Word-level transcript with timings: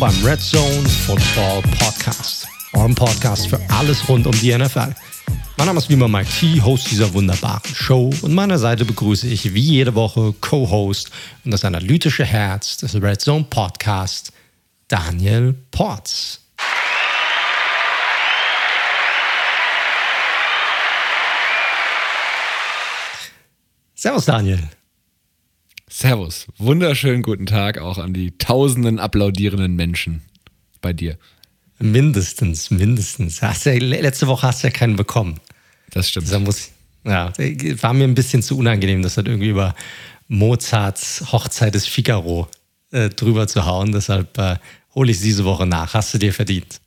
willkommen 0.00 0.20
beim 0.22 0.26
Red 0.26 0.40
Zone 0.40 0.88
Football 0.88 1.62
Podcast, 1.78 2.46
eurem 2.72 2.94
Podcast 2.94 3.48
für 3.48 3.58
alles 3.70 4.06
rund 4.08 4.26
um 4.26 4.32
die 4.40 4.56
NFL. 4.56 4.94
Mein 5.56 5.66
Name 5.66 5.78
ist 5.78 5.88
wie 5.88 5.94
immer 5.94 6.08
Mike 6.08 6.28
T, 6.38 6.60
Host 6.60 6.90
dieser 6.90 7.12
wunderbaren 7.14 7.74
Show 7.74 8.12
und 8.22 8.34
meiner 8.34 8.58
Seite 8.58 8.84
begrüße 8.84 9.26
ich 9.26 9.54
wie 9.54 9.60
jede 9.60 9.94
Woche 9.94 10.34
Co-Host 10.40 11.10
und 11.44 11.50
das 11.50 11.64
analytische 11.64 12.24
Herz 12.24 12.78
des 12.78 13.00
Red 13.00 13.20
Zone 13.20 13.46
Podcast, 13.48 14.32
Daniel 14.88 15.54
Porz. 15.70 16.40
Servus 23.94 24.26
Daniel. 24.26 24.60
Servus. 25.88 26.46
Wunderschönen 26.58 27.22
guten 27.22 27.46
Tag 27.46 27.78
auch 27.78 27.98
an 27.98 28.12
die 28.12 28.36
tausenden 28.38 28.98
applaudierenden 28.98 29.76
Menschen 29.76 30.22
bei 30.80 30.92
dir. 30.92 31.16
Mindestens, 31.78 32.70
mindestens. 32.70 33.40
Hast 33.40 33.66
ja, 33.66 33.74
letzte 33.74 34.26
Woche 34.26 34.48
hast 34.48 34.62
du 34.62 34.66
ja 34.66 34.72
keinen 34.72 34.96
bekommen. 34.96 35.38
Das 35.90 36.08
stimmt. 36.08 36.32
Da 36.32 36.40
muss, 36.40 36.70
ja, 37.04 37.32
war 37.82 37.92
mir 37.92 38.04
ein 38.04 38.14
bisschen 38.14 38.42
zu 38.42 38.58
unangenehm, 38.58 39.02
das 39.02 39.16
halt 39.16 39.28
irgendwie 39.28 39.50
über 39.50 39.74
Mozarts 40.26 41.32
Hochzeit 41.32 41.74
des 41.74 41.86
Figaro 41.86 42.48
äh, 42.90 43.08
drüber 43.08 43.46
zu 43.46 43.64
hauen. 43.64 43.92
Deshalb 43.92 44.36
äh, 44.38 44.56
hole 44.94 45.12
ich 45.12 45.20
diese 45.20 45.44
Woche 45.44 45.66
nach. 45.66 45.94
Hast 45.94 46.12
du 46.12 46.18
dir 46.18 46.32
verdient. 46.32 46.80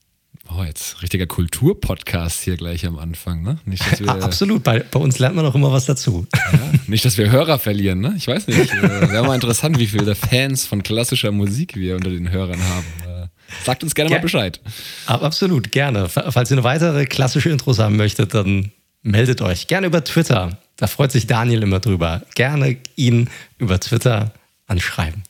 Oh, 0.52 0.64
jetzt 0.64 1.02
richtiger 1.04 1.28
Kulturpodcast 1.28 2.42
hier 2.42 2.58
gleich 2.58 2.86
am 2.86 2.98
Anfang, 2.98 3.44
ne? 3.44 3.60
Nicht, 3.66 3.86
dass 3.92 4.00
wir, 4.00 4.10
Absolut, 4.24 4.64
bei, 4.64 4.80
bei, 4.80 5.00
uns 5.00 5.20
lernt 5.20 5.36
man 5.36 5.46
auch 5.46 5.54
immer 5.54 5.72
was 5.72 5.86
dazu. 5.86 6.26
Ja, 6.34 6.60
nicht, 6.88 7.06
dass 7.06 7.18
wir 7.20 7.30
Hörer 7.30 7.60
verlieren, 7.60 8.00
ne? 8.00 8.16
Ich 8.18 8.28
weiß 8.28 8.48
nicht. 8.48 8.74
Äh, 8.74 9.12
Wäre 9.12 9.26
mal 9.26 9.36
interessant, 9.36 9.78
wie 9.78 9.86
viele 9.86 10.16
Fans 10.16 10.66
von 10.66 10.82
klassischer 10.82 11.32
Musik 11.32 11.76
wir 11.76 11.96
unter 11.96 12.10
den 12.10 12.32
Hörern 12.32 12.60
haben. 12.64 12.86
Äh, 13.08 13.28
sagt 13.64 13.84
uns 13.84 13.94
gerne 13.94 14.10
Ger 14.10 14.18
mal 14.18 14.22
Bescheid. 14.24 14.60
Absolut, 15.06 15.72
gerne. 15.72 16.10
Falls 16.10 16.50
ihr 16.50 16.58
eine 16.58 16.64
weitere 16.64 17.06
klassische 17.06 17.50
Intros 17.50 17.78
haben 17.78 17.96
möchtet, 17.96 18.34
dann 18.34 18.72
meldet 19.04 19.42
euch. 19.42 19.68
Gerne 19.68 19.88
über 19.88 20.04
Twitter. 20.04 20.58
Da 20.78 20.88
freut 20.88 21.12
sich 21.12 21.28
Daniel 21.28 21.62
immer 21.62 21.80
drüber. 21.80 22.24
Gerne 22.34 22.78
ihn 22.96 23.30
über 23.60 23.80
Twitter 23.80 24.34
anschreiben. 24.66 25.24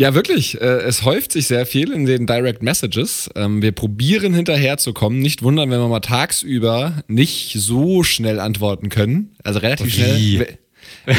Ja, 0.00 0.14
wirklich. 0.14 0.58
Äh, 0.58 0.64
es 0.64 1.04
häuft 1.04 1.32
sich 1.32 1.46
sehr 1.46 1.66
viel 1.66 1.92
in 1.92 2.06
den 2.06 2.26
Direct 2.26 2.62
Messages. 2.62 3.28
Ähm, 3.34 3.60
wir 3.60 3.72
probieren 3.72 4.32
hinterherzukommen. 4.32 5.18
Nicht 5.20 5.42
wundern, 5.42 5.70
wenn 5.70 5.78
wir 5.78 5.88
mal 5.88 6.00
tagsüber 6.00 7.02
nicht 7.06 7.52
so 7.58 8.02
schnell 8.02 8.40
antworten 8.40 8.88
können. 8.88 9.36
Also 9.44 9.58
relativ 9.58 9.88
Wie? 9.88 10.36
schnell. 10.36 10.58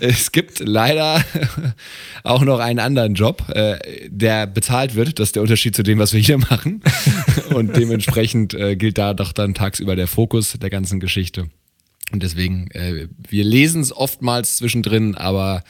es 0.00 0.32
gibt 0.32 0.58
leider 0.58 1.24
auch 2.24 2.42
noch 2.42 2.58
einen 2.58 2.80
anderen 2.80 3.14
Job, 3.14 3.48
äh, 3.50 3.78
der 4.08 4.48
bezahlt 4.48 4.96
wird. 4.96 5.20
Das 5.20 5.28
ist 5.28 5.36
der 5.36 5.42
Unterschied 5.42 5.76
zu 5.76 5.84
dem, 5.84 6.00
was 6.00 6.12
wir 6.12 6.20
hier 6.20 6.38
machen. 6.38 6.82
Und 7.54 7.76
dementsprechend 7.76 8.54
äh, 8.54 8.74
gilt 8.74 8.98
da 8.98 9.14
doch 9.14 9.30
dann 9.30 9.54
tagsüber 9.54 9.94
der 9.94 10.08
Fokus 10.08 10.54
der 10.60 10.70
ganzen 10.70 10.98
Geschichte. 10.98 11.48
Und 12.12 12.24
deswegen, 12.24 12.68
wir 13.28 13.42
lesen 13.42 13.82
es 13.82 13.92
oftmals 13.92 14.56
zwischendrin, 14.58 15.16
aber 15.16 15.64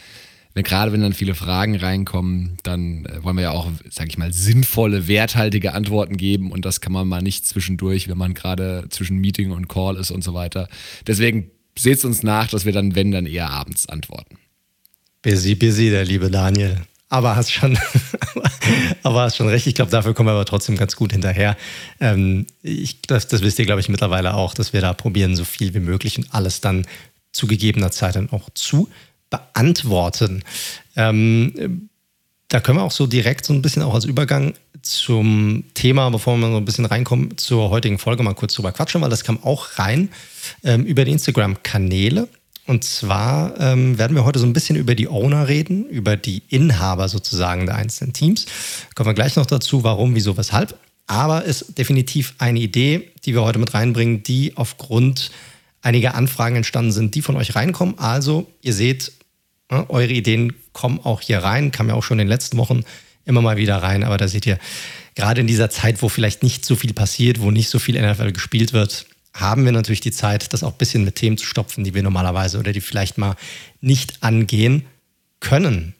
gerade 0.63 0.93
wenn 0.93 1.03
dann 1.03 1.13
viele 1.13 1.35
Fragen 1.35 1.77
reinkommen, 1.77 2.57
dann 2.63 3.05
äh, 3.05 3.23
wollen 3.23 3.37
wir 3.37 3.43
ja 3.43 3.51
auch, 3.51 3.71
sag 3.91 4.09
ich 4.09 4.19
mal, 4.19 4.33
sinnvolle, 4.33 5.07
werthaltige 5.07 5.75
Antworten 5.75 6.17
geben 6.17 6.51
und 6.51 6.65
das 6.65 6.81
kann 6.81 6.93
man 6.93 7.07
mal 7.07 7.23
nicht 7.23 7.47
zwischendurch, 7.47 8.09
wenn 8.09 8.19
man 8.19 8.35
gerade 8.35 8.87
zwischen 8.89 9.19
Meeting 9.19 9.51
und 9.51 9.69
Call 9.69 9.97
ist 9.97 10.11
und 10.11 10.25
so 10.25 10.35
weiter. 10.35 10.69
Deswegen 11.07 11.51
seht 11.79 12.05
uns 12.05 12.23
nach, 12.23 12.49
dass 12.49 12.65
wir 12.65 12.73
dann, 12.73 12.95
wenn, 12.95 13.11
dann 13.11 13.27
eher 13.27 13.51
abends 13.51 13.89
antworten. 13.89 14.39
Busy, 15.23 15.55
busy, 15.55 15.91
der 15.91 16.05
liebe 16.05 16.31
Daniel. 16.31 16.81
Aber 17.09 17.37
hast 17.37 17.53
schon, 17.53 17.79
aber 19.03 19.23
hast 19.23 19.37
schon 19.37 19.49
recht. 19.49 19.67
Ich 19.67 19.75
glaube, 19.75 19.91
dafür 19.91 20.15
kommen 20.15 20.29
wir 20.29 20.33
aber 20.33 20.45
trotzdem 20.45 20.77
ganz 20.77 20.97
gut 20.97 21.13
hinterher. 21.13 21.57
Ähm, 22.01 22.47
ich, 22.63 23.03
das, 23.03 23.29
das 23.29 23.43
wisst 23.43 23.59
ihr, 23.59 23.67
glaube 23.67 23.81
ich, 23.81 23.89
mittlerweile 23.89 24.35
auch, 24.35 24.55
dass 24.55 24.73
wir 24.73 24.81
da 24.81 24.93
probieren, 24.93 25.37
so 25.37 25.45
viel 25.45 25.75
wie 25.75 25.81
möglich 25.81 26.19
und 26.19 26.35
alles 26.35 26.61
dann 26.61 26.87
zu 27.33 27.47
gegebener 27.47 27.91
Zeit 27.91 28.17
dann 28.17 28.31
auch 28.31 28.51
zu 28.55 28.89
beantworten. 29.31 30.43
Ähm, 30.97 31.89
da 32.49 32.61
können 32.61 32.79
wir 32.79 32.83
auch 32.83 32.93
so 32.93 33.07
direkt 33.07 33.45
so 33.45 33.53
ein 33.53 33.63
bisschen 33.63 33.83
auch 33.83 33.95
als 33.95 34.05
Übergang 34.05 34.55
zum 34.83 35.65
Thema, 35.75 36.11
bevor 36.11 36.37
wir 36.37 36.49
so 36.49 36.57
ein 36.57 36.65
bisschen 36.65 36.85
reinkommen, 36.85 37.37
zur 37.39 37.71
heutigen 37.71 37.99
Folge 37.99 38.23
mal 38.23 38.35
kurz 38.35 38.55
drüber 38.55 38.73
quatschen, 38.73 39.01
weil 39.01 39.11
das 39.11 39.25
kam 39.25 39.43
auch 39.43 39.79
rein 39.79 40.11
ähm, 40.63 40.85
über 40.85 41.05
die 41.05 41.13
Instagram-Kanäle. 41.13 42.29
Und 42.67 42.83
zwar 42.85 43.59
ähm, 43.61 43.97
werden 43.99 44.17
wir 44.17 44.25
heute 44.25 44.39
so 44.39 44.47
ein 44.47 44.53
bisschen 44.53 44.77
über 44.77 44.95
die 44.95 45.09
Owner 45.09 45.49
reden, 45.49 45.87
über 45.87 46.17
die 46.17 46.43
Inhaber 46.49 47.09
sozusagen 47.09 47.67
der 47.67 47.77
einzelnen 47.77 48.13
Teams. 48.13 48.47
Kommen 48.95 49.09
wir 49.09 49.15
gleich 49.15 49.37
noch 49.37 49.47
dazu, 49.47 49.85
warum, 49.85 50.15
wieso, 50.15 50.37
weshalb. 50.37 50.77
Aber 51.07 51.45
ist 51.45 51.79
definitiv 51.79 52.35
eine 52.39 52.59
Idee, 52.59 53.13
die 53.25 53.35
wir 53.35 53.43
heute 53.43 53.61
mit 53.61 53.75
reinbringen, 53.75 54.25
die 54.25 54.57
aufgrund 54.57 55.31
einige 55.87 56.15
Anfragen 56.15 56.57
entstanden 56.57 56.91
sind, 56.91 57.15
die 57.15 57.23
von 57.23 57.37
euch 57.37 57.55
reinkommen. 57.55 57.99
Also, 57.99 58.51
ihr 58.61 58.75
seht, 58.75 59.13
ne, 59.71 59.89
eure 59.89 60.13
Ideen 60.13 60.53
kommen 60.73 61.01
auch 61.03 61.21
hier 61.21 61.39
rein, 61.39 61.71
kam 61.71 61.89
ja 61.89 61.95
auch 61.95 62.03
schon 62.03 62.19
in 62.19 62.27
den 62.27 62.33
letzten 62.33 62.59
Wochen 62.59 62.83
immer 63.25 63.41
mal 63.41 63.57
wieder 63.57 63.77
rein, 63.77 64.03
aber 64.03 64.19
da 64.19 64.29
seht 64.29 64.47
ihr, 64.47 64.59
gerade 65.15 65.41
in 65.41 65.47
dieser 65.47 65.71
Zeit, 65.71 66.03
wo 66.03 66.09
vielleicht 66.09 66.43
nicht 66.43 66.65
so 66.65 66.77
viel 66.77 66.93
passiert, 66.93 67.41
wo 67.41 67.51
nicht 67.51 67.71
so 67.71 67.79
viel 67.79 68.01
NFL 68.01 68.33
gespielt 68.33 68.73
wird, 68.73 69.07
haben 69.33 69.65
wir 69.65 69.73
natürlich 69.73 70.01
die 70.01 70.13
Zeit, 70.13 70.53
das 70.53 70.65
auch 70.65 70.73
ein 70.73 70.79
bisschen 70.79 71.05
mit 71.05 71.17
Themen 71.17 71.39
zu 71.39 71.47
stopfen, 71.47 71.85
die 71.85 71.95
wir 71.95 72.03
normalerweise 72.03 72.59
oder 72.59 72.73
die 72.73 72.81
vielleicht 72.81 73.17
mal 73.17 73.37
nicht 73.81 74.23
angehen 74.23 74.87
können. 75.41 75.95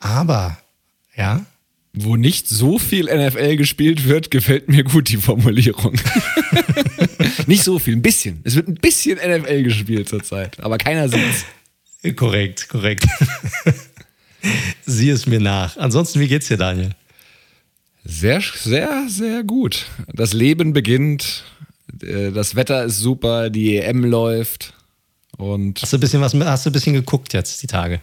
Aber, 0.00 0.58
ja, 1.16 1.44
wo 1.94 2.16
nicht 2.16 2.48
so 2.48 2.78
viel 2.78 3.04
NFL 3.04 3.56
gespielt 3.56 4.08
wird, 4.08 4.30
gefällt 4.30 4.68
mir 4.68 4.82
gut 4.82 5.08
die 5.08 5.16
Formulierung. 5.16 5.94
nicht 7.46 7.62
so 7.62 7.78
viel, 7.78 7.94
ein 7.94 8.02
bisschen. 8.02 8.40
Es 8.44 8.56
wird 8.56 8.68
ein 8.68 8.74
bisschen 8.74 9.18
NFL 9.18 9.62
gespielt 9.62 10.08
zurzeit, 10.08 10.58
aber 10.60 10.76
keiner 10.76 11.08
sieht's. 11.08 11.46
Korrekt, 12.16 12.68
korrekt. 12.68 13.06
Sieh 14.86 15.10
es 15.10 15.26
mir 15.26 15.40
nach. 15.40 15.76
Ansonsten, 15.76 16.20
wie 16.20 16.28
geht's 16.28 16.48
dir, 16.48 16.58
Daniel? 16.58 16.90
Sehr, 18.04 18.42
sehr, 18.42 19.06
sehr 19.08 19.44
gut. 19.44 19.86
Das 20.12 20.34
Leben 20.34 20.74
beginnt. 20.74 21.44
Äh, 22.02 22.32
das 22.32 22.54
Wetter 22.54 22.84
ist 22.84 22.98
super, 22.98 23.48
die 23.48 23.78
EM 23.78 24.04
läuft. 24.04 24.74
Und 25.38 25.80
hast 25.80 25.92
du 25.92 25.96
ein 25.96 26.00
bisschen 26.00 26.20
was 26.20 26.34
hast 26.34 26.66
du 26.66 26.70
ein 26.70 26.72
bisschen 26.72 26.94
geguckt 26.94 27.32
jetzt 27.32 27.62
die 27.62 27.66
Tage? 27.66 28.00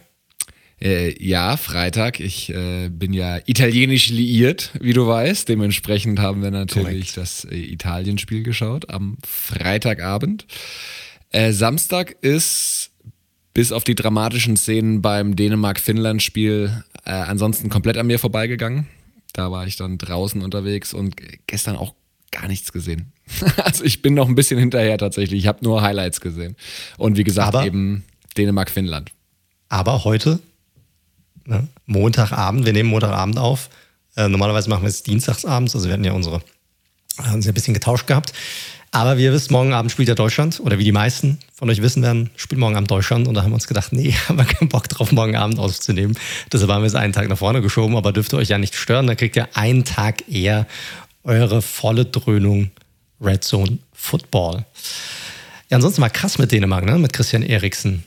Äh, 0.82 1.14
ja, 1.24 1.56
Freitag. 1.56 2.18
Ich 2.18 2.52
äh, 2.52 2.88
bin 2.88 3.12
ja 3.12 3.38
italienisch 3.46 4.08
liiert, 4.08 4.72
wie 4.80 4.92
du 4.92 5.06
weißt. 5.06 5.48
Dementsprechend 5.48 6.18
haben 6.18 6.42
wir 6.42 6.50
natürlich 6.50 7.14
Correct. 7.14 7.16
das 7.18 7.44
äh, 7.44 7.54
Italienspiel 7.56 8.42
geschaut 8.42 8.90
am 8.90 9.16
Freitagabend. 9.24 10.44
Äh, 11.30 11.52
Samstag 11.52 12.16
ist 12.20 12.90
bis 13.54 13.70
auf 13.70 13.84
die 13.84 13.94
dramatischen 13.94 14.56
Szenen 14.56 15.02
beim 15.02 15.36
Dänemark-Finnland-Spiel 15.36 16.82
äh, 17.04 17.10
ansonsten 17.10 17.68
komplett 17.68 17.96
an 17.96 18.08
mir 18.08 18.18
vorbeigegangen. 18.18 18.88
Da 19.34 19.52
war 19.52 19.66
ich 19.68 19.76
dann 19.76 19.98
draußen 19.98 20.42
unterwegs 20.42 20.94
und 20.94 21.14
gestern 21.46 21.76
auch 21.76 21.94
gar 22.32 22.48
nichts 22.48 22.72
gesehen. 22.72 23.12
also 23.62 23.84
ich 23.84 24.02
bin 24.02 24.14
noch 24.14 24.28
ein 24.28 24.34
bisschen 24.34 24.58
hinterher 24.58 24.98
tatsächlich. 24.98 25.38
Ich 25.40 25.46
habe 25.46 25.60
nur 25.62 25.82
Highlights 25.82 26.20
gesehen. 26.20 26.56
Und 26.98 27.16
wie 27.16 27.24
gesagt, 27.24 27.54
aber, 27.54 27.64
eben 27.64 28.02
Dänemark-Finnland. 28.36 29.12
Aber 29.68 30.02
heute 30.02 30.40
Ne? 31.46 31.68
Montagabend, 31.86 32.64
wir 32.66 32.72
nehmen 32.72 32.88
Montagabend 32.90 33.38
auf. 33.38 33.70
Äh, 34.16 34.28
normalerweise 34.28 34.68
machen 34.68 34.82
wir 34.82 34.88
es 34.88 35.02
dienstagsabends, 35.02 35.74
also 35.74 35.86
wir 35.86 35.94
hatten 35.94 36.04
ja 36.04 36.12
unsere, 36.12 36.42
haben 37.18 37.34
uns 37.34 37.46
ja 37.46 37.52
ein 37.52 37.54
bisschen 37.54 37.74
getauscht 37.74 38.06
gehabt. 38.06 38.32
Aber 38.94 39.16
wie 39.16 39.24
ihr 39.24 39.32
wisst, 39.32 39.50
morgen 39.50 39.72
Abend 39.72 39.90
spielt 39.90 40.08
ja 40.08 40.14
Deutschland, 40.14 40.60
oder 40.60 40.78
wie 40.78 40.84
die 40.84 40.92
meisten 40.92 41.38
von 41.54 41.70
euch 41.70 41.80
wissen 41.80 42.02
werden, 42.02 42.28
spielt 42.36 42.60
morgen 42.60 42.76
Abend 42.76 42.90
Deutschland. 42.90 43.26
Und 43.26 43.34
da 43.34 43.42
haben 43.42 43.50
wir 43.50 43.54
uns 43.54 43.66
gedacht, 43.66 43.94
nee, 43.94 44.12
haben 44.28 44.36
wir 44.36 44.44
keinen 44.44 44.68
Bock 44.68 44.86
drauf, 44.88 45.12
morgen 45.12 45.34
Abend 45.34 45.58
aufzunehmen. 45.58 46.14
Deshalb 46.52 46.70
haben 46.70 46.82
wir 46.82 46.88
es 46.88 46.94
einen 46.94 47.14
Tag 47.14 47.28
nach 47.28 47.38
vorne 47.38 47.62
geschoben, 47.62 47.96
aber 47.96 48.12
dürft 48.12 48.34
ihr 48.34 48.36
euch 48.36 48.50
ja 48.50 48.58
nicht 48.58 48.74
stören. 48.74 49.06
Da 49.06 49.14
kriegt 49.14 49.34
ihr 49.36 49.48
einen 49.56 49.84
Tag 49.84 50.28
eher 50.28 50.66
eure 51.24 51.62
volle 51.62 52.04
Dröhnung 52.04 52.70
Red 53.18 53.44
Zone 53.44 53.78
Football. 53.94 54.66
Ja, 55.70 55.76
ansonsten 55.76 56.02
war 56.02 56.10
krass 56.10 56.36
mit 56.36 56.52
Dänemark, 56.52 56.84
ne? 56.84 56.98
mit 56.98 57.14
Christian 57.14 57.42
Eriksen. 57.42 58.04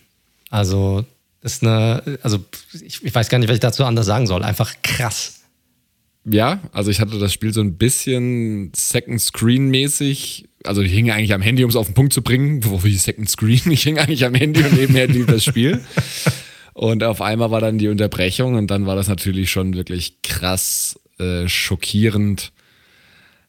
Also 0.51 1.03
ist 1.45 1.63
eine, 1.63 2.19
also 2.23 2.43
ich, 2.73 3.03
ich 3.03 3.15
weiß 3.15 3.29
gar 3.29 3.37
nicht, 3.37 3.47
was 3.47 3.55
ich 3.55 3.61
dazu 3.61 3.85
anders 3.85 4.07
sagen 4.07 4.27
soll. 4.27 4.43
Einfach 4.43 4.73
krass. 4.81 5.41
Ja, 6.25 6.59
also 6.71 6.89
ich 6.89 6.99
hatte 6.99 7.19
das 7.19 7.31
Spiel 7.33 7.53
so 7.53 7.61
ein 7.61 7.77
bisschen 7.77 8.71
Second 8.75 9.21
Screen 9.21 9.69
mäßig. 9.69 10.45
Also 10.63 10.81
ich 10.81 10.91
hing 10.91 11.11
eigentlich 11.11 11.33
am 11.33 11.43
Handy, 11.43 11.63
um 11.63 11.69
es 11.69 11.75
auf 11.75 11.85
den 11.85 11.93
Punkt 11.93 12.13
zu 12.13 12.23
bringen. 12.23 12.65
Wofür 12.65 12.89
ich 12.89 13.03
Second 13.03 13.29
Screen? 13.29 13.61
Ich 13.71 13.83
hing 13.83 13.99
eigentlich 13.99 14.25
am 14.25 14.33
Handy 14.33 14.63
und 14.63 14.73
nebenher 14.73 15.07
lief 15.07 15.27
das 15.27 15.43
Spiel. 15.43 15.85
Und 16.73 17.03
auf 17.03 17.21
einmal 17.21 17.51
war 17.51 17.61
dann 17.61 17.77
die 17.77 17.87
Unterbrechung 17.87 18.55
und 18.55 18.71
dann 18.71 18.87
war 18.87 18.95
das 18.95 19.07
natürlich 19.07 19.51
schon 19.51 19.75
wirklich 19.75 20.23
krass 20.23 20.99
äh, 21.19 21.47
schockierend, 21.47 22.51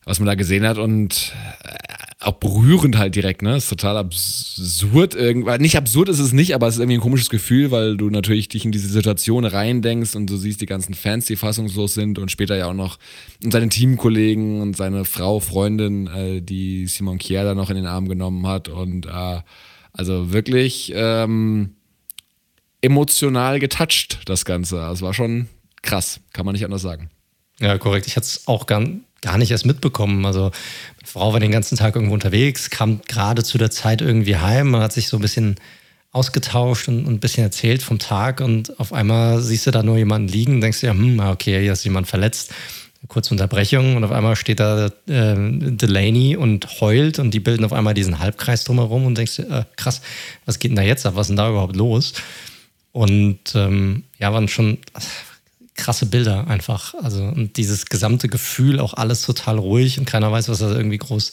was 0.04 0.20
man 0.20 0.26
da 0.26 0.34
gesehen 0.34 0.66
hat. 0.66 0.76
Und 0.76 1.32
äh, 1.64 1.76
auch 2.18 2.32
berührend 2.32 2.96
halt 2.96 3.14
direkt, 3.14 3.42
ne? 3.42 3.56
Ist 3.56 3.68
total 3.68 3.98
absurd 3.98 5.14
irgendwann. 5.14 5.60
Nicht 5.60 5.76
absurd 5.76 6.08
ist 6.08 6.18
es 6.18 6.32
nicht, 6.32 6.54
aber 6.54 6.66
es 6.66 6.76
ist 6.76 6.80
irgendwie 6.80 6.96
ein 6.96 7.02
komisches 7.02 7.28
Gefühl, 7.28 7.70
weil 7.70 7.98
du 7.98 8.08
natürlich 8.08 8.48
dich 8.48 8.64
in 8.64 8.72
diese 8.72 8.88
Situation 8.88 9.44
reindenkst 9.44 10.16
und 10.16 10.30
du 10.30 10.36
siehst 10.38 10.62
die 10.62 10.66
ganzen 10.66 10.94
Fans, 10.94 11.26
die 11.26 11.36
fassungslos 11.36 11.92
sind 11.92 12.18
und 12.18 12.30
später 12.30 12.56
ja 12.56 12.68
auch 12.68 12.74
noch 12.74 12.98
und 13.44 13.52
seine 13.52 13.68
Teamkollegen 13.68 14.62
und 14.62 14.76
seine 14.76 15.04
Frau, 15.04 15.40
Freundin, 15.40 16.06
äh, 16.06 16.40
die 16.40 16.86
Simon 16.86 17.18
Kier 17.18 17.44
da 17.44 17.54
noch 17.54 17.68
in 17.68 17.76
den 17.76 17.86
Arm 17.86 18.08
genommen 18.08 18.46
hat 18.46 18.70
und 18.70 19.04
äh, 19.04 19.40
also 19.92 20.32
wirklich 20.32 20.92
ähm, 20.94 21.74
emotional 22.80 23.58
getoucht, 23.60 24.20
das 24.24 24.46
Ganze. 24.46 24.76
Das 24.76 25.02
war 25.02 25.12
schon 25.12 25.48
krass, 25.82 26.20
kann 26.32 26.46
man 26.46 26.54
nicht 26.54 26.64
anders 26.64 26.82
sagen. 26.82 27.10
Ja, 27.60 27.76
korrekt. 27.78 28.06
Ich 28.06 28.16
hatte 28.16 28.26
es 28.26 28.46
auch 28.46 28.66
gar, 28.66 28.86
gar 29.26 29.38
nicht 29.38 29.50
erst 29.50 29.66
mitbekommen. 29.66 30.24
Also 30.24 30.52
Frau 31.04 31.32
war 31.32 31.40
den 31.40 31.50
ganzen 31.50 31.76
Tag 31.76 31.96
irgendwo 31.96 32.14
unterwegs, 32.14 32.70
kam 32.70 33.00
gerade 33.08 33.42
zu 33.42 33.58
der 33.58 33.72
Zeit 33.72 34.00
irgendwie 34.00 34.36
heim 34.36 34.72
und 34.72 34.80
hat 34.80 34.92
sich 34.92 35.08
so 35.08 35.18
ein 35.18 35.20
bisschen 35.20 35.56
ausgetauscht 36.12 36.86
und, 36.86 37.08
ein 37.08 37.18
bisschen 37.18 37.42
erzählt 37.42 37.82
vom 37.82 37.98
Tag 37.98 38.40
und 38.40 38.78
auf 38.78 38.92
einmal 38.92 39.40
siehst 39.40 39.66
du 39.66 39.72
da 39.72 39.82
nur 39.82 39.98
jemanden 39.98 40.28
liegen 40.28 40.60
denkst 40.60 40.80
dir, 40.80 40.90
hm, 40.90 41.18
okay, 41.18 41.60
hier 41.60 41.72
ist 41.72 41.84
jemand 41.84 42.06
verletzt. 42.06 42.54
Kurze 43.08 43.34
Unterbrechung 43.34 43.96
und 43.96 44.04
auf 44.04 44.10
einmal 44.10 44.34
steht 44.36 44.58
da 44.58 44.86
äh, 44.86 44.90
Delaney 45.06 46.36
und 46.36 46.80
heult 46.80 47.18
und 47.18 47.32
die 47.32 47.40
bilden 47.40 47.64
auf 47.64 47.72
einmal 47.72 47.94
diesen 47.94 48.18
Halbkreis 48.18 48.64
drumherum 48.64 49.06
und 49.06 49.18
denkst 49.18 49.36
dir, 49.36 49.50
äh, 49.50 49.64
krass, 49.76 50.02
was 50.44 50.58
geht 50.58 50.70
denn 50.70 50.76
da 50.76 50.82
jetzt 50.82 51.04
ab? 51.04 51.14
Was 51.14 51.26
ist 51.26 51.28
denn 51.28 51.36
da 51.36 51.50
überhaupt 51.50 51.76
los? 51.76 52.14
Und 52.92 53.54
ähm, 53.54 54.04
ja, 54.18 54.32
waren 54.32 54.48
schon 54.48 54.78
krasse 55.76 56.06
Bilder 56.06 56.46
einfach. 56.48 56.94
Also 56.94 57.22
und 57.24 57.56
dieses 57.56 57.86
gesamte 57.86 58.28
Gefühl, 58.28 58.80
auch 58.80 58.94
alles 58.94 59.22
total 59.22 59.58
ruhig 59.58 59.98
und 59.98 60.04
keiner 60.04 60.32
weiß, 60.32 60.48
was 60.48 60.60
er 60.60 60.76
irgendwie 60.76 60.98
groß 60.98 61.32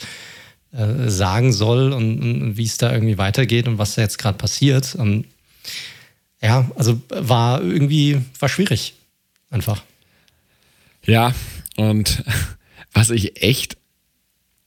äh, 0.74 1.10
sagen 1.10 1.54
soll 1.54 1.94
und, 1.94 2.20
und 2.22 2.58
wie 2.58 2.66
es 2.66 2.78
da 2.78 2.92
irgendwie 2.92 3.18
weitergeht 3.18 3.68
und 3.68 3.78
was 3.78 3.96
da 3.96 4.02
jetzt 4.02 4.18
gerade 4.18 4.38
passiert. 4.38 4.96
Und 4.96 5.26
ja, 6.42 6.70
also 6.76 7.00
war 7.10 7.62
irgendwie, 7.62 8.22
war 8.40 8.50
schwierig. 8.50 8.96
Einfach. 9.50 9.84
Ja, 11.06 11.34
und 11.78 12.24
was 12.94 13.10
ich 13.12 13.42
echt 13.42 13.78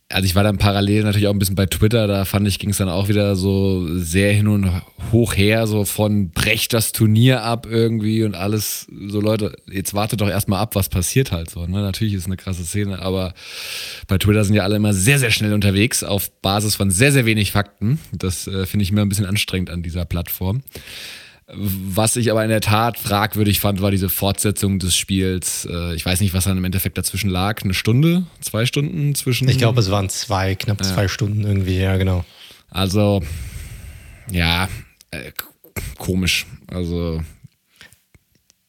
also 0.08 0.24
ich 0.24 0.36
war 0.36 0.44
dann 0.44 0.56
parallel 0.56 1.02
natürlich 1.02 1.26
auch 1.26 1.32
ein 1.32 1.38
bisschen 1.38 1.56
bei 1.56 1.66
Twitter, 1.66 2.06
da 2.06 2.24
fand 2.24 2.46
ich, 2.46 2.60
ging 2.60 2.70
es 2.70 2.76
dann 2.76 2.88
auch 2.88 3.08
wieder 3.08 3.34
so 3.34 3.86
sehr 3.98 4.32
hin 4.32 4.46
und 4.46 4.70
hoch 5.10 5.36
her, 5.36 5.66
so 5.66 5.84
von 5.84 6.30
brecht 6.30 6.72
das 6.72 6.92
Turnier 6.92 7.42
ab 7.42 7.66
irgendwie 7.68 8.22
und 8.22 8.36
alles, 8.36 8.86
so 9.08 9.20
Leute, 9.20 9.56
jetzt 9.68 9.94
wartet 9.94 10.20
doch 10.20 10.28
erstmal 10.28 10.60
ab, 10.60 10.76
was 10.76 10.88
passiert 10.88 11.32
halt 11.32 11.50
so. 11.50 11.66
Ne? 11.66 11.80
Natürlich 11.80 12.14
ist 12.14 12.20
es 12.20 12.26
eine 12.26 12.36
krasse 12.36 12.64
Szene, 12.64 13.00
aber 13.00 13.34
bei 14.06 14.16
Twitter 14.18 14.44
sind 14.44 14.54
ja 14.54 14.62
alle 14.62 14.76
immer 14.76 14.94
sehr, 14.94 15.18
sehr 15.18 15.32
schnell 15.32 15.52
unterwegs 15.52 16.04
auf 16.04 16.30
Basis 16.40 16.76
von 16.76 16.90
sehr, 16.90 17.10
sehr 17.10 17.26
wenig 17.26 17.50
Fakten. 17.50 17.98
Das 18.12 18.46
äh, 18.46 18.64
finde 18.66 18.84
ich 18.84 18.92
mir 18.92 19.02
ein 19.02 19.08
bisschen 19.08 19.26
anstrengend 19.26 19.70
an 19.70 19.82
dieser 19.82 20.04
Plattform. 20.04 20.62
Was 21.48 22.16
ich 22.16 22.32
aber 22.32 22.42
in 22.42 22.50
der 22.50 22.60
Tat 22.60 22.98
fragwürdig 22.98 23.60
fand, 23.60 23.80
war 23.80 23.92
diese 23.92 24.08
Fortsetzung 24.08 24.80
des 24.80 24.96
Spiels. 24.96 25.66
Äh, 25.70 25.94
ich 25.94 26.04
weiß 26.04 26.20
nicht, 26.20 26.34
was 26.34 26.44
dann 26.44 26.58
im 26.58 26.64
Endeffekt 26.64 26.98
dazwischen 26.98 27.30
lag. 27.30 27.62
Eine 27.62 27.72
Stunde? 27.72 28.26
Zwei 28.40 28.66
Stunden 28.66 29.14
zwischen? 29.14 29.48
Ich 29.48 29.58
glaube, 29.58 29.78
es 29.78 29.90
waren 29.90 30.08
zwei, 30.08 30.56
knapp 30.56 30.80
ja. 30.80 30.92
zwei 30.92 31.06
Stunden 31.06 31.44
irgendwie, 31.44 31.78
ja, 31.78 31.96
genau. 31.98 32.24
Also, 32.68 33.22
ja, 34.28 34.68
äh, 35.12 35.30
komisch. 35.98 36.46
Also. 36.66 37.22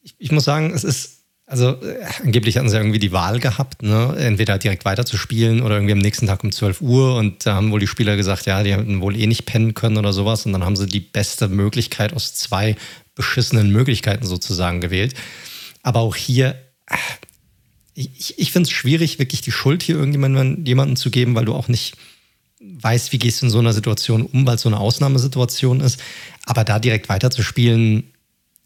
Ich, 0.00 0.14
ich 0.18 0.30
muss 0.30 0.44
sagen, 0.44 0.72
es 0.72 0.84
ist 0.84 1.17
also 1.48 1.82
äh, 1.82 2.04
angeblich 2.22 2.58
hatten 2.58 2.68
sie 2.68 2.76
irgendwie 2.76 2.98
die 2.98 3.10
Wahl 3.10 3.40
gehabt, 3.40 3.82
ne? 3.82 4.14
entweder 4.18 4.58
direkt 4.58 4.84
weiterzuspielen 4.84 5.62
oder 5.62 5.76
irgendwie 5.76 5.92
am 5.92 5.98
nächsten 5.98 6.26
Tag 6.26 6.44
um 6.44 6.52
12 6.52 6.82
Uhr. 6.82 7.16
Und 7.16 7.46
da 7.46 7.54
haben 7.54 7.72
wohl 7.72 7.80
die 7.80 7.86
Spieler 7.86 8.16
gesagt, 8.16 8.44
ja, 8.44 8.62
die 8.62 8.72
hätten 8.72 9.00
wohl 9.00 9.16
eh 9.16 9.26
nicht 9.26 9.46
pennen 9.46 9.72
können 9.72 9.96
oder 9.96 10.12
sowas. 10.12 10.44
Und 10.44 10.52
dann 10.52 10.64
haben 10.64 10.76
sie 10.76 10.86
die 10.86 11.00
beste 11.00 11.48
Möglichkeit 11.48 12.12
aus 12.12 12.34
zwei 12.34 12.76
beschissenen 13.14 13.72
Möglichkeiten 13.72 14.26
sozusagen 14.26 14.82
gewählt. 14.82 15.14
Aber 15.82 16.00
auch 16.00 16.16
hier, 16.16 16.54
äh, 16.86 16.96
ich, 17.94 18.38
ich 18.38 18.52
finde 18.52 18.66
es 18.66 18.70
schwierig, 18.70 19.18
wirklich 19.18 19.40
die 19.40 19.50
Schuld 19.50 19.82
hier 19.82 19.96
irgendjemandem 19.96 20.66
jemanden 20.66 20.96
zu 20.96 21.10
geben, 21.10 21.34
weil 21.34 21.46
du 21.46 21.54
auch 21.54 21.68
nicht 21.68 21.96
weißt, 22.60 23.10
wie 23.12 23.18
gehst 23.18 23.40
du 23.40 23.46
in 23.46 23.50
so 23.50 23.58
einer 23.58 23.72
Situation 23.72 24.22
um, 24.22 24.46
weil 24.46 24.56
es 24.56 24.62
so 24.62 24.68
eine 24.68 24.78
Ausnahmesituation 24.78 25.80
ist. 25.80 25.98
Aber 26.44 26.64
da 26.64 26.78
direkt 26.78 27.08
weiterzuspielen, 27.08 28.12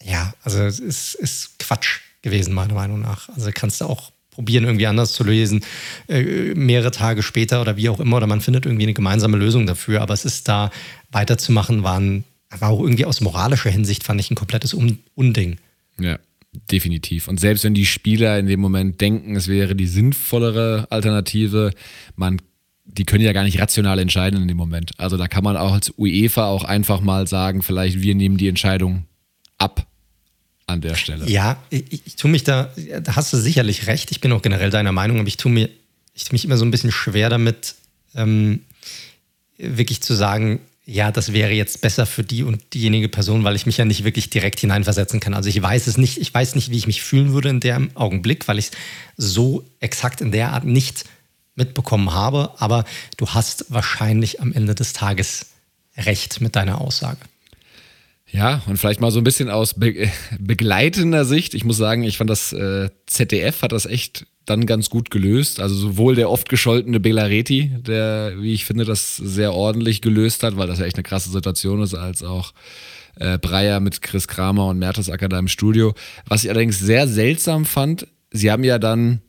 ja, 0.03 0.35
also 0.43 0.65
es 0.65 0.81
ist, 0.81 1.15
ist 1.15 1.61
Quatsch 1.61 2.01
gewesen, 2.23 2.55
meiner 2.55 2.75
Meinung 2.75 3.01
nach. 3.01 3.29
Also 3.31 3.51
kannst 3.53 3.81
du 3.81 3.87
auch 3.87 4.13
probieren, 4.31 4.65
irgendwie 4.65 4.87
anders 4.87 5.13
zu 5.13 5.25
lösen, 5.25 5.63
äh, 6.09 6.55
mehrere 6.55 6.91
Tage 6.91 7.23
später 7.23 7.61
oder 7.61 7.77
wie 7.77 7.89
auch 7.89 8.01
immer, 8.01 8.17
oder 8.17 8.27
man 8.27 8.41
findet 8.41 8.67
irgendwie 8.67 8.85
eine 8.85 8.95
gemeinsame 8.95 9.37
Lösung 9.37 9.67
dafür. 9.67 10.01
Aber 10.01 10.15
es 10.15 10.25
ist 10.25 10.49
da 10.49 10.71
weiterzumachen, 11.11 11.83
war, 11.83 12.01
ein, 12.01 12.25
war 12.51 12.71
auch 12.71 12.81
irgendwie 12.81 13.05
aus 13.05 13.21
moralischer 13.21 13.71
Hinsicht, 13.71 14.05
fand 14.05 14.21
ich, 14.21 14.31
ein 14.31 14.37
komplettes 14.37 14.75
Unding. 14.75 15.59
Ja. 16.01 16.19
Definitiv. 16.71 17.29
Und 17.29 17.41
selbst 17.41 17.65
wenn 17.65 17.73
die 17.73 17.87
Spieler 17.87 18.39
in 18.39 18.47
dem 18.47 18.61
Moment 18.61 19.01
denken, 19.01 19.37
es 19.37 19.49
wäre 19.49 19.75
die 19.75 19.87
sinnvollere 19.87 20.87
Alternative, 20.91 21.71
man, 22.15 22.43
die 22.85 23.05
können 23.05 23.25
ja 23.25 23.33
gar 23.33 23.45
nicht 23.45 23.59
rational 23.59 23.99
entscheiden 23.99 24.43
in 24.43 24.49
dem 24.49 24.59
Moment. 24.59 24.93
Also 24.99 25.17
da 25.17 25.29
kann 25.29 25.45
man 25.45 25.57
auch 25.57 25.73
als 25.73 25.95
UEFA 25.97 26.49
auch 26.49 26.65
einfach 26.65 27.01
mal 27.01 27.27
sagen, 27.27 27.63
vielleicht 27.63 28.03
wir 28.03 28.15
nehmen 28.15 28.37
die 28.37 28.49
Entscheidung 28.49 29.07
ab 29.57 29.87
an 30.67 30.81
der 30.81 30.95
Stelle. 30.95 31.29
Ja, 31.29 31.63
ich, 31.71 32.07
ich 32.07 32.17
tue 32.17 32.31
mich 32.31 32.45
da, 32.45 32.71
da 33.03 33.17
hast 33.17 33.33
du 33.33 33.37
sicherlich 33.37 33.87
recht. 33.87 34.11
Ich 34.11 34.21
bin 34.21 34.33
auch 34.33 34.43
generell 34.43 34.71
deiner 34.71 34.93
Meinung, 34.93 35.19
aber 35.19 35.29
ich 35.29 35.37
tue 35.37 35.51
mir, 35.51 35.69
ich 36.15 36.25
tue 36.25 36.35
mich 36.35 36.45
immer 36.45 36.57
so 36.57 36.65
ein 36.65 36.71
bisschen 36.71 36.93
schwer 36.93 37.29
damit, 37.29 37.75
ähm, 38.15 38.63
wirklich 39.59 40.03
zu 40.03 40.15
sagen, 40.15 40.61
ja, 40.85 41.13
das 41.13 41.33
wäre 41.33 41.53
jetzt 41.53 41.81
besser 41.81 42.07
für 42.07 42.25
die 42.25 42.43
und 42.43 42.75
diejenige 42.75 43.09
Person, 43.09 43.45
weil 43.45 43.55
ich 43.55 43.67
mich 43.67 43.77
ja 43.77 43.85
nicht 43.85 44.03
wirklich 44.03 44.31
direkt 44.31 44.59
hineinversetzen 44.61 45.21
kann. 45.21 45.35
Also 45.35 45.49
ich 45.49 45.63
weiß 45.63 45.87
es 45.87 45.97
nicht, 45.97 46.19
ich 46.19 46.35
weiß 46.35 46.57
nicht, 46.57 46.71
wie 46.71 46.77
ich 46.77 46.89
mich 46.89 47.03
fühlen 47.03 47.33
würde 47.33 47.51
in 47.51 47.61
dem 47.61 47.97
Augenblick, 47.97 48.49
weil 48.49 48.59
ich 48.59 48.67
es 48.67 48.73
so 49.17 49.65
exakt 49.79 50.21
in 50.21 50.33
der 50.33 50.53
Art 50.53 50.65
nicht 50.65 51.05
mitbekommen 51.55 52.13
habe. 52.13 52.51
Aber 52.59 52.85
du 53.17 53.29
hast 53.29 53.67
wahrscheinlich 53.69 54.41
am 54.41 54.53
Ende 54.53 54.75
des 54.75 54.93
Tages 54.93 55.47
recht 55.97 56.41
mit 56.41 56.57
deiner 56.57 56.81
Aussage. 56.81 57.21
Ja, 58.33 58.63
und 58.67 58.79
vielleicht 58.79 59.03
mal 59.03 59.11
so 59.11 59.21
ein 59.21 59.25
bisschen 59.25 59.51
aus 59.51 59.75
be 59.75 60.09
begleitender 60.39 61.27
Sicht. 61.27 61.53
Ich 61.53 61.65
muss 61.65 61.77
sagen, 61.77 62.03
ich 62.03 62.17
fand 62.17 62.31
das 62.31 62.53
äh, 62.55 62.89
ZDF 63.07 63.61
hat 63.61 63.73
das 63.73 63.85
echt 63.85 64.27
dann 64.47 64.65
ganz 64.65 64.89
gut 64.89 65.11
gelöst. 65.11 65.61
Also 65.61 65.75
sowohl 65.75 66.15
der 66.15 66.31
oft 66.31 66.49
gescholtene 66.49 66.99
Belareti, 66.99 67.71
der, 67.79 68.35
wie 68.39 68.55
ich 68.55 68.65
finde, 68.65 68.85
das 68.85 69.17
sehr 69.17 69.53
ordentlich 69.53 70.01
gelöst 70.01 70.43
hat, 70.43 70.57
weil 70.57 70.67
das 70.67 70.79
ja 70.79 70.87
echt 70.87 70.97
eine 70.97 71.03
krasse 71.03 71.31
Situation 71.31 71.83
ist, 71.83 71.95
als 71.95 72.23
auch 72.23 72.55
äh, 73.17 73.39
Breyer 73.39 73.81
mit 73.81 74.01
Chris 74.01 74.27
Kramer 74.27 74.67
und 74.67 74.79
Mertesacker 74.79 75.29
da 75.29 75.39
im 75.39 75.49
Studio. 75.49 75.95
Was 76.27 76.43
ich 76.45 76.51
allerdings 76.51 76.79
sehr 76.81 77.07
seltsam 77.07 77.67
fand, 77.67 78.07
sie 78.31 78.51
haben 78.51 78.65
ja 78.65 78.79
dann 78.79 79.21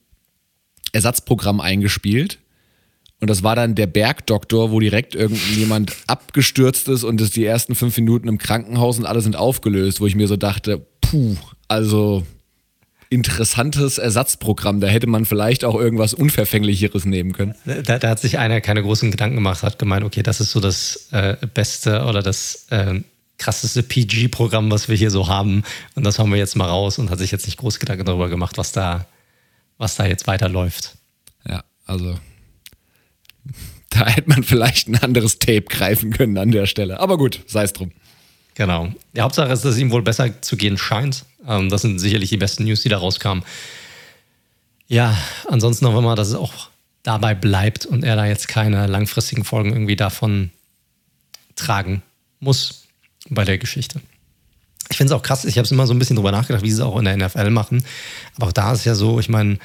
Ersatzprogramm 0.94 1.60
eingespielt 1.60 2.40
und 3.24 3.30
das 3.30 3.42
war 3.42 3.56
dann 3.56 3.74
der 3.74 3.88
Bergdoktor, 3.88 4.72
wo 4.72 4.82
direkt 4.82 5.16
irgendjemand 5.16 5.96
abgestürzt 6.08 6.90
ist 6.90 7.06
und 7.06 7.22
es 7.22 7.32
die 7.32 7.46
ersten 7.46 7.74
fünf 7.74 7.96
Minuten 7.96 8.28
im 8.28 8.38
Krankenhaus 8.38 9.00
und 9.00 9.06
alle 9.06 9.22
sind 9.22 9.38
aufgelöst, 9.38 10.02
wo 10.02 10.08
ich 10.08 10.16
mir 10.16 10.28
so 10.28 10.36
dachte, 10.36 10.86
puh, 11.00 11.38
also 11.70 12.24
interessantes 13.10 13.98
Ersatzprogramm. 13.98 14.82
Da 14.82 14.88
hätte 14.88 15.08
man 15.08 15.24
vielleicht 15.24 15.64
auch 15.64 15.76
irgendwas 15.76 16.14
Unverfänglicheres 16.14 17.06
nehmen 17.06 17.32
können. 17.32 17.56
Da, 17.64 17.98
da 17.98 18.10
hat 18.10 18.20
sich 18.20 18.40
einer 18.40 18.60
keine 18.60 18.82
großen 18.82 19.10
Gedanken 19.10 19.36
gemacht, 19.36 19.64
hat 19.64 19.80
gemeint, 19.80 20.04
okay, 20.04 20.22
das 20.22 20.42
ist 20.42 20.52
so 20.52 20.60
das 20.60 21.08
äh, 21.12 21.38
beste 21.54 22.04
oder 22.04 22.22
das 22.22 22.66
äh, 22.72 23.00
krasseste 23.38 23.84
PG-Programm, 23.84 24.70
was 24.70 24.90
wir 24.90 24.98
hier 24.98 25.12
so 25.12 25.30
haben. 25.30 25.64
Und 25.96 26.06
das 26.06 26.20
haben 26.20 26.30
wir 26.30 26.38
jetzt 26.38 26.58
mal 26.58 26.68
raus 26.68 27.00
und 27.00 27.10
hat 27.10 27.20
sich 27.20 27.32
jetzt 27.32 27.46
nicht 27.46 27.58
groß 27.58 27.80
Gedanken 27.80 28.04
darüber 28.04 28.28
gemacht, 28.28 28.58
was 28.58 28.74
da, 28.74 29.08
was 29.78 29.96
da 29.96 30.06
jetzt 30.06 30.28
weiterläuft. 30.28 30.98
Ja, 31.48 31.64
also 31.86 32.18
da 33.90 34.08
hätte 34.08 34.30
man 34.30 34.44
vielleicht 34.44 34.88
ein 34.88 34.96
anderes 34.96 35.40
Tape 35.40 35.64
greifen 35.64 36.12
können 36.12 36.38
an 36.38 36.52
der 36.52 36.66
Stelle. 36.66 37.00
Aber 37.00 37.18
gut, 37.18 37.42
sei 37.48 37.64
es 37.64 37.74
drum. 37.74 37.92
Genau. 38.56 38.90
Die 39.16 39.22
Hauptsache 39.22 39.52
ist, 39.52 39.66
dass 39.66 39.74
es 39.74 39.80
ihm 39.80 39.92
wohl 39.92 40.04
besser 40.04 40.42
zu 40.42 40.58
gehen 40.58 40.78
scheint. 40.78 41.26
Ähm, 41.48 41.70
das 41.70 41.82
sind 41.82 42.00
sicherlich 42.00 42.30
die 42.30 42.38
besten 42.38 42.66
News, 42.66 42.82
die 42.82 42.90
da 42.90 42.98
rauskamen. 42.98 43.44
Ja, 44.88 45.18
ansonsten 45.48 45.88
hoffen 45.88 46.04
wir 46.04 46.16
dass 46.16 46.30
es 46.30 46.36
auch 46.36 46.70
dabei 47.04 47.36
bleibt 47.36 47.86
und 47.86 48.04
er 48.04 48.16
da 48.16 48.26
jetzt 48.26 48.48
keine 48.48 48.88
langfristigen 48.88 49.44
Folgen 49.44 49.74
irgendwie 49.74 49.96
davon 49.96 50.52
tragen 51.56 52.02
muss 52.40 52.84
bei 53.30 53.44
der 53.44 53.58
Geschichte. 53.58 54.02
Ich 54.90 54.98
finde 54.98 55.14
es 55.14 55.20
auch 55.20 55.24
krass, 55.24 55.46
ich 55.46 55.58
habe 55.58 55.66
es 55.66 55.72
immer 55.72 55.88
so 55.88 55.94
ein 55.94 56.00
bisschen 56.00 56.16
drüber 56.16 56.32
nachgedacht, 56.32 56.64
wie 56.64 56.70
sie 56.70 56.78
es 56.78 56.82
auch 56.82 56.98
in 56.98 57.06
der 57.06 57.18
NFL 57.18 57.50
machen. 57.50 57.84
Aber 58.36 58.48
auch 58.48 58.52
da 58.52 58.74
ist 58.74 58.86
ja 58.86 58.96
so, 58.96 59.20
ich 59.20 59.30
meine, 59.30 59.58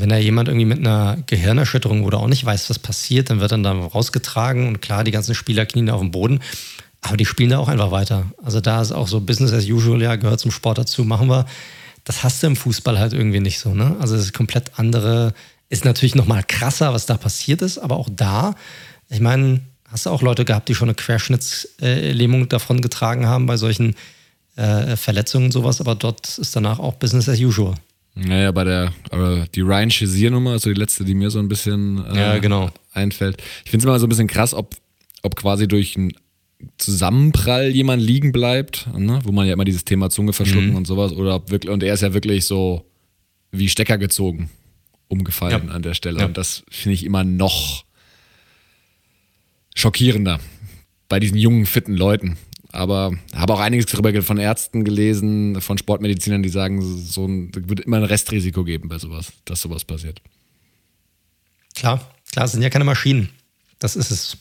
wenn 0.00 0.08
da 0.08 0.16
jemand 0.16 0.48
irgendwie 0.48 0.66
mit 0.66 0.78
einer 0.78 1.18
Gehirnerschütterung 1.26 2.04
oder 2.04 2.18
auch 2.18 2.26
nicht 2.26 2.44
weiß, 2.44 2.70
was 2.70 2.78
passiert, 2.78 3.30
dann 3.30 3.40
wird 3.40 3.52
dann 3.52 3.62
da 3.62 3.72
rausgetragen 3.72 4.68
und 4.68 4.80
klar, 4.80 5.04
die 5.04 5.10
ganzen 5.10 5.34
Spieler 5.34 5.66
knien 5.66 5.90
auf 5.90 6.00
dem 6.00 6.10
Boden. 6.10 6.40
Aber 7.00 7.16
die 7.16 7.26
spielen 7.26 7.50
da 7.50 7.58
auch 7.58 7.68
einfach 7.68 7.90
weiter. 7.90 8.26
Also 8.42 8.60
da 8.60 8.82
ist 8.82 8.92
auch 8.92 9.08
so 9.08 9.20
Business 9.20 9.52
as 9.52 9.66
usual, 9.66 10.02
ja, 10.02 10.16
gehört 10.16 10.40
zum 10.40 10.50
Sport 10.50 10.78
dazu, 10.78 11.04
machen 11.04 11.28
wir. 11.28 11.46
Das 12.04 12.24
hast 12.24 12.42
du 12.42 12.48
im 12.48 12.56
Fußball 12.56 12.98
halt 12.98 13.12
irgendwie 13.12 13.40
nicht 13.40 13.60
so, 13.60 13.74
ne? 13.74 13.96
Also 14.00 14.16
es 14.16 14.22
ist 14.22 14.32
komplett 14.32 14.78
andere 14.78 15.34
ist 15.68 15.84
natürlich 15.84 16.14
nochmal 16.14 16.42
krasser, 16.44 16.92
was 16.94 17.06
da 17.06 17.16
passiert 17.16 17.62
ist, 17.62 17.78
aber 17.78 17.96
auch 17.96 18.08
da, 18.10 18.54
ich 19.10 19.20
meine, 19.20 19.60
hast 19.90 20.06
du 20.06 20.10
auch 20.10 20.22
Leute 20.22 20.44
gehabt, 20.44 20.68
die 20.68 20.74
schon 20.74 20.88
eine 20.88 20.94
Querschnittslähmung 20.94 22.48
davon 22.48 22.80
getragen 22.80 23.26
haben 23.26 23.46
bei 23.46 23.56
solchen 23.56 23.94
äh, 24.56 24.96
Verletzungen 24.96 25.46
und 25.46 25.52
sowas, 25.52 25.80
aber 25.80 25.94
dort 25.94 26.38
ist 26.38 26.56
danach 26.56 26.78
auch 26.78 26.94
Business 26.94 27.28
as 27.28 27.38
usual. 27.38 27.74
Naja, 28.14 28.50
bei 28.50 28.64
der, 28.64 28.92
aber 29.10 29.46
die 29.54 29.60
Ryan 29.60 29.90
Shazier-Nummer, 29.90 30.52
also 30.52 30.72
die 30.72 30.78
letzte, 30.78 31.04
die 31.04 31.14
mir 31.14 31.30
so 31.30 31.38
ein 31.38 31.48
bisschen 31.48 32.04
äh, 32.06 32.16
ja, 32.16 32.38
genau. 32.38 32.70
einfällt. 32.92 33.40
Ich 33.64 33.70
finde 33.70 33.82
es 33.82 33.84
immer 33.84 33.98
so 34.00 34.06
ein 34.06 34.08
bisschen 34.08 34.26
krass, 34.26 34.54
ob, 34.54 34.74
ob 35.22 35.36
quasi 35.36 35.68
durch 35.68 35.96
einen 35.96 36.12
Zusammenprall 36.78 37.68
jemand 37.70 38.02
liegen 38.02 38.32
bleibt, 38.32 38.88
ne? 38.96 39.20
wo 39.22 39.30
man 39.30 39.46
ja 39.46 39.52
immer 39.52 39.64
dieses 39.64 39.84
Thema 39.84 40.10
Zunge 40.10 40.32
verschlucken 40.32 40.70
mhm. 40.70 40.76
und 40.76 40.86
sowas, 40.86 41.12
oder 41.12 41.36
ob 41.36 41.50
wirklich, 41.50 41.72
und 41.72 41.82
er 41.82 41.94
ist 41.94 42.02
ja 42.02 42.12
wirklich 42.12 42.44
so 42.44 42.84
wie 43.52 43.68
Stecker 43.68 43.98
gezogen 43.98 44.50
umgefallen 45.08 45.68
ja. 45.68 45.74
an 45.74 45.82
der 45.82 45.94
Stelle. 45.94 46.20
Ja. 46.20 46.26
Und 46.26 46.36
das 46.36 46.64
finde 46.70 46.94
ich 46.94 47.04
immer 47.04 47.24
noch 47.24 47.84
schockierender 49.74 50.40
bei 51.08 51.20
diesen 51.20 51.38
jungen, 51.38 51.66
fitten 51.66 51.94
Leuten. 51.94 52.36
Aber 52.78 53.12
habe 53.34 53.54
auch 53.54 53.58
einiges 53.58 53.86
darüber 53.86 54.22
von 54.22 54.38
Ärzten 54.38 54.84
gelesen, 54.84 55.60
von 55.60 55.78
Sportmedizinern, 55.78 56.44
die 56.44 56.48
sagen, 56.48 56.80
so 56.80 57.26
ein, 57.26 57.50
wird 57.52 57.80
immer 57.80 57.96
ein 57.96 58.04
Restrisiko 58.04 58.62
geben 58.62 58.88
bei 58.88 58.98
sowas, 58.98 59.32
dass 59.46 59.60
sowas 59.60 59.84
passiert. 59.84 60.22
Klar, 61.74 62.08
klar, 62.30 62.44
es 62.44 62.52
sind 62.52 62.62
ja 62.62 62.70
keine 62.70 62.84
Maschinen. 62.84 63.30
Das 63.80 63.96
ist 63.96 64.12
es. 64.12 64.36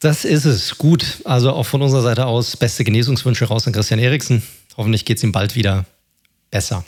Das 0.00 0.26
ist 0.26 0.44
es. 0.44 0.76
Gut. 0.76 1.22
Also 1.24 1.52
auch 1.52 1.64
von 1.64 1.80
unserer 1.80 2.02
Seite 2.02 2.26
aus 2.26 2.58
beste 2.58 2.84
Genesungswünsche 2.84 3.46
raus 3.46 3.66
an 3.66 3.72
Christian 3.72 3.98
Eriksen. 3.98 4.42
Hoffentlich 4.76 5.06
geht 5.06 5.16
es 5.16 5.24
ihm 5.24 5.32
bald 5.32 5.54
wieder 5.54 5.86
besser. 6.50 6.84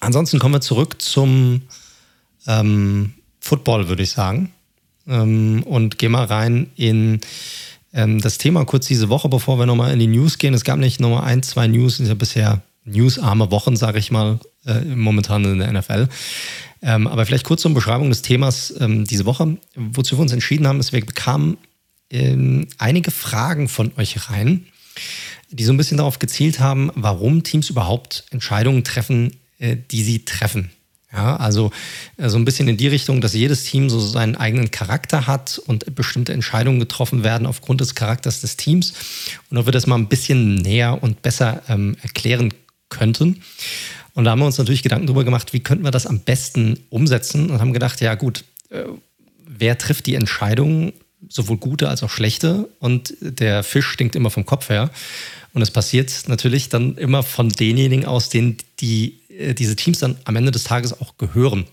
Ansonsten 0.00 0.38
kommen 0.38 0.56
wir 0.56 0.60
zurück 0.60 1.00
zum 1.00 1.62
ähm, 2.46 3.14
Football, 3.40 3.88
würde 3.88 4.02
ich 4.02 4.10
sagen. 4.10 4.52
Ähm, 5.06 5.62
und 5.62 5.96
gehen 5.96 6.12
mal 6.12 6.26
rein 6.26 6.70
in 6.76 7.22
ähm, 7.92 8.20
das 8.20 8.38
Thema 8.38 8.64
kurz 8.64 8.86
diese 8.86 9.08
Woche, 9.08 9.28
bevor 9.28 9.58
wir 9.58 9.66
nochmal 9.66 9.92
in 9.92 9.98
die 9.98 10.06
News 10.06 10.38
gehen. 10.38 10.54
Es 10.54 10.64
gab 10.64 10.78
nicht 10.78 11.00
nochmal 11.00 11.24
ein, 11.24 11.42
zwei 11.42 11.66
News, 11.66 11.96
sind 11.96 12.06
ja 12.06 12.14
bisher 12.14 12.62
newsarme 12.84 13.50
Wochen, 13.50 13.76
sage 13.76 13.98
ich 13.98 14.10
mal, 14.10 14.38
äh, 14.66 14.80
momentan 14.80 15.44
in 15.44 15.58
der 15.58 15.72
NFL. 15.72 16.08
Ähm, 16.82 17.06
aber 17.06 17.26
vielleicht 17.26 17.44
kurz 17.44 17.62
zur 17.62 17.74
Beschreibung 17.74 18.08
des 18.08 18.22
Themas 18.22 18.74
ähm, 18.80 19.04
diese 19.04 19.26
Woche. 19.26 19.58
Wozu 19.74 20.16
wir 20.16 20.22
uns 20.22 20.32
entschieden 20.32 20.66
haben, 20.66 20.80
ist, 20.80 20.92
wir 20.92 21.04
bekamen 21.04 21.58
ähm, 22.10 22.68
einige 22.78 23.10
Fragen 23.10 23.68
von 23.68 23.92
euch 23.96 24.30
rein, 24.30 24.66
die 25.50 25.64
so 25.64 25.72
ein 25.72 25.76
bisschen 25.76 25.98
darauf 25.98 26.18
gezielt 26.18 26.60
haben, 26.60 26.90
warum 26.94 27.42
Teams 27.42 27.70
überhaupt 27.70 28.24
Entscheidungen 28.30 28.84
treffen, 28.84 29.36
äh, 29.58 29.76
die 29.90 30.02
sie 30.02 30.24
treffen. 30.24 30.70
Ja, 31.12 31.36
also 31.36 31.72
äh, 32.16 32.28
so 32.28 32.38
ein 32.38 32.44
bisschen 32.44 32.68
in 32.68 32.76
die 32.76 32.86
Richtung, 32.88 33.20
dass 33.20 33.34
jedes 33.34 33.64
Team 33.64 33.90
so 33.90 33.98
seinen 33.98 34.36
eigenen 34.36 34.70
Charakter 34.70 35.26
hat 35.26 35.58
und 35.58 35.94
bestimmte 35.94 36.32
Entscheidungen 36.32 36.78
getroffen 36.78 37.24
werden 37.24 37.46
aufgrund 37.46 37.80
des 37.80 37.94
Charakters 37.94 38.40
des 38.40 38.56
Teams. 38.56 38.92
Und 39.50 39.58
ob 39.58 39.66
wir 39.66 39.72
das 39.72 39.86
mal 39.86 39.96
ein 39.96 40.08
bisschen 40.08 40.54
näher 40.56 41.02
und 41.02 41.22
besser 41.22 41.62
ähm, 41.68 41.96
erklären 42.02 42.54
könnten. 42.88 43.42
Und 44.14 44.24
da 44.24 44.32
haben 44.32 44.40
wir 44.40 44.46
uns 44.46 44.58
natürlich 44.58 44.82
Gedanken 44.82 45.06
darüber 45.06 45.24
gemacht, 45.24 45.52
wie 45.52 45.60
könnten 45.60 45.84
wir 45.84 45.90
das 45.90 46.06
am 46.06 46.20
besten 46.20 46.78
umsetzen 46.90 47.50
und 47.50 47.60
haben 47.60 47.72
gedacht, 47.72 48.00
ja 48.00 48.14
gut, 48.14 48.44
äh, 48.70 48.84
wer 49.46 49.78
trifft 49.78 50.06
die 50.06 50.14
Entscheidungen, 50.14 50.92
sowohl 51.28 51.56
gute 51.56 51.88
als 51.88 52.02
auch 52.02 52.10
schlechte? 52.10 52.68
Und 52.78 53.14
der 53.20 53.64
Fisch 53.64 53.86
stinkt 53.86 54.14
immer 54.14 54.30
vom 54.30 54.46
Kopf 54.46 54.68
her. 54.68 54.90
Und 55.52 55.62
es 55.62 55.70
passiert 55.72 56.12
natürlich 56.28 56.68
dann 56.68 56.96
immer 56.96 57.24
von 57.24 57.48
denjenigen 57.48 58.04
aus, 58.04 58.28
denen 58.28 58.58
die 58.80 59.19
diese 59.54 59.76
Teams 59.76 59.98
dann 59.98 60.16
am 60.24 60.36
Ende 60.36 60.50
des 60.50 60.64
Tages 60.64 61.00
auch 61.00 61.16
gehören. 61.18 61.66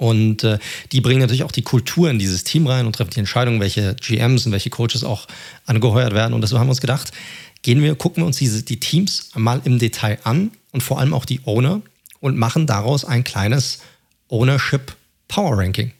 Und 0.00 0.44
äh, 0.44 0.58
die 0.92 1.02
bringen 1.02 1.20
natürlich 1.20 1.42
auch 1.42 1.52
die 1.52 1.62
Kultur 1.62 2.08
in 2.08 2.18
dieses 2.18 2.42
Team 2.42 2.66
rein 2.66 2.86
und 2.86 2.96
treffen 2.96 3.10
die 3.10 3.18
Entscheidung, 3.18 3.60
welche 3.60 3.94
GMs 3.96 4.46
und 4.46 4.52
welche 4.52 4.70
Coaches 4.70 5.04
auch 5.04 5.26
angeheuert 5.66 6.14
werden. 6.14 6.32
Und 6.32 6.40
deshalb 6.40 6.58
haben 6.58 6.68
wir 6.68 6.72
uns 6.72 6.80
gedacht, 6.80 7.12
gehen 7.60 7.82
wir, 7.82 7.94
gucken 7.94 8.22
wir 8.22 8.26
uns 8.26 8.38
diese, 8.38 8.62
die 8.62 8.80
Teams 8.80 9.30
mal 9.34 9.60
im 9.64 9.78
Detail 9.78 10.18
an 10.24 10.52
und 10.72 10.82
vor 10.82 10.98
allem 10.98 11.12
auch 11.12 11.26
die 11.26 11.40
Owner 11.44 11.82
und 12.20 12.38
machen 12.38 12.66
daraus 12.66 13.04
ein 13.04 13.24
kleines 13.24 13.80
Ownership 14.28 14.96
Power 15.28 15.58
Ranking. 15.58 15.92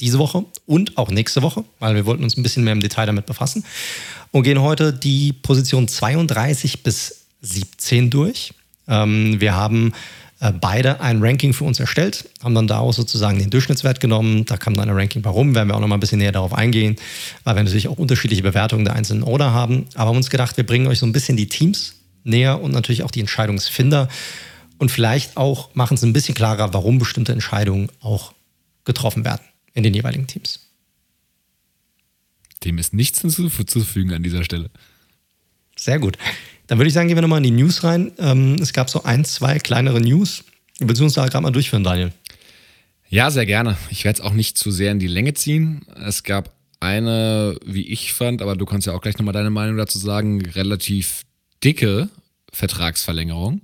Diese 0.00 0.18
Woche 0.18 0.44
und 0.66 0.96
auch 0.96 1.10
nächste 1.10 1.42
Woche, 1.42 1.64
weil 1.80 1.96
wir 1.96 2.06
wollten 2.06 2.22
uns 2.22 2.36
ein 2.36 2.44
bisschen 2.44 2.62
mehr 2.62 2.72
im 2.72 2.80
Detail 2.80 3.06
damit 3.06 3.26
befassen. 3.26 3.64
Und 4.30 4.44
gehen 4.44 4.60
heute 4.60 4.92
die 4.92 5.32
Position 5.32 5.88
32 5.88 6.84
bis 6.84 7.26
17 7.42 8.10
durch. 8.10 8.54
Ähm, 8.90 9.40
wir 9.40 9.54
haben 9.54 9.92
äh, 10.40 10.52
beide 10.52 11.00
ein 11.00 11.22
Ranking 11.22 11.52
für 11.52 11.64
uns 11.64 11.80
erstellt, 11.80 12.28
haben 12.42 12.54
dann 12.54 12.66
daraus 12.66 12.96
sozusagen 12.96 13.38
den 13.38 13.50
Durchschnittswert 13.50 14.00
genommen. 14.00 14.44
Da 14.46 14.56
kam 14.56 14.74
dann 14.74 14.88
ein 14.88 14.96
Ranking 14.96 15.24
warum, 15.24 15.54
werden 15.54 15.68
wir 15.68 15.76
auch 15.76 15.80
noch 15.80 15.88
mal 15.88 15.96
ein 15.96 16.00
bisschen 16.00 16.18
näher 16.18 16.32
darauf 16.32 16.52
eingehen, 16.52 16.96
weil 17.44 17.56
wir 17.56 17.62
natürlich 17.62 17.88
auch 17.88 17.98
unterschiedliche 17.98 18.42
Bewertungen 18.42 18.84
der 18.84 18.94
einzelnen 18.94 19.22
Order 19.22 19.52
haben. 19.52 19.86
Aber 19.94 20.10
haben 20.10 20.16
uns 20.16 20.30
gedacht, 20.30 20.56
wir 20.56 20.66
bringen 20.66 20.86
euch 20.86 20.98
so 20.98 21.06
ein 21.06 21.12
bisschen 21.12 21.36
die 21.36 21.48
Teams 21.48 21.94
näher 22.24 22.60
und 22.60 22.72
natürlich 22.72 23.02
auch 23.02 23.10
die 23.10 23.20
Entscheidungsfinder 23.20 24.08
und 24.78 24.90
vielleicht 24.90 25.36
auch 25.36 25.74
machen 25.74 25.94
es 25.94 26.02
ein 26.02 26.14
bisschen 26.14 26.34
klarer, 26.34 26.72
warum 26.72 26.98
bestimmte 26.98 27.32
Entscheidungen 27.32 27.90
auch 28.00 28.32
getroffen 28.84 29.24
werden 29.24 29.42
in 29.74 29.82
den 29.82 29.92
jeweiligen 29.92 30.26
Teams. 30.26 30.66
Dem 32.64 32.78
ist 32.78 32.94
nichts 32.94 33.20
hinzuzufügen 33.20 34.12
an 34.14 34.22
dieser 34.22 34.42
Stelle. 34.42 34.70
Sehr 35.76 35.98
gut. 35.98 36.16
Dann 36.70 36.78
würde 36.78 36.86
ich 36.86 36.94
sagen, 36.94 37.08
gehen 37.08 37.16
wir 37.16 37.22
nochmal 37.22 37.44
in 37.44 37.56
die 37.56 37.62
News 37.62 37.82
rein. 37.82 38.12
Ähm, 38.18 38.54
es 38.62 38.72
gab 38.72 38.88
so 38.88 39.02
ein, 39.02 39.24
zwei 39.24 39.58
kleinere 39.58 40.00
News. 40.00 40.44
Willst 40.78 41.00
du 41.00 41.04
uns 41.04 41.14
da 41.14 41.26
gerade 41.26 41.42
mal 41.42 41.50
durchführen, 41.50 41.82
Daniel? 41.82 42.12
Ja, 43.08 43.32
sehr 43.32 43.44
gerne. 43.44 43.76
Ich 43.90 44.04
werde 44.04 44.20
es 44.20 44.24
auch 44.24 44.32
nicht 44.32 44.56
zu 44.56 44.70
sehr 44.70 44.92
in 44.92 45.00
die 45.00 45.08
Länge 45.08 45.34
ziehen. 45.34 45.84
Es 46.06 46.22
gab 46.22 46.52
eine, 46.78 47.56
wie 47.66 47.88
ich 47.88 48.12
fand, 48.12 48.40
aber 48.40 48.54
du 48.54 48.66
kannst 48.66 48.86
ja 48.86 48.92
auch 48.92 49.00
gleich 49.00 49.18
nochmal 49.18 49.32
deine 49.32 49.50
Meinung 49.50 49.78
dazu 49.78 49.98
sagen, 49.98 50.46
relativ 50.46 51.22
dicke 51.64 52.08
Vertragsverlängerung. 52.52 53.62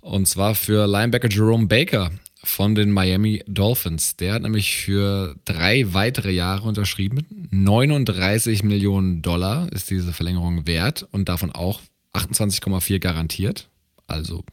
Und 0.00 0.26
zwar 0.26 0.56
für 0.56 0.88
Linebacker 0.88 1.28
Jerome 1.28 1.68
Baker 1.68 2.10
von 2.42 2.74
den 2.74 2.90
Miami 2.90 3.44
Dolphins. 3.46 4.16
Der 4.16 4.34
hat 4.34 4.42
nämlich 4.42 4.78
für 4.78 5.36
drei 5.44 5.94
weitere 5.94 6.32
Jahre 6.32 6.66
unterschrieben. 6.66 7.24
39 7.52 8.64
Millionen 8.64 9.22
Dollar 9.22 9.70
ist 9.70 9.90
diese 9.90 10.12
Verlängerung 10.12 10.66
wert 10.66 11.06
und 11.12 11.28
davon 11.28 11.52
auch 11.52 11.80
28,4 12.14 12.98
garantiert. 12.98 13.68
Also 14.06 14.44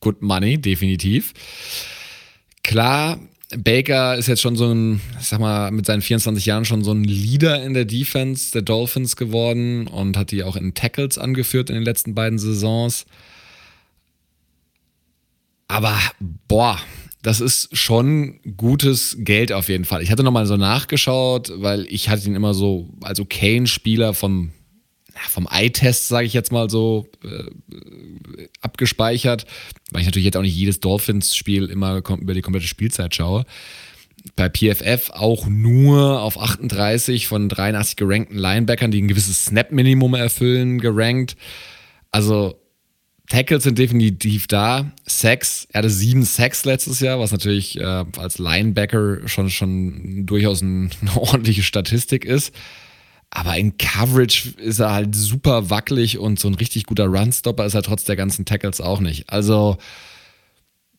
good 0.00 0.22
money, 0.22 0.58
definitiv. 0.58 1.32
Klar, 2.62 3.18
Baker 3.56 4.16
ist 4.16 4.26
jetzt 4.26 4.42
schon 4.42 4.56
so 4.56 4.72
ein, 4.72 5.00
ich 5.18 5.26
sag 5.26 5.40
mal, 5.40 5.70
mit 5.70 5.86
seinen 5.86 6.02
24 6.02 6.44
Jahren 6.44 6.64
schon 6.64 6.84
so 6.84 6.92
ein 6.92 7.04
Leader 7.04 7.62
in 7.64 7.72
der 7.72 7.86
Defense 7.86 8.52
der 8.52 8.62
Dolphins 8.62 9.16
geworden 9.16 9.86
und 9.86 10.16
hat 10.16 10.30
die 10.30 10.42
auch 10.42 10.56
in 10.56 10.74
Tackles 10.74 11.16
angeführt 11.16 11.70
in 11.70 11.76
den 11.76 11.84
letzten 11.84 12.14
beiden 12.14 12.38
Saisons. 12.38 13.06
Aber 15.66 15.98
boah, 16.46 16.78
das 17.22 17.40
ist 17.40 17.76
schon 17.76 18.40
gutes 18.56 19.16
Geld 19.20 19.52
auf 19.52 19.68
jeden 19.68 19.84
Fall. 19.84 20.02
Ich 20.02 20.10
hatte 20.10 20.22
nochmal 20.22 20.46
so 20.46 20.56
nachgeschaut, 20.56 21.52
weil 21.56 21.86
ich 21.88 22.08
hatte 22.08 22.26
ihn 22.26 22.34
immer 22.34 22.54
so 22.54 22.90
als 23.02 23.18
okayen-Spieler 23.18 24.14
vom 24.14 24.52
vom 25.28 25.48
Eye-Test, 25.50 26.08
sage 26.08 26.26
ich 26.26 26.32
jetzt 26.32 26.52
mal 26.52 26.70
so, 26.70 27.08
äh, 27.24 28.46
abgespeichert, 28.60 29.46
weil 29.90 30.00
ich 30.00 30.06
natürlich 30.06 30.26
jetzt 30.26 30.36
auch 30.36 30.42
nicht 30.42 30.56
jedes 30.56 30.80
Dolphins-Spiel 30.80 31.66
immer 31.66 31.96
über 31.96 32.34
die 32.34 32.42
komplette 32.42 32.66
Spielzeit 32.66 33.14
schaue. 33.14 33.44
Bei 34.36 34.48
PFF 34.48 35.10
auch 35.10 35.46
nur 35.46 36.20
auf 36.22 36.40
38 36.40 37.28
von 37.28 37.48
83 37.48 37.96
gerankten 37.96 38.36
Linebackern, 38.36 38.90
die 38.90 39.00
ein 39.00 39.08
gewisses 39.08 39.46
Snap-Minimum 39.46 40.14
erfüllen, 40.14 40.80
gerankt. 40.80 41.36
Also 42.10 42.58
Tackles 43.28 43.64
sind 43.64 43.78
definitiv 43.78 44.46
da. 44.46 44.90
Sacks, 45.06 45.68
er 45.72 45.78
hatte 45.78 45.90
sieben 45.90 46.24
Sacks 46.24 46.64
letztes 46.64 47.00
Jahr, 47.00 47.20
was 47.20 47.30
natürlich 47.30 47.78
äh, 47.78 48.04
als 48.16 48.38
Linebacker 48.38 49.28
schon, 49.28 49.50
schon 49.50 50.24
durchaus 50.24 50.62
ein, 50.62 50.90
eine 51.00 51.16
ordentliche 51.16 51.62
Statistik 51.62 52.24
ist. 52.24 52.54
Aber 53.30 53.56
in 53.56 53.76
Coverage 53.76 54.50
ist 54.58 54.78
er 54.78 54.92
halt 54.92 55.14
super 55.14 55.70
wackelig 55.70 56.18
und 56.18 56.38
so 56.38 56.48
ein 56.48 56.54
richtig 56.54 56.86
guter 56.86 57.06
Runstopper 57.06 57.66
ist 57.66 57.74
er 57.74 57.82
trotz 57.82 58.04
der 58.04 58.16
ganzen 58.16 58.44
Tackles 58.44 58.80
auch 58.80 59.00
nicht. 59.00 59.28
Also 59.30 59.78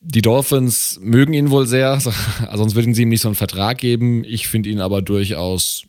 die 0.00 0.22
Dolphins 0.22 0.98
mögen 1.02 1.34
ihn 1.34 1.50
wohl 1.50 1.66
sehr, 1.66 2.00
sonst 2.54 2.74
würden 2.74 2.94
sie 2.94 3.02
ihm 3.02 3.08
nicht 3.08 3.20
so 3.20 3.28
einen 3.28 3.34
Vertrag 3.34 3.78
geben. 3.78 4.24
Ich 4.24 4.48
finde 4.48 4.70
ihn 4.70 4.80
aber 4.80 5.02
durchaus 5.02 5.84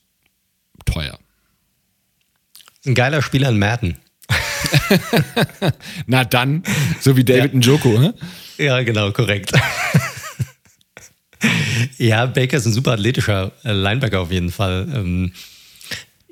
teuer. 0.86 1.18
Ein 2.86 2.96
geiler 2.96 3.22
Spieler 3.22 3.50
in 3.50 3.60
Madden. 3.60 3.98
Na 6.08 6.26
dann, 6.26 6.64
so 7.00 7.16
wie 7.16 7.24
David 7.24 7.54
ja. 7.54 7.60
Njoko, 7.60 8.00
hä? 8.00 8.12
Ja, 8.58 8.82
genau, 8.82 9.12
korrekt. 9.12 9.52
ja, 11.98 12.26
Baker 12.26 12.58
ist 12.58 12.66
ein 12.66 12.74
super 12.74 12.94
athletischer 12.94 13.52
Linebacker 13.64 14.22
auf 14.22 14.32
jeden 14.32 14.52
Fall. 14.52 14.88
Ähm, 14.94 15.34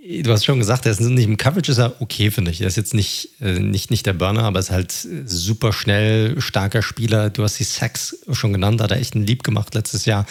du 0.09 0.31
hast 0.31 0.45
schon 0.45 0.59
gesagt, 0.59 0.85
er 0.85 0.91
ist 0.91 1.01
nicht 1.01 1.25
im 1.25 1.37
Coverage, 1.37 1.71
ist 1.71 1.77
er 1.77 2.01
okay, 2.01 2.31
finde 2.31 2.51
ich. 2.51 2.61
Er 2.61 2.67
ist 2.67 2.77
jetzt 2.77 2.93
nicht, 2.93 3.29
äh, 3.41 3.59
nicht, 3.59 3.91
nicht 3.91 4.05
der 4.05 4.13
Burner, 4.13 4.43
aber 4.43 4.59
ist 4.59 4.71
halt 4.71 4.91
super 4.91 5.71
schnell, 5.71 6.41
starker 6.41 6.81
Spieler. 6.81 7.29
Du 7.29 7.43
hast 7.43 7.59
die 7.59 7.63
Sacks 7.63 8.17
schon 8.31 8.53
genannt, 8.53 8.81
hat 8.81 8.91
er 8.91 8.97
echt 8.97 9.15
ein 9.15 9.25
Lieb 9.25 9.43
gemacht 9.43 9.75
letztes 9.75 10.05
Jahr. 10.05 10.25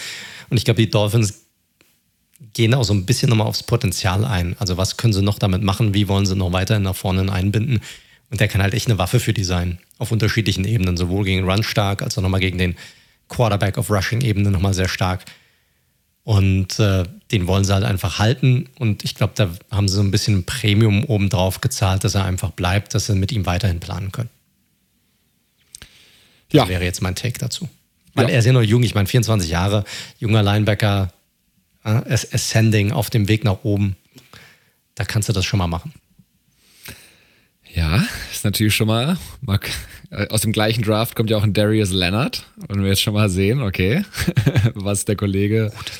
Und 0.50 0.56
ich 0.56 0.64
glaube, 0.64 0.80
die 0.80 0.90
Dolphins 0.90 1.44
gehen 2.54 2.74
auch 2.74 2.84
so 2.84 2.92
ein 2.92 3.06
bisschen 3.06 3.30
nochmal 3.30 3.46
aufs 3.46 3.62
Potenzial 3.62 4.24
ein. 4.24 4.56
Also 4.58 4.76
was 4.76 4.96
können 4.96 5.12
sie 5.12 5.22
noch 5.22 5.38
damit 5.38 5.62
machen? 5.62 5.94
Wie 5.94 6.08
wollen 6.08 6.26
sie 6.26 6.36
noch 6.36 6.52
weiter 6.52 6.78
nach 6.80 6.96
vorne 6.96 7.30
einbinden? 7.30 7.80
Und 8.30 8.40
der 8.40 8.48
kann 8.48 8.62
halt 8.62 8.74
echt 8.74 8.88
eine 8.88 8.98
Waffe 8.98 9.20
für 9.20 9.32
die 9.32 9.44
sein. 9.44 9.78
Auf 9.98 10.12
unterschiedlichen 10.12 10.64
Ebenen. 10.64 10.96
Sowohl 10.96 11.24
gegen 11.24 11.48
Run 11.48 11.62
stark, 11.62 12.02
als 12.02 12.18
auch 12.18 12.22
nochmal 12.22 12.40
gegen 12.40 12.58
den 12.58 12.76
Quarterback 13.28 13.78
auf 13.78 13.90
Rushing-Ebene 13.90 14.50
nochmal 14.50 14.74
sehr 14.74 14.88
stark. 14.88 15.24
Und 16.28 16.78
äh, 16.78 17.04
den 17.32 17.46
wollen 17.46 17.64
sie 17.64 17.72
halt 17.72 17.84
einfach 17.84 18.18
halten. 18.18 18.68
Und 18.78 19.02
ich 19.02 19.14
glaube, 19.14 19.32
da 19.34 19.48
haben 19.70 19.88
sie 19.88 19.94
so 19.94 20.02
ein 20.02 20.10
bisschen 20.10 20.44
Premium 20.44 21.04
obendrauf 21.04 21.62
gezahlt, 21.62 22.04
dass 22.04 22.14
er 22.14 22.26
einfach 22.26 22.50
bleibt, 22.50 22.92
dass 22.92 23.06
sie 23.06 23.14
mit 23.14 23.32
ihm 23.32 23.46
weiterhin 23.46 23.80
planen 23.80 24.12
können. 24.12 24.28
Ja. 26.52 26.64
Das 26.64 26.68
wäre 26.68 26.84
jetzt 26.84 27.00
mein 27.00 27.14
Take 27.14 27.38
dazu. 27.38 27.66
Weil 28.12 28.26
ja. 28.26 28.32
er 28.32 28.38
ist 28.40 28.44
ja 28.44 28.52
noch 28.52 28.60
jung, 28.60 28.82
ich 28.82 28.94
meine 28.94 29.06
24 29.06 29.48
Jahre, 29.48 29.84
junger 30.18 30.42
Linebacker, 30.42 31.14
äh, 31.82 32.02
Ascending 32.12 32.92
auf 32.92 33.08
dem 33.08 33.26
Weg 33.26 33.42
nach 33.44 33.64
oben. 33.64 33.96
Da 34.96 35.06
kannst 35.06 35.30
du 35.30 35.32
das 35.32 35.46
schon 35.46 35.56
mal 35.56 35.66
machen. 35.66 35.94
Ja, 37.74 38.06
ist 38.30 38.44
natürlich 38.44 38.74
schon 38.74 38.88
mal, 38.88 39.16
äh, 40.10 40.28
aus 40.28 40.42
dem 40.42 40.52
gleichen 40.52 40.82
Draft 40.82 41.16
kommt 41.16 41.30
ja 41.30 41.38
auch 41.38 41.42
ein 41.42 41.54
Darius 41.54 41.88
Leonard. 41.88 42.44
Und 42.68 42.82
wir 42.82 42.90
jetzt 42.90 43.00
schon 43.00 43.14
mal 43.14 43.30
sehen, 43.30 43.62
okay, 43.62 44.04
was 44.74 45.06
der 45.06 45.16
Kollege 45.16 45.72
Gut. 45.74 45.90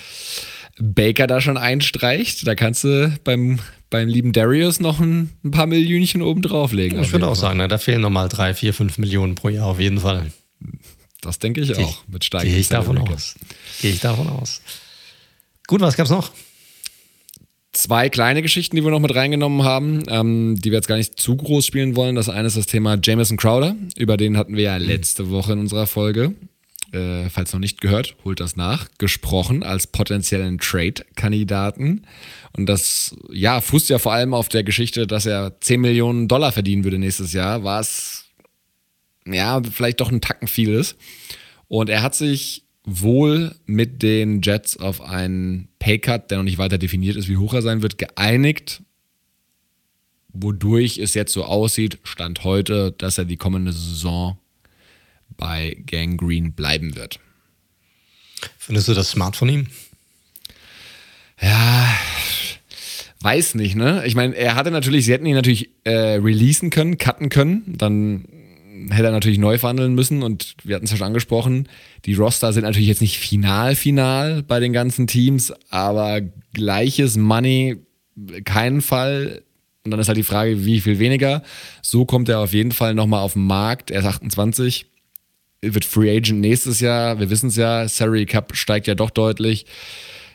Baker 0.80 1.26
da 1.26 1.40
schon 1.40 1.56
einstreicht. 1.56 2.47
Da 2.47 2.54
kannst 2.54 2.85
du 2.85 3.12
beim, 3.25 3.58
beim 3.90 4.08
lieben 4.08 4.32
Darius 4.32 4.80
noch 4.80 5.00
ein, 5.00 5.30
ein 5.44 5.50
paar 5.50 5.66
Millionchen 5.66 6.23
oben 6.23 6.42
drauflegen. 6.42 7.00
Ich 7.02 7.12
würde 7.12 7.28
auch 7.28 7.37
sagen, 7.37 7.58
ne, 7.58 7.68
da 7.68 7.78
fehlen 7.78 8.00
nochmal 8.00 8.28
drei, 8.28 8.54
vier, 8.54 8.75
fünf 8.75 8.99
Millionen 8.99 9.35
pro 9.35 9.49
Jahr 9.49 9.66
auf 9.66 9.80
jeden 9.80 10.00
Fall. 10.00 10.30
Das 11.20 11.38
denke 11.38 11.61
ich 11.61 11.73
Geh, 11.73 11.82
auch. 11.82 12.04
Mit 12.06 12.25
steigenden 12.25 12.54
Gehe 12.54 12.61
ich 12.61 12.68
davon 12.68 12.99
aus. 12.99 13.35
Gehe 13.80 13.90
ich 13.90 14.00
davon 14.00 14.28
aus. 14.28 14.62
Gut, 15.66 15.80
was 15.80 15.97
gab's 15.97 16.11
noch? 16.11 16.30
Zwei 17.73 18.08
kleine 18.08 18.42
Geschichten, 18.42 18.76
die 18.76 18.82
wir 18.82 18.90
noch 18.90 19.00
mit 19.00 19.14
reingenommen 19.14 19.62
haben, 19.62 20.02
ähm, 20.08 20.56
die 20.58 20.70
wir 20.70 20.78
jetzt 20.78 20.88
gar 20.88 20.97
nicht 20.97 21.20
zu 21.20 21.37
groß 21.37 21.66
spielen 21.66 21.97
wollen. 21.97 22.16
Das 22.16 22.28
eine 22.28 22.47
ist 22.47 22.56
das 22.56 22.66
Thema 22.66 22.99
Jameson 23.02 23.37
Crowder. 23.37 23.76
Über 23.97 24.16
den 24.16 24.37
hatten 24.37 24.56
wir 24.56 24.64
ja 24.64 24.76
letzte 24.78 25.30
Woche 25.30 25.52
in 25.52 25.58
unserer 25.58 25.87
Folge 25.87 26.35
äh, 26.92 27.28
falls 27.28 27.52
noch 27.52 27.61
nicht 27.61 27.80
gehört, 27.80 28.16
holt 28.25 28.40
das 28.40 28.57
nach, 28.57 28.88
gesprochen 28.99 29.62
als 29.62 29.87
potenziellen 29.87 30.59
Trade-Kandidaten. 30.59 32.07
Und 32.52 32.66
das, 32.66 33.16
ja, 33.30 33.61
fußt 33.61 33.90
ja 33.90 33.99
vor 33.99 34.12
allem 34.12 34.35
auf 34.35 34.49
der 34.49 34.64
Geschichte, 34.64 35.07
dass 35.07 35.26
er 35.26 35.61
10 35.61 35.80
Millionen 35.80 36.28
Dollar 36.28 36.52
verdienen 36.52 36.85
würde 36.85 36.99
nächstes 36.99 37.33
Jahr, 37.33 37.64
was, 37.64 38.26
ja, 39.26 39.61
vielleicht 39.62 40.00
doch 40.00 40.11
ein 40.11 40.21
Tacken 40.21 40.49
viel 40.49 40.75
ist. 40.75 40.97
Und 41.68 41.90
er 41.90 42.02
hat 42.02 42.14
sich 42.14 42.64
wohl 42.85 43.54
mit 43.66 44.02
den 44.02 44.40
Jets 44.40 44.78
auf 44.78 45.02
einen 45.02 45.68
Paycut, 45.78 46.30
der 46.30 46.38
noch 46.38 46.45
nicht 46.45 46.59
weiter 46.59 46.78
definiert 46.78 47.16
ist, 47.16 47.28
wie 47.28 47.37
hoch 47.37 47.52
er 47.52 47.61
sein 47.61 47.83
wird, 47.83 47.99
geeinigt, 47.99 48.83
wodurch 50.30 50.99
es 50.99 51.12
jetzt 51.12 51.33
so 51.33 51.45
aussieht, 51.45 51.99
Stand 52.02 52.45
heute, 52.45 52.92
dass 52.92 53.18
er 53.18 53.26
die 53.26 53.37
kommende 53.37 53.73
Saison 53.73 54.38
bei 55.37 55.76
Gang 55.87 56.18
Green 56.18 56.52
bleiben 56.52 56.97
wird. 56.97 57.20
Findest 58.58 58.88
du 58.88 58.94
das 58.94 59.11
smart 59.11 59.37
von 59.37 59.49
ihm? 59.49 59.66
Ja, 61.40 61.88
weiß 63.20 63.54
nicht, 63.54 63.76
ne? 63.76 64.02
Ich 64.06 64.14
meine, 64.14 64.35
er 64.35 64.54
hatte 64.54 64.70
natürlich, 64.70 65.04
sie 65.04 65.12
hätten 65.12 65.26
ihn 65.26 65.35
natürlich 65.35 65.70
äh, 65.85 66.16
releasen 66.16 66.70
können, 66.70 66.99
cutten 66.99 67.28
können, 67.28 67.62
dann 67.76 68.25
hätte 68.90 69.06
er 69.06 69.12
natürlich 69.12 69.38
neu 69.38 69.58
verhandeln 69.58 69.94
müssen 69.94 70.23
und 70.23 70.54
wir 70.62 70.76
hatten 70.76 70.85
es 70.85 70.90
ja 70.92 70.97
schon 70.97 71.06
angesprochen, 71.06 71.68
die 72.04 72.14
Roster 72.14 72.52
sind 72.52 72.62
natürlich 72.62 72.88
jetzt 72.88 73.00
nicht 73.00 73.18
final, 73.18 73.75
final 73.75 74.42
bei 74.42 74.61
den 74.61 74.73
ganzen 74.73 75.06
Teams, 75.06 75.52
aber 75.70 76.20
gleiches 76.54 77.16
Money, 77.16 77.76
keinen 78.44 78.80
Fall. 78.80 79.42
Und 79.85 79.90
dann 79.90 80.00
ist 80.00 80.08
halt 80.08 80.18
die 80.18 80.23
Frage, 80.23 80.64
wie 80.64 80.80
viel 80.80 80.98
weniger. 80.98 81.42
So 81.83 82.05
kommt 82.05 82.29
er 82.29 82.40
auf 82.40 82.53
jeden 82.53 82.72
Fall 82.72 82.94
nochmal 82.94 83.20
auf 83.20 83.33
den 83.33 83.46
Markt. 83.46 83.90
Er 83.90 84.00
ist 84.00 84.07
28 84.07 84.87
wird 85.62 85.85
Free 85.85 86.16
Agent 86.16 86.40
nächstes 86.40 86.81
Jahr. 86.81 87.18
Wir 87.18 87.31
wissen 87.31 87.49
es 87.49 87.57
ja, 87.57 87.88
Salary 87.88 88.27
Cup 88.27 88.57
steigt 88.57 88.87
ja 88.87 88.94
doch 88.94 89.11
deutlich. 89.11 89.66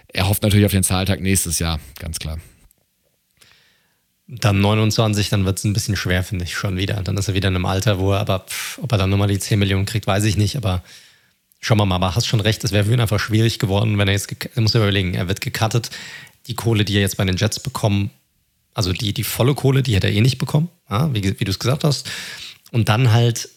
Er 0.08 0.28
hofft 0.28 0.44
natürlich 0.44 0.66
auf 0.66 0.72
den 0.72 0.84
Zahltag 0.84 1.22
nächstes 1.22 1.60
Jahr, 1.60 1.80
ganz 2.00 2.20
klar. 2.20 2.40
Dann 4.28 4.62
29, 4.62 5.30
dann 5.30 5.46
wird 5.46 5.58
es 5.58 5.64
ein 5.64 5.74
bisschen 5.74 5.96
schwer, 5.96 6.24
finde 6.24 6.46
ich 6.46 6.56
schon 6.56 6.78
wieder. 6.78 7.02
Dann 7.02 7.18
ist 7.18 7.28
er 7.28 7.34
wieder 7.34 7.50
in 7.50 7.56
einem 7.56 7.66
Alter, 7.66 8.00
wo 8.00 8.14
er, 8.14 8.20
aber 8.20 8.40
pff, 8.40 8.80
ob 8.82 8.92
er 8.92 8.98
dann 8.98 9.10
nochmal 9.10 9.28
die 9.28 9.40
10 9.40 9.60
Millionen 9.60 9.86
kriegt, 9.86 10.08
weiß 10.08 10.24
ich 10.24 10.38
nicht. 10.38 10.56
Aber 10.56 10.82
schauen 11.60 11.78
wir 11.78 11.86
mal, 11.86 11.96
aber 11.96 12.16
hast 12.16 12.28
schon 12.28 12.40
recht, 12.40 12.64
es 12.64 12.72
wäre 12.72 12.86
für 12.86 12.94
ihn 12.94 13.00
einfach 13.00 13.20
schwierig 13.20 13.60
geworden, 13.60 13.98
wenn 13.98 14.08
er 14.08 14.14
jetzt, 14.14 14.34
er 14.56 14.62
muss 14.62 14.74
ja 14.74 14.82
überlegen, 14.82 15.14
er 15.14 15.28
wird 15.28 15.42
gecuttet. 15.42 15.90
Die 16.48 16.56
Kohle, 16.56 16.86
die 16.86 16.96
er 16.96 17.02
jetzt 17.02 17.18
bei 17.18 17.26
den 17.26 17.38
Jets 17.38 17.60
bekommt, 17.60 18.12
also 18.74 18.92
die, 18.92 19.14
die 19.14 19.24
volle 19.24 19.56
Kohle, 19.56 19.84
die 19.84 19.96
hätte 19.96 20.08
er 20.08 20.14
eh 20.14 20.22
nicht 20.22 20.38
bekommen, 20.38 20.70
ja, 20.90 21.14
wie, 21.14 21.40
wie 21.40 21.46
du 21.46 21.52
es 21.52 21.60
gesagt 21.60 21.84
hast. 21.84 22.10
Und 22.72 22.90
dann 22.90 23.12
halt 23.12 23.50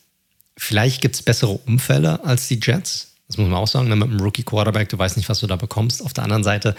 Vielleicht 0.57 1.03
gibt 1.03 1.15
es 1.15 1.23
bessere 1.23 1.53
Umfälle 1.53 2.25
als 2.25 2.49
die 2.49 2.59
Jets. 2.63 3.15
Das 3.29 3.37
muss 3.37 3.49
man 3.49 3.59
auch 3.59 3.69
sagen. 3.69 3.89
Ne? 3.89 3.97
Mit 3.97 4.11
einem 4.11 4.21
Rookie 4.21 4.43
Quarterback, 4.43 4.89
du 4.89 4.99
weißt 4.99 5.17
nicht, 5.17 5.29
was 5.29 5.41
du 5.41 5.47
da 5.47 5.57
bekommst. 5.57 6.03
Auf 6.03 6.13
der 6.13 6.25
anderen 6.25 6.45
Seite, 6.45 6.77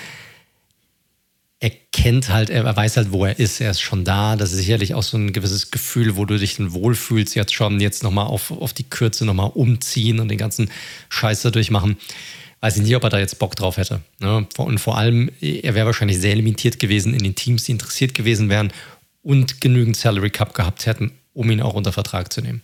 er 1.59 1.71
kennt 1.91 2.29
halt, 2.29 2.49
er 2.49 2.75
weiß 2.75 2.97
halt, 2.97 3.11
wo 3.11 3.25
er 3.25 3.37
ist. 3.37 3.59
Er 3.61 3.71
ist 3.71 3.81
schon 3.81 4.03
da. 4.03 4.35
Das 4.35 4.51
ist 4.51 4.59
sicherlich 4.59 4.93
auch 4.93 5.03
so 5.03 5.17
ein 5.17 5.33
gewisses 5.33 5.71
Gefühl, 5.71 6.15
wo 6.15 6.25
du 6.25 6.37
dich 6.37 6.55
dann 6.55 6.73
wohlfühlst. 6.73 7.35
Jetzt 7.35 7.53
schon, 7.53 7.79
jetzt 7.79 8.03
nochmal 8.03 8.27
auf, 8.27 8.51
auf 8.51 8.73
die 8.73 8.83
Kürze 8.83 9.25
nochmal 9.25 9.51
umziehen 9.53 10.19
und 10.19 10.29
den 10.29 10.37
ganzen 10.37 10.71
Scheiß 11.09 11.41
da 11.43 11.51
durchmachen. 11.51 11.97
Weiß 12.61 12.77
ich 12.77 12.83
nicht, 12.83 12.95
ob 12.95 13.03
er 13.03 13.09
da 13.09 13.19
jetzt 13.19 13.37
Bock 13.37 13.55
drauf 13.55 13.77
hätte. 13.77 14.01
Ne? 14.19 14.47
Und 14.57 14.79
vor 14.79 14.97
allem, 14.97 15.29
er 15.41 15.75
wäre 15.75 15.85
wahrscheinlich 15.85 16.19
sehr 16.19 16.35
limitiert 16.35 16.79
gewesen 16.79 17.13
in 17.13 17.23
den 17.23 17.35
Teams, 17.35 17.65
die 17.65 17.71
interessiert 17.71 18.13
gewesen 18.15 18.49
wären 18.49 18.71
und 19.21 19.61
genügend 19.61 19.97
Salary 19.97 20.31
Cup 20.31 20.53
gehabt 20.53 20.85
hätten, 20.85 21.11
um 21.33 21.51
ihn 21.51 21.61
auch 21.61 21.75
unter 21.75 21.91
Vertrag 21.91 22.33
zu 22.33 22.41
nehmen. 22.41 22.61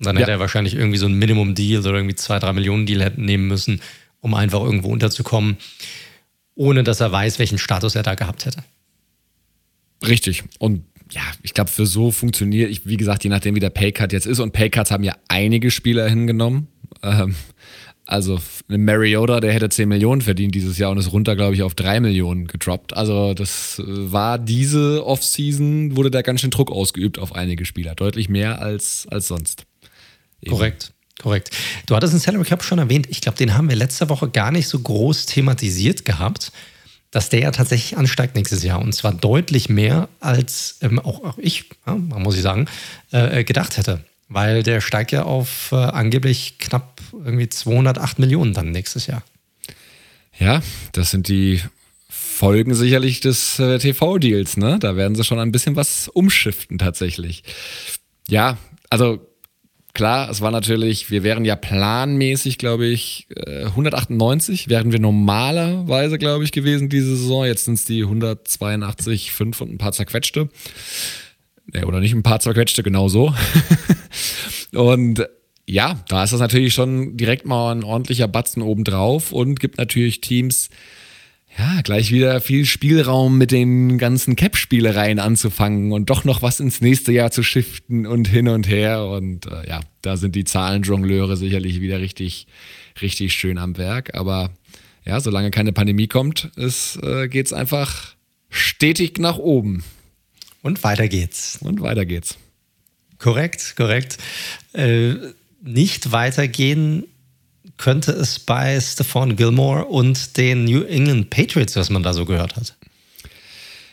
Dann 0.00 0.16
ja. 0.16 0.22
hätte 0.22 0.32
er 0.32 0.40
wahrscheinlich 0.40 0.74
irgendwie 0.74 0.98
so 0.98 1.06
ein 1.06 1.14
Minimum-Deal 1.14 1.80
oder 1.80 1.94
irgendwie 1.94 2.14
zwei, 2.14 2.38
drei 2.38 2.52
Millionen 2.52 2.86
Deal 2.86 3.02
hätten 3.02 3.24
nehmen 3.24 3.46
müssen, 3.48 3.80
um 4.20 4.34
einfach 4.34 4.62
irgendwo 4.62 4.88
unterzukommen, 4.88 5.56
ohne 6.54 6.84
dass 6.84 7.00
er 7.00 7.12
weiß, 7.12 7.38
welchen 7.38 7.58
Status 7.58 7.94
er 7.94 8.02
da 8.02 8.14
gehabt 8.14 8.46
hätte. 8.46 8.64
Richtig. 10.06 10.44
Und 10.58 10.84
ja, 11.12 11.22
ich 11.42 11.54
glaube, 11.54 11.70
für 11.70 11.86
so 11.86 12.10
funktioniert, 12.10 12.70
ich, 12.70 12.86
wie 12.86 12.96
gesagt, 12.96 13.24
je 13.24 13.30
nachdem, 13.30 13.54
wie 13.54 13.60
der 13.60 13.70
Paycut 13.70 14.12
jetzt 14.12 14.26
ist, 14.26 14.40
und 14.40 14.52
Paycuts 14.52 14.90
haben 14.90 15.04
ja 15.04 15.14
einige 15.28 15.70
Spieler 15.70 16.08
hingenommen. 16.08 16.68
Ähm, 17.02 17.34
also 18.06 18.38
ein 18.68 18.84
Mariota, 18.84 19.40
der 19.40 19.52
hätte 19.52 19.68
10 19.68 19.88
Millionen 19.88 20.20
verdient 20.20 20.54
dieses 20.54 20.78
Jahr 20.78 20.92
und 20.92 20.98
ist 20.98 21.12
runter, 21.12 21.34
glaube 21.34 21.54
ich, 21.54 21.62
auf 21.62 21.74
3 21.74 22.00
Millionen 22.00 22.46
gedroppt. 22.46 22.96
Also 22.96 23.34
das 23.34 23.82
war 23.84 24.38
diese 24.38 25.04
Offseason, 25.04 25.96
wurde 25.96 26.12
da 26.12 26.22
ganz 26.22 26.40
schön 26.40 26.50
Druck 26.50 26.70
ausgeübt 26.70 27.18
auf 27.18 27.34
einige 27.34 27.64
Spieler. 27.64 27.96
Deutlich 27.96 28.28
mehr 28.28 28.62
als, 28.62 29.08
als 29.10 29.26
sonst. 29.26 29.64
Korrekt. 30.50 30.92
Korrekt. 31.20 31.50
Du 31.86 31.96
hattest 31.96 32.12
den 32.12 32.20
Salary 32.20 32.44
Cap 32.44 32.62
schon 32.62 32.78
erwähnt. 32.78 33.06
Ich 33.08 33.20
glaube, 33.20 33.38
den 33.38 33.54
haben 33.54 33.68
wir 33.68 33.76
letzte 33.76 34.08
Woche 34.08 34.28
gar 34.28 34.50
nicht 34.50 34.68
so 34.68 34.78
groß 34.78 35.26
thematisiert 35.26 36.04
gehabt, 36.04 36.52
dass 37.10 37.30
der 37.30 37.40
ja 37.40 37.50
tatsächlich 37.50 37.96
ansteigt 37.96 38.34
nächstes 38.34 38.62
Jahr. 38.62 38.80
Und 38.80 38.92
zwar 38.92 39.14
deutlich 39.14 39.68
mehr, 39.68 40.08
als 40.20 40.78
ähm, 40.82 40.98
auch, 40.98 41.24
auch, 41.24 41.38
ich, 41.38 41.70
ja, 41.86 41.94
muss 41.94 42.36
ich 42.36 42.42
sagen, 42.42 42.66
äh, 43.12 43.44
gedacht 43.44 43.78
hätte. 43.78 44.04
Weil 44.28 44.62
der 44.62 44.80
steigt 44.80 45.12
ja 45.12 45.22
auf 45.22 45.70
äh, 45.72 45.76
angeblich 45.76 46.58
knapp 46.58 47.00
irgendwie 47.12 47.48
208 47.48 48.18
Millionen 48.18 48.52
dann 48.52 48.72
nächstes 48.72 49.06
Jahr. 49.06 49.22
Ja, 50.38 50.62
das 50.92 51.12
sind 51.12 51.28
die 51.28 51.62
Folgen 52.08 52.74
sicherlich 52.74 53.20
des 53.20 53.58
äh, 53.58 53.78
TV-Deals, 53.78 54.58
ne? 54.58 54.78
Da 54.78 54.96
werden 54.96 55.14
sie 55.14 55.24
schon 55.24 55.38
ein 55.38 55.52
bisschen 55.52 55.76
was 55.76 56.08
umschiften 56.08 56.76
tatsächlich. 56.76 57.42
Ja, 58.28 58.58
also 58.90 59.26
Klar, 59.96 60.28
es 60.28 60.42
war 60.42 60.50
natürlich, 60.50 61.10
wir 61.10 61.22
wären 61.22 61.46
ja 61.46 61.56
planmäßig, 61.56 62.58
glaube 62.58 62.84
ich, 62.84 63.28
198 63.46 64.66
äh, 64.66 64.68
wären 64.68 64.92
wir 64.92 64.98
normalerweise, 64.98 66.18
glaube 66.18 66.44
ich, 66.44 66.52
gewesen 66.52 66.90
diese 66.90 67.16
Saison. 67.16 67.46
Jetzt 67.46 67.64
sind 67.64 67.78
es 67.78 67.86
die 67.86 68.02
182, 68.02 69.32
5 69.32 69.58
und 69.62 69.72
ein 69.72 69.78
paar 69.78 69.92
zerquetschte. 69.92 70.50
oder 71.86 72.00
nicht 72.00 72.12
ein 72.12 72.22
paar 72.22 72.40
zerquetschte, 72.40 72.82
genau 72.82 73.08
so. 73.08 73.34
und 74.74 75.26
ja, 75.66 75.98
da 76.10 76.24
ist 76.24 76.34
das 76.34 76.40
natürlich 76.40 76.74
schon 76.74 77.16
direkt 77.16 77.46
mal 77.46 77.74
ein 77.74 77.82
ordentlicher 77.82 78.28
Batzen 78.28 78.60
obendrauf 78.60 79.32
und 79.32 79.60
gibt 79.60 79.78
natürlich 79.78 80.20
Teams, 80.20 80.68
ja, 81.58 81.80
gleich 81.82 82.12
wieder 82.12 82.40
viel 82.40 82.66
Spielraum 82.66 83.38
mit 83.38 83.50
den 83.50 83.96
ganzen 83.96 84.36
Cap-Spielereien 84.36 85.18
anzufangen 85.18 85.92
und 85.92 86.10
doch 86.10 86.24
noch 86.24 86.42
was 86.42 86.60
ins 86.60 86.82
nächste 86.82 87.12
Jahr 87.12 87.30
zu 87.30 87.42
shiften 87.42 88.06
und 88.06 88.28
hin 88.28 88.48
und 88.48 88.68
her. 88.68 89.06
Und 89.06 89.46
äh, 89.46 89.66
ja, 89.66 89.80
da 90.02 90.18
sind 90.18 90.34
die 90.34 90.44
Zahlenjongleure 90.44 91.36
sicherlich 91.36 91.80
wieder 91.80 92.00
richtig, 92.00 92.46
richtig 93.00 93.32
schön 93.32 93.56
am 93.56 93.78
Werk. 93.78 94.14
Aber 94.14 94.50
ja, 95.06 95.18
solange 95.20 95.50
keine 95.50 95.72
Pandemie 95.72 96.08
kommt, 96.08 96.50
äh, 96.56 97.28
geht 97.28 97.46
es 97.46 97.52
einfach 97.54 98.14
stetig 98.50 99.18
nach 99.18 99.38
oben. 99.38 99.82
Und 100.62 100.84
weiter 100.84 101.08
geht's. 101.08 101.58
Und 101.62 101.80
weiter 101.80 102.04
geht's. 102.04 102.36
Korrekt, 103.18 103.76
korrekt. 103.76 104.18
Äh, 104.74 105.14
nicht 105.62 106.12
weitergehen 106.12 107.04
könnte 107.76 108.12
es 108.12 108.38
bei 108.38 108.80
Stephon 108.80 109.36
Gilmore 109.36 109.84
und 109.86 110.36
den 110.36 110.64
New 110.64 110.82
England 110.82 111.30
Patriots, 111.30 111.76
was 111.76 111.90
man 111.90 112.02
da 112.02 112.12
so 112.12 112.24
gehört 112.24 112.56
hat. 112.56 112.74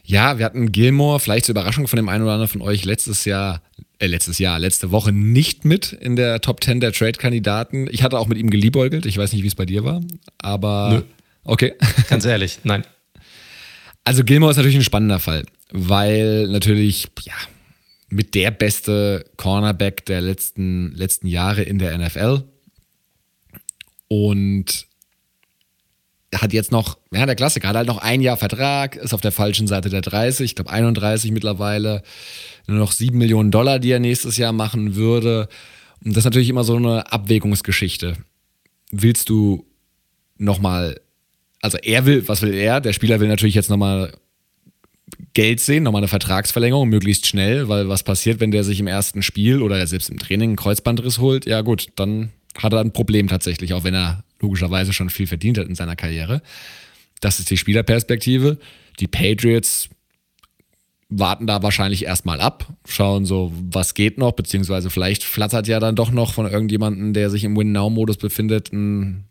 Ja, 0.06 0.38
wir 0.38 0.46
hatten 0.46 0.72
Gilmore, 0.72 1.20
vielleicht 1.20 1.46
zur 1.46 1.54
Überraschung 1.54 1.88
von 1.88 1.98
dem 1.98 2.10
einen 2.10 2.24
oder 2.24 2.34
anderen 2.34 2.50
von 2.50 2.62
euch, 2.62 2.84
letztes 2.84 3.24
Jahr, 3.26 3.62
äh, 4.00 4.08
letztes 4.08 4.38
Jahr, 4.38 4.60
letzte 4.60 4.92
Woche 4.92 5.14
nicht 5.14 5.64
mit 5.64 5.94
in 5.94 6.16
der 6.16 6.42
Top 6.42 6.64
10 6.64 6.82
der 6.82 6.92
Trade-Kandidaten. 6.92 7.88
Ich 7.90 8.04
hatte 8.04 8.20
auch 8.20 8.28
mit 8.28 8.38
ihm 8.38 8.50
geliebäugelt. 8.50 9.06
Ich 9.06 9.18
weiß 9.18 9.32
nicht, 9.32 9.44
wie 9.44 9.48
es 9.48 9.56
bei 9.56 9.66
dir 9.66 9.84
war, 9.86 10.02
aber. 10.40 10.90
Nö. 10.90 11.02
Okay. 11.46 11.74
Ganz 12.10 12.26
ehrlich, 12.26 12.60
nein. 12.64 12.84
Also 14.04 14.24
Gilmore 14.24 14.52
ist 14.52 14.58
natürlich 14.58 14.76
ein 14.76 14.84
spannender 14.84 15.20
Fall, 15.20 15.46
weil 15.72 16.48
natürlich, 16.48 17.08
ja, 17.22 17.34
mit 18.10 18.36
der 18.36 18.52
beste 18.52 19.26
Cornerback 19.38 20.06
der 20.06 20.22
letzten, 20.22 20.94
letzten 20.94 21.28
Jahre 21.28 21.64
in 21.64 21.80
der 21.80 21.98
NFL. 21.98 22.44
Und 24.08 24.88
hat 26.36 26.54
jetzt 26.54 26.72
noch, 26.72 26.98
ja, 27.12 27.26
der 27.26 27.36
Klassiker, 27.36 27.68
hat 27.70 27.76
halt 27.76 27.88
noch 27.88 28.00
ein 28.00 28.22
Jahr 28.22 28.38
Vertrag, 28.38 28.96
ist 28.96 29.14
auf 29.14 29.22
der 29.22 29.32
falschen 29.32 29.68
Seite 29.68 29.90
der 29.90 30.02
30, 30.02 30.46
ich 30.46 30.56
glaube 30.56 30.72
31 30.72 31.32
mittlerweile, 31.32 32.04
nur 32.68 32.80
noch 32.80 32.92
7 32.92 33.18
Millionen 33.18 33.52
Dollar, 33.52 33.80
die 33.80 33.92
er 33.92 34.00
nächstes 34.00 34.38
Jahr 34.38 34.52
machen 34.52 34.96
würde. 34.96 35.48
Und 36.04 36.12
das 36.12 36.20
ist 36.20 36.26
natürlich 36.26 36.50
immer 36.50 36.64
so 36.64 36.76
eine 36.76 37.12
Abwägungsgeschichte. 37.12 38.18
Willst 38.92 39.30
du 39.30 39.66
nochmal, 40.38 41.00
also 41.62 41.78
er 41.78 42.06
will, 42.06 42.28
was 42.28 42.42
will 42.42 42.54
er? 42.54 42.82
Der 42.82 42.94
Spieler 42.94 43.20
will 43.20 43.28
natürlich 43.28 43.56
jetzt 43.56 43.70
nochmal 43.70 44.14
Geld 45.34 45.60
sehen, 45.60 45.84
nochmal 45.84 46.02
eine 46.02 46.08
Vertragsverlängerung, 46.08 46.90
möglichst 46.90 47.28
schnell, 47.28 47.68
weil 47.70 47.90
was 47.90 48.04
passiert, 48.04 48.40
wenn 48.40 48.52
der 48.52 48.64
sich 48.64 48.80
im 48.80 48.88
ersten 48.88 49.24
Spiel 49.24 49.62
oder 49.62 49.86
selbst 49.88 50.10
im 50.10 50.20
Training 50.20 50.52
einen 50.52 50.56
Kreuzbandriss 50.56 51.20
holt? 51.20 51.46
Ja, 51.46 51.62
gut, 51.62 51.88
dann 51.96 52.32
hat 52.58 52.74
er 52.74 52.80
ein 52.80 52.94
Problem 52.94 53.28
tatsächlich, 53.28 53.74
auch 53.74 53.84
wenn 53.84 53.94
er 53.94 54.24
logischerweise 54.40 54.94
schon 54.94 55.10
viel 55.10 55.28
verdient 55.28 55.58
hat 55.58 55.68
in 55.68 55.76
seiner 55.76 55.96
Karriere. 55.96 56.42
Das 57.22 57.40
ist 57.40 57.50
die 57.50 57.58
Spielerperspektive. 57.58 58.58
Die 59.00 59.08
Patriots 59.08 59.90
warten 61.10 61.48
da 61.48 61.64
wahrscheinlich 61.64 62.06
erstmal 62.06 62.42
ab, 62.42 62.68
schauen 62.88 63.26
so, 63.26 63.52
was 63.72 63.94
geht 63.94 64.18
noch, 64.18 64.34
beziehungsweise 64.34 64.90
vielleicht 64.90 65.24
flattert 65.24 65.68
ja 65.68 65.80
dann 65.80 65.96
doch 65.96 66.12
noch 66.12 66.34
von 66.34 66.48
irgendjemandem, 66.48 67.14
der 67.14 67.30
sich 67.30 67.44
im 67.44 67.56
Win-Now-Modus 67.56 68.18
befindet, 68.18 68.74
ein 68.74 69.26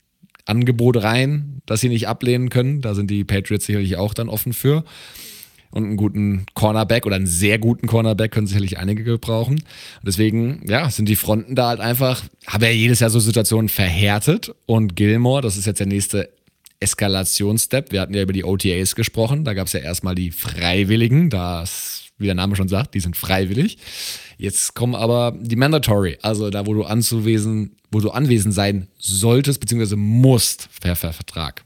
Angebot 0.46 1.02
rein, 1.02 1.61
das 1.66 1.80
sie 1.80 1.88
nicht 1.88 2.08
ablehnen 2.08 2.50
können. 2.50 2.80
Da 2.80 2.94
sind 2.94 3.11
die 3.11 3.24
Patriots 3.24 3.66
sicherlich 3.66 3.96
auch 3.96 4.14
dann 4.14 4.28
offen 4.28 4.52
für 4.52 4.85
und 5.72 5.85
einen 5.85 5.96
guten 5.96 6.46
Cornerback 6.54 7.06
oder 7.06 7.16
einen 7.16 7.26
sehr 7.26 7.58
guten 7.58 7.87
Cornerback 7.87 8.30
können 8.30 8.46
sicherlich 8.46 8.78
einige 8.78 9.02
gebrauchen. 9.02 9.64
Deswegen, 10.02 10.62
ja, 10.68 10.88
sind 10.90 11.08
die 11.08 11.16
Fronten 11.16 11.54
da 11.54 11.68
halt 11.68 11.80
einfach, 11.80 12.22
haben 12.46 12.62
ja 12.62 12.70
jedes 12.70 13.00
Jahr 13.00 13.11
so 13.11 13.18
Situationen 13.18 13.68
verhärtet 13.68 14.54
und 14.66 14.94
Gilmore, 14.94 15.42
das 15.42 15.56
ist 15.56 15.66
jetzt 15.66 15.80
der 15.80 15.87
nächste 15.87 16.28
Eskalationsstep. 16.80 17.90
Wir 17.90 18.02
hatten 18.02 18.14
ja 18.14 18.22
über 18.22 18.32
die 18.32 18.44
OTAs 18.44 18.94
gesprochen, 18.94 19.44
da 19.44 19.54
gab 19.54 19.66
es 19.66 19.72
ja 19.72 19.80
erstmal 19.80 20.14
die 20.14 20.30
Freiwilligen, 20.30 21.30
das, 21.30 22.04
wie 22.18 22.26
der 22.26 22.35
Name 22.35 22.54
schon 22.54 22.68
sagt, 22.68 22.94
die 22.94 23.00
sind 23.00 23.16
freiwillig. 23.16 23.78
Jetzt 24.37 24.74
kommen 24.74 24.94
aber 24.94 25.35
die 25.40 25.56
Mandatory, 25.56 26.18
also 26.20 26.50
da, 26.50 26.66
wo 26.66 26.74
du 26.74 26.85
anzuwesen, 26.85 27.76
wo 27.90 28.00
du 28.00 28.11
anwesend 28.11 28.52
sein 28.52 28.88
solltest, 28.98 29.61
beziehungsweise 29.61 29.96
musst 29.96 30.68
per 30.80 30.96
Vertrag. 30.96 31.64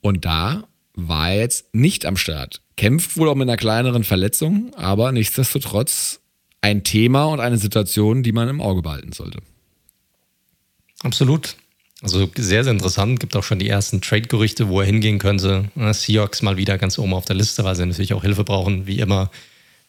Und 0.00 0.24
da 0.24 0.64
war 0.94 1.30
er 1.30 1.40
jetzt 1.40 1.74
nicht 1.74 2.06
am 2.06 2.16
Start. 2.16 2.60
Kämpft 2.76 3.16
wohl 3.16 3.28
auch 3.28 3.34
mit 3.34 3.48
einer 3.48 3.56
kleineren 3.56 4.04
Verletzung, 4.04 4.72
aber 4.76 5.12
nichtsdestotrotz 5.12 6.20
ein 6.60 6.84
Thema 6.84 7.24
und 7.24 7.40
eine 7.40 7.58
Situation, 7.58 8.22
die 8.22 8.32
man 8.32 8.48
im 8.48 8.60
Auge 8.60 8.82
behalten 8.82 9.12
sollte. 9.12 9.40
Absolut. 11.02 11.56
Also 12.02 12.28
sehr, 12.36 12.64
sehr 12.64 12.72
interessant. 12.72 13.20
Gibt 13.20 13.36
auch 13.36 13.44
schon 13.44 13.58
die 13.58 13.68
ersten 13.68 14.00
Trade-Gerüchte, 14.00 14.68
wo 14.68 14.80
er 14.80 14.86
hingehen 14.86 15.18
könnte. 15.18 15.70
Seahawks 15.76 16.42
mal 16.42 16.56
wieder 16.56 16.78
ganz 16.78 16.98
oben 16.98 17.14
auf 17.14 17.24
der 17.24 17.36
Liste, 17.36 17.62
weil 17.64 17.76
sie 17.76 17.86
natürlich 17.86 18.14
auch 18.14 18.22
Hilfe 18.22 18.44
brauchen, 18.44 18.86
wie 18.86 18.98
immer. 18.98 19.30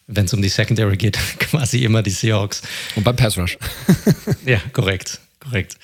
Wenn 0.06 0.26
es 0.26 0.34
um 0.34 0.42
die 0.42 0.48
Secondary 0.48 0.96
geht, 0.96 1.18
quasi 1.38 1.84
immer 1.84 2.02
die 2.02 2.10
Seahawks. 2.10 2.62
Und 2.94 3.04
beim 3.04 3.16
Pass 3.16 3.38
Rush. 3.38 3.58
ja, 4.46 4.60
korrekt, 4.72 5.20
korrekt. 5.40 5.76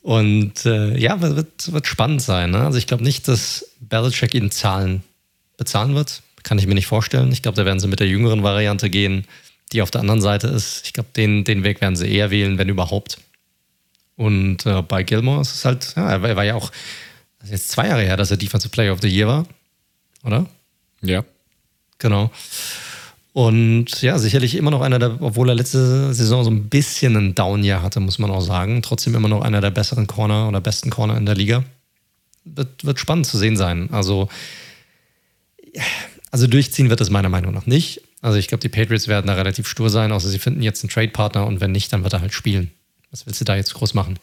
Und 0.00 0.64
äh, 0.64 0.96
ja, 0.96 1.20
wird, 1.20 1.72
wird 1.72 1.86
spannend 1.86 2.22
sein. 2.22 2.50
Ne? 2.50 2.60
Also 2.60 2.78
ich 2.78 2.86
glaube 2.86 3.04
nicht, 3.04 3.28
dass 3.28 3.66
Belichick 3.80 4.34
ihn 4.34 4.50
Zahlen 4.50 5.02
bezahlen 5.58 5.94
wird. 5.94 6.22
Kann 6.48 6.58
ich 6.58 6.66
mir 6.66 6.74
nicht 6.74 6.86
vorstellen. 6.86 7.30
Ich 7.30 7.42
glaube, 7.42 7.56
da 7.56 7.66
werden 7.66 7.78
sie 7.78 7.88
mit 7.88 8.00
der 8.00 8.08
jüngeren 8.08 8.42
Variante 8.42 8.88
gehen, 8.88 9.26
die 9.72 9.82
auf 9.82 9.90
der 9.90 10.00
anderen 10.00 10.22
Seite 10.22 10.46
ist. 10.46 10.86
Ich 10.86 10.94
glaube, 10.94 11.10
den, 11.14 11.44
den 11.44 11.62
Weg 11.62 11.82
werden 11.82 11.94
sie 11.94 12.10
eher 12.10 12.30
wählen, 12.30 12.56
wenn 12.56 12.70
überhaupt. 12.70 13.18
Und 14.16 14.64
äh, 14.64 14.80
bei 14.80 15.02
Gilmore 15.02 15.42
ist 15.42 15.54
es 15.54 15.66
halt, 15.66 15.92
ja, 15.94 16.10
er 16.10 16.36
war 16.36 16.44
ja 16.44 16.54
auch, 16.54 16.72
jetzt 17.44 17.68
zwei 17.68 17.88
Jahre 17.88 18.00
her, 18.00 18.16
dass 18.16 18.30
er 18.30 18.38
Defensive 18.38 18.70
Player 18.70 18.94
of 18.94 19.02
the 19.02 19.08
Year 19.08 19.28
war, 19.28 19.46
oder? 20.24 20.46
Ja. 21.02 21.22
Genau. 21.98 22.30
Und 23.34 24.00
ja, 24.00 24.18
sicherlich 24.18 24.54
immer 24.54 24.70
noch 24.70 24.80
einer 24.80 24.98
der, 24.98 25.20
obwohl 25.20 25.50
er 25.50 25.54
letzte 25.54 26.14
Saison 26.14 26.44
so 26.44 26.50
ein 26.50 26.70
bisschen 26.70 27.14
ein 27.14 27.34
Down-Jahr 27.34 27.82
hatte, 27.82 28.00
muss 28.00 28.18
man 28.18 28.30
auch 28.30 28.40
sagen, 28.40 28.80
trotzdem 28.80 29.14
immer 29.14 29.28
noch 29.28 29.42
einer 29.42 29.60
der 29.60 29.70
besseren 29.70 30.06
Corner 30.06 30.48
oder 30.48 30.62
besten 30.62 30.88
Corner 30.88 31.18
in 31.18 31.26
der 31.26 31.34
Liga. 31.34 31.62
Wird, 32.46 32.86
wird 32.86 32.98
spannend 32.98 33.26
zu 33.26 33.36
sehen 33.36 33.58
sein. 33.58 33.90
Also, 33.92 34.30
also 36.30 36.46
durchziehen 36.46 36.90
wird 36.90 37.00
es 37.00 37.10
meiner 37.10 37.28
Meinung 37.28 37.54
nach 37.54 37.66
nicht. 37.66 38.02
Also 38.20 38.38
ich 38.38 38.48
glaube, 38.48 38.60
die 38.60 38.68
Patriots 38.68 39.08
werden 39.08 39.26
da 39.26 39.34
relativ 39.34 39.66
stur 39.68 39.90
sein, 39.90 40.12
außer 40.12 40.28
sie 40.28 40.38
finden 40.38 40.62
jetzt 40.62 40.82
einen 40.82 40.90
Trade-Partner 40.90 41.46
und 41.46 41.60
wenn 41.60 41.72
nicht, 41.72 41.92
dann 41.92 42.02
wird 42.02 42.12
er 42.12 42.20
halt 42.20 42.32
spielen. 42.32 42.70
Was 43.10 43.26
willst 43.26 43.40
du 43.40 43.44
da 43.44 43.56
jetzt 43.56 43.74
groß 43.74 43.94
machen? 43.94 44.18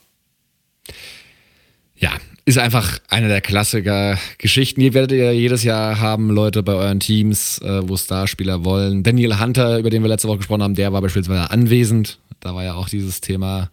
Ja, 1.98 2.12
ist 2.44 2.58
einfach 2.58 3.00
eine 3.08 3.28
der 3.30 3.41
Klassiker-Geschichten. 3.41 4.82
Ihr 4.82 4.94
werdet 4.94 5.18
ja 5.18 5.32
jedes 5.32 5.63
Jahr 5.63 6.00
haben, 6.00 6.30
Leute 6.30 6.62
bei 6.62 6.74
euren 6.74 7.00
Teams, 7.00 7.60
äh, 7.60 7.88
wo 7.88 7.98
Starspieler 7.98 8.63
wollen. 8.63 9.02
Daniel 9.02 9.39
Hunter, 9.39 9.80
über 9.80 9.89
den 9.89 10.04
wir 10.04 10.10
letzte 10.10 10.28
Woche 10.28 10.38
gesprochen 10.38 10.62
haben, 10.62 10.76
der 10.76 10.94
war 10.94 11.02
beispielsweise 11.02 11.50
anwesend. 11.50 12.20
Da 12.41 12.54
war 12.54 12.63
ja 12.63 12.76
auch 12.76 12.89
dieses 12.89 13.22
Thema 13.22 13.72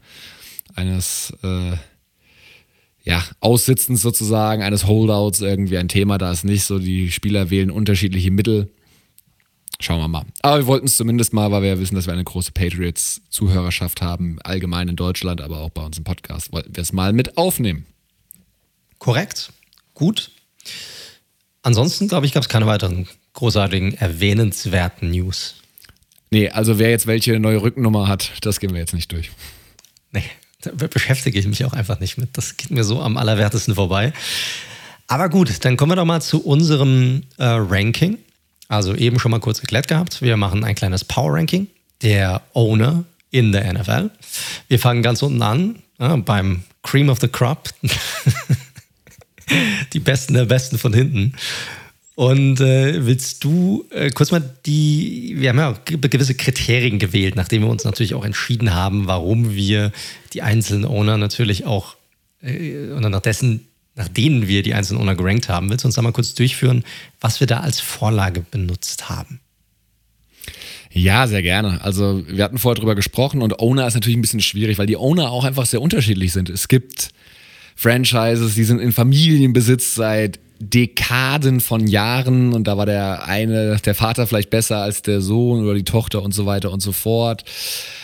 eines 0.75 1.35
äh, 1.43 1.73
ja, 3.05 3.25
Aussitzens 3.41 4.03
sozusagen, 4.03 4.63
eines 4.63 4.87
Holdouts 4.87 5.41
irgendwie 5.41 5.79
ein 5.79 5.89
Thema. 5.89 6.19
Da 6.19 6.31
ist 6.31 6.45
nicht 6.45 6.65
so, 6.65 6.79
die 6.79 7.11
Spieler 7.11 7.51
wählen 7.51 7.71
unterschiedliche 7.71 8.31
Mittel. 8.31 8.71
Schauen 9.81 9.99
wir 9.99 10.09
mal. 10.09 10.25
Aber 10.43 10.59
wir 10.59 10.67
wollten 10.67 10.87
es 10.87 10.97
zumindest 10.97 11.33
mal, 11.33 11.51
weil 11.51 11.63
wir 11.63 11.71
ja 11.71 11.81
wissen, 11.81 11.97
dass 11.97 12.07
wir 12.07 12.13
eine 12.13 12.23
große 12.23 12.53
Patriots-Zuhörerschaft 12.53 14.01
haben, 14.01 14.39
allgemein 14.45 14.89
in 14.89 14.97
Deutschland, 14.97 15.41
aber 15.41 15.61
auch 15.61 15.71
bei 15.71 15.85
uns 15.85 15.99
im 15.99 16.05
Podcast, 16.05 16.53
wollten 16.53 16.77
wir 16.77 16.83
es 16.83 16.93
mal 16.93 17.13
mit 17.13 17.37
aufnehmen. 17.37 17.87
Korrekt. 18.99 19.53
Gut. 19.95 20.31
Ansonsten, 21.63 22.07
glaube 22.07 22.27
ich, 22.27 22.33
gab 22.33 22.45
es 22.45 22.49
keine 22.49 22.67
weiteren 22.67 23.09
großartigen, 23.33 23.95
erwähnenswerten 23.95 25.11
News. 25.11 25.57
Nee, 26.31 26.49
also 26.51 26.79
wer 26.79 26.91
jetzt 26.91 27.09
welche 27.09 27.41
neue 27.41 27.61
Rückennummer 27.61 28.07
hat, 28.07 28.33
das 28.43 28.61
gehen 28.61 28.73
wir 28.73 28.81
jetzt 28.81 28.95
nicht 28.95 29.11
durch. 29.11 29.33
Nee, 30.13 30.25
da 30.63 30.87
beschäftige 30.87 31.39
ich 31.39 31.47
mich 31.47 31.65
auch 31.65 31.73
einfach 31.73 32.01
nicht 32.01 32.19
mit. 32.19 32.37
Das 32.37 32.57
geht 32.57 32.71
mir 32.71 32.85
so 32.85 33.01
am 33.01 33.17
allerwertesten 33.17 33.75
vorbei. 33.75 34.13
Aber 35.09 35.29
gut, 35.29 35.65
dann 35.65 35.77
kommen 35.77 35.93
wir 35.93 35.97
doch 35.97 36.05
mal 36.05 36.23
zu 36.23 36.45
unserem 36.45 37.25
äh, 37.37 37.45
Ranking. 37.45 38.19
Also 38.69 38.95
eben 38.95 39.19
schon 39.19 39.31
mal 39.31 39.41
kurz 39.41 39.61
erklärt 39.61 39.89
gehabt. 39.89 40.23
Wir 40.23 40.37
machen 40.37 40.65
ein 40.65 40.75
kleines 40.75 41.05
Power 41.05 41.35
Ranking 41.35 41.67
der 42.01 42.43
Owner 42.55 43.05
in 43.31 43.53
der 43.53 43.71
NFL. 43.73 44.11
Wir 44.69 44.79
fangen 44.79 45.03
ganz 45.03 45.23
unten 45.23 45.43
an, 45.43 45.77
äh, 45.99 46.17
beim 46.17 46.65
Cream 46.83 47.09
of 47.09 47.21
the 47.21 47.29
Crop. 47.29 47.69
die 49.93 50.01
Besten 50.01 50.35
der 50.35 50.47
Besten 50.47 50.79
von 50.79 50.95
hinten. 50.95 51.35
Und 52.15 52.61
äh, 52.61 53.07
willst 53.07 53.43
du 53.43 53.87
äh, 53.91 54.11
kurz 54.11 54.31
mal 54.33 54.43
die, 54.67 55.35
wir 55.39 55.49
haben 55.49 55.59
ja 55.59 55.79
gewisse 55.85 56.35
Kriterien 56.35 56.99
gewählt, 56.99 57.37
nachdem 57.37 57.63
wir 57.63 57.71
uns 57.71 57.85
natürlich 57.85 58.15
auch 58.15 58.25
entschieden 58.25 58.75
haben, 58.75 59.07
warum 59.07 59.55
wir 59.55 59.93
die 60.35 60.43
einzelnen 60.43 60.85
Owner 60.85 61.17
natürlich 61.17 61.65
auch, 61.65 61.97
äh, 62.43 62.91
oder 62.91 63.09
nach 63.09 63.23
dessen, 63.23 63.67
nach 63.95 64.09
denen 64.09 64.47
wir 64.47 64.63
die 64.63 64.75
einzelnen 64.75 65.01
Owner 65.01 65.15
gerankt 65.15 65.49
haben. 65.49 65.71
Willst 65.71 65.85
du 65.85 65.89
uns 65.89 65.95
da 65.95 66.03
mal 66.03 66.13
kurz 66.13 66.35
durchführen, 66.35 66.85
was 67.21 67.41
wir 67.41 67.47
da 67.47 67.61
als 67.61 67.81
Vorlage 67.81 68.43
benutzt 68.43 69.09
haben? 69.09 69.41
Ja, 70.91 71.27
sehr 71.27 71.41
gerne. 71.41 71.83
Also 71.83 72.23
wir 72.29 72.45
hatten 72.45 72.59
vorher 72.59 72.79
drüber 72.79 72.95
gesprochen 72.95 73.41
und 73.41 73.61
Owner 73.61 73.87
ist 73.87 73.95
natürlich 73.95 74.19
ein 74.19 74.23
bisschen 74.23 74.41
schwierig, 74.41 74.77
weil 74.77 74.87
die 74.87 74.99
Owner 74.99 75.31
auch 75.31 75.45
einfach 75.45 75.65
sehr 75.65 75.81
unterschiedlich 75.81 76.33
sind. 76.33 76.51
Es 76.51 76.69
gibt 76.69 77.11
Franchises, 77.75 78.55
die 78.55 78.65
sind 78.65 78.81
in 78.81 78.93
Familienbesitz 78.93 79.95
seit 79.95 80.39
Dekaden 80.63 81.59
von 81.59 81.89
Jahren 81.89 82.53
und 82.53 82.69
da 82.69 82.77
war 82.77 82.87
der 82.87 83.27
eine, 83.27 83.79
der 83.85 83.95
Vater 83.97 84.29
vielleicht 84.29 84.51
besser 84.51 84.79
als 84.79 85.03
der 85.03 85.21
Sohn 85.21 85.65
oder 85.65 85.75
die 85.75 85.83
Tochter 85.83 86.23
und 86.23 86.33
so 86.33 86.47
weiter 86.47 86.71
und 86.71 86.81
so 86.81 86.93
fort. 86.93 87.45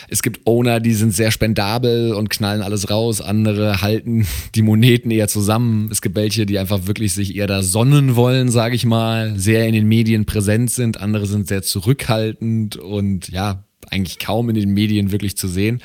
Es 0.09 0.21
gibt 0.21 0.45
Owner, 0.45 0.81
die 0.81 0.93
sind 0.93 1.15
sehr 1.15 1.31
spendabel 1.31 2.13
und 2.13 2.29
knallen 2.29 2.61
alles 2.61 2.89
raus. 2.89 3.21
Andere 3.21 3.81
halten 3.81 4.27
die 4.55 4.61
Moneten 4.61 5.09
eher 5.09 5.29
zusammen. 5.29 5.87
Es 5.89 6.01
gibt 6.01 6.15
welche, 6.15 6.45
die 6.45 6.59
einfach 6.59 6.85
wirklich 6.85 7.13
sich 7.13 7.35
eher 7.35 7.47
da 7.47 7.63
sonnen 7.63 8.17
wollen, 8.17 8.49
sage 8.49 8.75
ich 8.75 8.85
mal, 8.85 9.39
sehr 9.39 9.65
in 9.65 9.73
den 9.73 9.87
Medien 9.87 10.25
präsent 10.25 10.69
sind. 10.69 10.99
Andere 10.99 11.27
sind 11.27 11.47
sehr 11.47 11.61
zurückhaltend 11.61 12.75
und 12.75 13.29
ja, 13.29 13.63
eigentlich 13.89 14.19
kaum 14.19 14.49
in 14.49 14.55
den 14.55 14.73
Medien 14.73 15.11
wirklich 15.13 15.37
zu 15.37 15.47
sehen. 15.47 15.81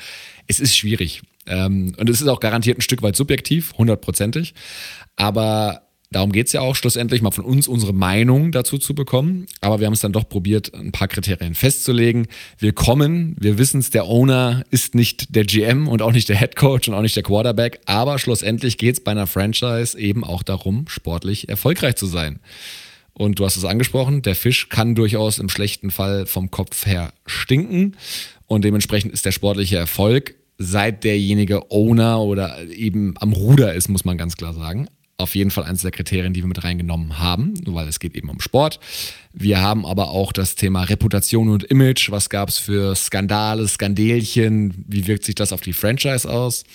Es 0.47 0.59
ist 0.59 0.75
schwierig. 0.75 1.21
Ähm, 1.47 1.93
und 1.97 2.09
es 2.09 2.21
ist 2.21 2.27
auch 2.27 2.41
garantiert 2.41 2.77
ein 2.77 2.81
Stück 2.81 3.01
weit 3.01 3.15
subjektiv, 3.15 3.73
hundertprozentig. 3.77 4.53
Aber 5.15 5.84
darum 6.11 6.31
geht 6.31 6.47
es 6.47 6.53
ja 6.53 6.61
auch 6.61 6.75
schlussendlich, 6.75 7.21
mal 7.21 7.31
von 7.31 7.45
uns 7.45 7.67
unsere 7.67 7.93
Meinung 7.93 8.51
dazu 8.51 8.77
zu 8.77 8.95
bekommen. 8.95 9.45
Aber 9.61 9.79
wir 9.79 9.87
haben 9.87 9.93
es 9.93 9.99
dann 9.99 10.13
doch 10.13 10.27
probiert, 10.27 10.73
ein 10.73 10.91
paar 10.91 11.07
Kriterien 11.07 11.55
festzulegen. 11.55 12.27
Wir 12.57 12.73
kommen, 12.73 13.35
wir 13.39 13.57
wissen 13.57 13.79
es, 13.79 13.89
der 13.89 14.05
Owner 14.05 14.63
ist 14.71 14.95
nicht 14.95 15.35
der 15.35 15.45
GM 15.45 15.87
und 15.87 16.01
auch 16.01 16.11
nicht 16.11 16.29
der 16.29 16.37
Head 16.37 16.55
Coach 16.55 16.87
und 16.87 16.93
auch 16.93 17.01
nicht 17.01 17.15
der 17.15 17.23
Quarterback. 17.23 17.81
Aber 17.85 18.19
schlussendlich 18.19 18.77
geht 18.77 18.95
es 18.95 19.03
bei 19.03 19.11
einer 19.11 19.27
Franchise 19.27 19.97
eben 19.99 20.23
auch 20.23 20.43
darum, 20.43 20.85
sportlich 20.87 21.49
erfolgreich 21.49 21.95
zu 21.95 22.05
sein. 22.05 22.39
Und 23.13 23.39
du 23.39 23.45
hast 23.45 23.55
es 23.55 23.63
angesprochen, 23.63 24.21
der 24.21 24.35
Fisch 24.35 24.67
kann 24.67 24.93
durchaus 24.93 25.39
im 25.39 25.47
schlechten 25.47 25.89
Fall 25.89 26.25
vom 26.25 26.51
Kopf 26.51 26.85
her 26.85 27.13
stinken. 27.25 27.95
Und 28.45 28.65
dementsprechend 28.65 29.13
ist 29.13 29.25
der 29.25 29.31
sportliche 29.31 29.77
Erfolg 29.77 30.35
seit 30.57 31.03
derjenige 31.03 31.71
Owner 31.71 32.21
oder 32.21 32.63
eben 32.69 33.13
am 33.19 33.33
Ruder 33.33 33.73
ist, 33.73 33.89
muss 33.89 34.05
man 34.05 34.17
ganz 34.17 34.37
klar 34.37 34.53
sagen. 34.53 34.87
Auf 35.17 35.33
jeden 35.33 35.49
Fall 35.49 35.63
eines 35.63 35.81
der 35.81 35.91
Kriterien, 35.91 36.33
die 36.33 36.41
wir 36.41 36.47
mit 36.47 36.63
reingenommen 36.65 37.19
haben, 37.19 37.53
weil 37.67 37.87
es 37.87 37.99
geht 37.99 38.15
eben 38.15 38.29
um 38.29 38.41
Sport. 38.41 38.81
Wir 39.31 39.61
haben 39.61 39.85
aber 39.85 40.09
auch 40.09 40.33
das 40.33 40.55
Thema 40.55 40.83
Reputation 40.83 41.47
und 41.47 41.63
Image. 41.63 42.11
Was 42.11 42.29
gab 42.29 42.49
es 42.49 42.57
für 42.57 42.95
Skandale, 42.95 43.65
Skandelchen? 43.65 44.83
Wie 44.87 45.07
wirkt 45.07 45.23
sich 45.23 45.35
das 45.35 45.53
auf 45.53 45.61
die 45.61 45.71
Franchise 45.71 46.29
aus? 46.29 46.65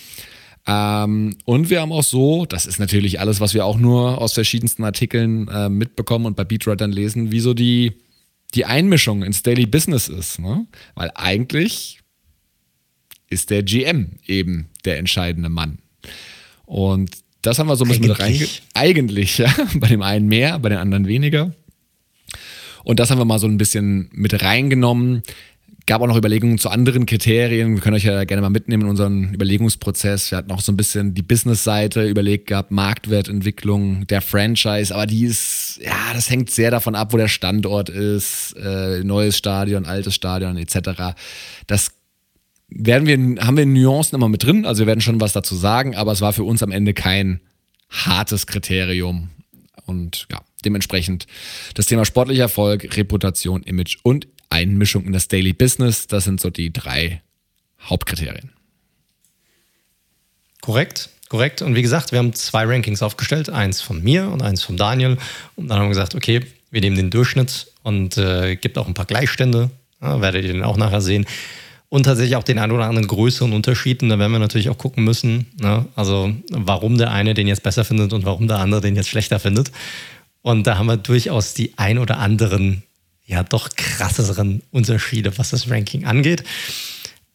Ähm, 0.66 1.36
und 1.44 1.68
wir 1.68 1.82
haben 1.82 1.92
auch 1.92 2.02
so, 2.02 2.46
das 2.46 2.64
ist 2.64 2.78
natürlich 2.78 3.20
alles, 3.20 3.40
was 3.40 3.52
wir 3.52 3.66
auch 3.66 3.78
nur 3.78 4.20
aus 4.20 4.32
verschiedensten 4.32 4.84
Artikeln 4.84 5.48
äh, 5.48 5.68
mitbekommen 5.68 6.26
und 6.26 6.36
bei 6.36 6.44
Beatwritern 6.44 6.92
lesen, 6.92 7.30
wie 7.30 7.40
so 7.40 7.52
die, 7.52 7.92
die 8.54 8.64
Einmischung 8.64 9.22
ins 9.22 9.42
Daily 9.42 9.66
Business 9.66 10.08
ist. 10.08 10.38
Ne? 10.38 10.66
Weil 10.94 11.10
eigentlich 11.14 12.00
ist 13.28 13.50
der 13.50 13.62
GM 13.62 14.12
eben 14.26 14.70
der 14.84 14.98
entscheidende 14.98 15.48
Mann. 15.48 15.78
Und 16.66 17.10
das 17.42 17.58
haben 17.58 17.68
wir 17.68 17.76
so 17.76 17.84
ein 17.84 17.88
bisschen 17.88 18.08
mit 18.08 18.20
reinge... 18.20 18.46
Eigentlich, 18.74 19.38
ja. 19.38 19.52
Bei 19.74 19.88
dem 19.88 20.02
einen 20.02 20.26
mehr, 20.26 20.58
bei 20.58 20.68
den 20.68 20.78
anderen 20.78 21.06
weniger. 21.06 21.52
Und 22.84 23.00
das 23.00 23.10
haben 23.10 23.18
wir 23.18 23.24
mal 23.24 23.38
so 23.38 23.46
ein 23.46 23.58
bisschen 23.58 24.08
mit 24.12 24.42
reingenommen. 24.42 25.22
Gab 25.86 26.02
auch 26.02 26.06
noch 26.06 26.16
Überlegungen 26.16 26.58
zu 26.58 26.68
anderen 26.68 27.06
Kriterien. 27.06 27.74
Wir 27.74 27.80
können 27.80 27.96
euch 27.96 28.04
ja 28.04 28.24
gerne 28.24 28.42
mal 28.42 28.50
mitnehmen 28.50 28.84
in 28.84 28.88
unseren 28.90 29.34
Überlegungsprozess. 29.34 30.30
Wir 30.30 30.38
hatten 30.38 30.52
auch 30.52 30.60
so 30.60 30.70
ein 30.70 30.76
bisschen 30.76 31.14
die 31.14 31.22
Business-Seite 31.22 32.06
überlegt 32.06 32.46
gehabt, 32.46 32.70
Marktwertentwicklung 32.70 34.06
der 34.06 34.20
Franchise. 34.20 34.94
Aber 34.94 35.06
die 35.06 35.24
ist, 35.24 35.80
ja, 35.82 36.12
das 36.12 36.30
hängt 36.30 36.50
sehr 36.50 36.70
davon 36.70 36.94
ab, 36.94 37.12
wo 37.12 37.16
der 37.16 37.28
Standort 37.28 37.88
ist. 37.88 38.54
Äh, 38.56 39.02
neues 39.02 39.36
Stadion, 39.36 39.86
altes 39.86 40.14
Stadion 40.14 40.56
etc. 40.56 41.14
Das 41.66 41.92
werden 42.70 43.06
wir, 43.06 43.44
haben 43.44 43.56
wir 43.56 43.66
Nuancen 43.66 44.16
immer 44.16 44.28
mit 44.28 44.44
drin, 44.44 44.64
also 44.64 44.80
wir 44.80 44.86
werden 44.86 45.00
schon 45.00 45.20
was 45.20 45.32
dazu 45.32 45.54
sagen, 45.54 45.96
aber 45.96 46.12
es 46.12 46.20
war 46.20 46.32
für 46.32 46.44
uns 46.44 46.62
am 46.62 46.70
Ende 46.70 46.94
kein 46.94 47.40
hartes 47.88 48.46
Kriterium. 48.46 49.30
Und 49.86 50.26
ja, 50.30 50.40
dementsprechend 50.64 51.26
das 51.74 51.86
Thema 51.86 52.04
sportlicher 52.04 52.42
Erfolg, 52.42 52.96
Reputation, 52.96 53.62
Image 53.64 53.98
und 54.02 54.28
Einmischung 54.50 55.04
in 55.04 55.12
das 55.12 55.28
Daily 55.28 55.52
Business, 55.52 56.06
das 56.06 56.24
sind 56.24 56.40
so 56.40 56.50
die 56.50 56.72
drei 56.72 57.22
Hauptkriterien. 57.82 58.50
Korrekt, 60.60 61.10
korrekt. 61.28 61.62
Und 61.62 61.74
wie 61.74 61.82
gesagt, 61.82 62.12
wir 62.12 62.18
haben 62.18 62.34
zwei 62.34 62.64
Rankings 62.64 63.02
aufgestellt, 63.02 63.50
eins 63.50 63.80
von 63.80 64.02
mir 64.02 64.28
und 64.28 64.42
eins 64.42 64.62
von 64.62 64.76
Daniel. 64.76 65.16
Und 65.56 65.68
dann 65.68 65.78
haben 65.78 65.86
wir 65.86 65.90
gesagt, 65.90 66.14
okay, 66.14 66.40
wir 66.70 66.80
nehmen 66.80 66.96
den 66.96 67.10
Durchschnitt 67.10 67.72
und 67.82 68.16
äh, 68.18 68.56
gibt 68.56 68.78
auch 68.78 68.86
ein 68.86 68.94
paar 68.94 69.06
Gleichstände, 69.06 69.70
ja, 70.00 70.20
werdet 70.20 70.44
ihr 70.44 70.52
den 70.52 70.62
auch 70.62 70.76
nachher 70.76 71.00
sehen 71.00 71.26
und 71.90 72.04
tatsächlich 72.04 72.36
auch 72.36 72.44
den 72.44 72.58
ein 72.58 72.70
oder 72.70 72.86
anderen 72.86 73.08
größeren 73.08 73.52
Unterschied. 73.52 74.02
Und 74.02 74.08
da 74.08 74.18
werden 74.18 74.32
wir 74.32 74.38
natürlich 74.38 74.70
auch 74.70 74.78
gucken 74.78 75.04
müssen, 75.04 75.46
ne? 75.60 75.84
also 75.96 76.32
warum 76.50 76.96
der 76.96 77.10
eine 77.10 77.34
den 77.34 77.48
jetzt 77.48 77.62
besser 77.62 77.84
findet 77.84 78.12
und 78.12 78.24
warum 78.24 78.48
der 78.48 78.58
andere 78.58 78.80
den 78.80 78.96
jetzt 78.96 79.10
schlechter 79.10 79.38
findet. 79.38 79.70
Und 80.40 80.66
da 80.66 80.78
haben 80.78 80.86
wir 80.86 80.96
durchaus 80.96 81.52
die 81.52 81.74
ein 81.76 81.98
oder 81.98 82.18
anderen, 82.18 82.84
ja, 83.26 83.42
doch 83.42 83.68
krasseren 83.76 84.62
Unterschiede, 84.70 85.36
was 85.36 85.50
das 85.50 85.68
Ranking 85.68 86.06
angeht. 86.06 86.44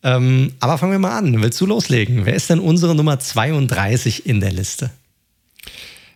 Ähm, 0.03 0.53
aber 0.59 0.77
fangen 0.77 0.93
wir 0.93 0.99
mal 0.99 1.17
an. 1.17 1.41
Willst 1.41 1.59
du 1.59 1.65
loslegen? 1.65 2.25
Wer 2.25 2.35
ist 2.35 2.49
denn 2.49 2.59
unsere 2.59 2.95
Nummer 2.95 3.19
32 3.19 4.25
in 4.25 4.39
der 4.39 4.53
Liste? 4.53 4.89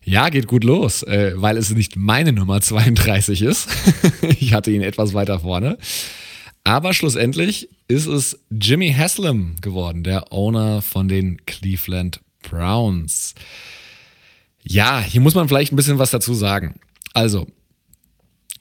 Ja, 0.04 0.30
geht 0.30 0.48
gut 0.48 0.64
los, 0.64 1.04
äh, 1.04 1.34
weil 1.36 1.58
es 1.58 1.70
nicht 1.72 1.98
meine 1.98 2.32
Nummer 2.32 2.62
32 2.62 3.42
ist. 3.42 3.68
ich 4.40 4.54
hatte 4.54 4.72
ihn 4.72 4.82
etwas 4.82 5.14
weiter 5.14 5.42
vorne. 5.42 5.78
Aber 6.64 6.94
schlussendlich 6.94 7.70
ist 7.88 8.06
es 8.06 8.40
Jimmy 8.50 8.94
Haslam 8.94 9.56
geworden, 9.62 10.04
der 10.04 10.32
Owner 10.32 10.82
von 10.82 11.08
den 11.08 11.46
Cleveland 11.46 12.22
Browns. 12.48 13.36
Ja, 14.64 15.02
hier 15.02 15.22
muss 15.22 15.36
man 15.36 15.48
vielleicht 15.48 15.72
ein 15.74 15.76
bisschen 15.76 16.00
was 16.00 16.12
dazu 16.12 16.34
sagen. 16.34 16.80
Also, 17.14 17.48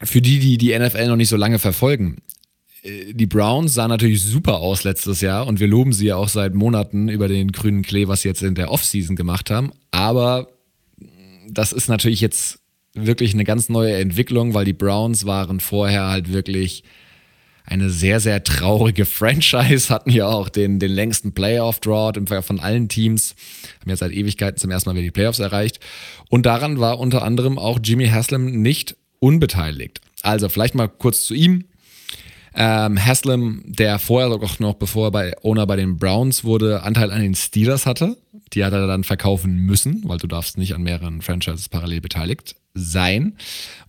für 0.03 0.23
die, 0.23 0.39
die 0.39 0.59
die 0.59 0.79
NFL 0.79 1.09
noch 1.09 1.17
nicht 1.17 1.29
so 1.29 1.37
lange 1.37 1.59
verfolgen, 1.59 2.19
äh, 2.83 3.13
die 3.13 3.27
Browns 3.27 3.75
sahen 3.75 3.91
natürlich 3.91 4.23
super 4.23 4.59
aus 4.59 4.85
letztes 4.85 5.21
Jahr 5.21 5.47
und 5.47 5.61
wir 5.61 5.67
loben 5.67 5.93
sie 5.93 6.07
ja 6.07 6.17
auch 6.17 6.29
seit 6.29 6.55
Monaten 6.55 7.09
über 7.09 7.29
den 7.29 7.53
grünen 7.53 7.83
Klee, 7.83 8.09
was 8.09 8.23
sie 8.23 8.29
jetzt 8.29 8.43
in 8.43 8.55
der 8.55 8.71
Offseason 8.71 9.17
gemacht 9.17 9.51
haben. 9.51 9.73
Aber 9.91 10.49
das 11.49 11.73
ist 11.73 11.89
natürlich 11.89 12.21
jetzt 12.21 12.61
wirklich 12.95 13.35
eine 13.35 13.45
ganz 13.45 13.69
neue 13.69 13.97
Entwicklung, 13.97 14.55
weil 14.55 14.65
die 14.65 14.73
Browns 14.73 15.27
waren 15.27 15.61
vorher 15.61 16.07
halt 16.07 16.33
wirklich 16.33 16.85
eine 17.69 17.91
sehr, 17.91 18.19
sehr 18.21 18.43
traurige 18.43 19.05
Franchise, 19.05 19.91
hatten 19.91 20.11
ja 20.11 20.27
auch 20.27 20.49
den, 20.49 20.79
den 20.79 20.91
längsten 20.91 21.33
Playoff-Drought 21.33 22.21
von 22.43 22.61
allen 22.61 22.89
Teams, 22.89 23.35
haben 23.81 23.91
ja 23.91 23.97
seit 23.97 24.13
Ewigkeiten 24.13 24.59
zum 24.59 24.71
ersten 24.71 24.89
Mal 24.89 24.95
wieder 24.95 25.05
die 25.05 25.11
Playoffs 25.11 25.39
erreicht. 25.39 25.81
Und 26.31 26.47
daran 26.47 26.81
war 26.81 26.99
unter 26.99 27.23
anderem 27.23 27.59
auch 27.59 27.79
Jimmy 27.83 28.09
Haslam 28.09 28.47
nicht 28.47 28.97
unbeteiligt. 29.21 30.01
Also 30.23 30.49
vielleicht 30.49 30.75
mal 30.75 30.89
kurz 30.89 31.25
zu 31.25 31.35
ihm. 31.35 31.65
Ähm, 32.55 33.05
Haslam, 33.05 33.63
der 33.67 33.99
vorher 33.99 34.33
auch 34.33 34.59
noch, 34.59 34.75
bevor 34.75 35.09
er 35.09 35.11
bei 35.11 35.35
Owner 35.43 35.67
bei 35.67 35.77
den 35.77 35.99
Browns 35.99 36.45
wurde, 36.45 36.83
Anteil 36.83 37.11
an 37.11 37.21
den 37.21 37.35
Steelers 37.35 37.87
hatte. 37.87 38.17
Die 38.55 38.65
hat 38.65 38.73
er 38.73 38.87
dann 38.87 39.05
verkaufen 39.05 39.59
müssen, 39.59 40.03
weil 40.07 40.19
du 40.19 40.27
darfst 40.27 40.57
nicht 40.57 40.75
an 40.75 40.83
mehreren 40.83 41.21
Franchises 41.21 41.69
parallel 41.69 42.01
beteiligt 42.01 42.57
sein. 42.73 43.37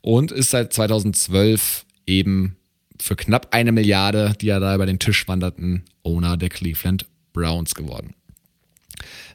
Und 0.02 0.32
ist 0.32 0.52
seit 0.52 0.74
2012 0.74 1.86
eben 2.06 2.59
für 3.02 3.16
knapp 3.16 3.48
eine 3.52 3.72
Milliarde, 3.72 4.34
die 4.40 4.48
ja 4.48 4.60
da 4.60 4.76
über 4.76 4.86
den 4.86 5.00
Tisch 5.00 5.28
wanderten, 5.28 5.84
Owner 6.04 6.38
der 6.38 6.50
Cleveland 6.50 7.06
Browns 7.34 7.76
geworden. 7.76 8.14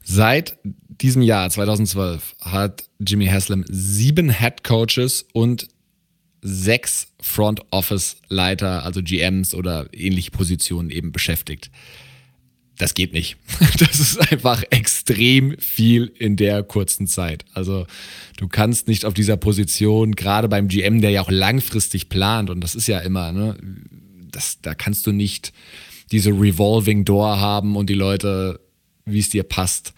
Seit 0.03 0.59
diesem 0.64 1.22
Jahr 1.22 1.48
2012 1.48 2.37
hat 2.40 2.85
Jimmy 2.98 3.27
Haslam 3.27 3.64
sieben 3.68 4.31
Head 4.31 4.62
Coaches 4.64 5.27
und 5.33 5.68
sechs 6.42 7.09
Front 7.20 7.62
Office 7.70 8.16
Leiter, 8.29 8.85
also 8.85 9.03
GMs 9.03 9.55
oder 9.55 9.88
ähnliche 9.92 10.31
Positionen 10.31 10.90
eben 10.90 11.11
beschäftigt 11.11 11.70
das 12.78 12.94
geht 12.94 13.12
nicht. 13.12 13.37
Das 13.78 13.98
ist 13.98 14.32
einfach 14.32 14.62
extrem 14.70 15.58
viel 15.58 16.12
in 16.18 16.37
der 16.37 16.62
kurzen 16.62 17.06
Zeit. 17.06 17.44
Also 17.52 17.87
du 18.37 18.46
kannst 18.46 18.88
nicht 18.88 19.04
auf 19.04 19.14
dieser 19.14 19.37
Position, 19.37 20.14
gerade 20.14 20.48
beim 20.48 20.68
GM, 20.68 21.00
der 21.00 21.10
ja 21.10 21.22
auch 21.22 21.30
langfristig 21.30 22.08
plant, 22.08 22.50
und 22.50 22.60
das 22.60 22.74
ist 22.74 22.87
ja 22.87 23.00
immer, 23.00 23.32
ne, 23.32 23.56
das, 24.30 24.58
da 24.62 24.74
kannst 24.74 25.06
du 25.06 25.12
nicht 25.12 25.52
diese 26.12 26.30
Revolving 26.30 27.04
Door 27.04 27.40
haben 27.40 27.76
und 27.76 27.90
die 27.90 27.94
Leute, 27.94 28.60
wie 29.06 29.18
es 29.18 29.30
dir 29.30 29.42
passt, 29.42 29.92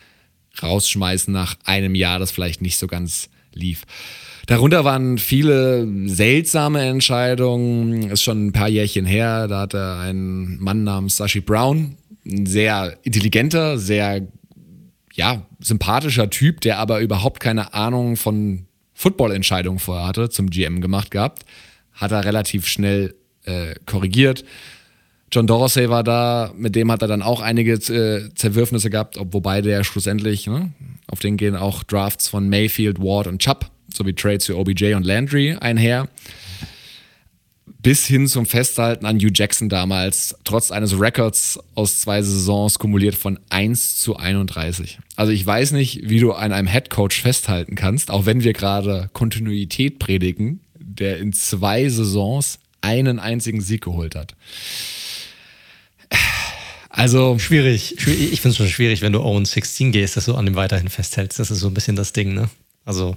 rausschmeißen 0.62 1.32
nach 1.32 1.56
einem 1.64 1.94
Jahr, 1.94 2.18
das 2.18 2.30
vielleicht 2.30 2.62
nicht 2.62 2.78
so 2.78 2.86
ganz 2.86 3.28
lief. 3.52 3.82
Darunter 4.46 4.84
waren 4.84 5.18
viele 5.18 5.88
seltsame 6.08 6.82
Entscheidungen. 6.82 8.10
Ist 8.10 8.22
schon 8.22 8.46
ein 8.46 8.52
paar 8.52 8.68
Jährchen 8.68 9.04
her. 9.04 9.48
Da 9.48 9.62
hatte 9.62 9.96
ein 9.96 10.58
Mann 10.58 10.84
namens 10.84 11.16
Sashi 11.16 11.40
Brown 11.40 11.96
ein 12.26 12.46
sehr 12.46 12.98
intelligenter, 13.02 13.78
sehr 13.78 14.26
ja, 15.14 15.46
sympathischer 15.60 16.28
Typ, 16.28 16.60
der 16.60 16.78
aber 16.78 17.00
überhaupt 17.00 17.40
keine 17.40 17.72
Ahnung 17.72 18.16
von 18.16 18.66
Football-Entscheidungen 18.94 19.78
vorher 19.78 20.06
hatte, 20.06 20.30
zum 20.30 20.50
GM 20.50 20.80
gemacht 20.80 21.10
gehabt. 21.10 21.44
Hat 21.92 22.12
er 22.12 22.24
relativ 22.24 22.66
schnell 22.66 23.14
äh, 23.44 23.74
korrigiert. 23.86 24.44
John 25.32 25.46
Dorsey 25.46 25.88
war 25.90 26.04
da, 26.04 26.52
mit 26.56 26.76
dem 26.76 26.90
hat 26.92 27.02
er 27.02 27.08
dann 27.08 27.22
auch 27.22 27.40
einige 27.40 27.72
äh, 27.72 28.32
Zerwürfnisse 28.34 28.90
gehabt, 28.90 29.18
ob, 29.18 29.32
wobei 29.34 29.60
der 29.60 29.82
schlussendlich, 29.84 30.46
ne, 30.46 30.72
auf 31.08 31.20
den 31.20 31.36
gehen 31.36 31.56
auch 31.56 31.82
Drafts 31.82 32.28
von 32.28 32.48
Mayfield, 32.48 33.00
Ward 33.00 33.26
und 33.26 33.40
Chubb 33.40 33.70
sowie 33.92 34.14
Trades 34.14 34.46
für 34.46 34.56
OBJ 34.56 34.94
und 34.94 35.04
Landry 35.04 35.56
einher. 35.58 36.08
Bis 37.86 38.04
hin 38.04 38.26
zum 38.26 38.46
Festhalten 38.46 39.06
an 39.06 39.20
Hugh 39.20 39.30
Jackson 39.32 39.68
damals, 39.68 40.34
trotz 40.42 40.72
eines 40.72 40.98
Records 40.98 41.60
aus 41.76 42.00
zwei 42.00 42.20
Saisons 42.20 42.80
kumuliert 42.80 43.14
von 43.14 43.38
1 43.50 43.98
zu 43.98 44.16
31. 44.16 44.98
Also 45.14 45.30
ich 45.30 45.46
weiß 45.46 45.70
nicht, 45.70 46.00
wie 46.02 46.18
du 46.18 46.32
an 46.32 46.50
einem 46.50 46.66
Headcoach 46.66 47.22
festhalten 47.22 47.76
kannst, 47.76 48.10
auch 48.10 48.26
wenn 48.26 48.42
wir 48.42 48.54
gerade 48.54 49.08
Kontinuität 49.12 50.00
predigen, 50.00 50.58
der 50.80 51.18
in 51.18 51.32
zwei 51.32 51.88
Saisons 51.88 52.58
einen 52.80 53.20
einzigen 53.20 53.60
Sieg 53.60 53.84
geholt 53.84 54.16
hat. 54.16 54.34
Also. 56.90 57.38
Schwierig. 57.38 57.92
Ich 57.98 58.40
finde 58.40 58.48
es 58.48 58.56
schon 58.56 58.66
schwierig, 58.66 59.00
wenn 59.00 59.12
du 59.12 59.20
0 59.20 59.46
16 59.46 59.92
gehst, 59.92 60.16
dass 60.16 60.24
du 60.24 60.34
an 60.34 60.46
dem 60.46 60.56
weiterhin 60.56 60.88
festhältst. 60.88 61.38
Das 61.38 61.52
ist 61.52 61.60
so 61.60 61.68
ein 61.68 61.74
bisschen 61.74 61.94
das 61.94 62.12
Ding, 62.12 62.34
ne? 62.34 62.50
Also. 62.84 63.16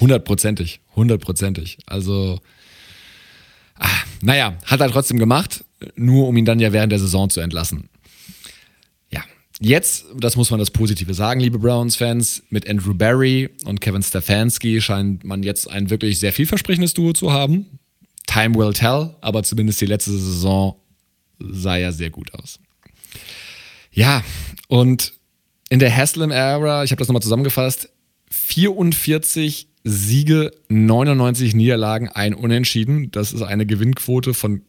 Hundertprozentig. 0.00 0.80
Hundertprozentig. 0.96 1.78
Also. 1.86 2.40
Ah, 3.78 4.02
naja, 4.22 4.56
hat 4.64 4.80
er 4.80 4.90
trotzdem 4.90 5.18
gemacht, 5.18 5.64
nur 5.94 6.28
um 6.28 6.36
ihn 6.36 6.44
dann 6.44 6.60
ja 6.60 6.72
während 6.72 6.92
der 6.92 6.98
Saison 6.98 7.28
zu 7.30 7.40
entlassen. 7.40 7.88
Ja, 9.10 9.22
jetzt, 9.60 10.06
das 10.16 10.36
muss 10.36 10.50
man 10.50 10.60
das 10.60 10.70
Positive 10.70 11.12
sagen, 11.14 11.40
liebe 11.40 11.58
Browns-Fans, 11.58 12.44
mit 12.50 12.68
Andrew 12.68 12.94
Barry 12.94 13.50
und 13.64 13.80
Kevin 13.80 14.02
Stefanski 14.02 14.80
scheint 14.80 15.24
man 15.24 15.42
jetzt 15.42 15.70
ein 15.70 15.90
wirklich 15.90 16.18
sehr 16.18 16.32
vielversprechendes 16.32 16.94
Duo 16.94 17.12
zu 17.12 17.32
haben. 17.32 17.78
Time 18.26 18.54
will 18.54 18.72
tell, 18.72 19.14
aber 19.20 19.42
zumindest 19.42 19.80
die 19.80 19.86
letzte 19.86 20.12
Saison 20.12 20.76
sah 21.38 21.76
ja 21.76 21.92
sehr 21.92 22.10
gut 22.10 22.34
aus. 22.34 22.58
Ja, 23.92 24.22
und 24.68 25.12
in 25.68 25.78
der 25.78 25.94
Haslam-Ära, 25.94 26.84
ich 26.84 26.90
habe 26.90 26.98
das 26.98 27.08
nochmal 27.08 27.22
zusammengefasst, 27.22 27.88
44 28.30 29.68
Siege, 29.88 30.50
99 30.68 31.54
Niederlagen, 31.54 32.08
ein 32.08 32.34
Unentschieden. 32.34 33.12
Das 33.12 33.32
ist 33.32 33.42
eine 33.42 33.66
Gewinnquote 33.66 34.34
von 34.34 34.62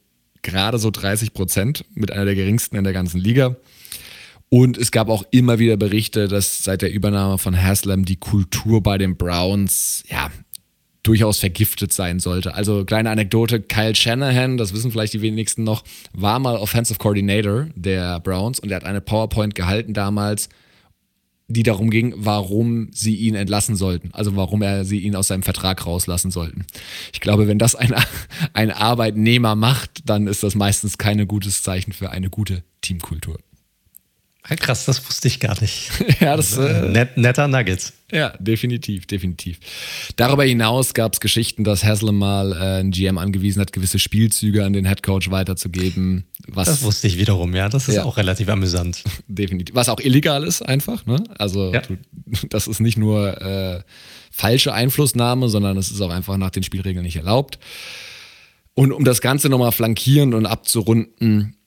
gerade 0.43 0.77
so 0.77 0.91
30 0.91 1.33
Prozent, 1.33 1.85
mit 1.95 2.11
einer 2.11 2.25
der 2.25 2.35
geringsten 2.35 2.75
in 2.75 2.83
der 2.83 2.93
ganzen 2.93 3.19
Liga. 3.19 3.55
Und 4.49 4.77
es 4.77 4.91
gab 4.91 5.09
auch 5.09 5.25
immer 5.31 5.57
wieder 5.57 5.75
Berichte, 5.75 6.27
dass 6.27 6.63
seit 6.63 6.83
der 6.83 6.93
Übernahme 6.93 7.39
von 7.39 7.59
Haslam 7.59 8.05
die 8.05 8.17
Kultur 8.17 8.83
bei 8.83 8.99
den 8.99 9.17
Browns 9.17 10.03
ja 10.07 10.29
durchaus 11.01 11.39
vergiftet 11.39 11.91
sein 11.91 12.19
sollte. 12.19 12.53
Also 12.53 12.85
kleine 12.85 13.09
Anekdote, 13.09 13.59
Kyle 13.59 13.95
Shanahan, 13.95 14.57
das 14.57 14.71
wissen 14.71 14.91
vielleicht 14.91 15.13
die 15.13 15.21
wenigsten 15.23 15.63
noch, 15.63 15.83
war 16.13 16.37
mal 16.37 16.57
Offensive 16.57 16.99
Coordinator 16.99 17.67
der 17.75 18.19
Browns 18.19 18.59
und 18.59 18.69
er 18.69 18.75
hat 18.75 18.83
eine 18.83 19.01
PowerPoint 19.01 19.55
gehalten 19.55 19.95
damals, 19.95 20.47
die 21.47 21.63
darum 21.63 21.89
ging, 21.89 22.13
warum 22.17 22.89
sie 22.91 23.15
ihn 23.15 23.35
entlassen 23.35 23.75
sollten, 23.75 24.09
also 24.13 24.35
warum 24.35 24.61
er 24.61 24.83
sie 24.83 24.99
ihn 24.99 25.15
aus 25.15 25.27
seinem 25.27 25.43
Vertrag 25.43 25.85
rauslassen 25.85 26.29
sollten. 26.29 26.65
Ich 27.13 27.21
glaube, 27.21 27.47
wenn 27.47 27.57
das 27.57 27.75
ein, 27.75 27.93
ein 28.53 28.71
Arbeitnehmer 28.71 29.55
macht, 29.55 30.09
dann 30.09 30.27
ist 30.27 30.43
das 30.43 30.55
meistens 30.55 30.97
kein 30.97 31.25
gutes 31.27 31.63
Zeichen 31.63 31.93
für 31.93 32.09
eine 32.09 32.29
gute 32.29 32.63
Teamkultur. 32.81 33.37
Krass, 34.55 34.85
das 34.85 35.05
wusste 35.07 35.27
ich 35.27 35.39
gar 35.39 35.59
nicht. 35.59 35.91
ja, 36.21 36.37
das 36.37 36.57
äh, 36.57 36.89
Net, 36.89 37.17
netter 37.17 37.47
Nugget. 37.47 37.91
Ja, 38.11 38.29
definitiv, 38.39 39.05
definitiv. 39.05 39.59
Darüber 40.15 40.45
hinaus 40.45 40.93
gab 40.93 41.13
es 41.13 41.19
Geschichten, 41.19 41.65
dass 41.65 41.83
Haslam 41.83 42.17
mal 42.17 42.53
äh, 42.53 42.79
ein 42.79 42.91
GM 42.91 43.17
angewiesen 43.17 43.59
hat, 43.59 43.73
gewisse 43.73 43.99
Spielzüge 43.99 44.63
an 44.63 44.71
den 44.71 44.85
Headcoach 44.85 45.29
weiterzugeben. 45.29 46.25
Was, 46.47 46.67
das 46.67 46.83
wusste 46.83 47.07
ich 47.07 47.17
wiederum, 47.17 47.53
ja. 47.53 47.67
Das 47.67 47.89
ist 47.89 47.95
ja. 47.95 48.03
auch 48.05 48.15
relativ 48.15 48.47
amüsant. 48.47 49.03
Definitiv. 49.27 49.75
Was 49.75 49.89
auch 49.89 49.99
illegal 49.99 50.45
ist, 50.45 50.61
einfach. 50.61 51.05
Ne? 51.05 51.21
Also, 51.37 51.73
ja. 51.73 51.81
du, 51.81 51.97
das 52.49 52.67
ist 52.67 52.79
nicht 52.79 52.97
nur 52.97 53.41
äh, 53.41 53.81
falsche 54.31 54.73
Einflussnahme, 54.73 55.49
sondern 55.49 55.75
es 55.77 55.91
ist 55.91 55.99
auch 55.99 56.11
einfach 56.11 56.37
nach 56.37 56.51
den 56.51 56.63
Spielregeln 56.63 57.03
nicht 57.03 57.17
erlaubt. 57.17 57.59
Und 58.73 58.93
um 58.93 59.03
das 59.03 59.19
Ganze 59.19 59.49
nochmal 59.49 59.71
flankierend 59.73 60.33
und 60.33 60.45
abzurunden, 60.45 61.57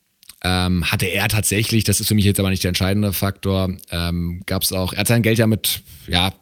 ähm, 0.43 0.89
hatte 0.91 1.05
er 1.05 1.27
tatsächlich, 1.27 1.83
das 1.83 1.99
ist 1.99 2.07
für 2.07 2.15
mich 2.15 2.25
jetzt 2.25 2.39
aber 2.39 2.49
nicht 2.49 2.63
der 2.63 2.69
entscheidende 2.69 3.13
Faktor, 3.13 3.73
ähm, 3.91 4.41
gab 4.45 4.63
es 4.63 4.73
auch, 4.73 4.93
er 4.93 4.99
hat 4.99 5.07
sein 5.07 5.21
Geld 5.21 5.37
ja 5.37 5.47
mit, 5.47 5.81
ja, 6.07 6.33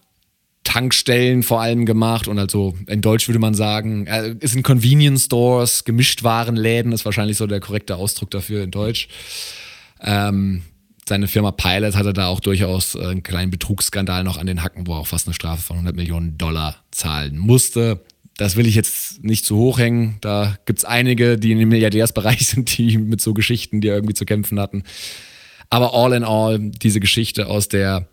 Tankstellen 0.63 1.41
vor 1.41 1.61
allem 1.61 1.85
gemacht 1.85 2.27
und 2.27 2.37
also 2.37 2.77
in 2.85 3.01
Deutsch 3.01 3.27
würde 3.27 3.39
man 3.39 3.55
sagen, 3.55 4.05
er 4.05 4.39
ist 4.41 4.55
in 4.55 4.61
Convenience 4.61 5.25
Stores, 5.25 5.83
Gemischtwarenläden 5.83 6.91
ist 6.91 7.05
wahrscheinlich 7.05 7.37
so 7.37 7.47
der 7.47 7.59
korrekte 7.59 7.95
Ausdruck 7.95 8.29
dafür 8.29 8.63
in 8.63 8.69
Deutsch. 8.69 9.07
Ähm, 10.01 10.61
seine 11.07 11.27
Firma 11.27 11.51
Pilot 11.51 11.95
hatte 11.95 12.13
da 12.13 12.27
auch 12.27 12.39
durchaus 12.39 12.95
einen 12.95 13.23
kleinen 13.23 13.49
Betrugsskandal 13.49 14.23
noch 14.23 14.37
an 14.37 14.45
den 14.45 14.61
Hacken, 14.61 14.85
wo 14.85 14.93
er 14.93 14.99
auch 14.99 15.07
fast 15.07 15.27
eine 15.27 15.33
Strafe 15.33 15.63
von 15.63 15.77
100 15.77 15.95
Millionen 15.95 16.37
Dollar 16.37 16.75
zahlen 16.91 17.39
musste. 17.39 18.01
Das 18.39 18.55
will 18.55 18.67
ich 18.67 18.75
jetzt 18.75 19.21
nicht 19.21 19.43
zu 19.43 19.57
hoch 19.57 19.79
hängen. 19.79 20.15
Da 20.21 20.55
gibt 20.65 20.79
es 20.79 20.85
einige, 20.85 21.37
die 21.37 21.51
in 21.51 21.59
dem 21.59 21.67
Milliardärsbereich 21.67 22.47
sind, 22.47 22.77
die 22.77 22.97
mit 22.97 23.19
so 23.19 23.33
Geschichten, 23.33 23.81
die 23.81 23.89
irgendwie 23.89 24.13
zu 24.13 24.23
kämpfen 24.23 24.61
hatten. 24.61 24.83
Aber 25.69 25.93
all 25.93 26.13
in 26.13 26.23
all, 26.23 26.57
diese 26.57 27.01
Geschichte 27.01 27.47
aus 27.47 27.67
der, 27.67 28.07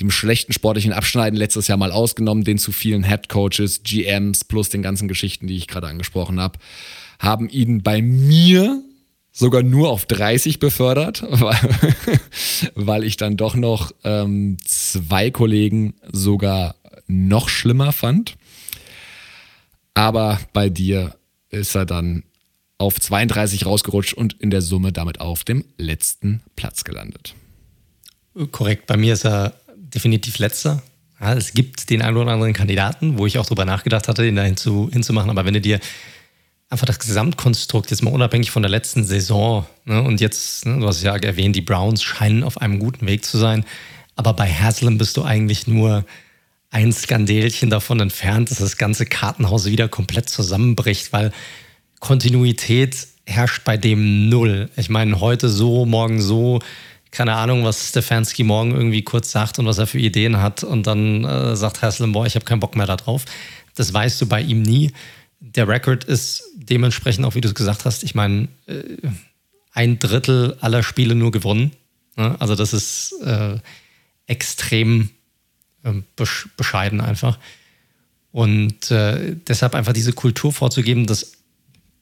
dem 0.00 0.10
schlechten 0.10 0.52
sportlichen 0.52 0.92
Abschneiden 0.92 1.38
letztes 1.38 1.68
Jahr 1.68 1.78
mal 1.78 1.92
ausgenommen, 1.92 2.42
den 2.42 2.58
zu 2.58 2.72
vielen 2.72 3.04
Head 3.04 3.28
Coaches, 3.28 3.84
GMs 3.84 4.42
plus 4.42 4.68
den 4.68 4.82
ganzen 4.82 5.06
Geschichten, 5.06 5.46
die 5.46 5.56
ich 5.56 5.68
gerade 5.68 5.86
angesprochen 5.86 6.40
habe, 6.40 6.58
haben 7.20 7.48
ihn 7.48 7.84
bei 7.84 8.02
mir 8.02 8.82
sogar 9.30 9.62
nur 9.62 9.90
auf 9.90 10.06
30 10.06 10.58
befördert, 10.58 11.24
weil, 11.30 11.56
weil 12.74 13.04
ich 13.04 13.16
dann 13.16 13.36
doch 13.36 13.54
noch 13.54 13.92
ähm, 14.02 14.56
zwei 14.64 15.30
Kollegen 15.30 15.94
sogar 16.10 16.74
noch 17.06 17.48
schlimmer 17.48 17.92
fand. 17.92 18.34
Aber 19.94 20.40
bei 20.52 20.68
dir 20.68 21.14
ist 21.50 21.74
er 21.74 21.84
dann 21.84 22.24
auf 22.78 22.98
32 22.98 23.66
rausgerutscht 23.66 24.14
und 24.14 24.34
in 24.40 24.50
der 24.50 24.62
Summe 24.62 24.92
damit 24.92 25.20
auf 25.20 25.44
dem 25.44 25.64
letzten 25.76 26.42
Platz 26.56 26.84
gelandet. 26.84 27.34
Korrekt, 28.50 28.86
bei 28.86 28.96
mir 28.96 29.12
ist 29.12 29.24
er 29.24 29.54
definitiv 29.76 30.38
letzter. 30.38 30.82
Ja, 31.20 31.34
es 31.34 31.52
gibt 31.52 31.90
den 31.90 32.02
einen 32.02 32.16
oder 32.16 32.32
anderen 32.32 32.54
Kandidaten, 32.54 33.18
wo 33.18 33.26
ich 33.26 33.38
auch 33.38 33.44
darüber 33.44 33.64
nachgedacht 33.64 34.08
hatte, 34.08 34.26
ihn 34.26 34.34
da 34.34 34.42
hinzu, 34.42 34.90
hinzumachen. 34.92 35.30
Aber 35.30 35.44
wenn 35.44 35.54
du 35.54 35.60
dir 35.60 35.78
einfach 36.68 36.86
das 36.86 36.98
Gesamtkonstrukt 36.98 37.90
jetzt 37.90 38.02
mal 38.02 38.12
unabhängig 38.12 38.50
von 38.50 38.62
der 38.62 38.70
letzten 38.70 39.04
Saison 39.04 39.66
ne, 39.84 40.02
und 40.02 40.20
jetzt, 40.20 40.64
ne, 40.66 40.80
du 40.80 40.88
hast 40.88 41.02
ja 41.02 41.14
erwähnt, 41.14 41.54
die 41.54 41.60
Browns 41.60 42.02
scheinen 42.02 42.42
auf 42.42 42.58
einem 42.58 42.78
guten 42.78 43.06
Weg 43.06 43.24
zu 43.24 43.38
sein. 43.38 43.64
Aber 44.16 44.32
bei 44.32 44.50
Haslam 44.50 44.98
bist 44.98 45.16
du 45.16 45.22
eigentlich 45.22 45.66
nur 45.66 46.04
ein 46.72 46.90
Skandelchen 46.90 47.68
davon 47.70 48.00
entfernt, 48.00 48.50
dass 48.50 48.58
das 48.58 48.78
ganze 48.78 49.04
Kartenhaus 49.04 49.66
wieder 49.66 49.88
komplett 49.88 50.30
zusammenbricht, 50.30 51.12
weil 51.12 51.30
Kontinuität 52.00 53.06
herrscht 53.26 53.62
bei 53.64 53.76
dem 53.76 54.30
null. 54.30 54.70
Ich 54.76 54.88
meine, 54.88 55.20
heute 55.20 55.48
so, 55.48 55.84
morgen 55.84 56.20
so. 56.20 56.60
Keine 57.10 57.34
Ahnung, 57.34 57.62
was 57.62 57.90
Stefanski 57.90 58.42
morgen 58.42 58.72
irgendwie 58.72 59.02
kurz 59.02 59.30
sagt 59.30 59.58
und 59.58 59.66
was 59.66 59.76
er 59.76 59.86
für 59.86 59.98
Ideen 59.98 60.40
hat. 60.40 60.64
Und 60.64 60.86
dann 60.86 61.24
äh, 61.24 61.56
sagt 61.56 61.82
Haslam, 61.82 62.12
boah, 62.12 62.24
ich 62.24 62.36
habe 62.36 62.46
keinen 62.46 62.60
Bock 62.60 62.74
mehr 62.74 62.86
darauf. 62.86 63.26
Das 63.74 63.92
weißt 63.92 64.18
du 64.22 64.26
bei 64.26 64.40
ihm 64.40 64.62
nie. 64.62 64.92
Der 65.40 65.68
Rekord 65.68 66.04
ist 66.04 66.42
dementsprechend 66.56 67.26
auch, 67.26 67.34
wie 67.34 67.42
du 67.42 67.48
es 67.48 67.54
gesagt 67.54 67.84
hast, 67.84 68.02
ich 68.02 68.14
meine, 68.14 68.48
äh, 68.66 68.82
ein 69.72 69.98
Drittel 69.98 70.56
aller 70.60 70.82
Spiele 70.82 71.14
nur 71.14 71.32
gewonnen. 71.32 71.72
Ne? 72.16 72.34
Also 72.40 72.54
das 72.54 72.72
ist 72.72 73.14
äh, 73.22 73.58
extrem 74.26 75.10
bescheiden 76.56 77.00
einfach. 77.00 77.38
Und 78.30 78.90
äh, 78.90 79.36
deshalb 79.46 79.74
einfach 79.74 79.92
diese 79.92 80.12
Kultur 80.12 80.52
vorzugeben, 80.52 81.06
dass 81.06 81.32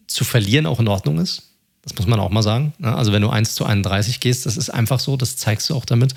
zu 0.07 0.25
verlieren 0.25 0.67
auch 0.67 0.81
in 0.81 0.89
Ordnung 0.89 1.19
ist. 1.19 1.51
Das 1.83 1.95
muss 1.97 2.07
man 2.07 2.21
auch 2.21 2.31
mal 2.31 2.43
sagen. 2.43 2.75
Ne? 2.79 2.95
Also 2.95 3.13
wenn 3.13 3.23
du 3.23 3.31
1 3.31 3.55
zu 3.55 3.65
31 3.65 4.21
gehst, 4.21 4.45
das 4.45 4.57
ist 4.57 4.71
einfach 4.71 5.01
so, 5.01 5.17
das 5.17 5.37
zeigst 5.37 5.71
du 5.71 5.75
auch 5.75 5.85
damit. 5.85 6.15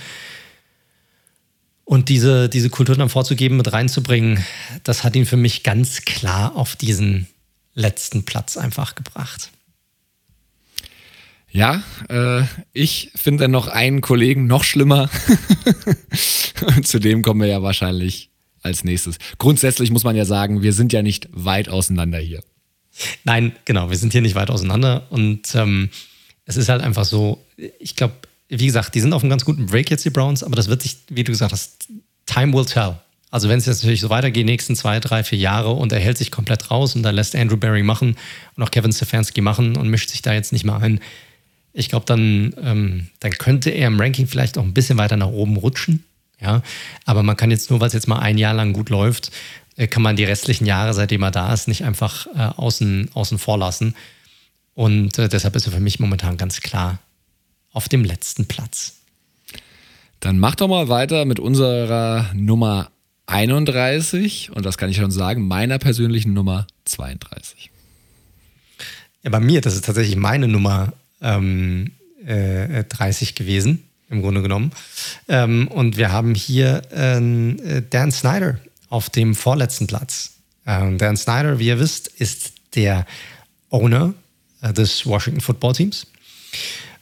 Und 1.85 2.09
diese, 2.09 2.49
diese 2.49 2.69
Kultur 2.69 2.95
dann 2.95 3.09
vorzugeben, 3.09 3.57
mit 3.57 3.71
reinzubringen, 3.71 4.43
das 4.83 5.03
hat 5.03 5.15
ihn 5.15 5.25
für 5.25 5.37
mich 5.37 5.63
ganz 5.63 6.01
klar 6.01 6.55
auf 6.55 6.75
diesen 6.75 7.27
letzten 7.75 8.25
Platz 8.25 8.57
einfach 8.57 8.95
gebracht. 8.95 9.51
Ja, 11.53 11.83
äh, 12.09 12.43
ich 12.73 13.11
finde 13.15 13.47
noch 13.47 13.67
einen 13.67 14.01
Kollegen 14.01 14.47
noch 14.47 14.63
schlimmer. 14.63 15.09
Zu 16.83 16.99
dem 16.99 17.21
kommen 17.21 17.41
wir 17.41 17.47
ja 17.47 17.61
wahrscheinlich 17.61 18.31
als 18.63 18.83
nächstes. 18.83 19.17
Grundsätzlich 19.37 19.91
muss 19.91 20.03
man 20.03 20.15
ja 20.15 20.25
sagen, 20.25 20.63
wir 20.63 20.73
sind 20.73 20.91
ja 20.93 21.03
nicht 21.03 21.29
weit 21.31 21.69
auseinander 21.69 22.17
hier. 22.17 22.43
Nein, 23.23 23.53
genau, 23.65 23.91
wir 23.91 23.97
sind 23.97 24.13
hier 24.13 24.21
nicht 24.21 24.33
weit 24.33 24.49
auseinander. 24.49 25.05
Und 25.11 25.53
ähm, 25.53 25.89
es 26.45 26.57
ist 26.57 26.69
halt 26.69 26.81
einfach 26.81 27.05
so, 27.05 27.45
ich 27.79 27.95
glaube, 27.95 28.15
wie 28.49 28.65
gesagt, 28.65 28.95
die 28.95 28.99
sind 28.99 29.13
auf 29.13 29.21
einem 29.21 29.29
ganz 29.29 29.45
guten 29.45 29.67
Break 29.67 29.91
jetzt, 29.91 30.05
die 30.05 30.09
Browns, 30.09 30.43
aber 30.43 30.55
das 30.55 30.69
wird 30.69 30.81
sich, 30.81 30.97
wie 31.09 31.23
du 31.23 31.31
gesagt 31.31 31.51
hast, 31.51 31.87
time 32.25 32.51
will 32.53 32.65
tell. 32.65 32.95
Also 33.29 33.47
wenn 33.47 33.59
es 33.59 33.67
jetzt 33.67 33.83
natürlich 33.83 34.01
so 34.01 34.09
weitergeht, 34.09 34.45
nächsten 34.45 34.75
zwei, 34.75 34.99
drei, 34.99 35.23
vier 35.23 35.39
Jahre 35.39 35.71
und 35.71 35.91
er 35.91 35.99
hält 35.99 36.17
sich 36.17 36.31
komplett 36.31 36.71
raus 36.71 36.95
und 36.95 37.03
dann 37.03 37.13
lässt 37.13 37.35
Andrew 37.35 37.57
Barry 37.57 37.83
machen 37.83 38.15
und 38.55 38.63
auch 38.63 38.71
Kevin 38.71 38.91
Stefanski 38.91 39.41
machen 39.41 39.75
und 39.75 39.89
mischt 39.89 40.09
sich 40.09 40.23
da 40.23 40.33
jetzt 40.33 40.51
nicht 40.51 40.65
mehr 40.65 40.77
ein, 40.77 40.99
ich 41.73 41.89
glaube, 41.89 42.05
dann, 42.05 42.53
ähm, 42.61 43.07
dann 43.19 43.31
könnte 43.31 43.71
er 43.71 43.87
im 43.87 43.99
Ranking 43.99 44.27
vielleicht 44.27 44.57
auch 44.57 44.63
ein 44.63 44.73
bisschen 44.73 44.97
weiter 44.97 45.17
nach 45.17 45.27
oben 45.27 45.57
rutschen. 45.57 46.03
Ja, 46.39 46.61
aber 47.05 47.23
man 47.23 47.37
kann 47.37 47.51
jetzt 47.51 47.69
nur, 47.69 47.79
weil 47.79 47.87
es 47.87 47.93
jetzt 47.93 48.07
mal 48.07 48.19
ein 48.19 48.37
Jahr 48.37 48.53
lang 48.53 48.73
gut 48.73 48.89
läuft, 48.89 49.31
äh, 49.75 49.87
kann 49.87 50.03
man 50.03 50.15
die 50.15 50.25
restlichen 50.25 50.65
Jahre, 50.65 50.93
seitdem 50.93 51.23
er 51.23 51.31
da 51.31 51.53
ist, 51.53 51.67
nicht 51.67 51.83
einfach 51.83 52.27
äh, 52.35 52.39
außen, 52.39 53.09
außen 53.13 53.39
vor 53.39 53.57
lassen. 53.57 53.95
Und 54.75 55.17
äh, 55.17 55.29
deshalb 55.29 55.55
ist 55.55 55.65
er 55.65 55.71
für 55.71 55.79
mich 55.79 55.99
momentan 55.99 56.37
ganz 56.37 56.61
klar 56.61 56.99
auf 57.71 57.89
dem 57.89 58.03
letzten 58.03 58.45
Platz. 58.45 58.97
Dann 60.19 60.37
mach 60.39 60.55
doch 60.55 60.67
mal 60.67 60.89
weiter 60.89 61.25
mit 61.25 61.39
unserer 61.39 62.29
Nummer 62.33 62.91
31 63.25 64.51
und 64.51 64.65
das 64.65 64.77
kann 64.77 64.89
ich 64.89 64.97
schon 64.97 65.11
sagen, 65.11 65.47
meiner 65.47 65.79
persönlichen 65.79 66.33
Nummer 66.33 66.67
32. 66.85 67.71
Ja, 69.23 69.29
bei 69.29 69.39
mir, 69.39 69.61
das 69.61 69.75
ist 69.75 69.85
tatsächlich 69.85 70.17
meine 70.17 70.47
Nummer 70.47 70.93
ähm, 71.23 71.91
äh, 72.25 72.83
30 72.83 73.35
gewesen, 73.35 73.83
im 74.09 74.21
Grunde 74.21 74.41
genommen. 74.41 74.71
Ähm, 75.27 75.67
und 75.67 75.97
wir 75.97 76.11
haben 76.11 76.35
hier 76.35 76.81
äh, 76.91 77.81
Dan 77.89 78.11
Snyder 78.11 78.59
auf 78.89 79.09
dem 79.09 79.33
vorletzten 79.33 79.87
Platz. 79.87 80.33
Ähm, 80.67 80.97
Dan 80.97 81.17
Snyder, 81.17 81.59
wie 81.59 81.67
ihr 81.67 81.79
wisst, 81.79 82.07
ist 82.07 82.53
der 82.75 83.05
Owner 83.69 84.13
äh, 84.61 84.71
des 84.73 85.05
Washington 85.05 85.41
Football 85.41 85.73
Teams. 85.73 86.07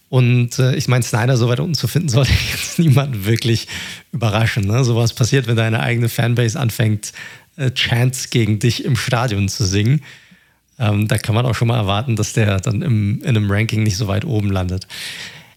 Und 0.10 0.60
äh, 0.60 0.76
ich 0.76 0.88
meine, 0.88 1.04
Snyder 1.04 1.38
so 1.38 1.48
weit 1.48 1.60
unten 1.60 1.76
zu 1.76 1.88
finden, 1.88 2.10
sollte 2.10 2.34
jetzt 2.52 2.80
niemanden 2.80 3.26
wirklich 3.26 3.68
überraschen. 4.12 4.66
Ne? 4.66 4.84
Sowas 4.84 5.14
passiert, 5.14 5.48
wenn 5.48 5.56
deine 5.56 5.80
eigene 5.80 6.10
Fanbase 6.10 6.60
anfängt, 6.60 7.14
äh, 7.56 7.72
Chants 7.72 8.30
gegen 8.30 8.60
dich 8.60 8.84
im 8.84 8.96
Stadion 8.96 9.48
zu 9.50 9.66
singen. 9.66 10.02
Ähm, 10.82 11.08
da 11.08 11.20
kann 11.20 11.36
man 11.36 11.46
auch 11.46 11.54
schon 11.54 11.68
mal 11.68 11.78
erwarten, 11.78 12.16
dass 12.16 12.34
der 12.34 12.60
dann 12.60 12.82
im, 12.82 13.22
in 13.22 13.30
einem 13.30 13.50
Ranking 13.50 13.84
nicht 13.84 13.98
so 13.98 14.08
weit 14.08 14.26
oben 14.26 14.52
landet. 14.52 14.88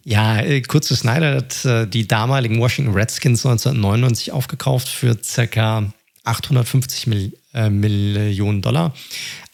Ja, 0.05 0.39
äh, 0.39 0.61
kurz 0.61 0.87
zu 0.87 0.95
Snyder 0.95 1.37
hat 1.37 1.65
äh, 1.65 1.87
die 1.87 2.07
damaligen 2.07 2.61
Washington 2.61 2.93
Redskins 2.93 3.45
1999 3.47 4.33
aufgekauft 4.33 4.87
für 4.87 5.17
circa 5.25 5.91
850 6.25 7.07
Mil 7.07 7.39
äh, 7.55 7.71
Millionen 7.71 8.61
Dollar. 8.61 8.95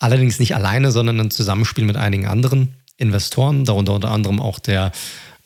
Allerdings 0.01 0.41
nicht 0.41 0.57
alleine, 0.57 0.91
sondern 0.91 1.21
im 1.21 1.31
Zusammenspiel 1.31 1.85
mit 1.85 1.97
einigen 1.97 2.27
anderen 2.27 2.75
Investoren, 2.97 3.65
darunter 3.65 3.95
unter 3.95 4.11
anderem 4.11 4.41
auch 4.41 4.59
der 4.59 4.91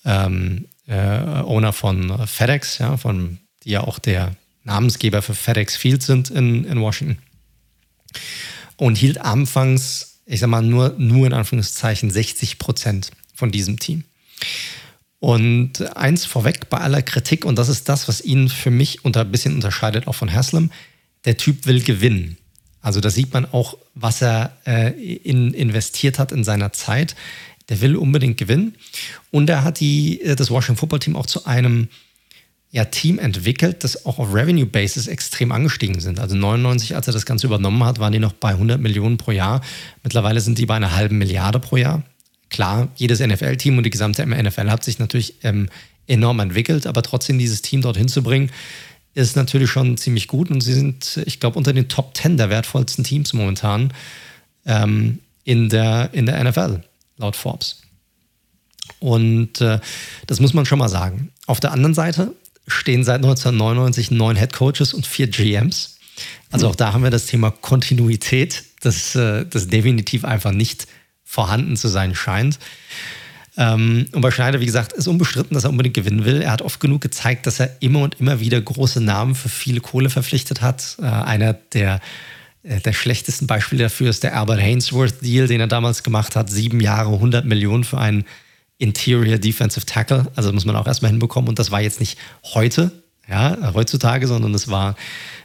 ähm, 0.06 0.68
äh, 0.86 1.18
Owner 1.42 1.74
von 1.74 2.26
FedEx, 2.26 2.78
ja, 2.78 2.96
von, 2.96 3.38
die 3.64 3.70
ja 3.70 3.82
auch 3.82 3.98
der 3.98 4.36
Namensgeber 4.62 5.20
für 5.20 5.34
FedEx 5.34 5.76
Field 5.76 6.02
sind 6.02 6.30
in, 6.30 6.64
in 6.64 6.80
Washington. 6.80 7.18
Und 8.76 8.96
hielt 8.96 9.20
anfangs, 9.20 10.13
ich 10.26 10.40
sag 10.40 10.48
mal, 10.48 10.62
nur, 10.62 10.94
nur 10.98 11.26
in 11.26 11.32
Anführungszeichen 11.32 12.10
60 12.10 12.58
Prozent 12.58 13.10
von 13.34 13.50
diesem 13.50 13.78
Team. 13.78 14.04
Und 15.20 15.96
eins 15.96 16.26
vorweg 16.26 16.68
bei 16.68 16.78
aller 16.78 17.02
Kritik, 17.02 17.44
und 17.44 17.56
das 17.56 17.68
ist 17.68 17.88
das, 17.88 18.08
was 18.08 18.20
ihn 18.20 18.48
für 18.48 18.70
mich 18.70 19.04
unter, 19.04 19.22
ein 19.22 19.32
bisschen 19.32 19.54
unterscheidet, 19.54 20.06
auch 20.06 20.14
von 20.14 20.32
Haslam, 20.32 20.70
der 21.24 21.36
Typ 21.36 21.66
will 21.66 21.80
gewinnen. 21.82 22.36
Also 22.82 23.00
da 23.00 23.08
sieht 23.08 23.32
man 23.32 23.46
auch, 23.46 23.78
was 23.94 24.20
er 24.20 24.54
äh, 24.66 24.90
in, 24.90 25.54
investiert 25.54 26.18
hat 26.18 26.32
in 26.32 26.44
seiner 26.44 26.72
Zeit. 26.72 27.16
Der 27.70 27.80
will 27.80 27.96
unbedingt 27.96 28.36
gewinnen. 28.36 28.74
Und 29.30 29.48
er 29.48 29.64
hat 29.64 29.80
die, 29.80 30.20
äh, 30.20 30.36
das 30.36 30.50
Washington 30.50 30.78
Football 30.78 30.98
Team 30.98 31.16
auch 31.16 31.24
zu 31.24 31.46
einem 31.46 31.88
ja, 32.74 32.84
Team 32.86 33.20
entwickelt, 33.20 33.84
das 33.84 34.04
auch 34.04 34.18
auf 34.18 34.34
Revenue 34.34 34.66
Basis 34.66 35.06
extrem 35.06 35.52
angestiegen 35.52 36.00
sind. 36.00 36.18
Also 36.18 36.34
99, 36.34 36.96
als 36.96 37.06
er 37.06 37.12
das 37.12 37.24
Ganze 37.24 37.46
übernommen 37.46 37.84
hat, 37.84 38.00
waren 38.00 38.12
die 38.12 38.18
noch 38.18 38.32
bei 38.32 38.48
100 38.48 38.80
Millionen 38.80 39.16
pro 39.16 39.30
Jahr. 39.30 39.60
Mittlerweile 40.02 40.40
sind 40.40 40.58
die 40.58 40.66
bei 40.66 40.74
einer 40.74 40.96
halben 40.96 41.16
Milliarde 41.16 41.60
pro 41.60 41.76
Jahr. 41.76 42.02
Klar, 42.50 42.88
jedes 42.96 43.20
NFL-Team 43.20 43.78
und 43.78 43.84
die 43.84 43.90
gesamte 43.90 44.26
NFL 44.26 44.72
hat 44.72 44.82
sich 44.82 44.98
natürlich 44.98 45.34
ähm, 45.44 45.68
enorm 46.08 46.40
entwickelt, 46.40 46.88
aber 46.88 47.02
trotzdem 47.02 47.38
dieses 47.38 47.62
Team 47.62 47.80
dorthin 47.80 48.08
zu 48.08 48.24
bringen, 48.24 48.50
ist 49.14 49.36
natürlich 49.36 49.70
schon 49.70 49.96
ziemlich 49.96 50.26
gut 50.26 50.50
und 50.50 50.60
sie 50.60 50.74
sind, 50.74 51.20
ich 51.26 51.38
glaube, 51.38 51.56
unter 51.56 51.72
den 51.72 51.88
Top 51.88 52.16
10 52.16 52.38
der 52.38 52.50
wertvollsten 52.50 53.04
Teams 53.04 53.34
momentan 53.34 53.92
ähm, 54.66 55.20
in, 55.44 55.68
der, 55.68 56.10
in 56.12 56.26
der 56.26 56.42
NFL, 56.42 56.82
laut 57.18 57.36
Forbes. 57.36 57.82
Und 58.98 59.60
äh, 59.60 59.78
das 60.26 60.40
muss 60.40 60.54
man 60.54 60.66
schon 60.66 60.80
mal 60.80 60.88
sagen. 60.88 61.30
Auf 61.46 61.60
der 61.60 61.70
anderen 61.70 61.94
Seite 61.94 62.32
stehen 62.66 63.04
seit 63.04 63.16
1999 63.16 64.10
neun 64.10 64.36
Head 64.36 64.52
Coaches 64.52 64.94
und 64.94 65.06
vier 65.06 65.28
GMs. 65.28 65.96
Also 66.50 66.68
auch 66.68 66.76
da 66.76 66.92
haben 66.92 67.02
wir 67.02 67.10
das 67.10 67.26
Thema 67.26 67.50
Kontinuität, 67.50 68.64
das, 68.80 69.14
äh, 69.16 69.44
das 69.44 69.68
definitiv 69.68 70.24
einfach 70.24 70.52
nicht 70.52 70.86
vorhanden 71.24 71.76
zu 71.76 71.88
sein 71.88 72.14
scheint. 72.14 72.58
Ähm, 73.56 74.06
und 74.12 74.20
bei 74.20 74.30
Schneider, 74.30 74.60
wie 74.60 74.66
gesagt, 74.66 74.92
ist 74.92 75.06
unbestritten, 75.06 75.54
dass 75.54 75.64
er 75.64 75.70
unbedingt 75.70 75.94
gewinnen 75.94 76.24
will. 76.24 76.42
Er 76.42 76.52
hat 76.52 76.62
oft 76.62 76.80
genug 76.80 77.00
gezeigt, 77.00 77.46
dass 77.46 77.60
er 77.60 77.76
immer 77.80 78.00
und 78.00 78.20
immer 78.20 78.40
wieder 78.40 78.60
große 78.60 79.00
Namen 79.00 79.34
für 79.34 79.48
viele 79.48 79.80
Kohle 79.80 80.10
verpflichtet 80.10 80.60
hat. 80.60 80.96
Äh, 81.00 81.06
einer 81.06 81.52
der, 81.52 82.00
äh, 82.62 82.80
der 82.80 82.92
schlechtesten 82.92 83.46
Beispiele 83.46 83.84
dafür 83.84 84.10
ist 84.10 84.22
der 84.22 84.36
Albert 84.36 84.60
Hainsworth-Deal, 84.60 85.46
den 85.46 85.60
er 85.60 85.66
damals 85.66 86.02
gemacht 86.02 86.36
hat. 86.36 86.50
Sieben 86.50 86.80
Jahre, 86.80 87.12
100 87.12 87.44
Millionen 87.44 87.84
für 87.84 87.98
einen 87.98 88.24
Interior 88.78 89.38
Defensive 89.38 89.86
Tackle. 89.86 90.30
Also 90.34 90.52
muss 90.52 90.64
man 90.64 90.76
auch 90.76 90.86
erstmal 90.86 91.10
hinbekommen. 91.10 91.48
Und 91.48 91.58
das 91.58 91.70
war 91.70 91.80
jetzt 91.80 92.00
nicht 92.00 92.18
heute, 92.42 92.90
ja, 93.28 93.72
heutzutage, 93.74 94.26
sondern 94.26 94.54
es 94.54 94.68
war, 94.68 94.96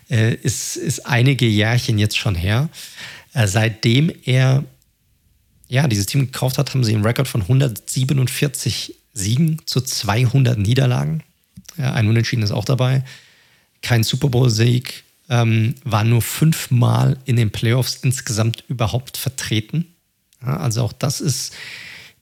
äh, 0.09 0.33
ist, 0.33 0.75
ist 0.75 1.05
einige 1.05 1.45
Jährchen 1.45 1.97
jetzt 1.97 2.17
schon 2.17 2.35
her. 2.35 2.69
Äh, 3.33 3.47
seitdem 3.47 4.11
er 4.25 4.63
ja, 5.69 5.87
dieses 5.87 6.07
Team 6.07 6.25
gekauft 6.25 6.57
hat, 6.57 6.73
haben 6.73 6.83
sie 6.83 6.95
einen 6.95 7.05
Rekord 7.05 7.27
von 7.27 7.41
147 7.41 8.95
Siegen 9.13 9.61
zu 9.65 9.81
200 9.81 10.57
Niederlagen. 10.57 11.23
Ja, 11.77 11.93
ein 11.93 12.07
Unentschieden 12.07 12.43
ist 12.43 12.51
auch 12.51 12.65
dabei. 12.65 13.03
Kein 13.81 14.03
Super 14.03 14.29
Bowl-Sieg. 14.29 15.03
Ähm, 15.29 15.75
war 15.83 16.03
nur 16.03 16.23
fünfmal 16.23 17.17
in 17.25 17.35
den 17.35 17.51
Playoffs 17.51 17.99
insgesamt 18.01 18.63
überhaupt 18.67 19.15
vertreten. 19.15 19.85
Ja, 20.41 20.57
also 20.57 20.83
auch 20.83 20.93
das 20.93 21.21
ist 21.21 21.53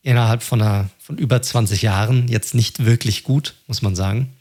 innerhalb 0.02 0.44
von, 0.44 0.62
einer, 0.62 0.90
von 1.00 1.18
über 1.18 1.42
20 1.42 1.82
Jahren 1.82 2.28
jetzt 2.28 2.56
nicht 2.56 2.86
wirklich 2.86 3.24
gut, 3.24 3.56
muss 3.68 3.82
man 3.82 3.96
sagen. 3.96 4.34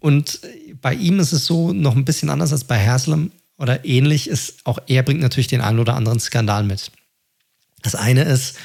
Und 0.00 0.40
bei 0.80 0.94
ihm 0.94 1.20
ist 1.20 1.32
es 1.32 1.46
so 1.46 1.72
noch 1.72 1.96
ein 1.96 2.04
bisschen 2.04 2.30
anders 2.30 2.52
als 2.52 2.64
bei 2.64 2.84
Haslam 2.84 3.30
oder 3.56 3.84
ähnlich 3.84 4.28
ist, 4.28 4.64
auch 4.64 4.78
er 4.86 5.02
bringt 5.02 5.20
natürlich 5.20 5.48
den 5.48 5.60
einen 5.60 5.80
oder 5.80 5.94
anderen 5.94 6.20
Skandal 6.20 6.62
mit. 6.62 6.92
Das 7.82 7.94
eine 7.94 8.22
ist, 8.22 8.56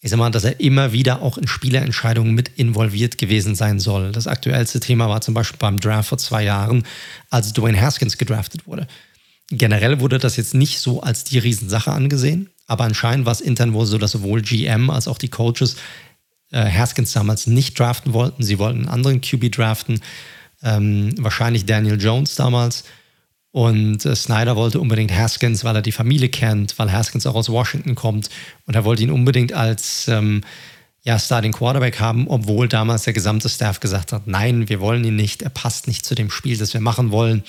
ich 0.00 0.10
sag 0.10 0.18
mal, 0.18 0.30
dass 0.30 0.44
er 0.44 0.60
immer 0.60 0.92
wieder 0.92 1.22
auch 1.22 1.38
in 1.38 1.48
Spielerentscheidungen 1.48 2.34
mit 2.34 2.48
involviert 2.56 3.18
gewesen 3.18 3.54
sein 3.54 3.80
soll. 3.80 4.12
Das 4.12 4.26
aktuellste 4.26 4.80
Thema 4.80 5.08
war 5.08 5.20
zum 5.20 5.34
Beispiel 5.34 5.58
beim 5.58 5.80
Draft 5.80 6.08
vor 6.08 6.18
zwei 6.18 6.44
Jahren, 6.44 6.84
als 7.30 7.52
Dwayne 7.52 7.80
Haskins 7.80 8.16
gedraftet 8.16 8.66
wurde. 8.66 8.86
Generell 9.50 10.00
wurde 10.00 10.18
das 10.18 10.36
jetzt 10.36 10.54
nicht 10.54 10.80
so 10.80 11.00
als 11.00 11.24
die 11.24 11.38
Riesensache 11.38 11.90
angesehen, 11.90 12.50
aber 12.66 12.84
anscheinend 12.84 13.24
war 13.24 13.32
es 13.32 13.40
intern 13.40 13.72
wohl 13.72 13.86
so, 13.86 13.96
dass 13.96 14.12
sowohl 14.12 14.42
GM 14.42 14.90
als 14.90 15.08
auch 15.08 15.18
die 15.18 15.30
Coaches 15.30 15.76
äh, 16.50 16.70
Haskins 16.70 17.12
damals 17.12 17.46
nicht 17.46 17.78
draften 17.78 18.12
wollten. 18.12 18.42
Sie 18.42 18.58
wollten 18.58 18.80
einen 18.80 18.88
anderen 18.88 19.20
QB 19.20 19.50
draften, 19.50 20.00
ähm, 20.62 21.14
wahrscheinlich 21.18 21.64
Daniel 21.64 22.00
Jones 22.00 22.34
damals. 22.34 22.84
Und 23.50 24.04
äh, 24.04 24.14
Snyder 24.14 24.56
wollte 24.56 24.80
unbedingt 24.80 25.12
Haskins, 25.12 25.64
weil 25.64 25.74
er 25.74 25.82
die 25.82 25.92
Familie 25.92 26.28
kennt, 26.28 26.78
weil 26.78 26.92
Haskins 26.92 27.26
auch 27.26 27.34
aus 27.34 27.48
Washington 27.48 27.94
kommt. 27.94 28.28
Und 28.66 28.74
er 28.74 28.84
wollte 28.84 29.02
ihn 29.02 29.10
unbedingt 29.10 29.54
als 29.54 30.08
ähm, 30.08 30.42
ja, 31.02 31.18
Starting 31.18 31.52
Quarterback 31.52 32.00
haben, 32.00 32.28
obwohl 32.28 32.68
damals 32.68 33.04
der 33.04 33.14
gesamte 33.14 33.48
Staff 33.48 33.80
gesagt 33.80 34.12
hat, 34.12 34.26
nein, 34.26 34.68
wir 34.68 34.80
wollen 34.80 35.04
ihn 35.04 35.16
nicht, 35.16 35.42
er 35.42 35.50
passt 35.50 35.86
nicht 35.86 36.04
zu 36.04 36.14
dem 36.14 36.30
Spiel, 36.30 36.58
das 36.58 36.74
wir 36.74 36.80
machen 36.80 37.10
wollen. 37.10 37.44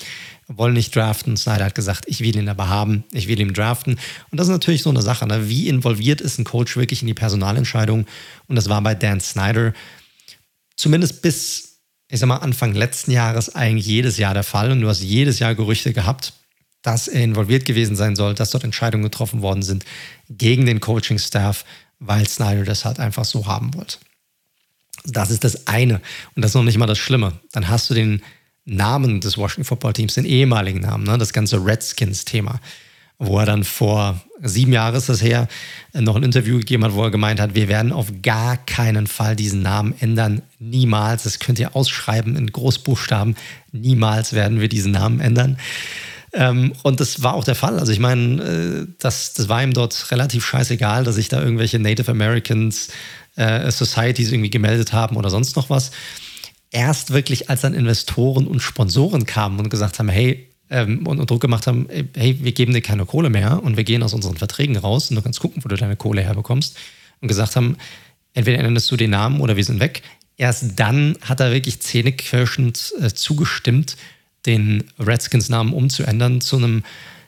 Wollen 0.51 0.73
nicht 0.73 0.95
draften. 0.95 1.37
Snyder 1.37 1.65
hat 1.65 1.75
gesagt, 1.75 2.05
ich 2.07 2.21
will 2.21 2.35
ihn 2.35 2.49
aber 2.49 2.67
haben, 2.67 3.03
ich 3.11 3.27
will 3.27 3.39
ihn 3.39 3.53
draften. 3.53 3.99
Und 4.31 4.39
das 4.39 4.47
ist 4.47 4.51
natürlich 4.51 4.81
so 4.81 4.89
eine 4.89 5.03
Sache. 5.03 5.27
Ne? 5.27 5.47
Wie 5.47 5.69
involviert 5.69 6.21
ist 6.21 6.39
ein 6.39 6.43
Coach 6.43 6.75
wirklich 6.75 7.01
in 7.01 7.07
die 7.07 7.13
Personalentscheidung? 7.13 8.05
Und 8.47 8.55
das 8.55 8.67
war 8.67 8.81
bei 8.81 8.95
Dan 8.95 9.21
Snyder 9.21 9.73
zumindest 10.75 11.21
bis 11.21 11.69
ich 12.09 12.19
sag 12.19 12.27
mal, 12.27 12.37
Anfang 12.37 12.73
letzten 12.73 13.11
Jahres 13.11 13.53
eigentlich 13.55 13.85
jedes 13.85 14.17
Jahr 14.17 14.33
der 14.33 14.43
Fall 14.43 14.71
und 14.71 14.81
du 14.81 14.87
hast 14.87 15.01
jedes 15.01 15.37
Jahr 15.37 15.53
Gerüchte 15.53 15.93
gehabt, 15.93 16.33
dass 16.81 17.07
er 17.07 17.23
involviert 17.23 17.65
gewesen 17.65 17.95
sein 17.95 18.15
soll, 18.15 18.33
dass 18.33 18.49
dort 18.49 18.63
Entscheidungen 18.63 19.03
getroffen 19.03 19.41
worden 19.41 19.61
sind 19.61 19.85
gegen 20.27 20.65
den 20.65 20.79
Coaching-Staff, 20.79 21.65
weil 21.99 22.27
Snyder 22.27 22.63
das 22.63 22.83
halt 22.83 22.99
einfach 22.99 23.25
so 23.25 23.45
haben 23.45 23.75
wollte. 23.75 23.97
Das 25.05 25.29
ist 25.29 25.43
das 25.43 25.67
eine. 25.67 26.01
Und 26.35 26.41
das 26.41 26.51
ist 26.51 26.55
noch 26.55 26.63
nicht 26.63 26.77
mal 26.77 26.87
das 26.87 26.97
Schlimme. 26.97 27.39
Dann 27.51 27.67
hast 27.67 27.89
du 27.89 27.93
den 27.93 28.23
Namen 28.69 29.21
des 29.21 29.37
Washington 29.37 29.65
Football 29.65 29.93
Teams, 29.93 30.13
den 30.15 30.25
ehemaligen 30.25 30.79
Namen, 30.79 31.03
ne? 31.03 31.17
das 31.17 31.33
ganze 31.33 31.63
Redskins-Thema 31.63 32.59
wo 33.19 33.37
er 33.37 33.45
dann 33.45 33.65
vor 33.65 34.21
sieben 34.41 34.71
Jahren 34.71 34.95
ist 34.95 35.09
das 35.09 35.21
her, 35.21 35.49
noch 35.93 36.15
ein 36.15 36.23
Interview 36.23 36.57
gegeben 36.57 36.85
hat, 36.85 36.93
wo 36.93 37.03
er 37.03 37.11
gemeint 37.11 37.41
hat, 37.41 37.53
wir 37.53 37.67
werden 37.67 37.91
auf 37.91 38.07
gar 38.23 38.55
keinen 38.55 39.07
Fall 39.07 39.35
diesen 39.35 39.61
Namen 39.61 39.93
ändern. 39.99 40.41
Niemals. 40.57 41.23
Das 41.23 41.39
könnt 41.39 41.59
ihr 41.59 41.75
ausschreiben 41.75 42.37
in 42.37 42.49
Großbuchstaben. 42.49 43.35
Niemals 43.73 44.31
werden 44.31 44.61
wir 44.61 44.69
diesen 44.69 44.93
Namen 44.93 45.19
ändern. 45.19 45.57
Ähm, 46.31 46.71
und 46.83 47.01
das 47.01 47.21
war 47.21 47.33
auch 47.33 47.43
der 47.43 47.55
Fall. 47.55 47.77
Also 47.77 47.91
ich 47.91 47.99
meine, 47.99 48.41
äh, 48.41 48.87
das, 48.99 49.33
das 49.33 49.49
war 49.49 49.61
ihm 49.61 49.73
dort 49.73 50.11
relativ 50.11 50.45
scheißegal, 50.45 51.03
dass 51.03 51.15
sich 51.15 51.27
da 51.27 51.41
irgendwelche 51.41 51.79
Native 51.79 52.09
Americans 52.09 52.87
äh, 53.35 53.69
Societies 53.69 54.31
irgendwie 54.31 54.49
gemeldet 54.49 54.93
haben 54.93 55.17
oder 55.17 55.29
sonst 55.29 55.57
noch 55.57 55.69
was. 55.69 55.91
Erst 56.71 57.11
wirklich, 57.11 57.49
als 57.49 57.61
dann 57.61 57.73
Investoren 57.73 58.47
und 58.47 58.61
Sponsoren 58.61 59.25
kamen 59.25 59.59
und 59.59 59.69
gesagt 59.69 59.99
haben, 59.99 60.09
hey, 60.09 60.47
ähm, 60.69 61.07
und, 61.07 61.19
und, 61.19 61.29
Druck 61.29 61.41
gemacht 61.41 61.67
haben, 61.67 61.87
hey, 62.15 62.37
wir 62.43 62.51
geben 62.51 62.73
dir 62.73 62.81
keine 62.81 63.05
Kohle 63.05 63.29
mehr 63.29 63.63
und 63.63 63.75
wir 63.75 63.83
gehen 63.83 64.03
aus 64.03 64.13
unseren 64.13 64.37
Verträgen 64.37 64.77
raus 64.77 65.09
und 65.09 65.15
du 65.15 65.21
kannst 65.21 65.39
gucken, 65.39 65.63
wo 65.63 65.69
du 65.69 65.75
deine 65.75 65.95
Kohle 65.95 66.21
herbekommst. 66.21 66.77
Und 67.21 67.27
gesagt 67.27 67.55
haben, 67.55 67.75
entweder 68.33 68.59
änderst 68.59 68.89
du 68.91 68.95
den 68.95 69.09
Namen 69.09 69.41
oder 69.41 69.57
wir 69.57 69.63
sind 69.63 69.79
weg. 69.79 70.03
Erst 70.37 70.79
dann 70.79 71.17
hat 71.21 71.41
er 71.41 71.51
wirklich 71.51 71.81
zähneknirschend 71.81 72.93
äh, 73.01 73.13
zugestimmt, 73.13 73.97
den 74.45 74.85
Redskins-Namen 74.97 75.73
umzuändern 75.73 76.39
zu 76.39 76.55
einem, 76.55 76.83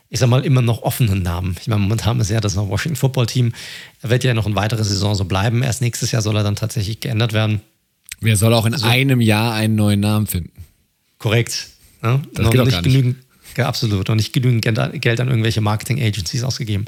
ich 0.10 0.20
sag 0.20 0.30
mal, 0.30 0.46
immer 0.46 0.62
noch 0.62 0.84
offenen 0.84 1.22
Namen. 1.22 1.58
Ich 1.60 1.68
meine, 1.68 1.82
momentan 1.82 2.20
ist 2.22 2.30
ja 2.30 2.40
das 2.40 2.56
noch 2.56 2.70
Washington 2.70 2.96
Football 2.96 3.26
Team. 3.26 3.54
Er 4.02 4.12
wird 4.12 4.24
ja 4.24 4.34
noch 4.34 4.46
eine 4.46 4.56
weitere 4.56 4.84
Saison 4.86 5.14
so 5.16 5.26
bleiben. 5.26 5.62
Erst 5.62 5.82
nächstes 5.82 6.12
Jahr 6.12 6.22
soll 6.22 6.38
er 6.38 6.44
dann 6.44 6.56
tatsächlich 6.56 7.02
geändert 7.02 7.34
werden. 7.34 7.60
Wer 8.22 8.38
soll 8.38 8.54
auch 8.54 8.66
in 8.66 8.74
also, 8.74 8.88
einem 8.88 9.20
Jahr 9.20 9.54
einen 9.54 9.76
neuen 9.76 10.00
Namen 10.00 10.28
finden? 10.28 10.52
Korrekt. 11.18 11.70
Ja? 12.02 12.22
Das 12.34 12.46
noch 12.46 12.52
geht 12.52 12.66
nicht, 12.66 12.72
nicht 12.72 12.84
genügend, 12.84 13.18
ja, 13.58 13.68
absolut. 13.68 14.10
Und 14.10 14.18
nicht 14.18 14.32
genügend 14.32 14.62
Geld 14.64 15.20
an 15.20 15.28
irgendwelche 15.28 15.62
Marketing-Agencies 15.62 16.44
ausgegeben. 16.44 16.86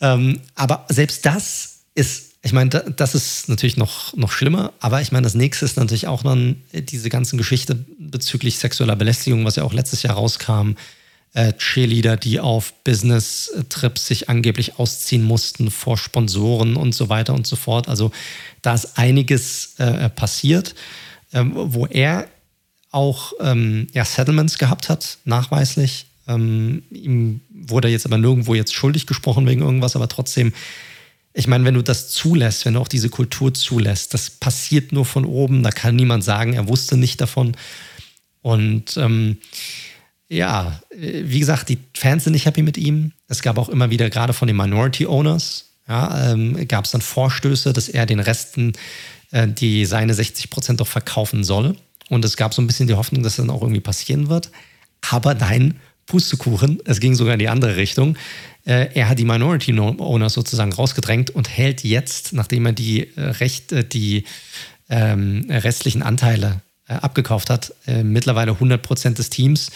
Ähm, 0.00 0.40
aber 0.54 0.84
selbst 0.88 1.24
das 1.24 1.80
ist 1.94 2.28
ich 2.40 2.52
meine, 2.52 2.70
das 2.70 3.14
ist 3.14 3.48
natürlich 3.48 3.76
noch, 3.76 4.16
noch 4.16 4.30
schlimmer, 4.30 4.72
aber 4.78 5.00
ich 5.00 5.10
meine, 5.10 5.24
das 5.24 5.34
nächste 5.34 5.64
ist 5.64 5.76
natürlich 5.76 6.06
auch 6.06 6.22
dann 6.22 6.62
diese 6.72 7.08
ganzen 7.08 7.36
Geschichte 7.36 7.84
bezüglich 7.98 8.58
sexueller 8.58 8.94
Belästigung, 8.94 9.44
was 9.44 9.56
ja 9.56 9.64
auch 9.64 9.72
letztes 9.72 10.04
Jahr 10.04 10.14
rauskam. 10.14 10.74
Äh, 11.34 11.52
Cheerleader, 11.52 12.16
die 12.16 12.40
auf 12.40 12.72
Business-Trips 12.84 14.06
sich 14.06 14.28
angeblich 14.28 14.78
ausziehen 14.78 15.22
mussten 15.22 15.70
vor 15.70 15.98
Sponsoren 15.98 16.76
und 16.76 16.94
so 16.94 17.08
weiter 17.10 17.34
und 17.34 17.46
so 17.46 17.56
fort. 17.56 17.88
Also 17.88 18.10
da 18.62 18.74
ist 18.74 18.96
einiges 18.98 19.74
äh, 19.78 20.08
passiert, 20.08 20.74
ähm, 21.32 21.52
wo 21.54 21.86
er 21.86 22.28
auch 22.90 23.34
ähm, 23.40 23.88
ja, 23.92 24.04
Settlements 24.04 24.56
gehabt 24.58 24.88
hat, 24.88 25.18
nachweislich. 25.24 26.06
Ähm, 26.26 26.82
ihm 26.90 27.40
wurde 27.50 27.88
jetzt 27.88 28.06
aber 28.06 28.16
nirgendwo 28.16 28.54
jetzt 28.54 28.74
schuldig 28.74 29.06
gesprochen 29.06 29.46
wegen 29.46 29.60
irgendwas, 29.60 29.96
aber 29.96 30.08
trotzdem 30.08 30.52
ich 31.34 31.46
meine, 31.46 31.64
wenn 31.64 31.74
du 31.74 31.82
das 31.82 32.08
zulässt, 32.08 32.64
wenn 32.64 32.74
du 32.74 32.80
auch 32.80 32.88
diese 32.88 33.10
Kultur 33.10 33.54
zulässt, 33.54 34.12
das 34.12 34.30
passiert 34.30 34.90
nur 34.90 35.04
von 35.04 35.24
oben, 35.24 35.62
da 35.62 35.70
kann 35.70 35.94
niemand 35.94 36.24
sagen, 36.24 36.54
er 36.54 36.66
wusste 36.66 36.96
nicht 36.96 37.20
davon. 37.20 37.56
Und 38.42 38.96
ähm, 38.96 39.36
ja, 40.28 40.80
wie 40.94 41.40
gesagt, 41.40 41.68
die 41.68 41.78
Fans 41.94 42.24
sind 42.24 42.34
nicht 42.34 42.46
happy 42.46 42.62
mit 42.62 42.76
ihm. 42.76 43.12
Es 43.28 43.42
gab 43.42 43.58
auch 43.58 43.68
immer 43.68 43.90
wieder, 43.90 44.10
gerade 44.10 44.32
von 44.32 44.46
den 44.46 44.56
Minority 44.56 45.06
Owners, 45.06 45.70
ja, 45.88 46.32
ähm, 46.32 46.68
gab 46.68 46.84
es 46.84 46.90
dann 46.90 47.00
Vorstöße, 47.00 47.72
dass 47.72 47.88
er 47.88 48.04
den 48.04 48.20
Resten, 48.20 48.74
äh, 49.30 49.48
die 49.48 49.86
seine 49.86 50.12
60 50.12 50.50
Prozent 50.50 50.80
doch 50.80 50.86
verkaufen 50.86 51.44
soll. 51.44 51.76
Und 52.10 52.24
es 52.24 52.36
gab 52.36 52.52
so 52.52 52.60
ein 52.60 52.66
bisschen 52.66 52.88
die 52.88 52.94
Hoffnung, 52.94 53.22
dass 53.22 53.36
das 53.36 53.46
dann 53.46 53.54
auch 53.54 53.62
irgendwie 53.62 53.80
passieren 53.80 54.28
wird. 54.28 54.50
Aber 55.10 55.34
nein, 55.34 55.76
Pustekuchen, 56.06 56.80
es 56.84 57.00
ging 57.00 57.14
sogar 57.14 57.34
in 57.34 57.38
die 57.38 57.48
andere 57.48 57.76
Richtung. 57.76 58.16
Äh, 58.66 58.88
er 58.94 59.08
hat 59.08 59.18
die 59.18 59.24
Minority 59.24 59.78
Owners 59.78 60.34
sozusagen 60.34 60.72
rausgedrängt 60.72 61.30
und 61.30 61.48
hält 61.48 61.84
jetzt, 61.84 62.34
nachdem 62.34 62.66
er 62.66 62.72
die, 62.72 63.16
äh, 63.16 63.20
Recht, 63.20 63.92
die 63.94 64.24
ähm, 64.90 65.46
restlichen 65.48 66.02
Anteile 66.02 66.60
äh, 66.86 66.94
abgekauft 66.94 67.50
hat, 67.50 67.74
äh, 67.86 68.02
mittlerweile 68.02 68.52
100 68.52 68.82
Prozent 68.82 69.18
des 69.18 69.30
Teams. 69.30 69.70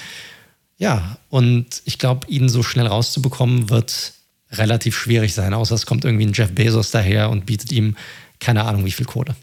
Ja, 0.83 1.17
und 1.29 1.81
ich 1.85 1.97
glaube, 1.97 2.27
ihn 2.27 2.49
so 2.49 2.65
schnell 2.65 2.89
rauszubekommen, 2.89 3.71
wird 3.71 4.15
relativ 4.51 4.99
schwierig 4.99 5.33
sein, 5.33 5.55
außer 5.55 5.77
es 5.77 5.87
kommt 5.87 6.05
irgendwie 6.05 6.27
ein 6.27 6.33
Jeff 6.33 6.53
Bezos 6.53 6.91
daher 6.91 7.31
und 7.31 7.47
bietet 7.47 7.71
ihm 7.71 7.97
keine 8.41 8.65
Ahnung 8.65 8.85
wie 8.85 8.91
viel 8.91 9.07
Kohle. 9.07 9.37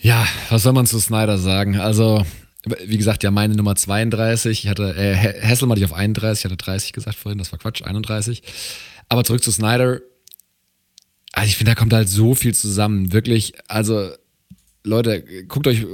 Ja, 0.00 0.26
was 0.50 0.64
soll 0.64 0.72
man 0.72 0.86
zu 0.86 0.98
Snyder 0.98 1.38
sagen? 1.38 1.78
Also, 1.78 2.26
wie 2.84 2.98
gesagt, 2.98 3.22
ja, 3.22 3.30
meine 3.30 3.54
Nummer 3.54 3.76
32. 3.76 4.64
Ich 4.64 4.68
hatte, 4.68 4.96
äh, 4.96 5.14
Hasselmann 5.40 5.76
hatte 5.76 5.84
ich 5.84 5.92
auf 5.92 5.96
31, 5.96 6.40
ich 6.40 6.44
hatte 6.44 6.56
30 6.56 6.92
gesagt 6.92 7.16
vorhin, 7.16 7.38
das 7.38 7.52
war 7.52 7.60
Quatsch, 7.60 7.82
31. 7.82 8.42
Aber 9.08 9.22
zurück 9.22 9.44
zu 9.44 9.52
Snyder. 9.52 10.00
Also 11.32 11.46
ich 11.46 11.56
finde, 11.56 11.70
da 11.70 11.74
kommt 11.76 11.92
halt 11.92 12.08
so 12.08 12.34
viel 12.34 12.56
zusammen. 12.56 13.12
Wirklich, 13.12 13.52
also 13.68 14.10
Leute, 14.84 15.24
guckt 15.48 15.66
euch 15.66 15.84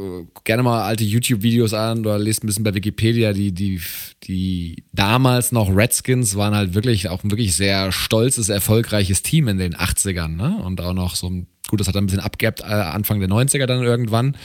gerne 0.45 0.62
mal 0.62 0.85
alte 0.85 1.05
YouTube-Videos 1.05 1.74
an 1.74 2.01
oder 2.01 2.18
lest 2.18 2.45
ein 2.45 2.47
bisschen 2.47 2.64
bei 2.64 2.74
Wikipedia. 2.74 3.32
Die, 3.32 3.53
die, 3.53 3.80
die 4.24 4.85
damals 4.93 5.53
noch 5.53 5.74
Redskins 5.74 6.37
waren 6.37 6.55
halt 6.55 6.74
wirklich 6.74 7.09
auch 7.09 7.24
ein 7.24 7.30
wirklich 7.30 7.57
sehr 7.57 7.93
stolzes, 7.93 8.49
erfolgreiches 8.49 9.22
Team 9.22 9.49
in 9.49 9.59
den 9.59 9.74
80ern. 9.74 10.37
Ne? 10.37 10.62
Und 10.64 10.80
auch 10.80 10.93
noch 10.93 11.16
so 11.16 11.28
ein, 11.28 11.47
gut, 11.68 11.80
das 11.80 11.89
hat 11.89 11.97
ein 11.97 12.07
bisschen 12.07 12.20
abgehabt, 12.20 12.61
äh, 12.61 12.64
Anfang 12.64 13.20
der 13.20 13.28
90er 13.28 13.66
dann 13.66 13.82
irgendwann. 13.82 14.37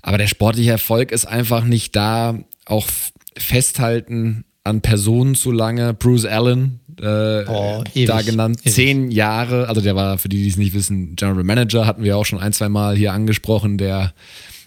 Aber 0.00 0.18
der 0.18 0.26
sportliche 0.26 0.72
Erfolg 0.72 1.12
ist 1.12 1.26
einfach 1.26 1.64
nicht 1.64 1.94
da. 1.94 2.38
Auch 2.64 2.88
festhalten 3.36 4.44
an 4.64 4.80
Personen 4.80 5.34
zu 5.34 5.50
lange. 5.50 5.94
Bruce 5.94 6.24
Allen, 6.24 6.80
äh, 7.00 7.44
oh, 7.46 7.82
da 8.06 8.22
genannt, 8.22 8.60
ewig. 8.62 8.72
zehn 8.72 9.10
Jahre. 9.10 9.68
Also 9.68 9.80
der 9.80 9.96
war, 9.96 10.18
für 10.18 10.28
die, 10.28 10.42
die 10.42 10.48
es 10.48 10.56
nicht 10.56 10.74
wissen, 10.74 11.16
General 11.16 11.44
Manager, 11.44 11.86
hatten 11.86 12.04
wir 12.04 12.16
auch 12.16 12.26
schon 12.26 12.38
ein, 12.38 12.52
zwei 12.52 12.68
Mal 12.68 12.96
hier 12.96 13.12
angesprochen, 13.12 13.78
der 13.78 14.12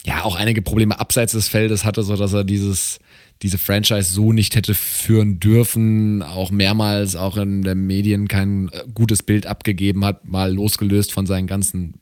ja 0.05 0.23
auch 0.23 0.35
einige 0.35 0.61
Probleme 0.61 0.99
abseits 0.99 1.33
des 1.33 1.47
Feldes 1.47 1.85
hatte, 1.85 2.03
sodass 2.03 2.33
er 2.33 2.43
dieses 2.43 2.99
diese 3.41 3.57
Franchise 3.57 4.11
so 4.13 4.31
nicht 4.31 4.55
hätte 4.55 4.73
führen 4.73 5.39
dürfen, 5.39 6.23
auch 6.23 6.51
mehrmals 6.51 7.15
auch 7.15 7.37
in 7.37 7.63
den 7.63 7.85
Medien 7.85 8.27
kein 8.27 8.69
äh, 8.69 8.83
gutes 8.93 9.23
Bild 9.23 9.45
abgegeben 9.45 10.05
hat, 10.05 10.25
mal 10.27 10.53
losgelöst 10.53 11.11
von 11.11 11.25
seinen 11.25 11.47
ganzen 11.47 11.95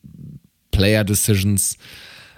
Player 0.72 1.04
Decisions. 1.04 1.78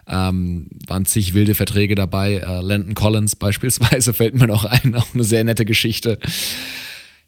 Ähm, 0.08 0.68
waren 0.86 1.06
zig 1.06 1.34
wilde 1.34 1.56
Verträge 1.56 1.96
dabei. 1.96 2.36
Äh, 2.36 2.62
Landon 2.62 2.94
Collins 2.94 3.36
beispielsweise 3.36 4.14
fällt 4.16 4.36
mir 4.36 4.48
noch 4.48 4.66
ein, 4.66 4.96
auch 4.96 5.14
eine 5.14 5.24
sehr 5.24 5.44
nette 5.44 5.66
Geschichte. 5.66 6.20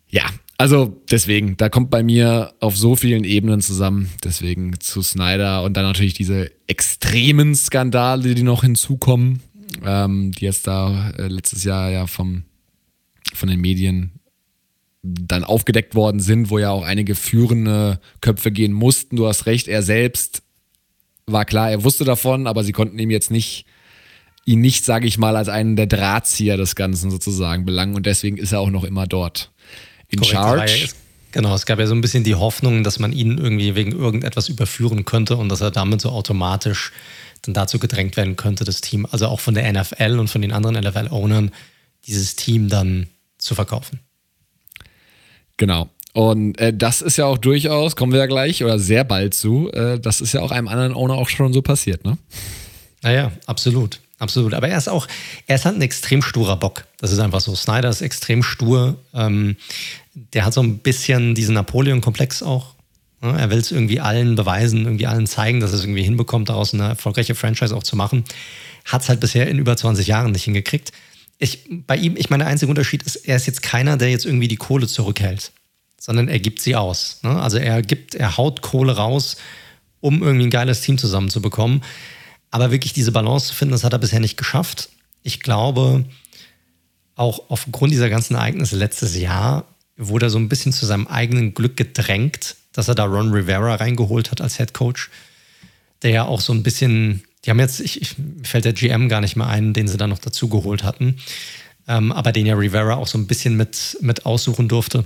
Ja, 0.09 0.25
also 0.57 1.01
deswegen, 1.11 1.57
da 1.57 1.69
kommt 1.69 1.89
bei 1.89 2.01
mir 2.01 2.53
auf 2.59 2.77
so 2.77 2.95
vielen 2.95 3.23
Ebenen 3.23 3.61
zusammen. 3.61 4.09
Deswegen 4.23 4.79
zu 4.79 5.01
Snyder 5.01 5.63
und 5.63 5.75
dann 5.75 5.83
natürlich 5.83 6.13
diese 6.13 6.51
extremen 6.67 7.55
Skandale, 7.55 8.33
die 8.33 8.43
noch 8.43 8.63
hinzukommen, 8.63 9.41
ähm, 9.85 10.31
die 10.31 10.45
jetzt 10.45 10.65
da 10.67 11.11
äh, 11.11 11.27
letztes 11.27 11.63
Jahr 11.63 11.91
ja 11.91 12.07
vom, 12.07 12.43
von 13.33 13.49
den 13.49 13.59
Medien 13.59 14.13
dann 15.03 15.43
aufgedeckt 15.43 15.95
worden 15.95 16.19
sind, 16.19 16.49
wo 16.49 16.59
ja 16.59 16.71
auch 16.71 16.83
einige 16.83 17.15
führende 17.15 17.99
Köpfe 18.21 18.51
gehen 18.51 18.73
mussten. 18.73 19.15
Du 19.15 19.27
hast 19.27 19.45
recht, 19.45 19.67
er 19.67 19.83
selbst 19.83 20.41
war 21.27 21.45
klar, 21.45 21.69
er 21.69 21.83
wusste 21.83 22.05
davon, 22.05 22.47
aber 22.47 22.63
sie 22.63 22.71
konnten 22.71 22.97
ihm 22.97 23.11
jetzt 23.11 23.31
nicht, 23.31 23.65
ihn 24.45 24.61
nicht, 24.61 24.85
sage 24.85 25.07
ich 25.07 25.17
mal, 25.17 25.35
als 25.35 25.49
einen 25.49 25.75
der 25.75 25.87
Drahtzieher 25.87 26.57
des 26.57 26.75
Ganzen 26.75 27.11
sozusagen 27.11 27.65
belangen 27.65 27.95
und 27.95 28.05
deswegen 28.05 28.37
ist 28.37 28.53
er 28.53 28.61
auch 28.61 28.69
noch 28.69 28.85
immer 28.85 29.05
dort 29.05 29.51
in 30.07 30.19
Korrekt, 30.19 30.69
Charge. 30.69 30.89
Genau, 31.33 31.53
es 31.53 31.65
gab 31.65 31.79
ja 31.79 31.85
so 31.85 31.93
ein 31.93 32.01
bisschen 32.01 32.23
die 32.23 32.35
Hoffnung, 32.35 32.83
dass 32.83 32.99
man 32.99 33.11
ihn 33.11 33.37
irgendwie 33.37 33.75
wegen 33.75 33.91
irgendetwas 33.91 34.47
überführen 34.47 35.03
könnte 35.03 35.35
und 35.35 35.49
dass 35.49 35.59
er 35.59 35.71
damit 35.71 35.99
so 35.99 36.09
automatisch 36.09 36.93
dann 37.41 37.53
dazu 37.53 37.77
gedrängt 37.77 38.15
werden 38.15 38.37
könnte, 38.37 38.63
das 38.63 38.79
Team, 38.79 39.05
also 39.11 39.27
auch 39.27 39.41
von 39.41 39.53
der 39.53 39.71
NFL 39.71 40.17
und 40.17 40.29
von 40.29 40.41
den 40.41 40.53
anderen 40.53 40.77
NFL-Ownern, 40.79 41.51
dieses 42.07 42.37
Team 42.37 42.69
dann 42.69 43.07
zu 43.37 43.53
verkaufen. 43.53 43.99
Genau. 45.57 45.89
Und 46.17 46.57
äh, 46.57 46.73
das 46.75 47.03
ist 47.03 47.17
ja 47.17 47.25
auch 47.25 47.37
durchaus, 47.37 47.95
kommen 47.95 48.11
wir 48.11 48.17
ja 48.17 48.25
gleich 48.25 48.63
oder 48.63 48.79
sehr 48.79 49.03
bald 49.03 49.35
zu, 49.35 49.71
äh, 49.71 49.99
das 49.99 50.19
ist 50.19 50.33
ja 50.33 50.41
auch 50.41 50.49
einem 50.49 50.67
anderen 50.67 50.95
Owner 50.95 51.13
auch 51.13 51.29
schon 51.29 51.53
so 51.53 51.61
passiert, 51.61 52.05
ne? 52.05 52.17
Naja, 53.03 53.31
absolut. 53.45 53.99
Absolut. 54.17 54.55
Aber 54.55 54.67
er 54.67 54.79
ist 54.79 54.89
auch, 54.89 55.07
er 55.45 55.57
ist 55.57 55.65
halt 55.65 55.75
ein 55.75 55.83
extrem 55.83 56.23
sturer 56.23 56.57
Bock. 56.57 56.87
Das 56.97 57.11
ist 57.11 57.19
einfach 57.19 57.39
so. 57.39 57.53
Snyder 57.53 57.89
ist 57.89 58.01
extrem 58.01 58.41
stur. 58.41 58.97
Ähm, 59.13 59.57
der 60.33 60.43
hat 60.43 60.55
so 60.55 60.63
ein 60.63 60.79
bisschen 60.79 61.35
diesen 61.35 61.53
Napoleon-Komplex 61.53 62.41
auch. 62.41 62.73
Ja, 63.21 63.37
er 63.37 63.51
will 63.51 63.59
es 63.59 63.71
irgendwie 63.71 63.99
allen 63.99 64.33
beweisen, 64.33 64.85
irgendwie 64.85 65.05
allen 65.05 65.27
zeigen, 65.27 65.59
dass 65.59 65.69
er 65.69 65.77
es 65.77 65.83
irgendwie 65.83 66.01
hinbekommt, 66.01 66.49
daraus 66.49 66.73
eine 66.73 66.87
erfolgreiche 66.87 67.35
Franchise 67.35 67.75
auch 67.75 67.83
zu 67.83 67.95
machen. 67.95 68.23
Hat 68.85 69.03
es 69.03 69.09
halt 69.09 69.19
bisher 69.19 69.47
in 69.47 69.59
über 69.59 69.77
20 69.77 70.07
Jahren 70.07 70.31
nicht 70.31 70.45
hingekriegt. 70.45 70.93
Ich, 71.37 71.69
bei 71.85 71.95
ihm, 71.95 72.17
ich 72.17 72.31
meine, 72.31 72.45
der 72.45 72.51
einzige 72.51 72.71
Unterschied 72.71 73.03
ist, 73.03 73.17
er 73.17 73.35
ist 73.35 73.45
jetzt 73.45 73.61
keiner, 73.61 73.97
der 73.97 74.09
jetzt 74.09 74.25
irgendwie 74.25 74.47
die 74.47 74.57
Kohle 74.57 74.87
zurückhält 74.87 75.51
sondern 75.99 76.27
er 76.27 76.39
gibt 76.39 76.61
sie 76.61 76.75
aus. 76.75 77.19
Ne? 77.23 77.41
Also 77.41 77.57
er 77.57 77.81
gibt, 77.81 78.15
er 78.15 78.37
haut 78.37 78.61
Kohle 78.61 78.95
raus, 78.95 79.37
um 79.99 80.21
irgendwie 80.21 80.47
ein 80.47 80.51
geiles 80.51 80.81
Team 80.81 80.97
zusammenzubekommen. 80.97 81.83
Aber 82.51 82.71
wirklich 82.71 82.93
diese 82.93 83.11
Balance 83.11 83.47
zu 83.47 83.55
finden, 83.55 83.73
das 83.73 83.83
hat 83.83 83.93
er 83.93 83.99
bisher 83.99 84.19
nicht 84.19 84.37
geschafft. 84.37 84.89
Ich 85.23 85.41
glaube, 85.41 86.05
auch 87.15 87.49
aufgrund 87.49 87.91
dieser 87.91 88.09
ganzen 88.09 88.35
Ereignisse 88.35 88.77
letztes 88.77 89.17
Jahr 89.17 89.65
wurde 89.97 90.27
er 90.27 90.29
so 90.29 90.37
ein 90.37 90.49
bisschen 90.49 90.71
zu 90.71 90.85
seinem 90.85 91.07
eigenen 91.07 91.53
Glück 91.53 91.75
gedrängt, 91.75 92.55
dass 92.71 92.87
er 92.87 92.95
da 92.95 93.05
Ron 93.05 93.33
Rivera 93.33 93.75
reingeholt 93.75 94.31
hat 94.31 94.39
als 94.39 94.57
Head 94.57 94.73
Coach, 94.73 95.09
der 96.03 96.11
ja 96.11 96.25
auch 96.25 96.39
so 96.39 96.53
ein 96.53 96.61
bisschen, 96.61 97.23
die 97.43 97.49
haben 97.49 97.59
jetzt, 97.59 97.79
ich, 97.79 98.01
ich 98.01 98.15
fällt 98.43 98.65
der 98.65 98.73
GM 98.73 99.09
gar 99.09 99.21
nicht 99.21 99.35
mehr 99.35 99.47
ein, 99.47 99.73
den 99.73 99.87
sie 99.87 99.97
da 99.97 100.05
noch 100.05 100.19
dazu 100.19 100.47
geholt 100.47 100.83
hatten, 100.83 101.17
ähm, 101.87 102.11
aber 102.11 102.31
den 102.31 102.45
ja 102.45 102.55
Rivera 102.55 102.95
auch 102.95 103.07
so 103.07 103.17
ein 103.17 103.25
bisschen 103.25 103.57
mit, 103.57 103.97
mit 104.01 104.27
aussuchen 104.27 104.67
durfte. 104.67 105.05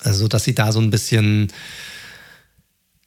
Also, 0.00 0.28
dass 0.28 0.44
sie 0.44 0.54
da 0.54 0.72
so 0.72 0.80
ein 0.80 0.90
bisschen, 0.90 1.48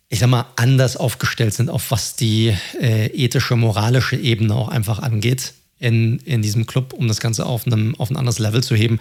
ich 0.09 0.19
sag 0.19 0.29
mal, 0.29 0.45
anders 0.55 0.97
aufgestellt 0.97 1.53
sind, 1.53 1.69
auf 1.69 1.91
was 1.91 2.15
die 2.15 2.55
äh, 2.79 3.07
ethische, 3.07 3.55
moralische 3.55 4.15
Ebene 4.15 4.55
auch 4.55 4.69
einfach 4.69 4.99
angeht. 4.99 5.53
in, 5.79 6.19
in 6.19 6.43
diesem 6.43 6.67
Club, 6.67 6.93
um 6.93 7.07
das 7.07 7.19
Ganze 7.19 7.45
auf, 7.45 7.65
einem, 7.65 7.95
auf 7.95 8.11
ein 8.11 8.15
anderes 8.15 8.37
Level 8.37 8.61
zu 8.61 8.75
heben. 8.75 8.99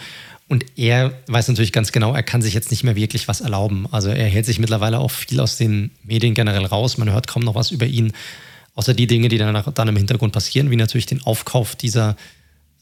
Und 0.49 0.65
er 0.77 1.13
weiß 1.29 1.47
natürlich 1.49 1.73
ganz 1.73 1.93
genau, 1.93 2.15
er 2.15 2.23
kann 2.23 2.43
sich 2.43 2.55
jetzt 2.55 2.71
nicht 2.71 2.83
mehr 2.83 2.97
wirklich 2.97 3.29
was 3.29 3.41
erlauben. 3.41 3.87
Also 3.93 4.09
er 4.09 4.27
hält 4.27 4.47
sich 4.47 4.59
mittlerweile 4.59 4.99
auch 4.99 5.11
viel 5.11 5.39
aus 5.41 5.57
den 5.57 5.91
Medien 6.03 6.35
generell 6.35 6.65
raus. 6.65 6.99
Man 6.99 7.13
hört 7.13 7.29
kaum 7.29 7.45
noch 7.45 7.55
was 7.55 7.71
über 7.71 7.87
ihn, 7.87 8.13
außer 8.75 8.95
die 8.95 9.07
Dinge, 9.07 9.29
die 9.29 9.39
dann, 9.39 9.63
dann 9.75 9.89
im 9.89 9.97
Hintergrund 9.97 10.33
passieren, 10.33 10.71
wie 10.71 10.77
natürlich 10.77 11.07
den 11.07 11.23
Aufkauf 11.23 11.77
dieser 11.77 12.17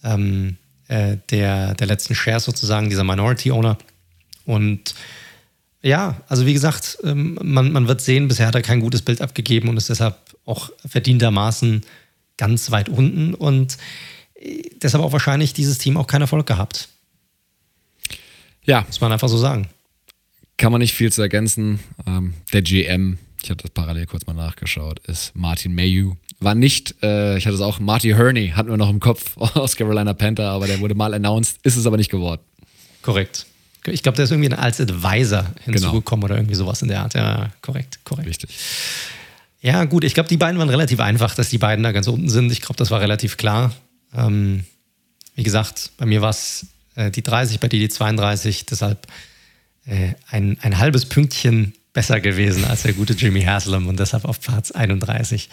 ähm, 0.05 0.57
äh, 0.87 1.17
der, 1.31 1.75
der 1.75 1.87
letzten 1.87 2.15
Shares 2.15 2.45
sozusagen, 2.45 2.89
dieser 2.89 3.05
Minority 3.05 3.51
Owner. 3.51 3.77
Und 4.49 4.95
ja, 5.83 6.23
also 6.27 6.47
wie 6.47 6.55
gesagt, 6.55 6.97
ähm, 7.05 7.39
man, 7.43 7.71
man 7.71 7.87
wird 7.87 8.01
sehen, 8.01 8.29
bisher 8.29 8.47
hat 8.47 8.55
er 8.55 8.63
kein 8.63 8.81
gutes 8.81 9.03
Bild 9.03 9.21
abgegeben 9.21 9.69
und 9.69 9.77
ist 9.77 9.91
deshalb 9.91 10.17
auch 10.47 10.71
verdientermaßen 10.87 11.83
ganz 12.39 12.71
weit 12.71 12.89
unten 12.89 13.35
und 13.35 13.77
äh, 14.41 14.63
deshalb 14.81 15.05
auch 15.05 15.13
wahrscheinlich 15.13 15.53
dieses 15.53 15.77
Team 15.77 15.99
auch 15.99 16.07
keinen 16.07 16.23
Erfolg 16.23 16.47
gehabt. 16.47 16.89
Ja. 18.65 18.85
Muss 18.87 19.03
man 19.03 19.13
einfach 19.13 19.29
so 19.29 19.37
sagen. 19.37 19.69
Kann 20.57 20.73
man 20.73 20.81
nicht 20.81 20.95
viel 20.95 21.13
zu 21.13 21.21
ergänzen. 21.21 21.81
Ähm, 22.07 22.33
der 22.55 22.63
GM, 22.63 23.19
ich 23.43 23.51
habe 23.51 23.63
das 23.63 23.71
parallel 23.71 24.07
kurz 24.07 24.27
mal 24.27 24.33
nachgeschaut, 24.33 24.99
ist 25.01 25.37
Martin 25.37 25.75
Mayu. 25.75 26.15
War 26.41 26.55
nicht, 26.55 26.95
äh, 27.03 27.37
ich 27.37 27.45
hatte 27.45 27.55
es 27.55 27.61
auch, 27.61 27.81
Marty 27.81 28.13
Herney 28.13 28.49
hatten 28.57 28.71
wir 28.71 28.79
noch 28.79 28.89
im 28.89 29.01
Kopf 29.01 29.37
aus 29.37 29.77
Carolina 29.77 30.15
Panther, 30.15 30.49
aber 30.49 30.67
der 30.67 30.81
wurde 30.81 30.95
mal 30.95 31.13
announced, 31.13 31.59
ist 31.65 31.77
es 31.77 31.85
aber 31.85 31.99
nicht 31.99 32.11
geworden. 32.11 32.41
Korrekt. 33.03 33.47
Ich 33.87 34.03
glaube, 34.03 34.17
der 34.17 34.25
ist 34.25 34.31
irgendwie 34.31 34.53
als 34.53 34.81
Advisor 34.81 35.47
hinzugekommen 35.65 36.23
genau. 36.23 36.25
oder 36.25 36.37
irgendwie 36.37 36.55
sowas 36.55 36.83
in 36.83 36.89
der 36.89 37.03
Art. 37.03 37.15
Ja, 37.15 37.51
korrekt, 37.63 38.05
korrekt. 38.05 38.29
Richtig. 38.29 38.51
Ja, 39.61 39.85
gut, 39.85 40.05
ich 40.05 40.15
glaube, 40.15 40.29
die 40.29 40.37
beiden 40.37 40.59
waren 40.59 40.69
relativ 40.69 41.01
einfach, 41.01 41.35
dass 41.35 41.49
die 41.49 41.59
beiden 41.59 41.83
da 41.83 41.93
ganz 41.93 42.07
unten 42.07 42.29
sind. 42.29 42.53
Ich 42.53 42.61
glaube, 42.61 42.77
das 42.77 42.91
war 42.91 43.01
relativ 43.01 43.37
klar. 43.37 43.75
Ähm, 44.15 44.65
wie 45.35 45.43
gesagt, 45.43 45.93
bei 45.97 46.07
mir 46.07 46.23
war 46.23 46.31
es 46.31 46.67
äh, 46.95 47.11
die 47.11 47.23
30, 47.23 47.61
bei 47.61 47.69
dir 47.69 47.81
die 47.81 47.89
32, 47.89 48.67
deshalb 48.67 49.07
äh, 49.87 50.15
ein, 50.31 50.59
ein 50.63 50.79
halbes 50.79 51.07
Pünktchen 51.07 51.75
besser 51.93 52.21
gewesen 52.21 52.65
als 52.65 52.83
der 52.83 52.93
gute 52.93 53.15
Jimmy 53.15 53.43
Haslam 53.43 53.89
und 53.89 53.99
deshalb 53.99 54.25
auf 54.25 54.41
Platz 54.41 54.71
31 54.71 55.49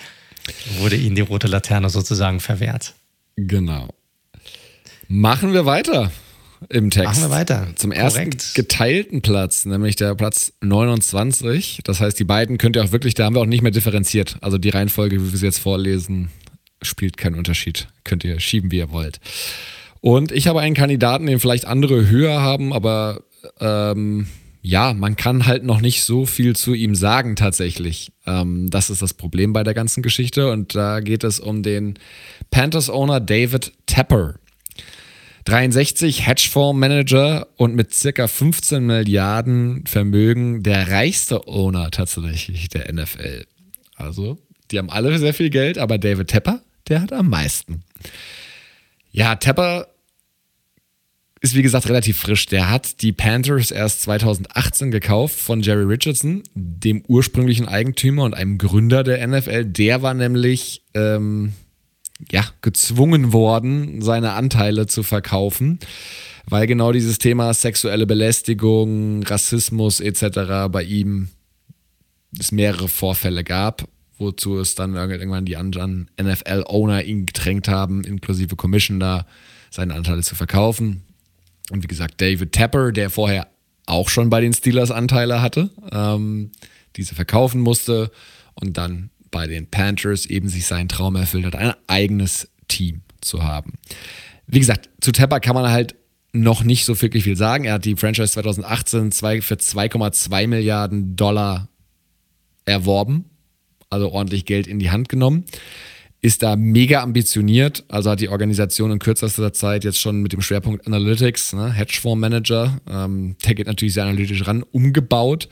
wurde 0.80 0.96
ihnen 0.96 1.16
die 1.16 1.22
rote 1.22 1.48
Laterne 1.48 1.90
sozusagen 1.90 2.40
verwehrt. 2.40 2.94
Genau. 3.36 3.90
Machen 5.08 5.54
wir 5.54 5.66
weiter 5.66 6.12
im 6.70 6.90
Text. 6.90 7.20
Machen 7.20 7.32
wir 7.32 7.36
weiter. 7.36 7.68
Zum 7.76 7.92
Korrekt. 7.92 8.36
ersten 8.36 8.54
geteilten 8.56 9.22
Platz, 9.22 9.66
nämlich 9.66 9.96
der 9.96 10.16
Platz 10.16 10.54
29. 10.62 11.82
Das 11.84 12.02
heißt, 12.02 12.20
die 12.20 12.24
beiden 12.24 12.58
könnt 12.58 12.76
ihr 12.76 12.84
auch 12.84 12.92
wirklich, 12.92 13.14
da 13.14 13.26
haben 13.26 13.36
wir 13.36 13.42
auch 13.42 13.46
nicht 13.46 13.62
mehr 13.62 13.72
differenziert. 13.72 14.38
Also 14.42 14.58
die 14.58 14.70
Reihenfolge, 14.70 15.22
wie 15.22 15.32
wir 15.32 15.38
sie 15.38 15.46
jetzt 15.46 15.60
vorlesen, 15.60 16.30
spielt 16.82 17.18
keinen 17.18 17.36
Unterschied. 17.36 17.88
Könnt 18.04 18.24
ihr 18.24 18.40
schieben, 18.40 18.72
wie 18.72 18.78
ihr 18.78 18.92
wollt. 18.92 19.20
Und 20.02 20.32
ich 20.32 20.48
habe 20.48 20.62
einen 20.62 20.76
Kandidaten, 20.76 21.26
den 21.26 21.40
vielleicht 21.40 21.66
andere 21.66 22.08
höher 22.10 22.42
haben, 22.42 22.74
aber 22.74 23.24
ähm, 23.60 24.28
ja, 24.62 24.94
man 24.94 25.16
kann 25.16 25.46
halt 25.46 25.64
noch 25.64 25.80
nicht 25.80 26.04
so 26.04 26.26
viel 26.26 26.56
zu 26.56 26.74
ihm 26.74 26.96
sagen 26.96 27.36
tatsächlich. 27.36 28.12
Ähm, 28.26 28.68
das 28.70 28.90
ist 28.90 29.04
das 29.04 29.14
Problem 29.14 29.54
bei 29.54 29.64
der 29.64 29.76
ganzen 29.76 30.02
Geschichte. 30.02 30.52
Und 30.52 30.74
da 30.74 31.02
geht 31.02 31.24
es 31.24 31.40
um 31.40 31.62
den 31.62 32.00
Panthers-Owner 32.50 33.20
David 33.20 33.74
Tepper. 33.86 34.36
63 35.46 36.26
Hedgefonds-Manager 36.26 37.48
und 37.56 37.76
mit 37.76 37.94
circa 37.94 38.28
15 38.28 38.84
Milliarden 38.84 39.86
Vermögen 39.86 40.64
der 40.64 40.90
reichste 40.90 41.48
Owner 41.48 41.92
tatsächlich 41.92 42.70
der 42.70 42.92
NFL. 42.92 43.46
Also, 43.96 44.40
die 44.72 44.80
haben 44.80 44.90
alle 44.90 45.18
sehr 45.20 45.36
viel 45.36 45.52
Geld, 45.52 45.78
aber 45.78 46.00
David 46.00 46.30
Tepper, 46.30 46.62
der 46.88 47.02
hat 47.02 47.14
am 47.14 47.30
meisten. 47.30 47.84
Ja, 49.12 49.36
Tepper 49.36 49.88
ist 51.42 51.56
wie 51.56 51.62
gesagt 51.62 51.88
relativ 51.88 52.18
frisch. 52.18 52.48
Der 52.48 52.72
hat 52.72 53.04
die 53.04 53.12
Panthers 53.12 53.70
erst 53.70 54.02
2018 54.02 54.90
gekauft 54.90 55.40
von 55.40 55.62
Jerry 55.62 55.84
Richardson, 55.84 56.42
dem 56.56 57.04
ursprünglichen 57.08 57.68
Eigentümer 57.68 58.24
und 58.24 58.34
einem 58.34 58.58
Gründer 58.58 59.04
der 59.04 59.26
NFL. 59.28 59.66
Der 59.66 60.02
war 60.02 60.16
nämlich 60.16 60.84
ähm, 60.96 61.54
ja, 62.32 62.46
gezwungen 62.62 63.34
worden, 63.34 64.02
seine 64.02 64.34
Anteile 64.34 64.88
zu 64.88 65.04
verkaufen, 65.04 65.80
weil 66.48 66.68
genau 66.68 66.92
dieses 66.92 67.18
Thema 67.20 67.54
sexuelle 67.54 68.06
Belästigung, 68.06 69.24
Rassismus 69.24 70.00
etc. 70.00 70.70
bei 70.70 70.84
ihm 70.84 71.30
es 72.38 72.52
mehrere 72.52 72.88
Vorfälle 72.88 73.44
gab, 73.44 73.88
wozu 74.18 74.58
es 74.58 74.76
dann 74.76 74.96
irgendwann 74.96 75.46
die 75.46 75.58
anderen 75.58 76.10
NFL-Owner 76.22 77.04
ihn 77.04 77.26
gedrängt 77.26 77.68
haben, 77.68 78.04
inklusive 78.04 78.56
Commissioner, 78.56 79.26
seine 79.72 79.94
Anteile 79.94 80.24
zu 80.24 80.36
verkaufen. 80.36 81.04
Und 81.72 81.84
wie 81.84 81.88
gesagt, 81.88 82.22
David 82.22 82.52
Tapper, 82.52 82.92
der 82.92 83.10
vorher 83.10 83.48
auch 83.86 84.10
schon 84.10 84.30
bei 84.30 84.42
den 84.42 84.54
Steelers 84.54 84.92
Anteile 84.92 85.42
hatte, 85.42 85.70
ähm, 85.92 86.52
diese 86.96 87.16
verkaufen 87.16 87.62
musste 87.62 88.12
und 88.54 88.78
dann 88.78 89.10
bei 89.36 89.48
den 89.48 89.68
Panthers 89.68 90.26
eben 90.28 90.48
sich 90.48 90.66
seinen 90.66 90.88
Traum 90.88 91.18
erfüllt 91.18 91.46
hat, 91.46 91.58
ein 91.58 91.74
eigenes 91.88 92.48
Team 92.70 93.02
zu 93.20 93.44
haben. 93.44 93.74
Wie 94.48 94.60
gesagt, 94.60 94.90
zu 95.02 95.12
Tapper 95.12 95.42
kann 95.42 95.56
man 95.56 95.70
halt 95.70 95.96
noch 96.32 96.64
nicht 96.64 96.86
so 96.86 97.02
wirklich 97.02 97.26
viel 97.26 97.36
sagen. 97.36 97.66
Er 97.66 97.74
hat 97.74 97.84
die 97.84 97.98
Franchise 97.98 98.32
2018 98.32 99.12
für 99.12 99.56
2,2 99.56 100.48
Milliarden 100.48 101.18
Dollar 101.18 101.68
erworben, 102.64 103.26
also 103.90 104.10
ordentlich 104.10 104.46
Geld 104.46 104.68
in 104.68 104.80
die 104.80 104.90
Hand 104.90 105.10
genommen. 105.10 105.44
Ist 106.26 106.42
da 106.42 106.56
mega 106.56 107.04
ambitioniert, 107.04 107.84
also 107.88 108.10
hat 108.10 108.20
die 108.20 108.30
Organisation 108.30 108.90
in 108.90 108.98
kürzester 108.98 109.54
Zeit 109.54 109.84
jetzt 109.84 110.02
schon 110.02 110.24
mit 110.24 110.34
dem 110.34 110.42
Schwerpunkt 110.42 110.88
Analytics, 110.88 111.54
ne, 111.54 111.72
Hedgefondsmanager, 111.72 112.82
ähm, 112.90 113.36
der 113.46 113.54
geht 113.54 113.68
natürlich 113.68 113.94
sehr 113.94 114.06
analytisch 114.06 114.48
ran, 114.48 114.64
umgebaut. 114.72 115.50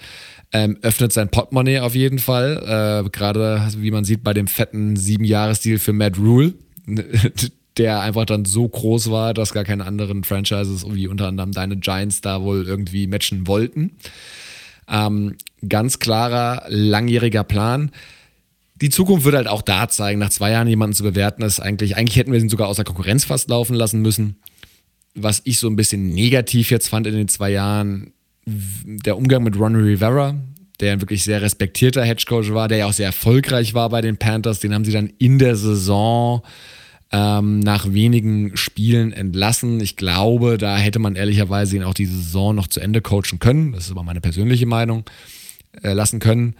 Ähm, 0.51 0.79
öffnet 0.81 1.13
sein 1.13 1.29
Portemonnaie 1.29 1.77
auf 1.77 1.93
jeden 1.93 2.17
Fall. 2.17 3.03
Äh, 3.05 3.09
Gerade, 3.11 3.67
wie 3.77 3.91
man 3.91 4.03
sieht, 4.03 4.23
bei 4.23 4.33
dem 4.33 4.47
fetten 4.47 4.95
Sieben-Jahres-Deal 4.95 5.77
für 5.77 5.93
Matt 5.93 6.17
Rule, 6.17 6.55
der 7.77 8.01
einfach 8.01 8.25
dann 8.25 8.43
so 8.43 8.67
groß 8.67 9.11
war, 9.11 9.35
dass 9.35 9.53
gar 9.53 9.65
keine 9.65 9.85
anderen 9.85 10.23
Franchises, 10.23 10.87
wie 10.89 11.05
unter 11.05 11.27
anderem 11.27 11.51
deine 11.51 11.77
Giants, 11.77 12.21
da 12.21 12.41
wohl 12.41 12.65
irgendwie 12.65 13.05
matchen 13.05 13.45
wollten. 13.45 13.91
Ähm, 14.89 15.35
ganz 15.69 15.99
klarer, 15.99 16.63
langjähriger 16.67 17.43
Plan. 17.43 17.91
Die 18.81 18.89
Zukunft 18.89 19.25
wird 19.25 19.35
halt 19.35 19.47
auch 19.47 19.61
da 19.61 19.87
zeigen, 19.87 20.19
nach 20.19 20.29
zwei 20.29 20.51
Jahren 20.51 20.67
jemanden 20.67 20.95
zu 20.95 21.03
bewerten, 21.03 21.43
ist 21.43 21.59
eigentlich, 21.59 21.95
eigentlich 21.95 22.17
hätten 22.17 22.31
wir 22.31 22.39
ihn 22.39 22.49
sogar 22.49 22.67
außer 22.67 22.83
Konkurrenz 22.83 23.25
fast 23.25 23.49
laufen 23.49 23.75
lassen 23.75 24.01
müssen. 24.01 24.37
Was 25.15 25.41
ich 25.43 25.59
so 25.59 25.67
ein 25.67 25.75
bisschen 25.75 26.09
negativ 26.09 26.71
jetzt 26.71 26.87
fand 26.87 27.05
in 27.05 27.13
den 27.13 27.27
zwei 27.27 27.51
Jahren, 27.51 28.13
der 28.45 29.17
Umgang 29.17 29.43
mit 29.43 29.57
Ron 29.57 29.75
Rivera, 29.75 30.35
der 30.79 30.93
ein 30.93 31.01
wirklich 31.01 31.23
sehr 31.23 31.41
respektierter 31.41 32.03
Hedgecoach 32.03 32.53
war, 32.53 32.67
der 32.67 32.79
ja 32.79 32.85
auch 32.87 32.93
sehr 32.93 33.05
erfolgreich 33.05 33.73
war 33.73 33.89
bei 33.89 34.01
den 34.01 34.17
Panthers, 34.17 34.59
den 34.59 34.73
haben 34.73 34.85
sie 34.85 34.91
dann 34.91 35.13
in 35.19 35.37
der 35.37 35.55
Saison 35.55 36.41
ähm, 37.11 37.59
nach 37.59 37.93
wenigen 37.93 38.57
Spielen 38.57 39.13
entlassen. 39.13 39.79
Ich 39.81 39.97
glaube, 39.97 40.57
da 40.57 40.77
hätte 40.77 40.97
man 40.97 41.15
ehrlicherweise 41.15 41.75
ihn 41.75 41.83
auch 41.83 41.93
die 41.93 42.07
Saison 42.07 42.55
noch 42.55 42.67
zu 42.67 42.79
Ende 42.79 43.01
coachen 43.01 43.37
können. 43.37 43.71
Das 43.71 43.85
ist 43.85 43.91
aber 43.91 44.03
meine 44.03 44.19
persönliche 44.19 44.65
Meinung. 44.65 45.05
Äh, 45.81 45.93
lassen 45.93 46.19
können. 46.19 46.55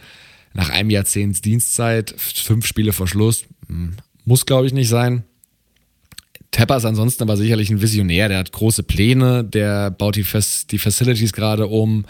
Nach 0.54 0.70
einem 0.70 0.90
Jahrzehnt 0.90 1.44
Dienstzeit, 1.44 2.14
fünf 2.18 2.66
Spiele 2.66 2.94
vor 2.94 3.08
Schluss, 3.08 3.46
hm, 3.68 3.96
muss 4.26 4.46
glaube 4.46 4.68
ich 4.68 4.74
nicht 4.74 4.90
sein. 4.90 5.24
Tepper 6.52 6.78
ist 6.78 6.86
ansonsten 6.86 7.24
aber 7.24 7.36
sicherlich 7.36 7.72
ein 7.72 7.82
Visionär, 7.82 8.30
der 8.30 8.38
hat 8.38 8.52
große 8.52 8.84
Pläne, 8.84 9.44
der 9.44 9.90
baut 9.90 10.16
die, 10.16 10.24
Fas 10.24 10.68
die 10.68 10.78
Facilities 10.78 11.34
gerade 11.34 11.66
um, 11.66 12.06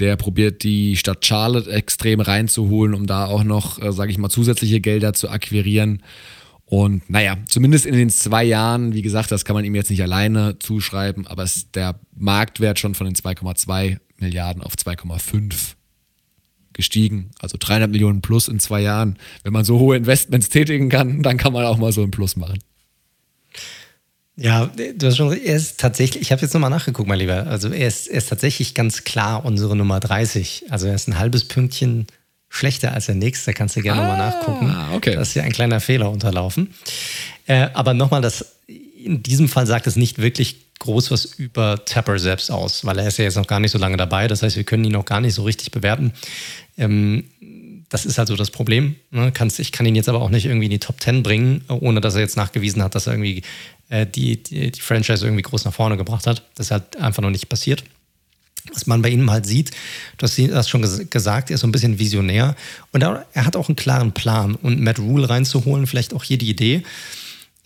der 0.00 0.16
probiert 0.16 0.64
die 0.64 0.96
Stadt 0.96 1.24
Charlotte 1.24 1.70
extrem 1.70 2.20
reinzuholen, 2.20 2.94
um 2.94 3.06
da 3.06 3.26
auch 3.26 3.44
noch, 3.44 3.80
äh, 3.80 3.92
sage 3.92 4.10
ich 4.10 4.18
mal, 4.18 4.30
zusätzliche 4.30 4.80
Gelder 4.80 5.12
zu 5.12 5.30
akquirieren. 5.30 6.02
Und 6.66 7.08
naja, 7.08 7.36
zumindest 7.48 7.86
in 7.86 7.94
den 7.94 8.10
zwei 8.10 8.42
Jahren, 8.42 8.94
wie 8.94 9.02
gesagt, 9.02 9.30
das 9.30 9.44
kann 9.44 9.54
man 9.54 9.64
ihm 9.64 9.76
jetzt 9.76 9.90
nicht 9.90 10.02
alleine 10.02 10.58
zuschreiben, 10.58 11.26
aber 11.28 11.44
ist 11.44 11.76
der 11.76 12.00
Marktwert 12.16 12.80
schon 12.80 12.96
von 12.96 13.06
den 13.06 13.14
2,2 13.14 13.98
Milliarden 14.18 14.62
auf 14.62 14.72
2,5 14.74 15.74
gestiegen. 16.74 17.30
Also 17.40 17.56
300 17.58 17.90
Millionen 17.90 18.20
plus 18.20 18.48
in 18.48 18.60
zwei 18.60 18.82
Jahren. 18.82 19.16
Wenn 19.42 19.52
man 19.52 19.64
so 19.64 19.78
hohe 19.78 19.96
Investments 19.96 20.50
tätigen 20.50 20.90
kann, 20.90 21.22
dann 21.22 21.38
kann 21.38 21.52
man 21.52 21.64
auch 21.64 21.78
mal 21.78 21.92
so 21.92 22.02
einen 22.02 22.10
Plus 22.10 22.36
machen. 22.36 22.58
Ja, 24.36 24.66
du 24.66 25.06
hast 25.06 25.16
schon, 25.16 25.32
er 25.32 25.56
ist 25.56 25.78
tatsächlich, 25.78 26.22
ich 26.22 26.32
habe 26.32 26.42
jetzt 26.42 26.52
nochmal 26.54 26.70
nachgeguckt, 26.70 27.08
mein 27.08 27.20
Lieber. 27.20 27.46
Also 27.46 27.68
er 27.68 27.86
ist, 27.86 28.08
er 28.08 28.18
ist 28.18 28.28
tatsächlich 28.28 28.74
ganz 28.74 29.04
klar 29.04 29.44
unsere 29.44 29.76
Nummer 29.76 30.00
30. 30.00 30.66
Also 30.70 30.88
er 30.88 30.94
ist 30.94 31.08
ein 31.08 31.18
halbes 31.18 31.46
Pünktchen 31.46 32.08
schlechter 32.48 32.92
als 32.92 33.06
der 33.06 33.14
nächste. 33.14 33.46
Da 33.46 33.52
kannst 33.52 33.76
du 33.76 33.80
gerne 33.80 34.02
ah, 34.02 34.08
nochmal 34.08 34.30
nachgucken. 34.30 34.76
Okay. 34.94 35.14
Da 35.14 35.20
ist 35.20 35.34
ja 35.34 35.44
ein 35.44 35.52
kleiner 35.52 35.80
Fehler 35.80 36.10
unterlaufen. 36.10 36.74
Äh, 37.46 37.68
aber 37.74 37.94
nochmal, 37.94 38.22
das, 38.22 38.56
in 38.66 39.22
diesem 39.22 39.48
Fall 39.48 39.66
sagt 39.66 39.86
es 39.86 39.94
nicht 39.94 40.18
wirklich 40.18 40.64
groß 40.80 41.10
was 41.10 41.24
über 41.24 41.84
Tapper 41.84 42.18
selbst 42.18 42.50
aus, 42.50 42.84
weil 42.84 42.98
er 42.98 43.08
ist 43.08 43.18
ja 43.18 43.24
jetzt 43.24 43.36
noch 43.36 43.46
gar 43.46 43.60
nicht 43.60 43.70
so 43.70 43.78
lange 43.78 43.96
dabei. 43.96 44.28
Das 44.28 44.42
heißt, 44.42 44.56
wir 44.56 44.64
können 44.64 44.84
ihn 44.84 44.92
noch 44.92 45.04
gar 45.04 45.20
nicht 45.20 45.34
so 45.34 45.44
richtig 45.44 45.70
bewerten. 45.70 46.12
Ähm, 46.76 47.24
das 47.88 48.06
ist 48.06 48.18
halt 48.18 48.28
so 48.28 48.36
das 48.36 48.50
Problem. 48.50 48.96
Ne? 49.10 49.30
Kannst, 49.32 49.60
ich 49.60 49.70
kann 49.70 49.86
ihn 49.86 49.94
jetzt 49.94 50.08
aber 50.08 50.20
auch 50.20 50.30
nicht 50.30 50.46
irgendwie 50.46 50.66
in 50.66 50.72
die 50.72 50.78
Top 50.78 51.00
10 51.00 51.22
bringen, 51.22 51.64
ohne 51.68 52.00
dass 52.00 52.14
er 52.14 52.22
jetzt 52.22 52.36
nachgewiesen 52.36 52.82
hat, 52.82 52.94
dass 52.94 53.06
er 53.06 53.12
irgendwie 53.12 53.42
äh, 53.88 54.06
die, 54.06 54.42
die, 54.42 54.72
die 54.72 54.80
Franchise 54.80 55.24
irgendwie 55.24 55.42
groß 55.42 55.64
nach 55.64 55.74
vorne 55.74 55.96
gebracht 55.96 56.26
hat. 56.26 56.42
Das 56.56 56.66
ist 56.66 56.70
halt 56.70 56.96
einfach 56.96 57.22
noch 57.22 57.30
nicht 57.30 57.48
passiert. 57.48 57.84
Was 58.72 58.86
man 58.86 59.02
bei 59.02 59.10
ihm 59.10 59.30
halt 59.30 59.44
sieht, 59.44 59.72
du 60.16 60.24
hast 60.24 60.38
das 60.38 60.68
schon 60.70 60.82
gesagt, 61.10 61.50
er 61.50 61.54
ist 61.54 61.60
so 61.60 61.66
ein 61.66 61.72
bisschen 61.72 61.98
visionär 61.98 62.56
und 62.92 63.02
er, 63.02 63.26
hat 63.34 63.56
auch 63.56 63.68
einen 63.68 63.76
klaren 63.76 64.12
Plan. 64.12 64.54
Und 64.54 64.80
Matt 64.80 64.98
Rule 64.98 65.28
reinzuholen, 65.28 65.86
vielleicht 65.86 66.14
auch 66.14 66.24
hier 66.24 66.38
die 66.38 66.48
Idee. 66.48 66.82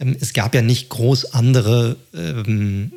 Ähm, 0.01 0.17
es 0.21 0.33
gab 0.33 0.55
ja 0.55 0.63
nicht 0.63 0.89
groß 0.89 1.33
andere 1.35 1.97
ähm, 2.13 2.93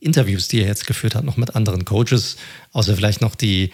Interviews, 0.00 0.48
die 0.48 0.60
er 0.60 0.68
jetzt 0.68 0.86
geführt 0.86 1.14
hat, 1.14 1.24
noch 1.24 1.36
mit 1.36 1.54
anderen 1.56 1.84
Coaches, 1.84 2.36
außer 2.72 2.96
vielleicht 2.96 3.20
noch 3.20 3.34
die 3.34 3.72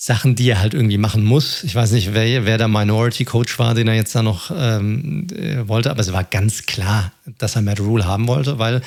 Sachen, 0.00 0.36
die 0.36 0.48
er 0.48 0.60
halt 0.60 0.74
irgendwie 0.74 0.96
machen 0.96 1.24
muss. 1.24 1.64
Ich 1.64 1.74
weiß 1.74 1.90
nicht, 1.90 2.14
wer, 2.14 2.46
wer 2.46 2.56
der 2.56 2.68
Minority 2.68 3.24
Coach 3.24 3.58
war, 3.58 3.74
den 3.74 3.88
er 3.88 3.94
jetzt 3.94 4.14
da 4.14 4.22
noch 4.22 4.52
ähm, 4.56 5.26
äh, 5.34 5.66
wollte, 5.66 5.90
aber 5.90 6.00
es 6.00 6.12
war 6.12 6.22
ganz 6.22 6.66
klar, 6.66 7.10
dass 7.38 7.56
er 7.56 7.62
Matt 7.62 7.80
Rule 7.80 8.06
haben 8.06 8.28
wollte, 8.28 8.60
weil 8.60 8.80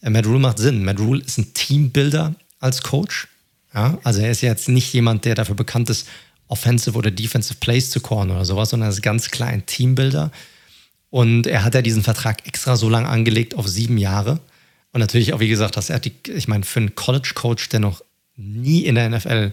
äh, 0.00 0.08
Matt 0.08 0.24
Rule 0.24 0.38
macht 0.38 0.58
Sinn. 0.58 0.82
Matt 0.82 0.98
Rule 0.98 1.20
ist 1.20 1.36
ein 1.36 1.52
Teambuilder 1.52 2.34
als 2.60 2.82
Coach. 2.82 3.28
Ja? 3.74 3.98
Also 4.04 4.22
er 4.22 4.30
ist 4.30 4.40
jetzt 4.40 4.70
nicht 4.70 4.90
jemand, 4.94 5.26
der 5.26 5.34
dafür 5.34 5.54
bekannt 5.54 5.90
ist, 5.90 6.08
Offensive 6.48 6.96
oder 6.96 7.10
Defensive 7.10 7.58
Plays 7.60 7.90
zu 7.90 8.00
callen 8.00 8.30
oder 8.30 8.46
sowas, 8.46 8.70
sondern 8.70 8.88
er 8.88 8.92
ist 8.92 9.02
ganz 9.02 9.30
klar 9.30 9.50
ein 9.50 9.66
Teambuilder. 9.66 10.30
Und 11.10 11.46
er 11.46 11.62
hat 11.62 11.74
ja 11.74 11.82
diesen 11.82 12.02
Vertrag 12.02 12.46
extra 12.46 12.76
so 12.76 12.88
lang 12.88 13.04
angelegt 13.04 13.54
auf 13.54 13.68
sieben 13.68 13.98
Jahre. 13.98 14.40
Und 14.92 15.00
natürlich 15.00 15.34
auch, 15.34 15.40
wie 15.40 15.48
gesagt, 15.48 15.76
dass 15.76 15.90
er 15.90 16.00
die, 16.00 16.12
ich 16.34 16.48
meine, 16.48 16.64
für 16.64 16.80
einen 16.80 16.94
College-Coach, 16.94 17.68
der 17.68 17.80
noch 17.80 18.02
nie 18.36 18.86
in 18.86 18.94
der 18.94 19.10
NFL 19.10 19.52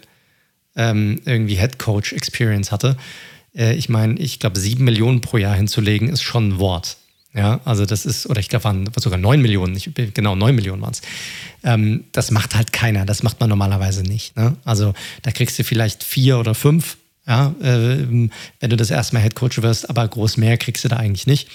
ähm, 0.76 1.22
irgendwie 1.26 1.56
Head 1.56 1.80
Coach 1.80 2.14
Experience 2.14 2.72
hatte. 2.72 2.98
Äh, 3.56 3.76
ich 3.76 3.90
meine, 3.90 4.20
ich 4.20 4.40
glaube, 4.40 4.60
sieben 4.60 4.84
Millionen 4.84 5.22
pro 5.22 5.38
Jahr 5.38 5.56
hinzulegen 5.56 6.10
ist 6.10 6.22
schon 6.22 6.50
ein 6.50 6.60
Wort. 6.60 6.98
Ja, 7.34 7.62
also 7.64 7.86
das 7.86 8.06
ist, 8.06 8.30
oder 8.30 8.42
ich 8.42 8.50
glaube, 8.50 8.66
waren 8.66 8.90
sogar 8.98 9.18
neun 9.18 9.42
Millionen, 9.42 9.76
ich, 9.76 9.90
genau, 10.14 10.36
neun 10.36 10.54
Millionen 10.54 10.82
waren 10.82 10.92
es. 10.92 11.02
Ähm, 11.64 12.04
das 12.12 12.30
macht 12.30 12.56
halt 12.56 12.74
keiner, 12.74 13.06
das 13.06 13.24
macht 13.24 13.40
man 13.40 13.48
normalerweise 13.48 14.04
nicht. 14.04 14.36
Ne? 14.36 14.58
Also 14.66 14.94
da 15.22 15.32
kriegst 15.32 15.58
du 15.58 15.64
vielleicht 15.64 16.04
vier 16.04 16.40
oder 16.40 16.56
fünf, 16.56 16.98
ja, 17.26 17.56
äh, 17.62 18.00
wenn 18.60 18.70
du 18.70 18.76
das 18.76 18.92
erste 18.92 19.16
Mal 19.16 19.22
Head 19.22 19.36
Coach 19.36 19.62
wirst, 19.62 19.90
aber 19.90 20.06
groß 20.06 20.36
mehr 20.38 20.58
kriegst 20.58 20.84
du 20.84 20.90
da 20.90 20.98
eigentlich 20.98 21.26
nicht. 21.26 21.48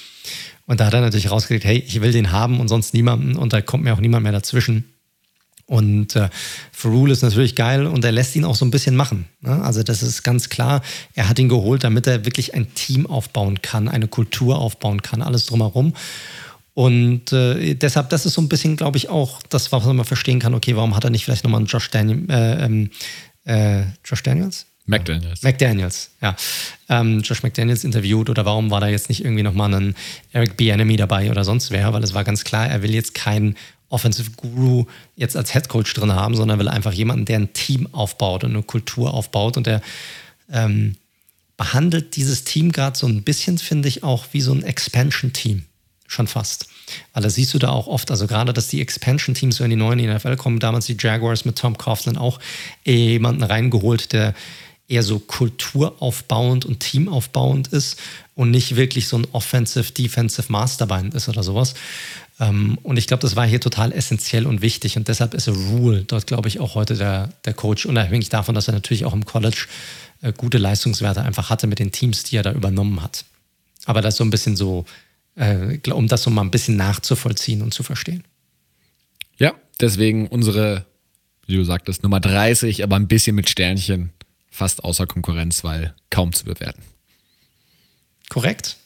Und 0.65 0.81
da 0.81 0.87
hat 0.87 0.95
er 0.95 1.03
natürlich 1.03 1.31
rausgekriegt, 1.31 1.67
hey, 1.67 1.85
ich 1.87 2.01
will 2.01 2.13
den 2.13 2.33
haben 2.33 2.59
und 2.59 2.69
sonst 2.69 2.95
niemanden 2.95 3.37
und 3.37 3.53
da 3.53 3.61
kommt 3.61 3.85
mir 3.85 3.93
auch 3.93 4.01
niemand 4.01 4.23
mehr 4.23 4.33
dazwischen. 4.33 4.85
Und 5.67 6.15
äh, 6.15 6.29
Ferrul 6.71 7.11
ist 7.11 7.23
natürlich 7.23 7.57
geil 7.57 7.87
und 7.87 8.05
er 8.05 8.13
lässt 8.13 8.37
ihn 8.37 8.45
auch 8.45 8.55
so 8.55 8.65
ein 8.65 8.71
bisschen 8.71 8.95
machen. 8.95 9.27
Ne? 9.41 9.63
Also 9.63 9.83
das 9.83 10.03
ist 10.03 10.23
ganz 10.23 10.49
klar. 10.49 10.81
Er 11.15 11.29
hat 11.29 11.41
ihn 11.41 11.49
geholt, 11.49 11.83
damit 11.83 12.07
er 12.07 12.25
wirklich 12.25 12.55
ein 12.55 12.73
Team 12.75 13.07
aufbauen 13.07 13.61
kann, 13.63 13.89
eine 13.89 14.07
Kultur 14.07 14.59
aufbauen 14.59 15.03
kann, 15.03 15.23
alles 15.23 15.47
drumherum. 15.47 15.93
Und 16.73 17.33
äh, 17.33 17.75
deshalb, 17.75 18.11
das 18.11 18.27
ist 18.27 18.35
so 18.35 18.43
ein 18.43 18.49
bisschen, 18.49 18.77
glaube 18.77 18.99
ich, 18.99 19.09
auch 19.09 19.43
das, 19.49 19.73
was 19.73 19.85
man 19.85 20.05
verstehen 20.05 20.39
kann. 20.39 20.55
Okay, 20.55 20.77
warum 20.77 20.95
hat 20.95 21.05
er 21.05 21.11
nicht 21.11 21.25
vielleicht 21.25 21.43
nochmal 21.43 21.61
einen 21.61 21.67
Josh, 21.67 21.91
Daniel, 21.91 22.31
äh, 22.31 22.65
ähm, 22.65 22.91
äh, 23.45 23.83
Josh 24.05 24.23
Daniels? 24.23 24.67
McDaniels. 24.87 25.43
McDaniels, 25.43 26.11
ja. 26.23 26.37
Ähm, 26.89 27.21
Josh 27.23 27.43
McDaniels 27.43 27.83
interviewt 27.83 28.31
oder 28.31 28.45
warum 28.45 28.71
war 28.71 28.81
da 28.81 28.87
jetzt 28.87 29.09
nicht 29.09 29.25
irgendwie 29.25 29.43
nochmal 29.43 29.75
ein 29.75 29.95
Eric 30.33 30.57
Bieniemy 30.57 30.97
dabei 30.97 31.31
oder 31.31 31.43
sonst 31.43 31.73
wer? 31.73 31.93
Weil 31.93 32.05
es 32.05 32.15
war 32.15 32.23
ganz 32.23 32.45
klar, 32.45 32.69
er 32.69 32.83
will 32.83 32.95
jetzt 32.95 33.15
keinen 33.15 33.57
Offensive 33.89 34.33
Guru 34.37 34.87
jetzt 35.15 35.37
als 35.37 35.53
Head 35.53 35.69
Coach 35.69 35.95
drin 35.95 36.13
haben, 36.13 36.35
sondern 36.35 36.59
will 36.59 36.69
einfach 36.69 36.93
jemanden, 36.93 37.25
der 37.25 37.39
ein 37.39 37.53
Team 37.53 37.89
aufbaut 37.93 38.45
und 38.45 38.51
eine 38.51 38.63
Kultur 38.63 39.15
aufbaut 39.15 39.57
und 39.57 39.67
der 39.67 39.81
ähm, 40.51 40.97
behandelt 41.57 42.17
dieses 42.17 42.45
Team 42.45 42.73
gerade 42.73 42.99
so 42.99 43.07
ein 43.07 43.23
bisschen, 43.23 43.59
finde 43.59 43.89
ich, 43.89 44.03
auch 44.03 44.27
wie 44.33 44.41
so 44.41 44.53
ein 44.53 44.63
Expansion-Team. 44.63 45.65
Schon 46.09 46.27
fast. 46.27 46.67
Weil 47.13 47.23
da 47.23 47.31
siehst 47.31 47.53
du 47.55 47.59
da 47.59 47.71
auch 47.71 47.89
oft, 47.89 48.11
also 48.11 48.27
gerade, 48.27 48.53
dass 48.53 48.69
die 48.69 48.81
Expansion-Teams, 48.81 49.59
wenn 49.61 49.71
die 49.71 49.77
neuen 49.77 49.99
NFL 49.99 50.37
kommen, 50.37 50.61
damals 50.61 50.87
die 50.87 50.97
Jaguars 50.99 51.45
mit 51.45 51.57
Tom 51.57 51.77
Coughlin 51.77 52.17
auch 52.17 52.39
jemanden 52.85 53.43
reingeholt, 53.43 54.13
der 54.13 54.35
eher 54.89 55.03
so 55.03 55.19
kulturaufbauend 55.19 56.65
und 56.65 56.81
teamaufbauend 56.81 57.69
ist 57.69 58.01
und 58.35 58.51
nicht 58.51 58.77
wirklich 58.77 59.09
so 59.09 59.19
ein 59.19 59.27
Offensive, 59.33 59.93
Defensive 59.93 60.51
Mastermind 60.51 61.15
ist 61.15 61.29
oder 61.29 61.43
sowas. 61.43 61.75
Ähm, 62.39 62.79
und 62.83 62.97
ich 62.97 63.07
glaube, 63.07 63.23
das 63.23 63.35
war 63.35 63.47
hier 63.47 63.61
total 63.61 63.93
essentiell 63.93 64.47
und 64.47 64.63
wichtig. 64.63 64.97
Und 64.97 65.09
deshalb 65.09 65.35
ist 65.35 65.49
Rule 65.49 66.05
dort, 66.05 66.27
glaube 66.27 66.49
ich, 66.49 66.61
auch 66.61 66.75
heute 66.75 66.95
der, 66.95 67.31
der 67.45 67.55
Coach, 67.55 67.87
unabhängig 67.87 68.29
davon, 68.29 68.55
dass 68.55 68.69
er 68.69 68.75
natürlich 68.75 69.05
auch 69.05 69.15
im 69.15 69.25
College 69.25 69.67
äh, 70.23 70.33
gute 70.33 70.59
Leistungswerte 70.59 71.23
einfach 71.23 71.51
hatte 71.51 71.67
mit 71.67 71.79
den 71.79 71.93
Teams, 71.93 72.25
die 72.25 72.37
er 72.37 72.43
da 72.43 72.53
übernommen 72.53 73.03
hat. 73.03 73.25
Aber 73.87 74.03
das 74.03 74.17
so 74.17 74.25
ein 74.25 74.31
bisschen 74.31 74.57
so, 74.57 74.85
äh, 75.37 75.79
um 75.91 76.09
das 76.09 76.23
so 76.23 76.31
mal 76.31 76.43
ein 76.43 76.51
bisschen 76.51 76.77
nachzuvollziehen 76.77 77.63
und 77.63 77.73
zu 77.75 77.83
verstehen. 77.83 78.25
Ja, 79.39 79.55
deswegen 79.81 80.29
unsere, 80.29 80.87
wie 81.47 81.57
du 81.57 81.65
sagtest, 81.65 82.03
Nummer 82.03 82.21
30, 82.21 82.83
aber 82.83 82.97
ein 82.97 83.09
bisschen 83.09 83.37
mit 83.37 83.49
Sternchen, 83.49 84.11
fast 84.57 84.83
außer 84.85 85.07
Konkurrenz, 85.07 85.63
weil 85.65 85.95
kaum 86.11 86.33
zu 86.33 86.45
bewerten. 86.45 86.83
Korrekt 88.29 88.77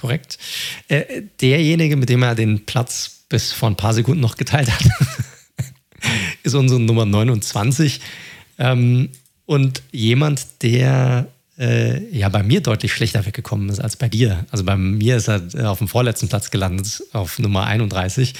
korrekt. 0.00 0.38
Äh, 0.88 1.22
derjenige, 1.40 1.96
mit 1.96 2.08
dem 2.08 2.22
er 2.22 2.34
den 2.34 2.64
Platz 2.66 3.24
bis 3.28 3.52
vor 3.52 3.68
ein 3.68 3.76
paar 3.76 3.94
Sekunden 3.94 4.20
noch 4.20 4.36
geteilt 4.36 4.70
hat, 4.70 4.84
ist 6.42 6.54
unsere 6.54 6.80
Nummer 6.80 7.04
29. 7.04 8.00
Ähm, 8.58 9.10
und 9.46 9.82
jemand, 9.92 10.46
der 10.62 11.28
äh, 11.58 12.02
ja 12.16 12.28
bei 12.28 12.42
mir 12.42 12.60
deutlich 12.60 12.92
schlechter 12.92 13.26
weggekommen 13.26 13.68
ist 13.68 13.80
als 13.80 13.96
bei 13.96 14.08
dir. 14.08 14.46
Also 14.50 14.64
bei 14.64 14.76
mir 14.76 15.16
ist 15.16 15.28
er 15.28 15.42
äh, 15.54 15.62
auf 15.64 15.78
dem 15.78 15.88
vorletzten 15.88 16.28
Platz 16.28 16.50
gelandet, 16.50 17.02
auf 17.12 17.38
Nummer 17.38 17.66
31. 17.66 18.34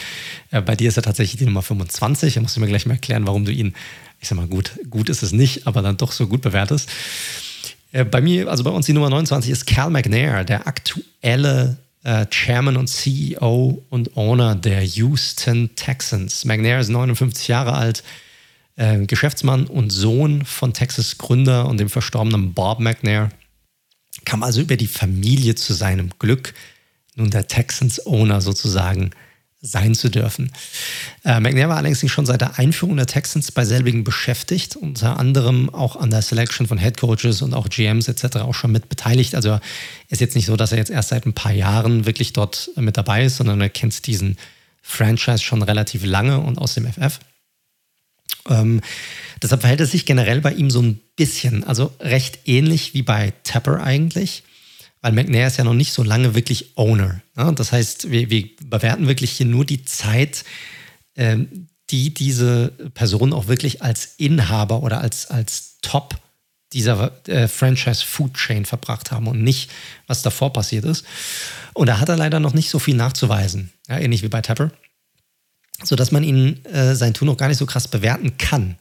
Äh, 0.51 0.63
bei 0.63 0.77
dir 0.77 0.89
ist 0.89 0.97
er 0.97 1.03
tatsächlich 1.03 1.39
die 1.39 1.47
Nummer 1.47 1.63
25. 1.63 2.35
Da 2.35 2.41
musst 2.41 2.57
du 2.57 2.61
mir 2.61 2.69
gleich 2.69 2.87
mal 2.87 2.95
erklären, 2.95 3.27
warum 3.27 3.45
du 3.45 3.53
ihn, 3.53 3.75
ich 4.21 4.29
sag 4.29 4.37
mal, 4.37 4.47
gut, 4.47 4.79
gut 4.89 5.09
ist 5.09 5.23
es 5.23 5.33
nicht, 5.33 5.67
aber 5.67 5.83
dann 5.83 5.97
doch 5.97 6.13
so 6.13 6.27
gut 6.27 6.43
bewertest. 6.43 6.89
Äh, 7.93 8.05
bei 8.05 8.21
mir, 8.21 8.49
also 8.49 8.65
bei 8.65 8.71
uns 8.71 8.87
die 8.87 8.93
Nummer 8.93 9.11
29 9.11 9.51
ist 9.51 9.67
Cal 9.67 9.91
McNair, 9.91 10.45
der 10.45 10.67
aktuelle 10.67 11.79
äh, 12.05 12.27
Chairman 12.27 12.77
und 12.77 12.89
CEO 12.89 13.83
und 13.89 14.17
Owner 14.17 14.55
der 14.55 14.83
Houston 14.85 15.71
Texans. 15.75 16.45
McNair 16.45 16.81
ist 16.81 16.89
59 16.89 17.49
Jahre 17.49 17.73
alt, 17.75 18.05
äh, 18.77 19.05
Geschäftsmann 19.07 19.67
und 19.67 19.91
Sohn 19.91 20.45
von 20.45 20.73
Texas 20.73 21.19
Gründer 21.19 21.67
und 21.67 21.79
dem 21.79 21.89
verstorbenen 21.89 22.55
Bob 22.55 22.81
McNair. 22.81 23.31
Kam 24.25 24.43
also 24.43 24.61
über 24.61 24.77
die 24.77 24.87
Familie 24.87 25.55
zu 25.55 25.73
seinem 25.73 26.11
Glück 26.19 26.55
nun 27.17 27.31
der 27.31 27.49
Texans 27.49 28.07
Owner 28.07 28.41
sozusagen 28.41 29.11
sein 29.63 29.95
zu 29.95 30.09
dürfen. 30.09 30.51
Äh, 31.25 31.39
McNair 31.39 31.69
war 31.69 31.77
allerdings 31.77 32.03
nicht 32.03 32.13
schon 32.13 32.25
seit 32.25 32.41
der 32.41 32.59
Einführung 32.59 32.97
der 32.97 33.07
Texans 33.07 33.53
bei 33.53 33.65
selbigen 33.65 34.05
beschäftigt, 34.05 34.77
unter 34.77 35.19
anderem 35.19 35.69
auch 35.69 35.97
an 35.97 36.11
der 36.11 36.23
Selection 36.23 36.67
von 36.67 36.79
Head 36.79 36.99
Coaches 36.99 37.43
und 37.43 37.53
auch 37.53 37.69
GMs 37.69 38.09
etc. 38.09 38.37
auch 38.37 38.55
schon 38.55 38.73
mit 38.73 38.89
beteiligt. 38.89 39.35
Also 39.35 39.61
ist 40.09 40.21
jetzt 40.21 40.35
nicht 40.35 40.47
so, 40.47 40.57
dass 40.57 40.73
er 40.73 40.79
jetzt 40.79 40.91
erst 40.91 41.11
seit 41.11 41.27
ein 41.27 41.35
paar 41.35 41.53
Jahren 41.53 42.07
wirklich 42.07 42.33
dort 42.33 42.71
mit 42.77 42.97
dabei 42.97 43.25
ist, 43.25 43.37
sondern 43.37 43.61
er 43.61 43.69
kennt 43.69 44.07
diesen 44.07 44.39
Franchise 44.83 45.43
schon 45.43 45.63
relativ 45.63 46.05
lange 46.05 46.41
und 46.41 46.57
aus 46.57 46.75
dem 46.75 46.91
FF. 46.91 47.21
Ähm, 48.49 48.81
deshalb 49.43 49.61
verhält 49.61 49.81
es 49.81 49.91
sich 49.91 50.07
generell 50.07 50.41
bei 50.41 50.55
ihm 50.55 50.71
so 50.71 50.81
ein 50.81 51.01
bisschen, 51.17 51.65
also 51.65 51.93
recht 52.01 52.41
ähnlich 52.47 52.95
wie 52.95 53.03
bei 53.03 53.35
Tapper 53.45 53.83
eigentlich 53.83 54.43
weil 55.01 55.13
McNair 55.13 55.47
ist 55.47 55.57
ja 55.57 55.65
noch 55.65 55.75
nicht 55.75 55.93
so 55.93 56.03
lange 56.03 56.35
wirklich 56.35 56.77
Owner. 56.77 57.23
Ne? 57.35 57.53
Das 57.55 57.73
heißt, 57.73 58.11
wir, 58.11 58.31
wir, 58.31 58.49
bewerten 58.63 59.09
wirklich 59.09 59.33
hier 59.33 59.47
nur 59.47 59.65
die 59.65 59.85
Zeit, 59.85 60.45
ähm, 61.17 61.69
die 61.91 62.15
diese 62.15 62.69
Person 62.95 63.33
auch 63.33 63.49
wirklich 63.49 63.83
als 63.83 64.15
Inhaber 64.19 64.83
oder 64.83 65.01
als, 65.01 65.27
als 65.27 65.79
Top 65.83 66.19
dieser 66.73 67.13
äh, 67.27 67.49
Franchise 67.49 68.05
Food 68.05 68.35
Chain 68.35 68.65
verbracht 68.65 69.11
haben 69.11 69.27
und 69.27 69.43
nicht, 69.43 69.71
was 70.07 70.23
davor 70.23 70.53
passiert 70.53 70.85
ist. 70.85 71.05
Und 71.75 71.89
da 71.89 71.99
hat 71.99 72.09
er 72.09 72.17
leider 72.17 72.39
noch 72.39 72.55
nicht 72.55 72.71
so 72.71 72.79
viel 72.79 72.95
nachzuweisen, 72.95 73.73
ja, 73.89 73.99
ähnlich 73.99 74.23
wie 74.23 74.29
bei 74.29 74.41
Tapper, 74.41 74.71
sodass 75.83 76.13
man 76.13 76.23
ihn 76.23 76.65
äh, 76.67 76.95
sein 76.95 77.15
Tun 77.15 77.27
noch 77.27 77.37
gar 77.37 77.49
nicht 77.49 77.59
so 77.59 77.67
krass 77.67 77.89
bewerten 77.89 78.37
kann. 78.39 78.77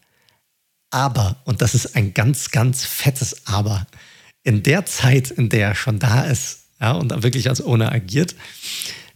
Aber, 0.92 1.38
und 1.46 1.62
das 1.62 1.74
ist 1.74 1.96
ein 1.96 2.14
ganz, 2.14 2.52
ganz 2.52 2.84
fettes 2.84 3.48
Aber, 3.48 3.88
in 4.44 4.64
der 4.64 4.86
Zeit, 4.86 5.32
in 5.32 5.50
der 5.50 5.70
er 5.70 5.76
schon 5.76 6.00
da 6.00 6.24
ist 6.24 6.60
ja, 6.80 6.94
und 6.94 7.24
wirklich 7.24 7.50
als 7.50 7.62
Owner 7.62 7.92
agiert, 7.92 8.36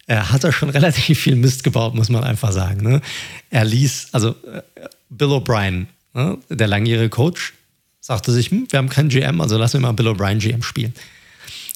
äh, 0.07 0.17
hat 0.17 0.43
er 0.43 0.51
schon 0.51 0.69
relativ 0.71 1.19
viel 1.19 1.35
Mist 1.35 1.63
gebaut, 1.63 1.95
muss 1.95 2.09
man 2.09 2.23
einfach 2.23 2.51
sagen. 2.51 2.83
Ne? 2.83 3.01
Er 3.49 3.65
ließ, 3.65 4.09
also 4.11 4.29
äh, 4.29 4.61
Bill 5.09 5.29
O'Brien, 5.29 5.87
ne, 6.13 6.37
der 6.49 6.67
langjährige 6.67 7.09
Coach, 7.09 7.53
sagte 8.01 8.31
sich, 8.31 8.51
hm, 8.51 8.67
wir 8.69 8.79
haben 8.79 8.89
keinen 8.89 9.09
GM, 9.09 9.39
also 9.39 9.57
lassen 9.57 9.75
wir 9.75 9.87
mal 9.87 9.93
Bill 9.93 10.09
O'Brien 10.09 10.39
GM 10.39 10.61
spielen. 10.61 10.93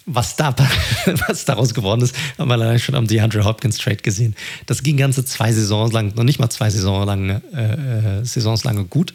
Was, 0.06 0.36
da, 0.38 0.56
was 1.28 1.46
daraus 1.46 1.74
geworden 1.74 2.02
ist, 2.02 2.16
haben 2.38 2.50
wir 2.50 2.58
leider 2.58 2.80
schon 2.80 2.96
am 2.96 3.08
DeAndre 3.08 3.44
Hopkins 3.44 3.78
Trade 3.78 3.98
gesehen. 3.98 4.36
Das 4.66 4.84
ging 4.84 4.98
ganze 4.98 5.26
zwei 5.26 5.52
Saisons 5.52 5.92
lang, 5.92 6.14
noch 6.16 6.24
nicht 6.24 6.40
mal 6.40 6.50
zwei 6.50 6.70
Saisons 6.70 7.06
lang, 7.06 7.30
äh, 7.30 8.20
äh 8.20 8.26
Saisons 8.26 8.64
lange 8.64 8.86
gut. 8.86 9.14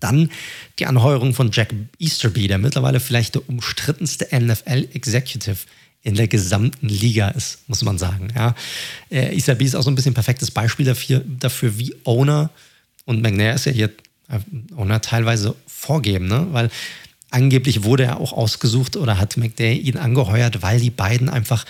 Dann 0.00 0.30
die 0.78 0.86
Anheuerung 0.86 1.34
von 1.34 1.50
Jack 1.52 1.74
Easterby, 1.98 2.48
der 2.48 2.58
mittlerweile 2.58 3.00
vielleicht 3.00 3.34
der 3.34 3.48
umstrittenste 3.48 4.28
NFL-Executive 4.32 5.58
in 6.02 6.14
der 6.14 6.28
gesamten 6.28 6.88
Liga 6.88 7.28
ist, 7.28 7.68
muss 7.68 7.82
man 7.82 7.98
sagen. 7.98 8.28
Ja. 8.34 8.54
Äh, 9.10 9.34
Easterby 9.34 9.64
ist 9.64 9.74
auch 9.74 9.82
so 9.82 9.90
ein 9.90 9.94
bisschen 9.94 10.12
ein 10.12 10.14
perfektes 10.14 10.50
Beispiel 10.50 10.86
dafür, 10.86 11.22
dafür 11.26 11.78
wie 11.78 11.94
Owner 12.04 12.50
und 13.04 13.20
McNair 13.22 13.54
ist 13.54 13.66
ja 13.66 13.72
hier 13.72 13.90
äh, 14.28 14.38
Owner 14.76 15.00
teilweise 15.00 15.54
vorgeben, 15.66 16.28
ne? 16.28 16.46
weil 16.52 16.70
angeblich 17.30 17.84
wurde 17.84 18.04
er 18.04 18.20
auch 18.20 18.32
ausgesucht 18.32 18.96
oder 18.96 19.18
hat 19.18 19.36
McDay 19.36 19.76
ihn 19.76 19.96
angeheuert, 19.96 20.62
weil 20.62 20.80
die 20.80 20.90
beiden 20.90 21.28
einfach 21.28 21.64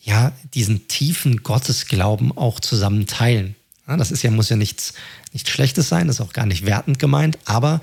ja 0.00 0.32
diesen 0.54 0.88
tiefen 0.88 1.42
Gottesglauben 1.42 2.36
auch 2.36 2.58
zusammen 2.60 3.06
teilen. 3.06 3.54
Ja, 3.86 3.96
das 3.96 4.10
ist 4.10 4.22
ja, 4.22 4.30
muss 4.30 4.48
ja 4.48 4.56
nichts, 4.56 4.94
nichts 5.32 5.50
Schlechtes 5.50 5.88
sein, 5.88 6.08
ist 6.08 6.20
auch 6.20 6.32
gar 6.32 6.46
nicht 6.46 6.66
wertend 6.66 6.98
gemeint, 6.98 7.38
aber 7.44 7.80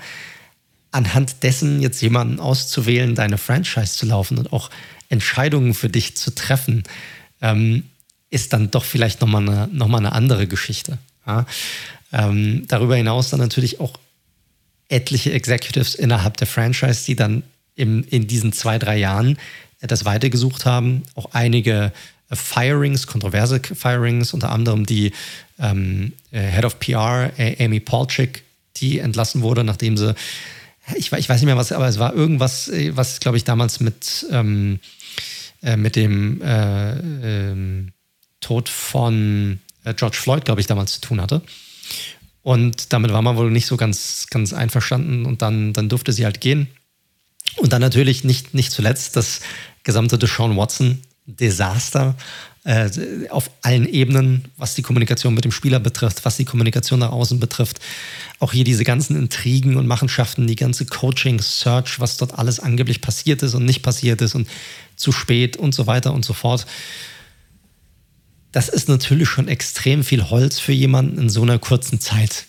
anhand 0.90 1.42
dessen 1.42 1.80
jetzt 1.80 2.00
jemanden 2.00 2.40
auszuwählen, 2.40 3.14
deine 3.14 3.38
Franchise 3.38 3.96
zu 3.96 4.06
laufen 4.06 4.38
und 4.38 4.52
auch 4.52 4.70
Entscheidungen 5.08 5.74
für 5.74 5.88
dich 5.88 6.16
zu 6.16 6.34
treffen, 6.34 6.84
ähm, 7.40 7.84
ist 8.30 8.52
dann 8.52 8.70
doch 8.70 8.84
vielleicht 8.84 9.20
nochmal 9.20 9.48
eine, 9.48 9.68
noch 9.72 9.92
eine 9.92 10.12
andere 10.12 10.46
Geschichte. 10.46 10.98
Ja? 11.26 11.46
Ähm, 12.12 12.64
darüber 12.68 12.96
hinaus 12.96 13.30
dann 13.30 13.40
natürlich 13.40 13.80
auch 13.80 13.92
etliche 14.88 15.32
Executives 15.32 15.94
innerhalb 15.94 16.36
der 16.36 16.46
Franchise, 16.46 17.04
die 17.06 17.16
dann 17.16 17.42
im, 17.76 18.04
in 18.08 18.26
diesen 18.26 18.52
zwei, 18.52 18.78
drei 18.78 18.98
Jahren 18.98 19.38
das 19.80 20.04
weitergesucht 20.04 20.66
haben. 20.66 21.04
Auch 21.14 21.30
einige 21.32 21.86
äh, 21.86 21.90
Firings, 22.32 23.06
kontroverse 23.06 23.60
Firings, 23.60 24.32
unter 24.32 24.50
anderem 24.52 24.86
die 24.86 25.12
ähm, 25.58 26.12
äh, 26.30 26.42
Head 26.42 26.64
of 26.64 26.78
PR, 26.78 27.32
Amy 27.58 27.80
Polchik, 27.80 28.44
die 28.76 28.98
entlassen 28.98 29.42
wurde, 29.42 29.64
nachdem 29.64 29.96
sie, 29.96 30.14
ich, 30.96 31.12
ich, 31.12 31.28
weiß 31.28 31.40
nicht 31.40 31.46
mehr 31.46 31.56
was, 31.56 31.72
aber 31.72 31.88
es 31.88 31.98
war 31.98 32.14
irgendwas, 32.14 32.68
äh, 32.68 32.96
was, 32.96 33.20
glaube 33.20 33.36
ich, 33.36 33.44
damals 33.44 33.80
mit, 33.80 34.26
ähm, 34.30 34.80
äh, 35.62 35.76
mit 35.76 35.96
dem 35.96 36.40
äh, 36.42 36.92
ähm, 37.50 37.92
Tod 38.40 38.68
von 38.68 39.60
George 39.96 40.16
Floyd, 40.16 40.44
glaube 40.44 40.60
ich, 40.60 40.66
damals 40.66 40.94
zu 40.94 41.00
tun 41.00 41.20
hatte. 41.20 41.42
Und 42.42 42.92
damit 42.92 43.12
war 43.12 43.22
man 43.22 43.36
wohl 43.36 43.50
nicht 43.50 43.66
so 43.66 43.76
ganz, 43.76 44.26
ganz 44.30 44.52
einverstanden 44.52 45.26
und 45.26 45.42
dann, 45.42 45.72
dann 45.72 45.88
durfte 45.88 46.12
sie 46.12 46.24
halt 46.24 46.40
gehen. 46.40 46.68
Und 47.56 47.72
dann 47.72 47.80
natürlich 47.80 48.24
nicht, 48.24 48.54
nicht 48.54 48.72
zuletzt 48.72 49.16
das 49.16 49.40
gesamte 49.82 50.18
Deshaun 50.18 50.56
Watson-Desaster 51.30 52.14
äh, 52.64 52.90
auf 53.30 53.50
allen 53.62 53.88
Ebenen, 53.88 54.44
was 54.56 54.74
die 54.74 54.82
Kommunikation 54.82 55.34
mit 55.34 55.44
dem 55.44 55.52
Spieler 55.52 55.80
betrifft, 55.80 56.24
was 56.24 56.36
die 56.36 56.44
Kommunikation 56.44 57.00
nach 57.00 57.12
außen 57.12 57.40
betrifft. 57.40 57.80
Auch 58.38 58.52
hier 58.52 58.64
diese 58.64 58.84
ganzen 58.84 59.16
Intrigen 59.16 59.76
und 59.76 59.86
Machenschaften, 59.86 60.46
die 60.46 60.56
ganze 60.56 60.86
Coaching-Search, 60.86 62.00
was 62.00 62.16
dort 62.16 62.38
alles 62.38 62.60
angeblich 62.60 63.00
passiert 63.00 63.42
ist 63.42 63.54
und 63.54 63.64
nicht 63.64 63.82
passiert 63.82 64.20
ist 64.20 64.34
und 64.34 64.48
zu 64.96 65.12
spät 65.12 65.56
und 65.56 65.74
so 65.74 65.86
weiter 65.86 66.12
und 66.12 66.24
so 66.24 66.32
fort 66.32 66.66
das 68.52 68.68
ist 68.68 68.88
natürlich 68.88 69.28
schon 69.28 69.48
extrem 69.48 70.02
viel 70.04 70.28
Holz 70.28 70.58
für 70.58 70.72
jemanden 70.72 71.18
in 71.18 71.30
so 71.30 71.42
einer 71.42 71.58
kurzen 71.58 72.00
Zeit. 72.00 72.46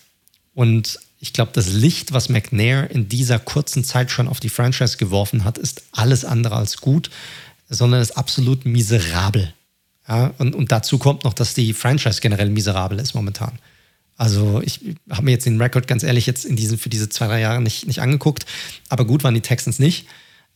Und 0.54 0.98
ich 1.20 1.32
glaube, 1.32 1.52
das 1.54 1.68
Licht, 1.68 2.12
was 2.12 2.28
McNair 2.28 2.90
in 2.90 3.08
dieser 3.08 3.38
kurzen 3.38 3.84
Zeit 3.84 4.10
schon 4.10 4.28
auf 4.28 4.40
die 4.40 4.48
Franchise 4.48 4.96
geworfen 4.96 5.44
hat, 5.44 5.58
ist 5.58 5.82
alles 5.92 6.24
andere 6.24 6.56
als 6.56 6.78
gut, 6.78 7.10
sondern 7.72 8.00
ist 8.00 8.16
absolut 8.16 8.64
miserabel. 8.64 9.52
Ja, 10.08 10.32
und, 10.38 10.54
und 10.54 10.72
dazu 10.72 10.98
kommt 10.98 11.24
noch, 11.24 11.32
dass 11.32 11.54
die 11.54 11.72
Franchise 11.72 12.20
generell 12.20 12.50
miserabel 12.50 12.98
ist 12.98 13.14
momentan. 13.14 13.58
Also 14.16 14.60
ich 14.64 14.80
habe 15.10 15.24
mir 15.24 15.32
jetzt 15.32 15.46
den 15.46 15.60
Rekord 15.60 15.86
ganz 15.86 16.02
ehrlich 16.02 16.26
jetzt 16.26 16.44
in 16.44 16.56
diesen, 16.56 16.78
für 16.78 16.88
diese 16.88 17.08
zwei, 17.08 17.26
drei 17.26 17.40
Jahre 17.40 17.62
nicht, 17.62 17.86
nicht 17.86 18.00
angeguckt. 18.00 18.46
Aber 18.88 19.04
gut 19.04 19.24
waren 19.24 19.34
die 19.34 19.40
Texans 19.40 19.78
nicht. 19.78 20.06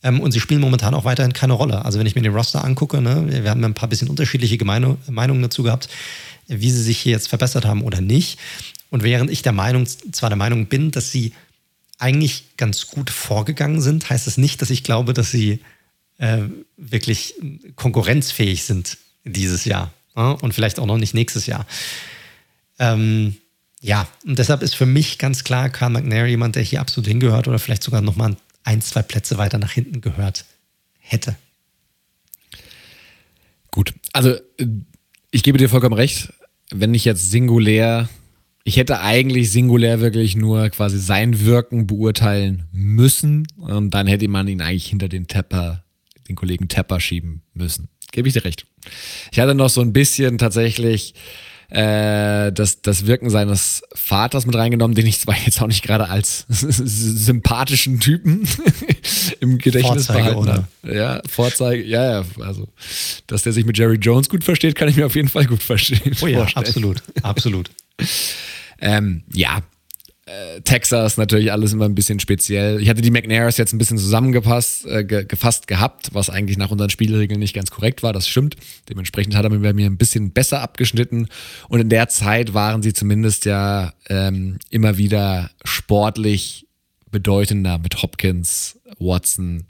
Ähm, 0.03 0.19
und 0.19 0.31
sie 0.31 0.39
spielen 0.39 0.61
momentan 0.61 0.93
auch 0.93 1.05
weiterhin 1.05 1.33
keine 1.33 1.53
Rolle. 1.53 1.83
Also 1.83 1.97
wenn 1.97 2.05
ich 2.05 2.15
mir 2.15 2.21
den 2.21 2.33
Roster 2.33 2.63
angucke, 2.63 3.01
ne, 3.01 3.25
wir 3.43 3.49
haben 3.49 3.63
ein 3.63 3.73
paar 3.73 3.89
bisschen 3.89 4.09
unterschiedliche 4.09 4.57
Gemeine, 4.57 4.97
Meinungen 5.09 5.41
dazu 5.41 5.63
gehabt, 5.63 5.89
wie 6.47 6.71
sie 6.71 6.83
sich 6.83 6.99
hier 6.99 7.13
jetzt 7.13 7.27
verbessert 7.27 7.65
haben 7.65 7.81
oder 7.81 7.99
nicht. 7.99 8.39
Und 8.89 9.03
während 9.03 9.31
ich 9.31 9.41
der 9.41 9.53
Meinung, 9.53 9.85
zwar 9.85 10.29
der 10.29 10.37
Meinung 10.37 10.67
bin, 10.67 10.91
dass 10.91 11.11
sie 11.11 11.33
eigentlich 11.97 12.57
ganz 12.57 12.87
gut 12.87 13.09
vorgegangen 13.09 13.81
sind, 13.81 14.09
heißt 14.09 14.27
das 14.27 14.37
nicht, 14.37 14.61
dass 14.61 14.69
ich 14.69 14.83
glaube, 14.83 15.13
dass 15.13 15.31
sie 15.31 15.59
äh, 16.17 16.43
wirklich 16.77 17.35
konkurrenzfähig 17.75 18.63
sind 18.63 18.97
dieses 19.23 19.65
Jahr 19.65 19.93
ne? 20.15 20.35
und 20.37 20.53
vielleicht 20.53 20.79
auch 20.79 20.85
noch 20.85 20.97
nicht 20.97 21.13
nächstes 21.13 21.45
Jahr. 21.45 21.65
Ähm, 22.79 23.37
ja, 23.81 24.07
und 24.25 24.39
deshalb 24.39 24.63
ist 24.63 24.75
für 24.75 24.85
mich 24.85 25.17
ganz 25.17 25.43
klar 25.43 25.69
Carl 25.69 25.91
McNair 25.91 26.27
jemand, 26.27 26.55
der 26.55 26.63
hier 26.63 26.81
absolut 26.81 27.07
hingehört 27.07 27.47
oder 27.47 27.59
vielleicht 27.59 27.83
sogar 27.83 28.01
nochmal 28.01 28.35
ein, 28.63 28.81
zwei 28.81 29.01
Plätze 29.01 29.37
weiter 29.37 29.59
nach 29.59 29.71
hinten 29.71 30.01
gehört 30.01 30.45
hätte. 30.99 31.35
Gut, 33.71 33.93
also 34.13 34.35
ich 35.31 35.43
gebe 35.43 35.57
dir 35.57 35.69
vollkommen 35.69 35.93
recht. 35.93 36.33
Wenn 36.71 36.93
ich 36.93 37.05
jetzt 37.05 37.29
singulär, 37.29 38.09
ich 38.63 38.77
hätte 38.77 38.99
eigentlich 38.99 39.51
singulär 39.51 40.01
wirklich 40.01 40.35
nur 40.35 40.69
quasi 40.69 40.99
sein 40.99 41.45
Wirken 41.45 41.87
beurteilen 41.87 42.63
müssen, 42.71 43.47
und 43.55 43.91
dann 43.91 44.07
hätte 44.07 44.27
man 44.27 44.47
ihn 44.47 44.61
eigentlich 44.61 44.87
hinter 44.87 45.07
den 45.07 45.27
Tepper, 45.27 45.83
den 46.27 46.35
Kollegen 46.35 46.67
Tepper 46.67 46.99
schieben 46.99 47.41
müssen. 47.53 47.89
Gebe 48.11 48.27
ich 48.27 48.33
dir 48.33 48.45
recht. 48.45 48.65
Ich 49.31 49.39
hatte 49.39 49.55
noch 49.55 49.69
so 49.69 49.81
ein 49.81 49.93
bisschen 49.93 50.37
tatsächlich 50.37 51.13
äh, 51.69 52.51
das, 52.53 52.81
das 52.81 53.07
Wirken 53.07 53.29
seines 53.29 53.83
Vaters 53.93 54.45
mit 54.45 54.55
reingenommen, 54.55 54.95
den 54.95 55.05
ich 55.05 55.19
zwar 55.19 55.35
jetzt 55.45 55.61
auch 55.61 55.67
nicht 55.67 55.83
gerade 55.83 56.09
als 56.09 56.45
sympathischen 56.49 57.99
Typen 57.99 58.47
im 59.41 59.57
Gedächtnis 59.57 60.07
Vorzeige, 60.07 60.35
behalten 60.35 60.67
habe. 60.83 60.95
Ja, 60.95 61.21
Vorzeige, 61.29 61.83
ja, 61.83 62.21
ja, 62.21 62.25
also, 62.39 62.69
dass 63.27 63.43
der 63.43 63.51
sich 63.51 63.65
mit 63.65 63.77
Jerry 63.77 63.97
Jones 63.97 64.29
gut 64.29 64.43
versteht, 64.43 64.75
kann 64.75 64.87
ich 64.87 64.95
mir 64.95 65.05
auf 65.05 65.15
jeden 65.15 65.29
Fall 65.29 65.45
gut 65.45 65.61
verstehen. 65.61 66.15
Oh 66.21 66.27
ja, 66.27 66.39
vorstellen. 66.39 66.65
absolut, 66.65 67.03
absolut. 67.21 67.71
ähm, 68.79 69.23
ja, 69.33 69.61
äh, 70.27 70.61
Texas 70.61 71.17
natürlich 71.17 71.51
alles 71.51 71.73
immer 71.73 71.85
ein 71.85 71.95
bisschen 71.95 72.19
speziell. 72.19 72.81
Ich 72.81 72.89
hatte 72.89 73.01
die 73.01 73.11
McNairs 73.11 73.57
jetzt 73.57 73.73
ein 73.73 73.77
bisschen 73.77 73.97
zusammengepasst, 73.97 74.85
äh, 74.85 75.03
ge 75.03 75.25
gefasst 75.25 75.67
gehabt, 75.67 76.13
was 76.13 76.29
eigentlich 76.29 76.57
nach 76.57 76.69
unseren 76.69 76.89
Spielregeln 76.89 77.39
nicht 77.39 77.53
ganz 77.53 77.71
korrekt 77.71 78.03
war, 78.03 78.13
das 78.13 78.27
stimmt. 78.27 78.55
Dementsprechend 78.89 79.35
hat 79.35 79.45
er 79.45 79.49
bei 79.49 79.73
mir 79.73 79.85
ein 79.85 79.97
bisschen 79.97 80.31
besser 80.31 80.61
abgeschnitten. 80.61 81.27
Und 81.69 81.79
in 81.79 81.89
der 81.89 82.09
Zeit 82.09 82.53
waren 82.53 82.83
sie 82.83 82.93
zumindest 82.93 83.45
ja 83.45 83.93
ähm, 84.09 84.59
immer 84.69 84.97
wieder 84.97 85.49
sportlich 85.63 86.67
bedeutender 87.09 87.77
mit 87.77 88.01
Hopkins, 88.03 88.79
Watson 88.99 89.65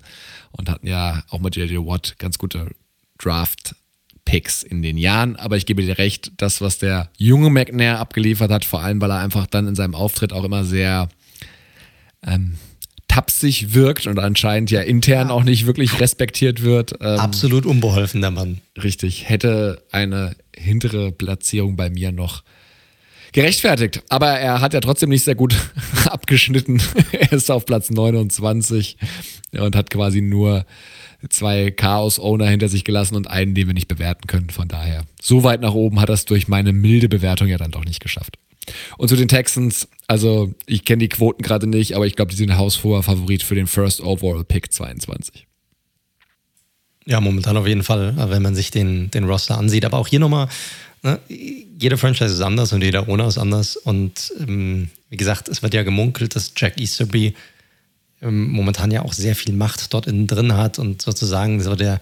und 0.51 0.69
hatten 0.69 0.87
ja 0.87 1.23
auch 1.29 1.39
mit 1.39 1.55
J.J. 1.55 1.85
Watt 1.85 2.15
ganz 2.17 2.37
gute 2.39 2.71
Draft 3.19 3.75
Picks 4.27 4.61
in 4.61 4.81
den 4.81 4.97
Jahren. 4.97 5.37
Aber 5.37 5.55
ich 5.55 5.65
gebe 5.65 5.81
dir 5.81 5.97
recht, 5.97 6.33
das, 6.35 6.59
was 6.59 6.77
der 6.79 7.09
junge 7.17 7.49
McNair 7.49 7.99
abgeliefert 7.99 8.51
hat, 8.51 8.65
vor 8.65 8.83
allem, 8.83 8.99
weil 8.99 9.09
er 9.09 9.19
einfach 9.19 9.47
dann 9.47 9.67
in 9.69 9.75
seinem 9.75 9.95
Auftritt 9.95 10.33
auch 10.33 10.43
immer 10.43 10.65
sehr 10.65 11.07
ähm, 12.25 12.55
tapsig 13.07 13.73
wirkt 13.73 14.05
und 14.05 14.19
anscheinend 14.19 14.69
ja 14.69 14.81
intern 14.81 15.31
auch 15.31 15.45
nicht 15.45 15.65
wirklich 15.65 16.01
respektiert 16.01 16.61
wird. 16.61 16.95
Ähm, 16.99 17.19
Absolut 17.19 17.65
unbeholfen, 17.65 18.19
der 18.19 18.31
Mann. 18.31 18.59
Richtig, 18.83 19.29
hätte 19.29 19.81
eine 19.93 20.35
hintere 20.53 21.13
Platzierung 21.13 21.77
bei 21.77 21.89
mir 21.89 22.11
noch 22.11 22.43
gerechtfertigt. 23.31 24.03
Aber 24.09 24.27
er 24.27 24.59
hat 24.59 24.73
ja 24.73 24.81
trotzdem 24.81 25.07
nicht 25.09 25.23
sehr 25.23 25.35
gut 25.35 25.55
abgeschnitten. 26.05 26.81
er 27.13 27.31
ist 27.31 27.49
auf 27.49 27.65
Platz 27.65 27.89
29 27.91 28.97
und 29.53 29.73
hat 29.73 29.89
quasi 29.89 30.19
nur 30.19 30.65
zwei 31.29 31.71
Chaos-Owner 31.71 32.47
hinter 32.47 32.69
sich 32.69 32.83
gelassen 32.83 33.15
und 33.15 33.29
einen, 33.29 33.55
den 33.55 33.67
wir 33.67 33.73
nicht 33.73 33.87
bewerten 33.87 34.27
können. 34.27 34.49
Von 34.49 34.67
daher, 34.67 35.03
so 35.21 35.43
weit 35.43 35.61
nach 35.61 35.73
oben 35.73 35.99
hat 35.99 36.09
es 36.09 36.25
durch 36.25 36.47
meine 36.47 36.73
milde 36.73 37.09
Bewertung 37.09 37.47
ja 37.47 37.57
dann 37.57 37.71
doch 37.71 37.85
nicht 37.85 37.99
geschafft. 37.99 38.37
Und 38.97 39.07
zu 39.07 39.15
den 39.15 39.27
Texans, 39.27 39.87
also 40.07 40.53
ich 40.65 40.85
kenne 40.85 40.99
die 40.99 41.09
Quoten 41.09 41.41
gerade 41.41 41.67
nicht, 41.67 41.95
aber 41.95 42.05
ich 42.05 42.15
glaube, 42.15 42.31
die 42.31 42.37
sind 42.37 42.57
haushoher 42.57 43.03
Favorit 43.03 43.43
für 43.43 43.55
den 43.55 43.67
First 43.67 44.01
Overall 44.01 44.43
Pick 44.43 44.71
22. 44.71 45.47
Ja, 47.05 47.21
momentan 47.21 47.55
auf 47.55 47.67
jeden 47.67 47.83
Fall, 47.83 48.15
wenn 48.29 48.41
man 48.41 48.53
sich 48.53 48.69
den, 48.69 49.09
den 49.11 49.23
Roster 49.23 49.57
ansieht. 49.57 49.85
Aber 49.85 49.97
auch 49.97 50.07
hier 50.07 50.19
nochmal, 50.19 50.49
ne, 51.03 51.19
jede 51.29 51.97
Franchise 51.97 52.33
ist 52.33 52.41
anders 52.41 52.73
und 52.73 52.83
jeder 52.83 53.07
Owner 53.07 53.27
ist 53.27 53.37
anders. 53.37 53.77
Und 53.77 54.33
ähm, 54.39 54.89
wie 55.09 55.17
gesagt, 55.17 55.47
es 55.47 55.63
wird 55.63 55.73
ja 55.73 55.83
gemunkelt, 55.83 56.35
dass 56.35 56.51
Jack 56.57 56.79
Easterby 56.79 57.33
momentan 58.21 58.91
ja 58.91 59.03
auch 59.03 59.13
sehr 59.13 59.35
viel 59.35 59.53
Macht 59.53 59.93
dort 59.93 60.07
innen 60.07 60.27
drin 60.27 60.53
hat 60.53 60.79
und 60.79 61.01
sozusagen 61.01 61.61
so 61.61 61.75
der, 61.75 61.99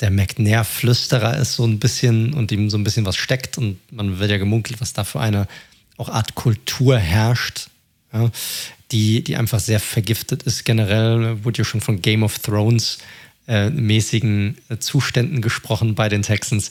der 0.00 0.10
McNair-Flüsterer 0.10 1.36
ist 1.38 1.54
so 1.54 1.64
ein 1.64 1.78
bisschen 1.78 2.32
und 2.32 2.52
ihm 2.52 2.70
so 2.70 2.78
ein 2.78 2.84
bisschen 2.84 3.04
was 3.04 3.16
steckt 3.16 3.58
und 3.58 3.78
man 3.90 4.18
wird 4.18 4.30
ja 4.30 4.38
gemunkelt, 4.38 4.80
was 4.80 4.92
da 4.92 5.04
für 5.04 5.20
eine 5.20 5.46
auch 5.98 6.08
Art 6.08 6.34
Kultur 6.34 6.98
herrscht, 6.98 7.68
ja, 8.12 8.30
die, 8.90 9.22
die 9.22 9.36
einfach 9.36 9.60
sehr 9.60 9.80
vergiftet 9.80 10.42
ist. 10.42 10.64
Generell 10.64 11.44
wurde 11.44 11.58
ja 11.58 11.64
schon 11.64 11.80
von 11.80 12.02
Game 12.02 12.22
of 12.22 12.38
Thrones 12.38 12.98
äh, 13.46 13.70
mäßigen 13.70 14.58
Zuständen 14.78 15.42
gesprochen 15.42 15.94
bei 15.94 16.08
den 16.08 16.22
Texans. 16.22 16.70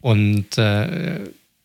Und 0.00 0.56
äh, 0.58 1.20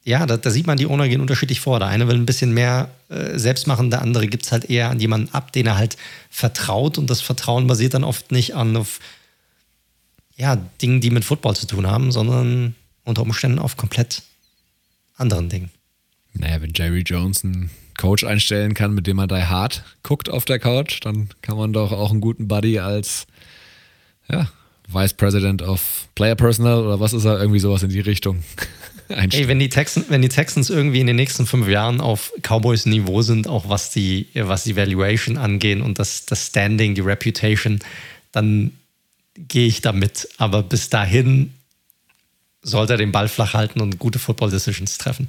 ja, 0.06 0.28
da, 0.28 0.38
da, 0.38 0.52
sieht 0.52 0.68
man, 0.68 0.78
die 0.78 0.86
Owner 0.86 1.10
gehen 1.10 1.20
unterschiedlich 1.20 1.60
vor. 1.60 1.80
Der 1.80 1.88
eine 1.88 2.08
will 2.08 2.16
ein 2.16 2.28
bisschen 2.28 2.54
mehr 2.54 2.90
äh, 3.10 3.40
selbst 3.40 3.66
machen, 3.66 3.90
der 3.90 4.04
andere 4.04 4.28
gibt 4.28 4.46
es 4.46 4.52
halt 4.52 4.70
eher 4.70 4.92
an 4.92 5.00
jemanden 5.00 5.34
ab, 5.34 5.52
den 5.52 5.66
er 5.66 5.78
halt 5.78 5.98
vertraut. 6.30 7.00
Und 7.00 7.10
das 7.10 7.22
Vertrauen 7.22 7.66
basiert 7.66 7.96
dann 7.96 8.04
oft 8.04 8.32
nicht 8.32 8.56
an 8.56 8.78
auf 8.78 9.00
ja, 10.36 10.58
Dingen, 10.82 11.02
die 11.02 11.10
mit 11.10 11.26
Football 11.26 11.56
zu 11.56 11.66
tun 11.66 11.88
haben, 11.88 12.12
sondern 12.12 12.76
unter 13.04 13.24
Umständen 13.24 13.58
auf 13.58 13.78
komplett 13.78 14.22
anderen 15.18 15.50
Dingen. 15.50 15.72
Naja, 16.34 16.62
wenn 16.62 16.74
Jerry 16.76 17.02
Jones 17.02 17.44
einen 17.44 17.72
Coach 17.98 18.24
einstellen 18.26 18.76
kann, 18.76 18.94
mit 18.94 19.08
dem 19.08 19.18
man 19.18 19.30
Die 19.30 19.36
Hard 19.36 19.84
guckt 20.04 20.30
auf 20.30 20.46
der 20.46 20.60
Couch, 20.60 21.00
dann 21.02 21.30
kann 21.42 21.58
man 21.58 21.74
doch 21.74 21.92
auch 21.92 22.12
einen 22.12 22.22
guten 22.22 22.48
Buddy 22.48 22.78
als 22.78 23.26
ja, 24.30 24.50
Vice 24.88 25.14
President 25.14 25.64
of 25.64 26.10
Player 26.14 26.36
Personnel 26.36 26.86
oder 26.86 27.00
was 27.00 27.14
ist 27.14 27.26
er, 27.26 27.40
irgendwie 27.40 27.60
sowas 27.60 27.82
in 27.82 27.90
die 27.90 28.02
Richtung. 28.02 28.44
Ey, 29.32 29.48
wenn 29.48 29.60
die, 29.60 29.70
Texans, 29.70 30.08
wenn 30.10 30.22
die 30.22 30.30
Texans 30.30 30.70
irgendwie 30.70 31.00
in 31.00 31.08
den 31.08 31.16
nächsten 31.16 31.46
fünf 31.46 31.68
Jahren 31.68 32.02
auf 32.02 32.34
Cowboys 32.42 32.86
Niveau 32.86 33.22
sind, 33.22 33.48
auch 33.48 33.70
was 33.70 33.92
die, 33.92 34.28
was 34.34 34.64
die 34.64 34.76
Valuation 34.76 35.38
angehen 35.38 35.82
und 35.82 36.00
das, 36.00 36.26
das 36.26 36.48
Standing, 36.48 36.96
die 36.96 37.02
Reputation, 37.02 37.80
dann 38.32 38.72
gehe 39.36 39.68
ich 39.68 39.82
damit. 39.82 40.28
Aber 40.38 40.64
bis 40.64 40.90
dahin 40.90 41.54
sollte 42.62 42.94
er 42.94 42.98
den 42.98 43.12
Ball 43.12 43.28
flach 43.28 43.54
halten 43.54 43.80
und 43.80 44.00
gute 44.00 44.18
Football 44.18 44.50
Decisions 44.50 44.98
treffen. 44.98 45.28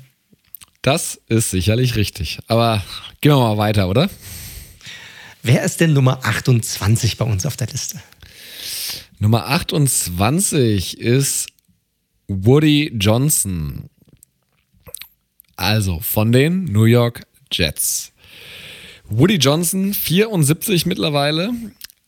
Das 0.83 1.20
ist 1.29 1.51
sicherlich 1.51 1.97
richtig. 1.97 2.39
Aber 2.47 2.83
gehen 3.20 3.33
wir 3.33 3.39
mal 3.39 3.59
weiter, 3.59 3.89
oder? 3.89 4.09
Wer 5.43 5.64
ist 5.64 5.81
denn 5.81 5.93
Nummer 5.93 6.24
28 6.24 7.18
bei 7.18 7.24
uns 7.24 7.45
auf 7.45 7.57
der 7.57 7.66
Liste? 7.66 8.01
Nummer 9.18 9.49
28 9.49 10.99
ist 10.99 11.49
Woody 12.29 12.93
Johnson. 12.99 13.89
Also 15.57 16.01
von 16.01 16.33
den 16.33 16.64
New 16.64 16.85
York 16.85 17.22
Jets. 17.51 18.12
Woody 19.09 19.37
Johnson, 19.37 19.95
74 19.95 20.87
mittlerweile, 20.87 21.53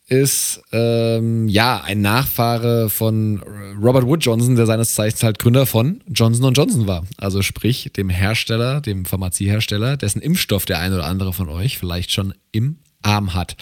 ist 0.08 0.60
ähm, 0.72 1.48
ja 1.48 1.82
ein 1.82 2.00
Nachfahre 2.00 2.88
von 2.88 3.42
Robert 3.80 4.06
Wood 4.06 4.24
Johnson, 4.24 4.56
der 4.56 4.66
seines 4.66 4.94
Zeichens 4.94 5.22
halt 5.22 5.38
Gründer 5.38 5.66
von 5.66 6.02
Johnson 6.08 6.52
Johnson 6.54 6.86
war. 6.86 7.04
Also 7.18 7.42
sprich 7.42 7.90
dem 7.96 8.08
Hersteller, 8.08 8.80
dem 8.80 9.04
Pharmaziehersteller, 9.04 9.96
dessen 9.96 10.22
Impfstoff 10.22 10.64
der 10.64 10.78
eine 10.78 10.96
oder 10.96 11.06
andere 11.06 11.32
von 11.32 11.48
euch 11.48 11.78
vielleicht 11.78 12.10
schon 12.10 12.34
im 12.52 12.78
Arm 13.02 13.34
hat. 13.34 13.56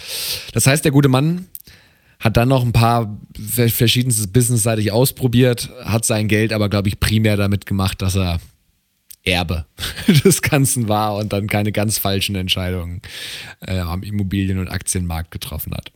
Das 0.52 0.66
heißt, 0.66 0.84
der 0.84 0.92
gute 0.92 1.09
Mann 1.09 1.46
hat 2.18 2.36
dann 2.36 2.48
noch 2.48 2.64
ein 2.64 2.72
paar 2.72 3.18
verschiedenstes 3.34 4.26
businessseitig 4.28 4.92
ausprobiert, 4.92 5.70
hat 5.84 6.04
sein 6.04 6.28
Geld 6.28 6.52
aber, 6.52 6.68
glaube 6.68 6.88
ich, 6.88 6.98
primär 7.00 7.36
damit 7.36 7.66
gemacht, 7.66 8.00
dass 8.02 8.16
er 8.16 8.40
Erbe 9.26 9.66
des 10.24 10.40
Ganzen 10.40 10.88
war 10.88 11.16
und 11.16 11.32
dann 11.32 11.48
keine 11.48 11.72
ganz 11.72 11.98
falschen 11.98 12.36
Entscheidungen 12.36 13.02
äh, 13.60 13.78
am 13.78 14.02
Immobilien- 14.02 14.58
und 14.58 14.68
Aktienmarkt 14.68 15.30
getroffen 15.30 15.74
hat. 15.74 15.92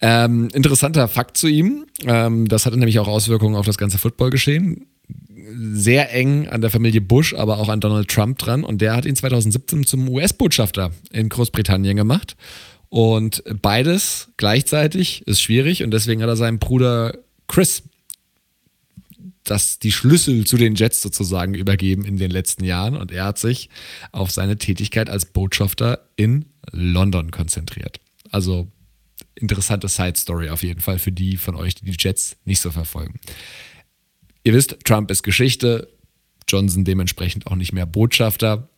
Ähm, 0.00 0.48
interessanter 0.52 1.08
Fakt 1.08 1.36
zu 1.36 1.48
ihm, 1.48 1.86
ähm, 2.04 2.46
das 2.48 2.66
hatte 2.66 2.76
nämlich 2.76 2.98
auch 2.98 3.08
Auswirkungen 3.08 3.56
auf 3.56 3.66
das 3.66 3.78
ganze 3.78 3.98
Footballgeschehen. 3.98 4.86
Sehr 5.72 6.14
eng 6.14 6.48
an 6.48 6.60
der 6.60 6.70
Familie 6.70 7.00
Bush, 7.00 7.34
aber 7.34 7.58
auch 7.58 7.68
an 7.68 7.80
Donald 7.80 8.08
Trump 8.08 8.38
dran 8.38 8.62
und 8.62 8.80
der 8.80 8.94
hat 8.94 9.04
ihn 9.04 9.16
2017 9.16 9.84
zum 9.84 10.08
US-Botschafter 10.08 10.92
in 11.10 11.28
Großbritannien 11.28 11.96
gemacht 11.96 12.36
und 12.90 13.42
beides 13.62 14.28
gleichzeitig 14.36 15.26
ist 15.26 15.40
schwierig 15.40 15.82
und 15.82 15.92
deswegen 15.92 16.22
hat 16.22 16.28
er 16.28 16.36
seinem 16.36 16.58
Bruder 16.58 17.16
Chris 17.48 17.82
das, 19.44 19.78
die 19.78 19.92
Schlüssel 19.92 20.44
zu 20.46 20.56
den 20.56 20.74
Jets 20.74 21.00
sozusagen 21.00 21.54
übergeben 21.54 22.04
in 22.04 22.18
den 22.18 22.30
letzten 22.30 22.64
Jahren 22.64 22.96
und 22.96 23.10
er 23.10 23.24
hat 23.24 23.38
sich 23.38 23.70
auf 24.12 24.30
seine 24.30 24.58
Tätigkeit 24.58 25.08
als 25.08 25.24
Botschafter 25.24 26.08
in 26.16 26.46
London 26.72 27.30
konzentriert. 27.30 28.00
Also 28.30 28.68
interessante 29.34 29.88
Side 29.88 30.16
Story 30.16 30.50
auf 30.50 30.62
jeden 30.62 30.80
Fall 30.80 30.98
für 30.98 31.12
die 31.12 31.36
von 31.36 31.54
euch, 31.54 31.76
die 31.76 31.84
die 31.84 31.96
Jets 31.98 32.36
nicht 32.44 32.60
so 32.60 32.70
verfolgen. 32.70 33.18
Ihr 34.44 34.52
wisst, 34.52 34.78
Trump 34.84 35.10
ist 35.10 35.22
Geschichte, 35.22 35.88
Johnson 36.48 36.84
dementsprechend 36.84 37.46
auch 37.46 37.56
nicht 37.56 37.72
mehr 37.72 37.86
Botschafter 37.86 38.68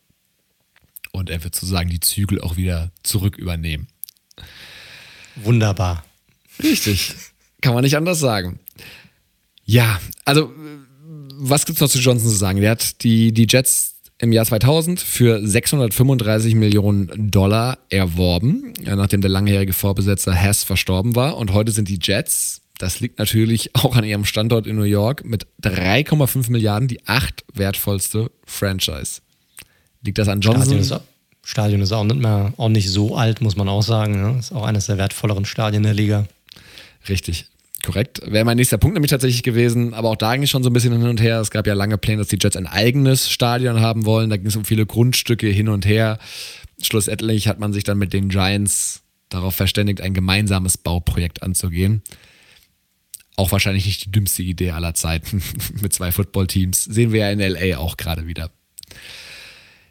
und 1.12 1.30
er 1.30 1.42
wird 1.44 1.54
sozusagen 1.54 1.90
die 1.90 2.00
Zügel 2.00 2.40
auch 2.40 2.56
wieder 2.56 2.92
zurück 3.02 3.36
übernehmen. 3.36 3.88
Wunderbar. 5.36 6.04
Richtig. 6.62 7.14
Kann 7.60 7.74
man 7.74 7.84
nicht 7.84 7.96
anders 7.96 8.18
sagen. 8.18 8.60
Ja, 9.64 10.00
also 10.24 10.52
was 11.34 11.66
gibt 11.66 11.76
es 11.76 11.80
noch 11.80 11.88
zu 11.88 11.98
Johnson 11.98 12.28
zu 12.28 12.36
sagen? 12.36 12.60
Der 12.60 12.70
hat 12.70 13.02
die, 13.02 13.32
die 13.32 13.46
Jets 13.48 13.96
im 14.18 14.32
Jahr 14.32 14.44
2000 14.44 15.00
für 15.00 15.44
635 15.44 16.54
Millionen 16.54 17.30
Dollar 17.30 17.78
erworben, 17.88 18.72
nachdem 18.84 19.20
der 19.20 19.30
langjährige 19.30 19.72
Vorbesetzer 19.72 20.32
Hess 20.32 20.62
verstorben 20.62 21.16
war. 21.16 21.36
Und 21.36 21.52
heute 21.52 21.72
sind 21.72 21.88
die 21.88 21.98
Jets, 22.00 22.62
das 22.78 23.00
liegt 23.00 23.18
natürlich 23.18 23.74
auch 23.74 23.96
an 23.96 24.04
ihrem 24.04 24.24
Standort 24.24 24.66
in 24.66 24.76
New 24.76 24.82
York, 24.82 25.24
mit 25.24 25.46
3,5 25.62 26.50
Milliarden 26.52 26.86
die 26.86 27.04
acht 27.06 27.44
wertvollste 27.52 28.30
Franchise. 28.44 29.22
Liegt 30.02 30.18
das 30.18 30.28
an 30.28 30.40
Johnson? 30.40 31.02
Stadion 31.44 31.80
ist 31.80 31.92
auch 31.92 32.04
nicht 32.04 32.20
mehr 32.20 32.54
auch 32.56 32.68
nicht 32.68 32.88
so 32.88 33.16
alt, 33.16 33.40
muss 33.40 33.56
man 33.56 33.68
auch 33.68 33.82
sagen. 33.82 34.22
Ne? 34.22 34.38
Ist 34.38 34.52
auch 34.52 34.64
eines 34.64 34.86
der 34.86 34.98
wertvolleren 34.98 35.44
Stadien 35.44 35.82
der 35.82 35.94
Liga. 35.94 36.26
Richtig. 37.08 37.46
Korrekt. 37.82 38.20
Wäre 38.24 38.44
mein 38.44 38.56
nächster 38.56 38.78
Punkt 38.78 38.94
nämlich 38.94 39.10
tatsächlich 39.10 39.42
gewesen, 39.42 39.92
aber 39.92 40.10
auch 40.10 40.16
da 40.16 40.34
ging 40.34 40.44
es 40.44 40.50
schon 40.50 40.62
so 40.62 40.70
ein 40.70 40.72
bisschen 40.72 40.92
hin 40.92 41.08
und 41.08 41.20
her. 41.20 41.40
Es 41.40 41.50
gab 41.50 41.66
ja 41.66 41.74
lange 41.74 41.98
Pläne, 41.98 42.18
dass 42.18 42.28
die 42.28 42.38
Jets 42.40 42.56
ein 42.56 42.68
eigenes 42.68 43.28
Stadion 43.28 43.80
haben 43.80 44.06
wollen. 44.06 44.30
Da 44.30 44.36
ging 44.36 44.46
es 44.46 44.54
um 44.54 44.64
viele 44.64 44.86
Grundstücke 44.86 45.48
hin 45.48 45.68
und 45.68 45.84
her. 45.84 46.18
Schlussendlich 46.80 47.48
hat 47.48 47.58
man 47.58 47.72
sich 47.72 47.82
dann 47.82 47.98
mit 47.98 48.12
den 48.12 48.28
Giants 48.28 49.02
darauf 49.28 49.56
verständigt, 49.56 50.00
ein 50.00 50.14
gemeinsames 50.14 50.78
Bauprojekt 50.78 51.42
anzugehen. 51.42 52.02
Auch 53.36 53.50
wahrscheinlich 53.50 53.86
nicht 53.86 54.04
die 54.04 54.12
dümmste 54.12 54.42
Idee 54.42 54.70
aller 54.70 54.94
Zeiten 54.94 55.42
mit 55.80 55.92
zwei 55.92 56.12
Footballteams. 56.12 56.84
Sehen 56.84 57.12
wir 57.12 57.20
ja 57.20 57.30
in 57.30 57.40
LA 57.40 57.78
auch 57.78 57.96
gerade 57.96 58.28
wieder. 58.28 58.50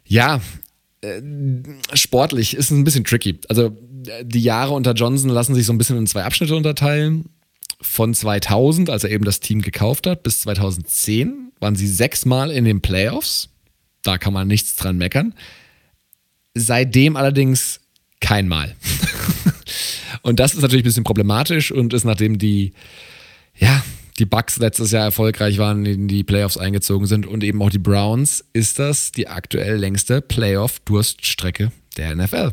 Ja, 0.06 0.40
sportlich 1.94 2.56
ist 2.56 2.70
ein 2.70 2.84
bisschen 2.84 3.04
tricky. 3.04 3.38
Also 3.48 3.76
die 4.22 4.42
Jahre 4.42 4.72
unter 4.74 4.92
Johnson 4.92 5.30
lassen 5.30 5.54
sich 5.54 5.66
so 5.66 5.72
ein 5.72 5.78
bisschen 5.78 5.98
in 5.98 6.06
zwei 6.06 6.24
Abschnitte 6.24 6.54
unterteilen. 6.54 7.30
Von 7.80 8.14
2000, 8.14 8.90
als 8.90 9.04
er 9.04 9.10
eben 9.10 9.24
das 9.24 9.40
Team 9.40 9.62
gekauft 9.62 10.06
hat, 10.06 10.22
bis 10.22 10.40
2010 10.42 11.52
waren 11.58 11.74
sie 11.74 11.88
sechsmal 11.88 12.50
in 12.50 12.64
den 12.64 12.80
Playoffs. 12.80 13.48
Da 14.02 14.18
kann 14.18 14.32
man 14.32 14.46
nichts 14.46 14.76
dran 14.76 14.96
meckern. 14.96 15.34
Seitdem 16.54 17.16
allerdings 17.16 17.80
kein 18.20 18.46
Mal. 18.46 18.76
und 20.22 20.38
das 20.38 20.54
ist 20.54 20.62
natürlich 20.62 20.84
ein 20.84 20.88
bisschen 20.88 21.04
problematisch 21.04 21.72
und 21.72 21.92
ist 21.92 22.04
nachdem 22.04 22.38
die, 22.38 22.72
ja, 23.56 23.82
die 24.22 24.26
Bucks 24.26 24.58
letztes 24.58 24.92
Jahr 24.92 25.02
erfolgreich 25.02 25.58
waren, 25.58 25.84
in 25.84 26.06
die 26.06 26.22
Playoffs 26.22 26.56
eingezogen 26.56 27.08
sind 27.08 27.26
und 27.26 27.42
eben 27.42 27.60
auch 27.60 27.70
die 27.70 27.80
Browns, 27.80 28.44
ist 28.52 28.78
das 28.78 29.10
die 29.10 29.26
aktuell 29.26 29.76
längste 29.76 30.20
Playoff-Durststrecke 30.20 31.72
der 31.96 32.14
NFL. 32.14 32.52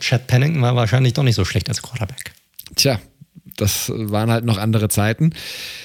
Chad 0.00 0.26
Pennington 0.28 0.62
war 0.62 0.74
wahrscheinlich 0.74 1.12
doch 1.12 1.24
nicht 1.24 1.34
so 1.34 1.44
schlecht 1.44 1.68
als 1.68 1.82
Quarterback. 1.82 2.32
Tja, 2.74 2.98
das 3.58 3.92
waren 3.94 4.30
halt 4.30 4.46
noch 4.46 4.56
andere 4.56 4.88
Zeiten. 4.88 5.34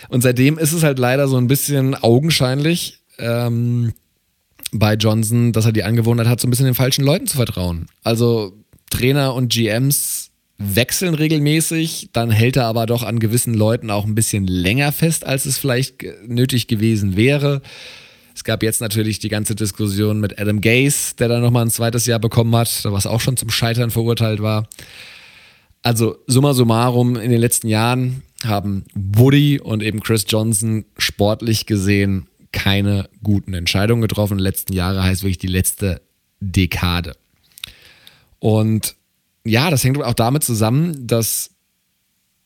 Und 0.07 0.21
seitdem 0.21 0.57
ist 0.57 0.71
es 0.71 0.83
halt 0.83 0.99
leider 0.99 1.27
so 1.27 1.35
ein 1.35 1.47
bisschen 1.47 1.93
augenscheinlich 1.93 3.01
ähm, 3.19 3.91
bei 4.71 4.93
Johnson, 4.93 5.51
dass 5.51 5.65
er 5.65 5.73
die 5.73 5.83
Angewohnheit 5.83 6.27
hat, 6.27 6.39
so 6.39 6.47
ein 6.47 6.49
bisschen 6.49 6.67
den 6.67 6.75
falschen 6.75 7.03
Leuten 7.03 7.27
zu 7.27 7.35
vertrauen. 7.35 7.87
Also 8.03 8.53
Trainer 8.89 9.33
und 9.33 9.51
GMs 9.51 10.26
wechseln 10.57 11.13
regelmäßig, 11.13 12.09
dann 12.13 12.31
hält 12.31 12.57
er 12.57 12.65
aber 12.65 12.85
doch 12.85 13.03
an 13.03 13.19
gewissen 13.19 13.53
Leuten 13.53 13.91
auch 13.91 14.05
ein 14.05 14.15
bisschen 14.15 14.47
länger 14.47 14.91
fest, 14.91 15.25
als 15.25 15.45
es 15.45 15.57
vielleicht 15.57 16.03
nötig 16.27 16.67
gewesen 16.67 17.15
wäre. 17.15 17.61
Es 18.33 18.43
gab 18.43 18.63
jetzt 18.63 18.81
natürlich 18.81 19.19
die 19.19 19.29
ganze 19.29 19.55
Diskussion 19.55 20.19
mit 20.19 20.39
Adam 20.39 20.61
Gase, 20.61 21.15
der 21.17 21.27
dann 21.27 21.41
nochmal 21.41 21.65
ein 21.65 21.71
zweites 21.71 22.05
Jahr 22.05 22.19
bekommen 22.19 22.55
hat, 22.55 22.83
was 22.85 23.07
auch 23.07 23.21
schon 23.21 23.37
zum 23.37 23.49
Scheitern 23.49 23.91
verurteilt 23.91 24.41
war. 24.41 24.67
Also 25.83 26.17
summa 26.27 26.53
summarum, 26.53 27.15
in 27.15 27.31
den 27.31 27.39
letzten 27.39 27.67
Jahren 27.67 28.23
haben 28.43 28.85
Woody 28.93 29.59
und 29.59 29.81
eben 29.81 30.01
Chris 30.01 30.25
Johnson 30.27 30.85
sportlich 30.97 31.65
gesehen 31.65 32.27
keine 32.51 33.09
guten 33.23 33.53
Entscheidungen 33.53 34.01
getroffen. 34.01 34.39
Letzten 34.39 34.73
Jahre 34.73 35.03
heißt 35.03 35.23
wirklich 35.23 35.37
die 35.37 35.47
letzte 35.47 36.01
Dekade. 36.39 37.13
Und 38.39 38.95
ja, 39.47 39.69
das 39.69 39.83
hängt 39.83 40.01
auch 40.01 40.13
damit 40.13 40.43
zusammen, 40.43 41.07
dass 41.07 41.51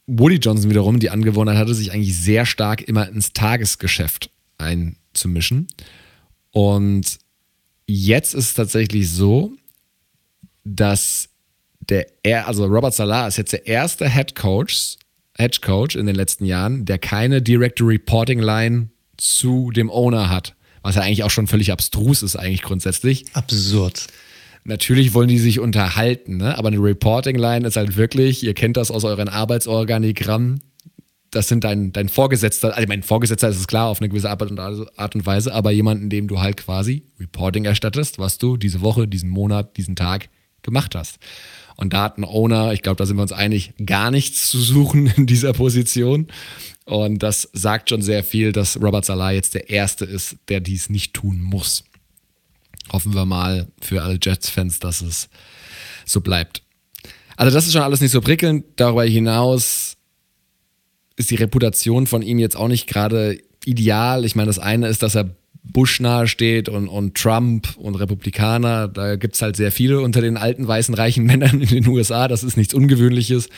Woody 0.07 0.35
Johnson 0.35 0.69
wiederum 0.69 0.99
die 0.99 1.09
Angewohnheit 1.09 1.57
hatte, 1.57 1.73
sich 1.73 1.91
eigentlich 1.91 2.17
sehr 2.17 2.45
stark 2.45 2.81
immer 2.81 3.07
ins 3.07 3.33
Tagesgeschäft 3.33 4.29
einzumischen. 4.57 5.67
Und 6.51 7.19
jetzt 7.87 8.33
ist 8.33 8.45
es 8.45 8.53
tatsächlich 8.53 9.09
so, 9.09 9.53
dass 10.63 11.29
der, 11.79 12.07
also 12.47 12.65
Robert 12.65 12.93
Salah 12.93 13.27
ist 13.27 13.37
jetzt 13.37 13.53
der 13.53 13.67
erste 13.67 14.09
Head 14.09 14.35
Coach, 14.35 14.97
Head 15.37 15.61
Coach 15.61 15.95
in 15.95 16.05
den 16.05 16.15
letzten 16.15 16.45
Jahren, 16.45 16.85
der 16.85 16.99
keine 16.99 17.41
Direct 17.41 17.81
Reporting 17.81 18.39
Line 18.39 18.89
zu 19.17 19.71
dem 19.71 19.89
Owner 19.89 20.29
hat. 20.29 20.55
was 20.83 20.95
ja 20.95 21.01
eigentlich 21.01 21.23
auch 21.23 21.29
schon 21.29 21.47
völlig 21.47 21.71
abstrus 21.71 22.23
ist, 22.23 22.35
eigentlich 22.35 22.63
grundsätzlich. 22.63 23.25
Absurd. 23.33 24.07
Natürlich 24.63 25.13
wollen 25.13 25.27
die 25.27 25.39
sich 25.39 25.59
unterhalten, 25.59 26.37
ne? 26.37 26.57
aber 26.57 26.67
eine 26.67 26.77
Reporting-Line 26.77 27.67
ist 27.67 27.77
halt 27.77 27.97
wirklich, 27.97 28.43
ihr 28.43 28.53
kennt 28.53 28.77
das 28.77 28.91
aus 28.91 29.03
euren 29.03 29.27
Arbeitsorganigrammen, 29.27 30.61
das 31.31 31.47
sind 31.47 31.63
dein, 31.63 31.93
dein 31.93 32.09
Vorgesetzter, 32.09 32.75
also 32.75 32.87
mein 32.87 33.03
Vorgesetzter 33.03 33.49
ist 33.49 33.57
es 33.57 33.67
klar 33.67 33.87
auf 33.87 34.01
eine 34.01 34.09
gewisse 34.09 34.29
Art 34.29 34.41
und, 34.43 34.59
Art 34.59 35.15
und 35.15 35.25
Weise, 35.25 35.53
aber 35.53 35.71
jemanden, 35.71 36.09
dem 36.09 36.27
du 36.27 36.41
halt 36.41 36.57
quasi 36.57 37.03
Reporting 37.19 37.65
erstattest, 37.65 38.19
was 38.19 38.37
du 38.37 38.57
diese 38.57 38.81
Woche, 38.81 39.07
diesen 39.07 39.29
Monat, 39.29 39.77
diesen 39.77 39.95
Tag 39.95 40.29
gemacht 40.61 40.93
hast. 40.93 41.19
Und 41.77 41.93
da 41.93 42.03
hat 42.03 42.17
ein 42.17 42.25
Owner, 42.25 42.73
ich 42.73 42.81
glaube, 42.81 42.97
da 42.97 43.05
sind 43.05 43.15
wir 43.15 43.23
uns 43.23 43.31
einig, 43.31 43.73
gar 43.83 44.11
nichts 44.11 44.51
zu 44.51 44.59
suchen 44.59 45.07
in 45.17 45.25
dieser 45.25 45.53
Position. 45.53 46.27
Und 46.85 47.23
das 47.23 47.49
sagt 47.53 47.89
schon 47.89 48.01
sehr 48.01 48.23
viel, 48.23 48.51
dass 48.51 48.79
Robert 48.81 49.05
Salah 49.05 49.31
jetzt 49.31 49.53
der 49.53 49.69
Erste 49.69 50.05
ist, 50.05 50.37
der 50.49 50.59
dies 50.59 50.89
nicht 50.89 51.13
tun 51.13 51.41
muss. 51.41 51.85
Hoffen 52.91 53.13
wir 53.13 53.25
mal 53.25 53.67
für 53.81 54.01
alle 54.01 54.19
Jets-Fans, 54.21 54.79
dass 54.79 55.01
es 55.01 55.29
so 56.05 56.21
bleibt. 56.21 56.61
Also 57.37 57.53
das 57.53 57.65
ist 57.65 57.73
schon 57.73 57.81
alles 57.81 58.01
nicht 58.01 58.11
so 58.11 58.21
prickelnd. 58.21 58.65
Darüber 58.75 59.03
hinaus 59.03 59.97
ist 61.15 61.31
die 61.31 61.35
Reputation 61.35 62.07
von 62.07 62.21
ihm 62.21 62.39
jetzt 62.39 62.55
auch 62.55 62.67
nicht 62.67 62.87
gerade 62.87 63.39
ideal. 63.65 64.25
Ich 64.25 64.35
meine, 64.35 64.47
das 64.47 64.59
eine 64.59 64.87
ist, 64.87 65.03
dass 65.03 65.15
er 65.15 65.35
Bush 65.63 65.99
nahe 65.99 66.27
steht 66.27 66.69
und, 66.69 66.87
und 66.87 67.15
Trump 67.15 67.77
und 67.77 67.95
Republikaner. 67.95 68.87
Da 68.87 69.15
gibt 69.15 69.35
es 69.35 69.41
halt 69.41 69.55
sehr 69.55 69.71
viele 69.71 70.01
unter 70.01 70.21
den 70.21 70.37
alten, 70.37 70.67
weißen, 70.67 70.93
reichen 70.95 71.23
Männern 71.25 71.61
in 71.61 71.69
den 71.69 71.87
USA. 71.87 72.27
Das 72.27 72.43
ist 72.43 72.57
nichts 72.57 72.73
Ungewöhnliches. 72.73 73.49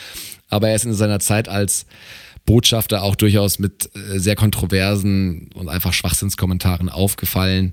Aber 0.48 0.68
er 0.68 0.76
ist 0.76 0.84
in 0.84 0.94
seiner 0.94 1.20
Zeit 1.20 1.48
als 1.48 1.86
Botschafter 2.46 3.02
auch 3.02 3.16
durchaus 3.16 3.58
mit 3.58 3.90
äh, 3.94 4.18
sehr 4.18 4.36
kontroversen 4.36 5.48
und 5.54 5.68
einfach 5.68 5.92
Schwachsinnskommentaren 5.92 6.90
aufgefallen, 6.90 7.72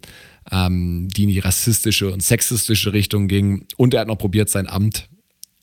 ähm, 0.50 1.08
die 1.10 1.24
in 1.24 1.30
die 1.30 1.40
rassistische 1.40 2.12
und 2.12 2.24
sexistische 2.24 2.94
Richtung 2.94 3.28
gingen. 3.28 3.68
Und 3.78 3.94
er 3.94 4.02
hat 4.02 4.08
noch 4.08 4.18
probiert, 4.18 4.50
sein 4.50 4.68
Amt 4.68 5.10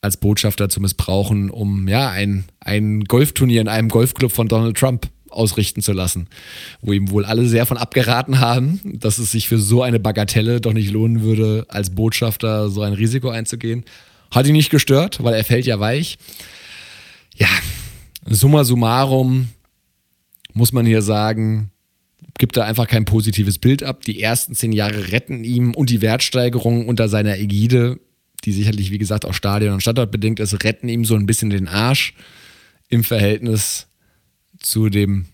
als 0.01 0.17
Botschafter 0.17 0.69
zu 0.69 0.81
missbrauchen, 0.81 1.51
um 1.51 1.89
ja 1.89 2.11
ein, 2.11 2.45
ein 2.61 3.05
Golfturnier 3.05 3.61
in 3.61 3.69
einem 3.69 3.89
Golfclub 3.89 4.31
von 4.31 4.49
Donald 4.49 4.77
Trump 4.77 5.09
ausrichten 5.31 5.83
zu 5.83 5.93
lassen, 5.93 6.29
wo 6.81 6.93
ihm 6.93 7.11
wohl 7.11 7.25
alle 7.25 7.47
sehr 7.47 7.67
von 7.67 7.77
abgeraten 7.77 8.41
haben, 8.41 8.81
dass 8.85 9.19
es 9.19 9.33
sich 9.33 9.49
für 9.49 9.59
so 9.59 9.83
eine 9.83 10.01
Bagatelle 10.01 10.61
doch 10.61 10.73
nicht 10.73 10.91
lohnen 10.91 11.23
würde, 11.23 11.67
als 11.69 11.91
Botschafter 11.91 12.71
so 12.71 12.83
ein 12.83 12.93
Risiko 12.93 13.29
einzugehen. 13.29 13.85
Hat 14.31 14.47
ihn 14.47 14.53
nicht 14.53 14.71
gestört, 14.71 15.23
weil 15.23 15.35
er 15.35 15.45
fällt 15.45 15.67
ja 15.67 15.81
weich. 15.81 16.19
Ja, 17.37 17.49
summa 18.27 18.65
summarum 18.65 19.49
muss 20.55 20.73
man 20.73 20.87
hier 20.87 21.03
sagen, 21.03 21.71
gibt 22.39 22.57
da 22.57 22.65
einfach 22.65 22.87
kein 22.87 23.05
positives 23.05 23.59
Bild 23.59 23.83
ab. 23.83 24.03
Die 24.05 24.23
ersten 24.23 24.55
zehn 24.55 24.73
Jahre 24.73 25.13
retten 25.13 25.45
ihm 25.45 25.75
und 25.75 25.91
die 25.91 26.01
Wertsteigerung 26.01 26.87
unter 26.87 27.09
seiner 27.09 27.39
Ägide 27.39 27.99
die 28.45 28.53
sicherlich, 28.53 28.91
wie 28.91 28.99
gesagt, 28.99 29.25
auch 29.25 29.35
Stadion- 29.35 29.75
und 29.75 29.81
Standortbedingt 29.81 30.41
ist, 30.41 30.65
retten 30.65 30.89
ihm 30.89 31.05
so 31.05 31.15
ein 31.15 31.27
bisschen 31.27 31.51
den 31.51 31.69
Arsch 31.69 32.15
im 32.89 33.05
Verhältnis 33.05 33.89
zu 34.61 34.89
den 34.89 35.27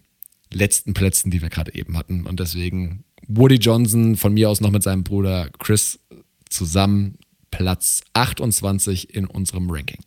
letzten 0.52 0.94
Plätzen, 0.94 1.30
die 1.30 1.42
wir 1.42 1.50
gerade 1.50 1.74
eben 1.74 1.96
hatten. 1.96 2.26
Und 2.26 2.40
deswegen 2.40 3.05
Woody 3.26 3.57
Johnson 3.57 4.16
von 4.16 4.34
mir 4.34 4.50
aus 4.50 4.61
noch 4.61 4.70
mit 4.70 4.82
seinem 4.82 5.05
Bruder 5.05 5.50
Chris 5.59 5.98
zusammen 6.48 7.18
Platz 7.50 8.02
28 8.14 9.14
in 9.14 9.26
unserem 9.26 9.70
Ranking. 9.70 10.00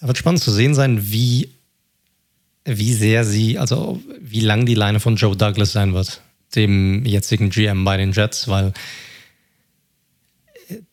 Ja, 0.00 0.06
wird 0.06 0.18
spannend 0.18 0.42
zu 0.42 0.52
sehen 0.52 0.74
sein, 0.74 1.10
wie, 1.10 1.50
wie 2.64 2.92
sehr 2.94 3.24
sie, 3.24 3.58
also 3.58 4.00
wie 4.20 4.40
lang 4.40 4.66
die 4.66 4.74
Leine 4.74 5.00
von 5.00 5.16
Joe 5.16 5.36
Douglas 5.36 5.72
sein 5.72 5.94
wird, 5.94 6.20
dem 6.54 7.04
jetzigen 7.04 7.50
GM 7.50 7.84
bei 7.84 7.96
den 7.96 8.12
Jets, 8.12 8.48
weil 8.48 8.72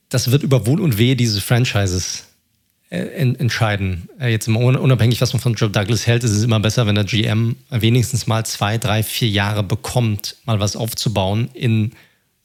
das 0.10 0.32
wird 0.32 0.44
über 0.44 0.66
Wohl 0.66 0.80
und 0.80 0.98
Wehe 0.98 1.16
dieses 1.16 1.44
Franchises 1.44 2.26
äh, 2.90 3.00
entscheiden. 3.00 4.08
Äh, 4.20 4.32
jetzt 4.32 4.48
unabhängig, 4.48 5.20
was 5.20 5.34
man 5.34 5.42
von 5.42 5.56
Joe 5.56 5.70
Douglas 5.70 6.08
hält, 6.08 6.24
ist 6.24 6.32
es 6.32 6.44
immer 6.44 6.60
besser, 6.60 6.88
wenn 6.88 6.96
der 6.96 7.04
GM 7.04 7.58
wenigstens 7.70 8.28
mal 8.28 8.46
zwei, 8.46 8.78
drei, 8.78 9.04
vier 9.04 9.30
Jahre 9.30 9.64
bekommt, 9.64 10.38
mal 10.46 10.60
was 10.60 10.76
aufzubauen 10.76 11.50
in 11.54 11.92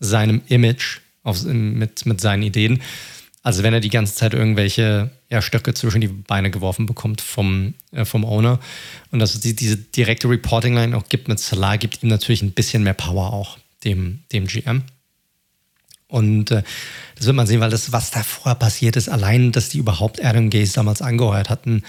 seinem 0.01 0.43
Image, 0.49 0.99
auf, 1.23 1.45
mit, 1.45 2.07
mit 2.07 2.21
seinen 2.21 2.43
Ideen. 2.43 2.83
Also 3.43 3.65
wenn 3.65 3.75
er 3.75 3.81
die 3.81 3.91
ganze 3.91 4.15
Zeit 4.15 4.35
irgendwelche 4.35 5.11
ja, 5.29 5.43
Stöcke 5.43 5.75
zwischen 5.75 6.01
die 6.01 6.09
Beine 6.09 6.51
geworfen 6.51 6.87
bekommt 6.87 7.21
vom, 7.21 7.75
äh, 7.91 8.05
vom 8.05 8.25
Owner. 8.25 8.61
Und 9.11 9.19
dass 9.19 9.35
es 9.35 9.41
die, 9.41 9.57
diese 9.57 9.77
direkte 9.77 10.29
Reporting-Line 10.29 10.97
auch 10.97 11.09
gibt 11.09 11.29
mit 11.29 11.41
Salah, 11.41 11.77
gibt 11.77 12.03
ihm 12.03 12.09
natürlich 12.09 12.43
ein 12.43 12.53
bisschen 12.53 12.85
mehr 12.85 12.95
Power 12.95 13.33
auch, 13.33 13.59
dem, 13.85 14.21
dem 14.33 14.47
GM. 14.47 14.85
Und 16.07 16.51
äh, 16.51 16.63
das 17.17 17.27
wird 17.27 17.35
man 17.35 17.47
sehen, 17.47 17.61
weil 17.61 17.71
das, 17.71 17.91
was 17.91 18.11
da 18.11 18.23
vorher 18.23 18.55
passiert 18.55 18.97
ist, 18.97 19.09
allein, 19.09 19.51
dass 19.51 19.71
die 19.71 19.79
überhaupt 19.79 20.23
Adam 20.25 20.51
Gaze 20.51 20.75
damals 20.75 21.03
angeheuert 21.03 21.51
hatten, 21.51 21.83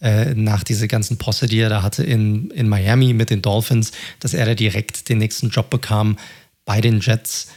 äh, 0.00 0.34
nach 0.34 0.64
dieser 0.64 0.86
ganzen 0.86 1.18
Posse, 1.18 1.46
die 1.46 1.58
er 1.58 1.68
da 1.68 1.82
hatte 1.82 2.04
in, 2.04 2.50
in 2.50 2.68
Miami 2.68 3.12
mit 3.12 3.30
den 3.30 3.42
Dolphins, 3.42 3.92
dass 4.20 4.32
er 4.32 4.46
da 4.46 4.54
direkt 4.54 5.08
den 5.08 5.18
nächsten 5.18 5.50
Job 5.50 5.70
bekam 5.70 6.18
bei 6.64 6.80
den 6.80 7.00
Jets, 7.00 7.48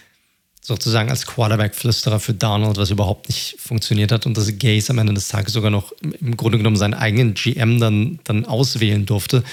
sozusagen 0.67 1.09
als 1.09 1.25
Quarterback-Flüsterer 1.25 2.19
für 2.19 2.33
Donald, 2.33 2.75
was 2.75 2.89
überhaupt 2.89 3.29
nicht 3.29 3.55
funktioniert 3.57 4.11
hat 4.11 4.25
und 4.25 4.35
dass 4.35 4.51
Gaze 4.59 4.89
am 4.89 4.97
Ende 4.97 5.13
des 5.13 5.29
Tages 5.29 5.53
sogar 5.53 5.71
noch 5.71 5.93
im 6.01 6.35
Grunde 6.35 6.57
genommen 6.57 6.75
seinen 6.75 6.93
eigenen 6.93 7.35
GM 7.35 7.79
dann, 7.79 8.19
dann 8.25 8.43
auswählen 8.43 9.05
durfte. 9.05 9.45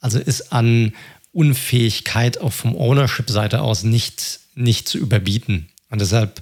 Also 0.00 0.18
ist 0.18 0.52
an 0.52 0.94
Unfähigkeit 1.30 2.40
auch 2.40 2.52
vom 2.52 2.74
Ownership-Seite 2.74 3.60
aus 3.60 3.84
nicht, 3.84 4.40
nicht 4.56 4.88
zu 4.88 4.98
überbieten. 4.98 5.68
Und 5.90 6.00
deshalb, 6.00 6.40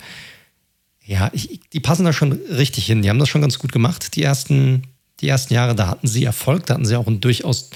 ja, 1.04 1.28
ich, 1.34 1.60
die 1.74 1.80
passen 1.80 2.06
da 2.06 2.14
schon 2.14 2.32
richtig 2.32 2.86
hin. 2.86 3.02
Die 3.02 3.10
haben 3.10 3.18
das 3.18 3.28
schon 3.28 3.42
ganz 3.42 3.58
gut 3.58 3.72
gemacht. 3.72 4.16
Die 4.16 4.22
ersten, 4.22 4.84
die 5.20 5.28
ersten 5.28 5.52
Jahre, 5.52 5.74
da 5.74 5.88
hatten 5.88 6.06
sie 6.06 6.24
Erfolg, 6.24 6.64
da 6.64 6.74
hatten 6.74 6.86
sie 6.86 6.96
auch 6.96 7.06
ein 7.06 7.20
durchaus 7.20 7.68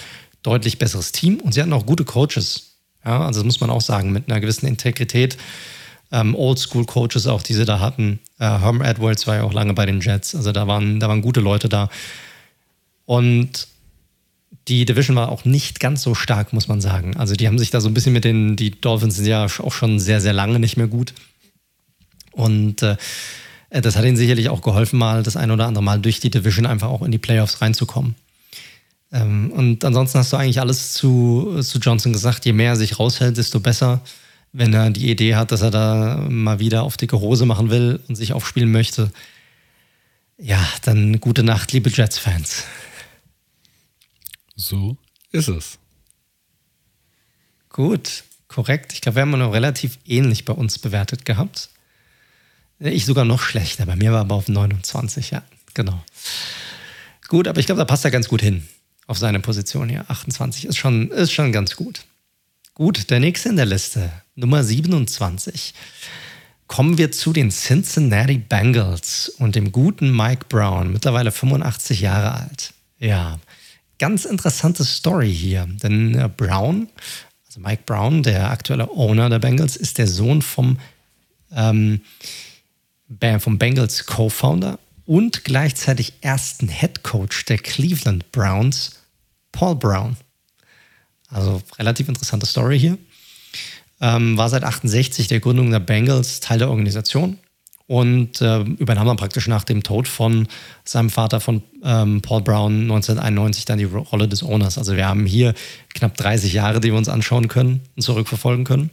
deutlich 0.43 0.78
besseres 0.78 1.12
Team 1.12 1.38
und 1.41 1.53
sie 1.53 1.61
hatten 1.61 1.74
auch 1.74 1.84
gute 1.84 2.07
Coaches. 2.07 2.78
Ja, 3.05 3.26
also 3.26 3.41
das 3.41 3.45
muss 3.45 3.61
man 3.61 3.68
auch 3.68 3.82
sagen, 3.82 4.11
mit 4.11 4.30
einer 4.30 4.41
gewissen 4.41 4.66
Integrität. 4.66 5.36
Ähm, 6.12 6.34
Oldschool-Coaches 6.34 7.26
auch, 7.26 7.42
die 7.42 7.54
sie 7.54 7.64
da 7.64 7.80
hatten. 7.80 8.18
Äh, 8.38 8.44
Herm 8.44 8.82
Edwards 8.82 9.26
war 9.26 9.36
ja 9.36 9.42
auch 9.44 9.52
lange 9.52 9.74
bei 9.74 9.86
den 9.86 10.00
Jets. 10.00 10.34
Also 10.34 10.50
da 10.52 10.66
waren, 10.66 10.98
da 10.98 11.08
waren 11.08 11.22
gute 11.22 11.40
Leute 11.40 11.68
da. 11.68 11.88
Und 13.06 13.68
die 14.68 14.84
Division 14.84 15.16
war 15.16 15.30
auch 15.30 15.44
nicht 15.44 15.80
ganz 15.80 16.02
so 16.02 16.14
stark, 16.14 16.52
muss 16.52 16.68
man 16.68 16.80
sagen. 16.80 17.16
Also 17.16 17.34
die 17.34 17.46
haben 17.46 17.58
sich 17.58 17.70
da 17.70 17.80
so 17.80 17.88
ein 17.88 17.94
bisschen 17.94 18.12
mit 18.12 18.24
den, 18.24 18.56
die 18.56 18.70
Dolphins 18.70 19.16
sind 19.16 19.26
ja 19.26 19.44
auch 19.44 19.72
schon 19.72 19.98
sehr, 19.98 20.20
sehr 20.20 20.32
lange 20.32 20.58
nicht 20.58 20.76
mehr 20.76 20.86
gut. 20.86 21.14
Und 22.32 22.82
äh, 22.82 22.96
das 23.70 23.96
hat 23.96 24.04
ihnen 24.04 24.16
sicherlich 24.16 24.48
auch 24.48 24.62
geholfen, 24.62 24.98
mal 24.98 25.22
das 25.22 25.36
ein 25.36 25.50
oder 25.50 25.66
andere 25.66 25.82
Mal 25.82 26.00
durch 26.00 26.20
die 26.20 26.30
Division 26.30 26.66
einfach 26.66 26.88
auch 26.88 27.02
in 27.02 27.12
die 27.12 27.18
Playoffs 27.18 27.61
reinzukommen. 27.61 28.14
Ähm, 29.12 29.50
und 29.52 29.84
ansonsten 29.84 30.18
hast 30.18 30.32
du 30.32 30.36
eigentlich 30.36 30.61
alles 30.61 30.92
zu, 30.94 31.61
zu 31.62 31.78
Johnson 31.78 32.12
gesagt. 32.12 32.44
Je 32.44 32.52
mehr 32.52 32.70
er 32.70 32.76
sich 32.76 32.98
raushält, 32.98 33.36
desto 33.36 33.61
besser. 33.61 34.00
Wenn 34.53 34.74
er 34.74 34.90
die 34.90 35.11
Idee 35.11 35.36
hat, 35.36 35.53
dass 35.53 35.62
er 35.62 35.70
da 35.70 36.26
mal 36.28 36.59
wieder 36.59 36.82
auf 36.82 36.96
dicke 36.96 37.20
Hose 37.20 37.46
machen 37.46 37.70
will 37.70 38.01
und 38.09 38.16
sich 38.16 38.32
aufspielen 38.32 38.70
möchte, 38.70 39.12
ja, 40.38 40.66
dann 40.82 41.20
gute 41.20 41.42
Nacht, 41.42 41.72
liebe 41.72 41.90
Jets-Fans. 41.90 42.64
So 44.57 44.96
ist 45.32 45.48
es. 45.48 45.78
Gut, 47.68 48.24
korrekt. 48.48 48.92
Ich 48.92 49.01
glaube, 49.01 49.16
wir 49.16 49.22
haben 49.22 49.30
noch 49.30 49.53
relativ 49.53 49.98
ähnlich 50.07 50.44
bei 50.44 50.53
uns 50.53 50.78
bewertet 50.78 51.24
gehabt. 51.24 51.68
Ich 52.78 53.05
sogar 53.05 53.24
noch 53.24 53.42
schlechter. 53.42 53.86
Bei 53.86 53.96
mir 53.96 54.12
war 54.12 54.20
aber 54.20 54.34
auf 54.34 54.48
29, 54.48 55.30
ja, 55.30 55.42
genau. 55.74 56.03
Gut, 57.29 57.46
aber 57.46 57.61
ich 57.61 57.66
glaube, 57.66 57.79
da 57.79 57.84
passt 57.84 58.04
er 58.04 58.11
ganz 58.11 58.29
gut 58.29 58.42
hin 58.42 58.66
auf 59.07 59.18
seine 59.18 59.41
Position 59.41 59.88
hier. 59.88 60.04
28 60.08 60.66
ist 60.66 60.76
schon, 60.76 61.11
ist 61.11 61.33
schon 61.33 61.53
ganz 61.53 61.76
gut. 61.76 62.04
Gut, 62.80 63.11
der 63.11 63.20
nächste 63.20 63.50
in 63.50 63.57
der 63.57 63.66
Liste, 63.66 64.11
Nummer 64.36 64.64
27. 64.64 65.74
Kommen 66.66 66.96
wir 66.96 67.12
zu 67.12 67.34
den 67.34 67.50
Cincinnati 67.50 68.38
Bengals 68.38 69.28
und 69.28 69.54
dem 69.54 69.70
guten 69.70 70.16
Mike 70.16 70.46
Brown, 70.48 70.90
mittlerweile 70.90 71.30
85 71.30 72.00
Jahre 72.00 72.32
alt. 72.40 72.72
Ja, 72.98 73.38
ganz 73.98 74.24
interessante 74.24 74.86
Story 74.86 75.30
hier, 75.30 75.68
denn 75.82 76.14
äh, 76.14 76.30
Brown, 76.34 76.88
also 77.46 77.61
Mike 77.61 77.82
Brown, 77.84 78.22
der 78.22 78.48
aktuelle 78.48 78.90
Owner 78.90 79.28
der 79.28 79.40
Bengals, 79.40 79.76
ist 79.76 79.98
der 79.98 80.07
Sohn 80.07 80.40
vom 80.40 80.78
ähm, 81.54 82.00
vom 83.40 83.58
Bengals 83.58 84.07
Co-Founder 84.07 84.78
und 85.04 85.44
gleichzeitig 85.44 86.14
ersten 86.22 86.68
Head 86.68 87.02
Coach 87.02 87.44
der 87.44 87.58
Cleveland 87.58 88.32
Browns, 88.32 89.00
Paul 89.52 89.76
Brown. 89.76 90.16
Also 91.30 91.62
relativ 91.78 92.08
interessante 92.08 92.46
Story 92.46 92.78
hier. 92.78 92.98
Ähm, 94.00 94.36
war 94.36 94.48
seit 94.48 94.64
68 94.64 95.28
der 95.28 95.40
Gründung 95.40 95.70
der 95.70 95.80
Bengals 95.80 96.40
Teil 96.40 96.58
der 96.58 96.70
Organisation 96.70 97.38
und 97.90 98.40
äh, 98.40 98.61
übernahm 98.61 99.08
dann 99.08 99.16
praktisch 99.16 99.48
nach 99.48 99.64
dem 99.64 99.82
Tod 99.82 100.07
von 100.07 100.46
seinem 100.84 101.11
Vater, 101.11 101.40
von 101.40 101.64
ähm, 101.82 102.22
Paul 102.22 102.40
Brown, 102.40 102.82
1991 102.82 103.64
dann 103.64 103.78
die 103.78 103.84
Rolle 103.84 104.28
des 104.28 104.44
Owners. 104.44 104.78
Also 104.78 104.96
wir 104.96 105.08
haben 105.08 105.26
hier 105.26 105.54
knapp 105.92 106.16
30 106.16 106.52
Jahre, 106.52 106.80
die 106.80 106.92
wir 106.92 106.96
uns 106.96 107.08
anschauen 107.08 107.48
können 107.48 107.80
und 107.96 108.02
zurückverfolgen 108.02 108.64
können. 108.64 108.90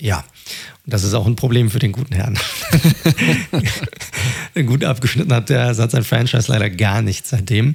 Ja, 0.00 0.24
und 0.84 0.92
das 0.92 1.02
ist 1.02 1.14
auch 1.14 1.26
ein 1.26 1.34
Problem 1.34 1.70
für 1.70 1.80
den 1.80 1.90
guten 1.90 2.14
Herrn. 2.14 2.38
Gut 4.66 4.84
abgeschnitten 4.84 5.32
hat 5.32 5.48
der 5.48 5.76
hat 5.76 5.90
sein 5.90 6.04
Franchise 6.04 6.52
leider 6.52 6.70
gar 6.70 7.02
nicht 7.02 7.26
seitdem. 7.26 7.74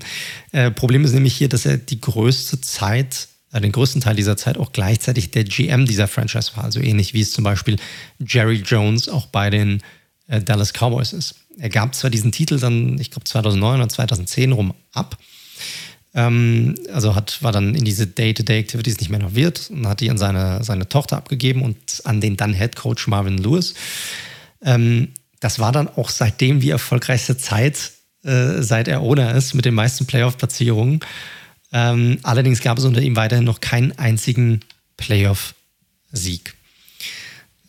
Äh, 0.54 0.72
Problem 0.72 1.04
ist 1.04 1.14
nämlich 1.14 1.36
hier, 1.36 1.50
dass 1.50 1.66
er 1.66 1.78
die 1.78 2.00
größte 2.00 2.62
Zeit 2.62 3.28
den 3.54 3.72
größten 3.72 4.02
Teil 4.02 4.16
dieser 4.16 4.38
Zeit 4.38 4.58
auch 4.58 4.72
gleichzeitig 4.72 5.32
der 5.32 5.44
GM 5.44 5.86
dieser 5.86 6.08
Franchise 6.08 6.52
war. 6.56 6.66
Also 6.66 6.80
ähnlich 6.80 7.14
wie 7.14 7.22
es 7.22 7.32
zum 7.32 7.44
Beispiel 7.44 7.78
Jerry 8.20 8.62
Jones 8.66 9.10
auch 9.10 9.28
bei 9.28 9.50
den 9.50 9.82
äh, 10.28 10.42
Dallas 10.42 10.74
Cowboys 10.74 11.14
ist. 11.14 11.36
Er 11.58 11.70
gab 11.70 11.96
zwar 11.96 12.10
diesen 12.10 12.32
Titel 12.32 12.60
dann, 12.60 13.00
ich 13.00 13.12
glaube 13.12 13.24
2009 13.24 13.80
oder 13.80 13.90
2010 13.90 14.52
rum 14.52 14.74
ab, 14.94 15.18
ähm, 16.14 16.76
also 16.92 17.16
hat, 17.16 17.42
war 17.44 17.52
dann 17.52 17.76
in 17.76 17.86
diese 17.86 18.08
Day-to-Day-Activities 18.08 19.00
nicht 19.00 19.10
mehr 19.10 19.20
involviert 19.20 19.70
und 19.70 19.88
hat 19.88 20.00
die 20.00 20.10
an 20.10 20.18
seine, 20.18 20.64
seine 20.64 20.90
Tochter 20.90 21.18
abgegeben 21.18 21.62
und 21.62 21.78
an 22.06 22.22
den 22.22 22.38
dann 22.38 22.54
Head 22.54 22.76
Coach 22.76 23.08
Marvin 23.08 23.38
Lewis. 23.38 23.76
Ähm, 24.64 25.10
das 25.40 25.60
war 25.60 25.72
dann 25.72 25.88
auch 25.88 26.10
seitdem 26.10 26.60
die 26.60 26.72
erfolgreichste 26.72 27.38
Zeit, 27.38 27.92
äh, 28.24 28.62
seit 28.62 28.88
er 28.88 29.02
Owner 29.02 29.36
ist, 29.36 29.54
mit 29.54 29.66
den 29.66 29.76
meisten 29.76 30.08
Playoff-Platzierungen. 30.08 31.02
Ähm, 31.78 32.18
allerdings 32.24 32.62
gab 32.62 32.80
es 32.80 32.86
unter 32.86 33.04
ihm 33.04 33.16
weiterhin 33.16 33.46
noch 33.46 33.62
keinen 33.62 33.92
einzigen 34.00 34.62
Playoff-Sieg. 34.98 36.56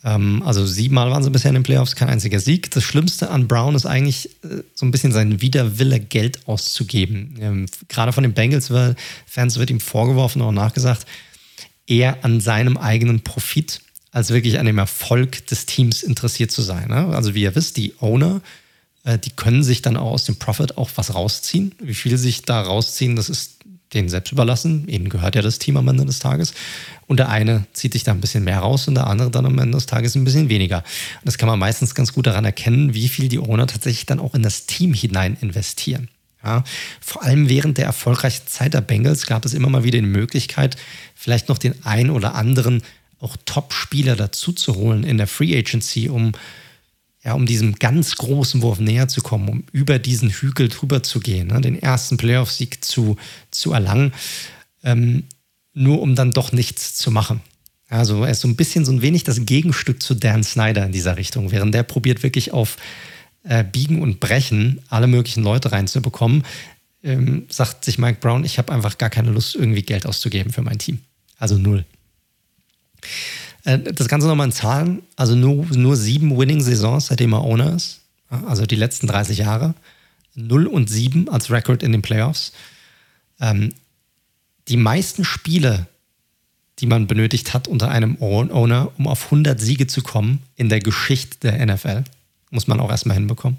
Ähm, 0.03 0.41
also 0.43 0.65
siebenmal 0.65 1.11
waren 1.11 1.21
sie 1.21 1.29
bisher 1.29 1.49
in 1.49 1.55
den 1.55 1.63
Playoffs, 1.63 1.95
kein 1.95 2.09
einziger 2.09 2.39
Sieg. 2.39 2.71
Das 2.71 2.83
Schlimmste 2.83 3.29
an 3.29 3.47
Brown 3.47 3.75
ist 3.75 3.85
eigentlich 3.85 4.29
äh, 4.43 4.63
so 4.73 4.87
ein 4.87 4.89
bisschen 4.89 5.11
sein 5.11 5.41
Widerwille, 5.41 5.99
Geld 5.99 6.47
auszugeben. 6.47 7.35
Ähm, 7.39 7.65
gerade 7.87 8.11
von 8.11 8.23
den 8.23 8.33
Bengals-Fans 8.33 9.59
wird 9.59 9.69
ihm 9.69 9.79
vorgeworfen, 9.79 10.41
auch 10.41 10.51
nachgesagt, 10.51 11.05
eher 11.85 12.25
an 12.25 12.41
seinem 12.41 12.77
eigenen 12.77 13.21
Profit 13.21 13.81
als 14.11 14.31
wirklich 14.31 14.57
an 14.57 14.65
dem 14.65 14.79
Erfolg 14.79 15.45
des 15.45 15.67
Teams 15.67 16.01
interessiert 16.01 16.49
zu 16.49 16.63
sein. 16.63 16.87
Ne? 16.87 17.15
Also 17.15 17.35
wie 17.35 17.43
ihr 17.43 17.53
wisst, 17.53 17.77
die 17.77 17.93
Owner, 17.99 18.41
äh, 19.03 19.19
die 19.19 19.29
können 19.29 19.61
sich 19.61 19.83
dann 19.83 19.97
auch 19.97 20.13
aus 20.13 20.23
dem 20.23 20.37
Profit 20.37 20.79
auch 20.79 20.89
was 20.95 21.13
rausziehen. 21.13 21.75
Wie 21.79 21.93
viel 21.93 22.17
sich 22.17 22.41
da 22.41 22.59
rausziehen, 22.59 23.15
das 23.15 23.29
ist 23.29 23.59
denen 23.93 24.09
selbst 24.09 24.31
überlassen. 24.31 24.87
Ihnen 24.87 25.09
gehört 25.09 25.35
ja 25.35 25.41
das 25.41 25.59
Team 25.59 25.77
am 25.77 25.87
Ende 25.87 26.05
des 26.05 26.19
Tages. 26.19 26.53
Und 27.07 27.17
der 27.17 27.29
eine 27.29 27.65
zieht 27.73 27.93
sich 27.93 28.03
da 28.03 28.11
ein 28.11 28.21
bisschen 28.21 28.43
mehr 28.43 28.59
raus 28.59 28.87
und 28.87 28.95
der 28.95 29.07
andere 29.07 29.31
dann 29.31 29.45
am 29.45 29.57
Ende 29.57 29.77
des 29.77 29.87
Tages 29.87 30.15
ein 30.15 30.23
bisschen 30.23 30.49
weniger. 30.49 30.77
Und 30.77 31.25
das 31.25 31.37
kann 31.37 31.49
man 31.49 31.59
meistens 31.59 31.95
ganz 31.95 32.13
gut 32.13 32.27
daran 32.27 32.45
erkennen, 32.45 32.93
wie 32.93 33.07
viel 33.07 33.29
die 33.29 33.39
Owner 33.39 33.67
tatsächlich 33.67 34.05
dann 34.05 34.19
auch 34.19 34.35
in 34.35 34.43
das 34.43 34.65
Team 34.67 34.93
hinein 34.93 35.37
investieren. 35.41 36.09
Ja, 36.43 36.63
vor 37.01 37.23
allem 37.23 37.49
während 37.49 37.77
der 37.77 37.85
erfolgreichen 37.85 38.47
Zeit 38.47 38.73
der 38.73 38.79
Bengals 38.79 39.25
gab 39.25 39.43
es 39.43 39.53
immer 39.53 39.69
mal 39.69 39.83
wieder 39.83 39.99
die 39.99 40.05
Möglichkeit, 40.05 40.77
vielleicht 41.13 41.49
noch 41.49 41.57
den 41.57 41.83
einen 41.83 42.11
oder 42.11 42.35
anderen 42.35 42.81
auch 43.19 43.35
Top-Spieler 43.45 44.15
dazu 44.15 44.53
zu 44.53 44.75
holen 44.75 45.03
in 45.03 45.17
der 45.17 45.27
Free 45.27 45.57
Agency, 45.57 46.07
um 46.07 46.31
ja, 47.23 47.33
um 47.33 47.45
diesem 47.45 47.75
ganz 47.75 48.15
großen 48.15 48.61
Wurf 48.61 48.79
näher 48.79 49.07
zu 49.07 49.21
kommen, 49.21 49.49
um 49.49 49.63
über 49.71 49.99
diesen 49.99 50.29
Hügel 50.29 50.69
drüber 50.69 51.03
zu 51.03 51.19
gehen, 51.19 51.47
ne, 51.47 51.59
den 51.59 51.81
ersten 51.81 52.17
Playoff-Sieg 52.17 52.83
zu, 52.83 53.17
zu 53.51 53.73
erlangen, 53.73 54.13
ähm, 54.83 55.23
nur 55.73 56.01
um 56.01 56.15
dann 56.15 56.31
doch 56.31 56.51
nichts 56.51 56.95
zu 56.95 57.11
machen. 57.11 57.41
Also 57.89 58.23
er 58.23 58.31
ist 58.31 58.41
so 58.41 58.47
ein 58.47 58.55
bisschen 58.55 58.85
so 58.85 58.91
ein 58.91 59.01
wenig 59.01 59.23
das 59.23 59.45
Gegenstück 59.45 60.01
zu 60.01 60.13
Dan 60.13 60.43
Snyder 60.43 60.85
in 60.85 60.91
dieser 60.91 61.17
Richtung, 61.17 61.51
während 61.51 61.73
der 61.73 61.83
probiert 61.83 62.23
wirklich 62.23 62.53
auf 62.53 62.77
äh, 63.43 63.63
Biegen 63.63 64.01
und 64.01 64.19
Brechen 64.19 64.81
alle 64.89 65.07
möglichen 65.07 65.43
Leute 65.43 65.71
reinzubekommen, 65.71 66.43
ähm, 67.03 67.47
sagt 67.49 67.83
sich 67.83 67.97
Mike 67.97 68.19
Brown, 68.21 68.45
ich 68.45 68.57
habe 68.57 68.71
einfach 68.71 68.97
gar 68.97 69.09
keine 69.09 69.31
Lust, 69.31 69.55
irgendwie 69.55 69.81
Geld 69.81 70.05
auszugeben 70.05 70.53
für 70.53 70.61
mein 70.61 70.79
Team. 70.79 70.99
Also 71.37 71.57
null. 71.57 71.85
Äh, 73.63 73.79
das 73.79 74.07
Ganze 74.07 74.27
nochmal 74.27 74.47
in 74.47 74.53
Zahlen. 74.53 75.03
Also 75.15 75.35
nur, 75.35 75.65
nur 75.65 75.95
sieben 75.95 76.37
Winning-Saisons, 76.37 77.07
seitdem 77.07 77.33
er 77.33 77.43
Owner 77.43 77.75
ist. 77.75 78.01
Also 78.29 78.65
die 78.65 78.75
letzten 78.75 79.07
30 79.07 79.39
Jahre. 79.39 79.75
0 80.35 80.67
und 80.67 80.89
7 80.89 81.29
als 81.29 81.51
Record 81.51 81.83
in 81.83 81.91
den 81.91 82.01
Playoffs. 82.01 82.53
Ähm, 83.39 83.73
die 84.67 84.77
meisten 84.77 85.25
Spiele, 85.25 85.87
die 86.79 86.85
man 86.85 87.07
benötigt 87.07 87.53
hat 87.53 87.67
unter 87.67 87.89
einem 87.89 88.17
Owner, 88.21 88.91
um 88.97 89.07
auf 89.07 89.25
100 89.25 89.59
Siege 89.59 89.87
zu 89.87 90.01
kommen 90.01 90.43
in 90.55 90.69
der 90.69 90.79
Geschichte 90.79 91.51
der 91.51 91.65
NFL, 91.65 92.03
muss 92.51 92.67
man 92.67 92.79
auch 92.79 92.89
erstmal 92.89 93.17
hinbekommen. 93.17 93.57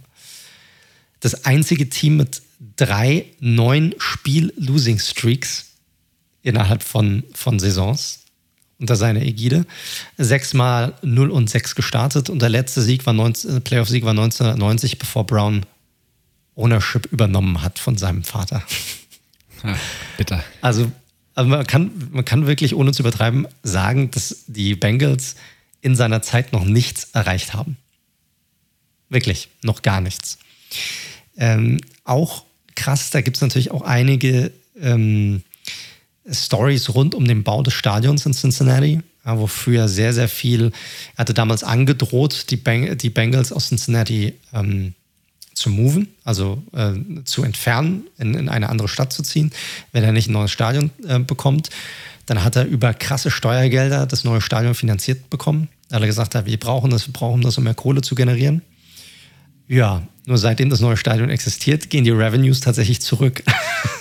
Das 1.21 1.45
einzige 1.45 1.89
Team 1.89 2.17
mit 2.17 2.41
drei 2.77 3.27
neun 3.41 3.95
Spiel-Losing-Streaks 3.99 5.67
innerhalb 6.43 6.83
von, 6.83 7.25
von 7.35 7.59
Saisons 7.59 8.21
unter 8.81 8.97
seiner 8.97 9.23
Ägide. 9.23 9.67
Sechsmal 10.17 10.95
0 11.03 11.31
und 11.31 11.49
6 11.51 11.75
gestartet 11.75 12.31
und 12.31 12.41
der 12.41 12.49
letzte 12.49 12.83
Sieg 12.83 13.07
war 13.07 13.13
19, 13.13 13.57
äh, 13.57 13.61
Playoff-Sieg 13.61 14.05
war 14.05 14.11
1990, 14.11 14.99
bevor 14.99 15.27
Brown 15.27 15.67
Ownership 16.57 17.07
übernommen 17.13 17.63
hat 17.63 17.79
von 17.79 17.97
seinem 17.97 18.25
Vater. 18.25 18.63
Ja, 19.63 19.77
bitter. 20.17 20.43
Also, 20.63 20.91
also 21.35 21.51
man, 21.51 21.67
kann, 21.67 21.91
man 22.13 22.25
kann 22.25 22.47
wirklich, 22.47 22.75
ohne 22.75 22.93
zu 22.93 23.03
übertreiben, 23.03 23.47
sagen, 23.63 24.11
dass 24.11 24.45
die 24.47 24.75
Bengals 24.75 25.37
in 25.83 25.95
seiner 25.97 26.23
Zeit 26.23 26.55
noch 26.55 26.65
nichts 26.65 27.11
erreicht 27.13 27.53
haben. 27.53 27.77
Wirklich, 29.11 29.51
noch 29.63 29.83
gar 29.83 30.01
nichts. 30.01 30.39
Ähm, 31.37 31.79
auch 32.05 32.45
krass, 32.75 33.11
da 33.11 33.21
gibt 33.21 33.37
es 33.37 33.43
natürlich 33.43 33.71
auch 33.71 33.83
einige 33.83 34.51
ähm, 34.81 35.43
Stories 36.31 36.95
rund 36.95 37.15
um 37.15 37.27
den 37.27 37.43
Bau 37.43 37.63
des 37.63 37.75
Stadions 37.75 38.27
in 38.27 38.33
Cincinnati, 38.33 39.01
wofür 39.25 39.83
er 39.83 39.89
sehr, 39.89 40.13
sehr 40.13 40.29
viel, 40.29 40.73
er 41.15 41.19
hatte 41.19 41.35
damals 41.35 41.65
angedroht, 41.65 42.51
die, 42.51 42.57
Beng 42.57 42.97
die 42.97 43.11
Bengals 43.11 43.53
aus 43.53 43.69
Cincinnati 43.69 44.35
ähm, 44.53 44.95
zu 45.55 45.71
moven, 45.71 46.09
also 46.25 46.63
äh, 46.73 46.93
zu 47.25 47.43
entfernen, 47.43 48.05
in, 48.19 48.35
in, 48.35 48.49
eine 48.49 48.69
andere 48.69 48.89
Stadt 48.89 49.13
zu 49.13 49.23
ziehen, 49.23 49.53
wenn 49.93 50.05
er 50.05 50.13
nicht 50.13 50.29
ein 50.29 50.33
neues 50.33 50.51
Stadion 50.51 50.91
äh, 51.07 51.19
bekommt. 51.19 51.71
Dann 52.27 52.45
hat 52.45 52.57
er 52.57 52.65
über 52.65 52.95
krasse 52.95 53.31
Steuergelder 53.31 54.07
das 54.07 54.25
neue 54.25 54.41
Stadion 54.41 54.75
finanziert 54.75 55.31
bekommen. 55.31 55.69
Hat 55.93 56.01
er 56.01 56.07
gesagt, 56.07 56.35
wir 56.47 56.59
brauchen 56.59 56.91
das, 56.91 57.07
wir 57.07 57.13
brauchen 57.13 57.43
das, 57.43 57.59
um 57.59 57.65
mehr 57.65 57.75
Kohle 57.75 58.03
zu 58.03 58.15
generieren. 58.15 58.63
Ja, 59.69 60.03
nur 60.27 60.39
seitdem 60.39 60.71
das 60.71 60.81
neue 60.81 60.97
Stadion 60.97 61.31
existiert, 61.31 61.91
gehen 61.91 62.05
die 62.05 62.11
Revenues 62.11 62.61
tatsächlich 62.61 63.01
zurück. 63.01 63.43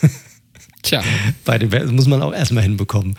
Tja. 0.82 1.04
Bei 1.46 1.58
dem, 1.58 1.96
muss 1.96 2.08
man 2.08 2.22
auch 2.22 2.34
erstmal 2.34 2.64
hinbekommen. 2.64 3.18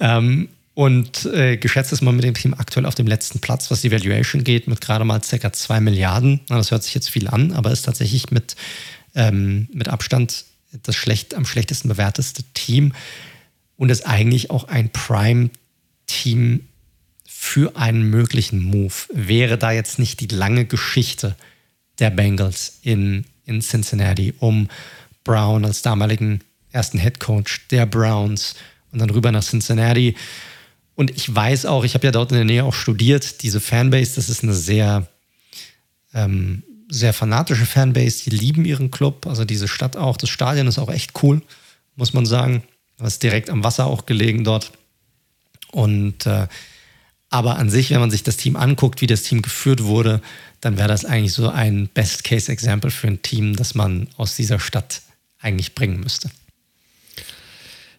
Ähm, 0.00 0.48
und 0.74 1.26
äh, 1.26 1.56
geschätzt 1.56 1.92
ist 1.92 2.00
man 2.00 2.16
mit 2.16 2.24
dem 2.24 2.34
Team 2.34 2.54
aktuell 2.54 2.86
auf 2.86 2.94
dem 2.94 3.06
letzten 3.06 3.40
Platz, 3.40 3.70
was 3.70 3.82
die 3.82 3.90
Valuation 3.90 4.44
geht, 4.44 4.66
mit 4.66 4.80
gerade 4.80 5.04
mal 5.04 5.20
ca. 5.20 5.52
2 5.52 5.80
Milliarden. 5.80 6.40
Na, 6.48 6.56
das 6.56 6.70
hört 6.70 6.84
sich 6.84 6.94
jetzt 6.94 7.10
viel 7.10 7.28
an, 7.28 7.52
aber 7.52 7.70
ist 7.70 7.82
tatsächlich 7.82 8.30
mit, 8.30 8.56
ähm, 9.14 9.68
mit 9.72 9.88
Abstand 9.88 10.44
das 10.82 10.94
schlecht, 10.94 11.34
am 11.34 11.44
schlechtesten 11.44 11.88
bewerteste 11.88 12.44
Team 12.54 12.92
und 13.76 13.90
ist 13.90 14.06
eigentlich 14.06 14.50
auch 14.50 14.64
ein 14.64 14.90
Prime-Team 14.90 16.66
für 17.26 17.76
einen 17.76 18.08
möglichen 18.08 18.62
Move. 18.62 18.94
Wäre 19.12 19.58
da 19.58 19.72
jetzt 19.72 19.98
nicht 19.98 20.20
die 20.20 20.28
lange 20.28 20.66
Geschichte 20.66 21.34
der 21.98 22.10
Bengals 22.10 22.78
in, 22.82 23.24
in 23.44 23.60
Cincinnati 23.60 24.34
um 24.38 24.68
Brown 25.24 25.64
als 25.64 25.82
damaligen 25.82 26.40
ersten 26.72 26.98
Head 26.98 27.20
Coach 27.20 27.66
der 27.68 27.86
Browns 27.86 28.54
und 28.92 29.00
dann 29.00 29.10
rüber 29.10 29.32
nach 29.32 29.44
Cincinnati. 29.44 30.16
Und 30.94 31.10
ich 31.10 31.34
weiß 31.34 31.66
auch, 31.66 31.84
ich 31.84 31.94
habe 31.94 32.06
ja 32.06 32.12
dort 32.12 32.30
in 32.30 32.36
der 32.36 32.44
Nähe 32.44 32.64
auch 32.64 32.74
studiert, 32.74 33.42
diese 33.42 33.60
Fanbase, 33.60 34.16
das 34.16 34.28
ist 34.28 34.42
eine 34.42 34.54
sehr, 34.54 35.06
ähm, 36.12 36.62
sehr 36.88 37.12
fanatische 37.12 37.66
Fanbase, 37.66 38.24
die 38.24 38.36
lieben 38.36 38.64
ihren 38.64 38.90
Club, 38.90 39.26
also 39.26 39.44
diese 39.44 39.68
Stadt 39.68 39.96
auch. 39.96 40.16
Das 40.16 40.28
Stadion 40.30 40.66
ist 40.66 40.78
auch 40.78 40.90
echt 40.90 41.22
cool, 41.22 41.42
muss 41.96 42.12
man 42.12 42.26
sagen. 42.26 42.62
Das 42.98 43.14
ist 43.14 43.22
direkt 43.22 43.48
am 43.48 43.64
Wasser 43.64 43.86
auch 43.86 44.06
gelegen 44.06 44.44
dort. 44.44 44.72
Und 45.72 46.26
äh, 46.26 46.48
aber 47.30 47.56
an 47.56 47.70
sich, 47.70 47.90
wenn 47.90 48.00
man 48.00 48.10
sich 48.10 48.24
das 48.24 48.36
Team 48.36 48.56
anguckt, 48.56 49.00
wie 49.00 49.06
das 49.06 49.22
Team 49.22 49.40
geführt 49.40 49.84
wurde, 49.84 50.20
dann 50.60 50.76
wäre 50.76 50.88
das 50.88 51.04
eigentlich 51.04 51.32
so 51.32 51.48
ein 51.48 51.88
Best-Case-Example 51.88 52.90
für 52.90 53.06
ein 53.06 53.22
Team, 53.22 53.54
das 53.54 53.74
man 53.74 54.08
aus 54.16 54.34
dieser 54.34 54.58
Stadt 54.58 55.00
eigentlich 55.40 55.76
bringen 55.76 56.00
müsste. 56.00 56.28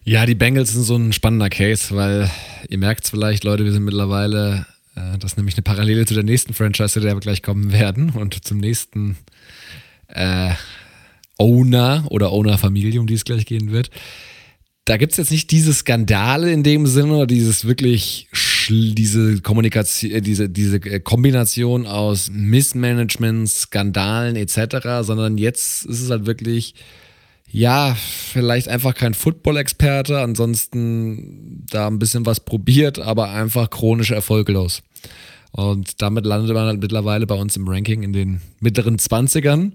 Ja, 0.04 0.26
die 0.26 0.34
Bengals 0.34 0.72
sind 0.72 0.82
so 0.82 0.96
ein 0.96 1.12
spannender 1.12 1.48
Case, 1.48 1.94
weil 1.94 2.28
ihr 2.68 2.78
merkt 2.78 3.04
es 3.04 3.10
vielleicht, 3.10 3.44
Leute, 3.44 3.64
wir 3.64 3.72
sind 3.72 3.84
mittlerweile, 3.84 4.66
äh, 4.96 5.16
das 5.18 5.32
ist 5.32 5.36
nämlich 5.36 5.54
eine 5.54 5.62
Parallele 5.62 6.04
zu 6.06 6.14
der 6.14 6.24
nächsten 6.24 6.54
Franchise, 6.54 7.00
der 7.00 7.14
wir 7.14 7.20
gleich 7.20 7.42
kommen 7.42 7.72
werden 7.72 8.10
und 8.10 8.44
zum 8.44 8.58
nächsten 8.58 9.16
äh, 10.08 10.50
Owner 11.38 12.04
oder 12.10 12.32
Owner-Familie, 12.32 13.00
um 13.00 13.06
die 13.06 13.14
es 13.14 13.24
gleich 13.24 13.46
gehen 13.46 13.70
wird. 13.70 13.90
Da 14.86 14.96
gibt 14.96 15.12
es 15.12 15.18
jetzt 15.18 15.30
nicht 15.30 15.52
diese 15.52 15.72
Skandale 15.72 16.50
in 16.50 16.64
dem 16.64 16.88
Sinne 16.88 17.14
oder 17.14 17.26
dieses 17.28 17.64
wirklich 17.64 18.28
diese 18.68 19.40
Kommunikation, 19.40 20.10
äh, 20.10 20.20
diese, 20.20 20.48
diese 20.48 20.76
äh, 20.78 20.98
Kombination 20.98 21.86
aus 21.86 22.28
Missmanagement, 22.28 23.48
Skandalen 23.48 24.34
etc., 24.34 25.02
sondern 25.02 25.38
jetzt 25.38 25.84
ist 25.84 26.00
es 26.00 26.10
halt 26.10 26.26
wirklich, 26.26 26.74
ja, 27.52 27.94
vielleicht 27.94 28.68
einfach 28.68 28.94
kein 28.94 29.12
Football-Experte, 29.12 30.20
ansonsten 30.20 31.66
da 31.70 31.86
ein 31.86 31.98
bisschen 31.98 32.24
was 32.24 32.40
probiert, 32.40 32.98
aber 32.98 33.30
einfach 33.30 33.68
chronisch 33.68 34.10
erfolglos. 34.10 34.82
Und 35.50 36.00
damit 36.00 36.24
landet 36.24 36.54
man 36.54 36.66
halt 36.66 36.80
mittlerweile 36.80 37.26
bei 37.26 37.34
uns 37.34 37.54
im 37.56 37.68
Ranking 37.68 38.02
in 38.02 38.14
den 38.14 38.40
mittleren 38.60 38.96
20ern. 38.96 39.72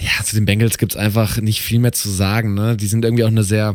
Ja, 0.00 0.24
zu 0.24 0.34
den 0.34 0.46
Bengals 0.46 0.78
gibt 0.78 0.92
es 0.92 0.98
einfach 0.98 1.40
nicht 1.42 1.60
viel 1.60 1.78
mehr 1.78 1.92
zu 1.92 2.08
sagen. 2.08 2.54
Ne? 2.54 2.74
Die 2.76 2.86
sind 2.86 3.04
irgendwie 3.04 3.24
auch 3.24 3.28
eine 3.28 3.44
sehr 3.44 3.74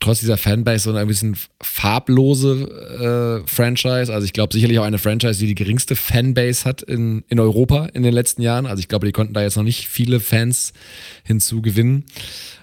trotz 0.00 0.20
dieser 0.20 0.36
Fanbase 0.36 0.90
so 0.90 0.94
ein 0.94 1.06
bisschen 1.06 1.36
farblose 1.60 3.42
äh, 3.44 3.48
Franchise. 3.48 4.12
Also 4.12 4.24
ich 4.24 4.32
glaube 4.32 4.52
sicherlich 4.52 4.78
auch 4.78 4.84
eine 4.84 4.98
Franchise, 4.98 5.38
die 5.38 5.46
die 5.46 5.54
geringste 5.54 5.96
Fanbase 5.96 6.64
hat 6.64 6.82
in, 6.82 7.24
in 7.28 7.40
Europa 7.40 7.86
in 7.86 8.02
den 8.02 8.12
letzten 8.12 8.42
Jahren. 8.42 8.66
Also 8.66 8.80
ich 8.80 8.88
glaube, 8.88 9.06
die 9.06 9.12
konnten 9.12 9.34
da 9.34 9.42
jetzt 9.42 9.56
noch 9.56 9.62
nicht 9.62 9.88
viele 9.88 10.20
Fans 10.20 10.72
hinzugewinnen. 11.24 12.04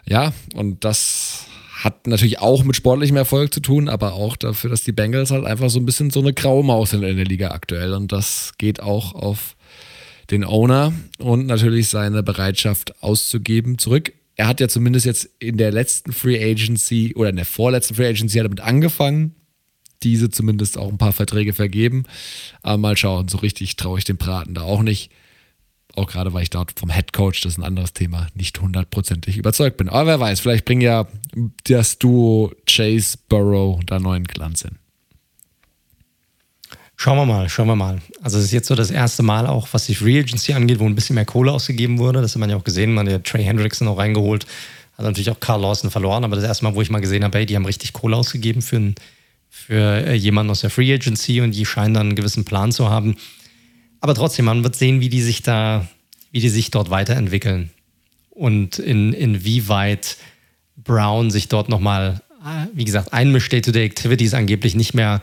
Ja, 0.07 0.33
und 0.55 0.83
das 0.83 1.45
hat 1.83 2.05
natürlich 2.05 2.39
auch 2.39 2.63
mit 2.63 2.75
sportlichem 2.75 3.17
Erfolg 3.17 3.53
zu 3.53 3.59
tun, 3.59 3.89
aber 3.89 4.13
auch 4.13 4.35
dafür, 4.35 4.69
dass 4.69 4.83
die 4.83 4.91
Bengals 4.91 5.31
halt 5.31 5.45
einfach 5.45 5.69
so 5.69 5.79
ein 5.79 5.85
bisschen 5.85 6.11
so 6.11 6.19
eine 6.19 6.33
graue 6.33 6.63
Maus 6.63 6.91
sind 6.91 7.03
in 7.03 7.15
der 7.15 7.25
Liga 7.25 7.51
aktuell. 7.51 7.93
Und 7.93 8.11
das 8.11 8.53
geht 8.57 8.81
auch 8.81 9.15
auf 9.15 9.55
den 10.29 10.43
Owner 10.43 10.93
und 11.17 11.47
natürlich 11.47 11.89
seine 11.89 12.23
Bereitschaft 12.23 13.01
auszugeben 13.01 13.77
zurück 13.77 14.13
er 14.41 14.47
hat 14.47 14.59
ja 14.59 14.67
zumindest 14.67 15.05
jetzt 15.05 15.29
in 15.37 15.57
der 15.57 15.71
letzten 15.71 16.13
Free 16.13 16.43
Agency 16.43 17.13
oder 17.15 17.29
in 17.29 17.35
der 17.35 17.45
vorletzten 17.45 17.93
Free 17.93 18.07
Agency 18.07 18.39
hat 18.39 18.45
damit 18.45 18.59
angefangen, 18.59 19.35
diese 20.01 20.31
zumindest 20.31 20.79
auch 20.79 20.89
ein 20.89 20.97
paar 20.97 21.13
Verträge 21.13 21.53
vergeben. 21.53 22.05
Aber 22.63 22.79
mal 22.79 22.97
schauen, 22.97 23.27
so 23.27 23.37
richtig 23.37 23.75
traue 23.75 23.99
ich 23.99 24.03
dem 24.03 24.17
Braten 24.17 24.55
da 24.55 24.63
auch 24.63 24.81
nicht. 24.81 25.11
Auch 25.95 26.07
gerade, 26.07 26.33
weil 26.33 26.41
ich 26.41 26.49
dort 26.49 26.79
vom 26.79 26.89
Head 26.89 27.13
Coach, 27.13 27.41
das 27.41 27.53
ist 27.53 27.59
ein 27.59 27.63
anderes 27.63 27.93
Thema, 27.93 28.29
nicht 28.33 28.59
hundertprozentig 28.59 29.37
überzeugt 29.37 29.77
bin. 29.77 29.89
Aber 29.89 30.07
wer 30.07 30.19
weiß, 30.19 30.39
vielleicht 30.39 30.65
bringt 30.65 30.81
ja 30.81 31.07
das 31.65 31.99
Duo 31.99 32.51
Chase 32.67 33.19
Burrow 33.29 33.79
da 33.85 33.99
neuen 33.99 34.23
Glanz 34.23 34.63
hin. 34.63 34.79
Schauen 37.03 37.17
wir 37.17 37.25
mal, 37.25 37.49
schauen 37.49 37.65
wir 37.65 37.75
mal. 37.75 37.99
Also 38.21 38.37
es 38.37 38.43
ist 38.43 38.51
jetzt 38.51 38.67
so 38.67 38.75
das 38.75 38.91
erste 38.91 39.23
Mal 39.23 39.47
auch, 39.47 39.67
was 39.71 39.87
die 39.87 39.95
Free 39.95 40.19
Agency 40.19 40.53
angeht, 40.53 40.77
wo 40.77 40.85
ein 40.85 40.93
bisschen 40.93 41.15
mehr 41.15 41.25
Kohle 41.25 41.51
ausgegeben 41.51 41.97
wurde. 41.97 42.21
Das 42.21 42.35
hat 42.35 42.39
man 42.39 42.51
ja 42.51 42.55
auch 42.55 42.63
gesehen. 42.63 42.93
Man 42.93 43.07
hat 43.07 43.11
ja 43.11 43.17
Trey 43.17 43.43
Hendrickson 43.43 43.87
auch 43.87 43.97
reingeholt. 43.97 44.45
Hat 44.99 45.05
natürlich 45.05 45.31
auch 45.31 45.39
Carl 45.39 45.61
Lawson 45.61 45.89
verloren, 45.89 46.23
aber 46.23 46.35
das 46.35 46.45
erste 46.45 46.63
Mal, 46.63 46.75
wo 46.75 46.81
ich 46.83 46.91
mal 46.91 47.01
gesehen 47.01 47.23
habe, 47.23 47.39
hey, 47.39 47.47
die 47.47 47.55
haben 47.55 47.65
richtig 47.65 47.93
Kohle 47.93 48.15
ausgegeben 48.15 48.61
für, 48.61 48.75
ein, 48.75 48.95
für 49.49 50.05
äh, 50.05 50.13
jemanden 50.13 50.51
aus 50.51 50.61
der 50.61 50.69
Free 50.69 50.93
Agency 50.93 51.41
und 51.41 51.55
die 51.55 51.65
scheinen 51.65 51.95
dann 51.95 52.05
einen 52.09 52.15
gewissen 52.15 52.45
Plan 52.45 52.71
zu 52.71 52.91
haben. 52.91 53.15
Aber 53.99 54.13
trotzdem, 54.13 54.45
man 54.45 54.63
wird 54.63 54.75
sehen, 54.75 55.01
wie 55.01 55.09
die 55.09 55.23
sich 55.23 55.41
da, 55.41 55.87
wie 56.31 56.39
die 56.39 56.49
sich 56.49 56.69
dort 56.69 56.91
weiterentwickeln 56.91 57.71
und 58.29 58.77
in, 58.77 59.13
inwieweit 59.13 60.17
Brown 60.77 61.31
sich 61.31 61.47
dort 61.47 61.67
nochmal, 61.67 62.21
äh, 62.45 62.67
wie 62.75 62.85
gesagt, 62.85 63.11
einmischt 63.11 63.51
Day-to-Day 63.51 63.85
Activities 63.85 64.35
angeblich 64.35 64.75
nicht 64.75 64.93
mehr 64.93 65.19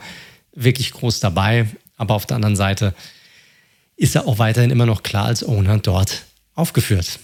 wirklich 0.53 0.91
groß 0.91 1.19
dabei. 1.19 1.67
Aber 1.97 2.15
auf 2.15 2.25
der 2.25 2.35
anderen 2.35 2.55
Seite 2.55 2.93
ist 3.95 4.15
er 4.15 4.27
auch 4.27 4.39
weiterhin 4.39 4.71
immer 4.71 4.85
noch 4.85 5.03
klar 5.03 5.25
als 5.25 5.43
Owner 5.43 5.77
dort 5.79 6.23
aufgeführt. 6.55 7.19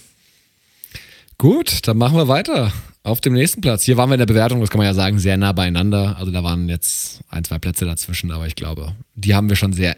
Gut, 1.38 1.86
dann 1.86 1.98
machen 1.98 2.16
wir 2.16 2.28
weiter. 2.28 2.72
Auf 3.02 3.20
dem 3.20 3.34
nächsten 3.34 3.60
Platz. 3.60 3.84
Hier 3.84 3.96
waren 3.96 4.10
wir 4.10 4.14
in 4.14 4.18
der 4.18 4.26
Bewertung, 4.26 4.60
das 4.60 4.70
kann 4.70 4.78
man 4.78 4.86
ja 4.86 4.94
sagen, 4.94 5.18
sehr 5.18 5.36
nah 5.36 5.52
beieinander. 5.52 6.16
Also 6.18 6.32
da 6.32 6.42
waren 6.42 6.68
jetzt 6.68 7.20
ein, 7.28 7.44
zwei 7.44 7.58
Plätze 7.58 7.84
dazwischen, 7.84 8.30
aber 8.32 8.46
ich 8.46 8.56
glaube, 8.56 8.94
die 9.14 9.34
haben 9.34 9.48
wir 9.48 9.56
schon 9.56 9.72
sehr 9.72 9.96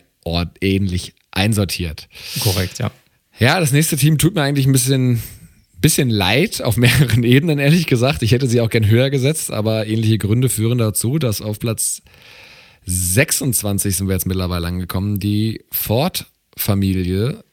ähnlich 0.61 1.15
einsortiert. 1.31 2.09
Korrekt, 2.41 2.79
ja. 2.79 2.91
Ja, 3.39 3.61
das 3.61 3.73
nächste 3.73 3.97
Team 3.97 4.19
tut 4.19 4.35
mir 4.35 4.43
eigentlich 4.43 4.67
ein 4.67 4.73
bisschen, 4.73 5.23
bisschen 5.81 6.11
leid 6.11 6.61
auf 6.61 6.77
mehreren 6.77 7.23
Ebenen, 7.25 7.59
ehrlich 7.59 7.87
gesagt. 7.87 8.23
Ich 8.23 8.33
hätte 8.33 8.47
sie 8.47 8.61
auch 8.61 8.69
gern 8.71 8.87
höher 8.87 9.11
gesetzt, 9.11 9.51
aber 9.51 9.87
ähnliche 9.87 10.19
Gründe 10.19 10.49
führen 10.49 10.79
dazu, 10.79 11.19
dass 11.19 11.41
auf 11.41 11.59
Platz 11.59 12.03
26 12.87 13.97
sind 13.97 14.09
wir 14.09 14.15
jetzt 14.15 14.27
mittlerweile 14.27 14.67
angekommen. 14.67 15.19
Die 15.19 15.65
Ford-Familie 15.71 17.45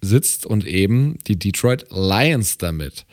sitzt 0.00 0.46
und 0.46 0.66
eben 0.66 1.18
die 1.26 1.38
Detroit 1.38 1.86
Lions 1.90 2.58
damit. 2.58 3.04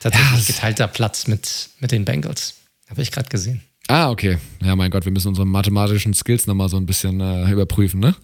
Tatsächlich 0.00 0.48
ja, 0.48 0.54
geteilter 0.54 0.88
Platz 0.88 1.26
mit, 1.26 1.70
mit 1.80 1.92
den 1.92 2.04
Bengals. 2.04 2.54
Habe 2.88 3.02
ich 3.02 3.10
gerade 3.10 3.28
gesehen. 3.28 3.62
Ah, 3.88 4.10
okay. 4.10 4.38
Ja, 4.64 4.74
mein 4.74 4.90
Gott, 4.90 5.04
wir 5.04 5.12
müssen 5.12 5.28
unsere 5.28 5.46
mathematischen 5.46 6.12
Skills 6.12 6.46
nochmal 6.46 6.68
so 6.68 6.76
ein 6.76 6.86
bisschen 6.86 7.20
äh, 7.20 7.50
überprüfen, 7.50 8.00
ne? 8.00 8.16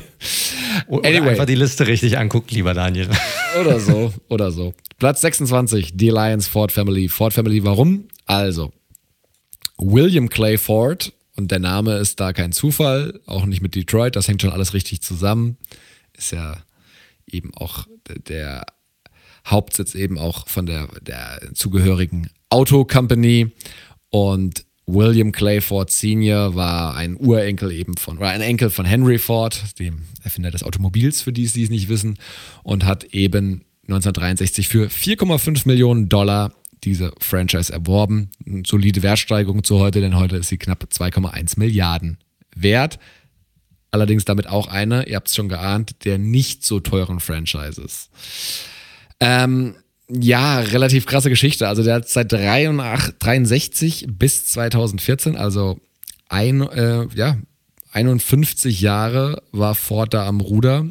oder 0.86 1.08
anyway. 1.08 1.30
einfach 1.30 1.44
die 1.44 1.54
Liste 1.54 1.86
richtig 1.86 2.16
angucken, 2.16 2.54
lieber 2.54 2.72
Daniel. 2.72 3.08
oder 3.60 3.78
so, 3.78 4.12
oder 4.28 4.50
so. 4.50 4.72
Platz 4.98 5.20
26, 5.20 5.96
die 5.96 6.08
Lions 6.08 6.48
Ford 6.48 6.72
Family. 6.72 7.08
Ford 7.08 7.34
Family, 7.34 7.62
warum? 7.62 8.04
Also, 8.24 8.72
William 9.80 10.28
Clay 10.28 10.58
Ford. 10.58 11.12
Und 11.36 11.50
der 11.50 11.58
Name 11.58 11.96
ist 11.96 12.20
da 12.20 12.32
kein 12.32 12.52
Zufall, 12.52 13.20
auch 13.24 13.46
nicht 13.46 13.62
mit 13.62 13.74
Detroit, 13.74 14.14
das 14.14 14.28
hängt 14.28 14.42
schon 14.42 14.50
alles 14.50 14.74
richtig 14.74 15.00
zusammen. 15.00 15.56
Ist 16.16 16.32
ja 16.32 16.58
eben 17.26 17.54
auch 17.54 17.86
der 18.28 18.66
Hauptsitz 19.46 19.94
eben 19.94 20.18
auch 20.18 20.48
von 20.48 20.66
der, 20.66 20.88
der 21.00 21.40
zugehörigen 21.54 22.28
Auto 22.50 22.84
Company. 22.84 23.52
Und 24.10 24.64
William 24.86 25.32
Clay 25.32 25.60
Ford 25.60 25.90
Sr. 25.90 26.54
war 26.54 26.94
ein 26.96 27.16
Urenkel 27.16 27.70
eben 27.72 27.96
von, 27.96 28.18
oder 28.18 28.28
ein 28.28 28.40
Enkel 28.40 28.70
von 28.70 28.84
Henry 28.84 29.18
Ford, 29.18 29.78
dem 29.78 30.02
Erfinder 30.22 30.50
des 30.50 30.62
Automobils, 30.62 31.22
für 31.22 31.32
die 31.32 31.44
es 31.44 31.54
nicht 31.54 31.88
wissen, 31.88 32.18
und 32.64 32.84
hat 32.84 33.04
eben 33.04 33.64
1963 33.84 34.68
für 34.68 34.88
4,5 34.88 35.66
Millionen 35.66 36.08
Dollar 36.08 36.52
diese 36.84 37.12
Franchise 37.18 37.72
erworben. 37.72 38.30
Eine 38.46 38.62
solide 38.66 39.02
Wertsteigerung 39.02 39.64
zu 39.64 39.78
heute, 39.78 40.00
denn 40.00 40.16
heute 40.16 40.36
ist 40.36 40.48
sie 40.48 40.58
knapp 40.58 40.84
2,1 40.84 41.58
Milliarden 41.58 42.18
wert. 42.54 42.98
Allerdings 43.90 44.24
damit 44.24 44.46
auch 44.46 44.68
eine, 44.68 45.08
ihr 45.08 45.16
habt 45.16 45.28
es 45.28 45.34
schon 45.34 45.48
geahnt, 45.48 46.04
der 46.04 46.18
nicht 46.18 46.64
so 46.64 46.80
teuren 46.80 47.20
Franchises. 47.20 48.08
Ähm, 49.18 49.74
ja, 50.08 50.60
relativ 50.60 51.06
krasse 51.06 51.30
Geschichte. 51.30 51.68
Also 51.68 51.82
der 51.82 51.96
hat 51.96 52.08
seit 52.08 52.32
63 52.32 54.06
bis 54.08 54.46
2014, 54.46 55.36
also 55.36 55.80
ein, 56.28 56.62
äh, 56.62 57.06
ja, 57.14 57.36
51 57.92 58.80
Jahre 58.80 59.42
war 59.50 59.74
Ford 59.74 60.14
da 60.14 60.26
am 60.26 60.40
Ruder. 60.40 60.86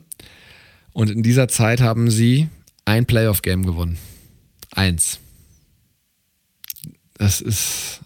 Und 0.91 1.09
in 1.09 1.23
dieser 1.23 1.47
Zeit 1.47 1.79
haben 1.79 2.11
sie 2.11 2.49
ein 2.83 3.05
Playoff-Game 3.05 3.65
gewonnen. 3.65 3.97
Eins. 4.71 5.19
Das 7.19 7.41
ist 7.41 7.99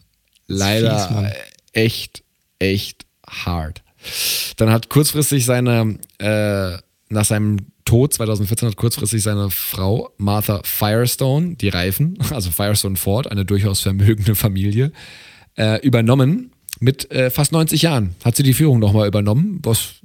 leider 0.48 0.99
fies, 0.99 1.31
echt, 1.72 2.23
echt 2.60 3.06
hart. 3.26 3.84
Dann 4.57 4.72
hat 4.72 4.90
kurzfristig 4.90 5.45
seine, 5.45 5.98
äh, 6.18 6.77
nach 7.10 7.26
seinem 7.26 7.57
Tod 7.85 8.14
2014 8.14 8.69
hat 8.69 8.76
kurzfristig 8.76 9.22
seine 9.22 9.49
Frau 9.52 10.11
Martha 10.18 10.61
Firestone, 10.64 11.56
die 11.56 11.69
Reifen, 11.69 12.18
also 12.31 12.49
Firestone 12.49 12.95
Ford, 12.95 13.31
eine 13.31 13.45
durchaus 13.45 13.81
vermögende 13.81 14.35
Familie, 14.35 14.91
äh, 15.57 15.80
übernommen. 15.85 16.52
Mit 16.80 17.11
äh, 17.11 17.30
fast 17.30 17.52
90 17.52 17.84
Jahren 17.84 18.15
hat 18.26 18.35
sie 18.35 18.44
die 18.44 18.56
Führung 18.56 18.80
nochmal 18.80 19.07
übernommen, 19.07 19.60
was 19.61 19.95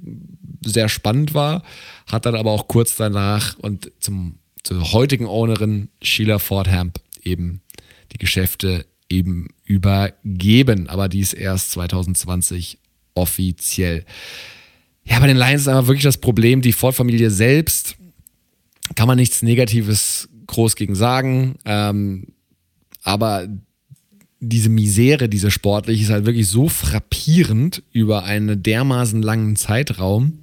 sehr 0.63 0.87
spannend 0.87 1.33
war. 1.33 1.63
Hat 2.05 2.27
dann 2.27 2.35
aber 2.35 2.51
auch 2.51 2.67
kurz 2.67 2.95
danach 2.95 3.57
und 3.57 3.91
zum, 3.99 4.37
zur 4.63 4.93
heutigen 4.93 5.25
Ownerin 5.25 5.89
Sheila 6.01 6.37
Fordhamp 6.37 6.99
eben 7.23 7.61
die 8.13 8.17
Geschäfte 8.17 8.85
eben 9.09 9.47
übergeben. 9.65 10.87
Aber 10.87 11.09
die 11.09 11.19
ist 11.19 11.33
erst 11.33 11.71
2020 11.71 12.77
offiziell. 13.15 14.05
Ja, 15.03 15.19
bei 15.19 15.27
den 15.27 15.37
Lions 15.37 15.61
ist 15.63 15.67
aber 15.67 15.87
wirklich 15.87 16.03
das 16.03 16.17
Problem, 16.17 16.61
die 16.61 16.73
Ford-Familie 16.73 17.31
selbst 17.31 17.95
kann 18.95 19.07
man 19.07 19.17
nichts 19.17 19.41
Negatives 19.41 20.29
groß 20.47 20.75
gegen 20.75 20.95
sagen. 20.95 21.55
Ähm, 21.65 22.27
aber 23.03 23.47
diese 24.39 24.69
Misere, 24.69 25.29
diese 25.29 25.51
sportliche, 25.51 26.03
ist 26.03 26.09
halt 26.09 26.25
wirklich 26.25 26.47
so 26.47 26.69
frappierend 26.69 27.83
über 27.91 28.23
einen 28.23 28.63
dermaßen 28.63 29.21
langen 29.21 29.55
Zeitraum, 29.55 30.39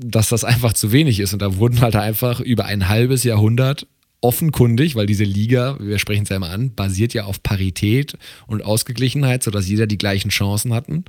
dass 0.00 0.28
das 0.28 0.44
einfach 0.44 0.72
zu 0.72 0.92
wenig 0.92 1.20
ist. 1.20 1.32
Und 1.32 1.42
da 1.42 1.56
wurden 1.56 1.80
halt 1.80 1.96
einfach 1.96 2.40
über 2.40 2.66
ein 2.66 2.88
halbes 2.88 3.24
Jahrhundert 3.24 3.86
offenkundig, 4.24 4.94
weil 4.96 5.04
diese 5.04 5.24
Liga, 5.24 5.76
wir 5.78 5.98
sprechen 5.98 6.22
es 6.22 6.30
ja 6.30 6.36
immer 6.36 6.48
an, 6.48 6.74
basiert 6.74 7.12
ja 7.12 7.24
auf 7.24 7.42
Parität 7.42 8.16
und 8.46 8.64
Ausgeglichenheit, 8.64 9.42
sodass 9.42 9.68
jeder 9.68 9.86
die 9.86 9.98
gleichen 9.98 10.30
Chancen 10.30 10.72
hatten. 10.72 11.04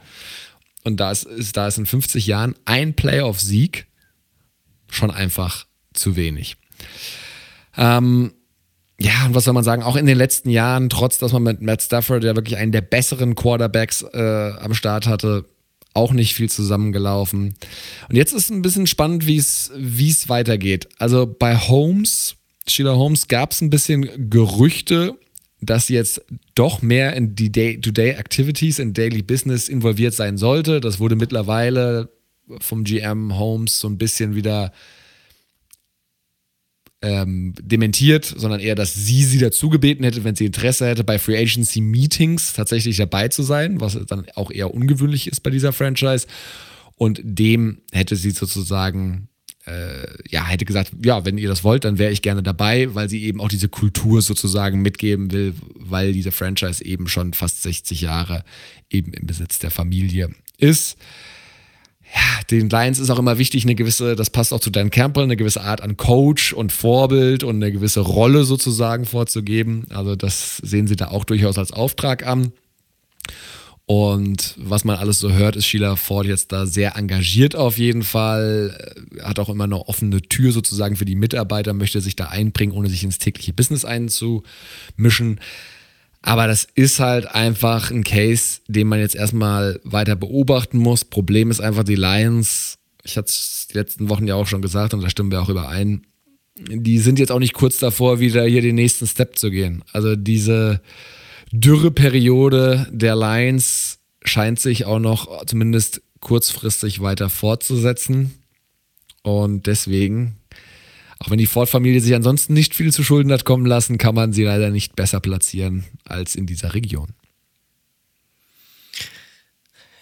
Und 0.84 1.00
da 1.00 1.12
ist, 1.12 1.26
da 1.54 1.68
ist 1.68 1.78
in 1.78 1.86
50 1.86 2.28
Jahren 2.28 2.56
ein 2.66 2.94
Playoff-Sieg 2.94 3.88
schon 4.90 5.12
einfach 5.12 5.66
zu 5.94 6.18
wenig. 6.18 6.58
Ähm, 7.78 8.34
ja, 9.00 9.26
und 9.26 9.34
was 9.34 9.46
soll 9.46 9.54
man 9.54 9.64
sagen, 9.64 9.82
auch 9.82 9.96
in 9.96 10.06
den 10.08 10.18
letzten 10.18 10.50
Jahren, 10.50 10.90
trotz 10.90 11.18
dass 11.18 11.32
man 11.32 11.44
mit 11.44 11.62
Matt 11.62 11.82
Stafford 11.82 12.24
ja 12.26 12.36
wirklich 12.36 12.58
einen 12.58 12.74
der 12.74 12.82
besseren 12.82 13.36
Quarterbacks 13.36 14.04
äh, 14.04 14.52
am 14.60 14.74
Start 14.74 15.08
hatte, 15.08 15.46
auch 15.94 16.12
nicht 16.12 16.34
viel 16.34 16.50
zusammengelaufen. 16.50 17.56
Und 18.10 18.16
jetzt 18.16 18.34
ist 18.34 18.50
ein 18.50 18.62
bisschen 18.62 18.88
spannend, 18.88 19.26
wie 19.26 19.38
es 19.38 20.30
weitergeht. 20.30 20.90
Also 21.00 21.26
bei 21.26 21.56
Holmes, 21.56 22.36
Sheila 22.68 22.96
Holmes, 22.96 23.28
gab 23.28 23.52
es 23.52 23.62
ein 23.62 23.70
bisschen 23.70 24.30
Gerüchte, 24.30 25.16
dass 25.62 25.88
sie 25.88 25.94
jetzt 25.94 26.22
doch 26.56 26.82
mehr 26.82 27.16
in 27.16 27.36
die 27.36 27.52
Day-to-Day-Activities, 27.52 28.80
in 28.80 28.94
Daily 28.94 29.22
Business 29.22 29.70
involviert 29.70 30.14
sein 30.14 30.38
sollte. 30.38 30.82
Das 30.82 31.00
wurde 31.00 31.16
mittlerweile 31.16 32.10
vom 32.60 32.84
GM 32.84 33.38
Holmes 33.38 33.80
so 33.80 33.88
ein 33.88 33.98
bisschen 33.98 34.36
wieder 34.36 34.72
ähm, 37.02 37.54
dementiert, 37.62 38.26
sondern 38.26 38.60
eher, 38.60 38.76
dass 38.76 38.94
sie 38.94 39.24
sie 39.24 39.38
dazu 39.38 39.70
gebeten 39.70 40.04
hätte, 40.04 40.24
wenn 40.24 40.36
sie 40.36 40.46
Interesse 40.46 40.88
hätte, 40.88 41.04
bei 41.04 41.20
Free 41.20 41.38
Agency 41.38 41.82
Meetings 41.82 42.54
tatsächlich 42.54 42.98
dabei 42.98 43.28
zu 43.28 43.44
sein, 43.44 43.80
was 43.80 43.98
dann 44.08 44.26
auch 44.36 44.52
eher 44.52 44.74
ungewöhnlich 44.74 45.28
ist 45.28 45.42
bei 45.42 45.50
dieser 45.50 45.74
Franchise. 45.74 46.28
Und 46.96 47.20
dem 47.24 47.82
hätte 47.92 48.16
sie 48.16 48.32
sozusagen 48.32 49.28
äh, 49.66 50.06
ja, 50.30 50.46
hätte 50.46 50.66
gesagt, 50.66 50.92
ja, 51.04 51.26
wenn 51.26 51.38
ihr 51.38 51.50
das 51.50 51.64
wollt, 51.64 51.86
dann 51.86 51.98
wäre 51.98 52.12
ich 52.12 52.22
gerne 52.22 52.44
dabei, 52.44 52.94
weil 52.94 53.10
sie 53.10 53.24
eben 53.24 53.42
auch 53.42 53.50
diese 53.50 53.70
Kultur 53.70 54.22
sozusagen 54.22 54.82
mitgeben 54.82 55.32
will, 55.32 55.54
weil 55.76 56.14
diese 56.14 56.32
Franchise 56.32 56.84
eben 56.84 57.08
schon 57.08 57.34
fast 57.34 57.64
60 57.64 58.02
Jahre 58.02 58.44
eben 58.90 59.14
im 59.14 59.26
Besitz 59.26 59.60
der 59.60 59.72
Familie 59.72 60.30
ist 60.58 60.98
ja, 62.14 62.44
den 62.50 62.70
Lions 62.70 63.00
ist 63.00 63.10
auch 63.10 63.20
immer 63.20 63.38
wichtig, 63.38 63.64
eine 63.64 63.76
gewisse, 63.76 64.16
das 64.16 64.30
passt 64.30 64.54
auch 64.54 64.60
zu 64.60 64.70
Dan 64.70 64.90
Campbell, 64.90 65.24
eine 65.24 65.36
gewisse 65.36 65.62
Art 65.62 65.82
an 65.82 65.98
Coach 65.98 66.54
und 66.54 66.72
Vorbild 66.72 67.44
und 67.44 67.56
eine 67.56 67.72
gewisse 67.72 68.02
Rolle 68.02 68.44
sozusagen 68.44 69.06
vorzugeben. 69.06 69.86
Also 69.90 70.16
das 70.16 70.58
sehen 70.58 70.88
sie 70.88 70.96
da 70.96 71.10
auch 71.10 71.26
durchaus 71.26 71.58
als 71.58 71.72
Auftrag 71.72 72.26
an. 72.26 72.54
Und 73.88 74.56
was 74.58 74.84
man 74.84 74.98
alles 74.98 75.20
so 75.20 75.32
hört, 75.32 75.56
ist 75.56 75.68
Sheila 75.68 75.96
Ford 75.96 76.26
jetzt 76.26 76.52
da 76.52 76.66
sehr 76.66 76.96
engagiert 76.96 77.56
auf 77.56 77.78
jeden 77.78 78.02
Fall, 78.02 78.96
hat 79.22 79.38
auch 79.38 79.50
immer 79.50 79.66
eine 79.66 79.88
offene 79.88 80.24
Tür 80.24 80.52
sozusagen 80.52 80.96
für 80.96 81.06
die 81.06 81.16
Mitarbeiter, 81.16 81.74
möchte 81.74 82.02
sich 82.02 82.16
da 82.16 82.26
einbringen, 82.26 82.74
ohne 82.74 82.90
sich 82.90 83.04
ins 83.04 83.20
tägliche 83.20 83.54
Business 83.54 83.86
einzumischen. 83.86 85.40
Aber 86.24 86.48
das 86.48 86.68
ist 86.74 87.00
halt 87.00 87.28
einfach 87.28 87.92
ein 87.92 88.04
Case, 88.04 88.62
den 88.68 88.88
man 88.88 89.00
jetzt 89.00 89.16
erstmal 89.16 89.80
weiter 89.84 90.16
beobachten 90.16 90.80
muss. 90.80 91.06
Problem 91.06 91.52
ist 91.52 91.62
einfach, 91.62 91.84
die 91.84 91.94
Lions, 91.94 92.80
ich 93.04 93.18
hatte 93.18 93.28
es 93.28 93.68
die 93.70 93.78
letzten 93.78 94.10
Wochen 94.10 94.26
ja 94.26 94.34
auch 94.34 94.48
schon 94.48 94.64
gesagt 94.64 94.96
und 94.96 95.02
da 95.02 95.12
stimmen 95.12 95.30
wir 95.30 95.44
auch 95.44 95.50
überein, 95.50 96.08
die 96.58 96.98
sind 96.98 97.20
jetzt 97.20 97.32
auch 97.32 97.40
nicht 97.40 97.54
kurz 97.54 97.78
davor, 97.78 98.20
wieder 98.20 98.46
hier 98.46 98.64
den 98.64 98.76
nächsten 98.76 99.06
Step 99.06 99.38
zu 99.38 99.52
gehen. 99.52 99.84
Also 99.94 100.16
diese 100.16 100.82
Dürreperiode 101.52 102.88
der 102.92 103.16
Lions 103.16 104.00
scheint 104.24 104.60
sich 104.60 104.86
auch 104.86 105.00
noch 105.00 105.46
zumindest 105.46 106.02
kurzfristig 106.20 107.02
weiter 107.02 107.30
fortzusetzen. 107.30 108.34
Und 109.22 109.68
deswegen 109.68 110.38
auch 111.20 111.30
wenn 111.30 111.38
die 111.38 111.48
Ford-Familie 111.48 112.02
sich 112.02 112.14
ansonsten 112.14 112.54
nicht 112.54 112.76
viel 112.76 112.92
zu 112.92 113.04
Schulden 113.04 113.32
hat 113.32 113.46
kommen 113.46 113.66
lassen, 113.66 113.98
kann 113.98 114.16
man 114.16 114.34
sie 114.34 114.44
leider 114.44 114.70
nicht 114.70 114.96
besser 114.96 115.20
platzieren 115.20 115.86
als 116.04 116.36
in 116.36 116.46
dieser 116.46 116.74
Region. 116.74 117.10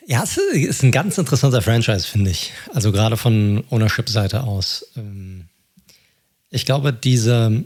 Ja, 0.06 0.24
es 0.24 0.38
ist 0.38 0.84
ein 0.84 0.92
ganz 0.92 1.18
interessanter 1.18 1.62
Franchise, 1.62 2.06
finde 2.06 2.32
ich. 2.32 2.52
Also 2.74 2.92
gerade 2.92 3.16
von 3.16 3.64
Ownership-Seite 3.70 4.44
aus. 4.44 4.86
Ähm, 4.98 5.46
ich 6.50 6.66
glaube, 6.66 6.92
diese, 6.92 7.64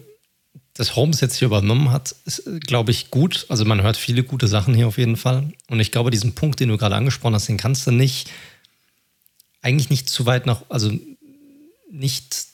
das 0.77 0.95
Holmes 0.95 1.21
jetzt 1.21 1.35
hier 1.35 1.47
übernommen 1.47 1.91
hat, 1.91 2.15
ist, 2.25 2.43
glaube 2.61 2.91
ich, 2.91 3.09
gut. 3.11 3.45
Also 3.49 3.65
man 3.65 3.81
hört 3.81 3.97
viele 3.97 4.23
gute 4.23 4.47
Sachen 4.47 4.73
hier 4.73 4.87
auf 4.87 4.97
jeden 4.97 5.17
Fall. 5.17 5.51
Und 5.69 5.79
ich 5.79 5.91
glaube, 5.91 6.11
diesen 6.11 6.35
Punkt, 6.35 6.59
den 6.59 6.69
du 6.69 6.77
gerade 6.77 6.95
angesprochen 6.95 7.33
hast, 7.33 7.49
den 7.49 7.57
kannst 7.57 7.85
du 7.87 7.91
nicht, 7.91 8.29
eigentlich 9.61 9.89
nicht 9.89 10.09
zu 10.09 10.25
weit 10.25 10.45
nach, 10.45 10.61
also 10.69 10.91
nicht 11.91 12.47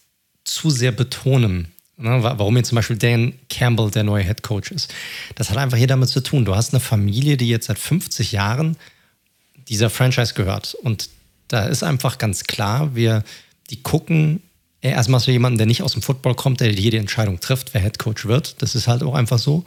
zu 0.43 0.69
sehr 0.69 0.91
betonen. 0.91 1.67
Ne, 1.95 2.23
warum 2.23 2.57
jetzt 2.57 2.69
zum 2.69 2.77
Beispiel 2.77 2.97
Dan 2.97 3.33
Campbell 3.49 3.91
der 3.91 4.03
neue 4.03 4.23
Head 4.23 4.41
Coach 4.41 4.71
ist. 4.71 4.91
Das 5.35 5.51
hat 5.51 5.57
einfach 5.57 5.77
hier 5.77 5.87
damit 5.87 6.09
zu 6.09 6.21
tun. 6.21 6.43
Du 6.43 6.55
hast 6.55 6.73
eine 6.73 6.79
Familie, 6.79 7.37
die 7.37 7.47
jetzt 7.47 7.67
seit 7.67 7.77
50 7.77 8.31
Jahren 8.31 8.77
dieser 9.67 9.91
Franchise 9.91 10.33
gehört. 10.33 10.73
Und 10.73 11.09
da 11.49 11.65
ist 11.65 11.83
einfach 11.83 12.17
ganz 12.17 12.45
klar, 12.45 12.95
wir, 12.95 13.23
die 13.69 13.83
gucken 13.83 14.41
erstmal 14.91 15.19
so 15.19 15.31
jemanden, 15.31 15.57
der 15.57 15.67
nicht 15.67 15.81
aus 15.81 15.93
dem 15.93 16.01
Football 16.01 16.35
kommt, 16.35 16.59
der 16.59 16.71
jede 16.71 16.97
Entscheidung 16.97 17.39
trifft, 17.39 17.73
wer 17.73 17.81
Head 17.81 17.99
Coach 17.99 18.25
wird. 18.25 18.61
Das 18.61 18.75
ist 18.75 18.87
halt 18.87 19.03
auch 19.03 19.15
einfach 19.15 19.39
so. 19.39 19.63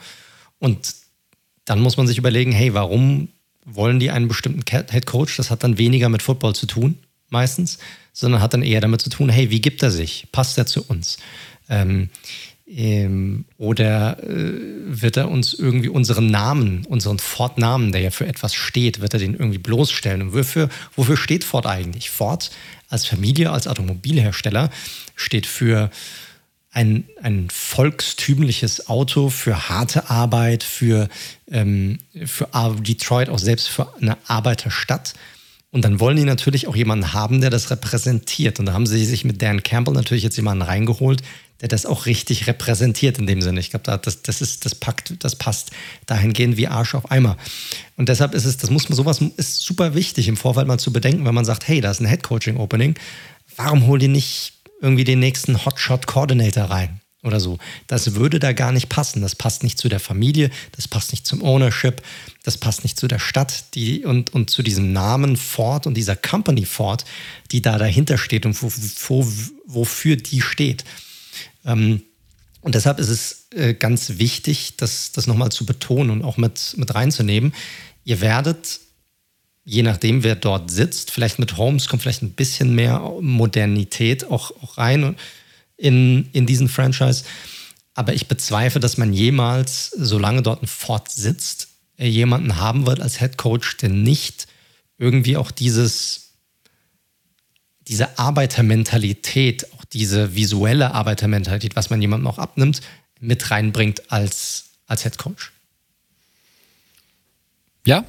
Und 0.58 0.94
dann 1.64 1.80
muss 1.80 1.96
man 1.96 2.06
sich 2.06 2.18
überlegen, 2.18 2.52
hey, 2.52 2.74
warum 2.74 3.28
wollen 3.64 3.98
die 3.98 4.10
einen 4.10 4.28
bestimmten 4.28 4.62
Head 4.68 5.06
Coach? 5.06 5.36
Das 5.36 5.50
hat 5.50 5.64
dann 5.64 5.78
weniger 5.78 6.08
mit 6.08 6.22
Football 6.22 6.54
zu 6.54 6.66
tun, 6.66 6.98
meistens, 7.30 7.78
sondern 8.12 8.40
hat 8.40 8.54
dann 8.54 8.62
eher 8.62 8.80
damit 8.80 9.00
zu 9.00 9.10
tun, 9.10 9.28
hey, 9.28 9.50
wie 9.50 9.60
gibt 9.60 9.82
er 9.82 9.90
sich? 9.90 10.28
Passt 10.32 10.56
er 10.58 10.66
zu 10.66 10.84
uns? 10.86 11.18
Ähm, 11.68 12.10
ähm, 12.68 13.44
oder 13.58 14.22
äh, 14.24 14.52
wird 14.86 15.16
er 15.16 15.30
uns 15.30 15.54
irgendwie 15.54 15.88
unseren 15.88 16.26
Namen, 16.26 16.84
unseren 16.86 17.18
Ford-Namen, 17.18 17.92
der 17.92 18.00
ja 18.00 18.10
für 18.10 18.26
etwas 18.26 18.54
steht, 18.54 19.00
wird 19.00 19.14
er 19.14 19.20
den 19.20 19.34
irgendwie 19.34 19.58
bloßstellen? 19.58 20.22
Und 20.22 20.34
wofür, 20.34 20.68
wofür 20.96 21.16
steht 21.16 21.44
Ford 21.44 21.66
eigentlich? 21.66 22.10
Ford 22.10 22.50
als 22.88 23.06
Familie, 23.06 23.50
als 23.50 23.66
Automobilhersteller 23.66 24.70
steht 25.14 25.46
für 25.46 25.90
ein, 26.76 27.04
ein 27.22 27.48
volkstümliches 27.50 28.88
Auto, 28.88 29.30
für 29.30 29.70
harte 29.70 30.10
Arbeit, 30.10 30.62
für, 30.62 31.08
ähm, 31.50 31.98
für 32.26 32.48
Detroit 32.80 33.30
auch 33.30 33.38
selbst 33.38 33.68
für 33.68 33.94
eine 33.96 34.18
Arbeiterstadt. 34.26 35.14
Und 35.70 35.84
dann 35.84 36.00
wollen 36.00 36.18
die 36.18 36.24
natürlich 36.24 36.68
auch 36.68 36.76
jemanden 36.76 37.14
haben, 37.14 37.40
der 37.40 37.50
das 37.50 37.70
repräsentiert. 37.70 38.60
Und 38.60 38.66
da 38.66 38.72
haben 38.74 38.86
sie 38.86 39.04
sich 39.04 39.24
mit 39.24 39.40
Dan 39.40 39.62
Campbell 39.62 39.94
natürlich 39.94 40.22
jetzt 40.22 40.36
jemanden 40.36 40.62
reingeholt, 40.62 41.22
der 41.60 41.68
das 41.68 41.86
auch 41.86 42.06
richtig 42.06 42.46
repräsentiert 42.46 43.18
in 43.18 43.26
dem 43.26 43.42
Sinne. 43.42 43.60
Ich 43.60 43.70
glaube, 43.70 43.98
das, 43.98 44.22
das 44.22 44.42
ist, 44.42 44.64
das 44.64 44.74
packt, 44.74 45.14
das 45.24 45.36
passt 45.36 45.70
dahingehend 46.06 46.56
wie 46.56 46.68
Arsch 46.68 46.94
auf 46.94 47.10
Eimer. 47.10 47.36
Und 47.96 48.08
deshalb 48.08 48.34
ist 48.34 48.44
es, 48.44 48.56
das 48.56 48.70
muss 48.70 48.88
man, 48.88 48.96
sowas 48.96 49.20
ist 49.36 49.62
super 49.62 49.94
wichtig 49.94 50.28
im 50.28 50.36
Vorfeld 50.36 50.66
mal 50.66 50.78
zu 50.78 50.92
bedenken, 50.92 51.24
wenn 51.24 51.34
man 51.34 51.44
sagt, 51.44 51.66
hey, 51.68 51.80
da 51.80 51.90
ist 51.90 52.00
ein 52.00 52.08
Head-Coaching-Opening. 52.08 52.94
Warum 53.56 53.86
hol 53.86 53.98
die 53.98 54.08
nicht 54.08 54.52
irgendwie 54.80 55.04
den 55.04 55.18
nächsten 55.18 55.64
Hotshot-Coordinator 55.64 56.64
rein? 56.64 57.00
oder 57.26 57.40
so. 57.40 57.58
Das 57.88 58.14
würde 58.14 58.38
da 58.38 58.52
gar 58.52 58.72
nicht 58.72 58.88
passen. 58.88 59.20
Das 59.20 59.34
passt 59.34 59.62
nicht 59.62 59.78
zu 59.78 59.88
der 59.88 60.00
Familie, 60.00 60.50
das 60.72 60.88
passt 60.88 61.12
nicht 61.12 61.26
zum 61.26 61.42
Ownership, 61.42 62.02
das 62.44 62.56
passt 62.56 62.84
nicht 62.84 62.98
zu 62.98 63.08
der 63.08 63.18
Stadt 63.18 63.74
die, 63.74 64.04
und, 64.04 64.32
und 64.32 64.48
zu 64.48 64.62
diesem 64.62 64.92
Namen 64.92 65.36
Ford 65.36 65.86
und 65.86 65.94
dieser 65.94 66.16
Company 66.16 66.64
Ford, 66.64 67.04
die 67.50 67.60
da 67.60 67.76
dahinter 67.78 68.16
steht 68.16 68.46
und 68.46 68.62
wo, 68.62 68.70
wo, 69.08 69.26
wofür 69.66 70.16
die 70.16 70.40
steht. 70.40 70.84
Ähm, 71.66 72.02
und 72.62 72.74
deshalb 72.74 72.98
ist 72.98 73.08
es 73.08 73.48
äh, 73.50 73.74
ganz 73.74 74.18
wichtig, 74.18 74.76
das, 74.76 75.12
das 75.12 75.26
nochmal 75.26 75.52
zu 75.52 75.66
betonen 75.66 76.10
und 76.10 76.22
auch 76.22 76.36
mit, 76.36 76.74
mit 76.76 76.94
reinzunehmen. 76.94 77.54
Ihr 78.04 78.20
werdet, 78.20 78.80
je 79.64 79.82
nachdem, 79.82 80.24
wer 80.24 80.36
dort 80.36 80.70
sitzt, 80.70 81.10
vielleicht 81.10 81.38
mit 81.38 81.56
Holmes 81.56 81.88
kommt 81.88 82.02
vielleicht 82.02 82.22
ein 82.22 82.32
bisschen 82.32 82.74
mehr 82.74 83.00
Modernität 83.20 84.24
auch, 84.24 84.50
auch 84.62 84.78
rein. 84.78 85.16
In, 85.78 86.30
in 86.32 86.46
diesen 86.46 86.70
Franchise. 86.70 87.24
Aber 87.92 88.14
ich 88.14 88.28
bezweifle, 88.28 88.80
dass 88.80 88.96
man 88.96 89.12
jemals, 89.12 89.90
solange 89.90 90.40
dort 90.40 90.62
ein 90.62 90.66
Ford 90.66 91.10
sitzt, 91.10 91.68
äh, 91.98 92.06
jemanden 92.06 92.56
haben 92.56 92.86
wird 92.86 93.00
als 93.00 93.18
Head 93.18 93.36
Coach, 93.36 93.76
der 93.76 93.90
nicht 93.90 94.46
irgendwie 94.98 95.36
auch 95.36 95.50
dieses, 95.50 96.25
diese 97.88 98.18
Arbeitermentalität, 98.18 99.72
auch 99.74 99.84
diese 99.84 100.34
visuelle 100.34 100.92
Arbeitermentalität, 100.92 101.76
was 101.76 101.90
man 101.90 102.00
jemandem 102.00 102.26
auch 102.26 102.38
abnimmt, 102.38 102.80
mit 103.20 103.50
reinbringt 103.50 104.10
als, 104.10 104.70
als 104.86 105.02
Head 105.02 105.18
Coach. 105.18 105.52
Ja, 107.86 108.04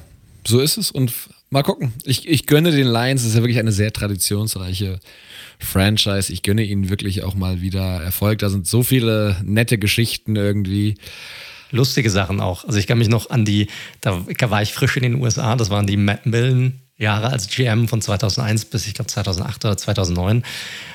so 0.46 0.60
ist 0.60 0.76
es. 0.76 0.90
Und 0.90 1.12
mal 1.50 1.62
gucken. 1.62 1.92
Ich, 2.04 2.28
ich 2.28 2.46
gönne 2.46 2.72
den 2.72 2.88
Lions, 2.88 3.22
das 3.22 3.30
ist 3.30 3.36
ja 3.36 3.42
wirklich 3.42 3.58
eine 3.58 3.72
sehr 3.72 3.92
traditionsreiche 3.92 4.98
Franchise. 5.58 6.32
Ich 6.32 6.42
gönne 6.42 6.64
ihnen 6.64 6.90
wirklich 6.90 7.22
auch 7.22 7.34
mal 7.34 7.60
wieder 7.60 8.02
Erfolg. 8.02 8.40
Da 8.40 8.50
sind 8.50 8.66
so 8.66 8.82
viele 8.82 9.36
nette 9.44 9.78
Geschichten 9.78 10.36
irgendwie. 10.36 10.96
Lustige 11.70 12.10
Sachen 12.10 12.40
auch. 12.40 12.64
Also 12.64 12.78
ich 12.78 12.86
kann 12.86 12.98
mich 12.98 13.08
noch 13.08 13.30
an 13.30 13.44
die, 13.44 13.68
da 14.00 14.24
war 14.50 14.62
ich 14.62 14.72
frisch 14.72 14.96
in 14.96 15.02
den 15.02 15.16
USA, 15.16 15.54
das 15.54 15.68
waren 15.68 15.86
die 15.86 15.98
Matt 15.98 16.24
Millen 16.24 16.80
Jahre 16.98 17.30
als 17.30 17.48
GM 17.48 17.88
von 17.88 18.02
2001 18.02 18.66
bis 18.66 18.86
ich 18.86 18.94
glaube 18.94 19.08
2008 19.08 19.64
oder 19.64 19.76
2009, 19.76 20.42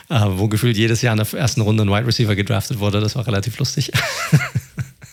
äh, 0.10 0.20
wo 0.32 0.48
gefühlt 0.48 0.78
jedes 0.78 1.02
Jahr 1.02 1.14
in 1.18 1.24
der 1.24 1.40
ersten 1.40 1.62
Runde 1.62 1.84
ein 1.84 1.90
Wide 1.90 2.06
Receiver 2.06 2.36
gedraftet 2.36 2.80
wurde. 2.80 3.00
Das 3.00 3.16
war 3.16 3.26
relativ 3.26 3.58
lustig. 3.60 3.92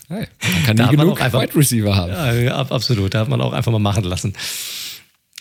Hey, 0.07 0.27
man 0.41 0.63
kann 0.65 0.75
da 0.75 0.87
nie 0.87 0.97
genug 0.97 1.21
einfach, 1.21 1.41
Wide 1.41 1.55
Receiver 1.55 1.95
haben. 1.95 2.43
Ja, 2.43 2.57
absolut, 2.57 3.13
da 3.13 3.21
hat 3.21 3.29
man 3.29 3.39
auch 3.39 3.53
einfach 3.53 3.71
mal 3.71 3.79
machen 3.79 4.03
lassen 4.03 4.33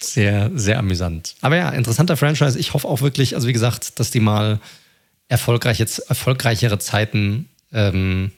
sehr, 0.03 0.51
sehr 0.55 0.79
amüsant. 0.79 1.37
Aber 1.41 1.57
ja, 1.57 1.71
interessanter 1.71 2.17
Franchise. 2.17 2.59
Ich 2.59 2.75
hoffe 2.75 2.89
auch 2.89 3.01
wirklich, 3.01 3.35
also 3.35 3.47
wie 3.49 3.53
gesagt, 3.53 4.01
dass 4.01 4.11
die 4.11 4.21
mal 4.21 4.61
erfolgreich 5.29 5.79
jetzt 5.79 5.99
erfolgreichere 6.11 6.79
Zeiten 6.79 7.49
ähm, 7.73 8.33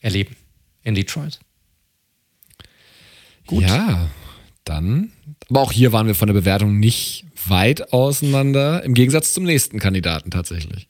erleben. 0.00 0.36
in 0.82 0.94
Detroit. 0.94 1.40
Gut. 3.46 3.64
Ja, 3.64 4.08
dann. 4.64 5.12
Aber 5.50 5.60
auch 5.60 5.72
hier 5.72 5.92
waren 5.92 6.06
wir 6.06 6.14
von 6.14 6.28
der 6.28 6.34
Bewertung 6.34 6.78
nicht 6.78 7.24
weit 7.46 7.92
auseinander, 7.92 8.82
im 8.84 8.94
Gegensatz 8.94 9.34
zum 9.34 9.44
nächsten 9.44 9.78
Kandidaten 9.78 10.30
tatsächlich. 10.30 10.88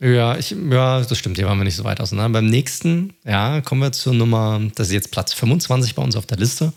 Ja, 0.00 0.36
ich, 0.36 0.50
ja, 0.70 1.00
das 1.00 1.18
stimmt, 1.18 1.36
hier 1.36 1.46
waren 1.46 1.58
wir 1.58 1.64
nicht 1.64 1.76
so 1.76 1.84
weit 1.84 2.00
auseinander. 2.00 2.40
Beim 2.40 2.46
nächsten, 2.46 3.14
ja, 3.24 3.60
kommen 3.60 3.80
wir 3.80 3.92
zur 3.92 4.14
Nummer, 4.14 4.60
das 4.74 4.88
ist 4.88 4.92
jetzt 4.92 5.10
Platz 5.10 5.32
25 5.32 5.94
bei 5.94 6.02
uns 6.02 6.16
auf 6.16 6.26
der 6.26 6.38
Liste. 6.38 6.72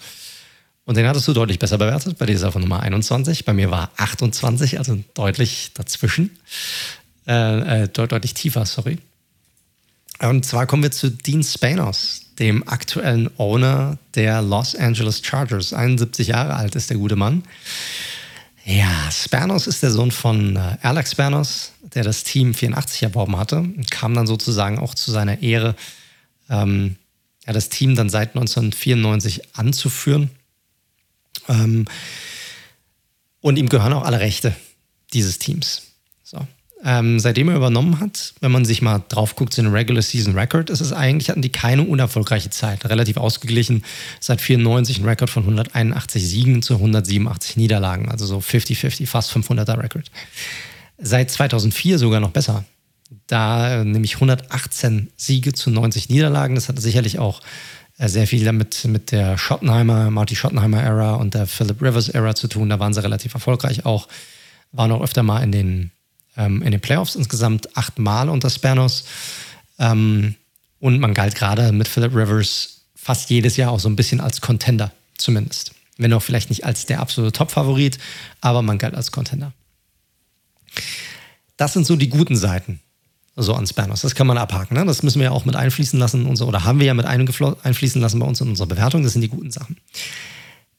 Und 0.85 0.95
den 0.95 1.05
hattest 1.05 1.27
du 1.27 1.33
deutlich 1.33 1.59
besser 1.59 1.77
bewertet. 1.77 2.17
Bei 2.17 2.25
dir 2.25 2.33
ist 2.33 2.43
er 2.43 2.51
von 2.53 2.61
Nummer 2.61 2.79
21. 2.79 3.43
Bei 3.43 3.53
mir 3.53 3.69
war 3.69 3.91
28, 3.97 4.77
also 4.79 4.97
deutlich 5.13 5.71
dazwischen. 5.73 6.37
Äh, 7.27 7.83
äh, 7.83 7.87
deutlich 7.89 8.33
tiefer, 8.33 8.65
sorry. 8.65 8.97
Und 10.19 10.45
zwar 10.45 10.65
kommen 10.65 10.83
wir 10.83 10.91
zu 10.91 11.11
Dean 11.11 11.43
Spanos, 11.43 12.21
dem 12.39 12.67
aktuellen 12.67 13.29
Owner 13.37 13.97
der 14.15 14.41
Los 14.41 14.75
Angeles 14.75 15.21
Chargers. 15.23 15.73
71 15.73 16.27
Jahre 16.27 16.55
alt 16.55 16.75
ist 16.75 16.89
der 16.89 16.97
gute 16.97 17.15
Mann. 17.15 17.43
Ja, 18.65 19.09
Spanos 19.11 19.67
ist 19.67 19.83
der 19.83 19.91
Sohn 19.91 20.11
von 20.11 20.55
äh, 20.55 20.77
Alex 20.81 21.11
Spanos, 21.11 21.71
der 21.81 22.03
das 22.03 22.23
Team 22.23 22.53
84 22.53 23.03
erworben 23.03 23.37
hatte 23.37 23.59
und 23.59 23.89
kam 23.91 24.13
dann 24.13 24.27
sozusagen 24.27 24.79
auch 24.79 24.93
zu 24.93 25.11
seiner 25.11 25.41
Ehre, 25.41 25.75
ähm, 26.49 26.97
ja, 27.45 27.53
das 27.53 27.69
Team 27.69 27.95
dann 27.95 28.09
seit 28.09 28.29
1994 28.35 29.55
anzuführen. 29.55 30.31
Ähm, 31.47 31.85
und 33.39 33.57
ihm 33.57 33.69
gehören 33.69 33.93
auch 33.93 34.03
alle 34.03 34.19
Rechte 34.19 34.53
dieses 35.13 35.39
Teams. 35.39 35.83
So. 36.23 36.45
Ähm, 36.83 37.19
seitdem 37.19 37.49
er 37.49 37.55
übernommen 37.55 37.99
hat, 37.99 38.35
wenn 38.39 38.51
man 38.51 38.63
sich 38.63 38.83
mal 38.83 39.01
drauf 39.09 39.35
guckt, 39.35 39.53
so 39.53 39.63
Regular 39.63 40.01
Season 40.01 40.37
Record, 40.37 40.69
ist 40.69 40.81
es 40.81 40.93
eigentlich, 40.93 41.29
hatten 41.29 41.41
die 41.41 41.51
keine 41.51 41.81
unerfolgreiche 41.81 42.51
Zeit. 42.51 42.85
Relativ 42.85 43.17
ausgeglichen. 43.17 43.83
Seit 44.19 44.41
94 44.41 44.99
ein 44.99 45.05
Rekord 45.05 45.29
von 45.29 45.43
181 45.43 46.27
Siegen 46.27 46.61
zu 46.61 46.75
187 46.75 47.57
Niederlagen. 47.57 48.09
Also 48.09 48.25
so 48.27 48.37
50-50, 48.37 49.07
fast 49.07 49.35
500er 49.35 49.81
Record. 49.81 50.11
Seit 50.99 51.31
2004 51.31 51.97
sogar 51.97 52.19
noch 52.19 52.31
besser. 52.31 52.63
Da 53.25 53.81
äh, 53.81 53.83
nämlich 53.83 54.15
118 54.15 55.09
Siege 55.15 55.53
zu 55.53 55.71
90 55.71 56.09
Niederlagen. 56.09 56.55
Das 56.55 56.69
hatte 56.69 56.81
sicherlich 56.81 57.17
auch 57.17 57.41
äh, 57.97 58.07
sehr 58.07 58.27
viel 58.27 58.43
damit 58.43 58.85
mit 58.85 59.11
der 59.11 59.37
Schottenheimer, 59.37 60.11
Marty 60.11 60.35
Schottenheimer 60.35 60.81
Era 60.81 61.15
und 61.15 61.33
der 61.33 61.47
Philip 61.47 61.81
Rivers 61.81 62.09
Era 62.09 62.35
zu 62.35 62.47
tun. 62.47 62.69
Da 62.69 62.79
waren 62.79 62.93
sie 62.93 63.01
relativ 63.01 63.33
erfolgreich 63.33 63.85
auch. 63.85 64.07
Waren 64.71 64.91
auch 64.91 65.01
öfter 65.01 65.23
mal 65.23 65.41
in 65.41 65.51
den, 65.51 65.91
ähm, 66.37 66.61
in 66.61 66.71
den 66.71 66.81
Playoffs 66.81 67.15
insgesamt 67.15 67.75
achtmal 67.75 68.29
unter 68.29 68.49
Spanos. 68.49 69.05
Ähm, 69.79 70.35
und 70.79 70.99
man 70.99 71.13
galt 71.13 71.35
gerade 71.35 71.71
mit 71.71 71.87
Philip 71.87 72.15
Rivers 72.15 72.81
fast 72.95 73.29
jedes 73.29 73.57
Jahr 73.57 73.71
auch 73.71 73.79
so 73.79 73.89
ein 73.89 73.95
bisschen 73.95 74.21
als 74.21 74.41
Contender, 74.41 74.91
zumindest. 75.17 75.71
Wenn 75.97 76.13
auch 76.13 76.21
vielleicht 76.21 76.49
nicht 76.49 76.65
als 76.65 76.85
der 76.85 76.99
absolute 76.99 77.31
Top-Favorit, 77.31 77.97
aber 78.41 78.61
man 78.61 78.77
galt 78.77 78.93
als 78.93 79.11
Contender. 79.11 79.53
Das 81.57 81.73
sind 81.73 81.87
so 81.87 81.95
die 81.95 82.09
guten 82.09 82.35
Seiten 82.35 82.79
so 83.37 83.53
an 83.53 83.67
Spanos. 83.67 84.01
Das 84.01 84.15
kann 84.15 84.27
man 84.27 84.37
abhaken. 84.37 84.75
Ne? 84.75 84.85
Das 84.85 85.03
müssen 85.03 85.19
wir 85.19 85.25
ja 85.25 85.31
auch 85.31 85.45
mit 85.45 85.55
einfließen 85.55 85.99
lassen, 85.99 86.25
unsere, 86.25 86.49
oder 86.49 86.63
haben 86.63 86.79
wir 86.79 86.87
ja 86.87 86.93
mit 86.93 87.05
einfließen 87.05 88.01
lassen 88.01 88.19
bei 88.19 88.25
uns 88.25 88.41
in 88.41 88.49
unserer 88.49 88.67
Bewertung. 88.67 89.03
Das 89.03 89.13
sind 89.13 89.21
die 89.21 89.29
guten 89.29 89.51
Sachen. 89.51 89.77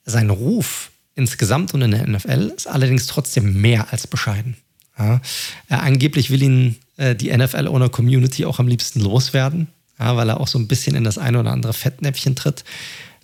Sein 0.05 0.29
Ruf 0.29 0.91
insgesamt 1.15 1.73
und 1.75 1.83
in 1.83 1.93
der 1.93 2.07
NFL 2.07 2.53
ist 2.57 2.67
allerdings 2.67 3.07
trotzdem 3.07 3.61
mehr 3.61 3.93
als 3.93 4.07
bescheiden. 4.07 4.57
Ja? 4.99 5.21
Er, 5.69 5.83
angeblich 5.83 6.31
will 6.31 6.43
ihn 6.43 6.77
äh, 6.97 7.15
die 7.15 7.37
NFL-Owner-Community 7.37 8.45
auch 8.45 8.59
am 8.59 8.69
liebsten 8.69 9.01
loswerden, 9.01 9.69
ja, 9.99 10.17
weil 10.17 10.29
er 10.29 10.41
auch 10.41 10.49
so 10.49 10.59
ein 10.59 10.69
bisschen 10.69 10.95
in 10.95 11.05
das 11.05 11.19
eine 11.19 11.41
oder 11.41 11.53
andere 11.53 11.73
Fettnäpfchen 11.73 12.37
tritt. 12.37 12.65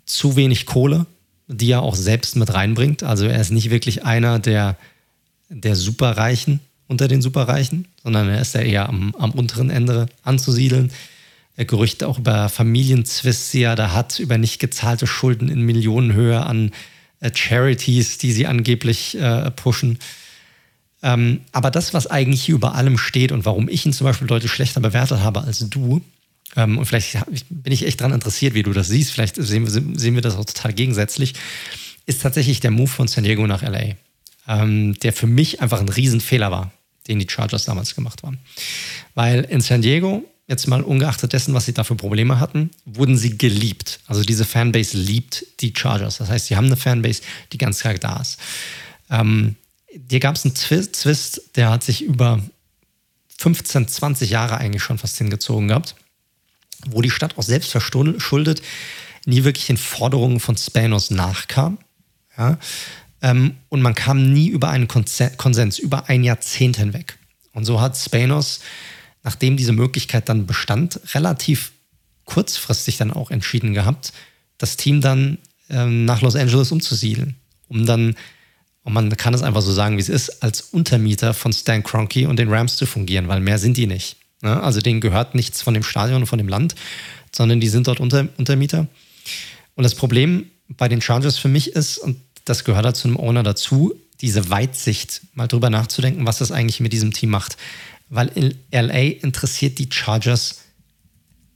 Zu 0.06 0.36
wenig 0.36 0.66
Kohle, 0.66 1.06
die 1.48 1.70
er 1.70 1.82
auch 1.82 1.96
selbst 1.96 2.36
mit 2.36 2.52
reinbringt. 2.52 3.02
Also 3.02 3.26
er 3.26 3.40
ist 3.40 3.50
nicht 3.50 3.70
wirklich 3.70 4.04
einer 4.04 4.38
der, 4.38 4.76
der 5.48 5.76
Superreichen, 5.76 6.60
unter 6.86 7.08
den 7.08 7.22
Superreichen, 7.22 7.88
sondern 8.02 8.28
er 8.28 8.40
ist 8.40 8.54
ja 8.54 8.60
eher 8.60 8.88
am, 8.88 9.14
am 9.18 9.30
unteren 9.30 9.70
Ende 9.70 10.06
anzusiedeln. 10.22 10.90
Gerüchte 11.56 12.08
auch 12.08 12.18
über 12.18 12.48
Familienzwists, 12.48 13.52
die 13.52 13.62
er 13.62 13.76
da 13.76 13.92
hat, 13.92 14.18
über 14.18 14.38
nicht 14.38 14.58
gezahlte 14.58 15.06
Schulden 15.06 15.48
in 15.48 15.62
Millionenhöhe 15.62 16.44
an 16.44 16.72
äh, 17.20 17.30
Charities, 17.32 18.18
die 18.18 18.32
sie 18.32 18.46
angeblich 18.46 19.16
äh, 19.16 19.50
pushen. 19.52 19.98
Ähm, 21.04 21.42
aber 21.52 21.70
das, 21.70 21.94
was 21.94 22.08
eigentlich 22.08 22.42
hier 22.42 22.56
über 22.56 22.74
allem 22.74 22.98
steht 22.98 23.30
und 23.30 23.44
warum 23.44 23.68
ich 23.68 23.86
ihn 23.86 23.92
zum 23.92 24.06
Beispiel 24.06 24.26
deutlich 24.26 24.50
schlechter 24.50 24.80
bewertet 24.80 25.20
habe 25.20 25.42
als 25.42 25.60
du, 25.68 26.02
ähm, 26.56 26.78
und 26.78 26.86
vielleicht 26.86 27.16
bin 27.50 27.72
ich 27.72 27.86
echt 27.86 28.00
daran 28.00 28.12
interessiert, 28.12 28.54
wie 28.54 28.64
du 28.64 28.72
das 28.72 28.88
siehst, 28.88 29.12
vielleicht 29.12 29.36
sehen, 29.36 29.96
sehen 29.96 30.14
wir 30.14 30.22
das 30.22 30.34
auch 30.34 30.44
total 30.44 30.72
gegensätzlich, 30.72 31.34
ist 32.06 32.22
tatsächlich 32.22 32.58
der 32.58 32.72
Move 32.72 32.88
von 32.88 33.06
San 33.06 33.24
Diego 33.24 33.46
nach 33.46 33.62
LA 33.62 33.94
ähm, 34.46 34.94
der 35.00 35.12
für 35.12 35.26
mich 35.26 35.60
einfach 35.60 35.80
ein 35.80 35.88
Riesenfehler 35.88 36.50
war, 36.50 36.72
den 37.08 37.18
die 37.18 37.28
Chargers 37.28 37.64
damals 37.64 37.94
gemacht 37.94 38.22
haben. 38.22 38.38
Weil 39.14 39.44
in 39.44 39.60
San 39.60 39.82
Diego, 39.82 40.24
jetzt 40.46 40.66
mal 40.66 40.82
ungeachtet 40.82 41.32
dessen, 41.32 41.54
was 41.54 41.64
sie 41.64 41.74
da 41.74 41.84
für 41.84 41.96
Probleme 41.96 42.40
hatten, 42.40 42.70
wurden 42.84 43.16
sie 43.16 43.38
geliebt. 43.38 44.00
Also 44.06 44.22
diese 44.22 44.44
Fanbase 44.44 44.96
liebt 44.96 45.44
die 45.60 45.72
Chargers. 45.74 46.18
Das 46.18 46.28
heißt, 46.28 46.46
sie 46.46 46.56
haben 46.56 46.66
eine 46.66 46.76
Fanbase, 46.76 47.22
die 47.52 47.58
ganz 47.58 47.80
stark 47.80 48.00
da 48.00 48.20
ist. 48.20 48.38
Ähm, 49.10 49.56
hier 50.10 50.20
gab 50.20 50.36
es 50.36 50.44
einen 50.44 50.54
Twist, 50.54 51.56
der 51.56 51.70
hat 51.70 51.84
sich 51.84 52.02
über 52.02 52.40
15, 53.38 53.88
20 53.88 54.30
Jahre 54.30 54.58
eigentlich 54.58 54.82
schon 54.82 54.98
fast 54.98 55.18
hingezogen 55.18 55.68
gehabt, 55.68 55.94
wo 56.88 57.02
die 57.02 57.10
Stadt 57.10 57.36
auch 57.38 57.42
selbst 57.42 57.70
verschuldet 57.70 58.62
nie 59.26 59.44
wirklich 59.44 59.66
den 59.66 59.76
Forderungen 59.76 60.40
von 60.40 60.56
Spanos 60.56 61.10
nachkam. 61.10 61.78
Ja? 62.36 62.58
Ähm, 63.22 63.56
und 63.68 63.82
man 63.82 63.94
kam 63.94 64.32
nie 64.32 64.48
über 64.48 64.70
einen 64.70 64.88
Konsens, 64.88 65.78
über 65.78 66.08
ein 66.08 66.24
Jahrzehnt 66.24 66.76
hinweg. 66.76 67.18
Und 67.52 67.64
so 67.64 67.80
hat 67.80 67.96
Spanos, 67.96 68.60
nachdem 69.22 69.56
diese 69.56 69.72
Möglichkeit 69.72 70.28
dann 70.28 70.46
bestand, 70.46 71.00
relativ 71.14 71.72
kurzfristig 72.24 72.96
dann 72.96 73.12
auch 73.12 73.30
entschieden 73.30 73.74
gehabt, 73.74 74.12
das 74.58 74.76
Team 74.76 75.00
dann 75.00 75.38
ähm, 75.70 76.04
nach 76.04 76.20
Los 76.20 76.36
Angeles 76.36 76.72
umzusiedeln, 76.72 77.36
um 77.68 77.86
dann, 77.86 78.16
und 78.84 78.92
man 78.92 79.10
kann 79.16 79.34
es 79.34 79.42
einfach 79.42 79.62
so 79.62 79.72
sagen, 79.72 79.96
wie 79.96 80.02
es 80.02 80.10
ist, 80.10 80.42
als 80.42 80.60
Untermieter 80.60 81.34
von 81.34 81.52
Stan 81.52 81.82
Kroenke 81.82 82.28
und 82.28 82.38
den 82.38 82.50
Rams 82.50 82.76
zu 82.76 82.86
fungieren, 82.86 83.28
weil 83.28 83.40
mehr 83.40 83.58
sind 83.58 83.76
die 83.76 83.86
nicht. 83.86 84.16
Ne? 84.42 84.62
Also 84.62 84.80
denen 84.80 85.00
gehört 85.00 85.34
nichts 85.34 85.62
von 85.62 85.74
dem 85.74 85.82
Stadion 85.82 86.22
und 86.22 86.26
von 86.26 86.38
dem 86.38 86.48
Land, 86.48 86.74
sondern 87.34 87.60
die 87.60 87.68
sind 87.68 87.86
dort 87.88 87.98
Unter 87.98 88.28
Untermieter. 88.36 88.86
Und 89.74 89.84
das 89.84 89.94
Problem 89.94 90.50
bei 90.68 90.88
den 90.88 91.00
Chargers 91.00 91.38
für 91.38 91.48
mich 91.48 91.72
ist, 91.72 91.98
und 91.98 92.18
das 92.44 92.64
gehört 92.64 92.84
halt 92.84 92.96
zu 92.96 93.08
einem 93.08 93.16
Owner 93.16 93.42
dazu, 93.42 93.94
diese 94.20 94.50
Weitsicht, 94.50 95.22
mal 95.34 95.48
drüber 95.48 95.70
nachzudenken, 95.70 96.26
was 96.26 96.38
das 96.38 96.52
eigentlich 96.52 96.80
mit 96.80 96.92
diesem 96.92 97.12
Team 97.12 97.30
macht. 97.30 97.56
Weil 98.10 98.28
in 98.34 98.54
LA 98.70 99.22
interessiert 99.22 99.78
die 99.78 99.88
Chargers 99.90 100.60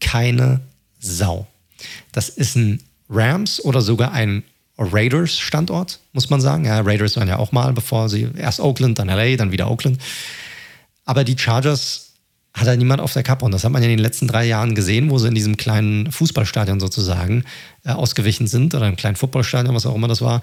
keine 0.01 0.61
Sau. 0.99 1.47
Das 2.13 2.31
ist 2.31 2.57
ein 2.57 2.83
Rams 3.09 3.63
oder 3.65 3.83
sogar 3.83 4.13
ein 4.13 4.43
Raiders-Standort, 4.79 6.01
muss 6.13 6.31
man 6.31 6.41
sagen. 6.41 6.65
Ja, 6.65 6.81
Raiders 6.81 7.17
waren 7.17 7.29
ja 7.29 7.39
auch 7.39 7.53
mal, 7.53 7.73
bevor 7.73 8.09
sie 8.09 8.29
erst 8.37 8.61
Oakland, 8.61 8.99
dann 8.99 9.09
LA, 9.09 9.37
dann 9.37 9.53
wieder 9.53 9.71
Oakland. 9.71 9.99
Aber 11.05 11.25
die 11.25 11.37
Chargers 11.37 12.13
hat 12.55 12.67
da 12.67 12.77
niemand 12.77 13.01
auf 13.01 13.13
der 13.13 13.23
Kappe. 13.23 13.45
Und 13.45 13.53
das 13.53 13.65
hat 13.65 13.73
man 13.73 13.83
ja 13.83 13.89
in 13.89 13.97
den 13.97 14.03
letzten 14.03 14.29
drei 14.29 14.45
Jahren 14.45 14.75
gesehen, 14.75 15.11
wo 15.11 15.19
sie 15.19 15.29
in 15.29 15.35
diesem 15.35 15.57
kleinen 15.57 16.11
Fußballstadion 16.11 16.81
sozusagen 16.81 17.45
äh, 17.85 17.91
ausgewichen 17.91 18.47
sind 18.47 18.75
oder 18.75 18.89
im 18.89 18.97
kleinen 18.97 19.17
Footballstadion, 19.17 19.75
was 19.75 19.87
auch 19.87 19.95
immer 19.95 20.09
das 20.09 20.21
war, 20.21 20.43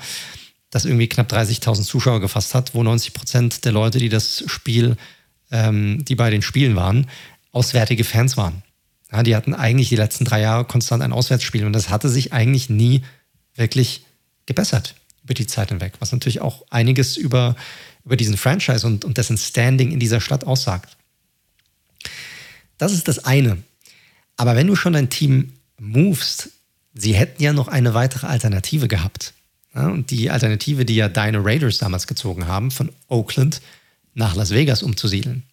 das 0.69 0.85
irgendwie 0.85 1.07
knapp 1.07 1.31
30.000 1.31 1.83
Zuschauer 1.83 2.19
gefasst 2.19 2.55
hat, 2.55 2.73
wo 2.73 2.83
90 2.83 3.13
Prozent 3.13 3.65
der 3.65 3.71
Leute, 3.71 3.99
die 3.99 4.09
das 4.09 4.43
Spiel, 4.47 4.97
ähm, 5.51 6.03
die 6.05 6.15
bei 6.15 6.29
den 6.29 6.41
Spielen 6.41 6.75
waren, 6.75 7.07
auswärtige 7.51 8.03
Fans 8.03 8.37
waren. 8.37 8.63
Ja, 9.11 9.23
die 9.23 9.35
hatten 9.35 9.53
eigentlich 9.53 9.89
die 9.89 9.95
letzten 9.95 10.25
drei 10.25 10.41
Jahre 10.41 10.65
konstant 10.65 11.03
ein 11.03 11.13
Auswärtsspiel 11.13 11.65
und 11.65 11.73
das 11.73 11.89
hatte 11.89 12.09
sich 12.09 12.33
eigentlich 12.33 12.69
nie 12.69 13.03
wirklich 13.53 14.04
gebessert 14.45 14.95
über 15.23 15.33
die 15.33 15.47
Zeit 15.47 15.69
hinweg, 15.69 15.93
was 15.99 16.11
natürlich 16.11 16.41
auch 16.41 16.65
einiges 16.69 17.17
über, 17.17 17.55
über 18.05 18.15
diesen 18.15 18.37
Franchise 18.37 18.85
und, 18.85 19.03
und 19.03 19.17
dessen 19.17 19.37
Standing 19.37 19.91
in 19.91 19.99
dieser 19.99 20.21
Stadt 20.21 20.45
aussagt. 20.45 20.97
Das 22.77 22.91
ist 22.91 23.07
das 23.07 23.25
eine. 23.25 23.57
Aber 24.37 24.55
wenn 24.55 24.67
du 24.67 24.75
schon 24.75 24.93
dein 24.93 25.09
Team 25.09 25.53
movest, 25.79 26.49
sie 26.93 27.15
hätten 27.15 27.41
ja 27.41 27.53
noch 27.53 27.67
eine 27.67 27.93
weitere 27.93 28.27
Alternative 28.27 28.87
gehabt. 28.87 29.33
Ja, 29.73 29.87
und 29.87 30.11
die 30.11 30.29
Alternative, 30.29 30.85
die 30.85 30.95
ja 30.95 31.09
deine 31.09 31.43
Raiders 31.43 31.79
damals 31.79 32.07
gezogen 32.07 32.47
haben, 32.47 32.71
von 32.71 32.91
Oakland 33.07 33.61
nach 34.13 34.35
Las 34.35 34.51
Vegas 34.51 34.83
umzusiedeln. 34.83 35.43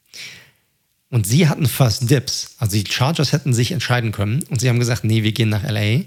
Und 1.10 1.26
sie 1.26 1.48
hatten 1.48 1.66
First 1.66 2.08
Dips. 2.08 2.54
Also 2.58 2.76
die 2.76 2.90
Chargers 2.90 3.32
hätten 3.32 3.52
sich 3.52 3.72
entscheiden 3.72 4.12
können 4.12 4.44
und 4.44 4.60
sie 4.60 4.68
haben 4.68 4.78
gesagt, 4.78 5.04
nee, 5.04 5.22
wir 5.22 5.32
gehen 5.32 5.48
nach 5.48 5.62
LA 5.62 6.04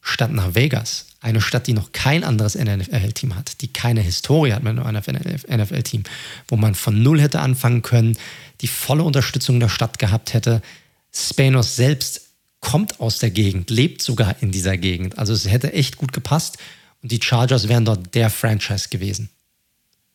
statt 0.00 0.32
nach 0.32 0.54
Vegas. 0.54 1.06
Eine 1.20 1.40
Stadt, 1.40 1.66
die 1.66 1.72
noch 1.72 1.92
kein 1.92 2.22
anderes 2.22 2.54
NFL-Team 2.54 3.34
hat, 3.34 3.60
die 3.60 3.68
keine 3.68 4.00
Historie 4.00 4.52
hat 4.52 4.62
mit 4.62 4.78
einem 4.78 5.02
NFL-Team, 5.02 6.04
wo 6.46 6.56
man 6.56 6.74
von 6.74 7.02
Null 7.02 7.20
hätte 7.20 7.40
anfangen 7.40 7.82
können, 7.82 8.16
die 8.60 8.68
volle 8.68 9.02
Unterstützung 9.02 9.58
der 9.58 9.68
Stadt 9.68 9.98
gehabt 9.98 10.32
hätte, 10.32 10.62
Spanos 11.12 11.76
selbst 11.76 12.22
kommt 12.60 13.00
aus 13.00 13.18
der 13.18 13.30
Gegend, 13.30 13.70
lebt 13.70 14.02
sogar 14.02 14.36
in 14.40 14.50
dieser 14.50 14.76
Gegend. 14.76 15.18
Also 15.18 15.32
es 15.32 15.48
hätte 15.48 15.72
echt 15.72 15.96
gut 15.96 16.12
gepasst 16.12 16.58
und 17.02 17.12
die 17.12 17.20
Chargers 17.22 17.68
wären 17.68 17.84
dort 17.84 18.14
der 18.14 18.30
Franchise 18.30 18.88
gewesen. 18.88 19.30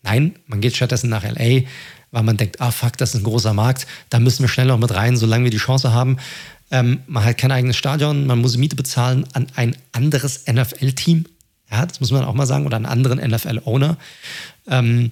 Nein, 0.01 0.35
man 0.47 0.59
geht 0.59 0.75
stattdessen 0.75 1.09
nach 1.09 1.23
LA, 1.23 1.63
weil 2.11 2.23
man 2.23 2.37
denkt, 2.37 2.59
ah 2.61 2.71
fuck, 2.71 2.97
das 2.97 3.15
ist 3.15 3.21
ein 3.21 3.23
großer 3.23 3.53
Markt, 3.53 3.87
da 4.09 4.19
müssen 4.19 4.43
wir 4.43 4.49
schnell 4.49 4.67
noch 4.67 4.77
mit 4.77 4.93
rein, 4.93 5.17
solange 5.17 5.45
wir 5.45 5.51
die 5.51 5.57
Chance 5.57 5.93
haben. 5.93 6.17
Ähm, 6.73 7.03
man 7.05 7.23
hat 7.23 7.37
kein 7.37 7.51
eigenes 7.51 7.77
Stadion, 7.77 8.25
man 8.25 8.39
muss 8.39 8.57
Miete 8.57 8.75
bezahlen 8.75 9.27
an 9.33 9.45
ein 9.55 9.77
anderes 9.91 10.45
NFL-Team. 10.51 11.25
Ja, 11.69 11.85
das 11.85 11.99
muss 11.99 12.09
man 12.09 12.25
auch 12.25 12.33
mal 12.33 12.47
sagen, 12.47 12.65
oder 12.65 12.77
einen 12.77 12.87
anderen 12.87 13.19
NFL-Owner. 13.19 13.95
Ähm, 14.67 15.11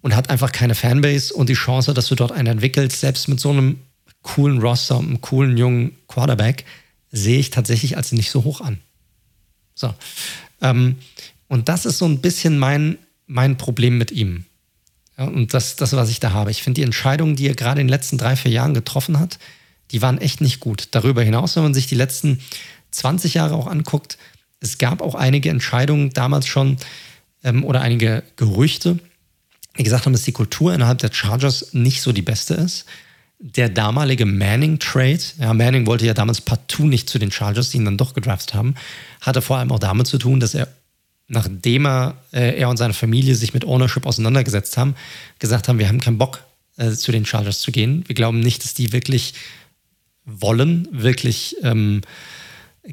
und 0.00 0.16
hat 0.16 0.28
einfach 0.28 0.50
keine 0.50 0.74
Fanbase 0.74 1.32
und 1.32 1.48
die 1.48 1.54
Chance, 1.54 1.94
dass 1.94 2.08
du 2.08 2.16
dort 2.16 2.32
einen 2.32 2.48
entwickelst, 2.48 2.98
selbst 2.98 3.28
mit 3.28 3.38
so 3.38 3.50
einem 3.50 3.78
coolen 4.22 4.58
Roster 4.58 4.98
einem 4.98 5.20
coolen 5.20 5.56
jungen 5.56 5.96
Quarterback, 6.08 6.64
sehe 7.12 7.38
ich 7.38 7.50
tatsächlich 7.50 7.96
als 7.96 8.10
nicht 8.10 8.32
so 8.32 8.42
hoch 8.42 8.60
an. 8.60 8.80
So. 9.76 9.94
Ähm, 10.62 10.96
und 11.46 11.68
das 11.68 11.86
ist 11.86 11.98
so 11.98 12.06
ein 12.06 12.20
bisschen 12.20 12.58
mein, 12.58 12.98
mein 13.28 13.56
Problem 13.56 13.98
mit 13.98 14.10
ihm. 14.10 14.46
Ja, 15.16 15.26
und 15.26 15.54
das, 15.54 15.76
das, 15.76 15.92
was 15.92 16.10
ich 16.10 16.18
da 16.18 16.32
habe. 16.32 16.50
Ich 16.50 16.64
finde 16.64 16.80
die 16.80 16.84
Entscheidungen, 16.84 17.36
die 17.36 17.46
er 17.46 17.54
gerade 17.54 17.80
in 17.80 17.86
den 17.86 17.92
letzten 17.92 18.18
drei, 18.18 18.34
vier 18.34 18.50
Jahren 18.50 18.74
getroffen 18.74 19.20
hat, 19.20 19.38
die 19.92 20.02
waren 20.02 20.18
echt 20.18 20.40
nicht 20.40 20.60
gut. 20.60 20.88
Darüber 20.92 21.22
hinaus, 21.22 21.56
wenn 21.56 21.62
man 21.62 21.74
sich 21.74 21.86
die 21.86 21.94
letzten 21.94 22.40
20 22.90 23.34
Jahre 23.34 23.54
auch 23.54 23.66
anguckt, 23.66 24.18
es 24.60 24.78
gab 24.78 25.02
auch 25.02 25.14
einige 25.14 25.50
Entscheidungen 25.50 26.10
damals 26.10 26.46
schon 26.46 26.78
ähm, 27.44 27.64
oder 27.64 27.80
einige 27.80 28.22
Gerüchte, 28.36 28.98
die 29.78 29.82
gesagt 29.82 30.06
haben, 30.06 30.12
dass 30.12 30.22
die 30.22 30.32
Kultur 30.32 30.72
innerhalb 30.74 30.98
der 30.98 31.12
Chargers 31.12 31.72
nicht 31.72 32.02
so 32.02 32.12
die 32.12 32.22
beste 32.22 32.54
ist. 32.54 32.84
Der 33.38 33.68
damalige 33.68 34.24
Manning-Trade, 34.24 35.18
ja, 35.40 35.52
Manning 35.52 35.86
wollte 35.86 36.06
ja 36.06 36.14
damals 36.14 36.40
partout 36.40 36.84
nicht 36.84 37.10
zu 37.10 37.18
den 37.18 37.32
Chargers, 37.32 37.70
die 37.70 37.78
ihn 37.78 37.84
dann 37.84 37.96
doch 37.96 38.14
gedraftet 38.14 38.54
haben, 38.54 38.76
hatte 39.20 39.42
vor 39.42 39.56
allem 39.56 39.72
auch 39.72 39.80
damit 39.80 40.06
zu 40.06 40.18
tun, 40.18 40.38
dass 40.38 40.54
er, 40.54 40.68
nachdem 41.26 41.86
er, 41.86 42.14
äh, 42.32 42.56
er 42.56 42.68
und 42.68 42.76
seine 42.76 42.94
Familie 42.94 43.34
sich 43.34 43.52
mit 43.52 43.64
Ownership 43.64 44.06
auseinandergesetzt 44.06 44.76
haben, 44.76 44.94
gesagt 45.40 45.66
haben, 45.66 45.80
wir 45.80 45.88
haben 45.88 46.00
keinen 46.00 46.18
Bock, 46.18 46.44
äh, 46.76 46.92
zu 46.92 47.10
den 47.10 47.26
Chargers 47.26 47.60
zu 47.60 47.72
gehen. 47.72 48.04
Wir 48.06 48.14
glauben 48.14 48.40
nicht, 48.40 48.64
dass 48.64 48.74
die 48.74 48.92
wirklich 48.92 49.34
wollen, 50.24 50.88
wirklich 50.90 51.56
ähm, 51.62 52.02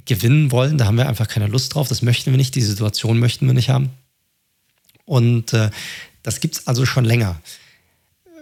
gewinnen 0.05 0.51
wollen. 0.51 0.77
Da 0.77 0.85
haben 0.85 0.97
wir 0.97 1.07
einfach 1.07 1.27
keine 1.27 1.47
Lust 1.47 1.73
drauf. 1.73 1.87
Das 1.87 2.01
möchten 2.01 2.31
wir 2.31 2.37
nicht. 2.37 2.55
Die 2.55 2.61
Situation 2.61 3.19
möchten 3.19 3.47
wir 3.47 3.53
nicht 3.53 3.69
haben. 3.69 3.89
Und 5.05 5.53
äh, 5.53 5.69
das 6.23 6.39
gibt 6.39 6.55
es 6.55 6.67
also 6.67 6.85
schon 6.85 7.05
länger. 7.05 7.41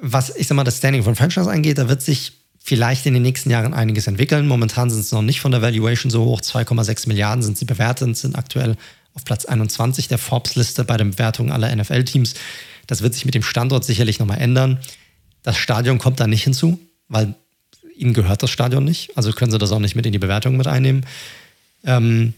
Was 0.01 0.35
ich 0.35 0.47
sag 0.47 0.55
mal, 0.55 0.64
das 0.64 0.77
Standing 0.77 1.03
von 1.03 1.15
Franchise 1.15 1.49
angeht, 1.49 1.77
da 1.77 1.89
wird 1.89 2.01
sich 2.01 2.34
vielleicht 2.59 3.05
in 3.05 3.14
den 3.14 3.23
nächsten 3.23 3.49
Jahren 3.49 3.73
einiges 3.73 4.07
entwickeln. 4.07 4.47
Momentan 4.47 4.89
sind 4.89 4.99
es 4.99 5.11
noch 5.11 5.22
nicht 5.22 5.39
von 5.39 5.51
der 5.51 5.61
Valuation 5.61 6.11
so 6.11 6.26
hoch. 6.26 6.41
2,6 6.41 7.07
Milliarden 7.07 7.41
sind 7.41 7.57
sie 7.57 7.65
bewertet, 7.65 8.18
sind 8.18 8.38
aktuell 8.38 8.76
auf 9.14 9.23
Platz 9.23 9.45
21 9.45 10.09
der 10.09 10.18
Forbes-Liste 10.18 10.84
bei 10.84 10.97
den 10.97 11.11
Bewertungen 11.11 11.51
aller 11.51 11.73
NFL-Teams. 11.73 12.35
Das 12.85 13.01
wird 13.01 13.14
sich 13.14 13.26
mit 13.26 13.35
dem 13.35 13.43
Standort 13.43 13.85
sicherlich 13.85 14.19
nochmal 14.19 14.39
ändern. 14.39 14.80
Das 15.43 15.57
Stadion 15.57 15.97
kommt 15.97 16.19
da 16.19 16.27
nicht 16.27 16.43
hinzu, 16.43 16.80
weil 17.07 17.35
ihnen 17.98 18.14
gehört 18.14 18.44
das 18.44 18.49
Stadion 18.49 18.84
nicht. 18.84 19.15
Also 19.18 19.32
können 19.32 19.52
sie 19.52 19.57
das 19.57 19.72
auch 19.72 19.80
nicht 19.80 19.95
mit 19.95 20.06
in 20.06 20.11
die 20.11 20.19
Bewertung 20.19 20.57
mit 20.57 20.68
einnehmen. 20.68 21.06
Ähm, 21.84 22.34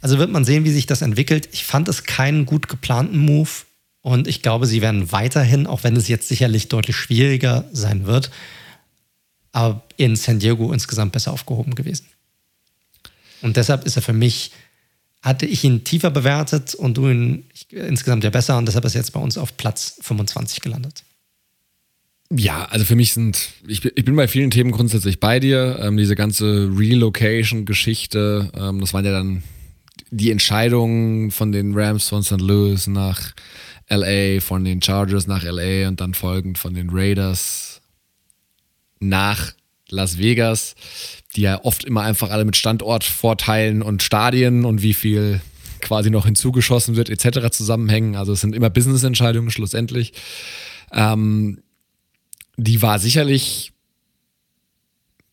also 0.00 0.18
wird 0.18 0.30
man 0.30 0.44
sehen, 0.44 0.64
wie 0.64 0.70
sich 0.70 0.86
das 0.86 1.02
entwickelt. 1.02 1.48
Ich 1.52 1.64
fand 1.64 1.88
es 1.88 2.04
keinen 2.04 2.46
gut 2.46 2.68
geplanten 2.68 3.18
Move 3.18 3.50
und 4.02 4.28
ich 4.28 4.42
glaube, 4.42 4.66
sie 4.66 4.80
werden 4.80 5.12
weiterhin, 5.12 5.66
auch 5.66 5.84
wenn 5.84 5.96
es 5.96 6.08
jetzt 6.08 6.28
sicherlich 6.28 6.68
deutlich 6.68 6.96
schwieriger 6.96 7.68
sein 7.72 8.06
wird, 8.06 8.30
aber 9.52 9.82
in 9.96 10.16
San 10.16 10.38
Diego 10.38 10.72
insgesamt 10.72 11.12
besser 11.12 11.32
aufgehoben 11.32 11.74
gewesen. 11.74 12.06
Und 13.42 13.56
deshalb 13.56 13.84
ist 13.84 13.96
er 13.96 14.02
für 14.02 14.12
mich, 14.12 14.52
hatte 15.22 15.44
ich 15.44 15.64
ihn 15.64 15.84
tiefer 15.84 16.10
bewertet 16.10 16.74
und 16.74 16.96
du 16.96 17.08
ihn 17.08 17.44
insgesamt 17.68 18.24
ja 18.24 18.30
besser 18.30 18.56
und 18.56 18.66
deshalb 18.66 18.84
ist 18.86 18.94
er 18.94 19.02
jetzt 19.02 19.12
bei 19.12 19.20
uns 19.20 19.36
auf 19.36 19.56
Platz 19.56 19.98
25 20.00 20.60
gelandet. 20.60 21.04
Ja, 22.32 22.64
also 22.66 22.84
für 22.84 22.94
mich 22.94 23.12
sind, 23.12 23.50
ich, 23.66 23.84
ich 23.84 24.04
bin 24.04 24.14
bei 24.14 24.28
vielen 24.28 24.50
Themen 24.50 24.70
grundsätzlich 24.70 25.18
bei 25.18 25.40
dir. 25.40 25.80
Ähm, 25.82 25.96
diese 25.96 26.14
ganze 26.14 26.70
Relocation-Geschichte, 26.72 28.50
ähm, 28.54 28.80
das 28.80 28.94
waren 28.94 29.04
ja 29.04 29.10
dann 29.10 29.42
die 30.10 30.30
Entscheidungen 30.30 31.32
von 31.32 31.50
den 31.50 31.76
Rams 31.76 32.08
von 32.08 32.22
St. 32.22 32.40
Louis 32.40 32.86
nach 32.86 33.32
LA, 33.88 34.40
von 34.40 34.64
den 34.64 34.80
Chargers 34.80 35.26
nach 35.26 35.42
LA 35.42 35.88
und 35.88 36.00
dann 36.00 36.14
folgend 36.14 36.58
von 36.58 36.74
den 36.74 36.90
Raiders 36.90 37.80
nach 39.00 39.52
Las 39.88 40.18
Vegas, 40.18 40.76
die 41.34 41.42
ja 41.42 41.64
oft 41.64 41.84
immer 41.84 42.02
einfach 42.02 42.30
alle 42.30 42.44
mit 42.44 42.56
Standortvorteilen 42.56 43.82
und 43.82 44.04
Stadien 44.04 44.64
und 44.64 44.82
wie 44.82 44.94
viel 44.94 45.40
quasi 45.80 46.10
noch 46.10 46.26
hinzugeschossen 46.26 46.94
wird 46.94 47.10
etc. 47.10 47.50
zusammenhängen. 47.50 48.14
Also 48.14 48.34
es 48.34 48.40
sind 48.40 48.54
immer 48.54 48.70
Business-Entscheidungen 48.70 49.50
schlussendlich. 49.50 50.12
Ähm, 50.92 51.62
die 52.60 52.82
war 52.82 52.98
sicherlich 52.98 53.72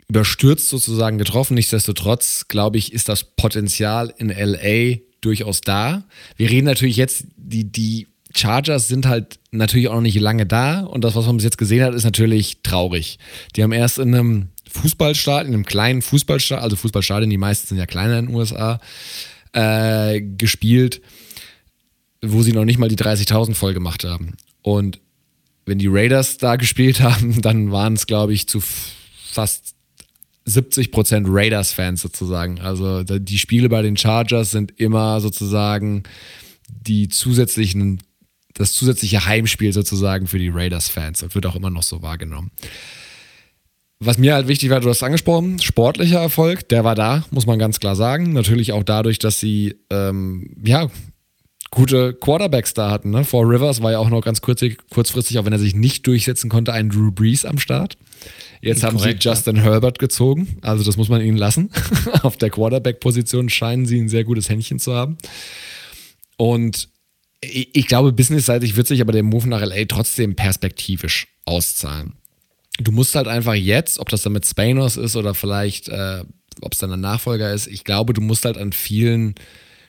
überstürzt 0.07 0.69
sozusagen 0.69 1.17
getroffen. 1.17 1.55
Nichtsdestotrotz, 1.55 2.47
glaube 2.47 2.77
ich, 2.77 2.93
ist 2.93 3.09
das 3.09 3.23
Potenzial 3.23 4.13
in 4.17 4.29
LA 4.29 4.99
durchaus 5.19 5.61
da. 5.61 6.05
Wir 6.37 6.49
reden 6.49 6.65
natürlich 6.65 6.95
jetzt, 6.95 7.25
die, 7.35 7.65
die 7.65 8.07
Chargers 8.33 8.87
sind 8.87 9.05
halt 9.05 9.39
natürlich 9.51 9.89
auch 9.89 9.95
noch 9.95 10.01
nicht 10.01 10.19
lange 10.19 10.45
da 10.45 10.81
und 10.81 11.03
das, 11.03 11.15
was 11.15 11.25
man 11.25 11.37
bis 11.37 11.43
jetzt 11.43 11.57
gesehen 11.57 11.83
hat, 11.83 11.93
ist 11.93 12.03
natürlich 12.03 12.59
traurig. 12.63 13.19
Die 13.55 13.63
haben 13.63 13.73
erst 13.73 13.97
in 13.97 14.15
einem 14.15 14.49
Fußballstadion, 14.69 15.47
in 15.47 15.53
einem 15.53 15.65
kleinen 15.65 16.01
Fußballstadion, 16.01 16.63
also 16.63 16.75
Fußballstadien, 16.75 17.29
die 17.29 17.37
meisten 17.37 17.67
sind 17.67 17.77
ja 17.77 17.85
kleiner 17.85 18.19
in 18.19 18.27
den 18.27 18.35
USA, 18.35 18.79
äh, 19.53 20.21
gespielt, 20.21 21.01
wo 22.21 22.43
sie 22.43 22.53
noch 22.53 22.65
nicht 22.65 22.77
mal 22.77 22.89
die 22.89 22.95
30.000 22.95 23.55
voll 23.55 23.73
gemacht 23.73 24.03
haben. 24.03 24.37
Und 24.61 24.99
wenn 25.67 25.77
die 25.77 25.87
Raiders 25.87 26.37
da 26.37 26.55
gespielt 26.55 27.01
haben, 27.01 27.41
dann 27.41 27.71
waren 27.71 27.93
es, 27.93 28.07
glaube 28.07 28.33
ich, 28.33 28.47
zu 28.47 28.59
fast 28.61 29.75
70% 30.47 31.25
Raiders-Fans 31.27 32.01
sozusagen. 32.01 32.59
Also 32.61 33.03
die 33.03 33.37
Spiele 33.37 33.69
bei 33.69 33.81
den 33.81 33.97
Chargers 33.97 34.51
sind 34.51 34.79
immer 34.79 35.19
sozusagen 35.19 36.03
die 36.69 37.09
zusätzlichen, 37.09 38.01
das 38.53 38.73
zusätzliche 38.73 39.25
Heimspiel 39.25 39.73
sozusagen 39.73 40.25
für 40.27 40.39
die 40.39 40.49
Raiders-Fans 40.49 41.21
und 41.21 41.35
wird 41.35 41.45
auch 41.45 41.55
immer 41.55 41.69
noch 41.69 41.83
so 41.83 42.01
wahrgenommen. 42.01 42.51
Was 43.99 44.17
mir 44.17 44.35
halt 44.35 44.47
wichtig 44.47 44.69
war, 44.69 44.79
du 44.79 44.89
hast 44.89 45.03
angesprochen, 45.03 45.59
sportlicher 45.59 46.19
Erfolg, 46.19 46.69
der 46.69 46.83
war 46.83 46.95
da, 46.95 47.25
muss 47.31 47.45
man 47.45 47.59
ganz 47.59 47.79
klar 47.79 47.95
sagen. 47.95 48.31
Natürlich 48.31 48.71
auch 48.71 48.83
dadurch, 48.83 49.19
dass 49.19 49.39
sie 49.39 49.75
ähm, 49.89 50.55
ja 50.63 50.87
gute 51.71 52.13
Quarterbacks 52.13 52.73
da 52.73 52.91
hatten. 52.91 53.11
Ne? 53.11 53.23
Vor 53.23 53.49
Rivers 53.49 53.81
war 53.81 53.91
ja 53.91 53.99
auch 53.99 54.09
noch 54.09 54.21
ganz 54.21 54.41
kurzfristig, 54.41 54.79
kurzfristig, 54.89 55.39
auch 55.39 55.45
wenn 55.45 55.53
er 55.53 55.59
sich 55.59 55.75
nicht 55.75 56.07
durchsetzen 56.07 56.49
konnte, 56.49 56.73
ein 56.73 56.89
Drew 56.89 57.11
Brees 57.11 57.45
am 57.45 57.59
Start. 57.59 57.97
Jetzt 58.61 58.83
haben 58.83 58.97
Korrekt, 58.97 59.21
sie 59.23 59.29
Justin 59.29 59.57
ja. 59.57 59.63
Herbert 59.63 59.99
gezogen. 59.99 60.57
Also 60.61 60.83
das 60.83 60.97
muss 60.97 61.09
man 61.09 61.21
ihnen 61.21 61.37
lassen. 61.37 61.69
Auf 62.23 62.37
der 62.37 62.49
Quarterback-Position 62.49 63.49
scheinen 63.49 63.85
sie 63.85 63.99
ein 63.99 64.09
sehr 64.09 64.23
gutes 64.23 64.49
Händchen 64.49 64.79
zu 64.79 64.95
haben. 64.95 65.17
Und 66.37 66.89
ich, 67.41 67.75
ich 67.75 67.87
glaube, 67.87 68.11
businessseitig 68.11 68.75
wird 68.75 68.87
sich 68.87 69.01
aber 69.01 69.11
der 69.11 69.23
Move 69.23 69.47
nach 69.47 69.61
LA 69.61 69.85
trotzdem 69.85 70.35
perspektivisch 70.35 71.27
auszahlen. 71.45 72.13
Du 72.79 72.91
musst 72.91 73.15
halt 73.15 73.27
einfach 73.27 73.55
jetzt, 73.55 73.99
ob 73.99 74.09
das 74.09 74.21
dann 74.21 74.33
mit 74.33 74.45
Spanos 74.45 74.97
ist 74.97 75.15
oder 75.15 75.33
vielleicht, 75.33 75.89
äh, 75.89 76.23
ob 76.61 76.73
es 76.73 76.79
dann 76.79 76.91
ein 76.91 76.99
Nachfolger 76.99 77.51
ist, 77.51 77.67
ich 77.67 77.83
glaube, 77.83 78.13
du 78.13 78.21
musst 78.21 78.45
halt 78.45 78.57
an 78.57 78.71
vielen 78.71 79.35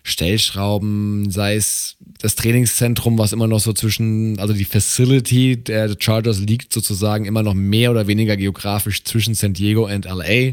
Stellschrauben, 0.09 1.31
sei 1.31 1.57
es 1.57 1.97
das 2.21 2.35
Trainingszentrum, 2.35 3.19
was 3.19 3.33
immer 3.33 3.47
noch 3.47 3.61
so 3.61 3.73
zwischen, 3.73 4.39
also 4.39 4.53
die 4.53 4.65
Facility 4.65 5.57
der 5.57 5.95
Chargers 5.99 6.41
liegt 6.41 6.73
sozusagen 6.73 7.25
immer 7.25 7.43
noch 7.43 7.55
mehr 7.55 7.91
oder 7.91 8.07
weniger 8.07 8.37
geografisch 8.37 9.05
zwischen 9.05 9.35
San 9.35 9.53
Diego 9.53 9.87
und 9.87 10.05
LA. 10.05 10.53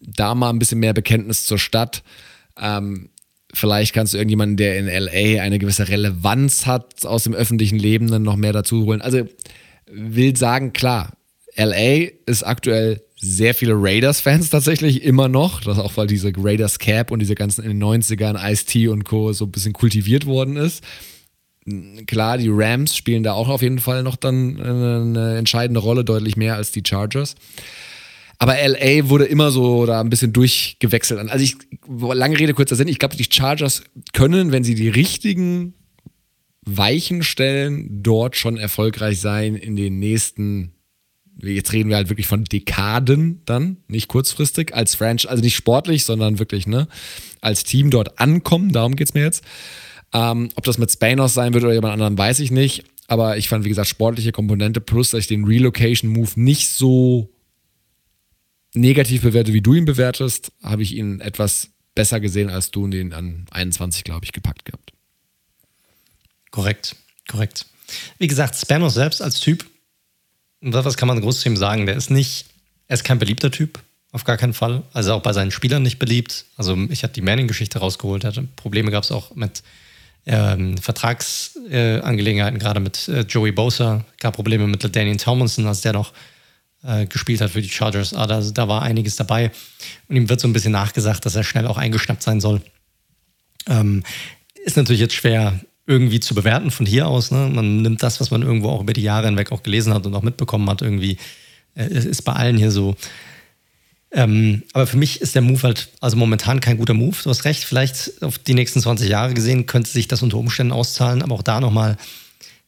Da 0.00 0.34
mal 0.34 0.50
ein 0.50 0.58
bisschen 0.58 0.80
mehr 0.80 0.92
Bekenntnis 0.92 1.44
zur 1.46 1.58
Stadt. 1.58 2.02
Ähm, 2.60 3.08
vielleicht 3.52 3.94
kannst 3.94 4.14
du 4.14 4.18
irgendjemanden, 4.18 4.56
der 4.56 4.78
in 4.78 4.86
LA 4.86 5.42
eine 5.42 5.58
gewisse 5.58 5.88
Relevanz 5.88 6.66
hat, 6.66 7.04
aus 7.04 7.24
dem 7.24 7.34
öffentlichen 7.34 7.78
Leben 7.78 8.08
dann 8.10 8.22
noch 8.22 8.36
mehr 8.36 8.52
dazu 8.52 8.84
holen. 8.84 9.00
Also 9.00 9.26
will 9.90 10.36
sagen, 10.36 10.72
klar, 10.72 11.12
LA 11.56 12.08
ist 12.26 12.42
aktuell 12.42 13.02
sehr 13.24 13.54
viele 13.54 13.74
Raiders-Fans 13.76 14.50
tatsächlich 14.50 15.02
immer 15.02 15.28
noch. 15.28 15.62
Das 15.62 15.78
auch, 15.78 15.96
weil 15.96 16.06
diese 16.06 16.32
Raiders 16.36 16.78
Cap 16.78 17.10
und 17.10 17.18
diese 17.20 17.34
ganzen 17.34 17.64
in 17.64 17.70
den 17.70 17.82
90ern 17.82 18.38
Ice-T 18.50 18.88
und 18.88 19.04
Co. 19.04 19.32
so 19.32 19.46
ein 19.46 19.50
bisschen 19.50 19.72
kultiviert 19.72 20.26
worden 20.26 20.56
ist. 20.56 20.84
Klar, 22.06 22.36
die 22.36 22.50
Rams 22.50 22.94
spielen 22.94 23.22
da 23.22 23.32
auch 23.32 23.48
auf 23.48 23.62
jeden 23.62 23.78
Fall 23.78 24.02
noch 24.02 24.16
dann 24.16 24.60
eine 24.60 25.38
entscheidende 25.38 25.80
Rolle, 25.80 26.04
deutlich 26.04 26.36
mehr 26.36 26.56
als 26.56 26.72
die 26.72 26.82
Chargers. 26.86 27.36
Aber 28.38 28.56
LA 28.56 29.08
wurde 29.08 29.24
immer 29.24 29.50
so 29.50 29.86
da 29.86 30.00
ein 30.00 30.10
bisschen 30.10 30.34
durchgewechselt. 30.34 31.18
Also 31.30 31.42
ich, 31.42 31.56
lange 31.88 32.38
Rede, 32.38 32.52
kurzer 32.52 32.76
Sinn, 32.76 32.88
ich 32.88 32.98
glaube, 32.98 33.16
die 33.16 33.26
Chargers 33.30 33.84
können, 34.12 34.52
wenn 34.52 34.64
sie 34.64 34.74
die 34.74 34.90
richtigen 34.90 35.72
Weichen 36.66 37.22
stellen, 37.22 38.02
dort 38.02 38.36
schon 38.36 38.58
erfolgreich 38.58 39.20
sein 39.20 39.54
in 39.54 39.76
den 39.76 39.98
nächsten 39.98 40.73
jetzt 41.52 41.72
reden 41.72 41.90
wir 41.90 41.96
halt 41.96 42.08
wirklich 42.08 42.26
von 42.26 42.44
Dekaden 42.44 43.42
dann, 43.44 43.78
nicht 43.88 44.08
kurzfristig, 44.08 44.74
als 44.74 44.94
Franchise, 44.94 45.30
also 45.30 45.42
nicht 45.42 45.56
sportlich, 45.56 46.04
sondern 46.04 46.38
wirklich, 46.38 46.66
ne, 46.66 46.88
als 47.40 47.64
Team 47.64 47.90
dort 47.90 48.18
ankommen, 48.18 48.72
darum 48.72 48.96
geht 48.96 49.08
es 49.08 49.14
mir 49.14 49.22
jetzt. 49.22 49.44
Ähm, 50.12 50.48
ob 50.54 50.64
das 50.64 50.78
mit 50.78 50.90
Spanos 50.90 51.34
sein 51.34 51.54
wird 51.54 51.64
oder 51.64 51.74
jemand 51.74 51.92
anderem, 51.92 52.16
weiß 52.16 52.40
ich 52.40 52.50
nicht. 52.50 52.84
Aber 53.06 53.36
ich 53.36 53.48
fand, 53.48 53.64
wie 53.64 53.68
gesagt, 53.68 53.88
sportliche 53.88 54.32
Komponente 54.32 54.80
plus, 54.80 55.10
dass 55.10 55.20
ich 55.20 55.26
den 55.26 55.44
Relocation-Move 55.44 56.30
nicht 56.36 56.70
so 56.70 57.28
negativ 58.72 59.22
bewerte, 59.22 59.52
wie 59.52 59.60
du 59.60 59.74
ihn 59.74 59.84
bewertest, 59.84 60.52
habe 60.62 60.82
ich 60.82 60.94
ihn 60.94 61.20
etwas 61.20 61.70
besser 61.94 62.20
gesehen 62.20 62.50
als 62.50 62.70
du 62.70 62.88
den 62.88 63.12
an 63.12 63.46
21, 63.50 64.04
glaube 64.04 64.24
ich, 64.24 64.32
gepackt 64.32 64.64
gehabt. 64.64 64.92
Korrekt, 66.50 66.96
korrekt. 67.28 67.66
Wie 68.18 68.26
gesagt, 68.26 68.56
Spanos 68.56 68.94
selbst 68.94 69.22
als 69.22 69.40
Typ, 69.40 69.66
was 70.72 70.96
kann 70.96 71.08
man 71.08 71.20
groß 71.20 71.40
zu 71.40 71.48
ihm 71.48 71.56
sagen? 71.56 71.86
Der 71.86 71.96
ist 71.96 72.10
nicht, 72.10 72.46
er 72.88 72.94
ist 72.94 73.04
kein 73.04 73.18
beliebter 73.18 73.50
Typ, 73.50 73.80
auf 74.12 74.24
gar 74.24 74.36
keinen 74.36 74.54
Fall. 74.54 74.82
Also 74.92 75.12
auch 75.12 75.22
bei 75.22 75.32
seinen 75.32 75.50
Spielern 75.50 75.82
nicht 75.82 75.98
beliebt. 75.98 76.46
Also 76.56 76.76
ich 76.88 77.02
hatte 77.02 77.14
die 77.14 77.22
Manning-Geschichte 77.22 77.78
rausgeholt, 77.78 78.24
hatte 78.24 78.48
Probleme 78.56 78.90
gab 78.90 79.04
es 79.04 79.12
auch 79.12 79.34
mit 79.34 79.62
ähm, 80.26 80.78
Vertragsangelegenheiten, 80.78 82.56
äh, 82.56 82.62
gerade 82.62 82.80
mit 82.80 83.08
äh, 83.08 83.20
Joey 83.22 83.52
Bosa, 83.52 84.04
gab 84.18 84.34
Probleme 84.34 84.66
mit 84.66 84.96
Daniel 84.96 85.18
Tomlinson, 85.18 85.66
als 85.66 85.82
der 85.82 85.92
noch 85.92 86.12
äh, 86.82 87.06
gespielt 87.06 87.40
hat 87.40 87.50
für 87.50 87.62
die 87.62 87.68
Chargers. 87.68 88.14
Ah, 88.14 88.26
da, 88.26 88.40
da 88.40 88.68
war 88.68 88.82
einiges 88.82 89.16
dabei. 89.16 89.50
Und 90.08 90.16
ihm 90.16 90.28
wird 90.28 90.40
so 90.40 90.48
ein 90.48 90.52
bisschen 90.52 90.72
nachgesagt, 90.72 91.26
dass 91.26 91.36
er 91.36 91.44
schnell 91.44 91.66
auch 91.66 91.76
eingeschnappt 91.76 92.22
sein 92.22 92.40
soll. 92.40 92.62
Ähm, 93.68 94.02
ist 94.64 94.76
natürlich 94.76 95.00
jetzt 95.00 95.14
schwer 95.14 95.60
irgendwie 95.86 96.20
zu 96.20 96.34
bewerten 96.34 96.70
von 96.70 96.86
hier 96.86 97.06
aus. 97.06 97.30
Ne? 97.30 97.50
Man 97.52 97.82
nimmt 97.82 98.02
das, 98.02 98.20
was 98.20 98.30
man 98.30 98.42
irgendwo 98.42 98.70
auch 98.70 98.80
über 98.80 98.92
die 98.92 99.02
Jahre 99.02 99.26
hinweg 99.26 99.52
auch 99.52 99.62
gelesen 99.62 99.92
hat 99.92 100.06
und 100.06 100.14
auch 100.14 100.22
mitbekommen 100.22 100.68
hat, 100.70 100.82
irgendwie. 100.82 101.18
Äh, 101.74 101.88
ist 101.88 102.22
bei 102.22 102.32
allen 102.32 102.56
hier 102.56 102.70
so. 102.70 102.96
Ähm, 104.12 104.62
aber 104.72 104.86
für 104.86 104.96
mich 104.96 105.20
ist 105.20 105.34
der 105.34 105.42
Move 105.42 105.62
halt, 105.64 105.88
also 106.00 106.16
momentan 106.16 106.60
kein 106.60 106.78
guter 106.78 106.94
Move. 106.94 107.16
Du 107.22 107.30
hast 107.30 107.44
recht, 107.44 107.64
vielleicht 107.64 108.22
auf 108.22 108.38
die 108.38 108.54
nächsten 108.54 108.80
20 108.80 109.08
Jahre 109.08 109.34
gesehen 109.34 109.66
könnte 109.66 109.90
sich 109.90 110.06
das 110.06 110.22
unter 110.22 110.38
Umständen 110.38 110.72
auszahlen, 110.72 111.20
aber 111.22 111.34
auch 111.34 111.42
da 111.42 111.60
nochmal, 111.60 111.96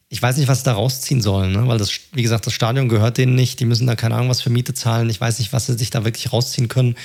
ich 0.09 0.21
weiß 0.21 0.37
nicht, 0.37 0.49
was 0.49 0.59
sie 0.59 0.65
da 0.65 0.73
rausziehen 0.73 1.21
sollen, 1.21 1.53
ne? 1.53 1.69
weil 1.69 1.79
das, 1.79 1.93
wie 2.13 2.23
gesagt, 2.23 2.47
das 2.47 2.53
Stadion 2.53 2.89
gehört 2.89 3.17
denen 3.17 3.37
nicht. 3.37 3.61
Die 3.61 3.65
müssen 3.65 3.87
da 3.87 3.95
keine 3.95 4.17
Ahnung 4.17 4.29
was 4.29 4.43
für 4.43 4.51
Miete 4.51 4.75
zahlen. 4.75 5.09
Ich 5.09 5.21
weiß 5.21 5.39
nicht, 5.39 5.53
was 5.53 5.67
sie 5.67 5.79
sich 5.79 5.91
da 5.91 6.05
wirklich 6.05 6.33
rausziehen 6.33 6.69
können. 6.69 6.97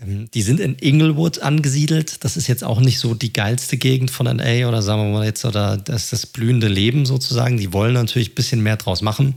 Ähm, 0.00 0.30
die 0.32 0.42
sind 0.42 0.60
in 0.60 0.76
Inglewood 0.80 1.40
angesiedelt. 1.40 2.24
Das 2.24 2.36
ist 2.36 2.46
jetzt 2.46 2.64
auch 2.64 2.80
nicht 2.80 2.98
so 2.98 3.14
die 3.14 3.32
geilste 3.32 3.76
Gegend 3.76 4.10
von 4.10 4.26
LA 4.26 4.68
oder 4.68 4.82
sagen 4.82 5.02
wir 5.02 5.18
mal 5.18 5.24
jetzt, 5.24 5.44
oder 5.44 5.76
das 5.76 6.04
ist 6.04 6.12
das 6.12 6.26
blühende 6.26 6.68
Leben 6.68 7.06
sozusagen. 7.06 7.58
Die 7.58 7.72
wollen 7.72 7.94
natürlich 7.94 8.32
ein 8.32 8.34
bisschen 8.34 8.62
mehr 8.62 8.76
draus 8.76 9.02
machen. 9.02 9.34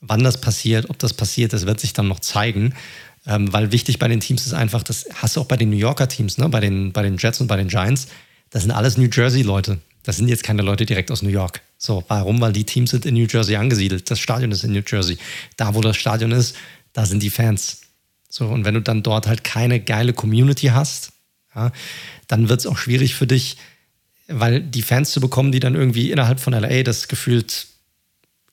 Wann 0.00 0.22
das 0.22 0.40
passiert, 0.40 0.90
ob 0.90 0.98
das 0.98 1.12
passiert, 1.12 1.52
das 1.52 1.66
wird 1.66 1.80
sich 1.80 1.92
dann 1.92 2.08
noch 2.08 2.20
zeigen. 2.20 2.74
Ähm, 3.26 3.52
weil 3.52 3.72
wichtig 3.72 3.98
bei 3.98 4.08
den 4.08 4.20
Teams 4.20 4.46
ist 4.46 4.54
einfach, 4.54 4.82
das 4.82 5.06
hast 5.14 5.36
du 5.36 5.40
auch 5.40 5.46
bei 5.46 5.56
den 5.56 5.70
New 5.70 5.76
Yorker 5.76 6.08
Teams, 6.08 6.38
ne? 6.38 6.48
bei, 6.48 6.60
den, 6.60 6.92
bei 6.92 7.02
den 7.02 7.16
Jets 7.18 7.40
und 7.40 7.46
bei 7.46 7.56
den 7.56 7.68
Giants. 7.68 8.08
Das 8.50 8.62
sind 8.62 8.70
alles 8.70 8.96
New 8.96 9.08
Jersey-Leute. 9.12 9.78
Das 10.04 10.16
sind 10.16 10.28
jetzt 10.28 10.42
keine 10.42 10.62
Leute 10.62 10.86
direkt 10.86 11.10
aus 11.10 11.20
New 11.20 11.28
York. 11.28 11.60
So, 11.76 12.02
warum? 12.08 12.40
Weil 12.40 12.52
die 12.52 12.64
Teams 12.64 12.90
sind 12.90 13.04
in 13.04 13.14
New 13.14 13.26
Jersey 13.30 13.56
angesiedelt. 13.56 14.10
Das 14.10 14.18
Stadion 14.18 14.52
ist 14.52 14.64
in 14.64 14.72
New 14.72 14.82
Jersey. 14.86 15.18
Da, 15.58 15.74
wo 15.74 15.82
das 15.82 15.98
Stadion 15.98 16.32
ist, 16.32 16.56
da 16.94 17.04
sind 17.04 17.22
die 17.22 17.28
Fans. 17.28 17.82
So, 18.28 18.46
und 18.46 18.64
wenn 18.64 18.74
du 18.74 18.82
dann 18.82 19.02
dort 19.02 19.26
halt 19.26 19.44
keine 19.44 19.80
geile 19.80 20.12
Community 20.12 20.68
hast, 20.68 21.12
ja, 21.54 21.72
dann 22.26 22.48
wird 22.48 22.60
es 22.60 22.66
auch 22.66 22.76
schwierig 22.76 23.14
für 23.14 23.26
dich, 23.26 23.56
weil 24.28 24.60
die 24.60 24.82
Fans 24.82 25.10
zu 25.10 25.20
bekommen, 25.20 25.52
die 25.52 25.60
dann 25.60 25.74
irgendwie 25.74 26.10
innerhalb 26.10 26.40
von 26.40 26.52
LA 26.52 26.82
das 26.82 27.08
gefühlt, 27.08 27.66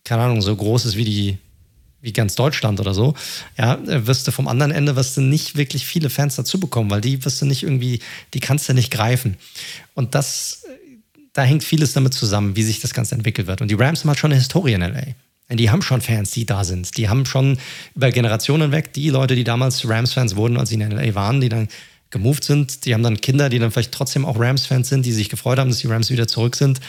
keine 0.06 0.24
Ahnung, 0.24 0.42
so 0.42 0.56
groß 0.56 0.86
ist 0.86 0.96
wie 0.96 1.04
die, 1.04 1.38
wie 2.00 2.14
ganz 2.14 2.36
Deutschland 2.36 2.80
oder 2.80 2.94
so, 2.94 3.16
ja, 3.58 3.80
wirst 3.84 4.28
du 4.28 4.32
vom 4.32 4.48
anderen 4.48 4.72
Ende 4.72 4.96
wirst 4.96 5.18
du 5.18 5.22
nicht 5.22 5.58
wirklich 5.58 5.86
viele 5.86 6.10
Fans 6.10 6.36
dazu 6.36 6.60
bekommen, 6.60 6.90
weil 6.90 7.02
die 7.02 7.26
wirst 7.26 7.42
du 7.42 7.46
nicht 7.46 7.64
irgendwie, 7.64 8.00
die 8.34 8.40
kannst 8.40 8.70
du 8.70 8.74
nicht 8.74 8.92
greifen. 8.92 9.38
Und 9.94 10.16
das, 10.16 10.64
da 11.34 11.42
hängt 11.42 11.64
vieles 11.64 11.94
damit 11.94 12.14
zusammen, 12.14 12.56
wie 12.56 12.64
sich 12.64 12.80
das 12.80 12.94
Ganze 12.94 13.16
entwickelt 13.16 13.48
wird. 13.48 13.62
Und 13.62 13.70
die 13.70 13.76
Rams 13.76 14.02
haben 14.02 14.10
halt 14.10 14.20
schon 14.20 14.32
eine 14.32 14.40
Historie 14.40 14.74
in 14.74 14.82
LA. 14.82 15.16
Die 15.50 15.70
haben 15.70 15.82
schon 15.82 16.02
Fans, 16.02 16.32
die 16.32 16.46
da 16.46 16.64
sind. 16.64 16.98
Die 16.98 17.08
haben 17.08 17.26
schon 17.26 17.60
über 17.94 18.12
Generationen 18.12 18.72
weg 18.72 18.94
die 18.94 19.10
Leute, 19.10 19.36
die 19.36 19.44
damals 19.44 19.88
Rams-Fans 19.88 20.36
wurden, 20.36 20.58
als 20.58 20.70
sie 20.70 20.76
in 20.76 20.90
LA 20.90 21.14
waren, 21.14 21.40
die 21.40 21.50
dann 21.50 21.68
gemoved 22.10 22.44
sind. 22.44 22.86
Die 22.86 22.94
haben 22.94 23.04
dann 23.04 23.22
Kinder, 23.22 23.50
die 23.50 23.60
dann 23.60 23.72
vielleicht 23.72 23.92
trotzdem 23.92 24.26
auch 24.26 24.40
Rams-Fans 24.40 24.90
sind, 24.90 25.06
die 25.06 25.12
sich 25.12 25.30
gefreut 25.30 25.60
haben, 25.60 25.70
dass 25.70 25.80
die 25.80 25.88
Rams 25.88 26.10
wieder 26.10 26.28
zurück 26.28 26.56
sind. 26.56 26.80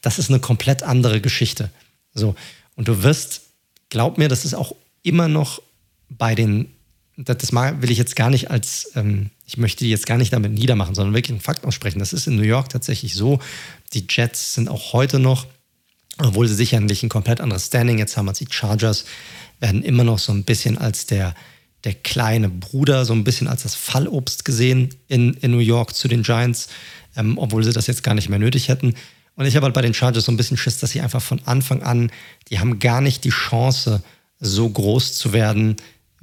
Das 0.00 0.18
ist 0.18 0.30
eine 0.30 0.40
komplett 0.40 0.82
andere 0.82 1.20
Geschichte. 1.20 1.70
So. 2.14 2.34
Und 2.74 2.88
du 2.88 3.02
wirst, 3.02 3.42
glaub 3.90 4.16
mir, 4.16 4.28
das 4.28 4.44
ist 4.44 4.54
auch 4.54 4.74
immer 5.02 5.28
noch 5.28 5.60
bei 6.08 6.34
den, 6.34 6.72
das 7.16 7.52
will 7.52 7.90
ich 7.90 7.98
jetzt 7.98 8.16
gar 8.16 8.30
nicht 8.30 8.50
als, 8.50 8.92
ähm, 8.94 9.30
ich 9.44 9.56
möchte 9.56 9.84
die 9.84 9.90
jetzt 9.90 10.06
gar 10.06 10.18
nicht 10.18 10.32
damit 10.32 10.52
niedermachen, 10.52 10.94
sondern 10.94 11.14
wirklich 11.14 11.32
einen 11.32 11.40
Fakt 11.40 11.64
aussprechen. 11.64 11.98
Das 11.98 12.12
ist 12.12 12.26
in 12.26 12.36
New 12.36 12.42
York 12.42 12.68
tatsächlich 12.68 13.14
so. 13.14 13.40
Die 13.92 14.06
Jets 14.08 14.54
sind 14.54 14.68
auch 14.68 14.92
heute 14.92 15.18
noch 15.18 15.46
obwohl 16.18 16.48
sie 16.48 16.54
sicherlich 16.54 17.02
ein 17.02 17.08
komplett 17.08 17.40
anderes 17.40 17.66
Standing 17.66 17.98
jetzt 17.98 18.16
haben 18.16 18.28
als 18.28 18.38
die 18.38 18.46
Chargers, 18.48 19.04
werden 19.60 19.82
immer 19.82 20.04
noch 20.04 20.18
so 20.18 20.32
ein 20.32 20.44
bisschen 20.44 20.78
als 20.78 21.06
der, 21.06 21.34
der 21.84 21.94
kleine 21.94 22.48
Bruder, 22.48 23.04
so 23.04 23.12
ein 23.12 23.24
bisschen 23.24 23.48
als 23.48 23.62
das 23.62 23.74
Fallobst 23.74 24.44
gesehen 24.44 24.90
in, 25.08 25.34
in 25.34 25.50
New 25.50 25.58
York 25.58 25.94
zu 25.94 26.08
den 26.08 26.22
Giants, 26.22 26.68
ähm, 27.16 27.38
obwohl 27.38 27.64
sie 27.64 27.72
das 27.72 27.86
jetzt 27.86 28.02
gar 28.02 28.14
nicht 28.14 28.28
mehr 28.28 28.38
nötig 28.38 28.68
hätten. 28.68 28.94
Und 29.36 29.46
ich 29.46 29.56
habe 29.56 29.64
halt 29.64 29.74
bei 29.74 29.82
den 29.82 29.94
Chargers 29.94 30.24
so 30.24 30.32
ein 30.32 30.36
bisschen 30.36 30.56
Schiss, 30.56 30.78
dass 30.78 30.90
sie 30.90 31.00
einfach 31.00 31.22
von 31.22 31.40
Anfang 31.44 31.82
an, 31.82 32.10
die 32.48 32.58
haben 32.58 32.78
gar 32.78 33.00
nicht 33.00 33.24
die 33.24 33.30
Chance, 33.30 34.02
so 34.40 34.68
groß 34.68 35.14
zu 35.14 35.32
werden, 35.32 35.76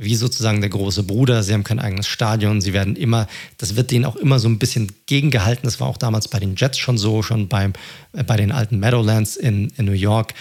wie 0.04 0.16
sozusagen 0.16 0.62
der 0.62 0.70
große 0.70 1.04
Bruder. 1.04 1.44
Sie 1.44 1.54
haben 1.54 1.64
kein 1.64 1.80
eigenes 1.80 2.08
Stadion. 2.08 2.62
Sie 2.62 2.74
werden 2.74 2.96
immer, 2.96 3.28
das 3.58 3.76
wird 3.76 3.92
denen 3.92 4.06
auch 4.06 4.16
immer 4.16 4.40
so 4.40 4.48
ein 4.48 4.60
bisschen 4.60 4.92
gegengehalten. 5.06 5.64
Das 5.64 5.80
war 5.80 5.88
auch 5.88 5.98
damals 5.98 6.28
bei 6.28 6.40
den 6.40 6.56
Jets 6.56 6.78
schon 6.78 6.98
so, 6.98 7.24
schon 7.24 7.48
beim, 7.48 7.74
äh, 8.14 8.24
bei 8.24 8.38
den 8.38 8.52
alten 8.52 8.80
Meadowlands 8.80 9.36
in, 9.36 9.70
in 9.78 9.86
New 9.86 9.92
York. 9.92 10.34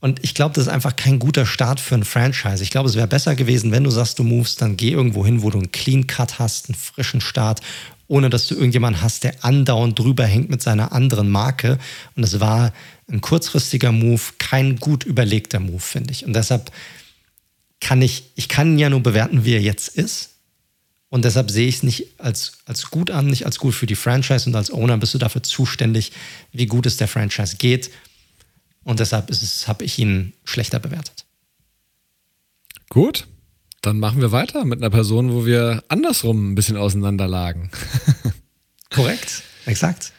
Und 0.00 0.22
ich 0.22 0.34
glaube, 0.34 0.54
das 0.54 0.66
ist 0.66 0.72
einfach 0.72 0.94
kein 0.94 1.18
guter 1.18 1.44
Start 1.44 1.80
für 1.80 1.96
ein 1.96 2.04
Franchise. 2.04 2.62
Ich 2.62 2.70
glaube, 2.70 2.88
es 2.88 2.94
wäre 2.94 3.08
besser 3.08 3.34
gewesen, 3.34 3.72
wenn 3.72 3.84
du 3.84 3.90
sagst, 3.90 4.18
du 4.18 4.22
movest, 4.22 4.62
dann 4.62 4.76
geh 4.76 4.92
irgendwo 4.92 5.26
hin, 5.26 5.42
wo 5.42 5.50
du 5.50 5.58
einen 5.58 5.72
Clean 5.72 6.06
Cut 6.06 6.38
hast, 6.38 6.68
einen 6.68 6.76
frischen 6.76 7.20
Start, 7.20 7.60
ohne 8.06 8.30
dass 8.30 8.46
du 8.46 8.54
irgendjemanden 8.54 9.02
hast, 9.02 9.24
der 9.24 9.44
andauernd 9.44 9.98
drüber 9.98 10.24
hängt 10.24 10.50
mit 10.50 10.62
seiner 10.62 10.92
anderen 10.92 11.28
Marke. 11.28 11.78
Und 12.14 12.22
es 12.22 12.38
war 12.38 12.72
ein 13.10 13.20
kurzfristiger 13.20 13.90
Move, 13.90 14.20
kein 14.38 14.76
gut 14.76 15.04
überlegter 15.04 15.58
Move, 15.58 15.80
finde 15.80 16.12
ich. 16.12 16.24
Und 16.24 16.34
deshalb 16.34 16.70
kann 17.80 18.02
ich, 18.02 18.24
ich 18.34 18.48
kann 18.48 18.78
ja 18.78 18.90
nur 18.90 19.02
bewerten, 19.02 19.44
wie 19.44 19.54
er 19.54 19.62
jetzt 19.62 19.88
ist. 19.88 20.30
Und 21.10 21.24
deshalb 21.24 21.50
sehe 21.50 21.68
ich 21.68 21.76
es 21.76 21.82
nicht 21.82 22.20
als, 22.20 22.58
als 22.66 22.90
gut 22.90 23.10
an, 23.10 23.26
nicht 23.26 23.46
als 23.46 23.58
gut 23.58 23.74
für 23.74 23.86
die 23.86 23.96
Franchise 23.96 24.48
und 24.48 24.54
als 24.54 24.70
Owner 24.70 24.98
bist 24.98 25.14
du 25.14 25.18
dafür 25.18 25.42
zuständig, 25.42 26.12
wie 26.52 26.66
gut 26.66 26.84
es 26.86 26.98
der 26.98 27.08
Franchise 27.08 27.56
geht. 27.56 27.90
Und 28.84 29.00
deshalb 29.00 29.30
habe 29.66 29.84
ich 29.84 29.98
ihn 29.98 30.34
schlechter 30.44 30.78
bewertet. 30.78 31.24
Gut, 32.90 33.26
dann 33.80 33.98
machen 33.98 34.20
wir 34.20 34.32
weiter 34.32 34.64
mit 34.64 34.80
einer 34.80 34.90
Person, 34.90 35.32
wo 35.32 35.46
wir 35.46 35.82
andersrum 35.88 36.52
ein 36.52 36.54
bisschen 36.54 36.76
auseinanderlagen. 36.76 37.70
Korrekt, 38.90 39.42
exakt. 39.66 40.12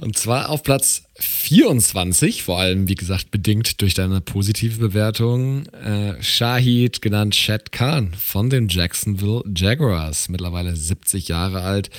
Und 0.00 0.16
zwar 0.16 0.48
auf 0.48 0.62
Platz 0.62 1.02
24, 1.18 2.42
vor 2.42 2.58
allem, 2.58 2.88
wie 2.88 2.94
gesagt, 2.94 3.30
bedingt 3.30 3.82
durch 3.82 3.92
deine 3.92 4.22
positive 4.22 4.78
Bewertung. 4.78 5.66
Äh, 5.66 6.22
Shahid, 6.22 7.02
genannt 7.02 7.34
Chad 7.34 7.70
Khan 7.70 8.14
von 8.14 8.48
den 8.48 8.68
Jacksonville 8.68 9.42
Jaguars, 9.54 10.30
mittlerweile 10.30 10.74
70 10.74 11.28
Jahre 11.28 11.60
alt, 11.60 11.90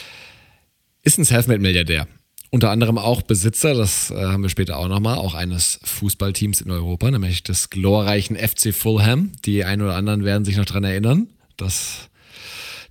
ist 1.04 1.20
ein 1.20 1.26
Selfmade-Milliardär. 1.26 2.08
Unter 2.50 2.72
anderem 2.72 2.98
auch 2.98 3.22
Besitzer, 3.22 3.76
das 3.76 4.10
äh, 4.10 4.16
haben 4.16 4.42
wir 4.42 4.50
später 4.50 4.78
auch 4.78 4.88
nochmal, 4.88 5.20
auch 5.20 5.36
eines 5.36 5.80
Fußballteams 5.84 6.62
in 6.62 6.72
Europa, 6.72 7.12
nämlich 7.12 7.44
des 7.44 7.70
glorreichen 7.70 8.36
FC 8.36 8.74
Fulham. 8.74 9.32
Die 9.46 9.64
einen 9.64 9.84
oder 9.84 9.96
anderen 9.96 10.26
werden 10.26 10.44
sich 10.44 10.58
noch 10.58 10.66
daran 10.66 10.86
erinnern. 10.86 11.28
dass 11.56 12.10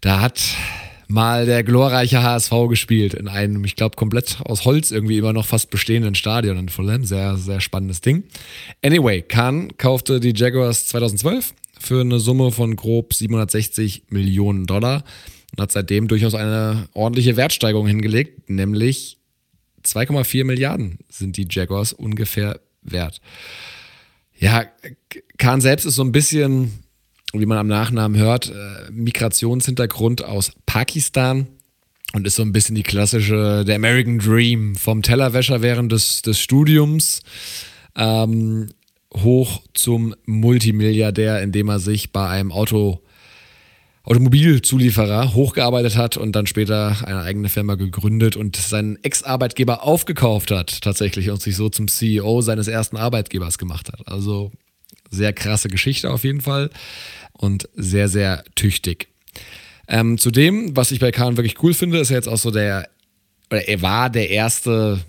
da 0.03 0.21
hat 0.21 0.41
mal 1.11 1.45
der 1.45 1.65
glorreiche 1.65 2.23
HSV 2.23 2.53
gespielt 2.69 3.15
in 3.15 3.29
einem, 3.29 3.65
ich 3.65 3.77
glaube, 3.77 3.97
komplett 3.97 4.39
aus 4.45 4.65
Holz 4.65 4.91
irgendwie 4.91 5.19
immer 5.19 5.33
noch 5.33 5.45
fast 5.45 5.71
bestehenden 5.71 6.15
Stadion 6.15 6.57
in 6.57 6.69
Fulham. 6.69 7.05
Sehr, 7.05 7.37
sehr 7.37 7.61
spannendes 7.61 8.01
Ding. 8.01 8.25
Anyway, 8.83 9.23
Kahn 9.23 9.77
kaufte 9.77 10.21
die 10.21 10.33
Jaguars 10.35 10.87
2012 10.87 11.55
für 11.79 12.01
eine 12.01 12.21
Summe 12.21 12.53
von 12.53 12.77
grob 12.77 13.13
760 13.13 14.05
Millionen 14.11 14.67
Dollar 14.67 15.03
und 15.53 15.63
hat 15.63 15.73
seitdem 15.73 16.07
durchaus 16.07 16.35
eine 16.35 16.89
ordentliche 16.95 17.37
Wertsteigerung 17.37 17.87
hingelegt, 17.87 18.49
nämlich 18.49 19.19
2,4 19.85 20.45
Milliarden 20.45 20.99
sind 21.09 21.37
die 21.37 21.49
Jaguars 21.51 21.93
ungefähr 21.93 22.61
wert. 22.83 23.21
Ja, 24.39 24.65
Kahn 25.39 25.61
selbst 25.61 25.87
ist 25.87 25.97
so 25.97 26.05
ein 26.05 26.13
bisschen 26.13 26.85
wie 27.33 27.47
man 27.47 27.59
am 27.59 27.67
Nachnamen 27.67 28.19
hört, 28.19 28.51
äh, 28.51 28.91
Migrationshintergrund 28.91 30.25
aus 30.25 30.53
Pakistan 30.67 31.47
und 32.13 32.27
ist 32.27 32.37
so 32.37 32.43
ein 32.43 32.53
bisschen 32.53 32.75
die 32.75 32.83
klassische, 32.83 33.65
der 33.65 33.77
American 33.77 34.19
Dream 34.19 34.75
vom 34.75 35.03
Tellerwäscher 35.03 35.63
während 35.63 35.93
des, 35.93 36.23
des 36.23 36.41
Studiums. 36.41 37.23
Ähm, 37.97 38.69
hoch 39.15 39.63
zum 39.75 40.15
Multimilliardär, 40.27 41.43
indem 41.43 41.69
er 41.69 41.81
sich 41.81 42.13
bei 42.13 42.29
einem 42.29 42.53
Auto 42.53 43.01
Automobilzulieferer 44.03 45.35
hochgearbeitet 45.35 45.97
hat 45.97 46.17
und 46.17 46.33
dann 46.35 46.47
später 46.47 46.97
eine 47.05 47.21
eigene 47.21 47.51
Firma 47.51 47.75
gegründet 47.75 48.35
und 48.35 48.57
seinen 48.57 48.97
Ex-Arbeitgeber 49.05 49.85
aufgekauft 49.85 50.51
hat 50.51 50.81
tatsächlich 50.81 51.31
und 51.31 51.43
sich 51.43 51.55
so 51.55 51.69
zum 51.69 51.87
CEO 51.87 52.41
seines 52.41 52.67
ersten 52.67 52.97
Arbeitgebers 52.97 53.59
gemacht 53.59 53.93
hat. 53.93 54.09
Also 54.09 54.53
sehr 55.11 55.33
krasse 55.33 55.69
Geschichte 55.69 56.11
auf 56.11 56.25
jeden 56.25 56.41
Fall 56.41 56.71
und 57.41 57.69
sehr, 57.75 58.09
sehr 58.09 58.45
tüchtig. 58.55 59.09
Ähm, 59.89 60.19
zudem, 60.19 60.77
was 60.77 60.93
ich 60.93 61.01
bei 61.01 61.11
Kahn 61.11 61.37
wirklich 61.37 61.63
cool 61.63 61.75
finde, 61.75 61.99
ist 61.99 62.11
er 62.11 62.17
jetzt 62.17 62.29
auch 62.29 62.37
so 62.37 62.51
der, 62.51 62.89
oder 63.51 63.67
er 63.67 63.83
war 63.83 64.11
der 64.11 64.31
erste 64.31 65.01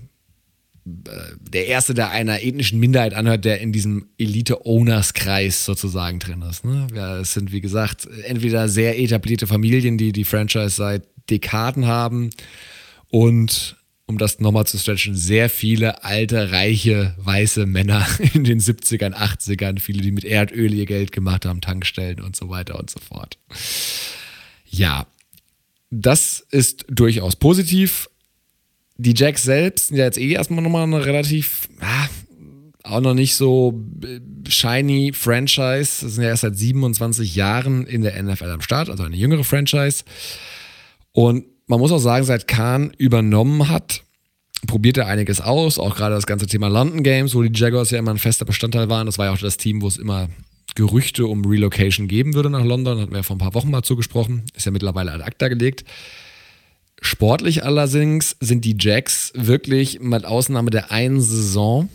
der 0.84 1.68
Erste, 1.68 1.94
der 1.94 2.10
einer 2.10 2.42
ethnischen 2.42 2.80
Minderheit 2.80 3.14
anhört, 3.14 3.46
der 3.46 3.62
in 3.62 3.72
diesem 3.72 4.08
Elite-Owners-Kreis 4.18 5.64
sozusagen 5.64 6.18
drin 6.18 6.42
ist. 6.42 6.66
Ne? 6.66 6.88
Ja, 6.96 7.20
es 7.20 7.36
sind, 7.36 7.52
wie 7.52 7.62
gesagt, 7.62 8.08
entweder 8.24 8.68
sehr 8.68 9.00
etablierte 9.00 9.46
Familien, 9.46 10.00
die 10.00 10.12
die 10.12 10.24
Franchise 10.24 10.70
seit 10.70 11.04
Dekaden 11.30 11.86
haben 11.86 12.32
und, 13.10 13.78
um 14.12 14.18
das 14.18 14.40
nochmal 14.40 14.66
zu 14.68 14.78
stretchen, 14.78 15.16
sehr 15.16 15.50
viele 15.50 16.04
alte, 16.04 16.52
reiche, 16.52 17.16
weiße 17.18 17.66
Männer 17.66 18.06
in 18.34 18.44
den 18.44 18.60
70ern, 18.60 19.14
80ern, 19.14 19.80
viele, 19.80 20.02
die 20.02 20.12
mit 20.12 20.26
Erdöl 20.26 20.74
ihr 20.74 20.86
Geld 20.86 21.12
gemacht 21.12 21.46
haben, 21.46 21.62
Tankstellen 21.62 22.22
und 22.22 22.36
so 22.36 22.50
weiter 22.50 22.80
und 22.80 22.90
so 22.90 23.00
fort. 23.00 23.38
Ja, 24.70 25.08
das 25.90 26.46
ist 26.52 26.86
durchaus 26.90 27.36
positiv 27.36 28.08
die 29.02 29.16
Jacks 29.16 29.44
selbst 29.44 29.88
sind 29.88 29.98
ja 29.98 30.06
jetzt 30.06 30.20
eh 30.20 30.34
erstmal 30.34 30.62
nochmal 30.62 30.84
eine 30.84 31.04
relativ, 31.04 31.68
ah, 31.80 32.08
auch 32.84 33.02
noch 33.02 33.16
nicht 33.16 33.36
so 33.36 33.84
shiny 34.48 35.12
Franchise. 35.14 36.06
Das 36.06 36.14
sind 36.14 36.24
ja 36.24 36.30
erst 36.30 36.42
seit 36.42 36.56
27 36.56 37.36
Jahren 37.36 37.88
in 37.88 38.04
der 38.04 38.22
NFL 38.22 38.52
am 38.52 38.62
Start, 38.62 38.90
also 38.90 39.04
eine 39.04 39.16
jüngere 39.16 39.44
Franchise. 39.44 40.04
Und 41.14 41.46
man 41.72 41.80
muss 41.80 41.94
auch 41.94 42.00
sagen, 42.00 42.26
seit 42.26 42.50
Kahn 42.50 42.92
übernommen 42.98 43.70
hat, 43.70 44.04
probiert 44.68 44.98
er 44.98 45.08
einiges 45.08 45.40
aus, 45.40 45.80
auch 45.80 45.96
gerade 45.96 46.16
das 46.16 46.28
ganze 46.28 46.46
Thema 46.46 46.68
London 46.68 47.02
Games, 47.02 47.34
wo 47.34 47.42
die 47.42 47.58
Jaguars 47.58 47.92
ja 47.92 48.00
immer 48.00 48.12
ein 48.12 48.18
fester 48.18 48.44
Bestandteil 48.44 48.90
waren. 48.90 49.06
Das 49.06 49.18
war 49.18 49.28
ja 49.28 49.32
auch 49.32 49.38
das 49.38 49.56
Team, 49.56 49.82
wo 49.82 49.88
es 49.88 49.96
immer 49.98 50.28
Gerüchte 50.76 51.26
um 51.26 51.46
Relocation 51.46 52.10
geben 52.10 52.34
würde 52.34 52.50
nach 52.50 52.66
London. 52.66 53.00
Hatten 53.00 53.12
wir 53.12 53.20
ja 53.20 53.24
vor 53.24 53.38
ein 53.38 53.40
paar 53.40 53.54
Wochen 53.54 53.72
mal 53.72 53.84
zugesprochen. 53.84 54.44
Ist 54.54 54.66
ja 54.66 54.72
mittlerweile 54.72 55.14
ad 55.14 55.24
acta 55.24 55.48
gelegt. 55.48 55.86
Sportlich 57.02 57.64
allerdings 57.64 58.36
sind 58.42 58.66
die 58.66 58.76
Jacks 58.78 59.32
wirklich 59.34 60.02
mit 60.02 60.26
Ausnahme 60.26 60.72
der 60.72 60.92
einen 60.92 61.22
Saison, 61.22 61.90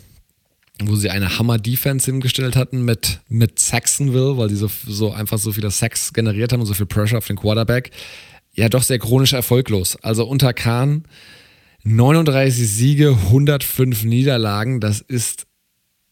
wo 0.81 0.95
sie 0.95 1.11
eine 1.11 1.37
Hammer-Defense 1.37 2.09
hingestellt 2.09 2.55
hatten 2.55 2.83
mit, 2.83 3.19
mit 3.29 3.59
Saxonville, 3.59 4.37
weil 4.37 4.49
die 4.49 4.55
so, 4.55 4.69
so 4.87 5.13
einfach 5.13 5.37
so 5.37 5.51
viele 5.51 5.69
Sacks 5.69 6.13
generiert 6.13 6.51
haben 6.51 6.61
und 6.61 6.65
so 6.65 6.73
viel 6.73 6.87
Pressure 6.87 7.19
auf 7.19 7.27
den 7.27 7.37
Quarterback, 7.37 7.91
ja 8.57 8.69
doch 8.69 8.83
sehr 8.83 8.99
chronisch 8.99 9.33
erfolglos. 9.33 9.95
Also 9.97 10.25
unter 10.25 10.53
Kahn 10.53 11.03
39 11.83 12.67
Siege, 12.67 13.17
105 13.27 14.03
Niederlagen, 14.03 14.81
das 14.81 14.99
ist, 14.99 15.45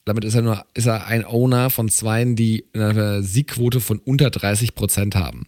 damit 0.06 0.24
ist 0.24 0.36
er 0.36 0.42
nur, 0.42 0.66
ist 0.74 0.86
er 0.86 1.08
ein 1.08 1.26
Owner 1.26 1.70
von 1.70 1.90
Zweien, 1.90 2.36
die 2.36 2.66
eine 2.74 3.24
Siegquote 3.24 3.82
von 3.82 4.00
unter 4.00 4.30
30 4.30 4.76
Prozent 4.76 5.16
haben. 5.16 5.48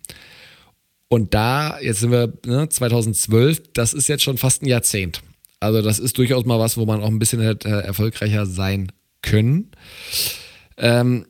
Und 1.08 1.34
da, 1.34 1.80
jetzt 1.80 2.02
sind 2.02 2.12
wir 2.12 2.34
ne, 2.46 2.68
2012, 2.68 3.72
das 3.74 3.94
ist 3.94 4.10
jetzt 4.10 4.24
schon 4.24 4.38
fast 4.38 4.64
ein 4.64 4.68
Jahrzehnt. 4.68 5.22
Also 5.60 5.82
das 5.82 6.00
ist 6.00 6.18
durchaus 6.18 6.46
mal 6.46 6.60
was, 6.60 6.78
wo 6.78 6.86
man 6.86 7.02
auch 7.02 7.08
ein 7.08 7.20
bisschen 7.20 7.42
hätte 7.42 7.70
erfolgreicher 7.70 8.46
sein 8.46 8.92
können. 9.22 9.72
Ähm, 10.78 11.26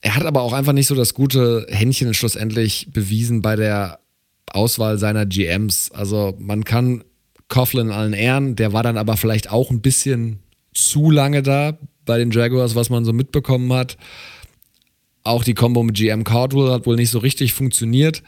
er 0.00 0.16
hat 0.16 0.26
aber 0.26 0.42
auch 0.42 0.52
einfach 0.52 0.72
nicht 0.72 0.88
so 0.88 0.96
das 0.96 1.14
gute 1.14 1.66
Händchen 1.68 2.12
schlussendlich 2.12 2.88
bewiesen 2.92 3.40
bei 3.40 3.54
der 3.54 4.01
Auswahl 4.50 4.98
seiner 4.98 5.26
GMs. 5.26 5.90
Also 5.92 6.36
man 6.38 6.64
kann 6.64 7.04
Coughlin 7.48 7.90
allen 7.90 8.12
Ehren, 8.12 8.56
der 8.56 8.72
war 8.72 8.82
dann 8.82 8.96
aber 8.96 9.16
vielleicht 9.16 9.50
auch 9.50 9.70
ein 9.70 9.82
bisschen 9.82 10.40
zu 10.74 11.10
lange 11.10 11.42
da 11.42 11.78
bei 12.04 12.18
den 12.18 12.30
Jaguars, 12.30 12.74
was 12.74 12.90
man 12.90 13.04
so 13.04 13.12
mitbekommen 13.12 13.72
hat. 13.72 13.96
Auch 15.24 15.44
die 15.44 15.54
Combo 15.54 15.82
mit 15.82 15.96
GM 15.96 16.24
Cardwell 16.24 16.70
hat 16.70 16.86
wohl 16.86 16.96
nicht 16.96 17.10
so 17.10 17.18
richtig 17.18 17.52
funktioniert. 17.52 18.22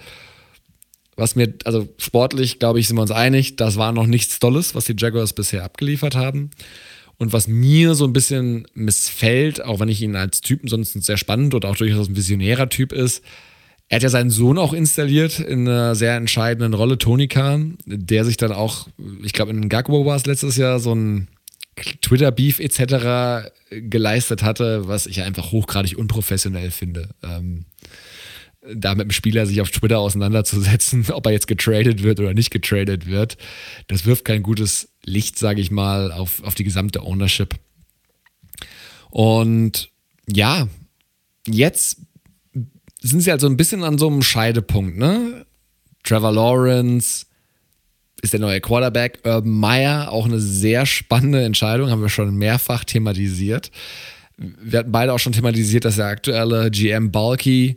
Was 1.17 1.37
mir, 1.37 1.55
also 1.65 1.89
sportlich, 1.99 2.59
glaube 2.59 2.81
ich, 2.81 2.89
sind 2.89 2.97
wir 2.97 3.03
uns 3.03 3.11
einig, 3.11 3.57
das 3.57 3.77
war 3.77 3.93
noch 3.93 4.07
nichts 4.07 4.39
Tolles, 4.41 4.75
was 4.75 4.85
die 4.85 4.97
Jaguars 4.97 5.33
bisher 5.33 5.65
abgeliefert 5.65 6.17
haben. 6.17 6.51
Und 7.17 7.33
was 7.33 7.47
mir 7.47 7.95
so 7.95 8.05
ein 8.05 8.13
bisschen 8.13 8.67
missfällt, 8.75 9.65
auch 9.65 9.79
wenn 9.79 9.89
ich 9.89 10.03
ihn 10.03 10.17
als 10.17 10.41
Typen 10.41 10.69
sonst 10.69 10.93
sehr 11.05 11.17
spannend 11.17 11.55
und 11.55 11.65
auch 11.65 11.77
durchaus 11.77 12.09
ein 12.09 12.17
visionärer 12.17 12.69
Typ 12.69 12.93
ist, 12.93 13.23
er 13.95 13.99
hat 13.99 14.03
ja 14.03 14.09
seinen 14.09 14.31
Sohn 14.31 14.59
auch 14.59 14.73
installiert 14.73 15.39
in 15.39 15.69
einer 15.69 15.95
sehr 15.95 16.17
entscheidenden 16.17 16.75
Rolle, 16.75 16.99
Tony 16.99 17.29
Khan, 17.29 17.79
der 17.87 18.25
sich 18.25 18.37
dann 18.37 18.51
auch, 18.51 18.89
ich 19.23 19.33
glaube, 19.33 19.53
in 19.53 19.69
Gagbo 19.69 20.05
war 20.05 20.17
es 20.17 20.27
letztes 20.27 20.57
Jahr, 20.57 20.81
so 20.81 20.93
ein 20.93 21.29
Twitter-Beef 22.03 22.59
etc. 22.59 23.53
geleistet 23.71 24.43
hatte, 24.43 24.89
was 24.89 25.07
ich 25.07 25.23
einfach 25.23 25.53
hochgradig 25.53 25.97
unprofessionell 25.97 26.73
finde. 26.73 27.11
Ähm, 27.23 27.67
da 28.67 28.97
mit 28.97 29.05
dem 29.05 29.13
Spieler 29.13 29.47
sich 29.47 29.61
auf 29.61 29.71
Twitter 29.71 30.01
auseinanderzusetzen, 30.01 31.07
ob 31.13 31.27
er 31.27 31.33
jetzt 31.33 31.47
getradet 31.47 32.03
wird 32.03 32.19
oder 32.19 32.35
nicht 32.35 32.51
getradet 32.51 33.07
wird, 33.07 33.37
das 33.87 34.07
wirft 34.07 34.25
kein 34.25 34.43
gutes 34.43 34.89
Licht, 35.05 35.39
sage 35.39 35.61
ich 35.61 35.71
mal, 35.71 36.11
auf, 36.11 36.43
auf 36.43 36.57
die 36.57 36.65
gesamte 36.65 37.05
Ownership. 37.05 37.55
Und 39.11 39.91
ja, 40.27 40.67
jetzt 41.47 41.99
sind 43.11 43.21
sie 43.21 43.31
halt 43.31 43.41
so 43.41 43.47
ein 43.47 43.57
bisschen 43.57 43.85
an 43.85 43.99
so 43.99 44.09
einem 44.09 44.23
Scheidepunkt, 44.23 44.97
ne? 44.97 45.45
Trevor 46.03 46.33
Lawrence, 46.33 47.27
ist 48.23 48.33
der 48.33 48.41
neue 48.41 48.61
Quarterback. 48.61 49.21
Urban 49.25 49.53
Meyer, 49.53 50.11
auch 50.11 50.25
eine 50.25 50.41
sehr 50.41 50.87
spannende 50.87 51.45
Entscheidung, 51.45 51.91
haben 51.91 52.03
wir 52.03 52.09
schon 52.09 52.35
mehrfach 52.35 52.85
thematisiert. 52.85 53.71
Wir 54.37 54.81
hatten 54.81 54.93
beide 54.93 55.13
auch 55.13 55.19
schon 55.19 55.33
thematisiert, 55.33 55.85
dass 55.85 55.97
der 55.97 56.07
aktuelle 56.07 56.71
GM 56.71 57.13
Balky, 57.13 57.77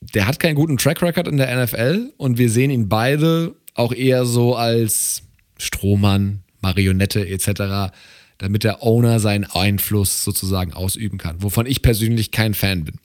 der 0.00 0.26
hat 0.26 0.40
keinen 0.40 0.56
guten 0.56 0.76
Track 0.76 1.00
Record 1.02 1.28
in 1.28 1.36
der 1.36 1.64
NFL 1.64 2.12
und 2.16 2.36
wir 2.36 2.50
sehen 2.50 2.70
ihn 2.70 2.88
beide 2.88 3.54
auch 3.74 3.92
eher 3.92 4.24
so 4.24 4.56
als 4.56 5.22
Strohmann, 5.58 6.42
Marionette 6.60 7.26
etc., 7.26 7.92
damit 8.38 8.64
der 8.64 8.82
Owner 8.82 9.20
seinen 9.20 9.44
Einfluss 9.44 10.24
sozusagen 10.24 10.72
ausüben 10.72 11.18
kann, 11.18 11.42
wovon 11.42 11.66
ich 11.66 11.82
persönlich 11.82 12.30
kein 12.30 12.54
Fan 12.54 12.84
bin. 12.84 12.96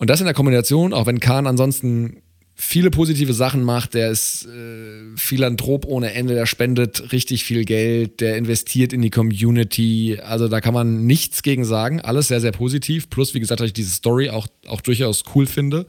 Und 0.00 0.08
das 0.08 0.20
in 0.20 0.24
der 0.24 0.34
Kombination, 0.34 0.94
auch 0.94 1.04
wenn 1.04 1.20
Kahn 1.20 1.46
ansonsten 1.46 2.22
viele 2.54 2.90
positive 2.90 3.34
Sachen 3.34 3.62
macht. 3.62 3.92
Der 3.92 4.10
ist 4.10 4.46
äh, 4.46 5.16
Philanthrop 5.16 5.84
ohne 5.84 6.14
Ende, 6.14 6.34
der 6.34 6.46
spendet 6.46 7.12
richtig 7.12 7.44
viel 7.44 7.66
Geld, 7.66 8.20
der 8.22 8.38
investiert 8.38 8.94
in 8.94 9.02
die 9.02 9.10
Community. 9.10 10.18
Also 10.22 10.48
da 10.48 10.62
kann 10.62 10.72
man 10.72 11.04
nichts 11.04 11.42
gegen 11.42 11.66
sagen. 11.66 12.00
Alles 12.00 12.28
sehr, 12.28 12.40
sehr 12.40 12.52
positiv. 12.52 13.10
Plus, 13.10 13.34
wie 13.34 13.40
gesagt, 13.40 13.60
dass 13.60 13.68
ich 13.68 13.72
diese 13.74 13.92
Story 13.92 14.30
auch, 14.30 14.46
auch 14.66 14.80
durchaus 14.80 15.22
cool 15.34 15.46
finde. 15.46 15.86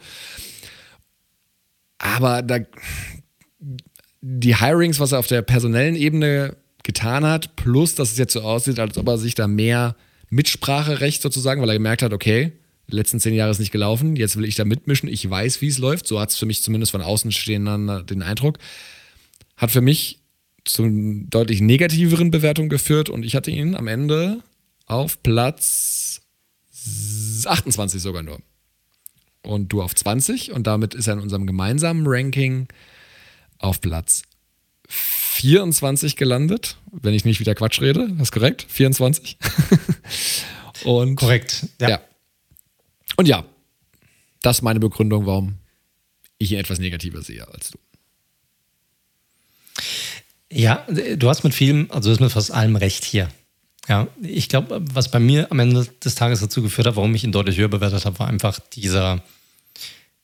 Aber 1.98 2.42
da, 2.42 2.60
die 4.20 4.58
Hirings, 4.58 5.00
was 5.00 5.14
er 5.14 5.20
auf 5.20 5.28
der 5.28 5.42
personellen 5.44 5.96
Ebene 5.96 6.58
getan 6.84 7.26
hat, 7.26 7.56
plus, 7.56 7.96
dass 7.96 8.12
es 8.12 8.18
jetzt 8.18 8.34
so 8.34 8.42
aussieht, 8.42 8.78
als 8.78 8.98
ob 8.98 9.08
er 9.08 9.18
sich 9.18 9.36
da 9.36 9.48
mehr 9.48 9.96
Mitspracherecht 10.30 11.22
sozusagen, 11.22 11.62
weil 11.62 11.70
er 11.70 11.76
gemerkt 11.76 12.02
hat, 12.02 12.12
okay, 12.12 12.52
die 12.90 12.96
letzten 12.96 13.20
zehn 13.20 13.34
Jahre 13.34 13.52
ist 13.52 13.60
nicht 13.60 13.72
gelaufen, 13.72 14.16
jetzt 14.16 14.36
will 14.36 14.46
ich 14.46 14.56
da 14.56 14.66
mitmischen, 14.66 15.10
ich 15.10 15.30
weiß, 15.30 15.62
wie 15.62 15.68
es 15.68 15.78
läuft, 15.78 16.08
so 16.08 16.20
hat 16.20 16.30
es 16.30 16.38
für 16.38 16.46
mich 16.46 16.62
zumindest 16.62 16.92
von 16.92 17.02
außen 17.02 17.32
stehenden 17.32 18.06
den 18.06 18.22
Eindruck, 18.22 18.58
hat 19.58 19.72
für 19.72 19.82
mich 19.82 20.20
zu 20.64 20.88
deutlich 21.30 21.62
negativeren 21.62 22.32
Bewertungen 22.32 22.70
geführt 22.70 23.10
und 23.10 23.24
ich 23.24 23.36
hatte 23.36 23.52
ihn 23.52 23.76
am 23.76 23.88
Ende 23.88 24.44
auf 24.86 25.24
Platz 25.24 26.22
28 27.46 28.02
sogar 28.02 28.24
nur. 28.24 28.40
Und 29.44 29.70
du 29.70 29.82
auf 29.82 29.96
20 29.96 30.52
und 30.52 30.68
damit 30.68 30.94
ist 30.94 31.08
er 31.08 31.14
in 31.14 31.20
unserem 31.20 31.48
gemeinsamen 31.48 32.04
Ranking 32.06 32.68
auf 33.58 33.82
Platz 33.82 34.24
24 34.88 36.16
gelandet, 36.16 36.78
wenn 36.92 37.14
ich 37.14 37.26
nicht 37.26 37.40
wieder 37.40 37.56
Quatsch 37.56 37.82
rede. 37.82 38.10
Das 38.10 38.28
ist 38.28 38.32
korrekt? 38.32 38.66
24? 38.70 39.38
und 40.84 41.16
korrekt. 41.16 41.66
Ja. 41.80 41.90
ja. 41.90 42.02
Und 43.22 43.28
ja, 43.28 43.46
das 44.42 44.58
ist 44.58 44.62
meine 44.64 44.80
Begründung, 44.80 45.28
warum 45.28 45.60
ich 46.40 46.54
ihn 46.54 46.58
etwas 46.58 46.80
negativer 46.80 47.22
sehe 47.22 47.48
als 47.48 47.70
du. 47.70 47.78
Ja, 50.52 50.88
du 50.90 51.30
hast 51.30 51.44
mit 51.44 51.54
vielem, 51.54 51.86
also 51.92 52.10
du 52.10 52.14
hast 52.16 52.20
mit 52.20 52.32
fast 52.32 52.50
allem 52.50 52.76
recht 52.76 53.06
hier. 53.06 53.30
Ja, 53.88 54.08
ich 54.24 54.50
glaube, 54.50 54.84
was 54.96 55.12
bei 55.12 55.20
mir 55.20 55.52
am 55.52 55.60
Ende 55.60 55.86
des 56.04 56.16
Tages 56.16 56.40
dazu 56.40 56.64
geführt 56.64 56.88
hat, 56.88 56.96
warum 56.96 57.14
ich 57.14 57.24
ihn 57.24 57.32
deutlich 57.32 57.58
höher 57.58 57.68
bewertet 57.68 58.06
habe, 58.06 58.18
war 58.18 58.28
einfach 58.28 58.58
dieser, 58.74 59.22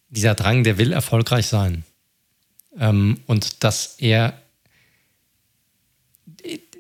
dieser 0.09 0.33
Drang, 0.33 0.63
der 0.63 0.79
will 0.79 0.91
erfolgreich 0.91 1.45
sein. 1.45 1.83
Ähm, 2.79 3.19
und 3.27 3.63
dass 3.63 3.97
er, 3.99 4.41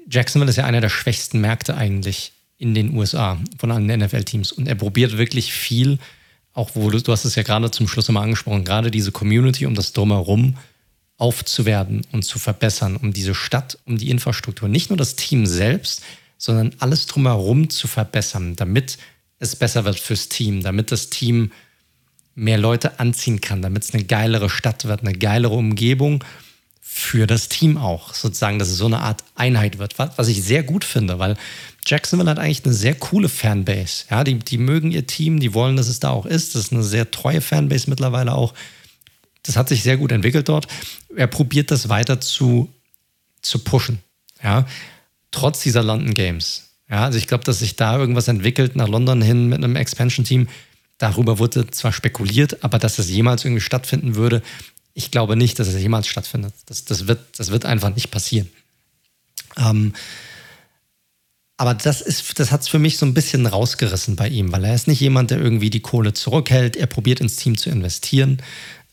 Jacksonville 0.09 0.49
ist 0.49 0.57
ja 0.57 0.65
einer 0.65 0.81
der 0.81 0.89
schwächsten 0.89 1.41
Märkte 1.41 1.77
eigentlich 1.77 2.31
in 2.57 2.73
den 2.73 2.95
USA 2.95 3.37
von 3.59 3.71
allen 3.71 3.85
NFL-Teams. 3.85 4.51
Und 4.51 4.67
er 4.67 4.75
probiert 4.75 5.17
wirklich 5.17 5.53
viel, 5.53 5.99
auch 6.53 6.71
wo 6.73 6.89
du, 6.89 7.01
du 7.01 7.11
hast 7.11 7.25
es 7.25 7.35
ja 7.35 7.43
gerade 7.43 7.69
zum 7.71 7.87
Schluss 7.87 8.07
nochmal 8.07 8.23
angesprochen, 8.23 8.63
gerade 8.63 8.91
diese 8.91 9.11
Community 9.11 9.65
um 9.65 9.75
das 9.75 9.93
Drumherum 9.93 10.57
aufzuwerden 11.17 12.05
und 12.11 12.23
zu 12.23 12.39
verbessern, 12.39 12.95
um 12.95 13.13
diese 13.13 13.33
Stadt, 13.35 13.77
um 13.85 13.97
die 13.97 14.09
Infrastruktur, 14.09 14.69
nicht 14.69 14.89
nur 14.89 14.97
das 14.97 15.15
Team 15.15 15.45
selbst, 15.45 16.03
sondern 16.37 16.73
alles 16.79 17.07
drumherum 17.07 17.69
zu 17.69 17.87
verbessern, 17.87 18.55
damit 18.55 18.97
es 19.39 19.55
besser 19.55 19.85
wird 19.85 19.99
fürs 19.99 20.29
Team, 20.29 20.61
damit 20.61 20.91
das 20.91 21.09
Team 21.09 21.51
mehr 22.35 22.59
Leute 22.59 22.99
anziehen 22.99 23.41
kann, 23.41 23.63
damit 23.63 23.83
es 23.83 23.93
eine 23.93 24.03
geilere 24.03 24.49
Stadt 24.49 24.85
wird, 24.85 25.01
eine 25.01 25.13
geilere 25.13 25.55
Umgebung 25.55 26.23
für 26.97 27.27
das 27.27 27.47
Team 27.47 27.77
auch, 27.77 28.15
sozusagen, 28.15 28.57
dass 28.57 28.69
es 28.69 28.77
so 28.77 28.87
eine 28.87 28.99
Art 28.99 29.23
Einheit 29.35 29.77
wird, 29.77 29.99
was 29.99 30.27
ich 30.27 30.43
sehr 30.43 30.63
gut 30.63 30.83
finde, 30.83 31.19
weil 31.19 31.37
Jacksonville 31.85 32.29
hat 32.29 32.39
eigentlich 32.39 32.65
eine 32.65 32.73
sehr 32.73 32.95
coole 32.95 33.29
Fanbase. 33.29 34.05
Ja, 34.09 34.23
die, 34.23 34.39
die 34.39 34.57
mögen 34.57 34.91
ihr 34.91 35.05
Team, 35.05 35.39
die 35.39 35.53
wollen, 35.53 35.77
dass 35.77 35.87
es 35.87 35.99
da 35.99 36.09
auch 36.09 36.25
ist. 36.25 36.55
Das 36.55 36.63
ist 36.63 36.73
eine 36.73 36.83
sehr 36.83 37.11
treue 37.11 37.39
Fanbase 37.39 37.87
mittlerweile 37.87 38.33
auch. 38.33 38.55
Das 39.43 39.55
hat 39.55 39.69
sich 39.69 39.83
sehr 39.83 39.95
gut 39.95 40.11
entwickelt 40.11 40.49
dort. 40.49 40.67
Er 41.15 41.27
probiert 41.27 41.69
das 41.69 41.87
weiter 41.87 42.19
zu, 42.19 42.73
zu 43.41 43.59
pushen. 43.59 43.99
Ja, 44.43 44.65
trotz 45.29 45.61
dieser 45.61 45.83
London 45.83 46.15
Games. 46.15 46.71
Ja, 46.89 47.05
also 47.05 47.19
ich 47.19 47.27
glaube, 47.27 47.43
dass 47.43 47.59
sich 47.59 47.75
da 47.75 47.97
irgendwas 47.97 48.27
entwickelt 48.27 48.75
nach 48.75 48.87
London 48.87 49.21
hin 49.21 49.47
mit 49.47 49.63
einem 49.63 49.75
Expansion-Team. 49.75 50.47
Darüber 50.97 51.37
wurde 51.37 51.67
zwar 51.67 51.93
spekuliert, 51.93 52.63
aber 52.63 52.79
dass 52.79 52.95
das 52.95 53.07
jemals 53.07 53.45
irgendwie 53.45 53.61
stattfinden 53.61 54.15
würde, 54.15 54.41
ich 54.97 55.11
glaube 55.11 55.35
nicht, 55.35 55.59
dass 55.59 55.67
es 55.67 55.79
jemals 55.79 56.07
stattfindet. 56.07 56.55
Das, 56.65 56.83
das, 56.83 57.05
wird, 57.05 57.19
das 57.37 57.51
wird 57.51 57.65
einfach 57.65 57.93
nicht 57.93 58.09
passieren. 58.09 58.49
Ähm, 59.55 59.93
aber 61.55 61.75
das, 61.75 62.03
das 62.35 62.51
hat 62.51 62.61
es 62.61 62.67
für 62.67 62.79
mich 62.79 62.97
so 62.97 63.05
ein 63.05 63.13
bisschen 63.13 63.45
rausgerissen 63.45 64.15
bei 64.15 64.27
ihm, 64.27 64.51
weil 64.51 64.63
er 64.65 64.73
ist 64.73 64.87
nicht 64.87 64.99
jemand, 64.99 65.29
der 65.29 65.39
irgendwie 65.39 65.69
die 65.69 65.81
Kohle 65.81 66.13
zurückhält. 66.13 66.75
Er 66.75 66.87
probiert 66.87 67.19
ins 67.19 67.35
Team 67.35 67.59
zu 67.59 67.69
investieren. 67.69 68.41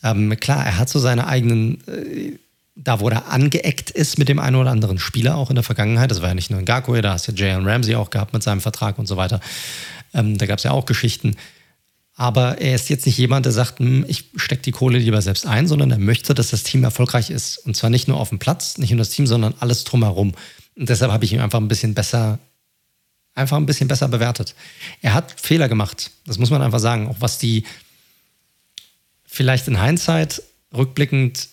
Ähm, 0.03 0.39
klar, 0.39 0.67
er 0.67 0.77
hat 0.79 0.91
so 0.91 0.99
seine 0.99 1.27
eigenen, 1.27 1.83
äh, 1.89 2.39
da 2.75 3.01
wo 3.01 3.09
er 3.09 3.33
angeeckt 3.33 3.91
ist 3.91 4.19
mit 4.19 4.29
dem 4.29 4.39
einen 4.39 4.57
oder 4.57 4.73
anderen 4.73 4.99
Spieler 4.99 5.39
auch 5.39 5.49
in 5.49 5.55
der 5.55 5.65
Vergangenheit. 5.65 6.11
Das 6.11 6.21
war 6.21 6.29
ja 6.29 6.35
nicht 6.35 6.51
nur 6.51 6.61
in 6.61 6.67
Gargoyle, 6.67 7.01
da 7.01 7.15
hast 7.15 7.29
du 7.29 7.33
ja 7.33 7.47
Jalen 7.47 7.67
Ramsey 7.67 7.95
auch 7.95 8.11
gehabt 8.11 8.35
mit 8.35 8.43
seinem 8.43 8.61
Vertrag 8.61 8.99
und 8.99 9.07
so 9.07 9.17
weiter. 9.17 9.41
Ähm, 10.13 10.37
da 10.37 10.45
gab 10.45 10.59
es 10.59 10.65
ja 10.65 10.73
auch 10.73 10.85
Geschichten. 10.85 11.37
Aber 12.17 12.59
er 12.59 12.75
ist 12.75 12.89
jetzt 12.91 13.07
nicht 13.07 13.19
jemand, 13.19 13.45
der 13.45 13.53
sagt, 13.53 13.81
hm, 13.81 14.05
ich 14.07 14.27
stecke 14.37 14.63
die 14.63 14.71
Kohle 14.71 14.99
lieber 14.99 15.21
selbst 15.21 15.47
ein, 15.47 15.67
sondern 15.67 15.91
er 15.91 15.99
möchte, 15.99 16.35
dass 16.35 16.51
das 16.51 16.63
Team 16.63 16.85
erfolgreich 16.85 17.31
ist. 17.31 17.59
Und 17.59 17.77
zwar 17.77 17.91
nicht 17.91 18.07
nur 18.07 18.19
auf 18.19 18.29
dem 18.29 18.39
Platz, 18.39 18.79
nicht 18.79 18.91
nur 18.91 18.99
das 18.99 19.11
Team, 19.11 19.27
sondern 19.27 19.55
alles 19.59 19.85
drumherum. 19.85 20.33
Und 20.77 20.89
deshalb 20.89 21.11
habe 21.11 21.25
ich 21.25 21.33
ihn 21.33 21.41
einfach 21.41 21.61
ein 21.61 21.69
bisschen 21.69 21.95
besser 21.95 22.39
einfach 23.35 23.57
ein 23.57 23.67
bisschen 23.67 23.89
besser 23.89 24.09
bewertet. 24.09 24.55
Er 25.03 25.15
hat 25.15 25.35
Fehler 25.41 25.69
gemacht, 25.69 26.11
das 26.27 26.39
muss 26.39 26.51
man 26.51 26.63
einfach 26.63 26.79
sagen. 26.79 27.09
Auch 27.09 27.17
was 27.19 27.39
die 27.39 27.65
vielleicht 29.27 29.67
in 29.69 29.83
Hindsight 29.83 30.43
rückblickend 30.73 31.49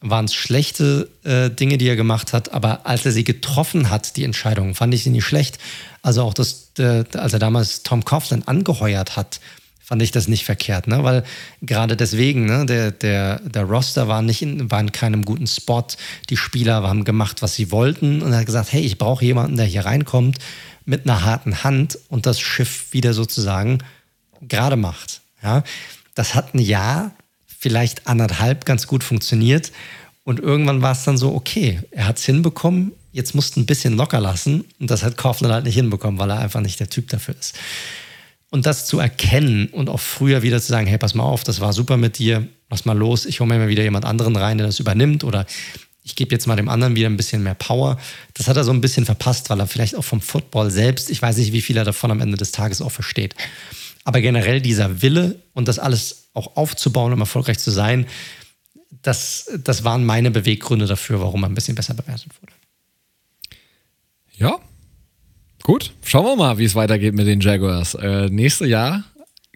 waren 0.00 0.26
es 0.26 0.34
schlechte 0.34 1.08
äh, 1.24 1.50
Dinge, 1.50 1.76
die 1.76 1.88
er 1.88 1.96
gemacht 1.96 2.32
hat, 2.32 2.52
aber 2.52 2.86
als 2.86 3.04
er 3.04 3.10
sie 3.10 3.24
getroffen 3.24 3.90
hat, 3.90 4.16
die 4.16 4.22
Entscheidungen, 4.22 4.76
fand 4.76 4.94
ich 4.94 5.02
sie 5.02 5.10
nicht 5.10 5.24
schlecht. 5.24 5.58
Also 6.02 6.22
auch 6.22 6.34
das, 6.34 6.70
äh, 6.78 7.04
als 7.14 7.32
er 7.32 7.40
damals 7.40 7.82
Tom 7.82 8.04
Coughlin 8.04 8.46
angeheuert 8.46 9.16
hat, 9.16 9.40
fand 9.88 10.02
ich 10.02 10.10
das 10.10 10.28
nicht 10.28 10.44
verkehrt, 10.44 10.86
ne? 10.86 11.02
Weil 11.02 11.24
gerade 11.62 11.96
deswegen, 11.96 12.44
ne, 12.44 12.66
der, 12.66 12.90
der, 12.90 13.40
der 13.40 13.62
Roster 13.62 14.06
war 14.06 14.20
nicht 14.20 14.42
in, 14.42 14.70
war 14.70 14.80
in 14.80 14.92
keinem 14.92 15.24
guten 15.24 15.46
Spot. 15.46 15.86
Die 16.28 16.36
Spieler 16.36 16.82
haben 16.82 17.04
gemacht, 17.04 17.40
was 17.40 17.54
sie 17.54 17.70
wollten 17.70 18.20
und 18.20 18.32
er 18.32 18.40
hat 18.40 18.46
gesagt, 18.46 18.70
hey, 18.70 18.82
ich 18.82 18.98
brauche 18.98 19.24
jemanden, 19.24 19.56
der 19.56 19.64
hier 19.64 19.86
reinkommt 19.86 20.40
mit 20.84 21.06
einer 21.06 21.24
harten 21.24 21.64
Hand 21.64 21.98
und 22.10 22.26
das 22.26 22.38
Schiff 22.38 22.92
wieder 22.92 23.14
sozusagen 23.14 23.78
gerade 24.46 24.76
macht. 24.76 25.22
Ja, 25.42 25.64
das 26.14 26.34
hat 26.34 26.54
ein 26.54 26.58
Jahr, 26.58 27.12
vielleicht 27.46 28.06
anderthalb 28.06 28.66
ganz 28.66 28.88
gut 28.88 29.02
funktioniert 29.02 29.72
und 30.24 30.38
irgendwann 30.38 30.82
war 30.82 30.92
es 30.92 31.04
dann 31.04 31.16
so, 31.16 31.34
okay, 31.34 31.80
er 31.92 32.08
hat 32.08 32.18
es 32.18 32.26
hinbekommen, 32.26 32.92
jetzt 33.12 33.34
musst 33.34 33.56
du 33.56 33.60
ein 33.60 33.66
bisschen 33.66 33.96
locker 33.96 34.20
lassen 34.20 34.66
und 34.78 34.90
das 34.90 35.02
hat 35.02 35.16
Kaufmann 35.16 35.50
halt 35.50 35.64
nicht 35.64 35.76
hinbekommen, 35.76 36.20
weil 36.20 36.28
er 36.28 36.40
einfach 36.40 36.60
nicht 36.60 36.78
der 36.78 36.90
Typ 36.90 37.08
dafür 37.08 37.36
ist. 37.40 37.54
Und 38.50 38.64
das 38.64 38.86
zu 38.86 38.98
erkennen 38.98 39.68
und 39.68 39.90
auch 39.90 40.00
früher 40.00 40.42
wieder 40.42 40.60
zu 40.60 40.68
sagen, 40.68 40.86
hey, 40.86 40.98
pass 40.98 41.14
mal 41.14 41.24
auf, 41.24 41.44
das 41.44 41.60
war 41.60 41.72
super 41.72 41.96
mit 41.98 42.18
dir, 42.18 42.48
lass 42.70 42.86
mal 42.86 42.96
los, 42.96 43.26
ich 43.26 43.40
hole 43.40 43.48
mir 43.48 43.58
mal 43.58 43.68
wieder 43.68 43.82
jemand 43.82 44.06
anderen 44.06 44.36
rein, 44.36 44.56
der 44.56 44.66
das 44.66 44.80
übernimmt 44.80 45.22
oder 45.22 45.44
ich 46.02 46.16
gebe 46.16 46.34
jetzt 46.34 46.46
mal 46.46 46.56
dem 46.56 46.70
anderen 46.70 46.96
wieder 46.96 47.08
ein 47.08 47.18
bisschen 47.18 47.42
mehr 47.42 47.54
Power. 47.54 47.98
Das 48.32 48.48
hat 48.48 48.56
er 48.56 48.64
so 48.64 48.72
ein 48.72 48.80
bisschen 48.80 49.04
verpasst, 49.04 49.50
weil 49.50 49.60
er 49.60 49.66
vielleicht 49.66 49.94
auch 49.94 50.04
vom 50.04 50.22
Football 50.22 50.70
selbst, 50.70 51.10
ich 51.10 51.20
weiß 51.20 51.36
nicht, 51.36 51.52
wie 51.52 51.60
viel 51.60 51.76
er 51.76 51.84
davon 51.84 52.10
am 52.10 52.22
Ende 52.22 52.38
des 52.38 52.50
Tages 52.50 52.80
auch 52.80 52.90
versteht. 52.90 53.34
Aber 54.04 54.22
generell 54.22 54.62
dieser 54.62 55.02
Wille 55.02 55.38
und 55.52 55.68
das 55.68 55.78
alles 55.78 56.30
auch 56.32 56.56
aufzubauen, 56.56 57.12
um 57.12 57.20
erfolgreich 57.20 57.58
zu 57.58 57.70
sein, 57.70 58.06
das, 59.02 59.50
das 59.62 59.84
waren 59.84 60.06
meine 60.06 60.30
Beweggründe 60.30 60.86
dafür, 60.86 61.20
warum 61.20 61.44
er 61.44 61.50
ein 61.50 61.54
bisschen 61.54 61.74
besser 61.74 61.92
bewertet 61.92 62.32
wurde. 62.40 62.52
Ja, 64.34 64.58
gut. 65.68 65.92
Schauen 66.02 66.24
wir 66.24 66.36
mal, 66.36 66.56
wie 66.56 66.64
es 66.64 66.74
weitergeht 66.74 67.14
mit 67.14 67.26
den 67.26 67.40
Jaguars. 67.40 67.94
Äh, 67.94 68.30
nächstes 68.30 68.68
Jahr, 68.68 69.04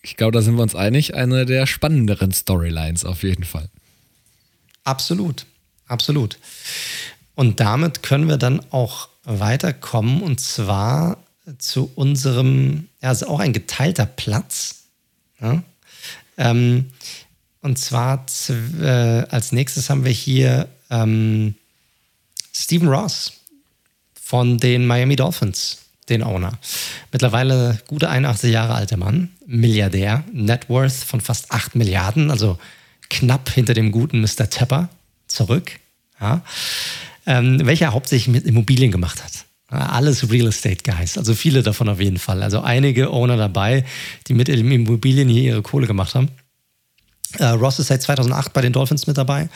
ich 0.03 0.17
glaube, 0.17 0.33
da 0.33 0.43
sind 0.43 0.57
wir 0.57 0.63
uns 0.63 0.75
einig, 0.75 1.15
eine 1.15 1.47
der 1.47 1.67
spannenderen 1.67 2.33
Storylines 2.33 3.07
auf 3.07 3.23
jeden 3.23 3.45
Fall. 3.45 3.71
Absolut. 4.85 5.47
Absolut. 5.87 6.39
Und 7.35 7.61
damit 7.61 8.03
können 8.03 8.29
wir 8.29 8.37
dann 8.37 8.61
auch 8.71 9.09
weiterkommen 9.25 10.23
und 10.23 10.39
zwar 10.39 11.17
zu 11.57 11.91
unserem, 11.95 12.89
ja, 13.01 13.09
also 13.09 13.29
auch 13.29 13.41
ein 13.41 13.55
geteilter 13.55 14.05
Platz. 14.05 14.83
Ja? 15.41 15.63
Ähm, 16.37 16.91
und 17.63 17.79
zwar 17.79 18.27
äh, 18.83 18.87
als 19.31 19.53
nächstes 19.53 19.89
haben 19.89 20.05
wir 20.05 20.13
hier 20.13 20.69
ähm, 20.91 21.55
Stephen 22.53 22.89
Ross 22.89 23.33
von 24.21 24.59
den 24.59 24.87
Miami 24.87 25.17
Dolphins, 25.17 25.79
den 26.09 26.23
Owner. 26.23 26.59
Mittlerweile 27.13 27.79
gute 27.87 28.09
81 28.09 28.53
Jahre 28.53 28.75
alter 28.75 28.97
Mann, 28.97 29.31
Milliardär, 29.47 30.25
Net 30.33 30.69
Worth 30.69 30.93
von 30.93 31.21
fast 31.21 31.51
8 31.53 31.75
Milliarden, 31.75 32.31
also 32.31 32.59
knapp 33.09 33.51
hinter 33.51 33.75
dem 33.75 33.93
guten 33.93 34.21
Mr. 34.21 34.49
Tepper 34.51 34.89
zurück 35.27 35.73
ja, 36.23 36.43
ähm, 37.27 37.61
welcher 37.65 37.93
hauptsächlich 37.93 38.29
mit 38.29 38.47
Immobilien 38.47 38.91
gemacht 38.91 39.23
hat. 39.23 39.45
Alles 39.69 40.31
Real 40.31 40.49
Estate 40.49 40.83
Guys, 40.85 41.17
also 41.17 41.35
viele 41.35 41.63
davon 41.63 41.89
auf 41.89 41.99
jeden 41.99 42.19
Fall. 42.19 42.43
Also 42.43 42.61
einige 42.61 43.11
Owner 43.11 43.39
dabei, 43.39 43.85
die 44.29 44.35
mit 44.35 44.51
Immobilien 44.51 45.29
hier 45.29 45.45
ihre 45.45 45.63
Kohle 45.63 45.87
gemacht 45.87 46.15
haben. 46.15 46.29
Äh, 47.39 47.47
Ross 47.47 47.79
ist 47.79 47.87
seit 47.87 48.03
2008 48.03 48.53
bei 48.53 48.61
den 48.61 48.75
Dolphins 48.75 49.07
mit 49.07 49.17
dabei. 49.17 49.49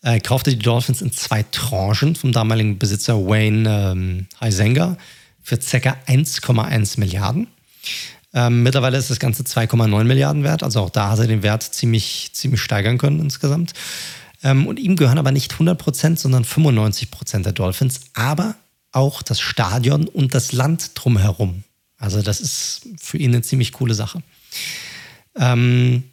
Er 0.00 0.20
kaufte 0.20 0.50
die 0.50 0.58
Dolphins 0.58 1.02
in 1.02 1.12
zwei 1.12 1.44
Tranchen 1.52 2.16
vom 2.16 2.32
damaligen 2.32 2.78
Besitzer 2.78 3.26
Wayne 3.26 3.92
ähm, 3.92 4.26
Heisenga 4.40 4.96
für 5.42 5.56
ca. 5.58 5.96
1,1 6.06 6.98
Milliarden. 6.98 7.48
Ähm, 8.34 8.62
mittlerweile 8.62 8.96
ist 8.96 9.10
das 9.10 9.18
Ganze 9.18 9.42
2,9 9.42 10.04
Milliarden 10.04 10.42
wert, 10.42 10.62
also 10.62 10.80
auch 10.80 10.90
da 10.90 11.10
hat 11.10 11.18
er 11.18 11.26
den 11.26 11.42
Wert 11.42 11.62
ziemlich, 11.62 12.30
ziemlich 12.32 12.62
steigern 12.62 12.96
können 12.96 13.20
insgesamt. 13.20 13.74
Ähm, 14.42 14.66
und 14.66 14.78
ihm 14.78 14.96
gehören 14.96 15.18
aber 15.18 15.32
nicht 15.32 15.52
100 15.52 15.78
Prozent, 15.78 16.18
sondern 16.18 16.44
95 16.44 17.10
Prozent 17.10 17.46
der 17.46 17.52
Dolphins, 17.52 18.00
aber 18.14 18.54
auch 18.90 19.22
das 19.22 19.40
Stadion 19.40 20.08
und 20.08 20.34
das 20.34 20.52
Land 20.52 20.92
drumherum. 20.94 21.64
Also 21.98 22.22
das 22.22 22.40
ist 22.40 22.88
für 22.98 23.18
ihn 23.18 23.32
eine 23.32 23.42
ziemlich 23.42 23.72
coole 23.72 23.94
Sache. 23.94 24.22
Ähm, 25.36 26.04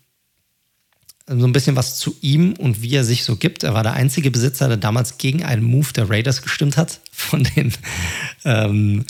so 1.37 1.45
ein 1.45 1.53
bisschen 1.53 1.75
was 1.75 1.97
zu 1.97 2.15
ihm 2.21 2.53
und 2.53 2.81
wie 2.81 2.95
er 2.95 3.03
sich 3.03 3.23
so 3.23 3.35
gibt. 3.35 3.63
Er 3.63 3.73
war 3.73 3.83
der 3.83 3.93
einzige 3.93 4.31
Besitzer, 4.31 4.67
der 4.67 4.77
damals 4.77 5.17
gegen 5.17 5.43
einen 5.43 5.63
Move 5.63 5.93
der 5.93 6.09
Raiders 6.09 6.41
gestimmt 6.41 6.77
hat, 6.77 6.99
von 7.11 7.43
den 7.43 7.73
ähm, 8.45 9.05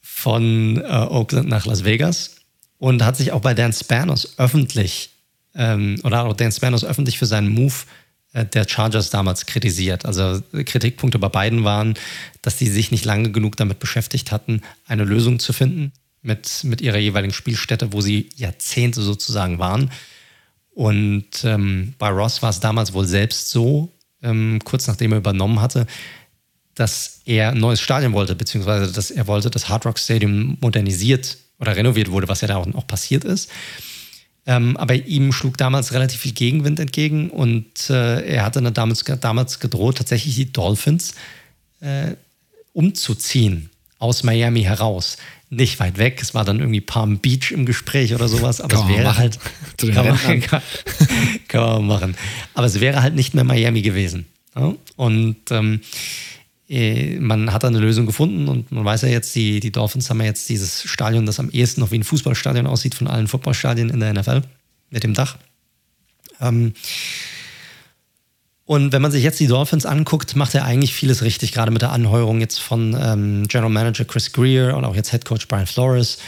von 0.00 0.78
äh, 0.78 0.84
Oakland 0.84 1.48
nach 1.48 1.66
Las 1.66 1.84
Vegas 1.84 2.36
und 2.78 3.04
hat 3.04 3.16
sich 3.16 3.32
auch 3.32 3.40
bei 3.40 3.52
Dan 3.52 3.72
Spanos 3.72 4.38
öffentlich 4.38 5.10
ähm, 5.54 6.00
oder 6.02 6.24
auch 6.24 6.34
Dan 6.34 6.50
Spanos 6.50 6.84
öffentlich 6.84 7.18
für 7.18 7.26
seinen 7.26 7.48
Move 7.48 7.74
äh, 8.32 8.46
der 8.46 8.66
Chargers 8.66 9.10
damals 9.10 9.44
kritisiert. 9.44 10.06
Also 10.06 10.42
Kritikpunkte 10.52 11.18
bei 11.18 11.28
beiden 11.28 11.64
waren, 11.64 11.94
dass 12.40 12.58
sie 12.58 12.68
sich 12.68 12.90
nicht 12.90 13.04
lange 13.04 13.32
genug 13.32 13.56
damit 13.56 13.80
beschäftigt 13.80 14.32
hatten, 14.32 14.62
eine 14.86 15.04
Lösung 15.04 15.38
zu 15.38 15.52
finden 15.52 15.92
mit, 16.22 16.64
mit 16.64 16.80
ihrer 16.80 16.98
jeweiligen 16.98 17.34
Spielstätte, 17.34 17.92
wo 17.92 18.00
sie 18.00 18.30
Jahrzehnte 18.36 19.02
sozusagen 19.02 19.58
waren. 19.58 19.90
Und 20.74 21.44
ähm, 21.44 21.94
bei 21.98 22.08
Ross 22.08 22.42
war 22.42 22.50
es 22.50 22.60
damals 22.60 22.92
wohl 22.92 23.06
selbst 23.06 23.50
so, 23.50 23.92
ähm, 24.22 24.58
kurz 24.64 24.86
nachdem 24.88 25.12
er 25.12 25.18
übernommen 25.18 25.60
hatte, 25.60 25.86
dass 26.74 27.20
er 27.24 27.50
ein 27.50 27.58
neues 27.58 27.80
Stadion 27.80 28.12
wollte, 28.12 28.34
beziehungsweise 28.34 28.92
dass 28.92 29.12
er 29.12 29.26
wollte, 29.28 29.50
dass 29.50 29.68
Hard 29.68 29.86
Rock 29.86 29.98
Stadium 29.98 30.58
modernisiert 30.60 31.38
oder 31.60 31.76
renoviert 31.76 32.10
wurde, 32.10 32.28
was 32.28 32.40
ja 32.40 32.48
da 32.48 32.56
auch, 32.56 32.66
auch 32.74 32.86
passiert 32.86 33.24
ist. 33.24 33.50
Ähm, 34.46 34.76
aber 34.76 34.94
ihm 34.94 35.32
schlug 35.32 35.56
damals 35.56 35.92
relativ 35.92 36.20
viel 36.20 36.32
Gegenwind 36.32 36.80
entgegen 36.80 37.30
und 37.30 37.88
äh, 37.88 38.26
er 38.26 38.44
hatte 38.44 38.60
damals, 38.72 39.04
damals 39.20 39.60
gedroht, 39.60 39.98
tatsächlich 39.98 40.34
die 40.34 40.52
Dolphins 40.52 41.14
äh, 41.80 42.16
umzuziehen 42.72 43.70
aus 43.98 44.22
Miami 44.22 44.62
heraus 44.62 45.16
nicht 45.56 45.80
weit 45.80 45.98
weg. 45.98 46.20
Es 46.20 46.34
war 46.34 46.44
dann 46.44 46.60
irgendwie 46.60 46.80
Palm 46.80 47.18
Beach 47.18 47.50
im 47.50 47.66
Gespräch 47.66 48.14
oder 48.14 48.28
sowas, 48.28 48.60
aber 48.60 48.76
kann 48.76 48.90
es 48.90 48.96
wäre 48.96 49.16
halt. 49.16 49.38
kann, 49.78 50.06
man, 50.06 50.40
kann, 50.40 50.62
kann, 51.48 51.60
man 51.60 51.86
machen. 51.86 52.16
Aber 52.54 52.66
es 52.66 52.80
wäre 52.80 53.02
halt 53.02 53.14
nicht 53.14 53.34
mehr 53.34 53.44
Miami 53.44 53.82
gewesen. 53.82 54.26
Ja? 54.56 54.74
Und 54.96 55.36
ähm, 55.50 55.80
äh, 56.68 57.18
man 57.18 57.52
hat 57.52 57.62
da 57.62 57.68
eine 57.68 57.78
Lösung 57.78 58.06
gefunden 58.06 58.48
und 58.48 58.72
man 58.72 58.84
weiß 58.84 59.02
ja 59.02 59.08
jetzt, 59.08 59.34
die, 59.34 59.60
die 59.60 59.72
Dolphins 59.72 60.08
haben 60.08 60.20
ja 60.20 60.26
jetzt 60.26 60.48
dieses 60.48 60.82
Stadion, 60.82 61.26
das 61.26 61.38
am 61.38 61.50
ehesten 61.50 61.80
noch 61.80 61.90
wie 61.90 61.98
ein 61.98 62.04
Fußballstadion 62.04 62.66
aussieht 62.66 62.94
von 62.94 63.06
allen 63.06 63.28
Footballstadien 63.28 63.90
in 63.90 64.00
der 64.00 64.14
NFL 64.14 64.42
mit 64.90 65.04
dem 65.04 65.14
Dach. 65.14 65.36
Ähm, 66.40 66.72
und 68.66 68.92
wenn 68.92 69.02
man 69.02 69.12
sich 69.12 69.22
jetzt 69.22 69.40
die 69.40 69.46
Dolphins 69.46 69.84
anguckt, 69.84 70.36
macht 70.36 70.54
er 70.54 70.64
eigentlich 70.64 70.94
vieles 70.94 71.22
richtig, 71.22 71.52
gerade 71.52 71.70
mit 71.70 71.82
der 71.82 71.92
Anheuerung 71.92 72.40
jetzt 72.40 72.58
von 72.58 72.96
ähm, 72.98 73.46
General 73.46 73.70
Manager 73.70 74.06
Chris 74.06 74.32
Greer 74.32 74.76
und 74.76 74.84
auch 74.86 74.96
jetzt 74.96 75.10
Head 75.10 75.26
Coach 75.26 75.48
Brian 75.48 75.66
Flores. 75.66 76.18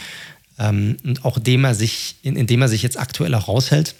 Ähm, 0.59 0.97
und 1.03 1.25
auch 1.25 1.39
dem 1.39 1.65
er 1.65 1.73
sich, 1.73 2.15
in, 2.21 2.35
indem 2.35 2.61
er 2.61 2.69
sich 2.69 2.83
jetzt 2.83 2.99
aktuell 2.99 3.33
auch 3.33 3.47
raushält. 3.47 3.95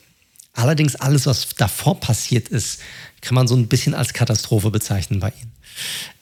Allerdings 0.53 0.95
alles, 0.95 1.25
was 1.25 1.49
davor 1.55 1.99
passiert 1.99 2.49
ist, 2.49 2.79
kann 3.21 3.35
man 3.35 3.47
so 3.47 3.55
ein 3.55 3.67
bisschen 3.67 3.95
als 3.95 4.13
Katastrophe 4.13 4.69
bezeichnen 4.69 5.19
bei 5.19 5.29
ihm. 5.29 5.51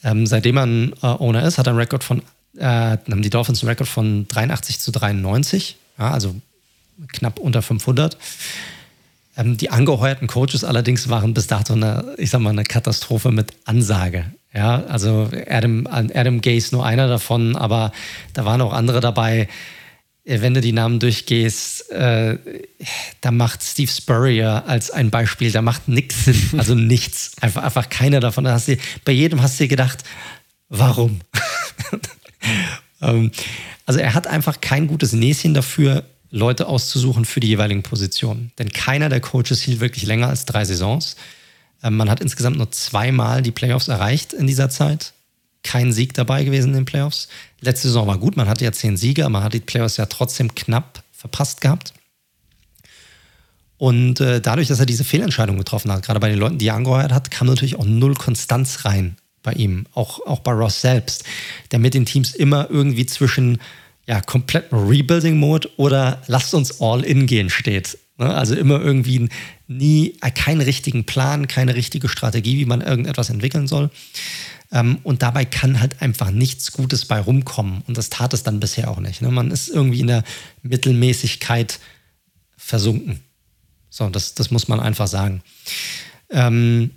Ähm, 0.03 0.25
seitdem 0.25 0.57
er 0.57 0.65
ein 0.65 0.93
äh, 1.01 1.07
Owner 1.07 1.43
ist, 1.43 1.57
hat 1.57 1.67
er 1.67 1.71
einen 1.71 1.79
Rekord 1.79 2.03
von, 2.03 2.21
äh, 2.57 2.63
haben 2.63 3.21
die 3.21 3.29
Dolphins 3.29 3.61
einen 3.61 3.69
Rekord 3.69 3.89
von 3.89 4.27
83 4.29 4.79
zu 4.79 4.91
93, 4.91 5.75
ja, 5.97 6.11
also 6.11 6.35
knapp 7.09 7.39
unter 7.39 7.61
500. 7.61 8.17
Ähm, 9.37 9.57
die 9.57 9.69
angeheuerten 9.69 10.27
Coaches 10.27 10.63
allerdings 10.63 11.09
waren 11.09 11.33
bis 11.33 11.47
dato 11.47 11.73
eine, 11.73 12.15
ich 12.17 12.29
sag 12.29 12.41
mal, 12.41 12.51
eine 12.51 12.63
Katastrophe 12.63 13.31
mit 13.31 13.53
Ansage. 13.65 14.25
Ja, 14.53 14.85
also 14.85 15.29
Adam, 15.49 15.85
Adam 15.87 16.39
Gase 16.39 16.73
nur 16.73 16.85
einer 16.85 17.07
davon, 17.07 17.57
aber 17.57 17.91
da 18.33 18.45
waren 18.45 18.61
auch 18.61 18.71
andere 18.71 19.01
dabei. 19.01 19.49
Äh, 20.25 20.41
wenn 20.41 20.53
du 20.53 20.61
die 20.61 20.71
Namen 20.71 20.99
durchgehst, 20.99 21.91
äh, 21.91 22.37
da 23.21 23.31
macht 23.31 23.63
Steve 23.63 23.91
Spurrier 23.91 24.63
als 24.67 24.91
ein 24.91 25.09
Beispiel, 25.09 25.51
da 25.51 25.61
macht 25.61 25.87
nichts 25.87 26.25
Sinn, 26.25 26.41
also 26.57 26.75
nichts, 26.75 27.33
einfach, 27.41 27.63
einfach 27.63 27.89
keiner 27.89 28.19
davon. 28.19 28.43
Da 28.43 28.53
hast 28.53 28.67
du, 28.67 28.77
bei 29.05 29.11
jedem 29.11 29.41
hast 29.41 29.59
du 29.59 29.65
dir 29.65 29.69
gedacht, 29.69 30.03
warum? 30.69 31.21
ähm, 33.01 33.31
also 33.85 33.99
er 33.99 34.13
hat 34.13 34.27
einfach 34.27 34.61
kein 34.61 34.87
gutes 34.87 35.13
Näschen 35.13 35.53
dafür, 35.53 36.03
Leute 36.31 36.67
auszusuchen 36.67 37.25
für 37.25 37.39
die 37.39 37.47
jeweiligen 37.47 37.83
Positionen. 37.83 38.51
Denn 38.59 38.71
keiner 38.71 39.09
der 39.09 39.21
Coaches 39.21 39.61
hielt 39.61 39.79
wirklich 39.79 40.05
länger 40.05 40.27
als 40.27 40.45
drei 40.45 40.65
Saisons. 40.65 41.15
Ähm, 41.83 41.97
man 41.97 42.09
hat 42.09 42.21
insgesamt 42.21 42.57
nur 42.57 42.71
zweimal 42.71 43.41
die 43.41 43.51
Playoffs 43.51 43.87
erreicht 43.87 44.33
in 44.33 44.47
dieser 44.47 44.69
Zeit. 44.69 45.13
Kein 45.63 45.93
Sieg 45.93 46.13
dabei 46.13 46.43
gewesen 46.43 46.69
in 46.69 46.75
den 46.75 46.85
Playoffs. 46.85 47.27
Letzte 47.61 47.87
Saison 47.87 48.07
war 48.07 48.17
gut, 48.17 48.37
man 48.37 48.47
hatte 48.47 48.65
ja 48.65 48.71
zehn 48.71 48.97
Siege, 48.97 49.23
aber 49.23 49.31
man 49.31 49.43
hat 49.43 49.53
die 49.53 49.59
Playoffs 49.59 49.97
ja 49.97 50.05
trotzdem 50.05 50.53
knapp 50.53 51.03
verpasst 51.11 51.61
gehabt. 51.61 51.93
Und 53.77 54.21
äh, 54.21 54.41
dadurch, 54.41 54.67
dass 54.67 54.79
er 54.79 54.85
diese 54.85 55.03
Fehlentscheidung 55.03 55.57
getroffen 55.57 55.91
hat, 55.91 56.03
gerade 56.03 56.19
bei 56.19 56.29
den 56.29 56.39
Leuten, 56.39 56.57
die 56.57 56.67
er 56.67 56.75
angeheuert 56.75 57.11
hat, 57.11 57.31
kam 57.31 57.47
natürlich 57.47 57.75
auch 57.77 57.85
null 57.85 58.13
Konstanz 58.13 58.85
rein 58.85 59.17
bei 59.43 59.53
ihm, 59.53 59.85
auch, 59.93 60.25
auch 60.25 60.39
bei 60.39 60.51
Ross 60.51 60.81
selbst, 60.81 61.23
der 61.71 61.79
mit 61.79 61.93
den 61.93 62.05
Teams 62.05 62.33
immer 62.33 62.69
irgendwie 62.69 63.05
zwischen 63.05 63.59
ja, 64.07 64.21
kompletten 64.21 64.77
Rebuilding-Mode 64.77 65.69
oder 65.77 66.21
lasst 66.27 66.53
uns 66.53 66.79
all 66.79 67.03
in 67.03 67.25
gehen 67.25 67.49
steht. 67.49 67.97
Ne? 68.17 68.33
Also 68.33 68.55
immer 68.55 68.79
irgendwie 68.79 69.29
nie, 69.67 70.17
äh, 70.21 70.31
keinen 70.31 70.61
richtigen 70.61 71.05
Plan, 71.05 71.47
keine 71.47 71.75
richtige 71.75 72.07
Strategie, 72.07 72.57
wie 72.59 72.65
man 72.65 72.81
irgendetwas 72.81 73.29
entwickeln 73.29 73.67
soll. 73.67 73.89
Ähm, 74.71 74.99
und 75.03 75.21
dabei 75.21 75.45
kann 75.45 75.79
halt 75.79 76.01
einfach 76.01 76.31
nichts 76.31 76.71
Gutes 76.71 77.05
bei 77.05 77.19
rumkommen. 77.19 77.81
Und 77.87 77.97
das 77.97 78.09
tat 78.09 78.33
es 78.33 78.43
dann 78.43 78.59
bisher 78.59 78.91
auch 78.91 78.99
nicht. 78.99 79.21
Ne? 79.21 79.31
Man 79.31 79.51
ist 79.51 79.69
irgendwie 79.69 80.01
in 80.01 80.07
der 80.07 80.23
Mittelmäßigkeit 80.61 81.79
versunken. 82.57 83.19
So, 83.89 84.09
das, 84.09 84.35
das 84.35 84.51
muss 84.51 84.67
man 84.67 84.79
einfach 84.79 85.07
sagen. 85.07 85.41
Ähm, 86.29 86.91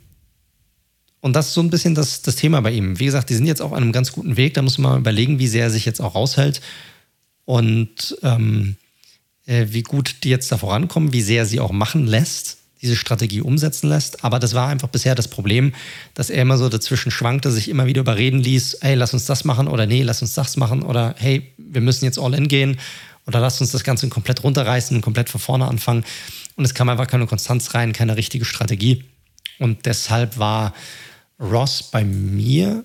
und 1.20 1.34
das 1.34 1.48
ist 1.48 1.54
so 1.54 1.60
ein 1.62 1.70
bisschen 1.70 1.94
das, 1.94 2.22
das 2.22 2.36
Thema 2.36 2.60
bei 2.60 2.70
ihm. 2.70 2.98
Wie 2.98 3.06
gesagt, 3.06 3.30
die 3.30 3.34
sind 3.34 3.46
jetzt 3.46 3.62
auf 3.62 3.72
einem 3.72 3.92
ganz 3.92 4.12
guten 4.12 4.36
Weg. 4.36 4.54
Da 4.54 4.62
muss 4.62 4.78
man 4.78 4.98
überlegen, 4.98 5.38
wie 5.38 5.48
sehr 5.48 5.64
er 5.64 5.70
sich 5.70 5.84
jetzt 5.84 6.00
auch 6.00 6.14
raushält 6.14 6.60
und 7.48 8.14
ähm, 8.22 8.76
äh, 9.46 9.68
wie 9.70 9.82
gut 9.82 10.16
die 10.22 10.28
jetzt 10.28 10.52
da 10.52 10.58
vorankommen, 10.58 11.14
wie 11.14 11.22
sehr 11.22 11.46
sie 11.46 11.60
auch 11.60 11.72
machen 11.72 12.06
lässt, 12.06 12.58
diese 12.82 12.94
Strategie 12.94 13.40
umsetzen 13.40 13.88
lässt. 13.88 14.22
Aber 14.22 14.38
das 14.38 14.52
war 14.52 14.68
einfach 14.68 14.88
bisher 14.88 15.14
das 15.14 15.28
Problem, 15.28 15.72
dass 16.12 16.28
er 16.28 16.42
immer 16.42 16.58
so 16.58 16.68
dazwischen 16.68 17.10
schwankte, 17.10 17.50
sich 17.50 17.70
immer 17.70 17.86
wieder 17.86 18.02
überreden 18.02 18.40
ließ, 18.40 18.80
hey, 18.82 18.96
lass 18.96 19.14
uns 19.14 19.24
das 19.24 19.46
machen 19.46 19.66
oder 19.66 19.86
nee, 19.86 20.02
lass 20.02 20.20
uns 20.20 20.34
das 20.34 20.58
machen 20.58 20.82
oder 20.82 21.14
hey, 21.16 21.50
wir 21.56 21.80
müssen 21.80 22.04
jetzt 22.04 22.18
all 22.18 22.34
in 22.34 22.48
gehen 22.48 22.76
oder 23.26 23.40
lass 23.40 23.62
uns 23.62 23.72
das 23.72 23.82
Ganze 23.82 24.10
komplett 24.10 24.44
runterreißen 24.44 24.94
und 24.94 25.00
komplett 25.00 25.30
von 25.30 25.40
vorne 25.40 25.68
anfangen. 25.68 26.04
Und 26.56 26.66
es 26.66 26.74
kam 26.74 26.90
einfach 26.90 27.06
keine 27.06 27.26
Konstanz 27.26 27.72
rein, 27.72 27.94
keine 27.94 28.18
richtige 28.18 28.44
Strategie. 28.44 29.04
Und 29.58 29.86
deshalb 29.86 30.36
war 30.36 30.74
Ross 31.40 31.82
bei 31.82 32.04
mir 32.04 32.84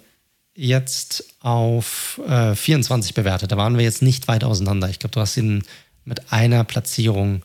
jetzt 0.55 1.25
auf 1.39 2.21
äh, 2.27 2.55
24 2.55 3.13
bewertet. 3.13 3.51
Da 3.51 3.57
waren 3.57 3.77
wir 3.77 3.83
jetzt 3.83 4.01
nicht 4.01 4.27
weit 4.27 4.43
auseinander. 4.43 4.89
Ich 4.89 4.99
glaube, 4.99 5.13
du 5.13 5.19
hast 5.19 5.37
ihn 5.37 5.63
mit 6.05 6.31
einer 6.31 6.63
Platzierung 6.63 7.43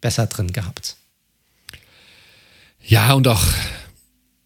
besser 0.00 0.26
drin 0.26 0.52
gehabt. 0.52 0.96
Ja, 2.84 3.12
und 3.14 3.28
auch 3.28 3.42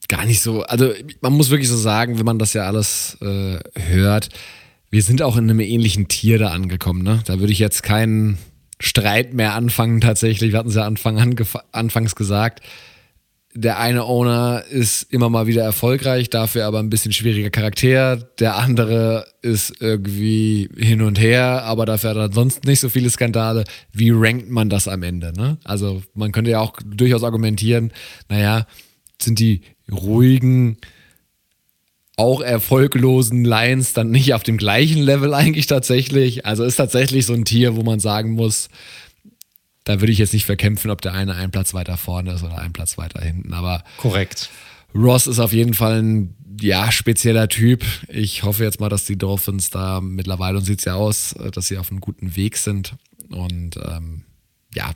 gar 0.09 0.25
nicht 0.25 0.41
so. 0.41 0.63
Also, 0.63 0.93
man 1.21 1.33
muss 1.33 1.51
wirklich 1.51 1.69
so 1.69 1.77
sagen, 1.77 2.19
wenn 2.19 2.27
man 2.27 2.39
das 2.39 2.53
ja 2.53 2.65
alles 2.67 3.17
äh, 3.21 3.59
hört, 3.75 4.29
wir 4.91 5.03
sind 5.03 5.23
auch 5.23 5.37
in 5.37 5.51
einem 5.51 5.61
ähnlichen 5.61 6.07
Tier 6.07 6.39
da 6.39 6.51
angekommen. 6.51 7.03
Ne? 7.03 7.23
Da 7.27 7.41
würde 7.41 7.53
ich 7.53 7.59
jetzt 7.59 7.83
keinen 7.83 8.39
Streit 8.79 9.35
mehr 9.35 9.55
anfangen, 9.55 10.01
tatsächlich. 10.01 10.53
Wir 10.53 10.59
hatten 10.59 10.69
es 10.69 10.77
ja 10.77 10.87
Anfang 10.87 11.19
an, 11.19 11.35
anfangs 11.73 12.15
gesagt 12.15 12.61
der 13.57 13.79
eine 13.79 14.05
Owner 14.05 14.65
ist 14.69 15.03
immer 15.11 15.31
mal 15.31 15.47
wieder 15.47 15.65
erfolgreich, 15.65 16.29
dafür 16.29 16.67
aber 16.67 16.79
ein 16.79 16.91
bisschen 16.91 17.13
schwieriger 17.13 17.49
Charakter. 17.49 18.17
Der 18.39 18.57
andere 18.57 19.27
ist 19.41 19.81
irgendwie 19.81 20.69
hin 20.77 21.01
und 21.01 21.19
her, 21.19 21.65
aber 21.65 21.87
dafür 21.87 22.11
hat 22.11 22.17
er 22.17 22.33
sonst 22.33 22.65
nicht 22.67 22.81
so 22.81 22.91
viele 22.91 23.09
Skandale. 23.09 23.65
Wie 23.93 24.11
rankt 24.13 24.51
man 24.51 24.69
das 24.69 24.89
am 24.89 25.03
Ende? 25.03 25.33
Ne? 25.35 25.57
Also 25.65 26.03
man 26.15 26.33
könnte 26.33 26.51
ja 26.51 26.61
auch 26.61 26.75
durchaus 26.85 27.25
argumentieren, 27.25 27.93
naja, 28.29 28.67
sind 29.21 29.39
die 29.39 29.63
ruhigen, 29.91 30.77
auch 32.17 32.41
erfolglosen 32.41 33.45
Lions 33.45 33.93
dann 33.93 34.11
nicht 34.11 34.35
auf 34.35 34.43
dem 34.43 34.57
gleichen 34.57 35.03
Level 35.03 35.35
eigentlich 35.35 35.67
tatsächlich? 35.67 36.45
Also 36.45 36.65
ist 36.65 36.77
tatsächlich 36.77 37.27
so 37.27 37.35
ein 37.35 37.45
Tier, 37.45 37.77
wo 37.77 37.83
man 37.83 38.01
sagen 38.01 38.33
muss, 38.33 38.69
da 39.87 40.01
würde 40.01 40.13
ich 40.13 40.19
jetzt 40.19 40.33
nicht 40.33 40.45
verkämpfen, 40.45 40.91
ob 40.91 41.01
der 41.01 41.15
eine 41.15 41.37
einen 41.37 41.53
Platz 41.53 41.73
weiter 41.73 41.97
vorne 41.97 42.33
ist 42.33 42.43
oder 42.43 42.59
einen 42.59 42.73
Platz 42.73 42.99
weiter 42.99 43.23
hinten. 43.23 43.55
Aber 43.55 43.85
korrekt. 43.99 44.51
Ross 44.95 45.29
ist 45.29 45.39
auf 45.39 45.53
jeden 45.53 45.75
Fall 45.75 46.03
ein 46.03 46.35
ja, 46.61 46.91
spezieller 46.91 47.49
Typ. 47.49 47.85
Ich 48.09 48.43
hoffe 48.43 48.65
jetzt 48.65 48.81
mal, 48.81 48.89
dass 48.89 49.05
die 49.05 49.17
Dolphins 49.17 49.71
da 49.71 50.01
mittlerweile, 50.01 50.59
und 50.59 50.65
sieht 50.65 50.81
es 50.81 50.87
ja 50.87 50.95
aus, 50.95 51.37
dass 51.53 51.69
sie 51.69 51.79
auf 51.79 51.91
einem 51.91 52.01
guten 52.01 52.35
Weg 52.35 52.57
sind. 52.57 52.97
Und 53.31 53.77
ähm, 53.77 54.25
ja, 54.75 54.91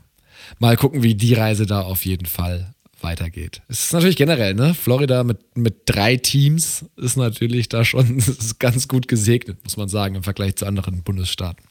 mal 0.58 0.76
gucken, 0.76 1.04
wie 1.04 1.14
die 1.14 1.34
Reise 1.34 1.66
da 1.66 1.82
auf 1.82 2.04
jeden 2.04 2.26
Fall 2.26 2.74
weitergeht. 3.00 3.62
Es 3.68 3.84
ist 3.84 3.92
natürlich 3.92 4.16
generell, 4.16 4.54
ne? 4.54 4.74
Florida 4.74 5.22
mit, 5.22 5.56
mit 5.56 5.82
drei 5.86 6.16
Teams 6.16 6.84
ist 6.96 7.16
natürlich 7.16 7.68
da 7.68 7.84
schon 7.84 8.22
ganz 8.58 8.88
gut 8.88 9.06
gesegnet, 9.06 9.62
muss 9.62 9.76
man 9.76 9.88
sagen, 9.88 10.16
im 10.16 10.24
Vergleich 10.24 10.56
zu 10.56 10.66
anderen 10.66 11.04
Bundesstaaten. 11.04 11.64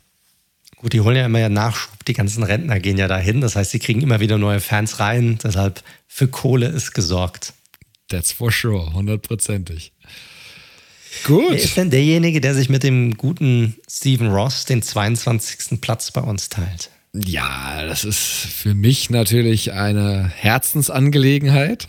Gut, 0.79 0.93
die 0.93 1.01
holen 1.01 1.17
ja 1.17 1.25
immer 1.25 1.39
ja 1.39 1.49
Nachschub. 1.49 2.05
Die 2.05 2.13
ganzen 2.13 2.43
Rentner 2.43 2.79
gehen 2.79 2.97
ja 2.97 3.07
dahin. 3.07 3.41
Das 3.41 3.55
heißt, 3.55 3.71
sie 3.71 3.79
kriegen 3.79 4.01
immer 4.01 4.21
wieder 4.21 4.37
neue 4.37 4.61
Fans 4.61 4.99
rein. 4.99 5.37
Deshalb 5.43 5.83
für 6.07 6.27
Kohle 6.27 6.67
ist 6.67 6.93
gesorgt. 6.93 7.53
That's 8.07 8.31
for 8.31 8.51
sure, 8.51 8.93
hundertprozentig. 8.93 9.91
Gut. 11.25 11.49
Wer 11.49 11.57
ist 11.57 11.75
denn 11.75 11.89
derjenige, 11.89 12.39
der 12.39 12.55
sich 12.55 12.69
mit 12.69 12.83
dem 12.83 13.17
guten 13.17 13.75
Stephen 13.89 14.27
Ross 14.27 14.65
den 14.65 14.81
22. 14.81 15.81
Platz 15.81 16.11
bei 16.11 16.21
uns 16.21 16.49
teilt? 16.49 16.89
Ja, 17.13 17.85
das 17.85 18.05
ist 18.05 18.19
für 18.19 18.73
mich 18.73 19.09
natürlich 19.09 19.73
eine 19.73 20.29
Herzensangelegenheit. 20.29 21.87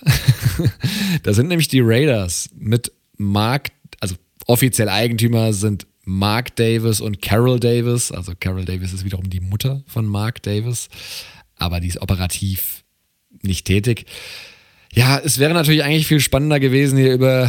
da 1.23 1.33
sind 1.33 1.49
nämlich 1.49 1.69
die 1.69 1.81
Raiders 1.81 2.49
mit 2.57 2.91
Mark, 3.19 3.69
also 4.01 4.17
offiziell 4.47 4.89
Eigentümer 4.89 5.53
sind 5.53 5.87
Mark 6.11 6.57
Davis 6.57 7.01
und 7.01 7.23
Carol 7.23 7.61
Davis. 7.61 8.11
Also 8.11 8.33
Carol 8.39 8.65
Davis 8.65 8.93
ist 8.93 9.05
wiederum 9.05 9.31
die 9.31 9.39
Mutter 9.39 9.83
von 9.87 10.07
Mark 10.07 10.43
Davis, 10.43 10.89
aber 11.57 11.79
die 11.79 11.87
ist 11.87 12.03
operativ 12.03 12.83
nicht 13.43 13.65
tätig. 13.65 14.07
Ja, 14.93 15.19
es 15.19 15.39
wäre 15.39 15.55
natürlich 15.55 15.85
eigentlich 15.85 16.09
viel 16.09 16.19
spannender 16.19 16.59
gewesen, 16.59 16.99
hier 16.99 17.15
über 17.15 17.49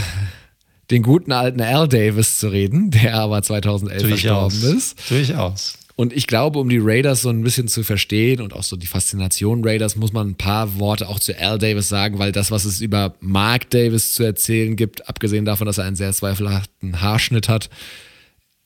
den 0.91 1.01
guten 1.01 1.31
alten 1.31 1.59
Al 1.59 1.87
Davis 1.87 2.37
zu 2.37 2.49
reden, 2.49 2.91
der 2.91 3.15
aber 3.15 3.41
2011 3.41 4.01
Durchaus. 4.03 4.53
verstorben 4.53 4.77
ist. 4.77 5.09
Durchaus. 5.09 5.77
Und 5.95 6.13
ich 6.13 6.27
glaube, 6.27 6.59
um 6.59 6.69
die 6.69 6.79
Raiders 6.79 7.23
so 7.23 7.29
ein 7.29 7.41
bisschen 7.41 7.67
zu 7.67 7.83
verstehen 7.83 8.41
und 8.41 8.53
auch 8.53 8.63
so 8.63 8.75
die 8.75 8.87
Faszination 8.87 9.65
Raiders, 9.65 9.95
muss 9.95 10.13
man 10.13 10.29
ein 10.29 10.35
paar 10.35 10.79
Worte 10.79 11.09
auch 11.09 11.19
zu 11.19 11.37
Al 11.39 11.57
Davis 11.57 11.89
sagen, 11.89 12.19
weil 12.19 12.31
das, 12.31 12.51
was 12.51 12.65
es 12.65 12.79
über 12.79 13.15
Mark 13.21 13.71
Davis 13.71 14.13
zu 14.13 14.23
erzählen 14.23 14.75
gibt, 14.75 15.09
abgesehen 15.09 15.45
davon, 15.45 15.65
dass 15.65 15.79
er 15.79 15.85
einen 15.85 15.95
sehr 15.95 16.13
zweifelhaften 16.13 17.01
Haarschnitt 17.01 17.49
hat, 17.49 17.69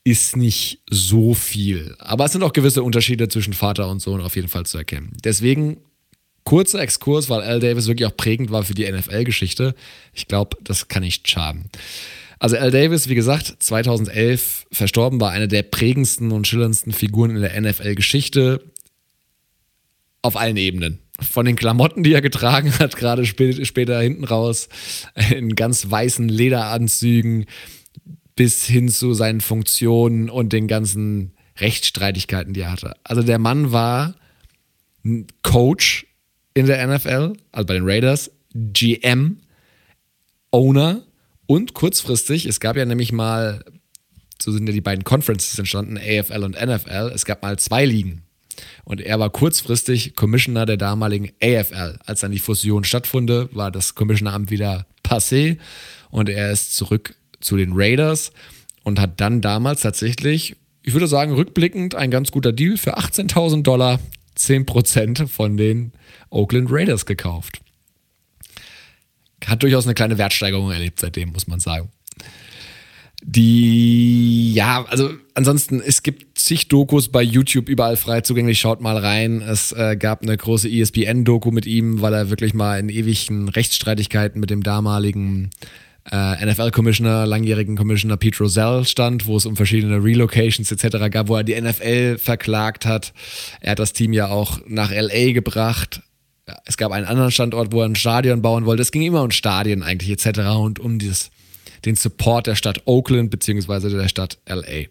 ist 0.06 0.38
nicht 0.38 0.82
so 0.90 1.34
viel. 1.34 1.96
Aber 1.98 2.26
es 2.26 2.32
sind 2.32 2.44
auch 2.44 2.54
gewisse 2.54 2.84
Unterschiede 2.84 3.28
zwischen 3.28 3.54
Vater 3.54 3.90
und 3.90 4.02
Sohn 4.02 4.22
auf 4.22 4.36
jeden 4.36 4.48
Fall 4.48 4.66
zu 4.66 4.78
erkennen. 4.78 5.18
Deswegen 5.24 5.78
kurzer 6.44 6.80
Exkurs, 6.80 7.28
weil 7.28 7.42
Al 7.42 7.60
Davis 7.60 7.88
wirklich 7.88 8.08
auch 8.08 8.16
prägend 8.16 8.52
war 8.52 8.64
für 8.64 8.76
die 8.76 8.90
NFL-Geschichte. 8.90 9.74
Ich 10.14 10.28
glaube, 10.28 10.58
das 10.64 10.88
kann 10.88 11.02
nicht 11.02 11.28
schaden. 11.28 11.72
Also 12.38 12.56
Al 12.56 12.70
Davis, 12.70 13.10
wie 13.10 13.16
gesagt, 13.16 13.56
2011 13.60 14.68
verstorben, 14.72 15.20
war 15.20 15.32
eine 15.32 15.48
der 15.48 15.64
prägendsten 15.64 16.32
und 16.32 16.48
schillerndsten 16.48 16.94
Figuren 16.94 17.32
in 17.32 17.42
der 17.42 17.60
NFL-Geschichte 17.60 18.62
auf 20.22 20.38
allen 20.38 20.58
Ebenen. 20.58 21.00
Von 21.20 21.46
den 21.46 21.56
Klamotten, 21.56 22.04
die 22.04 22.14
er 22.14 22.22
getragen 22.22 22.78
hat, 22.78 22.96
gerade 22.96 23.26
später 23.26 24.00
hinten 24.02 24.26
raus, 24.26 24.70
in 25.32 25.56
ganz 25.56 25.90
weißen 25.90 26.30
Lederanzügen, 26.30 27.46
bis 28.36 28.66
hin 28.66 28.90
zu 28.90 29.14
seinen 29.14 29.42
Funktionen 29.42 30.30
und 30.30 30.52
den 30.54 30.68
ganzen 30.68 31.32
Rechtsstreitigkeiten, 31.58 32.54
die 32.54 32.62
er 32.62 32.72
hatte. 32.72 32.94
Also 33.04 33.24
der 33.24 33.40
Mann 33.40 33.72
war 33.72 34.16
Coach 35.42 36.08
in 36.54 36.66
der 36.66 36.86
NFL, 36.86 37.34
also 37.52 37.66
bei 37.66 37.74
den 37.74 37.84
Raiders, 37.86 38.32
GM, 38.54 39.38
Owner 40.52 41.04
und 41.46 41.74
kurzfristig, 41.74 42.46
es 42.46 42.60
gab 42.60 42.76
ja 42.76 42.86
nämlich 42.86 43.12
mal, 43.12 43.64
so 44.42 44.52
sind 44.52 44.68
ja 44.68 44.74
die 44.74 44.82
beiden 44.82 45.04
Conferences 45.04 45.58
entstanden, 45.60 45.98
AFL 45.98 46.44
und 46.44 46.60
NFL, 46.60 47.12
es 47.14 47.26
gab 47.26 47.44
mal 47.44 47.60
zwei 47.60 47.86
Ligen. 47.86 48.24
Und 48.86 49.02
er 49.02 49.20
war 49.20 49.30
kurzfristig 49.30 50.16
Commissioner 50.16 50.66
der 50.66 50.78
damaligen 50.78 51.32
AFL. 51.44 52.00
Als 52.06 52.22
dann 52.22 52.32
die 52.32 52.40
Fusion 52.40 52.86
stattfand, 52.86 53.30
war 53.54 53.70
das 53.70 53.96
Commissioneramt 53.96 54.50
wieder 54.50 54.88
passé 55.04 55.58
und 56.10 56.30
er 56.30 56.52
ist 56.52 56.76
zurück 56.76 57.16
zu 57.46 57.58
den 57.58 57.72
Raiders 57.74 58.32
und 58.84 59.00
hat 59.00 59.22
dann 59.22 59.42
damals 59.42 59.82
tatsächlich, 59.82 60.56
ich 60.84 60.94
würde 60.94 61.08
sagen, 61.08 61.34
rückblickend 61.34 61.96
ein 61.96 62.12
ganz 62.12 62.32
guter 62.32 62.52
Deal 62.52 62.78
für 62.78 62.98
18.000 62.98 63.64
Dollar, 63.64 64.00
10% 64.38 65.28
von 65.28 65.58
den 65.58 65.94
Oakland 66.30 66.70
Raiders 66.72 67.06
gekauft. 67.06 67.62
Hat 69.46 69.64
durchaus 69.64 69.86
eine 69.86 69.94
kleine 69.94 70.18
Wertsteigerung 70.18 70.72
erlebt 70.72 71.00
seitdem, 71.00 71.32
muss 71.32 71.48
man 71.48 71.60
sagen. 71.60 71.90
Die, 73.28 74.54
ja, 74.54 74.86
also 74.86 75.10
ansonsten, 75.34 75.82
es 75.82 76.04
gibt 76.04 76.38
zig 76.38 76.68
Dokus 76.68 77.10
bei 77.10 77.24
YouTube 77.24 77.70
überall 77.70 77.98
frei 77.98 78.22
zugänglich. 78.22 78.60
Schaut 78.60 78.82
mal 78.82 78.98
rein. 78.98 79.42
Es 79.42 79.72
äh, 79.72 79.96
gab 79.98 80.22
eine 80.22 80.38
große 80.38 80.70
ESPN-Doku 80.70 81.50
mit 81.50 81.66
ihm, 81.66 82.02
weil 82.02 82.14
er 82.14 82.30
wirklich 82.30 82.54
mal 82.54 82.80
in 82.80 82.90
ewigen 82.90 83.50
Rechtsstreitigkeiten 83.50 84.40
mit 84.40 84.52
dem 84.52 84.62
damaligen 84.62 85.50
äh, 86.12 86.46
NFL-Commissioner, 86.46 87.26
langjährigen 87.26 87.76
Commissioner 87.76 88.18
Pete 88.18 88.40
Rozelle 88.40 88.86
stand, 88.86 89.26
wo 89.26 89.38
es 89.38 89.46
um 89.46 89.56
verschiedene 89.56 90.04
Relocations 90.04 90.72
etc. 90.72 91.10
gab, 91.10 91.28
wo 91.28 91.36
er 91.36 91.44
die 91.44 91.60
NFL 91.60 92.18
verklagt 92.18 92.86
hat. 92.86 93.14
Er 93.62 93.72
hat 93.72 93.80
das 93.80 93.94
Team 93.94 94.14
ja 94.14 94.28
auch 94.28 94.60
nach 94.68 94.92
LA 94.92 95.32
gebracht. 95.32 96.02
Es 96.66 96.78
gab 96.78 96.92
einen 96.92 97.08
anderen 97.08 97.32
Standort, 97.32 97.72
wo 97.72 97.82
er 97.82 97.90
ein 97.90 97.96
Stadion 97.96 98.44
bauen 98.44 98.66
wollte. 98.66 98.84
Es 98.84 98.92
ging 98.92 99.02
immer 99.02 99.24
um 99.24 99.32
Stadien 99.32 99.82
eigentlich 99.82 100.12
etc. 100.12 100.42
und 100.60 100.80
um 100.80 101.00
dieses, 101.00 101.32
den 101.86 101.96
Support 101.96 102.46
der 102.46 102.56
Stadt 102.56 102.84
Oakland 102.86 103.32
beziehungsweise 103.32 103.90
der 103.90 104.08
Stadt 104.08 104.38
LA. 104.48 104.86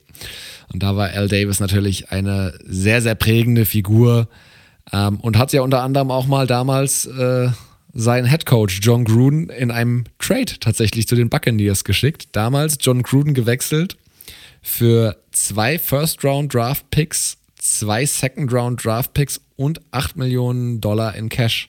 Und 0.72 0.82
da 0.82 0.96
war 0.96 1.10
Al 1.10 1.28
Davis 1.28 1.60
natürlich 1.60 2.10
eine 2.10 2.54
sehr, 2.64 3.02
sehr 3.02 3.14
prägende 3.14 3.66
Figur 3.66 4.28
ähm, 4.92 5.20
und 5.20 5.38
hat 5.38 5.52
ja 5.52 5.62
unter 5.62 5.82
anderem 5.82 6.10
auch 6.10 6.26
mal 6.26 6.48
damals 6.48 7.06
äh, 7.06 7.50
seinen 7.94 8.28
Head 8.28 8.44
Coach 8.44 8.80
John 8.82 9.04
Gruden 9.04 9.48
in 9.48 9.70
einem 9.70 10.04
Trade 10.18 10.58
tatsächlich 10.60 11.06
zu 11.06 11.14
den 11.14 11.30
Buccaneers 11.30 11.84
geschickt. 11.84 12.28
Damals 12.32 12.76
John 12.80 13.02
Gruden 13.02 13.34
gewechselt 13.34 13.96
für 14.60 15.16
zwei 15.30 15.78
First-Round-Draft-Picks, 15.78 17.38
zwei 17.56 18.04
Second-Round-Draft-Picks 18.04 19.40
und 19.56 19.80
8 19.92 20.16
Millionen 20.16 20.80
Dollar 20.80 21.14
in 21.14 21.28
Cash. 21.28 21.68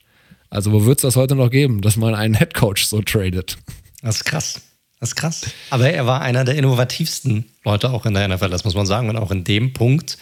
Also, 0.50 0.72
wo 0.72 0.86
wird 0.86 1.00
es 1.00 1.04
das 1.04 1.16
heute 1.16 1.36
noch 1.36 1.52
geben, 1.52 1.82
dass 1.82 1.98
man 1.98 2.16
einen 2.16 2.36
Head 2.36 2.54
Coach 2.54 2.86
so 2.86 3.02
tradet? 3.02 3.58
Das 4.02 4.18
ist 4.18 4.26
krass. 4.26 4.62
Das 5.00 5.10
ist 5.10 5.16
krass. 5.16 5.42
Aber 5.70 5.90
er 5.90 6.08
war 6.08 6.22
einer 6.22 6.46
der 6.46 6.56
innovativsten 6.56 7.46
Leute 7.64 7.92
auch 7.92 8.06
in 8.06 8.14
der 8.14 8.28
NFL, 8.28 8.50
das 8.50 8.64
muss 8.64 8.76
man 8.76 8.86
sagen. 8.86 9.10
Und 9.10 9.18
auch 9.18 9.32
in 9.32 9.44
dem 9.44 9.74
Punkt 9.74 10.18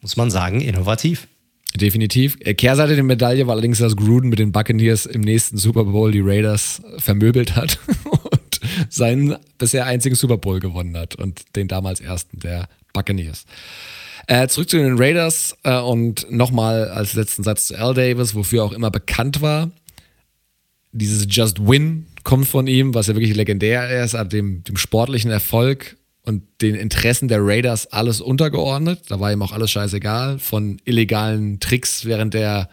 muss 0.00 0.16
man 0.16 0.30
sagen, 0.30 0.60
innovativ. 0.60 1.28
Definitiv. 1.76 2.36
Äh, 2.40 2.54
Kehrseite 2.54 2.94
der 2.94 3.04
Medaille 3.04 3.46
war 3.46 3.52
allerdings, 3.52 3.78
dass 3.78 3.96
Gruden 3.96 4.28
mit 4.28 4.38
den 4.38 4.52
Buccaneers 4.52 5.06
im 5.06 5.20
nächsten 5.20 5.56
Super 5.56 5.84
Bowl 5.84 6.10
die 6.10 6.20
Raiders 6.22 6.82
vermöbelt 6.98 7.54
hat 7.56 7.78
und 8.04 8.60
seinen 8.88 9.36
bisher 9.58 9.86
einzigen 9.86 10.16
Super 10.16 10.36
Bowl 10.36 10.58
gewonnen 10.58 10.96
hat 10.96 11.14
und 11.14 11.56
den 11.56 11.68
damals 11.68 12.00
ersten 12.00 12.40
der 12.40 12.68
Buccaneers. 12.92 13.44
Äh, 14.26 14.48
zurück 14.48 14.68
zu 14.68 14.76
den 14.78 14.96
Raiders 14.98 15.56
äh, 15.62 15.78
und 15.78 16.30
nochmal 16.30 16.88
als 16.88 17.14
letzten 17.14 17.42
Satz 17.42 17.68
zu 17.68 17.78
Al 17.78 17.94
Davis, 17.94 18.34
wofür 18.34 18.62
er 18.62 18.64
auch 18.64 18.72
immer 18.72 18.90
bekannt 18.90 19.40
war. 19.40 19.70
Dieses 20.92 21.26
Just 21.28 21.66
Win 21.66 22.06
kommt 22.24 22.48
von 22.48 22.66
ihm, 22.66 22.94
was 22.94 23.06
ja 23.06 23.14
wirklich 23.14 23.34
legendär 23.34 24.02
ist, 24.02 24.14
an 24.14 24.28
dem, 24.28 24.64
dem 24.64 24.76
sportlichen 24.76 25.30
Erfolg 25.30 25.96
und 26.30 26.44
den 26.62 26.76
Interessen 26.76 27.26
der 27.26 27.40
Raiders 27.42 27.88
alles 27.88 28.20
untergeordnet. 28.20 29.00
Da 29.08 29.18
war 29.18 29.32
ihm 29.32 29.42
auch 29.42 29.52
alles 29.52 29.72
scheißegal, 29.72 30.38
von 30.38 30.80
illegalen 30.84 31.58
Tricks 31.58 32.04
während, 32.04 32.34
der, 32.34 32.70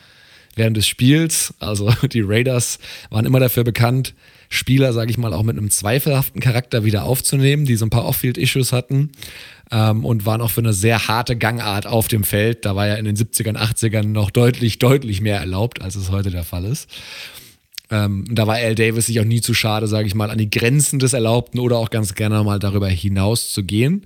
während 0.55 0.77
des 0.77 0.87
Spiels. 0.87 1.55
Also 1.59 1.91
die 2.13 2.21
Raiders 2.21 2.77
waren 3.09 3.25
immer 3.25 3.39
dafür 3.39 3.63
bekannt, 3.63 4.13
Spieler, 4.49 4.93
sage 4.93 5.11
ich 5.11 5.17
mal, 5.17 5.33
auch 5.33 5.43
mit 5.43 5.57
einem 5.57 5.69
zweifelhaften 5.71 6.39
Charakter 6.39 6.85
wieder 6.85 7.03
aufzunehmen, 7.03 7.65
die 7.65 7.75
so 7.75 7.85
ein 7.85 7.89
paar 7.89 8.05
Off-Field-Issues 8.05 8.71
hatten 8.71 9.11
ähm, 9.71 10.05
und 10.05 10.25
waren 10.25 10.39
auch 10.39 10.51
für 10.51 10.61
eine 10.61 10.71
sehr 10.71 11.07
harte 11.07 11.35
Gangart 11.35 11.87
auf 11.87 12.07
dem 12.07 12.23
Feld. 12.23 12.63
Da 12.63 12.75
war 12.75 12.87
ja 12.87 12.95
in 12.95 13.05
den 13.05 13.17
70ern, 13.17 13.57
80ern 13.57 14.03
noch 14.03 14.31
deutlich, 14.31 14.79
deutlich 14.79 15.19
mehr 15.19 15.39
erlaubt, 15.39 15.81
als 15.81 15.95
es 15.95 16.11
heute 16.11 16.29
der 16.29 16.43
Fall 16.43 16.63
ist. 16.63 16.87
Ähm, 17.89 18.25
da 18.29 18.47
war 18.47 18.55
Al 18.55 18.75
Davis 18.75 19.05
sich 19.05 19.19
auch 19.19 19.25
nie 19.25 19.41
zu 19.41 19.53
schade, 19.53 19.87
sage 19.87 20.07
ich 20.07 20.15
mal, 20.15 20.29
an 20.29 20.37
die 20.37 20.49
Grenzen 20.49 20.99
des 20.99 21.13
Erlaubten 21.13 21.59
oder 21.59 21.77
auch 21.77 21.89
ganz 21.89 22.15
gerne 22.15 22.43
mal 22.43 22.59
darüber 22.59 22.87
hinaus 22.87 23.51
zu 23.51 23.63
gehen. 23.63 24.05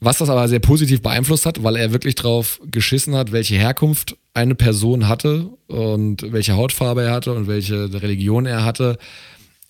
Was 0.00 0.18
das 0.18 0.30
aber 0.30 0.48
sehr 0.48 0.60
positiv 0.60 1.02
beeinflusst 1.02 1.44
hat, 1.44 1.62
weil 1.62 1.76
er 1.76 1.92
wirklich 1.92 2.14
drauf 2.14 2.60
geschissen 2.64 3.14
hat, 3.14 3.32
welche 3.32 3.56
Herkunft 3.56 4.16
eine 4.32 4.54
Person 4.54 5.08
hatte 5.08 5.50
und 5.66 6.32
welche 6.32 6.56
Hautfarbe 6.56 7.02
er 7.02 7.12
hatte 7.12 7.34
und 7.34 7.46
welche 7.46 7.92
Religion 8.02 8.46
er 8.46 8.64
hatte. 8.64 8.98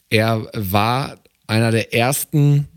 Er 0.08 0.46
war 0.54 1.16
einer 1.48 1.72
der 1.72 1.92
ersten, 1.94 2.68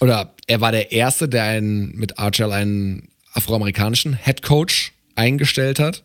oder 0.00 0.34
er 0.46 0.60
war 0.60 0.70
der 0.70 0.92
Erste, 0.92 1.28
der 1.28 1.44
einen, 1.44 1.96
mit 1.96 2.18
Archel 2.18 2.52
einen 2.52 3.08
afroamerikanischen 3.32 4.16
Head 4.16 4.42
Coach 4.42 4.92
eingestellt 5.16 5.80
hat, 5.80 6.04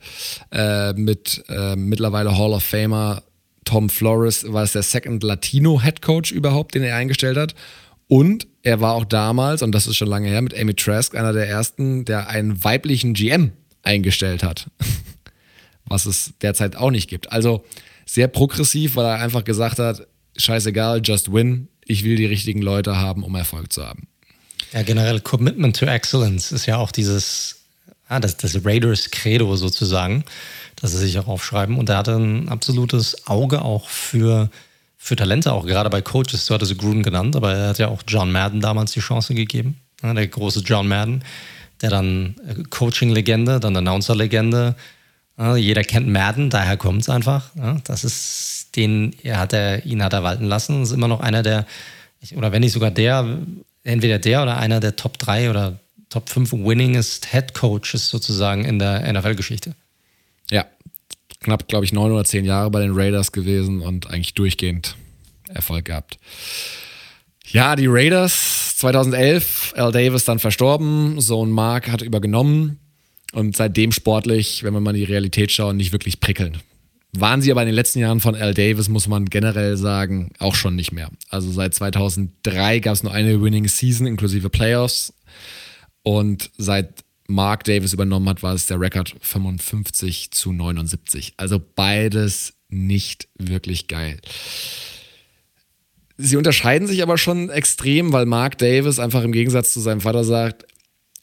äh, 0.52 0.94
mit 0.94 1.44
äh, 1.50 1.76
mittlerweile 1.76 2.36
Hall 2.36 2.54
of 2.54 2.64
Famer 2.64 3.22
Tom 3.66 3.90
Flores 3.90 4.52
war 4.52 4.64
es 4.64 4.74
der 4.74 4.84
Second 4.84 5.24
Latino 5.24 5.82
Head 5.82 6.02
Coach 6.02 6.32
überhaupt, 6.32 6.76
den 6.76 6.84
er 6.84 6.96
eingestellt 6.96 7.38
hat. 7.38 7.56
Und 8.08 8.48
er 8.64 8.82
war 8.82 8.94
auch 8.94 9.06
damals, 9.06 9.62
und 9.62 9.72
das 9.72 9.88
ist 9.88 9.96
schon 9.96 10.08
lange 10.08 10.30
her, 10.30 10.42
mit 10.42 10.58
Amy 10.58 10.74
Trask 10.74 11.16
einer 11.16 11.34
der 11.34 11.48
ersten, 11.48 12.04
der 12.06 12.28
einen 12.28 12.64
weiblichen 12.64 13.14
GM 13.14 13.52
eingestellt 13.84 14.44
hat. 14.44 14.70
Was 15.86 16.06
es 16.06 16.34
derzeit 16.42 16.76
auch 16.76 16.92
nicht 16.92 17.10
gibt. 17.10 17.32
Also 17.32 17.64
sehr 18.06 18.28
progressiv, 18.28 18.96
weil 18.96 19.06
er 19.06 19.20
einfach 19.20 19.44
gesagt 19.44 19.80
hat: 19.80 20.08
scheißegal, 20.38 21.02
just 21.04 21.32
win. 21.32 21.68
Ich 21.86 22.04
will 22.04 22.16
die 22.16 22.26
richtigen 22.26 22.62
Leute 22.62 22.98
haben, 22.98 23.24
um 23.24 23.36
Erfolg 23.36 23.72
zu 23.74 23.86
haben. 23.86 24.08
Ja, 24.74 24.84
generell 24.84 25.20
Commitment 25.20 25.78
to 25.78 25.86
Excellence 25.86 26.52
ist 26.52 26.66
ja 26.66 26.78
auch 26.78 26.92
dieses, 26.92 27.62
ah, 28.08 28.20
das, 28.20 28.38
das 28.38 28.64
Raiders 28.64 29.12
Credo 29.12 29.56
sozusagen 29.56 30.24
dass 30.82 30.92
sie 30.92 30.98
sich 30.98 31.20
auch 31.20 31.28
aufschreiben. 31.28 31.78
Und 31.78 31.90
er 31.90 31.98
hatte 31.98 32.16
ein 32.16 32.50
absolutes 32.50 33.28
Auge 33.28 33.62
auch 33.62 33.88
für, 33.88 34.50
für 34.98 35.16
Talente, 35.16 35.54
auch 35.54 35.66
gerade 35.66 35.90
bei 35.90 36.02
Coaches. 36.02 36.48
Du 36.48 36.54
hattest 36.54 36.78
Gruden 36.78 37.04
genannt, 37.04 37.36
aber 37.36 37.54
er 37.54 37.70
hat 37.70 37.78
ja 37.78 37.88
auch 37.88 38.02
John 38.08 38.32
Madden 38.32 38.62
damals 38.62 38.92
die 38.92 39.00
Chance 39.00 39.36
gegeben. 39.36 39.80
Ja, 40.02 40.14
der 40.14 40.28
große 40.28 40.62
John 40.62 40.88
Madden, 40.88 41.24
der 41.82 41.92
dann 41.92 42.36
äh, 42.48 42.64
Coaching-Legende, 42.70 43.60
dann 43.60 43.76
Announcer-Legende. 43.76 44.76
Ja, 45.38 45.56
jeder 45.56 45.84
kennt 45.84 46.08
Madden, 46.08 46.50
daher 46.50 46.78
kommt 46.78 47.02
es 47.02 47.10
einfach. 47.10 47.52
Ja, 47.56 47.78
das 47.84 48.04
ist 48.04 48.76
den, 48.76 49.16
er 49.22 49.40
hat 49.40 49.54
er, 49.54 49.86
ihn 49.86 50.04
hat 50.04 50.14
er 50.14 50.24
walten 50.24 50.46
lassen. 50.46 50.80
Das 50.80 50.90
ist 50.90 50.96
immer 50.96 51.08
noch 51.08 51.20
einer 51.20 51.44
der, 51.44 51.68
oder 52.36 52.52
wenn 52.52 52.62
nicht 52.62 52.74
sogar 52.74 52.90
der, 52.92 53.38
entweder 53.84 54.18
der 54.18 54.42
oder 54.42 54.58
einer 54.58 54.80
der 54.80 54.96
Top 54.96 55.20
3 55.20 55.52
oder 55.52 55.80
Top 56.10 56.30
5 56.30 56.52
winningest 56.54 57.28
Head 57.32 57.54
Coaches 57.54 58.10
sozusagen 58.10 58.66
in 58.66 58.80
der 58.80 59.12
NFL-Geschichte. 59.14 59.76
Ja, 60.52 60.68
knapp, 61.40 61.68
glaube 61.68 61.86
ich, 61.86 61.94
neun 61.94 62.12
oder 62.12 62.26
zehn 62.26 62.46
Jahre 62.46 62.70
bei 62.70 62.82
den 62.82 62.92
Raiders 62.94 63.32
gewesen 63.32 63.82
und 63.82 64.08
eigentlich 64.08 64.36
durchgehend 64.36 64.96
Erfolg 65.50 65.86
gehabt. 65.86 66.20
Ja, 67.48 67.76
die 67.76 67.88
Raiders 67.88 68.78
2011, 68.78 69.74
Al 69.76 69.92
Davis 69.92 70.26
dann 70.26 70.40
verstorben, 70.40 71.20
Sohn 71.20 71.50
Mark 71.50 71.92
hat 71.92 72.02
übergenommen 72.02 72.80
und 73.34 73.56
seitdem 73.56 73.92
sportlich, 73.92 74.64
wenn 74.64 74.74
wir 74.74 74.80
mal 74.80 74.92
in 74.92 74.98
die 74.98 75.12
Realität 75.12 75.52
schauen, 75.52 75.78
nicht 75.78 75.92
wirklich 75.92 76.20
prickelnd. 76.20 76.60
Waren 77.14 77.42
sie 77.42 77.52
aber 77.52 77.62
in 77.62 77.68
den 77.68 77.76
letzten 77.76 78.00
Jahren 78.00 78.22
von 78.22 78.36
Al 78.36 78.54
Davis, 78.54 78.88
muss 78.88 79.08
man 79.08 79.26
generell 79.26 79.76
sagen, 79.76 80.32
auch 80.40 80.56
schon 80.56 80.76
nicht 80.76 80.94
mehr. 80.94 81.10
Also 81.30 81.52
seit 81.52 81.74
2003 81.74 82.80
gab 82.80 82.94
es 82.94 83.04
nur 83.04 83.12
eine 83.12 83.42
Winning 83.42 83.68
Season 83.68 84.08
inklusive 84.08 84.50
Playoffs. 84.50 85.14
Und 86.04 86.50
seit 86.58 87.04
Mark 87.32 87.64
Davis 87.64 87.94
übernommen 87.94 88.30
hat, 88.30 88.44
war 88.44 88.54
es 88.54 88.68
der 88.68 88.80
Rekord 88.80 89.16
55 89.22 90.32
zu 90.32 90.54
79. 90.54 91.34
Also 91.38 91.62
beides 91.76 92.54
nicht 92.70 93.28
wirklich 93.38 93.88
geil. 93.88 94.20
Sie 96.18 96.38
unterscheiden 96.38 96.88
sich 96.88 97.02
aber 97.02 97.18
schon 97.18 97.50
extrem, 97.50 98.14
weil 98.14 98.26
Mark 98.26 98.58
Davis 98.58 99.00
einfach 99.00 99.24
im 99.24 99.32
Gegensatz 99.32 99.74
zu 99.74 99.80
seinem 99.80 100.02
Vater 100.02 100.24
sagt, 100.24 100.66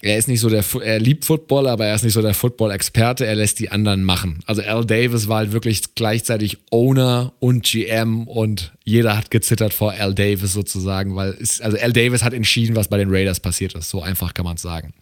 er 0.00 0.16
ist 0.16 0.28
nicht 0.28 0.40
so 0.40 0.48
der, 0.48 0.64
er 0.82 1.00
liebt 1.00 1.24
Football, 1.24 1.66
aber 1.66 1.86
er 1.86 1.94
ist 1.94 2.04
nicht 2.04 2.12
so 2.12 2.22
der 2.22 2.34
Football-Experte, 2.34 3.26
er 3.26 3.34
lässt 3.34 3.58
die 3.58 3.70
anderen 3.70 4.04
machen. 4.04 4.38
Also 4.46 4.62
Al 4.62 4.84
Davis 4.84 5.26
war 5.26 5.38
halt 5.38 5.52
wirklich 5.52 5.96
gleichzeitig 5.96 6.58
Owner 6.70 7.32
und 7.40 7.64
GM 7.64 8.28
und 8.28 8.72
jeder 8.84 9.16
hat 9.16 9.32
gezittert 9.32 9.74
vor 9.74 9.92
Al 9.92 10.14
Davis 10.14 10.52
sozusagen, 10.52 11.16
weil 11.16 11.36
es, 11.40 11.60
also 11.60 11.76
Al 11.78 11.92
Davis 11.92 12.22
hat 12.22 12.32
entschieden, 12.32 12.76
was 12.76 12.86
bei 12.86 12.98
den 12.98 13.10
Raiders 13.10 13.40
passiert 13.40 13.74
ist. 13.74 13.90
So 13.90 14.00
einfach 14.00 14.34
kann 14.34 14.44
man 14.44 14.54
es 14.54 14.62
sagen. 14.62 14.94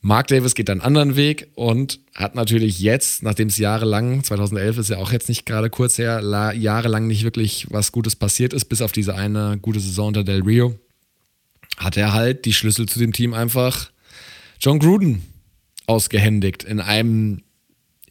Mark 0.00 0.28
Davis 0.28 0.54
geht 0.54 0.70
einen 0.70 0.80
anderen 0.80 1.16
Weg 1.16 1.48
und 1.54 2.00
hat 2.14 2.34
natürlich 2.34 2.78
jetzt, 2.78 3.22
nachdem 3.22 3.48
es 3.48 3.58
jahrelang, 3.58 4.22
2011 4.22 4.78
ist 4.78 4.90
ja 4.90 4.98
auch 4.98 5.10
jetzt 5.10 5.28
nicht 5.28 5.44
gerade 5.44 5.70
kurz 5.70 5.98
her, 5.98 6.22
jahrelang 6.54 7.06
nicht 7.06 7.24
wirklich 7.24 7.66
was 7.70 7.90
Gutes 7.90 8.14
passiert 8.14 8.52
ist, 8.52 8.66
bis 8.66 8.80
auf 8.80 8.92
diese 8.92 9.14
eine 9.14 9.58
gute 9.60 9.80
Saison 9.80 10.08
unter 10.08 10.24
Del 10.24 10.42
Rio, 10.42 10.78
hat 11.78 11.96
er 11.96 12.12
halt 12.12 12.44
die 12.44 12.52
Schlüssel 12.52 12.86
zu 12.86 12.98
dem 13.00 13.12
Team 13.12 13.34
einfach 13.34 13.90
John 14.60 14.78
Gruden 14.78 15.22
ausgehändigt 15.86 16.64
in 16.64 16.80
einem 16.80 17.42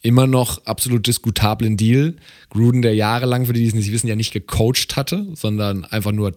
immer 0.02 0.26
noch 0.26 0.64
absolut 0.66 1.06
diskutablen 1.06 1.76
Deal. 1.76 2.16
Gruden, 2.50 2.82
der 2.82 2.94
jahrelang, 2.94 3.46
für 3.46 3.52
die, 3.52 3.60
die 3.60 3.68
es 3.68 3.74
nicht 3.74 3.92
wissen, 3.92 4.08
ja 4.08 4.16
nicht 4.16 4.32
gecoacht 4.32 4.96
hatte, 4.96 5.26
sondern 5.34 5.84
einfach 5.84 6.12
nur 6.12 6.36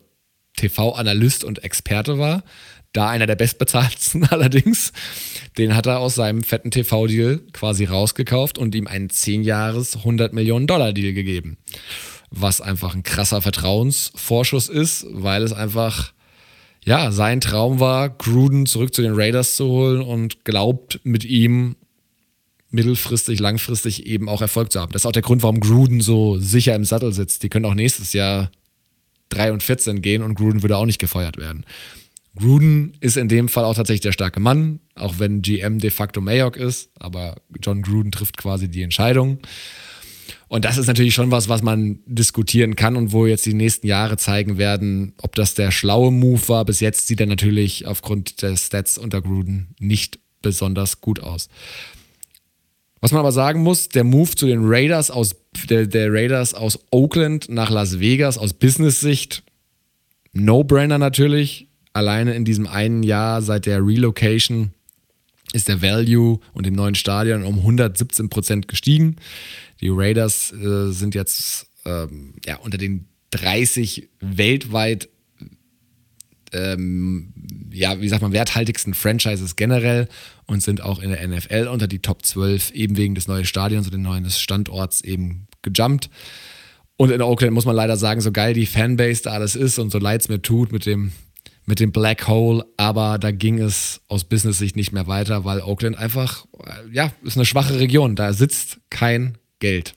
TV-Analyst 0.58 1.44
und 1.44 1.64
Experte 1.64 2.18
war. 2.18 2.44
Da 2.94 3.10
einer 3.10 3.28
der 3.28 3.36
bestbezahlten 3.36 4.24
allerdings. 4.30 4.92
Den 5.58 5.76
hat 5.76 5.86
er 5.86 6.00
aus 6.00 6.16
seinem 6.16 6.44
fetten 6.44 6.72
TV-Deal 6.72 7.40
quasi 7.54 7.86
rausgekauft 7.86 8.58
und 8.58 8.76
ihm 8.76 8.88
einen 8.88 9.10
10 9.10 9.44
Jahres 9.44 9.98
100 9.98 10.34
Millionen 10.34 10.68
Dollar 10.68 10.94
Deal 10.94 11.14
gegeben. 11.14 11.58
Was 12.30 12.62
einfach 12.62 12.96
ein 12.96 13.04
krasser 13.04 13.42
Vertrauensvorschuss 13.42 14.70
ist, 14.70 15.06
weil 15.10 15.44
es 15.44 15.54
einfach 15.54 16.14
ja, 16.84 17.12
sein 17.12 17.42
Traum 17.42 17.80
war, 17.80 18.10
Gruden 18.10 18.66
zurück 18.66 18.94
zu 18.94 19.02
den 19.02 19.14
Raiders 19.14 19.56
zu 19.56 19.68
holen 19.68 20.02
und 20.02 20.44
glaubt 20.46 21.00
mit 21.04 21.24
ihm 21.26 21.76
mittelfristig, 22.72 23.40
langfristig 23.40 24.06
eben 24.08 24.30
auch 24.30 24.42
Erfolg 24.42 24.72
zu 24.72 24.80
haben. 24.80 24.92
Das 24.92 25.04
ist 25.04 25.06
auch 25.06 25.12
der 25.12 25.22
Grund, 25.22 25.44
warum 25.44 25.60
Gruden 25.60 26.02
so 26.02 26.38
sicher 26.40 26.74
im 26.74 26.86
Sattel 26.86 27.14
sitzt. 27.14 27.44
Die 27.44 27.50
können 27.50 27.66
auch 27.66 27.76
nächstes 27.76 28.14
Jahr 28.14 28.50
3 29.30 29.52
und 29.52 29.62
14 29.62 30.02
gehen 30.02 30.24
und 30.24 30.36
Gruden 30.36 30.64
würde 30.64 30.78
auch 30.78 30.86
nicht 30.86 31.00
gefeuert 31.00 31.38
werden. 31.38 31.66
Gruden 32.36 32.94
ist 33.02 33.18
in 33.18 33.28
dem 33.28 33.50
Fall 33.50 33.66
auch 33.66 33.76
tatsächlich 33.76 34.02
der 34.02 34.14
starke 34.14 34.40
Mann, 34.40 34.80
auch 34.96 35.20
wenn 35.20 35.42
GM 35.42 35.80
de 35.80 35.90
facto 35.90 36.22
Mayock 36.22 36.56
ist, 36.56 36.90
aber 36.98 37.36
John 37.62 37.82
Gruden 37.82 38.12
trifft 38.12 38.38
quasi 38.38 38.70
die 38.70 38.84
Entscheidung. 38.84 39.40
Und 40.48 40.66
das 40.66 40.78
ist 40.78 40.88
natürlich 40.88 41.14
schon 41.14 41.32
was, 41.32 41.50
was 41.50 41.62
man 41.62 42.00
diskutieren 42.06 42.76
kann 42.76 42.98
und 42.98 43.14
wo 43.14 43.26
jetzt 43.26 43.46
die 43.46 43.54
nächsten 43.54 43.88
Jahre 43.88 44.18
zeigen 44.18 44.58
werden, 44.58 45.14
ob 45.22 45.36
das 45.36 45.54
der 45.54 45.72
schlaue 45.72 46.12
Move 46.12 46.48
war. 46.50 46.66
Bis 46.66 46.82
jetzt 46.82 47.08
sieht 47.08 47.22
er 47.22 47.26
natürlich 47.26 47.86
aufgrund 47.86 48.42
der 48.42 48.58
Stats 48.58 48.98
unter 48.98 49.22
Gruden 49.22 49.76
nicht 49.80 50.20
besonders 50.42 51.00
gut 51.00 51.22
aus. 51.22 51.48
Was 53.00 53.12
man 53.12 53.22
aber 53.22 53.32
sagen 53.32 53.64
muss, 53.64 53.90
der 53.90 54.04
Move 54.04 54.36
zu 54.36 54.46
den 54.46 54.60
Raiders 54.64 55.10
aus, 55.10 55.36
der, 55.70 55.88
der 55.88 56.12
Raiders 56.14 56.54
aus 56.54 56.80
Oakland 56.92 57.50
nach 57.50 57.70
Las 57.70 58.00
Vegas 58.00 58.38
aus 58.38 58.54
Business-Sicht, 58.54 59.44
No-Brainer 60.34 60.98
natürlich. 60.98 61.71
Alleine 61.94 62.34
in 62.36 62.46
diesem 62.46 62.68
einen 62.68 63.04
Jahr 63.04 63.42
seit 63.42 63.66
der 63.66 63.86
Relocation 63.86 64.72
ist 65.54 65.68
der 65.68 65.82
Value 65.82 66.40
und 66.54 66.66
dem 66.66 66.76
neuen 66.76 66.96
Stadion 66.96 67.44
um 67.44 67.58
117 67.58 68.30
Prozent 68.30 68.68
gestiegen. 68.68 69.18
Die 69.82 69.90
Raiders 69.90 70.54
äh, 70.54 70.92
sind 70.92 71.16
jetzt 71.16 71.68
ähm, 71.86 72.36
ja, 72.46 72.58
unter 72.58 72.78
den 72.78 73.08
30 73.32 74.10
weltweit 74.20 75.10
ähm, 76.54 77.34
ja, 77.72 78.00
wie 78.02 78.10
sagt 78.10 78.22
man, 78.22 78.34
werthaltigsten 78.34 78.94
Franchises 78.94 79.56
generell 79.56 80.08
und 80.46 80.62
sind 80.62 80.82
auch 80.82 81.00
in 81.00 81.10
der 81.10 81.26
NFL 81.26 81.68
unter 81.72 81.88
die 81.88 82.00
Top 82.00 82.26
12, 82.26 82.72
eben 82.72 82.98
wegen 82.98 83.16
des 83.16 83.28
neuen 83.28 83.46
Stadions 83.46 83.88
und 83.88 83.94
des 83.94 84.02
neuen 84.02 84.30
Standorts 84.30 85.02
eben 85.02 85.48
gejumpt. 85.62 86.10
Und 86.98 87.12
in 87.12 87.22
Oakland 87.22 87.54
muss 87.54 87.66
man 87.66 87.76
leider 87.76 87.98
sagen, 87.98 88.22
so 88.22 88.32
geil 88.32 88.54
die 88.54 88.66
Fanbase 88.66 89.24
da 89.24 89.32
alles 89.32 89.56
ist 89.56 89.80
und 89.80 89.92
so 89.92 89.98
leid 89.98 90.22
es 90.22 90.30
mir 90.30 90.42
tut 90.42 90.72
mit 90.72 90.86
dem 90.86 91.14
mit 91.66 91.80
dem 91.80 91.92
Black 91.92 92.28
Hole, 92.28 92.66
aber 92.78 93.18
da 93.20 93.32
ging 93.32 93.60
es 93.60 94.02
aus 94.08 94.24
Business-Sicht 94.24 94.76
nicht 94.76 94.92
mehr 94.92 95.08
weiter, 95.08 95.46
weil 95.46 95.62
Oakland 95.62 95.98
einfach, 95.98 96.46
äh, 96.66 96.94
ja, 96.94 97.14
ist 97.24 97.38
eine 97.38 97.46
schwache 97.46 97.80
Region. 97.80 98.16
Da 98.16 98.34
sitzt 98.34 98.80
kein 98.90 99.38
Geld. 99.60 99.94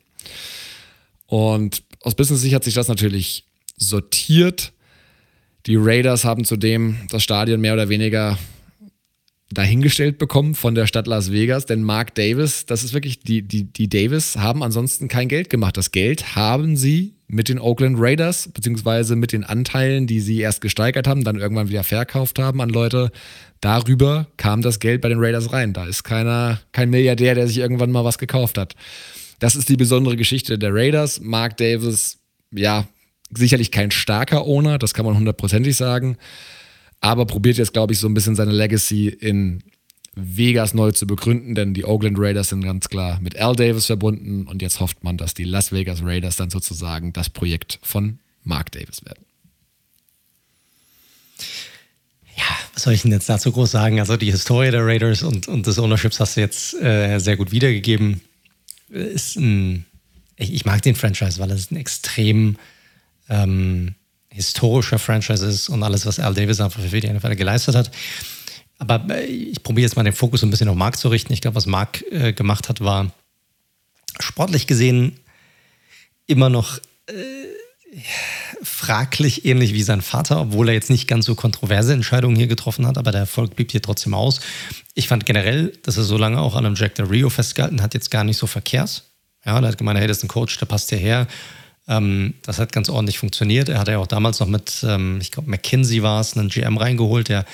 Und 1.27 1.83
aus 2.01 2.15
Business-Sicht 2.15 2.55
hat 2.55 2.65
sich 2.65 2.75
das 2.75 2.89
natürlich 2.89 3.47
sortiert. 3.77 4.73
Die 5.67 5.77
Raiders 5.77 6.25
haben 6.25 6.45
zudem 6.45 6.99
das 7.09 7.23
Stadion 7.23 7.61
mehr 7.61 7.73
oder 7.73 7.89
weniger 7.89 8.39
dahingestellt 9.51 10.19
bekommen 10.19 10.55
von 10.55 10.75
der 10.75 10.87
Stadt 10.87 11.07
Las 11.07 11.31
Vegas, 11.33 11.65
denn 11.67 11.83
Mark 11.83 12.15
Davis, 12.15 12.67
das 12.67 12.83
ist 12.83 12.93
wirklich, 12.93 13.21
die, 13.21 13.43
die, 13.43 13.65
die 13.65 13.89
Davis 13.89 14.37
haben 14.37 14.63
ansonsten 14.63 15.09
kein 15.09 15.29
Geld 15.29 15.49
gemacht. 15.49 15.77
Das 15.77 15.93
Geld 15.93 16.35
haben 16.35 16.77
sie 16.77 17.14
mit 17.27 17.49
den 17.49 17.59
Oakland 17.59 17.97
Raiders, 17.99 18.49
beziehungsweise 18.53 19.17
mit 19.17 19.33
den 19.33 19.45
Anteilen, 19.45 20.07
die 20.07 20.21
sie 20.21 20.41
erst 20.41 20.61
gesteigert 20.61 21.07
haben, 21.07 21.25
dann 21.25 21.37
irgendwann 21.37 21.69
wieder 21.69 21.85
verkauft 21.85 22.39
haben 22.39 22.61
an 22.61 22.69
Leute. 22.69 23.11
Darüber 23.61 24.27
kam 24.37 24.63
das 24.63 24.79
Geld 24.79 25.01
bei 25.01 25.09
den 25.09 25.19
Raiders 25.19 25.53
rein. 25.53 25.73
Da 25.73 25.87
ist 25.87 26.05
keiner, 26.05 26.61
kein 26.73 26.91
Milliardär, 26.91 27.35
der 27.35 27.49
sich 27.49 27.59
irgendwann 27.59 27.91
mal 27.91 28.05
was 28.05 28.19
gekauft 28.19 28.59
hat. 28.59 28.75
Das 29.39 29.57
ist 29.57 29.69
die 29.69 29.77
besondere 29.77 30.17
Geschichte 30.17 30.59
der 30.59 30.75
Raiders. 30.75 31.21
Mark 31.21 31.57
Davis, 31.57 32.19
ja, 32.51 32.87
sicherlich 33.35 33.71
kein 33.71 33.91
starker 33.91 34.47
Owner, 34.47 34.79
das 34.79 34.95
kann 34.95 35.07
man 35.07 35.17
hundertprozentig 35.17 35.77
sagen 35.77 36.19
aber 37.05 37.27
probiert 37.27 37.59
jetzt, 37.59 37.75
glaube 37.75 37.93
ich, 37.93 37.99
so 37.99 38.09
ein 38.09 38.15
bisschen 38.15 38.35
seine 38.35 38.53
Legacy 38.53 39.09
in 39.09 39.63
Vegas 40.17 40.75
neu 40.75 40.93
zu 40.93 41.07
begründen, 41.07 41.55
denn 41.55 41.75
die 41.75 41.85
Oakland 41.85 42.19
Raiders 42.19 42.51
sind 42.51 42.63
ganz 42.63 42.89
klar 42.89 43.21
mit 43.21 43.37
Al 43.37 43.57
Davis 43.57 43.87
verbunden 43.87 44.47
und 44.47 44.63
jetzt 44.63 44.81
hofft 44.81 45.03
man, 45.05 45.17
dass 45.17 45.35
die 45.35 45.45
Las 45.45 45.73
Vegas 45.73 46.03
Raiders 46.03 46.37
dann 46.37 46.51
sozusagen 46.51 47.13
das 47.13 47.31
Projekt 47.31 47.79
von 47.83 48.19
Mark 48.43 48.73
Davis 48.73 49.05
werden. 49.05 49.25
Ja, 52.37 52.45
was 52.73 52.83
soll 52.83 52.95
ich 52.95 53.03
denn 53.03 53.13
jetzt 53.13 53.29
dazu 53.29 53.53
groß 53.53 53.71
sagen? 53.71 54.01
Also 54.01 54.17
die 54.17 54.31
Historie 54.31 54.71
der 54.71 54.85
Raiders 54.85 55.23
und, 55.23 55.49
und 55.49 55.67
des 55.67 55.79
Ownerships 55.79 56.21
hast 56.21 56.37
du 56.37 56.41
jetzt 56.41 56.75
äh, 56.75 57.19
sehr 57.19 57.37
gut 57.37 57.53
wiedergegeben. 57.53 58.21
Ist 58.89 59.37
ein, 59.37 59.87
ich, 60.37 60.53
ich, 60.53 60.65
mag 60.65 60.83
den 60.83 60.95
Franchise, 60.95 61.39
weil 61.39 61.51
es 61.51 61.71
ein 61.71 61.77
extrem 61.77 62.57
ähm, 63.29 63.95
historischer 64.29 64.99
Franchise 64.99 65.47
ist 65.47 65.69
und 65.69 65.83
alles, 65.83 66.07
was 66.07 66.19
Al 66.19 66.35
Davis 66.35 66.61
einfach 66.61 66.81
für 66.81 67.01
die 67.01 67.09
NFL 67.09 67.37
geleistet 67.37 67.77
hat. 67.77 67.91
Aber 68.79 69.05
äh, 69.11 69.25
ich 69.25 69.63
probiere 69.63 69.87
jetzt 69.87 69.97
mal 69.97 70.03
den 70.03 70.13
Fokus 70.13 70.43
ein 70.43 70.51
bisschen 70.51 70.69
auf 70.69 70.77
Mark 70.77 70.99
zu 70.99 71.09
richten. 71.09 71.33
Ich 71.33 71.41
glaube, 71.41 71.57
was 71.57 71.67
Mark 71.67 72.05
äh, 72.11 72.33
gemacht 72.33 72.69
hat, 72.69 72.81
war 72.81 73.11
sportlich 74.21 74.67
gesehen 74.67 75.19
immer 76.27 76.49
noch 76.49 76.79
äh, 77.07 77.13
fraglich, 78.63 79.45
ähnlich 79.45 79.75
wie 79.75 79.83
sein 79.83 80.01
Vater, 80.01 80.41
obwohl 80.41 80.69
er 80.69 80.75
jetzt 80.75 80.91
nicht 80.91 81.07
ganz 81.07 81.27
so 81.27 81.35
kontroverse 81.35 81.93
Entscheidungen 81.93 82.37
hier 82.37 82.47
getroffen 82.47 82.87
hat, 82.87 82.99
aber 82.99 83.13
der 83.13 83.23
Erfolg 83.23 83.55
blieb 83.55 83.71
hier 83.71 83.83
trotzdem 83.83 84.15
aus. 84.15 84.41
Ich 84.95 85.09
fand 85.09 85.27
generell, 85.27 85.73
dass 85.83 85.97
er 85.97 86.05
so 86.05 86.17
lange 86.17 86.41
auch 86.41 86.57
an 86.57 86.67
einem 86.67 86.75
Jack 86.75 86.95
Del 86.97 87.07
Rio 87.07 87.31
festgehalten 87.31 87.83
hat, 87.83 87.95
jetzt 87.95 88.11
gar 88.11 88.25
nicht 88.25 88.37
so 88.37 88.47
verkehrs. 88.47 89.05
Ja, 89.45 89.59
er 89.59 89.69
hat 89.69 89.79
gemeint, 89.79 89.99
hey, 89.99 90.09
das 90.09 90.19
ist 90.19 90.25
ein 90.25 90.29
Coach, 90.29 90.59
der 90.59 90.67
passt 90.67 90.89
hierher. 90.89 91.27
Ähm, 91.87 92.35
das 92.43 92.59
hat 92.59 92.73
ganz 92.73 92.89
ordentlich 92.89 93.19
funktioniert. 93.19 93.69
Er 93.69 93.79
hatte 93.79 93.93
ja 93.93 93.99
auch 93.99 94.07
damals 94.07 94.41
noch 94.41 94.49
mit, 94.49 94.85
ähm, 94.89 95.19
ich 95.21 95.31
glaube, 95.31 95.51
McKinsey 95.51 96.03
war 96.03 96.21
es, 96.21 96.37
einen 96.37 96.49
GM 96.49 96.79
reingeholt, 96.79 97.29
der 97.29 97.45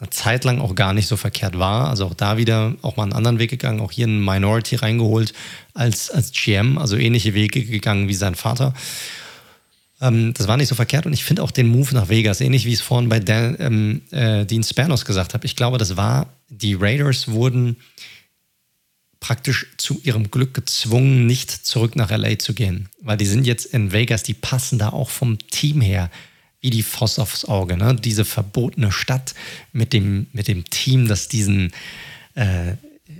eine 0.00 0.10
Zeit 0.10 0.44
lang 0.44 0.60
auch 0.60 0.74
gar 0.74 0.94
nicht 0.94 1.06
so 1.06 1.16
verkehrt 1.16 1.58
war. 1.58 1.88
Also 1.88 2.06
auch 2.06 2.14
da 2.14 2.36
wieder 2.38 2.74
auch 2.82 2.96
mal 2.96 3.04
einen 3.04 3.12
anderen 3.12 3.38
Weg 3.38 3.50
gegangen, 3.50 3.80
auch 3.80 3.92
hier 3.92 4.06
einen 4.06 4.24
Minority 4.24 4.76
reingeholt 4.76 5.34
als, 5.74 6.10
als 6.10 6.32
GM, 6.32 6.78
also 6.78 6.96
ähnliche 6.96 7.34
Wege 7.34 7.64
gegangen 7.64 8.08
wie 8.08 8.14
sein 8.14 8.34
Vater. 8.34 8.74
Ähm, 10.00 10.32
das 10.34 10.48
war 10.48 10.56
nicht 10.56 10.68
so 10.68 10.74
verkehrt 10.74 11.06
und 11.06 11.12
ich 11.12 11.24
finde 11.24 11.42
auch 11.42 11.50
den 11.50 11.68
Move 11.68 11.94
nach 11.94 12.08
Vegas, 12.08 12.40
ähnlich 12.40 12.64
wie 12.64 12.72
es 12.72 12.80
vorhin 12.80 13.08
bei 13.08 13.20
Dan, 13.20 13.56
ähm, 13.58 14.02
äh, 14.10 14.46
Dean 14.46 14.62
Spanos 14.62 15.04
gesagt 15.04 15.34
habe. 15.34 15.44
Ich 15.44 15.56
glaube, 15.56 15.76
das 15.76 15.96
war, 15.96 16.28
die 16.48 16.74
Raiders 16.74 17.28
wurden 17.28 17.76
praktisch 19.20 19.66
zu 19.76 20.00
ihrem 20.02 20.30
Glück 20.30 20.54
gezwungen, 20.54 21.26
nicht 21.26 21.50
zurück 21.50 21.94
nach 21.94 22.10
LA 22.10 22.38
zu 22.38 22.54
gehen. 22.54 22.88
Weil 23.02 23.18
die 23.18 23.26
sind 23.26 23.46
jetzt 23.46 23.66
in 23.66 23.92
Vegas, 23.92 24.22
die 24.22 24.32
passen 24.32 24.78
da 24.78 24.88
auch 24.88 25.10
vom 25.10 25.38
Team 25.50 25.82
her 25.82 26.10
wie 26.60 26.70
die 26.70 26.82
Foss 26.82 27.18
aufs 27.18 27.44
Auge. 27.44 27.76
Ne? 27.76 27.94
Diese 27.94 28.24
verbotene 28.24 28.92
Stadt 28.92 29.34
mit 29.72 29.92
dem, 29.92 30.26
mit 30.32 30.48
dem 30.48 30.64
Team, 30.68 31.08
das 31.08 31.28
diesen, 31.28 31.72
äh, 32.34 32.72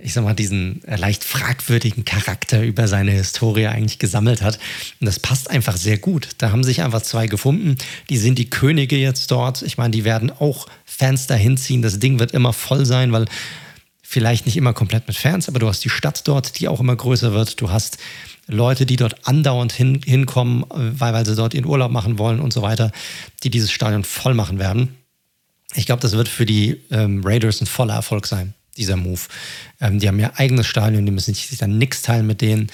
ich 0.03 0.13
sag 0.13 0.25
mal, 0.25 0.35
diesen 0.35 0.83
leicht 0.87 1.25
fragwürdigen 1.25 2.05
Charakter 2.05 2.63
über 2.63 2.87
seine 2.87 3.13
Historie 3.13 3.67
eigentlich 3.67 3.99
gesammelt 3.99 4.43
hat. 4.43 4.59
Und 5.01 5.07
das 5.07 5.19
passt 5.19 5.51
einfach 5.51 5.77
sehr 5.77 5.99
gut. 5.99 6.29
Da 6.39 6.53
haben 6.53 6.65
sich 6.65 6.83
einfach 6.83 7.03
zwei 7.03 7.27
gefunden. 7.27 7.77
Die 8.09 8.19
sind 8.19 8.39
die 8.39 8.51
Könige 8.51 8.97
jetzt 8.97 9.31
dort. 9.31 9.63
Ich 9.63 9.79
meine, 9.79 9.91
die 9.91 10.05
werden 10.05 10.31
auch 10.31 10.69
Fans 10.85 11.27
dahin 11.27 11.57
ziehen. 11.57 11.83
Das 11.83 11.99
Ding 11.99 12.19
wird 12.19 12.33
immer 12.33 12.53
voll 12.53 12.85
sein, 12.85 13.13
weil 13.13 13.27
vielleicht 14.03 14.45
nicht 14.45 14.57
immer 14.57 14.73
komplett 14.73 15.07
mit 15.07 15.17
Fans, 15.17 15.49
aber 15.49 15.61
du 15.61 15.69
hast 15.69 15.85
die 15.85 15.89
Stadt 15.89 16.27
dort, 16.27 16.59
die 16.59 16.67
auch 16.67 16.81
immer 16.81 16.97
größer 16.97 17.33
wird. 17.33 17.61
Du 17.61 17.71
hast 17.71 17.97
Leute, 18.51 18.87
die 18.87 18.97
dort 18.97 19.27
andauernd 19.27 19.73
hin, 19.73 20.01
hinkommen, 20.05 20.65
weil, 20.69 21.13
weil 21.13 21.27
sie 21.27 21.35
dort 21.35 21.55
ihren 21.55 21.67
Urlaub 21.67 21.91
machen 21.91 22.19
wollen 22.19 22.41
und 22.41 22.53
so 22.53 22.63
weiter, 22.63 22.93
die 23.43 23.51
dieses 23.51 23.71
Stadion 23.73 24.05
voll 24.05 24.35
machen 24.35 24.59
werden. 24.59 24.97
Ich 25.75 25.87
glaube, 25.87 26.03
das 26.03 26.13
wird 26.13 26.29
für 26.29 26.47
die 26.47 26.81
ähm, 26.91 27.23
Raiders 27.25 27.61
ein 27.61 27.67
voller 27.67 27.95
Erfolg 27.95 28.27
sein, 28.27 28.55
dieser 28.77 28.97
Move. 28.97 29.21
Ähm, 29.81 29.99
die 29.99 30.09
haben 30.09 30.19
ja 30.19 30.33
eigenes 30.37 30.67
Stadion, 30.67 31.07
die 31.07 31.13
müssen 31.13 31.35
sich 31.35 31.57
dann 31.59 31.79
nichts 31.79 32.03
teilen 32.03 32.27
mit 32.27 32.41
denen. 32.41 32.71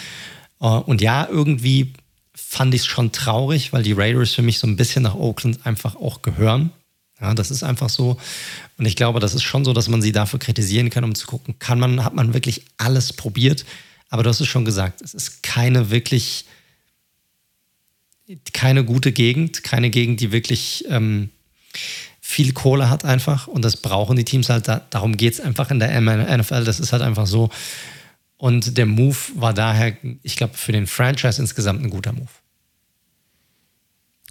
Äh, 0.60 0.66
und 0.66 1.00
ja, 1.00 1.28
irgendwie 1.30 1.92
fand 2.34 2.74
ich 2.74 2.82
es 2.82 2.86
schon 2.86 3.12
traurig, 3.12 3.72
weil 3.72 3.82
die 3.82 3.92
Raiders 3.92 4.32
für 4.32 4.42
mich 4.42 4.58
so 4.58 4.66
ein 4.66 4.76
bisschen 4.76 5.02
nach 5.02 5.14
Oakland 5.14 5.66
einfach 5.66 5.96
auch 5.96 6.22
gehören. 6.22 6.70
Ja, 7.20 7.34
das 7.34 7.50
ist 7.50 7.62
einfach 7.62 7.88
so. 7.88 8.18
Und 8.76 8.84
ich 8.84 8.96
glaube, 8.96 9.20
das 9.20 9.34
ist 9.34 9.42
schon 9.42 9.64
so, 9.64 9.72
dass 9.72 9.88
man 9.88 10.02
sie 10.02 10.12
dafür 10.12 10.38
kritisieren 10.38 10.90
kann, 10.90 11.04
um 11.04 11.14
zu 11.14 11.26
gucken, 11.26 11.58
kann 11.58 11.78
man, 11.78 12.04
hat 12.04 12.14
man 12.14 12.34
wirklich 12.34 12.64
alles 12.76 13.12
probiert? 13.12 13.64
Aber 14.08 14.22
du 14.22 14.30
hast 14.30 14.40
es 14.40 14.46
schon 14.46 14.64
gesagt, 14.64 15.02
es 15.02 15.14
ist 15.14 15.42
keine 15.42 15.90
wirklich, 15.90 16.46
keine 18.52 18.84
gute 18.84 19.12
Gegend, 19.12 19.62
keine 19.62 19.90
Gegend, 19.90 20.20
die 20.20 20.32
wirklich 20.32 20.84
ähm, 20.88 21.30
viel 22.20 22.52
Kohle 22.52 22.90
hat 22.90 23.04
einfach. 23.04 23.46
Und 23.46 23.64
das 23.64 23.76
brauchen 23.76 24.16
die 24.16 24.24
Teams 24.24 24.48
halt. 24.48 24.68
Da, 24.68 24.86
darum 24.90 25.16
geht 25.16 25.34
es 25.34 25.40
einfach 25.40 25.70
in 25.70 25.78
der 25.78 26.00
NFL. 26.00 26.64
Das 26.64 26.80
ist 26.80 26.92
halt 26.92 27.02
einfach 27.02 27.26
so. 27.26 27.50
Und 28.36 28.76
der 28.76 28.86
Move 28.86 29.16
war 29.34 29.54
daher, 29.54 29.96
ich 30.22 30.36
glaube, 30.36 30.54
für 30.54 30.72
den 30.72 30.86
Franchise 30.86 31.40
insgesamt 31.40 31.82
ein 31.82 31.90
guter 31.90 32.12
Move. 32.12 32.28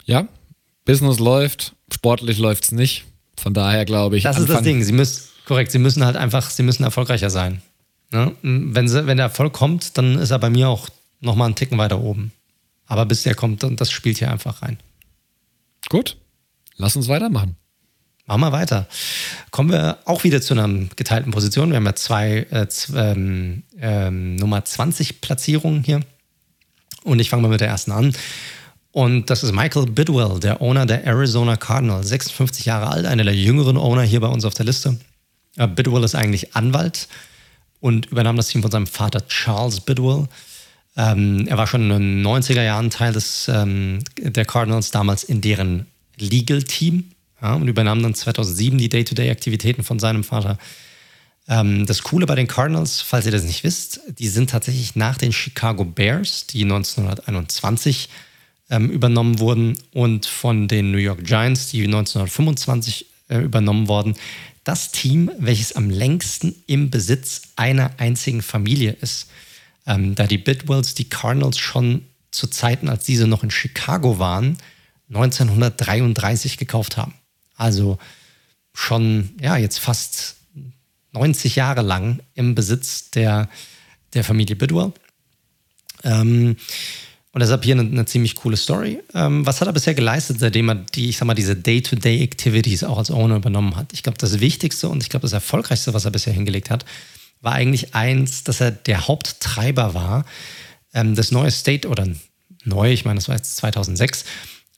Ja, 0.06 0.28
Business 0.86 1.20
läuft, 1.20 1.74
sportlich 1.92 2.38
läuft 2.38 2.66
es 2.66 2.72
nicht. 2.72 3.06
Von 3.38 3.54
daher 3.54 3.86
glaube 3.86 4.18
ich. 4.18 4.24
Das 4.24 4.38
ist 4.38 4.50
das 4.50 4.62
Ding. 4.62 4.84
Sie 4.84 4.92
müssen, 4.92 5.24
korrekt, 5.46 5.72
sie 5.72 5.80
müssen 5.80 6.06
halt 6.06 6.16
einfach, 6.16 6.50
sie 6.50 6.64
müssen 6.64 6.84
erfolgreicher 6.84 7.30
sein. 7.30 7.62
Ne? 8.12 8.36
Wenn, 8.42 8.88
sie, 8.88 9.08
wenn 9.08 9.18
der 9.18 9.28
Erfolg 9.28 9.54
kommt, 9.54 9.98
dann 9.98 10.18
ist 10.18 10.32
er 10.32 10.40
bei 10.40 10.50
mir 10.50 10.70
auch 10.70 10.90
nochmal 11.20 11.48
einen 11.48 11.56
Ticken 11.56 11.78
weiter 11.78 12.00
oben. 12.00 12.32
Aber 12.88 13.06
bis 13.06 13.24
der 13.24 13.36
kommt, 13.36 13.64
das 13.64 13.92
spielt 13.92 14.18
hier 14.18 14.32
einfach 14.32 14.62
rein. 14.62 14.78
Gut, 15.90 16.18
lass 16.78 16.96
uns 16.96 17.08
weitermachen. 17.08 17.56
Machen 18.28 18.42
wir 18.42 18.52
weiter. 18.52 18.88
Kommen 19.52 19.72
wir 19.72 20.00
auch 20.06 20.24
wieder 20.24 20.42
zu 20.42 20.56
einer 20.56 20.68
geteilten 20.96 21.32
Position. 21.32 21.70
Wir 21.70 21.78
haben 21.78 21.86
ja 21.86 21.96
zwei, 21.96 22.48
äh, 22.50 22.68
zwei 22.68 23.12
ähm, 23.12 23.64
ähm, 23.80 24.36
Nummer 24.36 24.66
20 24.66 25.22
Platzierungen 25.22 25.84
hier. 25.84 26.02
Und 27.04 27.20
ich 27.20 27.30
fange 27.30 27.44
mal 27.44 27.50
mit 27.50 27.62
der 27.62 27.68
ersten 27.68 27.92
an. 27.92 28.16
Und 28.92 29.30
das 29.30 29.44
ist 29.44 29.52
Michael 29.52 29.86
Bidwell, 29.88 30.40
der 30.40 30.62
Owner 30.62 30.88
der 30.88 31.04
Arizona 31.04 31.56
Cardinals, 31.56 32.08
56 32.08 32.66
Jahre 32.66 32.88
alt, 32.88 33.06
einer 33.06 33.24
der 33.24 33.36
jüngeren 33.36 33.78
Owner 33.78 34.04
hier 34.04 34.22
bei 34.22 34.28
uns 34.28 34.44
auf 34.44 34.56
der 34.56 34.66
Liste. 34.66 34.98
Äh, 35.58 35.68
Bidwell 35.68 36.04
ist 36.04 36.16
eigentlich 36.16 36.56
Anwalt 36.56 37.08
und 37.86 38.08
übernahm 38.08 38.36
das 38.36 38.48
Team 38.48 38.64
von 38.64 38.72
seinem 38.72 38.88
Vater 38.88 39.28
Charles 39.28 39.80
Bidwell. 39.80 40.28
Ähm, 40.98 41.46
er 41.48 41.56
war 41.60 41.68
schon 41.68 41.84
in 41.84 41.90
den 41.90 42.26
90er 42.26 42.64
Jahren 42.64 42.90
Teil 42.90 43.14
des, 43.14 43.48
ähm, 43.48 44.00
der 44.18 44.44
Cardinals, 44.44 44.90
damals 44.90 45.24
in 45.24 45.40
deren 45.40 45.86
Legal 46.18 46.64
Team 46.64 47.12
ja, 47.40 47.54
und 47.54 47.68
übernahm 47.68 48.02
dann 48.02 48.16
2007 48.16 48.80
die 48.80 48.90
Day-to-Day-Aktivitäten 48.90 49.84
von 49.84 50.00
seinem 50.00 50.24
Vater. 50.24 50.58
Ähm, 51.48 51.86
das 51.86 52.02
Coole 52.02 52.26
bei 52.26 52.34
den 52.34 52.48
Cardinals, 52.48 53.02
falls 53.02 53.28
ihr 53.28 53.32
das 53.32 53.44
nicht 53.44 53.64
wisst, 53.64 54.00
die 54.18 54.30
sind 54.30 54.50
tatsächlich 54.50 54.96
nach 54.96 55.20
den 55.20 55.32
Chicago 55.32 55.86
Bears, 55.86 56.48
die 56.48 56.64
1921 56.64 58.10
ähm, 58.72 58.90
übernommen 58.90 59.38
wurden 59.38 59.78
und 59.94 60.26
von 60.26 60.68
den 60.68 60.90
New 60.90 60.98
York 60.98 61.24
Giants, 61.24 61.70
die 61.70 61.84
1925 61.84 63.06
äh, 63.30 63.38
übernommen 63.42 63.88
wurden, 63.88 64.16
das 64.66 64.92
Team, 64.92 65.32
welches 65.40 65.74
am 65.74 65.90
längsten 65.90 66.56
im 66.68 66.90
Besitz 66.90 67.44
einer 67.56 67.92
einzigen 67.98 68.42
Familie 68.42 68.92
ist. 69.00 69.30
Ähm, 69.88 70.16
da 70.16 70.28
die 70.28 70.40
Bidwells 70.40 70.96
die 70.96 71.08
Cardinals 71.08 71.58
schon 71.58 72.04
zu 72.32 72.48
Zeiten, 72.48 72.90
als 72.90 73.06
diese 73.06 73.28
noch 73.28 73.44
in 73.44 73.52
Chicago 73.52 74.20
waren, 74.20 74.58
1933 75.10 76.58
gekauft 76.58 76.98
haben. 76.98 77.14
Also 77.56 78.00
schon, 78.74 79.30
ja, 79.40 79.56
jetzt 79.56 79.80
fast 79.80 80.36
90 81.14 81.56
Jahre 81.56 81.84
lang 81.84 82.20
im 82.34 82.56
Besitz 82.56 83.12
der, 83.12 83.48
der 84.14 84.24
Familie 84.24 84.56
Bidwell. 84.56 84.92
Ähm, 86.04 86.58
und 87.36 87.42
deshalb 87.42 87.66
hier 87.66 87.76
eine, 87.78 87.82
eine 87.82 88.06
ziemlich 88.06 88.36
coole 88.36 88.56
Story. 88.56 89.02
Ähm, 89.14 89.46
was 89.46 89.60
hat 89.60 89.68
er 89.68 89.74
bisher 89.74 89.94
geleistet, 89.94 90.40
seitdem 90.40 90.70
er 90.70 90.76
die, 90.76 91.10
ich 91.10 91.18
sag 91.18 91.26
mal, 91.26 91.34
diese 91.34 91.54
Day-to-Day-Activities 91.54 92.86
auch 92.86 92.98
als 92.98 93.12
Owner 93.12 93.36
übernommen 93.36 93.76
hat? 93.76 93.92
Ich 93.92 94.04
glaube, 94.04 94.18
das 94.18 94.40
Wichtigste 94.40 94.88
und 94.88 95.04
ich 95.04 95.10
glaube, 95.10 95.24
das 95.24 95.34
Erfolgreichste, 95.34 95.94
was 95.94 96.06
er 96.06 96.12
bisher 96.12 96.32
hingelegt 96.32 96.70
hat, 96.70 96.86
war 97.42 97.52
eigentlich 97.52 97.94
eins, 97.94 98.46
dass 98.46 98.62
er 98.62 98.72
der 98.72 99.10
Haupttreiber 99.10 99.94
war, 99.94 100.24
ähm, 100.94 101.14
das 101.14 101.32
neue 101.32 101.52
State 101.52 101.90
oder 101.90 102.08
neu, 102.64 102.94
ich 102.94 103.04
meine, 103.04 103.18
das 103.18 103.28
war 103.28 103.36
jetzt 103.36 103.58
2006, 103.58 104.24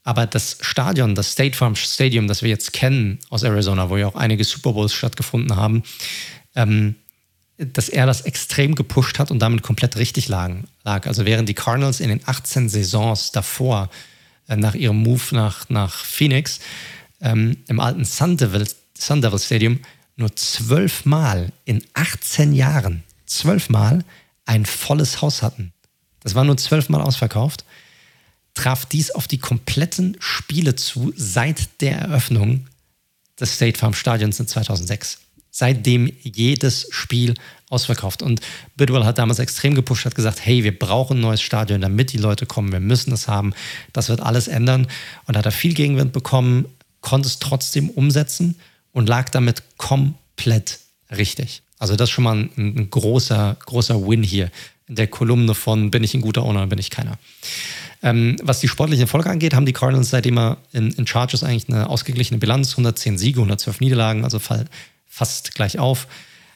aber 0.02 0.26
das 0.26 0.58
Stadion, 0.60 1.14
das 1.14 1.30
State 1.30 1.56
Farm 1.56 1.76
Stadium, 1.76 2.26
das 2.26 2.42
wir 2.42 2.50
jetzt 2.50 2.72
kennen 2.72 3.20
aus 3.30 3.44
Arizona, 3.44 3.88
wo 3.88 3.96
ja 3.96 4.08
auch 4.08 4.16
einige 4.16 4.42
Super 4.42 4.72
Bowls 4.72 4.94
stattgefunden 4.94 5.54
haben, 5.54 5.84
ähm, 6.56 6.96
dass 7.58 7.88
er 7.88 8.06
das 8.06 8.20
extrem 8.20 8.76
gepusht 8.76 9.18
hat 9.18 9.30
und 9.30 9.40
damit 9.40 9.62
komplett 9.62 9.96
richtig 9.96 10.28
lag. 10.28 10.52
Also 10.84 11.26
während 11.26 11.48
die 11.48 11.54
Cardinals 11.54 12.00
in 12.00 12.08
den 12.08 12.20
18 12.24 12.68
Saisons 12.68 13.32
davor, 13.32 13.90
äh, 14.46 14.56
nach 14.56 14.74
ihrem 14.74 15.02
Move 15.02 15.22
nach, 15.32 15.68
nach 15.68 16.04
Phoenix, 16.04 16.60
ähm, 17.20 17.56
im 17.66 17.80
alten 17.80 18.04
Sun 18.04 18.36
Devil, 18.36 18.66
Sun 18.96 19.22
Devil 19.22 19.38
Stadium 19.38 19.80
nur 20.16 20.34
zwölfmal 20.36 21.52
in 21.64 21.84
18 21.94 22.52
Jahren, 22.52 23.02
zwölfmal 23.26 24.04
ein 24.46 24.64
volles 24.64 25.20
Haus 25.20 25.42
hatten. 25.42 25.72
Das 26.20 26.34
war 26.34 26.44
nur 26.44 26.56
zwölfmal 26.56 27.00
ausverkauft. 27.00 27.64
Traf 28.54 28.86
dies 28.86 29.10
auf 29.10 29.28
die 29.28 29.38
kompletten 29.38 30.16
Spiele 30.20 30.74
zu 30.74 31.12
seit 31.16 31.80
der 31.80 31.98
Eröffnung 31.98 32.66
des 33.38 33.54
State 33.54 33.78
Farm 33.78 33.94
Stadions 33.94 34.40
in 34.40 34.48
2006 34.48 35.18
seitdem 35.58 36.12
jedes 36.22 36.86
Spiel 36.90 37.34
ausverkauft. 37.68 38.22
Und 38.22 38.40
Bidwell 38.76 39.04
hat 39.04 39.18
damals 39.18 39.40
extrem 39.40 39.74
gepusht, 39.74 40.06
hat 40.06 40.14
gesagt, 40.14 40.38
hey, 40.44 40.62
wir 40.62 40.78
brauchen 40.78 41.18
ein 41.18 41.20
neues 41.20 41.42
Stadion, 41.42 41.80
damit 41.80 42.12
die 42.12 42.18
Leute 42.18 42.46
kommen, 42.46 42.70
wir 42.70 42.80
müssen 42.80 43.12
es 43.12 43.26
haben. 43.26 43.52
Das 43.92 44.08
wird 44.08 44.20
alles 44.20 44.46
ändern. 44.46 44.86
Und 45.26 45.36
hat 45.36 45.46
er 45.46 45.52
viel 45.52 45.74
Gegenwind 45.74 46.12
bekommen, 46.12 46.66
konnte 47.00 47.26
es 47.26 47.40
trotzdem 47.40 47.90
umsetzen 47.90 48.54
und 48.92 49.08
lag 49.08 49.30
damit 49.30 49.62
komplett 49.78 50.78
richtig. 51.10 51.62
Also 51.80 51.96
das 51.96 52.08
ist 52.08 52.12
schon 52.12 52.24
mal 52.24 52.36
ein, 52.36 52.50
ein 52.56 52.90
großer, 52.90 53.56
großer 53.66 54.06
Win 54.06 54.22
hier 54.22 54.50
in 54.88 54.94
der 54.94 55.08
Kolumne 55.08 55.54
von 55.54 55.90
bin 55.90 56.04
ich 56.04 56.14
ein 56.14 56.20
guter 56.20 56.44
Owner, 56.44 56.66
bin 56.66 56.78
ich 56.78 56.90
keiner. 56.90 57.18
Ähm, 58.02 58.36
was 58.42 58.60
die 58.60 58.68
sportliche 58.68 59.02
Erfolge 59.02 59.28
angeht, 59.28 59.54
haben 59.54 59.66
die 59.66 59.72
Cardinals 59.72 60.10
seitdem 60.10 60.38
er 60.38 60.58
in, 60.72 60.92
in 60.92 61.06
Chargers 61.06 61.42
eigentlich 61.42 61.68
eine 61.68 61.90
ausgeglichene 61.90 62.38
Bilanz, 62.38 62.70
110 62.70 63.18
Siege, 63.18 63.40
112 63.40 63.80
Niederlagen, 63.80 64.24
also 64.24 64.38
fall, 64.38 64.66
fast 65.18 65.54
gleich 65.54 65.78
auf. 65.78 66.06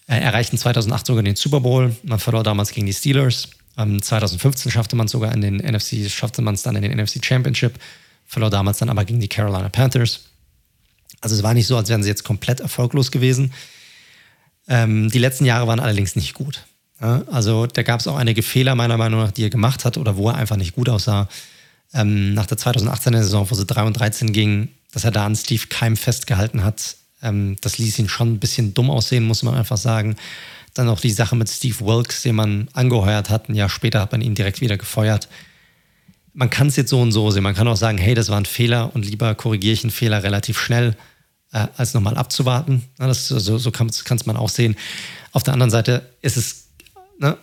Äh, 0.07 0.21
erreichten 0.21 0.57
2008 0.57 1.07
sogar 1.07 1.23
den 1.23 1.37
Super 1.37 1.61
Bowl. 1.61 1.95
Man 2.03 2.19
verlor 2.19 2.43
damals 2.43 2.71
gegen 2.71 2.87
die 2.87 2.93
Steelers. 2.93 3.49
Ähm, 3.77 4.01
2015 4.01 4.71
schaffte 4.71 4.97
man 4.97 5.07
es 5.07 5.13
sogar 5.13 5.33
in 5.33 5.41
den 5.41 5.57
NFC, 5.57 6.09
schaffte 6.09 6.43
man 6.43 6.55
es 6.55 6.63
dann 6.63 6.77
in 6.77 6.83
den 6.83 6.97
NFC 6.97 7.25
Championship. 7.25 7.79
Verlor 8.27 8.51
damals 8.51 8.79
dann 8.79 8.89
aber 8.89 9.05
gegen 9.05 9.21
die 9.21 9.29
Carolina 9.29 9.69
Panthers. 9.69 10.21
Also 11.21 11.37
es 11.37 11.43
war 11.43 11.55
nicht 11.55 11.67
so, 11.67 11.77
als 11.77 11.89
wären 11.89 12.03
sie 12.03 12.09
jetzt 12.09 12.25
komplett 12.25 12.61
erfolglos 12.61 13.11
gewesen. 13.11 13.53
Ähm, 14.69 15.11
die 15.11 15.19
letzten 15.19 15.45
Jahre 15.45 15.67
waren 15.67 15.81
allerdings 15.81 16.17
nicht 16.17 16.35
gut. 16.35 16.65
Ja, 17.01 17.23
also 17.31 17.67
da 17.67 17.83
gab 17.83 18.01
es 18.01 18.07
auch 18.07 18.17
einige 18.17 18.43
Fehler 18.43 18.75
meiner 18.75 18.97
Meinung 18.97 19.21
nach, 19.21 19.33
die 19.33 19.45
er 19.45 19.51
gemacht 19.51 19.85
hat 19.85 19.97
oder 19.97 20.17
wo 20.17 20.29
er 20.29 20.37
einfach 20.37 20.57
nicht 20.57 20.75
gut 20.75 20.89
aussah. 20.89 21.29
Ähm, 21.93 22.35
nach 22.35 22.47
der 22.47 22.59
2018er 22.59 23.23
Saison, 23.23 23.51
wo 23.51 23.55
sie 23.55 23.67
3 23.67 23.83
und 23.83 23.95
13 23.95 24.33
ging, 24.33 24.69
dass 24.93 25.05
er 25.05 25.11
da 25.11 25.27
an 25.27 25.37
Steve 25.37 25.67
Keim 25.69 25.97
festgehalten 25.97 26.65
hat, 26.65 26.97
ähm, 27.23 27.57
das 27.61 27.79
ließ 27.79 27.99
ihn 27.99 28.09
schon 28.09 28.35
ein 28.35 28.39
bisschen 28.39 28.75
dumm 28.75 28.91
aussehen, 28.91 29.25
muss 29.25 29.43
man 29.43 29.55
einfach 29.55 29.77
sagen. 29.77 30.17
Dann 30.75 30.89
auch 30.89 31.01
die 31.01 31.11
Sache 31.11 31.37
mit 31.37 31.49
Steve 31.49 31.81
Wilkes, 31.81 32.23
den 32.23 32.35
man 32.35 32.69
angeheuert 32.73 33.31
hat. 33.31 33.49
Ein 33.49 33.55
Jahr 33.55 33.69
später 33.69 34.01
hat 34.01 34.13
man 34.13 34.23
ihn 34.23 34.35
direkt 34.35 34.61
wieder 34.61 34.79
gefeuert. 34.79 35.29
Man 36.35 36.49
kann 36.49 36.69
es 36.69 36.77
jetzt 36.77 36.91
so 36.91 37.01
und 37.01 37.13
so 37.13 37.31
sehen. 37.31 37.43
Man 37.43 37.55
kann 37.55 37.69
auch 37.69 37.77
sagen, 37.77 37.99
hey, 37.99 38.15
das 38.15 38.31
war 38.31 38.39
ein 38.39 38.47
Fehler 38.47 38.95
und 38.95 39.05
lieber 39.05 39.35
korrigiere 39.35 39.75
ich 39.75 39.85
einen 39.85 39.91
Fehler 39.91 40.23
relativ 40.23 40.59
schnell, 40.59 40.97
äh, 41.53 41.67
als 41.77 41.93
nochmal 41.93 42.17
abzuwarten. 42.17 42.83
Ja, 42.99 43.07
das, 43.07 43.29
so 43.29 43.59
so 43.59 43.71
kann 43.71 43.89
es 43.89 44.27
man 44.27 44.37
auch 44.37 44.49
sehen. 44.49 44.77
Auf 45.33 45.43
der 45.43 45.53
anderen 45.53 45.71
Seite 45.71 46.11
ist 46.23 46.39
es, 46.39 46.69
ne, 47.19 47.37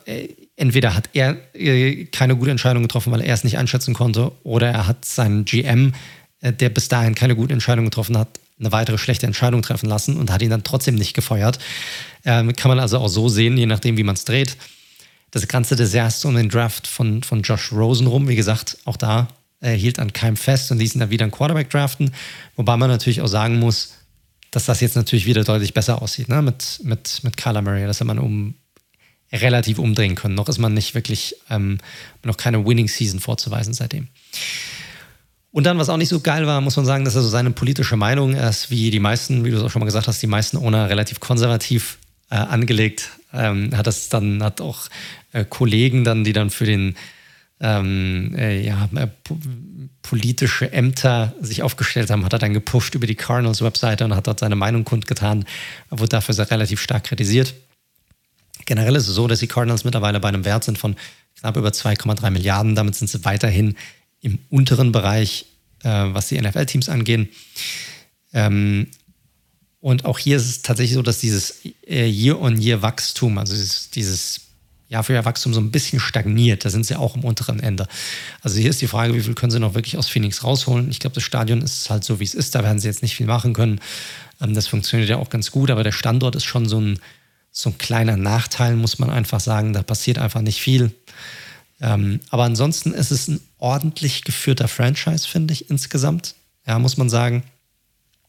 entweder 0.55 0.95
hat 0.95 1.09
er 1.13 1.37
äh, 1.53 2.05
keine 2.05 2.35
gute 2.35 2.49
Entscheidung 2.51 2.81
getroffen, 2.81 3.11
weil 3.11 3.21
er 3.21 3.33
es 3.33 3.43
nicht 3.43 3.59
einschätzen 3.59 3.93
konnte, 3.93 4.31
oder 4.43 4.69
er 4.69 4.87
hat 4.87 5.05
seinen 5.05 5.45
GM, 5.45 5.93
äh, 6.41 6.51
der 6.51 6.69
bis 6.69 6.87
dahin 6.87 7.13
keine 7.13 7.35
gute 7.35 7.53
Entscheidung 7.53 7.85
getroffen 7.85 8.17
hat, 8.17 8.39
eine 8.59 8.71
weitere 8.71 8.97
schlechte 8.97 9.25
Entscheidung 9.25 9.61
treffen 9.61 9.87
lassen 9.87 10.17
und 10.17 10.31
hat 10.31 10.41
ihn 10.41 10.49
dann 10.49 10.63
trotzdem 10.63 10.95
nicht 10.95 11.13
gefeuert. 11.13 11.59
Ähm, 12.25 12.55
kann 12.55 12.69
man 12.69 12.79
also 12.79 12.99
auch 12.99 13.07
so 13.07 13.29
sehen, 13.29 13.57
je 13.57 13.65
nachdem, 13.65 13.97
wie 13.97 14.03
man 14.03 14.15
es 14.15 14.25
dreht. 14.25 14.57
Das 15.31 15.47
ganze 15.47 15.75
Desaster 15.75 16.27
um 16.27 16.35
den 16.35 16.49
Draft 16.49 16.87
von, 16.87 17.23
von 17.23 17.41
Josh 17.41 17.71
Rosen 17.71 18.07
rum, 18.07 18.27
wie 18.27 18.35
gesagt, 18.35 18.77
auch 18.85 18.97
da 18.97 19.27
äh, 19.61 19.73
hielt 19.73 19.99
an 19.99 20.11
keinem 20.11 20.37
fest 20.37 20.71
und 20.71 20.79
ließ 20.79 20.95
ihn 20.95 20.99
dann 20.99 21.09
wieder 21.09 21.23
einen 21.23 21.31
Quarterback 21.31 21.69
draften. 21.69 22.11
Wobei 22.55 22.77
man 22.77 22.89
natürlich 22.89 23.21
auch 23.21 23.27
sagen 23.27 23.59
muss, 23.59 23.93
dass 24.51 24.65
das 24.65 24.81
jetzt 24.81 24.95
natürlich 24.95 25.25
wieder 25.25 25.43
deutlich 25.43 25.73
besser 25.73 26.01
aussieht, 26.01 26.27
ne? 26.27 26.41
mit, 26.41 26.79
mit, 26.83 27.23
mit 27.23 27.37
Kyler 27.37 27.61
Murray. 27.61 27.85
Das 27.85 27.99
hat 27.99 28.07
man 28.07 28.19
um 28.19 28.55
relativ 29.31 29.77
umdrehen 29.77 30.15
können. 30.15 30.35
Noch 30.35 30.49
ist 30.49 30.57
man 30.57 30.73
nicht 30.73 30.95
wirklich, 30.95 31.35
ähm, 31.49 31.77
noch 32.23 32.37
keine 32.37 32.65
Winning 32.65 32.87
Season 32.87 33.19
vorzuweisen 33.19 33.73
seitdem. 33.73 34.07
Und 35.51 35.65
dann, 35.65 35.79
was 35.79 35.89
auch 35.89 35.97
nicht 35.97 36.09
so 36.09 36.19
geil 36.19 36.45
war, 36.45 36.61
muss 36.61 36.75
man 36.75 36.85
sagen, 36.85 37.05
dass 37.05 37.15
er 37.15 37.21
so 37.21 37.29
seine 37.29 37.51
politische 37.51 37.95
Meinung, 37.95 38.33
ist 38.35 38.69
wie 38.69 38.91
die 38.91 38.99
meisten, 38.99 39.43
wie 39.43 39.51
du 39.51 39.57
es 39.57 39.63
auch 39.63 39.71
schon 39.71 39.79
mal 39.79 39.85
gesagt 39.85 40.07
hast, 40.07 40.21
die 40.21 40.27
meisten 40.27 40.57
Owner 40.57 40.89
relativ 40.89 41.19
konservativ 41.19 41.97
äh, 42.29 42.35
angelegt. 42.35 43.09
Ähm, 43.33 43.75
hat 43.75 43.87
das 43.87 44.09
dann, 44.09 44.43
hat 44.43 44.61
auch 44.61 44.89
äh, 45.33 45.45
Kollegen 45.45 46.03
dann, 46.03 46.23
die 46.23 46.33
dann 46.33 46.51
für 46.51 46.65
den 46.65 46.95
ähm, 47.61 48.35
äh, 48.37 48.61
ja, 48.61 48.89
äh, 48.95 49.07
politische 50.01 50.71
Ämter 50.71 51.33
sich 51.41 51.61
aufgestellt 51.61 52.09
haben, 52.09 52.23
hat 52.25 52.33
er 52.33 52.39
dann 52.39 52.53
gepusht 52.53 52.95
über 52.95 53.07
die 53.07 53.15
Cardinals-Webseite 53.15 54.05
und 54.05 54.15
hat 54.15 54.27
dort 54.27 54.39
seine 54.39 54.55
Meinung 54.55 54.85
kundgetan, 54.85 55.45
wurde 55.89 56.09
dafür 56.09 56.33
sehr 56.33 56.49
relativ 56.49 56.79
stark 56.79 57.05
kritisiert. 57.05 57.53
Generell 58.65 58.95
ist 58.95 59.07
es 59.07 59.15
so, 59.15 59.27
dass 59.27 59.39
die 59.39 59.47
Cardinals 59.47 59.83
mittlerweile 59.83 60.19
bei 60.19 60.29
einem 60.29 60.45
Wert 60.45 60.63
sind 60.63 60.77
von 60.77 60.95
knapp 61.39 61.57
über 61.57 61.69
2,3 61.69 62.29
Milliarden. 62.29 62.75
Damit 62.75 62.95
sind 62.95 63.09
sie 63.09 63.25
weiterhin 63.25 63.75
im 64.21 64.39
unteren 64.49 64.91
Bereich, 64.91 65.45
äh, 65.83 65.89
was 65.89 66.27
die 66.27 66.39
NFL-Teams 66.39 66.89
angehen. 66.89 67.29
Ähm, 68.33 68.87
und 69.81 70.05
auch 70.05 70.19
hier 70.19 70.37
ist 70.37 70.49
es 70.49 70.61
tatsächlich 70.61 70.95
so, 70.95 71.01
dass 71.01 71.19
dieses 71.19 71.61
äh, 71.87 72.05
Year-on-Year-Wachstum, 72.05 73.37
also 73.37 73.53
dieses, 73.53 73.89
dieses 73.91 74.41
Jahr 74.89 75.03
für 75.03 75.13
Jahr 75.13 75.25
Wachstum 75.25 75.53
so 75.53 75.61
ein 75.61 75.71
bisschen 75.71 75.99
stagniert. 75.99 76.65
Da 76.65 76.69
sind 76.69 76.85
sie 76.85 76.97
auch 76.97 77.15
am 77.15 77.23
unteren 77.23 77.59
Ende. 77.59 77.87
Also 78.41 78.59
hier 78.59 78.71
ist 78.71 78.81
die 78.81 78.87
Frage, 78.87 79.13
wie 79.13 79.21
viel 79.21 79.35
können 79.35 79.51
sie 79.51 79.59
noch 79.59 79.75
wirklich 79.75 79.97
aus 79.97 80.09
Phoenix 80.09 80.43
rausholen? 80.43 80.89
Ich 80.89 80.99
glaube, 80.99 81.13
das 81.13 81.23
Stadion 81.23 81.61
ist 81.61 81.89
halt 81.89 82.03
so, 82.03 82.19
wie 82.19 82.23
es 82.23 82.33
ist. 82.33 82.55
Da 82.55 82.63
werden 82.63 82.79
sie 82.79 82.87
jetzt 82.87 83.03
nicht 83.03 83.15
viel 83.15 83.27
machen 83.27 83.53
können. 83.53 83.79
Ähm, 84.41 84.53
das 84.53 84.67
funktioniert 84.67 85.09
ja 85.09 85.17
auch 85.17 85.29
ganz 85.29 85.51
gut, 85.51 85.69
aber 85.69 85.83
der 85.83 85.91
Standort 85.91 86.35
ist 86.35 86.45
schon 86.45 86.67
so 86.67 86.81
ein, 86.81 86.99
so 87.51 87.69
ein 87.69 87.77
kleiner 87.77 88.17
Nachteil, 88.17 88.75
muss 88.75 88.99
man 88.99 89.11
einfach 89.11 89.39
sagen. 89.39 89.73
Da 89.73 89.83
passiert 89.83 90.17
einfach 90.17 90.41
nicht 90.41 90.59
viel. 90.59 90.91
Ähm, 91.81 92.19
aber 92.29 92.43
ansonsten 92.43 92.93
ist 92.93 93.11
es 93.11 93.27
ein 93.27 93.39
ordentlich 93.57 94.23
geführter 94.23 94.67
Franchise, 94.67 95.27
finde 95.27 95.53
ich, 95.53 95.69
insgesamt. 95.69 96.35
Ja, 96.67 96.77
muss 96.79 96.97
man 96.97 97.09
sagen. 97.09 97.43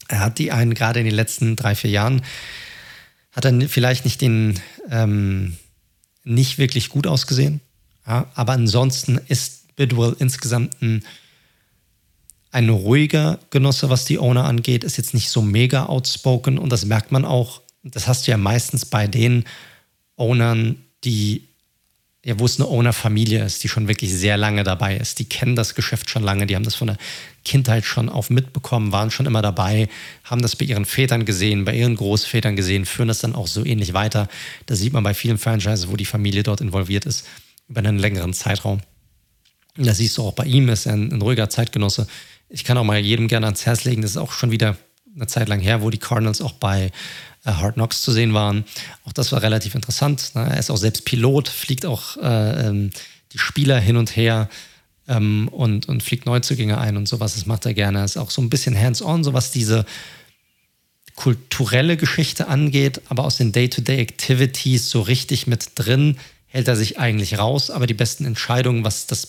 Er 0.09 0.21
hat 0.21 0.39
die 0.39 0.53
einen, 0.53 0.75
gerade 0.75 1.01
in 1.01 1.07
den 1.07 1.15
letzten 1.15 1.57
drei, 1.57 1.75
vier 1.75 1.91
Jahren, 1.91 2.23
hat 3.33 3.45
er 3.45 3.69
vielleicht 3.69 4.05
nicht 4.05 4.21
den, 4.21 4.59
ähm, 4.91 5.57
nicht 6.25 6.59
wirklich 6.59 6.89
gut 6.89 7.07
ausgesehen. 7.07 7.61
Ja, 8.07 8.27
aber 8.35 8.53
ansonsten 8.55 9.19
ist 9.29 9.77
Bidwell 9.77 10.17
insgesamt 10.19 10.81
ein, 10.83 11.05
ein 12.51 12.69
ruhiger 12.69 13.39
Genosse, 13.51 13.89
was 13.89 14.05
die 14.05 14.19
Owner 14.19 14.45
angeht, 14.45 14.83
ist 14.83 14.97
jetzt 14.97 15.15
nicht 15.15 15.31
so 15.31 15.43
mega 15.43 15.87
outspoken 15.87 16.59
und 16.59 16.71
das 16.71 16.85
merkt 16.85 17.13
man 17.13 17.25
auch. 17.25 17.63
Das 17.85 18.09
hast 18.09 18.27
du 18.27 18.33
ja 18.33 18.37
meistens 18.37 18.85
bei 18.85 19.07
den 19.07 19.45
Ownern, 20.17 20.85
die 21.05 21.50
ja, 22.25 22.39
wo 22.39 22.45
es 22.45 22.61
eine 22.61 22.69
Owner-Familie 22.69 23.43
ist, 23.45 23.65
die 23.65 23.69
schon 23.69 23.89
wirklich 23.89 24.13
sehr 24.13 24.37
lange 24.37 24.63
dabei 24.63 24.97
ist. 24.97 25.19
Die 25.19 25.25
kennen 25.25 25.57
das 25.57 25.75
Geschäft 25.75 26.11
schon 26.11 26.23
lange, 26.23 26.47
die 26.47 26.55
haben 26.55 26.65
das 26.65 26.75
von 26.75 26.89
der 26.89 26.99
Kindheit 27.47 27.87
schon 27.87 28.11
auf 28.11 28.29
mitbekommen, 28.29 28.93
waren 28.93 29.11
schon 29.11 29.25
immer 29.25 29.41
dabei, 29.41 29.89
haben 30.25 30.43
das 30.43 30.55
bei 30.55 30.67
ihren 30.67 30.85
Vätern 30.85 31.25
gesehen, 31.25 31.65
bei 31.65 31.75
ihren 31.75 31.97
Großvätern 31.97 32.57
gesehen, 32.57 32.85
führen 32.85 33.09
das 33.09 33.21
dann 33.21 33.35
auch 33.35 33.47
so 33.47 33.65
ähnlich 33.65 33.95
weiter. 33.95 34.29
Das 34.67 34.81
sieht 34.81 34.93
man 34.93 35.03
bei 35.03 35.15
vielen 35.15 35.39
Franchises, 35.39 35.89
wo 35.89 35.97
die 35.97 36.05
Familie 36.05 36.43
dort 36.43 36.61
involviert 36.61 37.07
ist, 37.07 37.27
über 37.69 37.79
einen 37.79 37.99
längeren 37.99 38.35
Zeitraum. 38.35 38.81
Und 39.79 39.87
das 39.87 39.97
siehst 39.97 40.19
du 40.19 40.23
auch 40.23 40.35
bei 40.35 40.45
ihm, 40.45 40.69
ist 40.69 40.85
er 40.85 40.93
ein, 40.93 41.11
ein 41.11 41.23
ruhiger 41.23 41.49
Zeitgenosse. 41.49 42.07
Ich 42.51 42.65
kann 42.65 42.77
auch 42.77 42.85
mal 42.85 42.99
jedem 42.99 43.29
gerne 43.29 43.47
ans 43.47 43.65
Herz 43.65 43.85
legen, 43.85 44.03
das 44.03 44.11
ist 44.11 44.17
auch 44.19 44.33
schon 44.33 44.51
wieder 44.51 44.77
eine 45.15 45.27
Zeit 45.27 45.49
lang 45.49 45.61
her, 45.61 45.81
wo 45.81 45.89
die 45.89 45.99
Cardinals 45.99 46.43
auch 46.43 46.53
bei 46.53 46.93
Hard 47.59 47.75
Knocks 47.75 48.03
zu 48.03 48.13
sehen 48.13 48.35
waren. 48.35 48.65
Auch 49.05 49.13
das 49.13 49.33
war 49.33 49.43
relativ 49.43 49.75
interessant. 49.75 50.33
Ne? 50.35 50.49
Er 50.51 50.59
ist 50.59 50.71
auch 50.71 50.77
selbst 50.77 51.05
Pilot, 51.05 51.49
fliegt 51.49 51.87
auch 51.87 52.17
äh, 52.17 52.69
ähm, 52.69 52.91
die 53.33 53.39
Spieler 53.39 53.79
hin 53.79 53.97
und 53.97 54.17
her 54.17 54.49
ähm, 55.09 55.49
und, 55.49 55.89
und 55.89 56.03
fliegt 56.03 56.27
Neuzugänge 56.27 56.79
ein 56.79 56.97
und 56.97 57.09
sowas. 57.09 57.35
Das 57.35 57.47
macht 57.47 57.67
er 57.67 57.75
gerne. 57.75 58.05
Ist 58.05 58.17
auch 58.17 58.31
so 58.31 58.43
ein 58.43 58.51
bisschen 58.51 58.79
hands-on, 58.79 59.25
so 59.25 59.33
was 59.33 59.51
diese 59.51 59.85
kulturelle 61.17 61.97
Geschichte 61.97 62.49
angeht, 62.49 63.03
aber 63.09 63.25
aus 63.25 63.37
den 63.37 63.53
Day-to-Day-Activities 63.53 64.89
so 64.89 65.03
richtig 65.03 65.47
mit 65.47 65.73
drin 65.75 66.17
hält 66.47 66.67
er 66.67 66.77
sich 66.77 66.99
eigentlich 66.99 67.39
raus. 67.39 67.71
Aber 67.71 67.87
die 67.87 67.95
besten 67.95 68.25
Entscheidungen, 68.25 68.85
was, 68.85 69.07
das, 69.07 69.29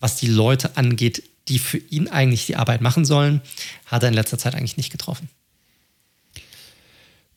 was 0.00 0.16
die 0.16 0.28
Leute 0.28 0.76
angeht, 0.76 1.22
die 1.48 1.58
für 1.58 1.78
ihn 1.78 2.08
eigentlich 2.08 2.46
die 2.46 2.56
Arbeit 2.56 2.80
machen 2.80 3.04
sollen, 3.04 3.40
hat 3.84 4.02
er 4.02 4.08
in 4.08 4.14
letzter 4.14 4.38
Zeit 4.38 4.54
eigentlich 4.54 4.76
nicht 4.76 4.90
getroffen. 4.90 5.28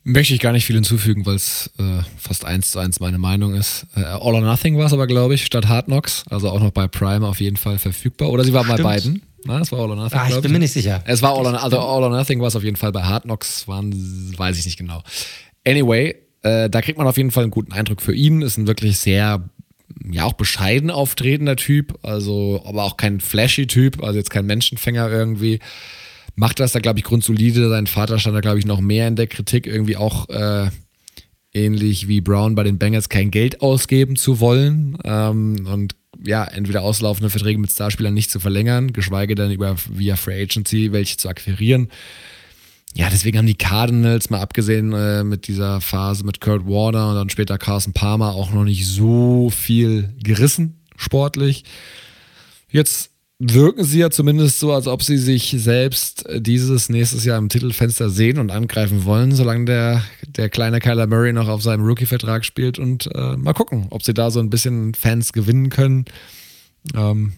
Möchte 0.02 0.32
ich 0.32 0.40
gar 0.40 0.52
nicht 0.52 0.64
viel 0.64 0.76
hinzufügen, 0.76 1.26
weil 1.26 1.34
es 1.34 1.70
äh, 1.78 2.02
fast 2.16 2.46
eins 2.46 2.70
zu 2.70 2.78
eins 2.78 3.00
meine 3.00 3.18
Meinung 3.18 3.54
ist. 3.54 3.86
Äh, 3.94 4.00
All 4.00 4.34
or 4.34 4.40
Nothing 4.40 4.78
war 4.78 4.86
es 4.86 4.94
aber, 4.94 5.06
glaube 5.06 5.34
ich, 5.34 5.44
statt 5.44 5.68
Hard 5.68 5.86
Knocks. 5.86 6.24
Also 6.30 6.48
auch 6.48 6.60
noch 6.60 6.70
bei 6.70 6.88
Prime 6.88 7.26
auf 7.26 7.40
jeden 7.40 7.58
Fall 7.58 7.78
verfügbar. 7.78 8.30
Oder 8.30 8.44
sie 8.44 8.54
war 8.54 8.64
Stimmt. 8.64 8.78
bei 8.78 8.82
beiden. 8.82 9.22
Na, 9.44 9.60
es 9.60 9.70
war 9.72 9.80
All 9.80 9.90
or 9.90 9.96
Nothing. 9.96 10.18
Ah, 10.18 10.28
ich 10.30 10.40
bin 10.40 10.52
mir 10.52 10.58
nicht 10.58 10.72
sicher. 10.72 11.02
Es 11.06 11.20
war 11.20 11.36
All 11.36 11.44
or, 11.44 11.62
also 11.62 11.78
All 11.78 12.02
or 12.02 12.08
Nothing 12.08 12.40
war 12.40 12.48
es 12.48 12.56
auf 12.56 12.64
jeden 12.64 12.76
Fall. 12.76 12.92
Bei 12.92 13.02
Hard 13.02 13.24
Knocks 13.24 13.68
waren, 13.68 13.92
weiß 14.38 14.58
ich 14.58 14.64
nicht 14.64 14.78
genau. 14.78 15.02
Anyway, 15.66 16.14
äh, 16.42 16.70
da 16.70 16.80
kriegt 16.80 16.96
man 16.96 17.06
auf 17.06 17.18
jeden 17.18 17.30
Fall 17.30 17.42
einen 17.44 17.50
guten 17.50 17.72
Eindruck 17.72 18.00
für 18.00 18.14
ihn. 18.14 18.40
Ist 18.40 18.56
ein 18.56 18.66
wirklich 18.66 18.98
sehr, 18.98 19.50
ja, 20.10 20.24
auch 20.24 20.32
bescheiden 20.32 20.90
auftretender 20.90 21.56
Typ. 21.56 21.98
Also, 22.02 22.62
aber 22.64 22.84
auch 22.84 22.96
kein 22.96 23.20
flashy 23.20 23.66
Typ. 23.66 24.02
Also 24.02 24.18
jetzt 24.18 24.30
kein 24.30 24.46
Menschenfänger 24.46 25.10
irgendwie 25.10 25.60
macht 26.40 26.58
das 26.58 26.72
da, 26.72 26.80
glaube 26.80 26.98
ich, 26.98 27.04
grundsolide. 27.04 27.68
Sein 27.68 27.86
Vater 27.86 28.18
stand 28.18 28.34
da, 28.34 28.40
glaube 28.40 28.58
ich, 28.58 28.64
noch 28.64 28.80
mehr 28.80 29.06
in 29.06 29.14
der 29.14 29.26
Kritik, 29.26 29.66
irgendwie 29.66 29.98
auch 29.98 30.26
äh, 30.30 30.70
ähnlich 31.52 32.08
wie 32.08 32.22
Brown 32.22 32.54
bei 32.54 32.62
den 32.62 32.78
Bengals 32.78 33.10
kein 33.10 33.30
Geld 33.30 33.60
ausgeben 33.60 34.16
zu 34.16 34.40
wollen 34.40 34.96
ähm, 35.04 35.66
und 35.70 35.96
ja, 36.24 36.44
entweder 36.44 36.82
auslaufende 36.82 37.28
Verträge 37.28 37.58
mit 37.58 37.70
Starspielern 37.70 38.14
nicht 38.14 38.30
zu 38.30 38.40
verlängern, 38.40 38.94
geschweige 38.94 39.34
denn 39.34 39.50
über 39.50 39.76
via 39.90 40.16
Free 40.16 40.42
Agency 40.42 40.92
welche 40.92 41.18
zu 41.18 41.28
akquirieren. 41.28 41.88
Ja, 42.94 43.08
deswegen 43.10 43.36
haben 43.36 43.46
die 43.46 43.54
Cardinals, 43.54 44.30
mal 44.30 44.40
abgesehen 44.40 44.94
äh, 44.94 45.22
mit 45.24 45.46
dieser 45.46 45.82
Phase 45.82 46.24
mit 46.24 46.40
Kurt 46.40 46.66
Warner 46.66 47.10
und 47.10 47.16
dann 47.16 47.30
später 47.30 47.58
Carson 47.58 47.92
Palmer, 47.92 48.32
auch 48.32 48.50
noch 48.50 48.64
nicht 48.64 48.86
so 48.86 49.50
viel 49.50 50.14
gerissen, 50.22 50.80
sportlich. 50.96 51.64
Jetzt 52.70 53.09
wirken 53.40 53.84
sie 53.84 54.00
ja 54.00 54.10
zumindest 54.10 54.60
so, 54.60 54.72
als 54.72 54.86
ob 54.86 55.02
sie 55.02 55.16
sich 55.16 55.56
selbst 55.56 56.26
dieses 56.36 56.90
nächstes 56.90 57.24
Jahr 57.24 57.38
im 57.38 57.48
Titelfenster 57.48 58.10
sehen 58.10 58.38
und 58.38 58.50
angreifen 58.50 59.06
wollen, 59.06 59.34
solange 59.34 59.64
der, 59.64 60.04
der 60.26 60.50
kleine 60.50 60.78
Kyler 60.78 61.06
Murray 61.06 61.32
noch 61.32 61.48
auf 61.48 61.62
seinem 61.62 61.82
Rookie-Vertrag 61.84 62.44
spielt. 62.44 62.78
Und 62.78 63.08
äh, 63.14 63.36
mal 63.38 63.54
gucken, 63.54 63.86
ob 63.88 64.02
sie 64.02 64.12
da 64.12 64.30
so 64.30 64.40
ein 64.40 64.50
bisschen 64.50 64.92
Fans 64.92 65.32
gewinnen 65.32 65.70
können. 65.70 66.04
Ähm, 66.94 67.32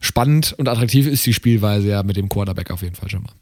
spannend 0.00 0.52
und 0.58 0.68
attraktiv 0.68 1.06
ist 1.06 1.24
die 1.24 1.32
Spielweise 1.32 1.88
ja 1.88 2.02
mit 2.02 2.16
dem 2.16 2.28
Quarterback 2.28 2.72
auf 2.72 2.82
jeden 2.82 2.96
Fall 2.96 3.08
schon 3.08 3.22
mal. 3.22 3.32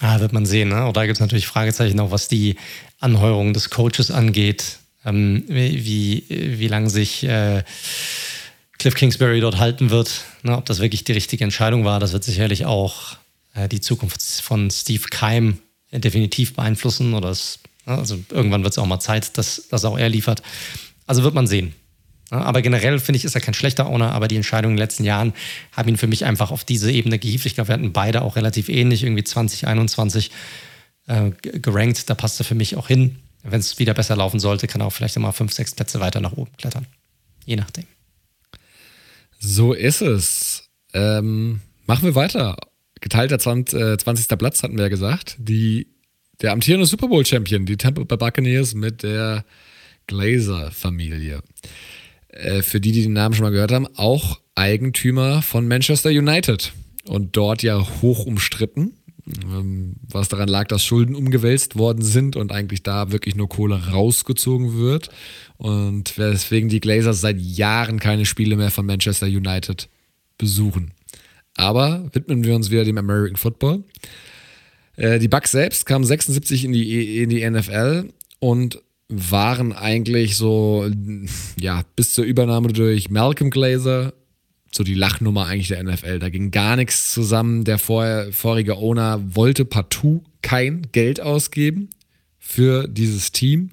Ah, 0.00 0.18
wird 0.18 0.32
man 0.32 0.46
sehen. 0.46 0.70
Ne? 0.70 0.84
Und 0.84 0.96
da 0.96 1.06
gibt 1.06 1.14
es 1.14 1.20
natürlich 1.20 1.46
Fragezeichen 1.46 2.00
auch, 2.00 2.10
was 2.10 2.26
die 2.26 2.56
Anheuerung 2.98 3.52
des 3.52 3.70
Coaches 3.70 4.10
angeht. 4.10 4.78
Ähm, 5.04 5.44
wie, 5.46 6.24
wie 6.28 6.66
lange 6.66 6.90
sich 6.90 7.22
äh, 7.22 7.62
Cliff 8.84 8.96
Kingsbury 8.96 9.40
dort 9.40 9.56
halten 9.56 9.88
wird. 9.88 10.26
Ne, 10.42 10.58
ob 10.58 10.66
das 10.66 10.78
wirklich 10.78 11.04
die 11.04 11.12
richtige 11.12 11.42
Entscheidung 11.42 11.86
war, 11.86 12.00
das 12.00 12.12
wird 12.12 12.22
sicherlich 12.22 12.66
auch 12.66 13.16
äh, 13.54 13.66
die 13.66 13.80
Zukunft 13.80 14.20
von 14.20 14.70
Steve 14.70 15.04
Keim 15.10 15.56
äh, 15.90 15.98
definitiv 15.98 16.52
beeinflussen. 16.52 17.14
Oder 17.14 17.30
es, 17.30 17.60
ne, 17.86 17.96
also 17.96 18.18
irgendwann 18.30 18.62
wird 18.62 18.74
es 18.74 18.78
auch 18.78 18.84
mal 18.84 19.00
Zeit, 19.00 19.38
dass, 19.38 19.68
dass 19.70 19.86
auch 19.86 19.98
er 19.98 20.10
liefert. 20.10 20.42
Also 21.06 21.22
wird 21.22 21.32
man 21.32 21.46
sehen. 21.46 21.74
Ne, 22.30 22.44
aber 22.44 22.60
generell 22.60 22.98
finde 22.98 23.16
ich, 23.16 23.24
ist 23.24 23.34
er 23.34 23.40
kein 23.40 23.54
schlechter 23.54 23.86
Owner, 23.86 24.12
aber 24.12 24.28
die 24.28 24.36
Entscheidungen 24.36 24.74
in 24.74 24.76
den 24.76 24.82
letzten 24.82 25.04
Jahren 25.04 25.32
haben 25.72 25.88
ihn 25.88 25.96
für 25.96 26.06
mich 26.06 26.26
einfach 26.26 26.50
auf 26.50 26.64
diese 26.64 26.92
Ebene 26.92 27.18
gehievt. 27.18 27.46
Ich 27.46 27.54
glaube, 27.54 27.68
wir 27.68 27.76
hatten 27.76 27.94
beide 27.94 28.20
auch 28.20 28.36
relativ 28.36 28.68
ähnlich, 28.68 29.02
irgendwie 29.02 29.24
2021 29.24 30.30
äh, 31.06 31.30
gerankt. 31.40 32.10
Da 32.10 32.14
passt 32.14 32.38
er 32.38 32.44
für 32.44 32.54
mich 32.54 32.76
auch 32.76 32.88
hin. 32.88 33.16
Wenn 33.42 33.60
es 33.60 33.78
wieder 33.78 33.94
besser 33.94 34.14
laufen 34.14 34.40
sollte, 34.40 34.66
kann 34.66 34.82
er 34.82 34.88
auch 34.88 34.92
vielleicht 34.92 35.16
immer 35.16 35.32
fünf, 35.32 35.54
sechs 35.54 35.74
Plätze 35.74 36.00
weiter 36.00 36.20
nach 36.20 36.32
oben 36.32 36.54
klettern. 36.58 36.86
Je 37.46 37.56
nachdem. 37.56 37.84
So 39.46 39.74
ist 39.74 40.00
es. 40.00 40.70
Ähm, 40.94 41.60
machen 41.86 42.04
wir 42.04 42.14
weiter. 42.14 42.56
Geteilter 43.00 43.38
20, 43.38 43.78
äh, 43.78 43.96
20. 43.98 44.38
Platz 44.38 44.62
hatten 44.62 44.76
wir 44.76 44.84
ja 44.84 44.88
gesagt. 44.88 45.36
Die, 45.38 45.88
der 46.40 46.52
amtierende 46.52 46.86
Super 46.86 47.08
Bowl 47.08 47.26
Champion, 47.26 47.66
die 47.66 47.76
Tampa 47.76 48.04
Bay 48.04 48.16
Buccaneers 48.16 48.74
mit 48.74 49.02
der 49.02 49.44
Glazer-Familie. 50.06 51.42
Äh, 52.28 52.62
für 52.62 52.80
die, 52.80 52.92
die 52.92 53.02
den 53.02 53.12
Namen 53.12 53.34
schon 53.34 53.44
mal 53.44 53.50
gehört 53.50 53.72
haben, 53.72 53.86
auch 53.96 54.40
Eigentümer 54.54 55.42
von 55.42 55.68
Manchester 55.68 56.08
United 56.08 56.72
und 57.06 57.36
dort 57.36 57.62
ja 57.62 57.86
hoch 58.00 58.24
umstritten. 58.24 58.96
Ähm, 59.26 59.96
was 60.08 60.28
daran 60.28 60.48
lag, 60.48 60.68
dass 60.68 60.84
Schulden 60.84 61.14
umgewälzt 61.14 61.76
worden 61.76 62.02
sind 62.02 62.36
und 62.36 62.52
eigentlich 62.52 62.82
da 62.82 63.10
wirklich 63.10 63.36
nur 63.36 63.48
Kohle 63.48 63.90
rausgezogen 63.90 64.76
wird. 64.78 65.08
Und 65.56 66.18
weswegen 66.18 66.68
die 66.68 66.80
Glazers 66.80 67.20
seit 67.20 67.40
Jahren 67.40 67.98
keine 67.98 68.26
Spiele 68.26 68.56
mehr 68.56 68.70
von 68.70 68.84
Manchester 68.84 69.26
United 69.26 69.88
besuchen. 70.36 70.92
Aber 71.56 72.08
widmen 72.12 72.44
wir 72.44 72.54
uns 72.54 72.70
wieder 72.70 72.84
dem 72.84 72.98
American 72.98 73.36
Football. 73.36 73.84
Äh, 74.96 75.18
die 75.18 75.28
Bucks 75.28 75.52
selbst 75.52 75.86
kamen 75.86 76.04
76 76.04 76.64
in 76.64 76.72
die, 76.72 77.22
in 77.22 77.30
die 77.30 77.48
NFL 77.48 78.10
und 78.40 78.80
waren 79.08 79.72
eigentlich 79.72 80.36
so, 80.36 80.90
ja, 81.58 81.82
bis 81.96 82.14
zur 82.14 82.24
Übernahme 82.24 82.72
durch 82.72 83.10
Malcolm 83.10 83.50
Glazer 83.50 84.12
so 84.76 84.84
die 84.84 84.94
Lachnummer 84.94 85.46
eigentlich 85.46 85.68
der 85.68 85.82
NFL. 85.82 86.18
Da 86.18 86.28
ging 86.28 86.50
gar 86.50 86.76
nichts 86.76 87.12
zusammen. 87.12 87.64
Der 87.64 87.78
vor, 87.78 88.26
vorige 88.32 88.76
Owner 88.76 89.20
wollte 89.34 89.64
partout 89.64 90.22
kein 90.42 90.86
Geld 90.92 91.20
ausgeben 91.20 91.90
für 92.38 92.88
dieses 92.88 93.32
Team. 93.32 93.70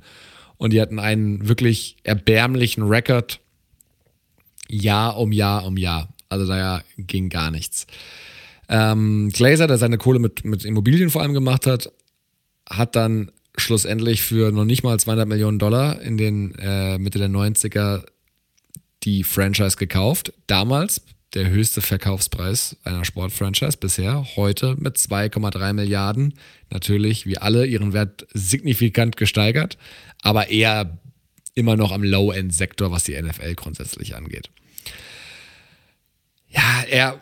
Und 0.58 0.74
die 0.74 0.82
hatten 0.82 1.00
einen 1.00 1.48
wirklich 1.48 1.98
erbärmlichen 2.04 2.84
Rekord 2.84 3.40
Jahr 4.70 5.18
um 5.18 5.32
Jahr 5.32 5.66
um 5.66 5.78
Jahr. 5.78 6.10
Also 6.30 6.46
da 6.46 6.82
ging 6.98 7.30
gar 7.30 7.52
nichts. 7.52 7.88
Ähm, 8.70 9.30
Glazer, 9.34 9.68
der 9.68 9.78
seine 9.78 9.98
Kohle 9.98 10.20
mit, 10.20 10.46
mit 10.46 10.64
Immobilien 10.64 11.10
vor 11.10 11.22
allem 11.22 11.34
gemacht 11.34 11.68
hat, 11.68 11.92
hat 12.70 12.96
dann 12.96 13.32
schlussendlich 13.58 14.22
für 14.22 14.52
noch 14.52 14.64
nicht 14.64 14.84
mal 14.84 14.98
200 14.98 15.28
Millionen 15.28 15.60
Dollar 15.60 16.02
in 16.02 16.18
den 16.18 16.56
äh, 16.56 16.98
Mitte 16.98 17.20
der 17.20 17.28
90er 17.28 18.06
die 19.04 19.24
Franchise 19.24 19.78
gekauft. 19.78 20.34
Damals 20.48 21.02
der 21.34 21.50
höchste 21.50 21.82
Verkaufspreis 21.82 22.78
einer 22.84 23.06
Sportfranchise 23.06 23.78
bisher. 23.78 24.26
Heute 24.36 24.76
mit 24.78 24.98
2,3 24.98 25.74
Milliarden. 25.74 26.34
Natürlich, 26.70 27.26
wie 27.26 27.38
alle, 27.38 27.66
ihren 27.66 27.94
Wert 27.94 28.28
signifikant 28.34 29.16
gesteigert, 29.18 29.78
aber 30.22 30.50
eher 30.50 31.00
immer 31.56 31.78
noch 31.78 31.92
am 31.92 32.04
Low-End-Sektor, 32.04 32.92
was 32.92 33.06
die 33.06 33.22
NFL 33.22 33.56
grundsätzlich 33.56 34.16
angeht. 34.16 34.50
Ja, 36.50 36.84
er 36.90 37.20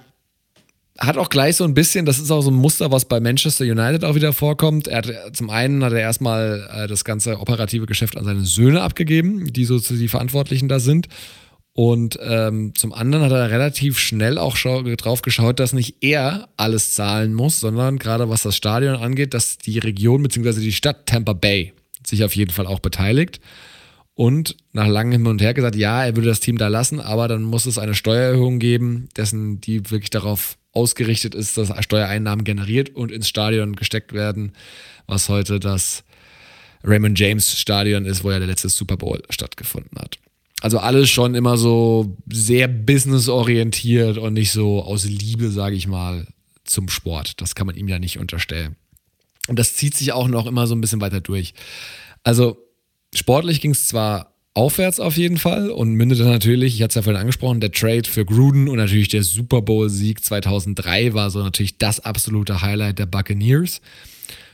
hat 0.97 1.17
auch 1.17 1.29
gleich 1.29 1.55
so 1.55 1.63
ein 1.63 1.73
bisschen, 1.73 2.05
das 2.05 2.19
ist 2.19 2.29
auch 2.29 2.41
so 2.41 2.51
ein 2.51 2.55
Muster, 2.55 2.91
was 2.91 3.05
bei 3.05 3.19
Manchester 3.19 3.63
United 3.63 4.03
auch 4.03 4.15
wieder 4.15 4.33
vorkommt. 4.33 4.87
Er 4.87 4.97
hat, 4.97 5.35
zum 5.35 5.49
einen 5.49 5.83
hat 5.83 5.93
er 5.93 5.99
erstmal 5.99 6.67
äh, 6.73 6.87
das 6.87 7.05
ganze 7.05 7.39
operative 7.39 7.85
Geschäft 7.85 8.17
an 8.17 8.25
seine 8.25 8.43
Söhne 8.43 8.81
abgegeben, 8.81 9.53
die 9.53 9.65
so 9.65 9.79
die 9.79 10.07
Verantwortlichen 10.07 10.67
da 10.67 10.79
sind. 10.79 11.07
Und 11.81 12.19
ähm, 12.21 12.73
zum 12.75 12.91
anderen 12.91 13.23
hat 13.23 13.31
er 13.31 13.51
relativ 13.51 13.99
schnell 13.99 14.37
auch 14.37 14.57
drauf 14.57 15.21
geschaut, 15.21 15.61
dass 15.61 15.71
nicht 15.71 16.03
er 16.03 16.49
alles 16.57 16.93
zahlen 16.93 17.33
muss, 17.33 17.61
sondern 17.61 17.99
gerade 17.99 18.27
was 18.27 18.41
das 18.41 18.57
Stadion 18.57 18.97
angeht, 18.97 19.33
dass 19.33 19.57
die 19.59 19.79
Region 19.79 20.21
bzw. 20.21 20.59
die 20.59 20.73
Stadt 20.73 21.05
Tampa 21.05 21.31
Bay 21.31 21.71
sich 22.05 22.25
auf 22.25 22.35
jeden 22.35 22.51
Fall 22.51 22.67
auch 22.67 22.79
beteiligt. 22.79 23.39
Und 24.13 24.57
nach 24.73 24.89
langem 24.89 25.21
Hin 25.21 25.27
und 25.27 25.41
Her 25.41 25.53
gesagt, 25.53 25.77
ja, 25.77 26.03
er 26.03 26.17
würde 26.17 26.27
das 26.27 26.41
Team 26.41 26.57
da 26.57 26.67
lassen, 26.67 26.99
aber 26.99 27.29
dann 27.29 27.43
muss 27.43 27.65
es 27.65 27.77
eine 27.77 27.95
Steuererhöhung 27.95 28.59
geben, 28.59 29.07
dessen 29.15 29.61
die 29.61 29.89
wirklich 29.89 30.09
darauf 30.09 30.57
ausgerichtet 30.73 31.33
ist, 31.33 31.57
dass 31.57 31.71
Steuereinnahmen 31.81 32.43
generiert 32.43 32.93
und 32.93 33.09
ins 33.09 33.29
Stadion 33.29 33.77
gesteckt 33.77 34.11
werden, 34.11 34.51
was 35.07 35.29
heute 35.29 35.61
das 35.61 36.03
Raymond 36.83 37.17
James 37.17 37.57
Stadion 37.57 38.03
ist, 38.03 38.25
wo 38.25 38.31
ja 38.31 38.39
der 38.39 38.49
letzte 38.49 38.67
Super 38.67 38.97
Bowl 38.97 39.23
stattgefunden 39.29 39.97
hat. 39.97 40.19
Also 40.61 40.79
alles 40.79 41.09
schon 41.09 41.35
immer 41.35 41.57
so 41.57 42.17
sehr 42.29 42.67
businessorientiert 42.67 44.17
und 44.17 44.33
nicht 44.33 44.51
so 44.51 44.83
aus 44.83 45.05
Liebe, 45.05 45.49
sage 45.51 45.75
ich 45.75 45.87
mal, 45.87 46.27
zum 46.65 46.89
Sport. 46.89 47.41
Das 47.41 47.55
kann 47.55 47.67
man 47.67 47.75
ihm 47.75 47.87
ja 47.87 47.99
nicht 47.99 48.19
unterstellen. 48.19 48.75
Und 49.47 49.57
das 49.57 49.75
zieht 49.75 49.95
sich 49.95 50.11
auch 50.11 50.27
noch 50.27 50.45
immer 50.45 50.67
so 50.67 50.75
ein 50.75 50.81
bisschen 50.81 51.01
weiter 51.01 51.21
durch. 51.21 51.53
Also 52.23 52.57
sportlich 53.15 53.61
ging 53.61 53.71
es 53.71 53.87
zwar 53.87 54.35
aufwärts 54.53 54.99
auf 54.99 55.15
jeden 55.15 55.37
Fall 55.37 55.69
und 55.69 55.93
mündete 55.93 56.25
natürlich, 56.25 56.75
ich 56.75 56.81
hatte 56.81 56.89
es 56.89 56.95
ja 56.95 57.01
vorhin 57.03 57.21
angesprochen, 57.21 57.61
der 57.61 57.71
Trade 57.71 58.09
für 58.09 58.25
Gruden 58.25 58.67
und 58.67 58.77
natürlich 58.77 59.07
der 59.07 59.23
Super 59.23 59.61
Bowl-Sieg 59.61 60.23
2003 60.23 61.13
war 61.13 61.29
so 61.31 61.41
natürlich 61.41 61.77
das 61.77 62.01
absolute 62.01 62.61
Highlight 62.61 62.99
der 62.99 63.05
Buccaneers. 63.05 63.81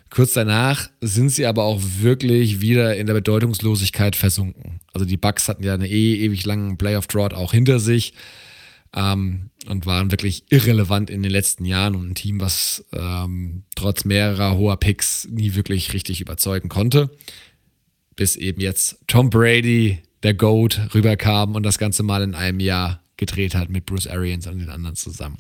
Kurz 0.10 0.34
danach 0.34 0.90
sind 1.02 1.30
sie 1.30 1.46
aber 1.46 1.64
auch 1.64 1.82
wirklich 2.00 2.62
wieder 2.62 2.96
in 2.96 3.08
der 3.08 3.16
Bedeutungslosigkeit 3.16 4.16
versunken. 4.16 4.80
Also 4.94 5.06
die 5.06 5.18
Bucks 5.18 5.50
hatten 5.50 5.64
ja 5.64 5.74
eine 5.74 5.90
eh 5.90 6.16
ewig 6.24 6.46
langen 6.46 6.78
Playoff-Drought 6.78 7.34
auch 7.34 7.52
hinter 7.52 7.80
sich 7.80 8.14
ähm, 8.96 9.50
und 9.68 9.86
waren 9.86 10.12
wirklich 10.12 10.46
irrelevant 10.50 11.10
in 11.10 11.24
den 11.24 11.32
letzten 11.32 11.66
Jahren 11.66 11.96
und 11.96 12.12
ein 12.12 12.16
Team, 12.16 12.40
was 12.40 12.86
ähm, 12.94 13.64
trotz 13.76 14.06
mehrerer 14.06 14.58
hoher 14.58 14.78
Picks 14.78 15.28
nie 15.30 15.56
wirklich 15.56 15.94
richtig 15.94 16.22
überzeugen 16.22 16.70
konnte. 16.70 17.10
Bis 18.16 18.36
eben 18.36 18.62
jetzt 18.62 19.00
Tom 19.08 19.30
Brady, 19.30 20.00
der 20.24 20.36
GOAT, 20.36 20.94
rüberkam 20.94 21.56
und 21.56 21.64
das 21.64 21.78
Ganze 21.78 22.04
mal 22.04 22.22
in 22.22 22.36
einem 22.36 22.60
Jahr 22.60 23.02
gedreht 23.18 23.56
hat 23.56 23.70
mit 23.70 23.86
Bruce 23.86 24.08
Arians 24.08 24.48
und 24.48 24.60
den 24.60 24.70
anderen 24.70 24.96
zusammen. 24.96 25.38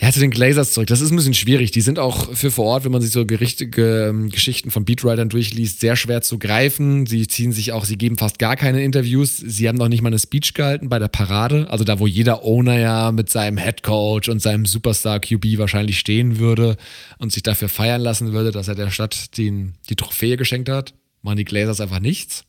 Ja, 0.00 0.12
zu 0.12 0.20
den 0.20 0.30
Glazers 0.30 0.74
zurück. 0.74 0.86
Das 0.86 1.00
ist 1.00 1.10
ein 1.10 1.16
bisschen 1.16 1.34
schwierig. 1.34 1.72
Die 1.72 1.80
sind 1.80 1.98
auch 1.98 2.32
für 2.32 2.52
vor 2.52 2.66
Ort, 2.66 2.84
wenn 2.84 2.92
man 2.92 3.02
sich 3.02 3.10
so 3.10 3.26
gerichtige 3.26 4.06
ähm, 4.06 4.30
Geschichten 4.30 4.70
von 4.70 4.84
Beatwritern 4.84 5.28
durchliest, 5.28 5.80
sehr 5.80 5.96
schwer 5.96 6.22
zu 6.22 6.38
greifen. 6.38 7.04
Sie 7.06 7.26
ziehen 7.26 7.50
sich 7.50 7.72
auch, 7.72 7.84
sie 7.84 7.98
geben 7.98 8.16
fast 8.16 8.38
gar 8.38 8.54
keine 8.54 8.84
Interviews. 8.84 9.38
Sie 9.38 9.68
haben 9.68 9.76
noch 9.76 9.88
nicht 9.88 10.00
mal 10.02 10.10
eine 10.10 10.18
Speech 10.20 10.54
gehalten 10.54 10.88
bei 10.88 11.00
der 11.00 11.08
Parade. 11.08 11.66
Also 11.68 11.82
da, 11.82 11.98
wo 11.98 12.06
jeder 12.06 12.44
Owner 12.44 12.78
ja 12.78 13.10
mit 13.10 13.28
seinem 13.28 13.58
Head 13.58 13.82
Coach 13.82 14.28
und 14.28 14.40
seinem 14.40 14.66
Superstar 14.66 15.18
QB 15.18 15.58
wahrscheinlich 15.58 15.98
stehen 15.98 16.38
würde 16.38 16.76
und 17.18 17.32
sich 17.32 17.42
dafür 17.42 17.68
feiern 17.68 18.00
lassen 18.00 18.32
würde, 18.32 18.52
dass 18.52 18.68
er 18.68 18.76
der 18.76 18.92
Stadt 18.92 19.36
den, 19.36 19.74
die 19.90 19.96
Trophäe 19.96 20.36
geschenkt 20.36 20.68
hat, 20.68 20.94
machen 21.22 21.38
die 21.38 21.44
Glazers 21.44 21.80
einfach 21.80 21.98
nichts. 21.98 22.44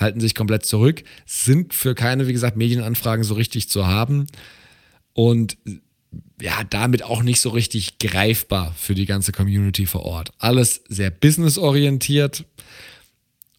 Halten 0.00 0.20
sich 0.20 0.34
komplett 0.34 0.64
zurück, 0.64 1.02
sind 1.26 1.74
für 1.74 1.94
keine, 1.94 2.26
wie 2.26 2.32
gesagt, 2.32 2.56
Medienanfragen 2.56 3.22
so 3.22 3.34
richtig 3.34 3.68
zu 3.68 3.86
haben. 3.86 4.26
Und 5.12 5.58
ja, 6.40 6.64
damit 6.64 7.02
auch 7.02 7.22
nicht 7.22 7.40
so 7.40 7.50
richtig 7.50 7.98
greifbar 7.98 8.74
für 8.76 8.94
die 8.94 9.06
ganze 9.06 9.32
Community 9.32 9.86
vor 9.86 10.02
Ort. 10.02 10.32
Alles 10.38 10.82
sehr 10.88 11.10
businessorientiert 11.10 12.44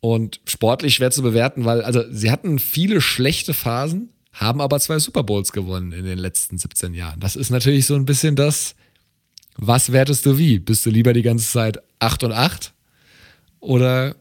und 0.01 0.41
sportlich 0.45 0.95
schwer 0.95 1.11
zu 1.11 1.21
bewerten, 1.21 1.65
weil, 1.65 1.81
also 1.81 2.03
sie 2.11 2.29
hatten 2.29 2.59
viele 2.59 2.99
schlechte 2.99 3.53
Phasen, 3.53 4.09
haben 4.33 4.59
aber 4.59 4.79
zwei 4.79 4.99
Super 4.99 5.23
Bowls 5.23 5.51
gewonnen 5.51 5.91
in 5.91 6.03
den 6.03 6.17
letzten 6.17 6.57
17 6.57 6.93
Jahren. 6.93 7.19
Das 7.19 7.35
ist 7.35 7.49
natürlich 7.49 7.85
so 7.85 7.95
ein 7.95 8.05
bisschen 8.05 8.35
das, 8.35 8.75
was 9.55 9.91
wertest 9.91 10.25
du 10.25 10.37
wie? 10.37 10.59
Bist 10.59 10.85
du 10.85 10.89
lieber 10.89 11.13
die 11.13 11.21
ganze 11.21 11.49
Zeit 11.49 11.79
8 11.99 12.25
und 12.25 12.31
8? 12.33 12.73
Oder 13.59 14.15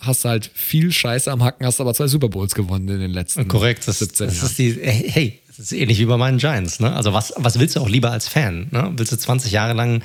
hast 0.00 0.24
du 0.24 0.30
halt 0.30 0.50
viel 0.52 0.90
Scheiße 0.90 1.30
am 1.30 1.44
Hacken, 1.44 1.66
hast 1.66 1.80
aber 1.80 1.94
zwei 1.94 2.08
Super 2.08 2.28
Bowls 2.28 2.54
gewonnen 2.54 2.88
in 2.88 3.00
den 3.00 3.12
letzten 3.12 3.46
Korrekt, 3.48 3.86
das, 3.86 4.00
17 4.00 4.26
das 4.26 4.36
Jahren. 4.36 4.46
Ist 4.46 4.58
die, 4.58 4.72
hey, 4.82 5.40
das 5.56 5.66
ist 5.66 5.72
ähnlich 5.72 5.98
wie 5.98 6.06
bei 6.06 6.16
meinen 6.16 6.38
Giants. 6.38 6.80
Ne? 6.80 6.92
Also 6.92 7.12
was, 7.12 7.32
was 7.36 7.58
willst 7.58 7.76
du 7.76 7.80
auch 7.80 7.88
lieber 7.88 8.10
als 8.10 8.28
Fan? 8.28 8.68
Ne? 8.70 8.92
Willst 8.96 9.12
du 9.12 9.16
20 9.16 9.52
Jahre 9.52 9.72
lang 9.72 10.02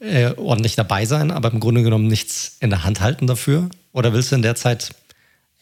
äh, 0.00 0.32
ordentlich 0.36 0.76
dabei 0.76 1.04
sein, 1.04 1.30
aber 1.30 1.52
im 1.52 1.60
Grunde 1.60 1.82
genommen 1.82 2.06
nichts 2.06 2.58
in 2.60 2.70
der 2.70 2.84
Hand 2.84 3.00
halten 3.00 3.26
dafür? 3.26 3.68
Oder 3.92 4.12
willst 4.12 4.30
du 4.30 4.36
in 4.36 4.42
der 4.42 4.54
Zeit 4.54 4.94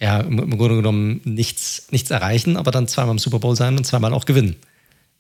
ja, 0.01 0.21
im, 0.21 0.39
im 0.39 0.59
Grunde 0.59 0.77
genommen 0.77 1.21
nichts, 1.25 1.87
nichts 1.91 2.11
erreichen, 2.11 2.57
aber 2.57 2.71
dann 2.71 2.89
zweimal 2.89 3.13
im 3.13 3.19
Super 3.19 3.39
Bowl 3.39 3.57
sein 3.57 3.77
und 3.77 3.85
zweimal 3.85 4.13
auch 4.13 4.25
gewinnen? 4.25 4.57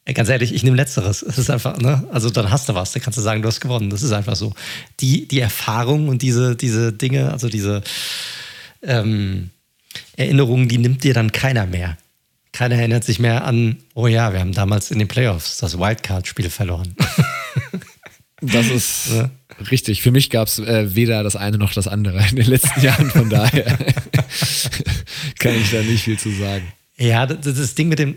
Ganz 0.05 0.28
ehrlich, 0.28 0.52
ich 0.52 0.65
nehme 0.65 0.76
Letzteres. 0.76 1.23
Es 1.23 1.39
ist 1.39 1.49
einfach, 1.49 1.78
ne? 1.78 2.08
Also 2.10 2.28
dann 2.28 2.50
hast 2.50 2.68
du 2.68 2.74
was, 2.74 2.91
dann 2.91 3.02
kannst 3.02 3.18
du 3.18 3.23
sagen, 3.23 3.41
du 3.41 3.47
hast 3.47 3.60
gewonnen. 3.60 3.89
Das 3.89 4.02
ist 4.02 4.10
einfach 4.10 4.34
so. 4.34 4.52
Die, 4.99 5.28
die 5.28 5.39
Erfahrung 5.39 6.08
und 6.08 6.23
diese, 6.23 6.57
diese 6.57 6.92
Dinge, 6.92 7.32
also 7.32 7.49
diese 7.49 7.82
ähm, 8.82 9.50
Erinnerungen, 10.16 10.68
die 10.68 10.78
nimmt 10.78 11.05
dir 11.05 11.15
dann 11.15 11.31
keiner 11.31 11.66
mehr. 11.66 11.97
Keiner 12.52 12.76
erinnert 12.76 13.05
sich 13.05 13.18
mehr 13.18 13.44
an, 13.44 13.78
oh 13.94 14.06
ja, 14.06 14.32
wir 14.32 14.40
haben 14.40 14.52
damals 14.52 14.90
in 14.90 14.98
den 14.98 15.08
Playoffs 15.08 15.58
das 15.58 15.78
Wildcard-Spiel 15.78 16.50
verloren. 16.50 16.94
Das 18.42 18.66
ist 18.66 19.12
ja. 19.12 19.31
richtig. 19.70 20.02
Für 20.02 20.10
mich 20.10 20.28
gab 20.28 20.48
es 20.48 20.58
äh, 20.58 20.94
weder 20.97 21.22
das 21.22 21.36
eine 21.36 21.58
noch 21.58 21.72
das 21.72 21.86
andere 21.86 22.26
in 22.28 22.36
den 22.36 22.47
letzten 22.47 22.81
Jahren. 22.82 23.08
Von 23.08 23.31
daher 23.31 23.64
kann 25.39 25.55
ich 25.55 25.70
da 25.70 25.81
nicht 25.82 26.02
viel 26.02 26.18
zu 26.18 26.31
sagen. 26.32 26.72
Ja, 26.98 27.24
das, 27.24 27.56
das 27.56 27.74
Ding 27.76 27.89
mit 27.89 28.00
dem. 28.00 28.16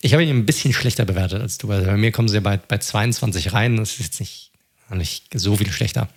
Ich 0.00 0.14
habe 0.14 0.24
ihn 0.24 0.30
ein 0.30 0.46
bisschen 0.46 0.72
schlechter 0.72 1.04
bewertet 1.04 1.42
als 1.42 1.58
du. 1.58 1.70
Also 1.70 1.84
bei 1.84 1.96
mir 1.98 2.10
kommen 2.10 2.28
sie 2.28 2.40
bei, 2.40 2.56
bei 2.56 2.78
22 2.78 3.52
rein. 3.52 3.76
Das 3.76 3.92
ist 3.92 3.98
jetzt 3.98 4.20
nicht, 4.20 4.50
nicht 4.90 5.24
so 5.34 5.56
viel 5.56 5.70
schlechter. 5.70 6.08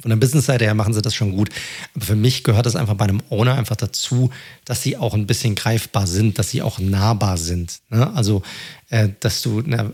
Von 0.00 0.08
der 0.08 0.16
Business-Seite 0.16 0.64
her 0.64 0.74
machen 0.74 0.94
sie 0.94 1.02
das 1.02 1.14
schon 1.14 1.32
gut. 1.32 1.50
Aber 1.94 2.04
für 2.04 2.16
mich 2.16 2.44
gehört 2.44 2.66
es 2.66 2.76
einfach 2.76 2.94
bei 2.94 3.04
einem 3.04 3.22
Owner 3.30 3.54
einfach 3.54 3.76
dazu, 3.76 4.30
dass 4.64 4.82
sie 4.82 4.96
auch 4.96 5.14
ein 5.14 5.26
bisschen 5.26 5.54
greifbar 5.54 6.06
sind, 6.06 6.38
dass 6.38 6.50
sie 6.50 6.62
auch 6.62 6.78
nahbar 6.78 7.36
sind. 7.36 7.80
Ne? 7.90 8.12
Also, 8.14 8.42
äh, 8.88 9.08
dass 9.20 9.42
du, 9.42 9.62
na, 9.64 9.92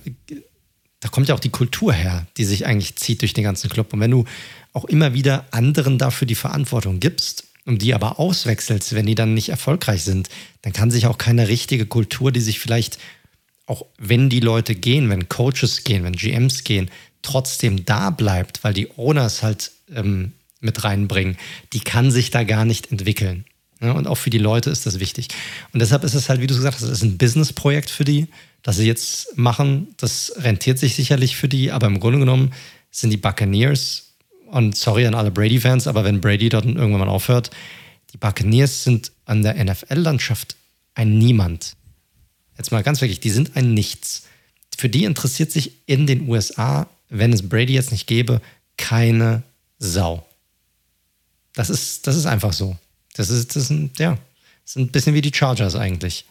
da 1.01 1.09
kommt 1.09 1.29
ja 1.29 1.35
auch 1.35 1.41
die 1.41 1.51
Kultur 1.51 1.93
her, 1.93 2.27
die 2.37 2.45
sich 2.45 2.67
eigentlich 2.67 2.97
zieht 2.97 3.21
durch 3.23 3.33
den 3.33 3.45
ganzen 3.45 3.71
Club. 3.71 3.93
Und 3.93 4.01
wenn 4.01 4.11
du 4.11 4.25
auch 4.73 4.85
immer 4.85 5.15
wieder 5.15 5.47
anderen 5.51 5.99
dafür 5.99 6.27
die 6.27 6.35
Verantwortung 6.35 7.01
gibst 7.01 7.45
und 7.65 7.83
die 7.83 7.95
aber 7.95 8.19
auswechselst, 8.19 8.95
wenn 8.95 9.07
die 9.07 9.15
dann 9.15 9.35
nicht 9.35 9.49
erfolgreich 9.49 10.03
sind, 10.03 10.29
dann 10.63 10.73
kann 10.73 10.91
sich 10.91 11.07
auch 11.07 11.19
keine 11.19 11.49
richtige 11.49 11.87
Kultur, 11.87 12.33
die 12.33 12.41
sich 12.41 12.59
vielleicht 12.59 12.99
auch 13.67 13.85
wenn 13.99 14.29
die 14.31 14.41
Leute 14.41 14.75
gehen, 14.75 15.11
wenn 15.11 15.29
Coaches 15.29 15.83
gehen, 15.83 16.05
wenn 16.05 16.15
GMs 16.15 16.63
gehen, 16.63 16.89
trotzdem 17.23 17.85
da 17.85 18.11
bleibt, 18.11 18.65
weil 18.65 18.75
die 18.75 18.89
Owners 18.97 19.43
halt 19.43 19.73
ähm, 19.95 20.33
mit 20.61 20.85
reinbringen, 20.85 21.37
die 21.73 21.81
kann 21.81 22.11
sich 22.11 22.31
da 22.31 22.45
gar 22.45 22.65
nicht 22.65 22.91
entwickeln. 22.91 23.45
Ja, 23.81 23.93
und 23.93 24.07
auch 24.07 24.15
für 24.15 24.31
die 24.31 24.39
Leute 24.39 24.71
ist 24.71 24.87
das 24.87 25.01
wichtig. 25.01 25.29
Und 25.73 25.81
deshalb 25.81 26.03
ist 26.03 26.15
es 26.15 26.29
halt, 26.29 26.41
wie 26.41 26.47
du 26.47 26.55
gesagt 26.55 26.77
hast, 26.77 26.83
es 26.83 26.91
ist 26.91 27.03
ein 27.03 27.19
Business-Projekt 27.19 27.91
für 27.91 28.05
die, 28.05 28.29
das 28.63 28.77
sie 28.77 28.87
jetzt 28.87 29.37
machen. 29.37 29.89
Das 29.99 30.33
rentiert 30.37 30.79
sich 30.79 30.95
sicherlich 30.95 31.37
für 31.37 31.49
die, 31.49 31.73
aber 31.73 31.87
im 31.87 32.01
Grunde 32.01 32.19
genommen 32.19 32.55
sind 32.91 33.11
die 33.11 33.19
Buccaneers, 33.19 34.07
und 34.47 34.77
sorry 34.77 35.07
an 35.07 35.15
alle 35.15 35.31
Brady-Fans, 35.31 35.87
aber 35.87 36.05
wenn 36.05 36.21
Brady 36.21 36.49
dort 36.49 36.65
irgendwann 36.65 37.01
mal 37.01 37.09
aufhört, 37.09 37.51
die 38.13 38.17
Buccaneers 38.17 38.85
sind 38.85 39.13
an 39.25 39.43
der 39.43 39.63
NFL-Landschaft 39.63 40.57
ein 40.95 41.19
Niemand. 41.19 41.77
Jetzt 42.57 42.73
mal 42.73 42.83
ganz 42.83 43.01
wirklich, 43.01 43.21
die 43.21 43.31
sind 43.31 43.57
ein 43.57 43.75
Nichts. 43.75 44.25
Für 44.77 44.89
die 44.89 45.05
interessiert 45.05 45.53
sich 45.53 45.73
in 45.87 46.07
den 46.07 46.29
USA, 46.29 46.89
wenn 47.09 47.33
es 47.33 47.49
Brady 47.49 47.75
jetzt 47.75 47.93
nicht 47.93 48.07
gäbe, 48.07 48.41
keine 48.77 49.43
Sau. 49.79 50.27
Das 51.55 51.71
ist, 51.71 52.07
das 52.07 52.17
ist 52.17 52.27
einfach 52.27 52.53
so. 52.53 52.77
Das 53.15 53.31
ist, 53.31 53.57
das 53.57 53.69
sind, 53.69 53.99
ja, 53.99 54.19
das 54.65 54.75
sind 54.75 54.89
ein 54.89 54.93
bisschen 54.93 55.15
wie 55.15 55.23
die 55.23 55.33
Chargers 55.35 55.75
eigentlich. 55.75 56.27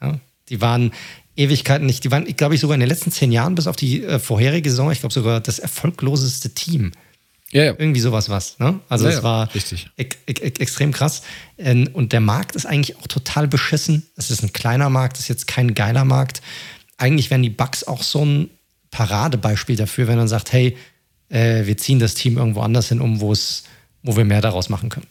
Ja, 0.00 0.18
die 0.48 0.60
waren 0.60 0.92
Ewigkeiten 1.36 1.86
nicht, 1.86 2.04
die 2.04 2.10
waren, 2.10 2.24
glaube 2.36 2.54
ich, 2.54 2.60
sogar 2.60 2.74
in 2.74 2.80
den 2.80 2.88
letzten 2.88 3.10
zehn 3.10 3.32
Jahren 3.32 3.54
bis 3.54 3.66
auf 3.66 3.76
die 3.76 4.04
äh, 4.04 4.18
vorherige 4.18 4.68
Saison, 4.68 4.92
ich 4.92 5.00
glaube 5.00 5.14
sogar 5.14 5.40
das 5.40 5.58
erfolgloseste 5.58 6.50
Team. 6.50 6.92
Ja, 7.52 7.64
ja. 7.64 7.74
Irgendwie 7.78 8.00
sowas 8.00 8.30
was. 8.30 8.58
Ne? 8.58 8.80
Also 8.88 9.06
es 9.06 9.22
war 9.22 9.54
richtig. 9.54 9.90
E 9.98 10.06
e 10.26 10.32
extrem 10.32 10.90
krass. 10.90 11.22
Ähm, 11.58 11.88
und 11.92 12.12
der 12.12 12.20
Markt 12.20 12.56
ist 12.56 12.64
eigentlich 12.64 12.96
auch 12.96 13.06
total 13.06 13.46
beschissen. 13.46 14.06
Es 14.16 14.30
ist 14.30 14.42
ein 14.42 14.54
kleiner 14.54 14.88
Markt, 14.88 15.18
es 15.18 15.24
ist 15.24 15.28
jetzt 15.28 15.46
kein 15.46 15.74
geiler 15.74 16.06
Markt. 16.06 16.40
Eigentlich 16.96 17.30
wären 17.30 17.42
die 17.42 17.50
Bugs 17.50 17.84
auch 17.84 18.02
so 18.02 18.24
ein 18.24 18.50
Paradebeispiel 18.92 19.74
dafür, 19.74 20.06
wenn 20.06 20.18
man 20.18 20.28
sagt, 20.28 20.52
hey, 20.52 20.76
äh, 21.28 21.66
wir 21.66 21.76
ziehen 21.76 21.98
das 21.98 22.14
Team 22.14 22.38
irgendwo 22.38 22.60
anders 22.60 22.88
hin 22.88 23.00
um, 23.00 23.20
wo 23.20 23.32
es, 23.32 23.64
wo 24.04 24.16
wir 24.16 24.24
mehr 24.24 24.40
daraus 24.40 24.68
machen 24.68 24.90
können. 24.90 25.06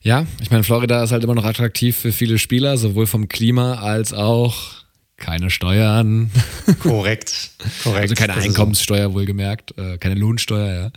Ja, 0.00 0.26
ich 0.40 0.50
meine, 0.50 0.64
Florida 0.64 1.02
ist 1.04 1.12
halt 1.12 1.24
immer 1.24 1.34
noch 1.34 1.44
attraktiv 1.44 1.94
für 1.94 2.12
viele 2.12 2.38
Spieler, 2.38 2.78
sowohl 2.78 3.06
vom 3.06 3.28
Klima 3.28 3.74
als 3.74 4.14
auch 4.14 4.80
keine 5.18 5.50
Steuern. 5.50 6.30
Korrekt, 6.78 7.50
korrekt. 7.82 8.02
Also 8.02 8.14
keine 8.14 8.34
Einkommenssteuer, 8.34 9.12
wohlgemerkt, 9.12 9.76
äh, 9.76 9.98
keine 9.98 10.14
Lohnsteuer, 10.14 10.92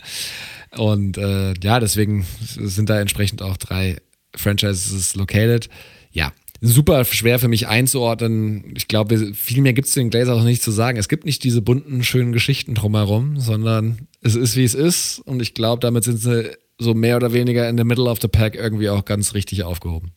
ja. 0.72 0.78
Und 0.78 1.18
äh, 1.18 1.52
ja, 1.62 1.78
deswegen 1.78 2.26
sind 2.40 2.88
da 2.88 2.98
entsprechend 2.98 3.42
auch 3.42 3.58
drei 3.58 3.98
Franchises 4.34 5.14
located. 5.14 5.68
Ja, 6.10 6.32
super 6.60 7.04
schwer 7.04 7.38
für 7.38 7.48
mich 7.48 7.66
einzuordnen. 7.66 8.72
Ich 8.76 8.88
glaube, 8.88 9.34
viel 9.34 9.62
mehr 9.62 9.72
gibt 9.72 9.88
es 9.88 9.94
den 9.94 10.10
Glazers 10.10 10.38
auch 10.38 10.44
nicht 10.44 10.62
zu 10.62 10.70
sagen. 10.70 10.98
Es 10.98 11.08
gibt 11.08 11.24
nicht 11.24 11.44
diese 11.44 11.62
bunten, 11.62 12.04
schönen 12.04 12.32
Geschichten 12.32 12.74
drumherum, 12.74 13.38
sondern 13.38 14.08
es 14.22 14.34
ist, 14.34 14.56
wie 14.56 14.64
es 14.64 14.74
ist. 14.74 15.18
Und 15.20 15.42
ich 15.42 15.54
glaube, 15.54 15.80
damit 15.80 16.04
sind 16.04 16.18
sie 16.18 16.50
so 16.78 16.94
mehr 16.94 17.16
oder 17.16 17.32
weniger 17.32 17.68
in 17.68 17.76
the 17.76 17.84
middle 17.84 18.10
of 18.10 18.18
the 18.20 18.28
pack 18.28 18.54
irgendwie 18.54 18.88
auch 18.88 19.04
ganz 19.04 19.34
richtig 19.34 19.62
aufgehoben. 19.62 20.12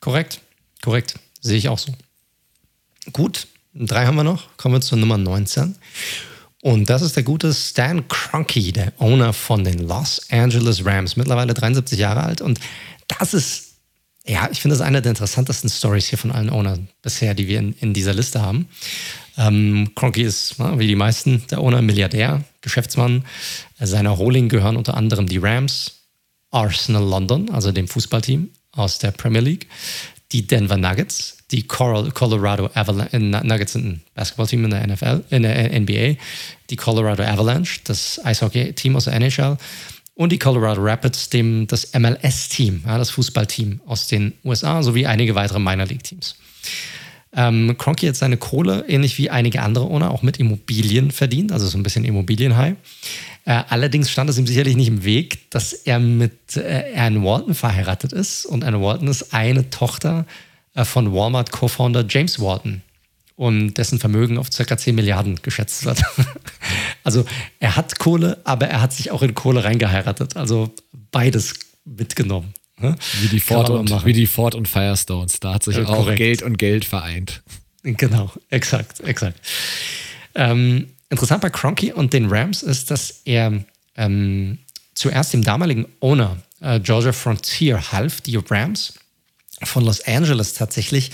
Korrekt, 0.00 0.40
korrekt. 0.82 1.14
Sehe 1.40 1.58
ich 1.58 1.68
auch 1.68 1.78
so. 1.78 1.92
Gut, 3.12 3.46
drei 3.74 4.06
haben 4.06 4.16
wir 4.16 4.24
noch. 4.24 4.56
Kommen 4.56 4.74
wir 4.74 4.80
zur 4.80 4.98
Nummer 4.98 5.18
19. 5.18 5.76
Und 6.62 6.90
das 6.90 7.02
ist 7.02 7.14
der 7.14 7.22
gute 7.22 7.52
Stan 7.54 8.06
Kroenke, 8.08 8.72
der 8.72 8.92
Owner 8.98 9.32
von 9.32 9.62
den 9.62 9.86
Los 9.86 10.20
Angeles 10.30 10.84
Rams, 10.84 11.16
mittlerweile 11.16 11.54
73 11.54 11.98
Jahre 11.98 12.24
alt. 12.24 12.40
Und 12.40 12.58
das 13.06 13.34
ist, 13.34 13.65
ja, 14.28 14.48
ich 14.50 14.60
finde 14.60 14.76
das 14.76 14.86
eine 14.86 15.02
der 15.02 15.10
interessantesten 15.10 15.70
Stories 15.70 16.08
hier 16.08 16.18
von 16.18 16.32
allen 16.32 16.50
Ownern 16.50 16.88
bisher, 17.02 17.34
die 17.34 17.46
wir 17.46 17.58
in, 17.58 17.74
in 17.80 17.94
dieser 17.94 18.14
Liste 18.14 18.42
haben. 18.42 18.68
Ähm, 19.38 19.92
Kroenke 19.94 20.22
ist, 20.22 20.58
wie 20.58 20.86
die 20.86 20.96
meisten 20.96 21.44
der 21.50 21.60
Owner, 21.60 21.82
Milliardär, 21.82 22.42
Geschäftsmann. 22.60 23.24
Seiner 23.78 24.18
Holding 24.18 24.48
gehören 24.48 24.76
unter 24.76 24.96
anderem 24.96 25.26
die 25.26 25.38
Rams, 25.38 26.06
Arsenal 26.50 27.04
London, 27.04 27.50
also 27.50 27.70
dem 27.70 27.86
Fußballteam 27.86 28.50
aus 28.72 28.98
der 28.98 29.10
Premier 29.12 29.40
League, 29.40 29.68
die 30.32 30.46
Denver 30.46 30.76
Nuggets, 30.76 31.38
die 31.52 31.66
Colorado 31.66 32.70
Avalanche, 32.74 33.16
äh, 33.16 33.18
Nuggets 33.18 33.74
sind 33.74 33.86
ein 33.86 34.02
Basketballteam 34.14 34.64
in 34.64 34.70
der 34.70 34.86
NFL, 34.86 35.24
in 35.30 35.42
der 35.42 35.80
NBA, 35.80 36.16
die 36.70 36.76
Colorado 36.76 37.22
Avalanche, 37.22 37.80
das 37.84 38.20
Eishockey-Team 38.24 38.96
aus 38.96 39.04
der 39.04 39.14
NHL 39.14 39.56
und 40.16 40.32
die 40.32 40.38
Colorado 40.38 40.82
Rapids, 40.82 41.28
dem 41.28 41.66
das 41.66 41.92
MLS-Team, 41.92 42.82
ja, 42.86 42.98
das 42.98 43.10
Fußballteam 43.10 43.80
aus 43.86 44.08
den 44.08 44.32
USA, 44.44 44.82
sowie 44.82 45.06
einige 45.06 45.34
weitere 45.34 45.60
Minor 45.60 45.86
League-Teams. 45.86 46.36
Ähm, 47.34 47.76
Cronky 47.76 48.06
hat 48.06 48.16
seine 48.16 48.38
Kohle, 48.38 48.86
ähnlich 48.88 49.18
wie 49.18 49.28
einige 49.28 49.60
andere 49.60 49.84
Owner, 49.84 50.10
auch 50.10 50.22
mit 50.22 50.38
Immobilien 50.38 51.10
verdient, 51.10 51.52
also 51.52 51.66
so 51.66 51.76
ein 51.76 51.82
bisschen 51.82 52.06
Immobilienhigh. 52.06 52.76
Äh, 53.44 53.62
allerdings 53.68 54.10
stand 54.10 54.30
es 54.30 54.38
ihm 54.38 54.46
sicherlich 54.46 54.74
nicht 54.74 54.88
im 54.88 55.04
Weg, 55.04 55.50
dass 55.50 55.74
er 55.74 55.98
mit 55.98 56.56
äh, 56.56 56.94
Anne 56.96 57.22
Walton 57.22 57.54
verheiratet 57.54 58.14
ist. 58.14 58.46
Und 58.46 58.64
Anne 58.64 58.80
Walton 58.80 59.08
ist 59.08 59.34
eine 59.34 59.68
Tochter 59.68 60.24
äh, 60.74 60.86
von 60.86 61.12
Walmart-Co-Founder 61.12 62.06
James 62.08 62.40
Walton 62.40 62.80
und 63.36 63.74
dessen 63.74 63.98
Vermögen 64.00 64.38
auf 64.38 64.50
ca. 64.50 64.76
10 64.76 64.94
Milliarden 64.94 65.36
geschätzt 65.42 65.84
wird. 65.84 66.02
also 67.04 67.24
er 67.60 67.76
hat 67.76 67.98
Kohle, 67.98 68.40
aber 68.44 68.66
er 68.66 68.80
hat 68.80 68.92
sich 68.92 69.10
auch 69.10 69.22
in 69.22 69.34
Kohle 69.34 69.62
reingeheiratet. 69.62 70.36
Also 70.36 70.74
beides 71.10 71.54
mitgenommen. 71.84 72.54
Ne? 72.78 72.96
Wie, 73.20 73.28
die 73.28 73.40
Ford 73.40 73.70
und, 73.70 74.04
wie 74.04 74.12
die 74.12 74.26
Ford 74.26 74.54
und 74.54 74.68
Firestones. 74.68 75.40
Da 75.40 75.54
hat 75.54 75.62
sich 75.62 75.76
ja, 75.76 75.84
auch 75.84 75.96
korrekt. 75.96 76.18
Geld 76.18 76.42
und 76.42 76.58
Geld 76.58 76.84
vereint. 76.84 77.42
Genau, 77.82 78.32
exakt, 78.50 79.00
exakt. 79.00 79.40
Ähm, 80.34 80.88
interessant 81.08 81.40
bei 81.40 81.50
Cronky 81.50 81.92
und 81.92 82.12
den 82.12 82.26
Rams 82.26 82.62
ist, 82.62 82.90
dass 82.90 83.22
er 83.24 83.64
ähm, 83.96 84.58
zuerst 84.94 85.32
dem 85.32 85.42
damaligen 85.42 85.86
Owner 86.00 86.38
äh, 86.60 86.80
Georgia 86.80 87.12
Frontier 87.12 87.92
half, 87.92 88.20
die 88.22 88.36
Rams 88.36 88.94
von 89.62 89.84
Los 89.84 90.06
Angeles 90.06 90.54
tatsächlich 90.54 91.12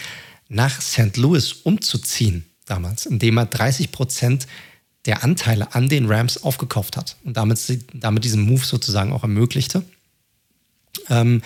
nach 0.52 0.80
St. 0.80 1.16
Louis 1.16 1.52
umzuziehen 1.52 2.44
damals, 2.66 3.06
indem 3.06 3.38
er 3.38 3.46
30 3.46 3.90
Prozent 3.90 4.46
der 5.06 5.24
Anteile 5.24 5.74
an 5.74 5.88
den 5.88 6.06
Rams 6.06 6.42
aufgekauft 6.42 6.96
hat 6.96 7.16
und 7.24 7.36
damit, 7.36 7.60
damit 7.94 8.24
diesen 8.24 8.42
Move 8.42 8.64
sozusagen 8.64 9.12
auch 9.12 9.22
ermöglichte. 9.22 9.82
Ähm, 11.08 11.42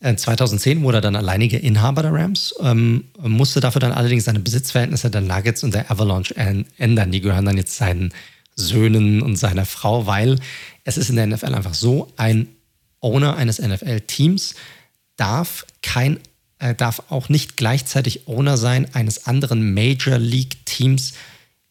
2010 0.00 0.78
äh, 0.78 0.82
wurde 0.82 0.98
er 0.98 1.00
dann 1.00 1.16
alleiniger 1.16 1.60
Inhaber 1.60 2.02
der 2.02 2.12
Rams, 2.12 2.54
ähm, 2.60 3.04
musste 3.18 3.60
dafür 3.60 3.80
dann 3.80 3.92
allerdings 3.92 4.24
seine 4.24 4.38
Besitzverhältnisse 4.38 5.10
der 5.10 5.22
Nuggets 5.22 5.64
und 5.64 5.74
der 5.74 5.90
Avalanche 5.90 6.36
ändern. 6.36 7.10
Die 7.10 7.20
gehören 7.20 7.46
dann 7.46 7.56
jetzt 7.56 7.76
seinen 7.76 8.12
Söhnen 8.54 9.22
und 9.22 9.36
seiner 9.36 9.64
Frau, 9.64 10.06
weil 10.06 10.38
es 10.84 10.98
ist 10.98 11.10
in 11.10 11.16
der 11.16 11.26
NFL 11.26 11.54
einfach 11.54 11.74
so, 11.74 12.12
ein 12.16 12.48
Owner 13.00 13.36
eines 13.36 13.60
NFL-Teams 13.60 14.54
darf 15.16 15.66
kein 15.82 16.20
äh, 16.58 16.74
darf 16.74 17.02
auch 17.08 17.28
nicht 17.28 17.56
gleichzeitig 17.56 18.26
Owner 18.26 18.56
sein 18.56 18.92
eines 18.94 19.26
anderen 19.26 19.74
Major 19.74 20.18
League 20.18 20.64
Teams 20.64 21.14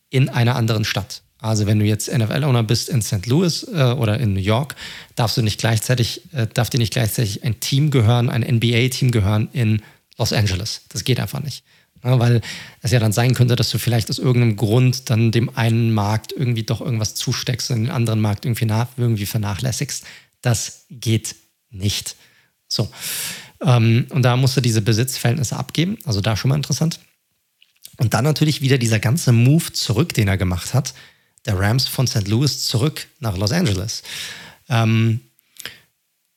in 0.10 0.30
einer 0.30 0.56
anderen 0.56 0.86
Stadt. 0.86 1.22
Also 1.40 1.68
wenn 1.68 1.80
du 1.80 1.86
jetzt 1.86 2.12
NFL-Owner 2.12 2.64
bist 2.64 2.90
in 2.90 3.02
St. 3.02 3.26
Louis 3.28 3.64
äh, 3.64 3.92
oder 3.92 4.20
in 4.20 4.34
New 4.34 4.40
York, 4.40 4.76
darfst 5.16 5.38
du 5.38 5.42
nicht 5.42 5.60
gleichzeitig, 5.60 6.22
äh, 6.34 6.48
darf 6.52 6.70
dir 6.70 6.80
nicht 6.80 6.94
gleichzeitig 6.94 7.44
ein 7.44 7.60
Team 7.60 7.92
gehören, 7.92 8.30
ein 8.30 8.42
NBA-Team 8.42 9.12
gehören 9.12 9.50
in 9.54 9.82
Los 10.18 10.34
Angeles. 10.34 10.82
Das 10.90 11.04
geht 11.04 11.20
einfach 11.20 11.44
nicht. 11.44 11.64
Ja, 12.04 12.20
weil 12.20 12.42
es 12.82 12.92
ja 12.92 13.00
dann 13.00 13.12
sein 13.12 13.34
könnte, 13.34 13.56
dass 13.56 13.70
du 13.70 13.78
vielleicht 13.78 14.10
aus 14.10 14.20
irgendeinem 14.20 14.56
Grund 14.56 15.10
dann 15.10 15.32
dem 15.32 15.56
einen 15.56 15.94
Markt 15.94 16.32
irgendwie 16.32 16.64
doch 16.64 16.82
irgendwas 16.82 17.16
zusteckst 17.16 17.72
und 17.72 17.84
den 17.84 17.92
anderen 17.92 18.22
Markt 18.22 18.46
irgendwie, 18.46 18.66
nach, 18.66 18.88
irgendwie 18.98 19.26
vernachlässigst. 19.26 20.06
Das 20.42 20.86
geht 20.90 21.36
nicht. 21.70 22.16
So. 22.68 22.90
Ähm, 23.62 24.08
und 24.10 24.24
da 24.24 24.36
musst 24.38 24.58
du 24.58 24.62
diese 24.62 24.82
Besitzverhältnisse 24.82 25.58
abgeben. 25.58 25.98
Also 26.06 26.22
da 26.22 26.36
schon 26.36 26.50
mal 26.50 26.56
interessant. 26.56 27.00
Und 27.98 28.14
dann 28.14 28.24
natürlich 28.24 28.62
wieder 28.62 28.78
dieser 28.78 29.00
ganze 29.00 29.32
Move 29.32 29.74
zurück, 29.74 30.14
den 30.14 30.28
er 30.28 30.38
gemacht 30.38 30.74
hat. 30.74 30.94
Der 31.46 31.60
Rams 31.60 31.88
von 31.88 32.08
St. 32.08 32.28
Louis 32.28 32.66
zurück 32.66 33.08
nach 33.20 33.38
Los 33.38 33.52
Angeles. 33.52 34.04
Ähm, 34.70 35.22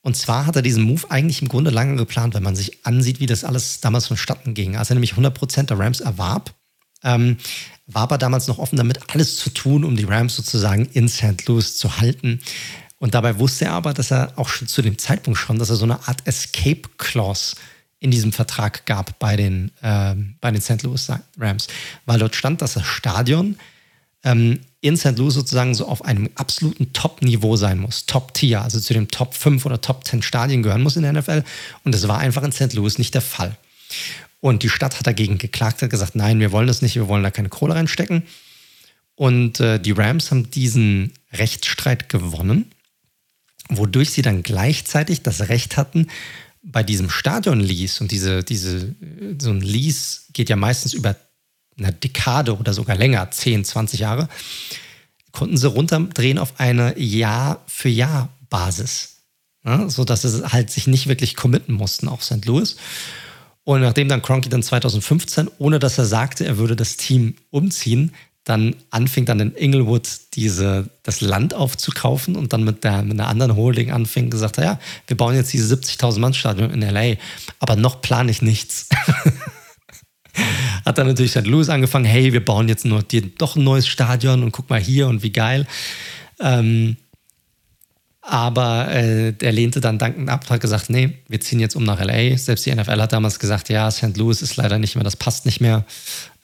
und 0.01 0.17
zwar 0.17 0.47
hat 0.47 0.55
er 0.55 0.63
diesen 0.63 0.83
Move 0.83 1.09
eigentlich 1.09 1.41
im 1.41 1.47
Grunde 1.47 1.69
lange 1.69 1.95
geplant, 1.95 2.33
wenn 2.33 2.43
man 2.43 2.55
sich 2.55 2.85
ansieht, 2.85 3.19
wie 3.19 3.27
das 3.27 3.43
alles 3.43 3.81
damals 3.81 4.07
vonstatten 4.07 4.55
ging. 4.55 4.75
Als 4.75 4.89
er 4.89 4.95
nämlich 4.95 5.13
100% 5.13 5.63
der 5.63 5.77
Rams 5.77 5.99
erwarb, 5.99 6.55
ähm, 7.03 7.37
war 7.85 8.03
aber 8.03 8.17
damals 8.17 8.47
noch 8.47 8.57
offen 8.57 8.77
damit, 8.77 9.13
alles 9.13 9.37
zu 9.37 9.51
tun, 9.51 9.83
um 9.83 9.95
die 9.95 10.05
Rams 10.05 10.35
sozusagen 10.35 10.87
in 10.93 11.07
St. 11.07 11.45
Louis 11.45 11.77
zu 11.77 11.97
halten. 11.97 12.41
Und 13.01 13.15
dabei 13.15 13.39
wusste 13.39 13.65
er 13.65 13.71
aber, 13.73 13.95
dass 13.95 14.11
er 14.11 14.31
auch 14.35 14.47
schon 14.47 14.67
zu 14.67 14.83
dem 14.83 14.99
Zeitpunkt 14.99 15.39
schon, 15.39 15.57
dass 15.57 15.71
er 15.71 15.75
so 15.75 15.85
eine 15.85 16.07
Art 16.07 16.27
Escape 16.27 16.83
Clause 16.99 17.55
in 17.99 18.11
diesem 18.11 18.31
Vertrag 18.31 18.85
gab 18.85 19.17
bei 19.17 19.35
den, 19.35 19.71
äh, 19.81 20.13
bei 20.39 20.51
den 20.51 20.61
St. 20.61 20.83
Louis 20.83 21.07
Rams, 21.39 21.65
weil 22.05 22.19
dort 22.19 22.35
stand, 22.35 22.61
dass 22.61 22.75
das 22.75 22.85
Stadion 22.85 23.57
ähm, 24.23 24.59
in 24.81 24.97
St. 24.97 25.17
Louis 25.17 25.33
sozusagen 25.33 25.73
so 25.73 25.87
auf 25.87 26.05
einem 26.05 26.29
absoluten 26.35 26.93
Top-Niveau 26.93 27.55
sein 27.55 27.79
muss, 27.79 28.05
Top-Tier, 28.05 28.61
also 28.61 28.79
zu 28.79 28.93
den 28.93 29.07
Top 29.07 29.33
5 29.33 29.65
oder 29.65 29.81
Top 29.81 30.05
10 30.05 30.21
Stadien 30.21 30.61
gehören 30.61 30.83
muss 30.83 30.95
in 30.95 31.01
der 31.01 31.13
NFL. 31.13 31.43
Und 31.83 31.95
das 31.95 32.07
war 32.07 32.19
einfach 32.19 32.43
in 32.43 32.51
St. 32.51 32.73
Louis 32.73 32.99
nicht 32.99 33.15
der 33.15 33.23
Fall. 33.23 33.57
Und 34.41 34.61
die 34.61 34.69
Stadt 34.69 34.99
hat 34.99 35.07
dagegen 35.07 35.39
geklagt, 35.39 35.81
hat 35.81 35.89
gesagt, 35.89 36.15
nein, 36.15 36.39
wir 36.39 36.51
wollen 36.51 36.67
das 36.67 36.83
nicht, 36.83 36.93
wir 36.93 37.07
wollen 37.07 37.23
da 37.23 37.31
keine 37.31 37.49
Kohle 37.49 37.73
reinstecken. 37.73 38.21
Und 39.15 39.59
äh, 39.59 39.79
die 39.79 39.91
Rams 39.91 40.29
haben 40.29 40.51
diesen 40.51 41.13
Rechtsstreit 41.33 42.07
gewonnen 42.07 42.71
wodurch 43.77 44.11
sie 44.11 44.21
dann 44.21 44.43
gleichzeitig 44.43 45.23
das 45.23 45.49
Recht 45.49 45.77
hatten, 45.77 46.07
bei 46.63 46.83
diesem 46.83 47.09
Stadion-Lease, 47.09 48.03
und 48.03 48.11
diese, 48.11 48.43
diese, 48.43 48.93
so 49.39 49.49
ein 49.49 49.61
Lease 49.61 50.19
geht 50.33 50.49
ja 50.49 50.55
meistens 50.55 50.93
über 50.93 51.15
eine 51.77 51.91
Dekade 51.91 52.55
oder 52.57 52.73
sogar 52.73 52.95
länger, 52.95 53.31
10, 53.31 53.65
20 53.65 53.99
Jahre, 53.99 54.29
konnten 55.31 55.57
sie 55.57 55.67
runterdrehen 55.67 56.37
auf 56.37 56.59
eine 56.59 56.95
Jahr-für-Jahr-Basis. 56.99 59.07
Ja, 59.63 59.89
so 59.89 60.05
sie 60.07 60.51
halt 60.51 60.71
sich 60.71 60.87
nicht 60.87 61.07
wirklich 61.07 61.35
committen 61.35 61.73
mussten 61.73 62.07
auf 62.07 62.23
St. 62.23 62.45
Louis. 62.45 62.77
Und 63.63 63.81
nachdem 63.81 64.09
dann 64.09 64.23
Cronky 64.23 64.49
dann 64.49 64.63
2015, 64.63 65.51
ohne 65.59 65.77
dass 65.79 65.99
er 65.99 66.05
sagte, 66.05 66.45
er 66.45 66.57
würde 66.57 66.75
das 66.75 66.97
Team 66.97 67.35
umziehen, 67.51 68.11
dann 68.43 68.75
anfing 68.89 69.25
dann 69.25 69.39
in 69.39 69.55
Inglewood 69.55 70.09
diese, 70.33 70.89
das 71.03 71.21
Land 71.21 71.53
aufzukaufen 71.53 72.35
und 72.35 72.53
dann 72.53 72.63
mit, 72.63 72.83
der, 72.83 73.03
mit 73.03 73.13
einer 73.13 73.27
anderen 73.27 73.55
Holding 73.55 73.91
anfing 73.91 74.29
gesagt, 74.29 74.57
ja, 74.57 74.79
wir 75.07 75.15
bauen 75.15 75.35
jetzt 75.35 75.53
diese 75.53 75.75
70.000 75.75 76.19
Mann 76.19 76.33
Stadion 76.33 76.71
in 76.71 76.81
LA, 76.81 77.17
aber 77.59 77.75
noch 77.75 78.01
plane 78.01 78.31
ich 78.31 78.41
nichts. 78.41 78.89
Hat 80.85 80.97
dann 80.97 81.07
natürlich 81.07 81.31
St. 81.31 81.45
Louis 81.45 81.69
angefangen, 81.69 82.05
hey, 82.05 82.33
wir 82.33 82.43
bauen 82.43 82.67
jetzt 82.67 82.85
nur 82.85 83.03
doch 83.37 83.55
ein 83.55 83.63
neues 83.63 83.87
Stadion 83.87 84.43
und 84.43 84.51
guck 84.51 84.69
mal 84.69 84.79
hier 84.79 85.07
und 85.07 85.21
wie 85.21 85.31
geil. 85.31 85.67
Ähm, 86.39 86.97
aber 88.21 88.89
äh, 88.89 89.33
er 89.41 89.51
lehnte 89.51 89.81
dann 89.81 89.97
dankend 89.97 90.29
ab, 90.29 90.47
hat 90.49 90.61
gesagt, 90.61 90.91
nee, 90.91 91.17
wir 91.27 91.39
ziehen 91.39 91.59
jetzt 91.59 91.75
um 91.75 91.83
nach 91.83 91.99
LA. 91.99 92.37
Selbst 92.37 92.65
die 92.65 92.73
NFL 92.73 93.01
hat 93.01 93.13
damals 93.13 93.39
gesagt, 93.39 93.69
ja, 93.69 93.89
St. 93.89 94.15
Louis 94.15 94.43
ist 94.43 94.57
leider 94.57 94.77
nicht 94.77 94.95
mehr, 94.95 95.03
das 95.03 95.15
passt 95.15 95.45
nicht 95.45 95.59
mehr, 95.59 95.85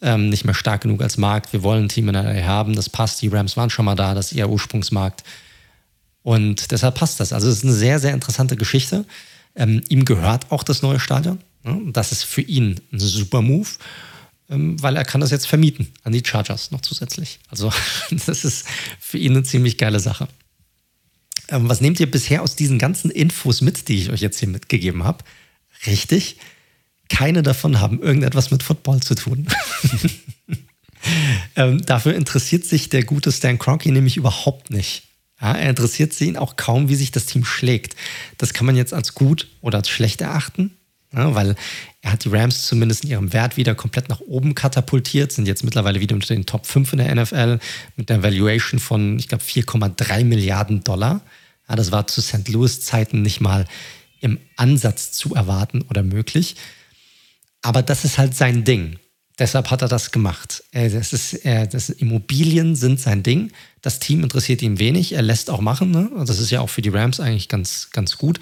ähm, 0.02 0.30
nicht 0.30 0.44
mehr 0.44 0.56
stark 0.56 0.82
genug 0.82 1.04
als 1.04 1.18
Markt. 1.18 1.54
Wir 1.54 1.62
wollen 1.62 1.86
ein 1.86 1.90
Team 1.90 2.10
in 2.10 2.16
LA 2.16 2.46
haben, 2.46 2.76
das 2.76 2.90
passt. 2.90 3.22
Die 3.22 3.28
Rams 3.28 3.58
waren 3.58 3.70
schon 3.70 3.86
mal 3.86 3.96
da, 3.96 4.16
das 4.16 4.32
ist 4.32 4.38
ihr 4.38 4.50
Ursprungsmarkt. 4.50 5.24
Und 6.24 6.72
deshalb 6.72 6.96
passt 6.96 7.20
das. 7.20 7.32
Also 7.32 7.48
es 7.48 7.58
ist 7.58 7.64
eine 7.64 7.74
sehr, 7.74 8.00
sehr 8.00 8.14
interessante 8.14 8.58
Geschichte. 8.58 9.06
Ähm, 9.56 9.82
ihm 9.88 10.04
gehört 10.04 10.52
auch 10.52 10.64
das 10.64 10.82
neue 10.82 11.00
Stadion. 11.00 11.40
Das 11.92 12.12
ist 12.12 12.24
für 12.24 12.42
ihn 12.42 12.80
ein 12.92 13.00
super 13.00 13.42
Move, 13.42 13.70
ähm, 14.50 14.82
weil 14.82 14.96
er 14.96 15.06
kann 15.06 15.22
das 15.22 15.32
jetzt 15.32 15.48
vermieten 15.48 15.94
an 16.04 16.14
die 16.14 16.24
Chargers 16.26 16.72
noch 16.72 16.82
zusätzlich. 16.82 17.40
Also 17.50 17.72
das 18.26 18.46
ist 18.46 18.66
für 19.00 19.20
ihn 19.20 19.34
eine 19.34 19.44
ziemlich 19.44 19.78
geile 19.78 20.00
Sache. 20.00 20.28
Ähm, 21.50 21.70
was 21.70 21.82
nehmt 21.82 22.00
ihr 22.00 22.10
bisher 22.10 22.42
aus 22.42 22.56
diesen 22.56 22.80
ganzen 22.80 23.12
Infos 23.12 23.62
mit, 23.62 23.88
die 23.88 23.98
ich 23.98 24.10
euch 24.10 24.22
jetzt 24.22 24.40
hier 24.40 24.50
mitgegeben 24.50 25.04
habe? 25.04 25.24
Richtig, 25.86 26.38
keine 27.10 27.44
davon 27.44 27.80
haben 27.80 28.02
irgendetwas 28.02 28.52
mit 28.52 28.64
Football 28.64 29.02
zu 29.02 29.16
tun. 29.16 29.48
ähm, 31.56 31.86
dafür 31.86 32.16
interessiert 32.16 32.66
sich 32.66 32.90
der 32.90 33.04
gute 33.04 33.32
Stan 33.32 33.58
Kroenke 33.58 33.92
nämlich 33.92 34.18
überhaupt 34.18 34.70
nicht. 34.70 35.04
Ja, 35.42 35.54
er 35.54 35.70
interessiert 35.70 36.14
sich 36.14 36.38
auch 36.38 36.56
kaum, 36.56 36.90
wie 36.90 36.96
sich 36.96 37.12
das 37.12 37.28
Team 37.28 37.46
schlägt. 37.46 37.96
Das 38.38 38.54
kann 38.54 38.66
man 38.66 38.76
jetzt 38.76 38.94
als 38.94 39.14
gut 39.14 39.48
oder 39.62 39.78
als 39.78 39.90
schlecht 39.90 40.22
erachten, 40.22 40.76
ja, 41.14 41.36
weil 41.36 41.56
er 42.02 42.14
hat 42.14 42.26
die 42.26 42.30
Rams 42.30 42.66
zumindest 42.66 43.04
in 43.04 43.12
ihrem 43.12 43.34
Wert 43.34 43.56
wieder 43.56 43.76
komplett 43.76 44.10
nach 44.10 44.20
oben 44.20 44.56
katapultiert, 44.56 45.32
sind 45.32 45.48
jetzt 45.48 45.64
mittlerweile 45.64 46.00
wieder 46.00 46.16
unter 46.16 46.34
den 46.34 46.46
Top 46.46 46.66
5 46.66 46.94
in 46.94 47.00
der 47.00 47.16
NFL 47.16 47.60
mit 47.96 48.10
einer 48.10 48.24
Valuation 48.24 48.80
von, 48.80 49.20
ich 49.20 49.28
glaube, 49.28 49.44
4,3 49.44 50.26
Milliarden 50.26 50.84
Dollar. 50.84 51.22
Ja, 51.70 51.76
das 51.76 51.92
war 51.92 52.08
zu 52.08 52.22
St. 52.22 52.48
Louis-Zeiten 52.48 53.22
nicht 53.22 53.42
mal 53.42 53.66
im 54.20 54.40
Ansatz 54.56 55.12
zu 55.12 55.36
erwarten 55.36 55.84
oder 55.84 56.04
möglich. 56.04 56.56
Aber 57.62 57.82
das 57.82 58.06
ist 58.06 58.18
halt 58.18 58.36
sein 58.36 58.64
Ding. 58.64 58.98
Deshalb 59.40 59.70
hat 59.70 59.84
er 59.84 59.88
das 59.88 60.12
gemacht. 60.12 60.64
Das 60.72 61.14
ist, 61.14 61.46
das 61.46 61.90
Immobilien 61.90 62.76
sind 62.76 63.00
sein 63.00 63.22
Ding. 63.22 63.52
Das 63.82 64.00
Team 64.00 64.24
interessiert 64.24 64.64
ihn 64.64 64.80
wenig. 64.80 65.14
Er 65.14 65.22
lässt 65.22 65.52
auch 65.52 65.62
machen. 65.62 65.92
Ne? 65.92 66.10
Das 66.26 66.40
ist 66.40 66.50
ja 66.50 66.62
auch 66.62 66.70
für 66.70 66.82
die 66.82 66.90
Rams 66.90 67.20
eigentlich 67.20 67.48
ganz, 67.48 67.90
ganz 67.92 68.18
gut. 68.18 68.40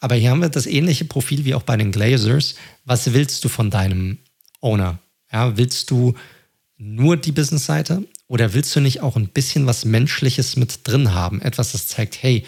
Aber 0.00 0.16
hier 0.16 0.30
haben 0.30 0.42
wir 0.42 0.48
das 0.48 0.66
ähnliche 0.66 1.04
Profil 1.04 1.44
wie 1.44 1.54
auch 1.54 1.62
bei 1.62 1.76
den 1.76 1.92
Glazers. 1.92 2.56
Was 2.84 3.12
willst 3.12 3.44
du 3.44 3.48
von 3.48 3.70
deinem 3.70 4.18
Owner? 4.60 4.98
Ja, 5.32 5.56
willst 5.56 5.90
du 5.90 6.14
nur 6.76 7.16
die 7.16 7.32
Business-Seite 7.32 8.02
oder 8.28 8.52
willst 8.52 8.76
du 8.76 8.80
nicht 8.80 9.00
auch 9.00 9.16
ein 9.16 9.28
bisschen 9.28 9.66
was 9.66 9.84
Menschliches 9.84 10.56
mit 10.56 10.86
drin 10.86 11.14
haben? 11.14 11.40
Etwas, 11.40 11.72
das 11.72 11.86
zeigt, 11.86 12.22
hey, 12.22 12.44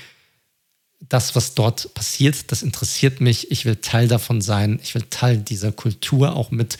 das, 1.08 1.34
was 1.34 1.54
dort 1.54 1.94
passiert, 1.94 2.52
das 2.52 2.62
interessiert 2.62 3.20
mich. 3.22 3.50
Ich 3.50 3.64
will 3.64 3.76
Teil 3.76 4.06
davon 4.06 4.42
sein. 4.42 4.78
Ich 4.82 4.94
will 4.94 5.04
Teil 5.08 5.38
dieser 5.38 5.72
Kultur 5.72 6.36
auch 6.36 6.50
mit 6.50 6.76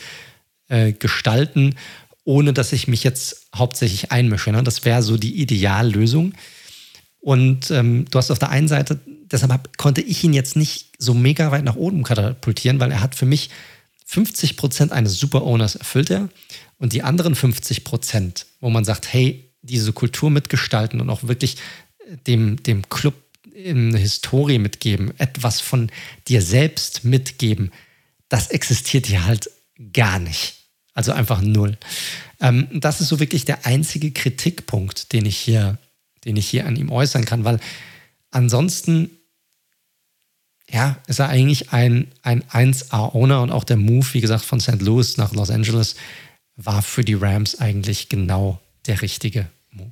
äh, 0.67 0.93
gestalten, 0.93 1.75
ohne 2.23 2.53
dass 2.53 2.71
ich 2.71 2.87
mich 2.87 3.03
jetzt 3.03 3.47
hauptsächlich 3.55 4.11
einmische. 4.11 4.51
Ne? 4.51 4.61
Das 4.61 4.85
wäre 4.85 5.01
so 5.01 5.17
die 5.17 5.41
Ideallösung. 5.41 6.33
Und 7.19 7.71
ähm, 7.71 8.05
du 8.09 8.17
hast 8.19 8.29
auf 8.29 8.39
der 8.39 8.49
einen 8.49 8.67
Seite, 8.67 8.99
deshalb 9.05 9.77
konnte 9.77 10.01
ich 10.01 10.23
ihn 10.23 10.33
jetzt 10.33 10.55
nicht 10.55 10.89
so 10.99 11.15
mega 11.15 11.51
weit 11.51 11.63
nach 11.63 11.75
oben 11.75 12.03
katapultieren, 12.03 12.79
weil 12.79 12.91
er 12.91 13.01
hat 13.01 13.15
für 13.15 13.25
mich 13.25 13.49
50 14.05 14.57
Prozent 14.57 14.91
eines 14.91 15.17
Super-Owners 15.19 15.75
erfüllt 15.75 16.09
er. 16.11 16.29
Und 16.81 16.93
die 16.93 17.03
anderen 17.03 17.35
50 17.35 17.83
Prozent, 17.83 18.47
wo 18.59 18.71
man 18.71 18.83
sagt, 18.83 19.13
hey, 19.13 19.51
diese 19.61 19.93
Kultur 19.93 20.31
mitgestalten 20.31 20.99
und 20.99 21.11
auch 21.11 21.21
wirklich 21.21 21.57
dem, 22.25 22.63
dem 22.63 22.89
Club 22.89 23.13
eine 23.55 23.99
Historie 23.99 24.57
mitgeben, 24.57 25.13
etwas 25.19 25.61
von 25.61 25.91
dir 26.27 26.41
selbst 26.41 27.05
mitgeben, 27.05 27.71
das 28.29 28.47
existiert 28.47 29.05
hier 29.05 29.27
halt 29.27 29.51
gar 29.93 30.17
nicht. 30.17 30.55
Also 30.95 31.11
einfach 31.11 31.41
null. 31.41 31.77
Ähm, 32.39 32.67
das 32.73 32.99
ist 32.99 33.09
so 33.09 33.19
wirklich 33.19 33.45
der 33.45 33.67
einzige 33.67 34.09
Kritikpunkt, 34.09 35.13
den 35.13 35.27
ich 35.27 35.37
hier, 35.37 35.77
den 36.25 36.35
ich 36.35 36.49
hier 36.49 36.65
an 36.65 36.77
ihm 36.77 36.89
äußern 36.89 37.25
kann, 37.25 37.43
weil 37.43 37.59
ansonsten, 38.31 39.11
ja, 40.67 40.97
ist 41.05 41.19
er 41.19 41.29
eigentlich 41.29 41.73
ein, 41.73 42.11
ein 42.23 42.41
1A-Owner 42.45 43.43
und 43.43 43.51
auch 43.51 43.65
der 43.65 43.77
Move, 43.77 44.07
wie 44.13 44.21
gesagt, 44.21 44.45
von 44.45 44.59
St. 44.59 44.81
Louis 44.81 45.17
nach 45.17 45.31
Los 45.35 45.51
Angeles 45.51 45.95
war 46.55 46.81
für 46.81 47.03
die 47.03 47.13
Rams 47.13 47.59
eigentlich 47.59 48.09
genau 48.09 48.59
der 48.87 49.01
richtige 49.01 49.47
Move. 49.71 49.89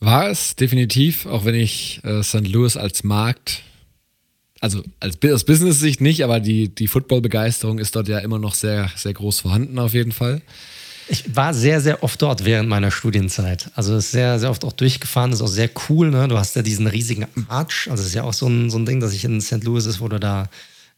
War 0.00 0.30
es 0.30 0.56
definitiv, 0.56 1.26
auch 1.26 1.44
wenn 1.44 1.54
ich 1.54 2.00
äh, 2.04 2.22
St. 2.22 2.48
Louis 2.48 2.76
als 2.76 3.04
Markt, 3.04 3.62
also 4.60 4.82
als, 4.98 5.18
aus 5.22 5.44
Business-Sicht 5.44 6.00
nicht, 6.00 6.24
aber 6.24 6.40
die, 6.40 6.68
die 6.74 6.86
Football-Begeisterung 6.86 7.78
ist 7.78 7.96
dort 7.96 8.08
ja 8.08 8.18
immer 8.18 8.38
noch 8.38 8.54
sehr, 8.54 8.90
sehr 8.96 9.12
groß 9.12 9.40
vorhanden 9.40 9.78
auf 9.78 9.94
jeden 9.94 10.12
Fall. 10.12 10.42
Ich 11.08 11.34
war 11.34 11.52
sehr, 11.52 11.80
sehr 11.80 12.04
oft 12.04 12.22
dort 12.22 12.44
während 12.44 12.68
meiner 12.68 12.92
Studienzeit. 12.92 13.70
Also 13.74 13.96
ist 13.96 14.12
sehr, 14.12 14.38
sehr 14.38 14.48
oft 14.48 14.64
auch 14.64 14.72
durchgefahren, 14.72 15.32
ist 15.32 15.42
auch 15.42 15.48
sehr 15.48 15.68
cool. 15.88 16.10
Ne? 16.10 16.28
Du 16.28 16.38
hast 16.38 16.54
ja 16.54 16.62
diesen 16.62 16.86
riesigen 16.86 17.26
Arch, 17.48 17.88
also 17.90 18.04
ist 18.04 18.14
ja 18.14 18.22
auch 18.22 18.32
so 18.32 18.46
ein, 18.46 18.70
so 18.70 18.78
ein 18.78 18.86
Ding, 18.86 19.00
dass 19.00 19.12
ich 19.12 19.24
in 19.24 19.40
St. 19.40 19.64
Louis 19.64 19.86
ist, 19.86 20.00
wo 20.00 20.08
du 20.08 20.20
da 20.20 20.48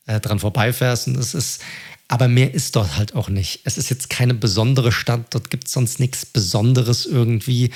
äh, 0.06 0.20
dran 0.20 0.38
vorbeifährst. 0.38 1.08
Und 1.08 1.16
es 1.16 1.32
ist, 1.34 1.62
aber 2.08 2.28
mehr 2.28 2.52
ist 2.52 2.76
dort 2.76 2.96
halt 2.96 3.14
auch 3.14 3.28
nicht. 3.28 3.60
Es 3.64 3.78
ist 3.78 3.90
jetzt 3.90 4.10
keine 4.10 4.34
besondere 4.34 4.92
Stadt, 4.92 5.26
dort 5.30 5.50
gibt 5.50 5.66
es 5.66 5.72
sonst 5.72 6.00
nichts 6.00 6.26
Besonderes 6.26 7.06
irgendwie. 7.06 7.70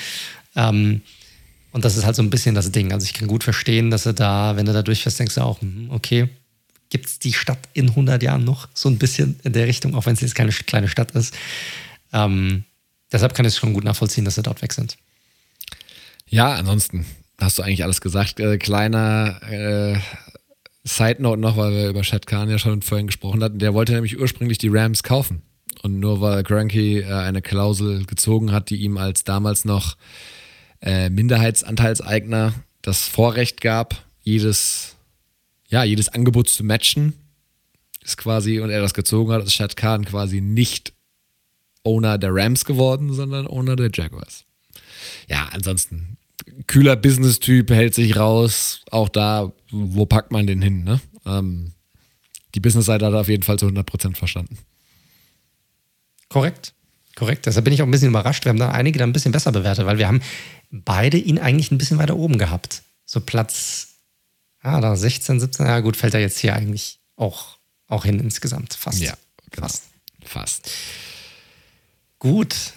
Ähm, 0.54 1.02
und 1.72 1.84
das 1.84 1.96
ist 1.96 2.04
halt 2.04 2.16
so 2.16 2.22
ein 2.22 2.30
bisschen 2.30 2.54
das 2.54 2.72
Ding. 2.72 2.92
Also 2.92 3.04
ich 3.04 3.14
kann 3.14 3.28
gut 3.28 3.44
verstehen, 3.44 3.90
dass 3.90 4.06
er 4.06 4.12
da, 4.12 4.56
wenn 4.56 4.66
du 4.66 4.72
da 4.72 4.82
durchfährst, 4.82 5.18
denkst 5.18 5.34
du 5.34 5.42
auch, 5.42 5.60
hm, 5.60 5.90
okay, 5.90 6.28
gibt 6.88 7.06
es 7.06 7.18
die 7.18 7.32
Stadt 7.32 7.58
in 7.72 7.90
100 7.90 8.22
Jahren 8.22 8.44
noch? 8.44 8.68
So 8.74 8.88
ein 8.88 8.98
bisschen 8.98 9.38
in 9.42 9.52
der 9.52 9.66
Richtung, 9.66 9.94
auch 9.94 10.06
wenn 10.06 10.14
es 10.14 10.20
jetzt 10.20 10.34
keine 10.34 10.52
kleine 10.52 10.88
Stadt 10.88 11.10
ist. 11.12 11.34
Ähm, 12.12 12.64
deshalb 13.12 13.34
kann 13.34 13.44
ich 13.44 13.54
es 13.54 13.58
schon 13.58 13.74
gut 13.74 13.84
nachvollziehen, 13.84 14.24
dass 14.24 14.36
sie 14.36 14.42
dort 14.42 14.62
weg 14.62 14.72
sind. 14.72 14.96
Ja, 16.28 16.54
ansonsten 16.54 17.04
hast 17.38 17.58
du 17.58 17.62
eigentlich 17.62 17.84
alles 17.84 18.00
gesagt. 18.00 18.40
Äh, 18.40 18.58
kleiner 18.58 19.40
äh, 19.50 19.98
Side 20.86 21.20
Note 21.20 21.40
noch, 21.40 21.56
weil 21.56 21.72
wir 21.72 21.88
über 21.88 22.04
Shad 22.04 22.26
Khan 22.26 22.48
ja 22.48 22.58
schon 22.58 22.80
vorhin 22.80 23.08
gesprochen 23.08 23.42
hatten. 23.42 23.58
Der 23.58 23.74
wollte 23.74 23.92
nämlich 23.92 24.18
ursprünglich 24.18 24.58
die 24.58 24.68
Rams 24.68 25.02
kaufen. 25.02 25.42
Und 25.82 25.98
nur 25.98 26.20
weil 26.20 26.42
Granky 26.42 27.00
äh, 27.00 27.12
eine 27.12 27.42
Klausel 27.42 28.06
gezogen 28.06 28.52
hat, 28.52 28.70
die 28.70 28.76
ihm 28.76 28.96
als 28.96 29.24
damals 29.24 29.64
noch 29.64 29.96
äh, 30.80 31.10
Minderheitsanteilseigner 31.10 32.54
das 32.82 33.06
Vorrecht 33.06 33.60
gab, 33.60 34.04
jedes, 34.22 34.96
ja, 35.68 35.82
jedes 35.82 36.08
Angebot 36.08 36.48
zu 36.48 36.62
matchen, 36.64 37.14
ist 38.02 38.16
quasi, 38.16 38.60
und 38.60 38.70
er 38.70 38.80
das 38.80 38.94
gezogen 38.94 39.32
hat, 39.32 39.42
ist 39.42 39.54
Shad 39.54 39.76
Khan 39.76 40.04
quasi 40.04 40.40
nicht 40.40 40.92
Owner 41.82 42.16
der 42.16 42.32
Rams 42.32 42.64
geworden, 42.64 43.12
sondern 43.12 43.48
Owner 43.48 43.74
der 43.74 43.90
Jaguars. 43.92 44.44
Ja, 45.28 45.48
ansonsten, 45.52 46.15
kühler 46.66 46.96
Business-Typ, 46.96 47.70
hält 47.70 47.94
sich 47.94 48.16
raus, 48.16 48.82
auch 48.90 49.08
da, 49.08 49.52
wo 49.70 50.06
packt 50.06 50.32
man 50.32 50.46
den 50.46 50.62
hin, 50.62 50.84
ne? 50.84 51.00
Ähm, 51.24 51.72
die 52.54 52.60
Business-Seite 52.60 53.06
hat 53.06 53.12
er 53.12 53.20
auf 53.20 53.28
jeden 53.28 53.42
Fall 53.42 53.58
zu 53.58 53.66
100% 53.66 54.16
verstanden. 54.16 54.58
Korrekt. 56.28 56.72
Korrekt. 57.14 57.46
Deshalb 57.46 57.64
bin 57.64 57.74
ich 57.74 57.82
auch 57.82 57.86
ein 57.86 57.90
bisschen 57.90 58.08
überrascht. 58.08 58.44
Wir 58.44 58.50
haben 58.50 58.58
da 58.58 58.70
einige 58.70 58.98
da 58.98 59.04
ein 59.04 59.12
bisschen 59.12 59.32
besser 59.32 59.52
bewertet, 59.52 59.86
weil 59.86 59.98
wir 59.98 60.06
haben 60.08 60.20
beide 60.70 61.16
ihn 61.16 61.38
eigentlich 61.38 61.70
ein 61.70 61.78
bisschen 61.78 61.98
weiter 61.98 62.16
oben 62.16 62.38
gehabt. 62.38 62.82
So 63.04 63.20
Platz, 63.20 63.88
ah, 64.60 64.80
da 64.80 64.96
16, 64.96 65.40
17, 65.40 65.66
ja 65.66 65.80
gut, 65.80 65.96
fällt 65.96 66.14
er 66.14 66.20
jetzt 66.20 66.38
hier 66.38 66.54
eigentlich 66.54 66.98
auch, 67.16 67.58
auch 67.88 68.04
hin 68.04 68.20
insgesamt. 68.20 68.74
Fast. 68.74 69.00
Ja, 69.00 69.14
genau. 69.50 69.66
fast. 69.66 69.84
Fast. 70.24 70.70
Gut. 72.18 72.72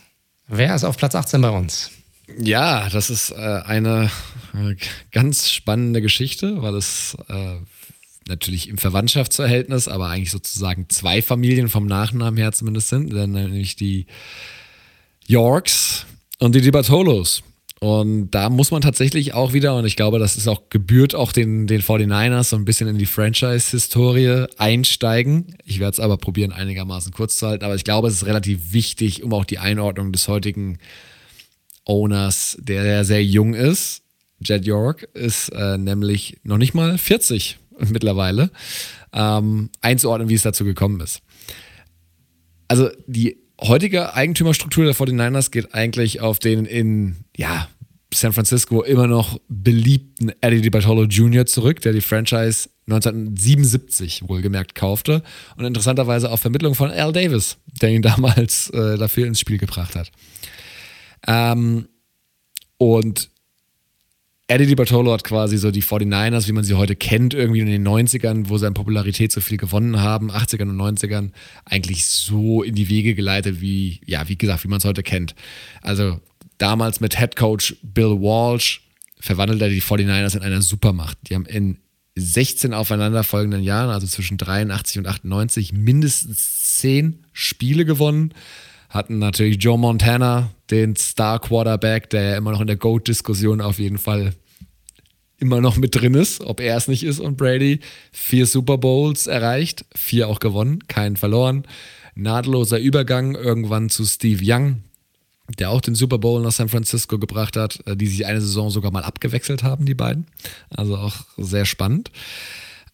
Wer 0.47 0.73
ist 0.73 0.83
auf 0.83 0.97
Platz 0.97 1.15
18 1.15 1.41
bei 1.41 1.49
uns? 1.49 1.91
Ja, 2.37 2.89
das 2.89 3.09
ist 3.09 3.31
äh, 3.31 3.35
eine 3.35 4.11
äh, 4.53 4.75
ganz 5.11 5.49
spannende 5.49 6.01
Geschichte, 6.01 6.61
weil 6.61 6.75
es 6.75 7.17
äh, 7.27 7.55
natürlich 8.27 8.69
im 8.69 8.77
Verwandtschaftsverhältnis, 8.77 9.87
aber 9.87 10.07
eigentlich 10.07 10.31
sozusagen 10.31 10.87
zwei 10.89 11.21
Familien 11.21 11.67
vom 11.67 11.85
Nachnamen 11.87 12.37
her 12.37 12.51
zumindest 12.51 12.89
sind, 12.89 13.11
nämlich 13.11 13.75
die 13.75 14.05
Yorks 15.27 16.05
und 16.37 16.55
die 16.55 16.61
Di 16.61 16.71
Bartolos. 16.71 17.43
Und 17.79 18.31
da 18.31 18.49
muss 18.49 18.71
man 18.71 18.81
tatsächlich 18.81 19.33
auch 19.33 19.53
wieder, 19.53 19.75
und 19.77 19.85
ich 19.85 19.95
glaube, 19.95 20.19
das 20.19 20.35
ist 20.35 20.49
auch 20.49 20.63
gebührt 20.69 21.15
auch 21.15 21.31
den, 21.31 21.65
den 21.65 21.81
49ers 21.81 22.43
so 22.43 22.57
ein 22.57 22.65
bisschen 22.65 22.89
in 22.89 22.97
die 22.97 23.05
Franchise-Historie 23.05 24.47
einsteigen. 24.57 25.55
Ich 25.63 25.79
werde 25.79 25.93
es 25.93 25.99
aber 26.01 26.17
probieren, 26.17 26.51
einigermaßen 26.51 27.13
kurz 27.13 27.37
zu 27.37 27.47
halten, 27.47 27.63
aber 27.63 27.75
ich 27.75 27.85
glaube, 27.85 28.09
es 28.09 28.15
ist 28.15 28.25
relativ 28.25 28.73
wichtig, 28.73 29.23
um 29.23 29.33
auch 29.33 29.45
die 29.45 29.59
Einordnung 29.59 30.11
des 30.11 30.27
heutigen 30.27 30.77
Owners, 31.89 32.55
der 32.61 33.03
sehr 33.03 33.23
jung 33.23 33.55
ist. 33.55 34.03
Jed 34.39 34.65
York 34.65 35.03
ist 35.13 35.49
äh, 35.49 35.77
nämlich 35.77 36.37
noch 36.43 36.57
nicht 36.57 36.73
mal 36.73 36.97
40 36.97 37.57
mittlerweile, 37.89 38.51
ähm, 39.11 39.69
einzuordnen, 39.81 40.29
wie 40.29 40.35
es 40.35 40.43
dazu 40.43 40.63
gekommen 40.63 41.01
ist. 41.01 41.21
Also 42.67 42.89
die 43.07 43.37
heutige 43.59 44.13
Eigentümerstruktur 44.13 44.85
der 44.85 44.95
49ers 44.95 45.51
geht 45.51 45.73
eigentlich 45.73 46.21
auf 46.21 46.39
den 46.39 46.65
in 46.65 47.25
ja, 47.35 47.67
San 48.13 48.33
Francisco 48.33 48.83
immer 48.83 49.07
noch 49.07 49.39
beliebten 49.49 50.31
Eddie 50.41 50.61
DiBartolo 50.61 51.03
Jr. 51.03 51.45
zurück, 51.45 51.81
der 51.81 51.93
die 51.93 52.01
Franchise 52.01 52.69
1977 52.87 54.27
wohlgemerkt 54.27 54.75
kaufte 54.75 55.23
und 55.57 55.65
interessanterweise 55.65 56.31
auf 56.31 56.39
Vermittlung 56.39 56.75
von 56.75 56.91
Al 56.91 57.13
Davis, 57.13 57.57
der 57.81 57.89
ihn 57.89 58.01
damals 58.03 58.69
äh, 58.69 58.97
dafür 58.97 59.27
ins 59.27 59.39
Spiel 59.39 59.57
gebracht 59.57 59.95
hat. 59.95 60.11
Ähm, 61.27 61.87
und 62.77 63.29
Eddie 64.49 64.65
DiBartolo 64.65 65.13
hat 65.13 65.23
quasi 65.23 65.59
so 65.59 65.69
die 65.69 65.83
49ers, 65.83 66.47
wie 66.47 66.53
man 66.53 66.63
sie 66.63 66.73
heute 66.73 66.95
kennt, 66.95 67.35
irgendwie 67.35 67.59
in 67.59 67.67
den 67.67 67.87
90ern, 67.87 68.49
wo 68.49 68.57
sie 68.57 68.65
an 68.65 68.73
Popularität 68.73 69.31
so 69.31 69.41
viel 69.41 69.57
gewonnen 69.57 69.99
haben, 69.99 70.31
80ern 70.31 70.69
und 70.69 70.77
90ern, 70.77 71.31
eigentlich 71.65 72.07
so 72.07 72.63
in 72.63 72.73
die 72.73 72.89
Wege 72.89 73.13
geleitet, 73.13 73.61
wie, 73.61 74.01
ja, 74.07 74.27
wie 74.27 74.37
gesagt, 74.37 74.63
wie 74.63 74.67
man 74.67 74.79
es 74.79 74.85
heute 74.85 75.03
kennt. 75.03 75.35
Also 75.83 76.19
damals 76.57 76.99
mit 76.99 77.15
Head 77.15 77.35
Coach 77.35 77.75
Bill 77.83 78.19
Walsh 78.19 78.81
verwandelt 79.19 79.61
er 79.61 79.69
die 79.69 79.83
49ers 79.83 80.35
in 80.35 80.41
einer 80.41 80.63
Supermacht. 80.63 81.19
Die 81.29 81.35
haben 81.35 81.45
in 81.45 81.77
16 82.15 82.73
aufeinanderfolgenden 82.73 83.61
Jahren, 83.61 83.91
also 83.91 84.07
zwischen 84.07 84.37
83 84.37 84.97
und 84.97 85.07
98, 85.07 85.73
mindestens 85.73 86.79
10 86.79 87.23
Spiele 87.33 87.85
gewonnen. 87.85 88.33
Hatten 88.89 89.19
natürlich 89.19 89.61
Joe 89.61 89.77
Montana, 89.77 90.49
den 90.71 90.95
Star 90.95 91.39
Quarterback, 91.39 92.09
der 92.09 92.23
ja 92.23 92.37
immer 92.37 92.51
noch 92.51 92.61
in 92.61 92.67
der 92.67 92.75
GOAT-Diskussion 92.75 93.61
auf 93.61 93.79
jeden 93.79 93.97
Fall 93.97 94.33
immer 95.39 95.61
noch 95.61 95.77
mit 95.77 95.95
drin 95.95 96.13
ist, 96.13 96.41
ob 96.41 96.59
er 96.59 96.75
es 96.75 96.87
nicht 96.87 97.03
ist 97.03 97.19
und 97.19 97.37
Brady. 97.37 97.79
Vier 98.11 98.45
Super 98.45 98.77
Bowls 98.77 99.27
erreicht, 99.27 99.85
vier 99.95 100.27
auch 100.27 100.39
gewonnen, 100.39 100.87
keinen 100.87 101.15
verloren. 101.15 101.63
Nahtloser 102.15 102.79
Übergang 102.79 103.35
irgendwann 103.35 103.89
zu 103.89 104.05
Steve 104.05 104.43
Young, 104.43 104.83
der 105.57 105.69
auch 105.69 105.81
den 105.81 105.95
Super 105.95 106.17
Bowl 106.17 106.41
nach 106.41 106.51
San 106.51 106.67
Francisco 106.67 107.17
gebracht 107.17 107.55
hat, 107.55 107.79
äh, 107.87 107.95
die 107.95 108.07
sich 108.07 108.25
eine 108.25 108.41
Saison 108.41 108.69
sogar 108.69 108.91
mal 108.91 109.03
abgewechselt 109.03 109.63
haben, 109.63 109.85
die 109.85 109.95
beiden. 109.95 110.27
Also 110.69 110.97
auch 110.97 111.15
sehr 111.37 111.65
spannend. 111.65 112.11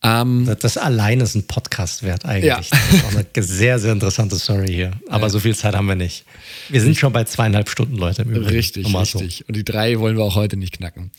Ähm, 0.06 0.46
das, 0.46 0.60
das 0.60 0.78
allein 0.78 1.20
ist 1.20 1.34
ein 1.36 1.48
Podcast 1.48 2.04
wert 2.04 2.26
eigentlich. 2.26 2.46
Ja. 2.46 2.58
Das 2.60 2.94
ist 2.94 3.06
auch 3.06 3.12
eine 3.16 3.44
sehr, 3.44 3.80
sehr 3.80 3.92
interessante 3.92 4.38
Story 4.38 4.68
hier. 4.68 4.92
Aber 5.10 5.24
ja. 5.24 5.30
so 5.30 5.40
viel 5.40 5.56
Zeit 5.56 5.76
haben 5.76 5.88
wir 5.88 5.96
nicht. 5.96 6.26
Wir 6.70 6.82
sind 6.82 6.96
schon 6.96 7.12
bei 7.12 7.24
zweieinhalb 7.24 7.70
Stunden, 7.70 7.96
Leute. 7.96 8.22
Im 8.22 8.30
Übrigen. 8.30 8.46
Richtig, 8.46 8.94
richtig. 8.94 9.38
So. 9.40 9.46
Und 9.48 9.56
die 9.56 9.66
drei 9.66 10.00
wollen 10.00 10.16
wir 10.16 10.24
auch 10.24 10.36
heute 10.36 10.58
nicht 10.58 10.78
knacken. 10.78 11.12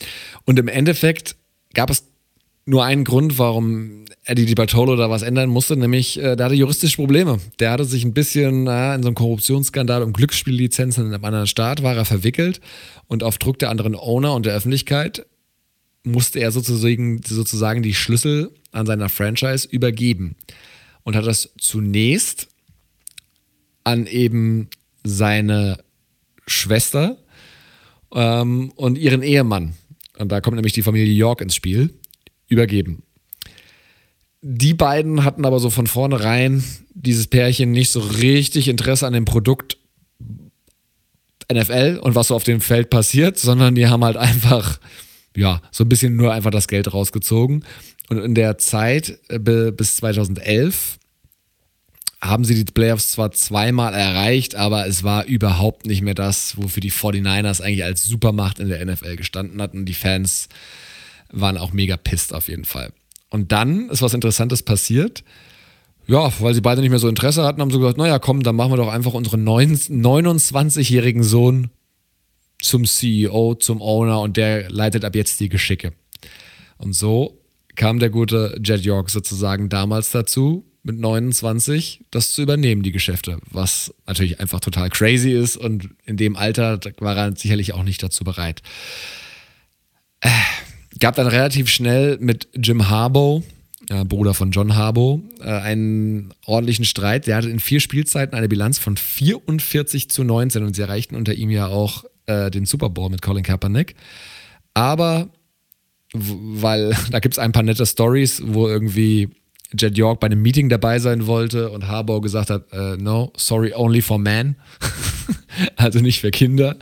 Und 0.44 0.58
im 0.60 0.68
Endeffekt 0.68 1.34
gab 1.74 1.90
es 1.90 2.04
nur 2.64 2.84
einen 2.84 3.04
Grund, 3.04 3.38
warum 3.38 4.04
Eddie 4.24 4.46
Di 4.46 4.54
Bartolo 4.54 4.96
da 4.96 5.10
was 5.10 5.22
ändern 5.22 5.50
musste, 5.50 5.76
nämlich 5.76 6.20
äh, 6.20 6.36
der 6.36 6.46
hatte 6.46 6.54
juristische 6.54 6.96
Probleme. 6.96 7.38
Der 7.60 7.72
hatte 7.72 7.84
sich 7.84 8.04
ein 8.04 8.12
bisschen 8.12 8.66
äh, 8.66 8.94
in 8.94 9.02
so 9.02 9.08
einem 9.08 9.14
Korruptionsskandal 9.14 10.02
um 10.02 10.12
Glücksspiellizenzen 10.12 11.06
in 11.06 11.14
einem 11.14 11.24
anderen 11.24 11.46
Staat 11.46 11.82
war 11.82 11.96
er 11.96 12.04
verwickelt 12.04 12.60
und 13.06 13.22
auf 13.22 13.38
Druck 13.38 13.58
der 13.60 13.70
anderen 13.70 13.94
Owner 13.94 14.34
und 14.34 14.46
der 14.46 14.54
Öffentlichkeit 14.54 15.26
musste 16.02 16.40
er 16.40 16.52
sozusagen, 16.52 17.20
sozusagen 17.24 17.82
die 17.82 17.94
Schlüssel 17.94 18.50
an 18.76 18.86
seiner 18.86 19.08
Franchise 19.08 19.66
übergeben 19.68 20.36
und 21.02 21.16
hat 21.16 21.26
das 21.26 21.50
zunächst 21.58 22.48
an 23.84 24.06
eben 24.06 24.68
seine 25.04 25.78
Schwester 26.46 27.16
ähm, 28.12 28.72
und 28.76 28.98
ihren 28.98 29.22
Ehemann, 29.22 29.74
und 30.18 30.30
da 30.30 30.40
kommt 30.40 30.56
nämlich 30.56 30.72
die 30.72 30.82
Familie 30.82 31.12
York 31.12 31.40
ins 31.40 31.54
Spiel, 31.54 31.94
übergeben. 32.48 33.02
Die 34.42 34.74
beiden 34.74 35.24
hatten 35.24 35.44
aber 35.44 35.58
so 35.58 35.70
von 35.70 35.86
vornherein 35.86 36.62
dieses 36.94 37.26
Pärchen 37.26 37.72
nicht 37.72 37.90
so 37.90 38.00
richtig 38.00 38.68
Interesse 38.68 39.06
an 39.06 39.12
dem 39.12 39.24
Produkt 39.24 39.78
NFL 41.52 42.00
und 42.02 42.14
was 42.14 42.28
so 42.28 42.34
auf 42.34 42.44
dem 42.44 42.60
Feld 42.60 42.90
passiert, 42.90 43.38
sondern 43.38 43.74
die 43.74 43.88
haben 43.88 44.04
halt 44.04 44.16
einfach, 44.16 44.78
ja, 45.36 45.62
so 45.70 45.84
ein 45.84 45.88
bisschen 45.88 46.16
nur 46.16 46.32
einfach 46.32 46.50
das 46.50 46.68
Geld 46.68 46.92
rausgezogen 46.92 47.64
und 48.08 48.18
in 48.18 48.34
der 48.34 48.58
Zeit 48.58 49.18
äh, 49.28 49.38
bis 49.38 49.96
2011 49.96 50.98
haben 52.20 52.44
sie 52.44 52.64
die 52.64 52.72
Playoffs 52.72 53.12
zwar 53.12 53.32
zweimal 53.32 53.94
erreicht, 53.94 54.54
aber 54.54 54.86
es 54.86 55.04
war 55.04 55.26
überhaupt 55.26 55.86
nicht 55.86 56.02
mehr 56.02 56.14
das, 56.14 56.56
wofür 56.56 56.80
die 56.80 56.92
49ers 56.92 57.60
eigentlich 57.60 57.84
als 57.84 58.04
Supermacht 58.04 58.58
in 58.58 58.68
der 58.68 58.84
NFL 58.84 59.16
gestanden 59.16 59.60
hatten. 59.60 59.84
Die 59.84 59.94
Fans 59.94 60.48
waren 61.30 61.58
auch 61.58 61.72
mega 61.72 61.96
pisst 61.96 62.32
auf 62.34 62.48
jeden 62.48 62.64
Fall. 62.64 62.92
Und 63.28 63.52
dann 63.52 63.90
ist 63.90 64.02
was 64.02 64.14
Interessantes 64.14 64.62
passiert. 64.62 65.24
Ja, 66.08 66.32
weil 66.40 66.54
sie 66.54 66.60
beide 66.60 66.80
nicht 66.80 66.90
mehr 66.90 67.00
so 67.00 67.08
Interesse 67.08 67.42
hatten, 67.42 67.60
haben 67.60 67.70
sie 67.70 67.78
gesagt, 67.78 67.98
naja, 67.98 68.20
komm, 68.20 68.44
dann 68.44 68.54
machen 68.54 68.72
wir 68.72 68.76
doch 68.76 68.92
einfach 68.92 69.12
unseren 69.12 69.44
29-jährigen 69.46 71.24
Sohn 71.24 71.70
zum 72.60 72.84
CEO, 72.84 73.56
zum 73.56 73.82
Owner 73.82 74.20
und 74.20 74.36
der 74.36 74.70
leitet 74.70 75.04
ab 75.04 75.16
jetzt 75.16 75.40
die 75.40 75.48
Geschicke. 75.48 75.92
Und 76.78 76.92
so 76.92 77.42
kam 77.76 77.98
der 77.98 78.10
gute 78.10 78.58
Jet 78.62 78.84
York 78.84 79.10
sozusagen 79.10 79.68
damals 79.68 80.10
dazu, 80.10 80.64
mit 80.82 80.98
29 80.98 82.04
das 82.10 82.32
zu 82.32 82.42
übernehmen, 82.42 82.82
die 82.82 82.92
Geschäfte, 82.92 83.38
was 83.50 83.92
natürlich 84.06 84.40
einfach 84.40 84.60
total 84.60 84.88
crazy 84.88 85.32
ist 85.32 85.56
und 85.56 85.90
in 86.04 86.16
dem 86.16 86.36
Alter 86.36 86.78
war 86.98 87.16
er 87.16 87.36
sicherlich 87.36 87.74
auch 87.74 87.82
nicht 87.82 88.02
dazu 88.02 88.24
bereit. 88.24 88.62
Äh, 90.20 90.28
gab 90.98 91.16
dann 91.16 91.26
relativ 91.26 91.68
schnell 91.68 92.18
mit 92.20 92.48
Jim 92.54 92.88
Harbaugh, 92.88 93.42
äh, 93.88 94.04
Bruder 94.04 94.34
von 94.34 94.50
John 94.52 94.76
Harbaugh, 94.76 95.22
äh, 95.40 95.50
einen 95.50 96.32
ordentlichen 96.46 96.84
Streit. 96.84 97.26
Der 97.26 97.36
hatte 97.36 97.50
in 97.50 97.60
vier 97.60 97.80
Spielzeiten 97.80 98.36
eine 98.36 98.48
Bilanz 98.48 98.78
von 98.78 98.96
44 98.96 100.08
zu 100.08 100.24
19 100.24 100.64
und 100.64 100.74
sie 100.74 100.82
erreichten 100.82 101.16
unter 101.16 101.34
ihm 101.34 101.50
ja 101.50 101.66
auch 101.66 102.04
äh, 102.26 102.50
den 102.50 102.64
Super 102.64 102.90
Bowl 102.90 103.10
mit 103.10 103.22
Colin 103.22 103.42
Kaepernick. 103.42 103.94
Aber 104.74 105.28
weil 106.12 106.96
da 107.10 107.18
gibt 107.20 107.34
es 107.34 107.38
ein 107.38 107.52
paar 107.52 107.62
nette 107.62 107.86
Stories, 107.86 108.42
wo 108.44 108.68
irgendwie 108.68 109.28
Jed 109.78 109.98
York 109.98 110.20
bei 110.20 110.26
einem 110.26 110.42
Meeting 110.42 110.68
dabei 110.68 110.98
sein 110.98 111.26
wollte 111.26 111.70
und 111.70 111.88
Harbour 111.88 112.22
gesagt 112.22 112.50
hat, 112.50 112.72
uh, 112.72 112.96
no, 112.96 113.32
sorry, 113.36 113.72
only 113.74 114.00
for 114.00 114.18
men. 114.18 114.56
also 115.76 115.98
nicht 115.98 116.20
für 116.20 116.30
Kinder. 116.30 116.76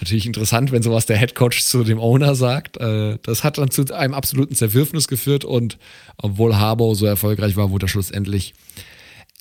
Natürlich 0.00 0.26
interessant, 0.26 0.72
wenn 0.72 0.82
sowas 0.82 1.06
der 1.06 1.18
Head 1.18 1.34
Coach 1.34 1.62
zu 1.62 1.84
dem 1.84 1.98
Owner 1.98 2.34
sagt. 2.34 2.76
Äh, 2.78 3.18
das 3.22 3.44
hat 3.44 3.58
dann 3.58 3.70
zu 3.70 3.94
einem 3.94 4.14
absoluten 4.14 4.54
Zerwürfnis 4.54 5.08
geführt 5.08 5.44
und 5.44 5.78
obwohl 6.18 6.56
Harbour 6.56 6.94
so 6.94 7.06
erfolgreich 7.06 7.56
war, 7.56 7.70
wurde 7.70 7.86
er 7.86 7.88
schlussendlich 7.88 8.54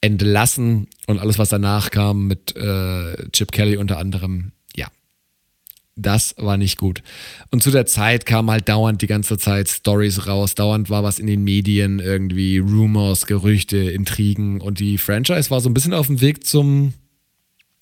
entlassen 0.02 0.88
und 1.08 1.20
alles, 1.20 1.40
was 1.40 1.50
danach 1.50 1.92
kam 1.92 2.28
mit 2.28 2.56
äh, 2.56 3.30
Chip 3.32 3.52
Kelly 3.52 3.78
unter 3.78 3.98
anderem, 3.98 4.52
das 5.96 6.36
war 6.38 6.58
nicht 6.58 6.78
gut. 6.78 7.02
Und 7.52 7.64
zu 7.64 7.72
der 7.72 7.86
Zeit 7.86 8.26
kam 8.26 8.52
halt 8.52 8.68
dauernd 8.68 9.02
die 9.02 9.08
ganze 9.08 9.38
Zeit 9.38 9.70
Stories 9.70 10.28
raus, 10.28 10.56
dauernd 10.56 10.90
war 10.90 11.04
was 11.04 11.20
in 11.20 11.28
den 11.28 11.44
Medien, 11.44 12.00
irgendwie 12.00 12.58
Rumors, 12.58 13.26
Gerüchte, 13.26 13.78
Intrigen 13.78 14.60
und 14.60 14.80
die 14.80 14.98
Franchise 14.98 15.50
war 15.50 15.62
so 15.62 15.70
ein 15.70 15.74
bisschen 15.74 15.94
auf 15.94 16.08
dem 16.08 16.20
Weg 16.20 16.46
zum, 16.46 16.94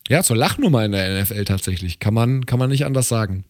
ja, 0.07 0.21
zur 0.21 0.37
Lachnummer 0.37 0.85
in 0.85 0.91
der 0.91 1.23
NFL 1.23 1.45
tatsächlich. 1.45 1.99
Kann 1.99 2.13
man, 2.13 2.45
kann 2.45 2.59
man 2.59 2.69
nicht 2.69 2.85
anders 2.85 3.07
sagen. 3.07 3.45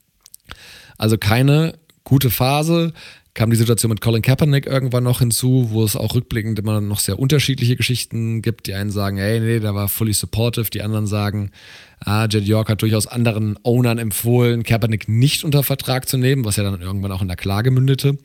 Also 0.97 1.17
keine 1.17 1.77
gute 2.05 2.29
Phase, 2.29 2.93
kam 3.35 3.49
die 3.49 3.55
Situation 3.55 3.89
mit 3.89 3.99
Colin 3.99 4.21
Kaepernick 4.21 4.67
irgendwann 4.67 5.03
noch 5.03 5.19
hinzu, 5.19 5.69
wo 5.71 5.83
es 5.83 5.95
auch 5.95 6.13
rückblickend 6.13 6.59
immer 6.59 6.81
noch 6.81 6.99
sehr 6.99 7.17
unterschiedliche 7.17 7.75
Geschichten 7.75 8.41
gibt. 8.43 8.67
Die 8.67 8.75
einen 8.75 8.91
sagen, 8.91 9.17
hey, 9.17 9.39
nee, 9.39 9.59
der 9.59 9.73
war 9.73 9.87
fully 9.89 10.13
supportive. 10.13 10.69
Die 10.69 10.83
anderen 10.83 11.07
sagen, 11.07 11.49
ah, 11.99 12.27
Jed 12.29 12.45
York 12.45 12.69
hat 12.69 12.83
durchaus 12.83 13.07
anderen 13.07 13.57
Ownern 13.63 13.97
empfohlen, 13.97 14.61
Kaepernick 14.61 15.09
nicht 15.09 15.43
unter 15.43 15.63
Vertrag 15.63 16.07
zu 16.07 16.17
nehmen, 16.17 16.45
was 16.45 16.57
ja 16.57 16.63
dann 16.63 16.79
irgendwann 16.79 17.11
auch 17.11 17.23
in 17.23 17.27
der 17.27 17.37
Klage 17.37 17.71
mündete. 17.71 18.19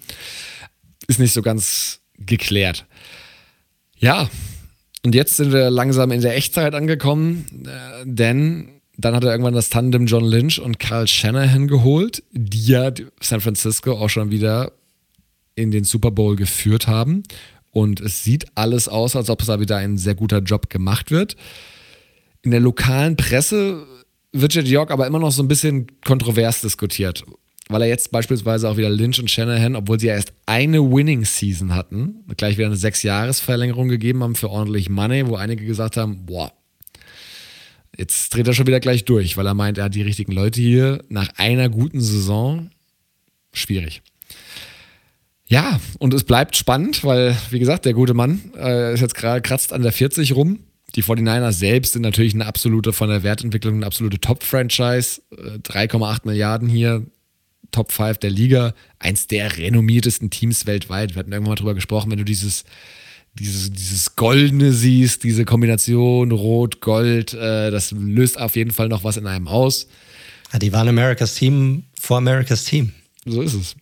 Ist 1.06 1.20
nicht 1.20 1.32
so 1.32 1.40
ganz 1.40 2.00
geklärt. 2.18 2.84
Ja, 3.96 4.28
und 5.04 5.14
jetzt 5.14 5.36
sind 5.36 5.52
wir 5.52 5.70
langsam 5.70 6.10
in 6.10 6.20
der 6.20 6.36
Echtzeit 6.36 6.74
angekommen, 6.74 7.46
äh, 7.64 8.04
denn 8.04 8.78
Dann 9.00 9.14
hat 9.14 9.22
er 9.22 9.30
irgendwann 9.30 9.54
das 9.54 9.70
Tandem 9.70 10.06
John 10.06 10.24
Lynch 10.24 10.60
und 10.60 10.80
Carl 10.80 11.06
Shanahan 11.06 11.68
geholt, 11.68 12.24
die 12.32 12.66
ja 12.66 12.90
San 13.20 13.40
Francisco 13.40 13.92
auch 13.92 14.10
schon 14.10 14.32
wieder 14.32 14.72
in 15.58 15.70
den 15.70 15.84
Super 15.84 16.10
Bowl 16.10 16.36
geführt 16.36 16.86
haben. 16.86 17.24
Und 17.70 18.00
es 18.00 18.24
sieht 18.24 18.46
alles 18.54 18.88
aus, 18.88 19.16
als 19.16 19.28
ob 19.28 19.40
es 19.40 19.48
da 19.48 19.60
wieder 19.60 19.76
ein 19.76 19.98
sehr 19.98 20.14
guter 20.14 20.38
Job 20.38 20.70
gemacht 20.70 21.10
wird. 21.10 21.36
In 22.42 22.52
der 22.52 22.60
lokalen 22.60 23.16
Presse 23.16 23.86
wird 24.32 24.54
Jed 24.54 24.68
York 24.68 24.90
aber 24.90 25.06
immer 25.06 25.18
noch 25.18 25.32
so 25.32 25.42
ein 25.42 25.48
bisschen 25.48 25.86
kontrovers 26.04 26.60
diskutiert, 26.60 27.24
weil 27.68 27.82
er 27.82 27.88
jetzt 27.88 28.12
beispielsweise 28.12 28.68
auch 28.68 28.76
wieder 28.76 28.90
Lynch 28.90 29.18
und 29.20 29.30
Shanahan, 29.30 29.74
obwohl 29.74 29.98
sie 29.98 30.06
ja 30.06 30.14
erst 30.14 30.32
eine 30.46 30.80
Winning 30.80 31.24
Season 31.24 31.74
hatten, 31.74 32.24
gleich 32.36 32.56
wieder 32.56 32.68
eine 32.68 32.76
Sechs-Jahres-Verlängerung 32.76 33.88
gegeben 33.88 34.22
haben 34.22 34.34
für 34.34 34.50
ordentlich 34.50 34.88
Money, 34.88 35.26
wo 35.26 35.36
einige 35.36 35.64
gesagt 35.64 35.96
haben, 35.96 36.24
boah, 36.26 36.52
jetzt 37.96 38.34
dreht 38.34 38.46
er 38.46 38.54
schon 38.54 38.66
wieder 38.66 38.80
gleich 38.80 39.04
durch, 39.04 39.36
weil 39.36 39.46
er 39.46 39.54
meint, 39.54 39.78
er 39.78 39.84
hat 39.84 39.94
die 39.94 40.02
richtigen 40.02 40.32
Leute 40.32 40.60
hier 40.60 41.04
nach 41.08 41.30
einer 41.36 41.68
guten 41.68 42.00
Saison. 42.00 42.70
Schwierig. 43.52 44.02
Ja, 45.48 45.80
und 45.98 46.12
es 46.12 46.24
bleibt 46.24 46.56
spannend, 46.56 47.04
weil, 47.04 47.36
wie 47.50 47.58
gesagt, 47.58 47.86
der 47.86 47.94
gute 47.94 48.12
Mann 48.12 48.52
äh, 48.56 48.92
ist 48.92 49.00
jetzt 49.00 49.14
gerade 49.14 49.40
kratzt 49.40 49.72
an 49.72 49.82
der 49.82 49.92
40 49.92 50.36
rum. 50.36 50.60
Die 50.94 51.02
49ers 51.02 51.52
selbst 51.52 51.94
sind 51.94 52.02
natürlich 52.02 52.34
eine 52.34 52.46
absolute, 52.46 52.92
von 52.92 53.08
der 53.08 53.22
Wertentwicklung 53.22 53.76
eine 53.76 53.86
absolute 53.86 54.20
Top-Franchise. 54.20 55.22
3,8 55.32 56.16
äh, 56.24 56.26
Milliarden 56.26 56.68
hier, 56.68 57.06
Top 57.70 57.92
5 57.92 58.18
der 58.18 58.30
Liga, 58.30 58.74
eins 58.98 59.26
der 59.26 59.56
renommiertesten 59.56 60.30
Teams 60.30 60.66
weltweit. 60.66 61.14
Wir 61.14 61.20
hatten 61.20 61.32
irgendwann 61.32 61.52
mal 61.52 61.56
drüber 61.56 61.74
gesprochen, 61.74 62.10
wenn 62.10 62.18
du 62.18 62.24
dieses, 62.24 62.64
dieses, 63.38 63.70
dieses 63.70 64.16
Goldene 64.16 64.72
siehst, 64.72 65.24
diese 65.24 65.44
Kombination 65.46 66.30
Rot-Gold, 66.32 67.34
äh, 67.34 67.70
das 67.70 67.92
löst 67.92 68.38
auf 68.38 68.56
jeden 68.56 68.70
Fall 68.70 68.88
noch 68.88 69.04
was 69.04 69.16
in 69.16 69.26
einem 69.26 69.48
aus. 69.48 69.88
Ja, 70.52 70.58
die 70.58 70.72
waren 70.72 70.88
Americas 70.88 71.34
Team 71.34 71.84
vor 71.98 72.18
Americas 72.18 72.64
Team. 72.64 72.92
So 73.24 73.42
ist 73.42 73.54
es. 73.54 73.76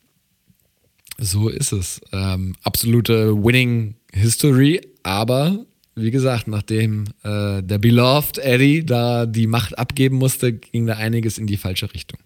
So 1.19 1.49
ist 1.49 1.73
es. 1.73 2.01
Ähm, 2.13 2.55
absolute 2.63 3.33
Winning 3.35 3.95
History, 4.13 4.81
aber 5.03 5.65
wie 5.95 6.11
gesagt, 6.11 6.47
nachdem 6.47 7.05
äh, 7.23 7.63
der 7.63 7.79
Beloved 7.79 8.39
Eddie 8.39 8.85
da 8.85 9.25
die 9.25 9.47
Macht 9.47 9.79
abgeben 9.79 10.17
musste, 10.17 10.53
ging 10.53 10.87
da 10.87 10.95
einiges 10.95 11.39
in 11.39 11.47
die 11.47 11.57
falsche 11.57 11.93
Richtung. 11.95 12.21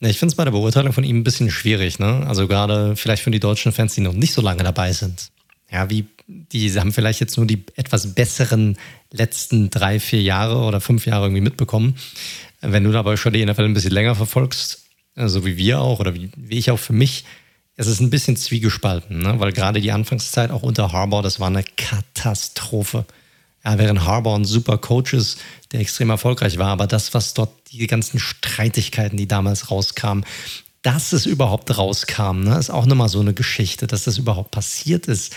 Ich 0.00 0.18
finde 0.18 0.32
es 0.32 0.36
bei 0.36 0.44
der 0.44 0.50
Beurteilung 0.50 0.92
von 0.92 1.04
ihm 1.04 1.18
ein 1.18 1.24
bisschen 1.24 1.50
schwierig, 1.50 1.98
ne? 1.98 2.26
Also 2.26 2.48
gerade 2.48 2.96
vielleicht 2.96 3.22
für 3.22 3.30
die 3.30 3.40
deutschen 3.40 3.72
Fans, 3.72 3.94
die 3.94 4.02
noch 4.02 4.12
nicht 4.12 4.34
so 4.34 4.42
lange 4.42 4.62
dabei 4.62 4.92
sind. 4.92 5.30
Ja, 5.70 5.88
wie, 5.88 6.04
die 6.26 6.70
haben 6.78 6.92
vielleicht 6.92 7.20
jetzt 7.20 7.36
nur 7.36 7.46
die 7.46 7.64
etwas 7.76 8.14
besseren 8.14 8.76
letzten 9.10 9.70
drei, 9.70 9.98
vier 9.98 10.20
Jahre 10.20 10.58
oder 10.58 10.80
fünf 10.80 11.06
Jahre 11.06 11.26
irgendwie 11.26 11.40
mitbekommen. 11.40 11.96
Wenn 12.60 12.84
du 12.84 12.92
dabei 12.92 13.16
schon 13.16 13.32
die 13.32 13.44
NFL 13.44 13.64
ein 13.64 13.74
bisschen 13.74 13.92
länger 13.92 14.14
verfolgst, 14.14 14.85
so 15.16 15.22
also 15.22 15.46
wie 15.46 15.56
wir 15.56 15.80
auch 15.80 15.98
oder 15.98 16.14
wie, 16.14 16.30
wie 16.36 16.58
ich 16.58 16.70
auch 16.70 16.78
für 16.78 16.92
mich, 16.92 17.24
es 17.76 17.86
ist 17.86 18.00
ein 18.00 18.10
bisschen 18.10 18.36
zwiegespalten, 18.36 19.18
ne? 19.18 19.40
weil 19.40 19.52
gerade 19.52 19.80
die 19.80 19.92
Anfangszeit 19.92 20.50
auch 20.50 20.62
unter 20.62 20.92
Harbour, 20.92 21.22
das 21.22 21.40
war 21.40 21.48
eine 21.48 21.64
Katastrophe. 21.64 23.04
Ja, 23.64 23.78
während 23.78 24.04
Harbour 24.04 24.36
ein 24.36 24.44
super 24.44 24.78
Coach 24.78 25.12
ist, 25.12 25.38
der 25.72 25.80
extrem 25.80 26.10
erfolgreich 26.10 26.56
war, 26.58 26.68
aber 26.68 26.86
das, 26.86 27.14
was 27.14 27.34
dort 27.34 27.50
die 27.72 27.86
ganzen 27.86 28.18
Streitigkeiten, 28.18 29.16
die 29.16 29.26
damals 29.26 29.70
rauskamen, 29.70 30.24
dass 30.82 31.12
es 31.12 31.26
überhaupt 31.26 31.76
rauskam, 31.76 32.42
ne, 32.44 32.56
ist 32.58 32.70
auch 32.70 32.86
nochmal 32.86 33.08
so 33.08 33.20
eine 33.20 33.34
Geschichte, 33.34 33.86
dass 33.86 34.04
das 34.04 34.18
überhaupt 34.18 34.52
passiert 34.52 35.06
ist. 35.06 35.34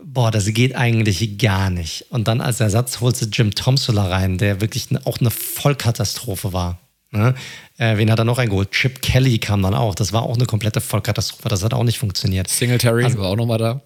Boah, 0.00 0.30
das 0.30 0.46
geht 0.52 0.76
eigentlich 0.76 1.36
gar 1.38 1.68
nicht. 1.70 2.06
Und 2.10 2.28
dann 2.28 2.40
als 2.40 2.60
Ersatz 2.60 3.00
holst 3.00 3.22
du 3.22 3.26
Jim 3.26 3.54
Tomsula 3.54 4.06
rein, 4.06 4.38
der 4.38 4.60
wirklich 4.60 4.88
auch 5.04 5.18
eine 5.18 5.30
Vollkatastrophe 5.30 6.52
war. 6.52 6.78
Ne? 7.10 7.34
Äh, 7.78 7.96
wen 7.96 8.10
hat 8.10 8.18
er 8.18 8.24
noch 8.24 8.38
eingeholt? 8.38 8.72
Chip 8.72 9.00
Kelly 9.00 9.38
kam 9.38 9.62
dann 9.62 9.74
auch. 9.74 9.94
Das 9.94 10.12
war 10.12 10.22
auch 10.22 10.36
eine 10.36 10.46
komplette 10.46 10.80
Vollkatastrophe. 10.80 11.48
Das 11.48 11.62
hat 11.62 11.72
auch 11.72 11.84
nicht 11.84 11.98
funktioniert. 11.98 12.48
Singletary 12.48 13.04
also, 13.04 13.18
war 13.18 13.28
auch 13.28 13.36
nochmal 13.36 13.58
da. 13.58 13.80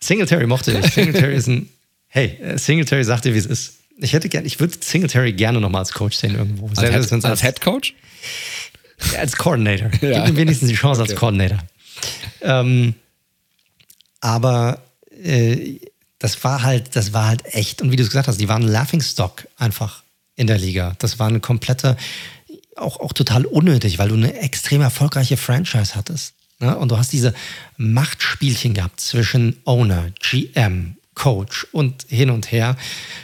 Singletary 0.00 0.46
mochte 0.46 0.72
ich. 0.72 0.86
Singletary 0.92 1.34
ist 1.34 1.48
ein. 1.48 1.68
Hey, 2.08 2.38
äh, 2.42 2.58
Singletary 2.58 3.04
sagte, 3.04 3.32
wie 3.34 3.38
es 3.38 3.46
ist. 3.46 3.74
Ich 3.98 4.12
hätte 4.12 4.28
gerne, 4.28 4.46
ich 4.46 4.58
würde 4.58 4.74
Singletary 4.80 5.32
gerne 5.32 5.60
nochmal 5.60 5.80
als 5.80 5.92
Coach 5.92 6.16
sehen 6.16 6.34
irgendwo. 6.34 6.68
Als, 6.68 6.80
Head, 6.80 7.12
als, 7.12 7.24
als 7.24 7.42
Head 7.42 7.60
Coach? 7.60 7.94
Ja, 9.12 9.20
als 9.20 9.36
Coordinator. 9.36 9.90
ja. 10.00 10.20
Gib 10.20 10.34
ihm 10.34 10.36
wenigstens 10.36 10.68
die 10.68 10.74
Chance 10.74 11.00
okay. 11.02 11.10
als 11.10 11.20
Coordinator. 11.20 11.58
Ähm, 12.40 12.94
aber 14.20 14.82
äh, 15.22 15.78
das 16.18 16.42
war 16.44 16.62
halt, 16.62 16.96
das 16.96 17.12
war 17.12 17.28
halt 17.28 17.42
echt, 17.54 17.82
und 17.82 17.90
wie 17.90 17.96
du 17.96 18.02
es 18.02 18.08
gesagt 18.08 18.28
hast, 18.28 18.40
die 18.40 18.48
waren 18.48 18.62
Laughingstock 18.62 19.46
einfach 19.56 20.01
in 20.36 20.46
der 20.46 20.58
Liga. 20.58 20.94
Das 20.98 21.18
war 21.18 21.28
eine 21.28 21.40
komplette, 21.40 21.96
auch, 22.76 23.00
auch 23.00 23.12
total 23.12 23.44
unnötig, 23.44 23.98
weil 23.98 24.08
du 24.08 24.14
eine 24.14 24.34
extrem 24.34 24.80
erfolgreiche 24.80 25.36
Franchise 25.36 25.94
hattest. 25.94 26.34
Ne? 26.58 26.76
Und 26.76 26.90
du 26.90 26.96
hast 26.96 27.12
diese 27.12 27.34
Machtspielchen 27.76 28.74
gehabt 28.74 29.00
zwischen 29.00 29.60
Owner, 29.64 30.10
GM, 30.20 30.96
Coach 31.14 31.66
und 31.72 32.06
hin 32.08 32.30
und 32.30 32.50
her, 32.52 32.76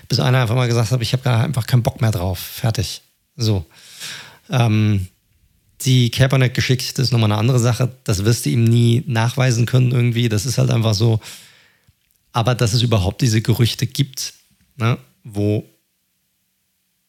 bis 0.08 0.20
einer 0.20 0.42
einfach 0.42 0.54
mal 0.54 0.68
gesagt 0.68 0.90
hat, 0.90 1.00
ich 1.00 1.12
habe 1.12 1.30
einfach 1.30 1.66
keinen 1.66 1.82
Bock 1.82 2.00
mehr 2.00 2.10
drauf. 2.10 2.38
Fertig. 2.38 3.02
So. 3.36 3.64
Ähm, 4.50 5.08
die 5.82 6.10
Kaepernick-Geschichte 6.10 7.00
ist 7.00 7.12
nochmal 7.12 7.30
eine 7.30 7.40
andere 7.40 7.60
Sache. 7.60 7.92
Das 8.04 8.24
wirst 8.24 8.44
du 8.44 8.50
ihm 8.50 8.64
nie 8.64 9.04
nachweisen 9.06 9.64
können 9.64 9.92
irgendwie. 9.92 10.28
Das 10.28 10.44
ist 10.44 10.58
halt 10.58 10.70
einfach 10.70 10.94
so. 10.94 11.20
Aber 12.32 12.54
dass 12.54 12.72
es 12.72 12.82
überhaupt 12.82 13.22
diese 13.22 13.40
Gerüchte 13.40 13.86
gibt, 13.86 14.34
ne, 14.76 14.98
wo 15.22 15.64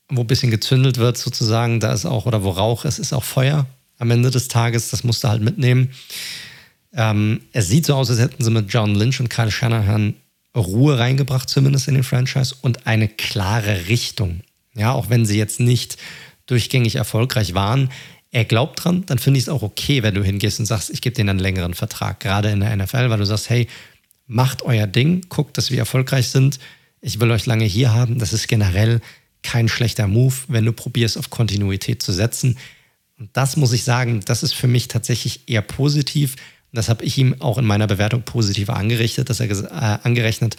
wo 0.10 0.22
ein 0.22 0.28
bisschen 0.28 0.52
gezündelt 0.52 0.98
wird 0.98 1.18
sozusagen, 1.18 1.80
da 1.80 1.94
ist 1.94 2.06
auch, 2.06 2.26
oder 2.26 2.44
wo 2.44 2.50
Rauch 2.50 2.86
ist, 2.86 3.00
ist 3.00 3.14
auch 3.14 3.24
Feuer 3.24 3.68
am 4.00 4.12
Ende 4.12 4.32
des 4.32 4.48
Tages, 4.48 4.90
das 4.90 5.04
musst 5.04 5.24
du 5.24 5.28
halt 5.28 5.42
mitnehmen. 5.42 5.92
Ähm, 6.94 7.42
es 7.52 7.68
sieht 7.68 7.86
so 7.86 7.96
aus, 7.96 8.10
als 8.10 8.20
hätten 8.20 8.44
sie 8.44 8.50
mit 8.50 8.74
John 8.74 8.96
Lynch 8.96 9.20
und 9.20 9.30
Kyle 9.30 9.52
Shanahan 9.52 10.16
Ruhe 10.56 10.98
reingebracht, 10.98 11.50
zumindest 11.50 11.88
in 11.88 11.94
den 11.94 12.04
Franchise, 12.04 12.56
und 12.62 12.88
eine 12.88 13.08
klare 13.08 13.88
Richtung. 13.88 14.42
Ja, 14.74 14.94
auch 14.94 15.10
wenn 15.10 15.26
sie 15.26 15.38
jetzt 15.38 15.60
nicht 15.60 15.98
durchgängig 16.48 16.96
erfolgreich 16.96 17.54
waren. 17.54 17.92
Er 18.32 18.46
glaubt 18.46 18.84
dran, 18.84 19.06
dann 19.06 19.20
finde 19.20 19.38
ich 19.38 19.46
es 19.46 19.50
auch 19.50 19.62
okay, 19.62 20.02
wenn 20.04 20.16
du 20.16 20.24
hingehst 20.24 20.60
und 20.60 20.66
sagst, 20.66 20.90
ich 20.90 21.02
gebe 21.02 21.16
denen 21.16 21.30
einen 21.30 21.40
längeren 21.40 21.74
Vertrag, 21.74 22.20
gerade 22.20 22.50
in 22.50 22.60
der 22.60 22.76
NFL, 22.76 23.10
weil 23.10 23.18
du 23.18 23.26
sagst, 23.26 23.50
hey, 23.50 23.68
macht 24.28 24.62
euer 24.64 24.88
Ding, 24.88 25.26
guckt, 25.30 25.58
dass 25.58 25.72
wir 25.72 25.80
erfolgreich 25.80 26.30
sind. 26.30 26.60
Ich 27.02 27.20
will 27.20 27.32
euch 27.32 27.46
lange 27.46 27.66
hier 27.66 27.94
haben. 27.94 28.20
Das 28.20 28.34
ist 28.34 28.48
generell 28.48 29.02
kein 29.44 29.68
schlechter 29.68 30.08
Move, 30.08 30.36
wenn 30.48 30.66
du 30.66 30.74
probierst, 30.74 31.18
auf 31.18 31.30
Kontinuität 31.30 32.04
zu 32.04 32.12
setzen. 32.12 32.58
Und 33.18 33.30
das 33.34 33.58
muss 33.58 33.74
ich 33.74 33.84
sagen, 33.84 34.22
das 34.26 34.44
ist 34.44 34.54
für 34.54 34.68
mich 34.68 34.88
tatsächlich 34.88 35.42
eher 35.48 35.62
positiv. 35.62 36.36
Und 36.72 36.78
das 36.78 36.90
habe 36.90 37.04
ich 37.04 37.18
ihm 37.18 37.42
auch 37.42 37.58
in 37.58 37.66
meiner 37.66 37.88
Bewertung 37.88 38.24
positiv 38.24 38.70
angerichtet, 38.70 39.30
dass 39.30 39.40
er 39.40 39.50
äh, 39.50 40.08
angerechnet, 40.08 40.56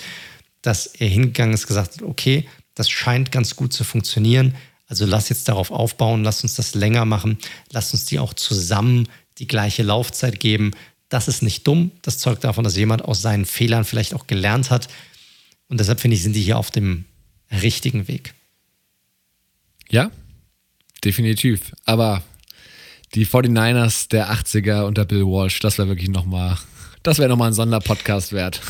dass 0.62 0.86
er 0.86 1.09
hingegangen 1.09 1.55
ist, 1.55 1.67
gesagt 1.67 1.97
hat, 1.97 2.02
okay, 2.02 2.47
das 2.75 2.91
scheint 2.91 3.33
ganz 3.33 3.57
gut 3.57 3.73
zu 3.73 3.84
funktionieren. 3.84 4.55
Also 4.86 5.07
lass 5.07 5.28
jetzt 5.28 5.49
darauf 5.49 5.70
aufbauen, 5.70 6.25
lass 6.25 6.42
uns 6.42 6.55
das 6.55 6.75
länger 6.75 7.05
machen, 7.05 7.39
lass 7.70 7.92
uns 7.92 8.07
die 8.07 8.18
auch 8.18 8.34
zusammen 8.34 9.09
die 9.39 9.47
gleiche 9.47 9.83
Laufzeit 9.83 10.41
geben. 10.41 10.73
Das 11.09 11.28
ist 11.28 11.42
nicht 11.42 11.67
dumm. 11.67 11.92
Das 12.02 12.18
zeugt 12.18 12.44
davon, 12.44 12.65
dass 12.65 12.76
jemand 12.76 13.05
aus 13.05 13.23
seinen 13.23 13.47
Fehlern 13.47 13.84
vielleicht 13.84 14.15
auch 14.15 14.26
gelernt 14.26 14.70
hat. 14.70 14.89
Und 15.68 15.78
deshalb 15.78 16.00
finde 16.00 16.17
ich, 16.17 16.23
sind 16.23 16.34
die 16.34 16.42
hier 16.42 16.59
auf 16.59 16.70
dem 16.70 17.05
richtigen 17.50 18.09
Weg. 18.09 18.34
Ja, 19.91 20.10
definitiv. 21.05 21.73
Aber 21.85 22.23
die 23.15 23.27
49ers 23.27 24.09
der 24.09 24.33
80er 24.33 24.83
unter 24.83 25.05
Bill 25.05 25.25
Walsh, 25.27 25.60
das 25.60 25.78
wäre 25.78 25.89
wirklich 25.89 26.09
nochmal, 26.09 26.57
das 27.02 27.19
wäre 27.19 27.28
nochmal 27.28 27.51
ein 27.51 27.55
Sonderpodcast 27.55 28.33
wert. 28.33 28.60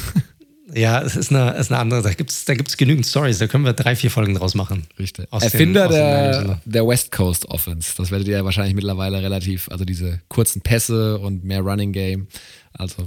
Ja, 0.75 1.03
es 1.03 1.17
ist 1.17 1.33
eine, 1.33 1.51
ist 1.57 1.73
eine 1.73 1.81
andere, 1.81 2.03
da 2.03 2.13
gibt 2.13 2.31
es 2.31 2.45
da 2.45 2.55
gibt's 2.55 2.77
genügend 2.77 3.07
Stories, 3.07 3.39
da 3.39 3.47
können 3.49 3.65
wir 3.65 3.73
drei, 3.73 3.97
vier 3.97 4.11
Folgen 4.11 4.35
draus 4.35 4.55
machen. 4.55 4.87
Richtig. 4.99 5.27
Erfinder 5.33 5.89
den, 5.89 5.97
der, 5.97 6.61
der 6.65 6.87
West 6.87 7.11
Coast 7.11 7.47
Offense, 7.47 7.95
das 7.97 8.11
werdet 8.11 8.29
ihr 8.29 8.37
ja 8.37 8.45
wahrscheinlich 8.45 8.75
mittlerweile 8.75 9.21
relativ, 9.21 9.69
also 9.69 9.85
diese 9.85 10.21
kurzen 10.29 10.63
Pässe 10.63 11.19
und 11.19 11.45
mehr 11.45 11.61
Running 11.61 11.93
Game, 11.93 12.29
also 12.73 13.03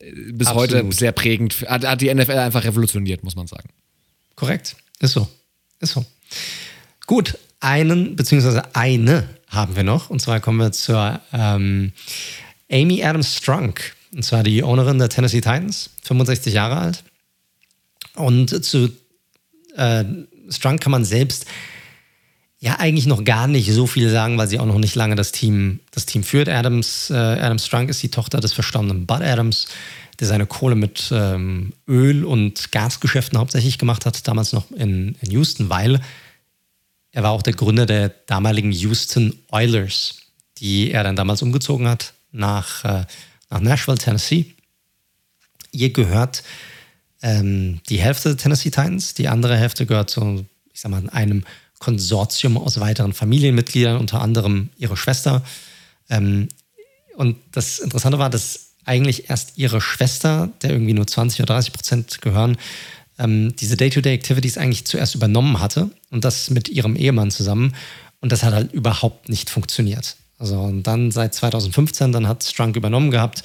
äh, 0.00 0.12
bis 0.32 0.48
Absolut. 0.48 0.74
heute 0.74 0.92
sehr 0.92 1.12
prägend, 1.12 1.64
hat, 1.66 1.86
hat 1.86 2.00
die 2.00 2.12
NFL 2.12 2.32
einfach 2.32 2.64
revolutioniert, 2.64 3.24
muss 3.24 3.36
man 3.36 3.46
sagen. 3.46 3.70
Korrekt, 4.34 4.76
ist 5.00 5.12
so, 5.12 5.26
ist 5.80 5.92
so. 5.92 6.04
Gut, 7.12 7.36
einen 7.60 8.16
beziehungsweise 8.16 8.74
eine 8.74 9.28
haben 9.46 9.76
wir 9.76 9.82
noch. 9.82 10.08
Und 10.08 10.20
zwar 10.22 10.40
kommen 10.40 10.56
wir 10.56 10.72
zur 10.72 11.20
ähm, 11.34 11.92
Amy 12.70 13.04
Adams 13.04 13.36
Strunk. 13.36 13.94
Und 14.14 14.24
zwar 14.24 14.42
die 14.42 14.64
Ownerin 14.64 14.98
der 14.98 15.10
Tennessee 15.10 15.42
Titans, 15.42 15.90
65 16.04 16.54
Jahre 16.54 16.78
alt. 16.78 17.04
Und 18.14 18.64
zu 18.64 18.88
äh, 19.76 20.04
Strunk 20.48 20.80
kann 20.80 20.90
man 20.90 21.04
selbst 21.04 21.44
ja 22.60 22.76
eigentlich 22.78 23.04
noch 23.04 23.24
gar 23.24 23.46
nicht 23.46 23.70
so 23.70 23.86
viel 23.86 24.08
sagen, 24.08 24.38
weil 24.38 24.48
sie 24.48 24.58
auch 24.58 24.64
noch 24.64 24.78
nicht 24.78 24.94
lange 24.94 25.14
das 25.14 25.32
Team, 25.32 25.80
das 25.90 26.06
Team 26.06 26.22
führt. 26.22 26.48
Adams, 26.48 27.10
äh, 27.10 27.14
Adams 27.14 27.66
Strunk 27.66 27.90
ist 27.90 28.02
die 28.02 28.10
Tochter 28.10 28.40
des 28.40 28.54
verstorbenen 28.54 29.04
Bud 29.04 29.20
Adams, 29.20 29.66
der 30.18 30.28
seine 30.28 30.46
Kohle 30.46 30.76
mit 30.76 31.10
ähm, 31.12 31.74
Öl- 31.86 32.24
und 32.24 32.72
Gasgeschäften 32.72 33.38
hauptsächlich 33.38 33.76
gemacht 33.76 34.06
hat, 34.06 34.26
damals 34.26 34.54
noch 34.54 34.70
in, 34.70 35.16
in 35.20 35.30
Houston, 35.30 35.68
weil 35.68 36.00
Er 37.12 37.22
war 37.22 37.30
auch 37.30 37.42
der 37.42 37.52
Gründer 37.52 37.86
der 37.86 38.08
damaligen 38.08 38.72
Houston 38.72 39.38
Oilers, 39.50 40.16
die 40.58 40.90
er 40.90 41.04
dann 41.04 41.16
damals 41.16 41.42
umgezogen 41.42 41.86
hat 41.86 42.14
nach, 42.32 42.84
äh, 42.84 43.04
nach 43.50 43.60
Nashville, 43.60 43.98
Tennessee. 43.98 44.46
Ihr 45.70 45.92
gehört 45.92 46.42
ähm, 47.22 47.80
die 47.88 48.00
Hälfte 48.00 48.30
der 48.30 48.38
Tennessee 48.38 48.70
Titans, 48.70 49.14
die 49.14 49.28
andere 49.28 49.56
Hälfte 49.56 49.86
gehört 49.86 50.10
zu, 50.10 50.46
ich 50.72 50.80
sag 50.80 50.90
mal, 50.90 51.08
einem 51.10 51.44
Konsortium 51.78 52.56
aus 52.56 52.80
weiteren 52.80 53.12
Familienmitgliedern, 53.12 53.98
unter 53.98 54.20
anderem 54.20 54.70
ihre 54.78 54.96
Schwester. 54.96 55.42
Ähm, 56.08 56.48
und 57.16 57.36
das 57.52 57.78
Interessante 57.78 58.18
war, 58.18 58.30
dass 58.30 58.72
eigentlich 58.84 59.28
erst 59.28 59.58
ihre 59.58 59.80
Schwester, 59.80 60.50
der 60.62 60.70
irgendwie 60.70 60.94
nur 60.94 61.06
20 61.06 61.40
oder 61.40 61.54
30 61.54 61.72
Prozent 61.72 62.22
gehören, 62.22 62.56
ähm, 63.22 63.54
diese 63.56 63.76
Day-to-Day-Activities 63.76 64.58
eigentlich 64.58 64.84
zuerst 64.84 65.14
übernommen 65.14 65.60
hatte 65.60 65.90
und 66.10 66.24
das 66.24 66.50
mit 66.50 66.68
ihrem 66.68 66.96
Ehemann 66.96 67.30
zusammen. 67.30 67.74
Und 68.20 68.32
das 68.32 68.42
hat 68.42 68.54
halt 68.54 68.72
überhaupt 68.72 69.28
nicht 69.28 69.50
funktioniert. 69.50 70.16
Also 70.38 70.60
und 70.60 70.84
dann 70.84 71.10
seit 71.10 71.34
2015, 71.34 72.12
dann 72.12 72.26
hat 72.26 72.44
Strunk 72.44 72.76
übernommen 72.76 73.10
gehabt, 73.10 73.42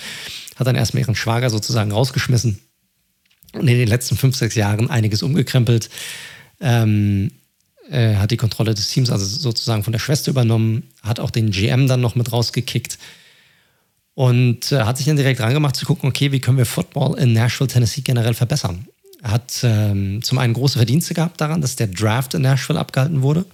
hat 0.56 0.68
dann 0.68 0.76
erstmal 0.76 1.02
ihren 1.02 1.16
Schwager 1.16 1.50
sozusagen 1.50 1.92
rausgeschmissen 1.92 2.60
und 3.54 3.68
in 3.68 3.78
den 3.78 3.88
letzten 3.88 4.18
fünf, 4.18 4.36
sechs 4.36 4.56
Jahren 4.56 4.90
einiges 4.90 5.24
umgekrempelt. 5.24 5.90
Ähm, 6.60 7.32
äh, 7.90 8.16
hat 8.16 8.32
die 8.32 8.38
Kontrolle 8.38 8.74
des 8.74 8.90
Teams 8.90 9.10
also 9.10 9.26
sozusagen 9.26 9.84
von 9.84 9.94
der 9.94 10.00
Schwester 10.00 10.32
übernommen, 10.32 10.84
hat 11.04 11.20
auch 11.20 11.32
den 11.32 11.52
GM 11.52 11.88
dann 11.88 12.02
noch 12.02 12.16
mit 12.16 12.32
rausgekickt 12.32 12.98
und 14.14 14.72
äh, 14.72 14.82
hat 14.82 14.98
sich 14.98 15.06
dann 15.06 15.16
direkt 15.16 15.40
rangemacht 15.40 15.76
zu 15.76 15.86
gucken, 15.86 16.10
okay, 16.10 16.32
wie 16.32 16.40
können 16.40 16.58
wir 16.58 16.66
Football 16.66 17.18
in 17.20 17.34
Nashville, 17.34 17.68
Tennessee 17.68 18.02
generell 18.02 18.34
verbessern. 18.34 18.88
Hat 19.24 19.62
ähm, 19.64 20.22
zum 20.22 20.38
einen 20.38 20.54
große 20.54 20.78
Verdienste 20.78 21.14
gehabt 21.14 21.42
daran, 21.42 21.62
dass 21.62 21.76
der 21.76 21.88
Draft 21.88 22.36
in 22.36 22.44
Nashville 22.44 22.80
abgehalten 22.80 23.22
wurde, 23.24 23.46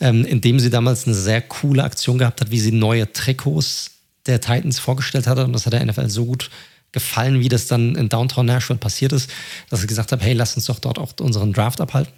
ähm, 0.00 0.24
indem 0.24 0.58
sie 0.58 0.70
damals 0.70 1.06
eine 1.06 1.14
sehr 1.14 1.40
coole 1.40 1.84
Aktion 1.84 2.18
gehabt 2.18 2.40
hat, 2.40 2.50
wie 2.50 2.58
sie 2.58 2.72
neue 2.72 3.12
Trikots 3.12 3.92
der 4.26 4.40
Titans 4.40 4.78
vorgestellt 4.78 5.26
hatte. 5.26 5.44
Und 5.44 5.52
das 5.52 5.64
hat 5.64 5.72
der 5.72 5.84
NFL 5.84 6.08
so 6.08 6.26
gut 6.26 6.50
gefallen, 6.92 7.40
wie 7.40 7.48
das 7.48 7.66
dann 7.66 7.94
in 7.94 8.08
Downtown 8.08 8.46
Nashville 8.46 8.78
passiert 8.78 9.12
ist, 9.12 9.30
dass 9.70 9.80
sie 9.80 9.86
gesagt 9.86 10.12
hat, 10.12 10.22
hey, 10.22 10.32
lass 10.32 10.56
uns 10.56 10.66
doch 10.66 10.78
dort 10.78 10.98
auch 10.98 11.12
unseren 11.20 11.52
Draft 11.52 11.80
abhalten. 11.80 12.12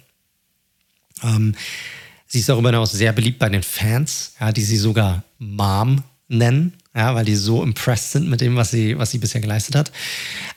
Ähm, 1.21 1.53
sie 2.27 2.39
ist 2.39 2.49
darüber 2.49 2.69
hinaus 2.69 2.91
sehr 2.91 3.13
beliebt 3.13 3.39
bei 3.39 3.49
den 3.49 3.63
Fans, 3.63 4.33
ja, 4.39 4.51
die 4.51 4.63
sie 4.63 4.77
sogar 4.77 5.23
Mom 5.37 6.03
nennen 6.27 6.73
ja, 6.99 7.15
weil 7.15 7.23
die 7.23 7.35
so 7.35 7.63
impressed 7.63 8.11
sind 8.11 8.29
mit 8.29 8.41
dem, 8.41 8.57
was 8.57 8.71
sie, 8.71 8.97
was 8.97 9.09
sie 9.09 9.19
bisher 9.19 9.39
geleistet 9.39 9.75
hat. 9.75 9.93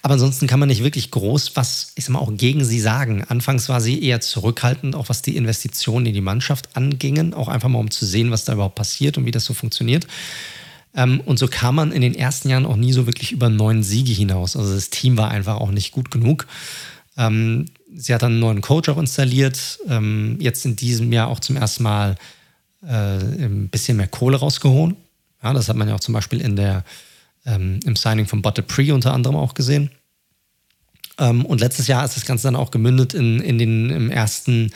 Aber 0.03 0.15
ansonsten 0.15 0.49
kann 0.49 0.59
man 0.59 0.69
nicht 0.69 0.83
wirklich 0.83 1.13
groß 1.13 1.55
was, 1.55 1.93
ich 1.95 2.05
sag 2.05 2.15
mal, 2.15 2.19
auch 2.19 2.37
gegen 2.37 2.65
sie 2.65 2.81
sagen. 2.81 3.23
Anfangs 3.29 3.69
war 3.69 3.81
sie 3.81 4.03
eher 4.03 4.21
zurückhaltend, 4.21 4.97
auch 4.97 5.09
was 5.09 5.23
die 5.23 5.37
Investitionen 5.37 6.05
in 6.07 6.15
die 6.15 6.21
Mannschaft 6.21 6.77
angingen, 6.77 7.33
auch 7.33 7.47
einfach 7.47 7.69
mal 7.69 7.79
um 7.79 7.93
zu 7.93 8.05
sehen, 8.05 8.33
was 8.33 8.45
da 8.45 8.55
überhaupt 8.55 8.75
passiert 8.75 9.19
und 9.19 9.25
wie 9.25 9.31
das 9.31 9.45
so 9.45 9.55
funktioniert. 9.55 10.09
Ähm, 10.97 11.21
und 11.21 11.39
so 11.39 11.47
kam 11.47 11.77
man 11.77 11.93
in 11.93 12.03
den 12.03 12.17
ersten 12.17 12.49
Jahren 12.49 12.67
auch 12.67 12.75
nie 12.77 12.93
so 12.93 13.07
wirklich 13.07 13.31
über 13.31 13.49
neun 13.49 13.85
Siege 13.85 14.13
hinaus. 14.13 14.57
Also 14.57 14.75
das 14.75 14.91
Team 14.91 15.17
war 15.17 15.31
einfach 15.31 15.59
auch 15.59 15.71
nicht 15.71 15.93
gut 15.93 16.11
genug. 16.11 16.49
Ähm, 17.17 17.67
sie 17.95 18.13
hat 18.13 18.23
dann 18.23 18.33
einen 18.33 18.41
neuen 18.41 18.63
Coach 18.63 18.89
auch 18.89 18.99
installiert, 18.99 19.79
ähm, 19.89 20.39
jetzt 20.41 20.65
in 20.65 20.75
diesem 20.75 21.13
Jahr 21.13 21.29
auch 21.29 21.39
zum 21.39 21.55
ersten 21.55 21.85
Mal 21.85 22.17
äh, 22.85 22.89
ein 22.89 23.69
bisschen 23.71 23.97
mehr 23.97 24.09
Kohle 24.09 24.39
rausgeholt 24.39 24.97
ja, 25.43 25.53
das 25.53 25.69
hat 25.69 25.77
man 25.77 25.89
ja 25.89 25.95
auch 25.95 26.01
zum 26.01 26.15
Beispiel 26.15 26.41
in 26.41 26.57
der, 26.57 26.85
ähm, 27.45 27.81
im 27.85 27.97
Signing 27.97 28.27
von 28.27 28.43
Bot 28.43 28.67
Pre 28.67 28.95
unter 28.95 29.13
anderem 29.13 29.37
auch 29.37 29.55
gesehen. 29.55 29.91
Ähm, 31.19 31.45
und 31.45 31.61
letztes 31.61 31.87
Jahr 31.87 32.05
ist 32.05 32.17
das 32.17 32.25
Ganze 32.25 32.45
dann 32.45 32.57
auch 32.57 32.71
gemündet 32.71 33.15
in, 33.15 33.41
in, 33.41 33.59
den, 33.59 33.91
im 33.91 34.11
ersten, 34.11 34.71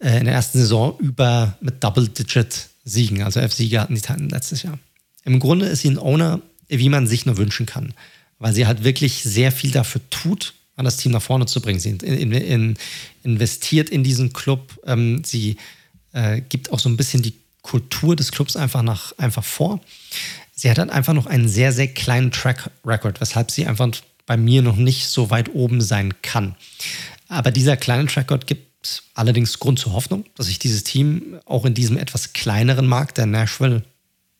äh, 0.00 0.18
in 0.18 0.24
der 0.24 0.34
ersten 0.34 0.58
Saison 0.58 0.98
über 0.98 1.56
mit 1.60 1.82
Double-Digit-Siegen. 1.82 3.22
Also 3.22 3.40
elf 3.40 3.52
Siege 3.52 3.80
hatten 3.80 3.94
die 3.94 4.00
Titans 4.00 4.32
letztes 4.32 4.62
Jahr. 4.62 4.78
Im 5.24 5.38
Grunde 5.38 5.66
ist 5.66 5.82
sie 5.82 5.90
ein 5.90 5.98
Owner, 5.98 6.40
wie 6.68 6.88
man 6.88 7.06
sich 7.06 7.26
nur 7.26 7.36
wünschen 7.36 7.66
kann, 7.66 7.94
weil 8.38 8.52
sie 8.52 8.66
halt 8.66 8.84
wirklich 8.84 9.22
sehr 9.22 9.52
viel 9.52 9.70
dafür 9.70 10.00
tut, 10.10 10.54
an 10.76 10.84
das 10.84 10.96
Team 10.96 11.12
nach 11.12 11.22
vorne 11.22 11.46
zu 11.46 11.60
bringen. 11.60 11.80
Sie 11.80 11.90
in, 11.90 12.00
in, 12.00 12.32
in, 12.32 12.76
investiert 13.24 13.90
in 13.90 14.04
diesen 14.04 14.32
Club. 14.32 14.80
Ähm, 14.86 15.22
sie 15.24 15.56
äh, 16.12 16.40
gibt 16.40 16.72
auch 16.72 16.78
so 16.78 16.88
ein 16.88 16.96
bisschen 16.96 17.22
die 17.22 17.34
Kultur 17.62 18.16
des 18.16 18.32
Clubs 18.32 18.56
einfach, 18.56 18.82
nach, 18.82 19.12
einfach 19.18 19.44
vor. 19.44 19.80
Sie 20.54 20.70
hat 20.70 20.78
dann 20.78 20.90
einfach 20.90 21.14
noch 21.14 21.26
einen 21.26 21.48
sehr, 21.48 21.72
sehr 21.72 21.88
kleinen 21.88 22.30
Track 22.30 22.70
Record, 22.84 23.20
weshalb 23.20 23.50
sie 23.50 23.66
einfach 23.66 23.90
bei 24.26 24.36
mir 24.36 24.62
noch 24.62 24.76
nicht 24.76 25.08
so 25.08 25.30
weit 25.30 25.54
oben 25.54 25.80
sein 25.80 26.14
kann. 26.22 26.56
Aber 27.28 27.50
dieser 27.50 27.76
kleine 27.76 28.06
Track 28.06 28.30
Record 28.30 28.46
gibt 28.46 29.02
allerdings 29.14 29.58
Grund 29.58 29.78
zur 29.78 29.92
Hoffnung, 29.92 30.24
dass 30.36 30.46
sich 30.46 30.58
dieses 30.58 30.84
Team 30.84 31.38
auch 31.44 31.64
in 31.64 31.74
diesem 31.74 31.96
etwas 31.96 32.32
kleineren 32.32 32.86
Markt, 32.86 33.18
der 33.18 33.26
Nashville 33.26 33.82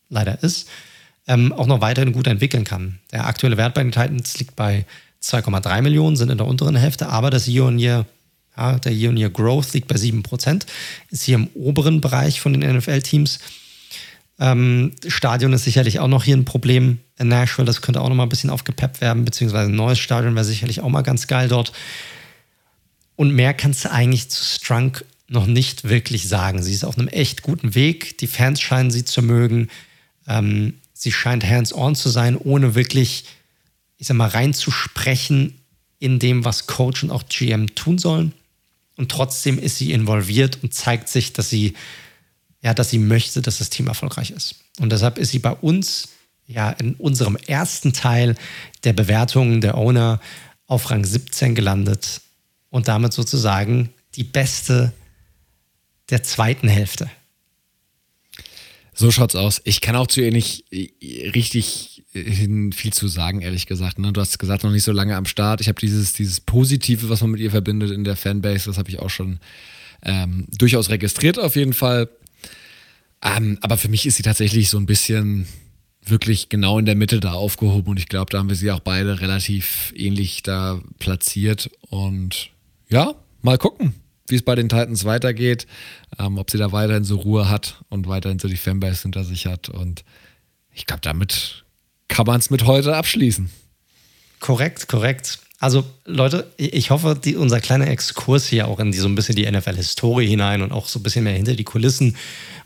leider 0.09 0.43
ist, 0.43 0.69
ähm, 1.27 1.53
auch 1.53 1.67
noch 1.67 1.81
weiterhin 1.81 2.13
gut 2.13 2.27
entwickeln 2.27 2.65
kann. 2.65 2.99
Der 3.13 3.27
aktuelle 3.27 3.57
Wert 3.57 3.75
bei 3.75 3.83
den 3.83 3.93
Titans 3.93 4.39
liegt 4.39 4.57
bei 4.57 4.87
2,3 5.23 5.83
Millionen, 5.83 6.17
sind 6.17 6.31
in 6.31 6.39
der 6.39 6.47
unteren 6.47 6.77
Hälfte, 6.77 7.09
aber 7.09 7.31
das 7.31 7.49
Year-on-Year 7.49 8.07
ja, 8.59 8.79
der 8.79 8.93
Year-on-Year 8.93 9.31
Growth 9.31 9.73
liegt 9.73 9.89
bei 9.89 9.95
7%, 9.95 10.67
ist 11.11 11.23
hier 11.23 11.37
im 11.37 11.49
oberen 11.55 12.01
Bereich 12.01 12.41
von 12.41 12.53
den 12.53 12.77
NFL-Teams. 12.77 13.39
Ähm, 14.41 14.93
Stadion 15.07 15.53
ist 15.53 15.65
sicherlich 15.65 16.01
auch 16.01 16.09
noch 16.09 16.25
hier 16.25 16.37
ein 16.37 16.45
Problem 16.45 16.99
in 17.19 17.29
Nashville. 17.29 17.67
Das 17.67 17.83
könnte 17.83 18.01
auch 18.01 18.09
noch 18.09 18.17
mal 18.17 18.25
ein 18.25 18.29
bisschen 18.29 18.51
aufgepeppt 18.51 19.01
werden, 19.01 19.25
beziehungsweise 19.25 19.71
ein 19.71 19.77
neues 19.77 19.99
Stadion 19.99 20.35
wäre 20.35 20.45
sicherlich 20.45 20.81
auch 20.81 20.89
mal 20.89 21.03
ganz 21.03 21.27
geil 21.27 21.49
dort. 21.49 21.73
Und 23.17 23.33
mehr 23.33 23.55
kannst 23.55 23.85
du 23.85 23.93
eigentlich 23.93 24.29
zu 24.29 24.45
Strunk 24.45 25.05
noch 25.29 25.47
nicht 25.47 25.89
wirklich 25.89 26.29
sagen. 26.29 26.63
Sie 26.63 26.73
ist 26.73 26.85
auf 26.85 26.99
einem 26.99 27.09
echt 27.09 27.43
guten 27.43 27.75
Weg. 27.75 28.19
Die 28.19 28.27
Fans 28.27 28.61
scheinen 28.61 28.91
sie 28.91 29.05
zu 29.05 29.23
mögen. 29.23 29.69
Ähm, 30.27 30.75
sie 30.95 31.13
scheint 31.13 31.45
hands-on 31.45 31.95
zu 31.95 32.09
sein, 32.09 32.37
ohne 32.37 32.75
wirklich, 32.75 33.25
ich 33.99 34.07
sag 34.07 34.17
mal, 34.17 34.29
reinzusprechen 34.29 35.55
in 35.99 36.19
dem, 36.19 36.45
was 36.45 36.67
Coach 36.67 37.03
und 37.03 37.11
auch 37.11 37.25
GM 37.29 37.75
tun 37.75 37.99
sollen 37.99 38.33
und 38.99 39.11
trotzdem 39.11 39.59
ist 39.59 39.79
sie 39.79 39.93
involviert 39.93 40.59
und 40.63 40.75
zeigt 40.75 41.09
sich, 41.09 41.33
dass 41.33 41.49
sie, 41.49 41.75
ja, 42.61 42.75
dass 42.75 42.91
sie 42.91 42.99
möchte, 42.99 43.41
dass 43.41 43.59
das 43.59 43.71
Team 43.71 43.87
erfolgreich 43.87 44.33
ist. 44.33 44.57
Und 44.81 44.91
deshalb 44.91 45.19
ist 45.19 45.31
sie 45.31 45.39
bei 45.39 45.53
uns, 45.53 46.09
ja, 46.47 46.71
in 46.71 46.95
unserem 46.95 47.37
ersten 47.37 47.93
Teil 47.93 48.35
der 48.85 48.93
Bewertungen 48.93 49.61
der 49.61 49.77
Owner 49.77 50.21
auf 50.67 50.91
Rang 50.91 51.05
17 51.05 51.55
gelandet 51.55 52.21
und 52.71 52.89
damit 52.89 53.13
sozusagen 53.13 53.91
die 54.17 54.25
beste 54.25 54.93
der 56.11 56.23
zweiten 56.23 56.69
Hälfte. 56.69 57.09
So 58.95 59.13
schaut's 59.13 59.37
aus. 59.37 59.61
Ich 59.65 59.81
kann 59.81 59.95
auch 59.95 60.09
zu 60.09 60.21
ihr 60.21 60.33
nicht 60.33 60.73
äh, 60.73 61.29
richtig 61.31 61.98
äh, 62.19 62.73
viel 62.73 62.93
zu 62.93 63.09
sagen, 63.09 63.41
ehrlich 63.41 63.67
gesagt. 63.67 63.99
Ne? 63.99 64.13
Du 64.13 64.21
hast 64.21 64.39
gesagt, 64.39 64.65
noch 64.65 64.71
nicht 64.71 64.85
so 64.85 64.93
lange 64.93 65.17
am 65.17 65.27
Start. 65.27 65.61
Ich 65.61 65.69
habe 65.69 65.81
dieses, 65.81 66.13
dieses 66.13 66.41
Positive, 66.41 67.09
was 67.09 67.21
man 67.21 67.33
mit 67.33 67.41
ihr 67.41 67.51
verbindet 67.51 67.91
in 67.91 68.05
der 68.05 68.17
Fanbase, 68.17 68.67
das 68.67 68.79
habe 68.79 68.91
ich 68.91 68.99
auch 68.99 69.11
schon 69.11 69.39
ähm, 70.03 70.47
durchaus 70.59 70.91
registriert, 70.91 71.39
auf 71.39 71.57
jeden 71.57 71.73
Fall. 71.73 72.09
Ähm, 73.23 73.59
aber 73.63 73.77
für 73.77 73.89
mich 73.89 74.07
ist 74.07 74.17
sie 74.17 74.23
tatsächlich 74.23 74.71
so 74.71 74.79
ein 74.79 74.87
bisschen 74.87 75.47
wirklich 76.05 76.49
genau 76.49 76.79
in 76.79 76.87
der 76.87 76.95
Mitte 76.95 77.21
da 77.21 77.33
aufgehoben 77.33 77.91
und 77.91 77.99
ich 77.99 78.09
glaube, 78.09 78.31
da 78.31 78.39
haben 78.39 78.49
wir 78.49 78.57
sie 78.57 78.71
auch 78.71 78.81
beide 78.81 79.21
relativ 79.21 79.93
ähnlich 79.97 80.43
da 80.43 80.81
platziert. 80.99 81.71
Und 81.91 82.51
ja, 82.89 83.15
mal 83.43 83.59
gucken 83.59 83.95
wie 84.29 84.37
es 84.37 84.43
bei 84.43 84.55
den 84.55 84.69
Titans 84.69 85.05
weitergeht, 85.05 85.67
ähm, 86.19 86.39
ob 86.39 86.51
sie 86.51 86.59
da 86.59 86.73
weiterhin 86.73 87.05
so 87.05 87.17
Ruhe 87.17 87.49
hat 87.49 87.83
und 87.89 88.07
weiterhin 88.07 88.39
so 88.39 88.49
die 88.49 88.57
Fanbase 88.57 89.03
hinter 89.03 89.25
sich 89.25 89.47
hat. 89.47 89.69
Und 89.69 90.05
ich 90.73 90.87
glaube, 90.87 91.01
damit 91.03 91.65
kann 92.09 92.27
man 92.27 92.41
es 92.41 92.51
mit 92.51 92.65
heute 92.65 92.97
abschließen. 92.97 93.51
Korrekt, 94.41 94.89
korrekt. 94.89 95.39
Also 95.61 95.85
Leute, 96.05 96.47
ich 96.57 96.91
hoffe, 96.91 97.19
die, 97.23 97.35
unser 97.35 97.61
kleiner 97.61 97.89
Exkurs 97.89 98.47
hier 98.47 98.69
auch 98.69 98.79
in 98.79 98.93
die, 98.93 98.99
so 98.99 99.09
ein 99.09 99.17
bisschen 99.17 99.35
die 99.35 99.51
NFL-Historie 99.51 100.27
hinein 100.27 100.63
und 100.63 100.71
auch 100.71 100.87
so 100.87 101.01
ein 101.01 101.03
bisschen 101.03 101.25
mehr 101.25 101.33
hinter 101.33 101.55
die 101.55 101.65
Kulissen 101.65 102.17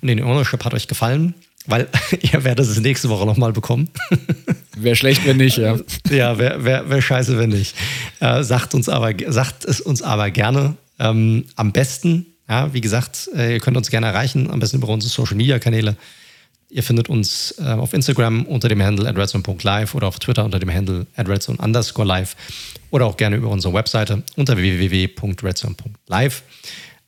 und 0.02 0.08
den 0.08 0.22
Ownership 0.22 0.62
hat 0.64 0.74
euch 0.74 0.88
gefallen, 0.88 1.34
weil 1.66 1.88
ihr 2.20 2.44
werdet 2.44 2.66
es 2.66 2.78
nächste 2.80 3.08
Woche 3.08 3.24
nochmal 3.24 3.52
bekommen. 3.52 3.88
Wäre 4.76 4.96
schlecht, 4.96 5.24
wenn 5.26 5.38
nicht, 5.38 5.58
ja. 5.58 5.78
Ja, 6.10 6.38
wäre 6.38 6.64
wär, 6.64 6.88
wär 6.88 7.02
scheiße, 7.02 7.38
wenn 7.38 7.50
nicht. 7.50 7.76
Äh, 8.20 8.42
sagt, 8.42 8.74
uns 8.74 8.88
aber, 8.88 9.12
sagt 9.28 9.64
es 9.64 9.80
uns 9.80 10.02
aber 10.02 10.30
gerne. 10.30 10.76
Ähm, 10.98 11.44
am 11.56 11.72
besten, 11.72 12.26
ja, 12.48 12.72
wie 12.72 12.80
gesagt, 12.80 13.28
äh, 13.36 13.54
ihr 13.54 13.60
könnt 13.60 13.76
uns 13.76 13.90
gerne 13.90 14.06
erreichen, 14.06 14.50
am 14.50 14.60
besten 14.60 14.78
über 14.78 14.88
unsere 14.88 15.12
Social 15.12 15.36
Media 15.36 15.58
Kanäle. 15.58 15.96
Ihr 16.72 16.82
findet 16.82 17.10
uns 17.10 17.54
äh, 17.58 17.64
auf 17.64 17.92
Instagram 17.92 18.46
unter 18.46 18.66
dem 18.70 18.82
Handle 18.82 19.06
at 19.06 19.18
redzone.live 19.18 19.94
oder 19.94 20.08
auf 20.08 20.18
Twitter 20.18 20.42
unter 20.42 20.58
dem 20.58 20.72
Handle 20.72 21.06
at 21.16 21.28
redzone 21.28 21.58
underscore 21.58 22.08
live 22.08 22.34
oder 22.90 23.04
auch 23.04 23.18
gerne 23.18 23.36
über 23.36 23.50
unsere 23.50 23.74
Webseite 23.74 24.22
unter 24.36 24.56
www.redzone.live. 24.56 26.42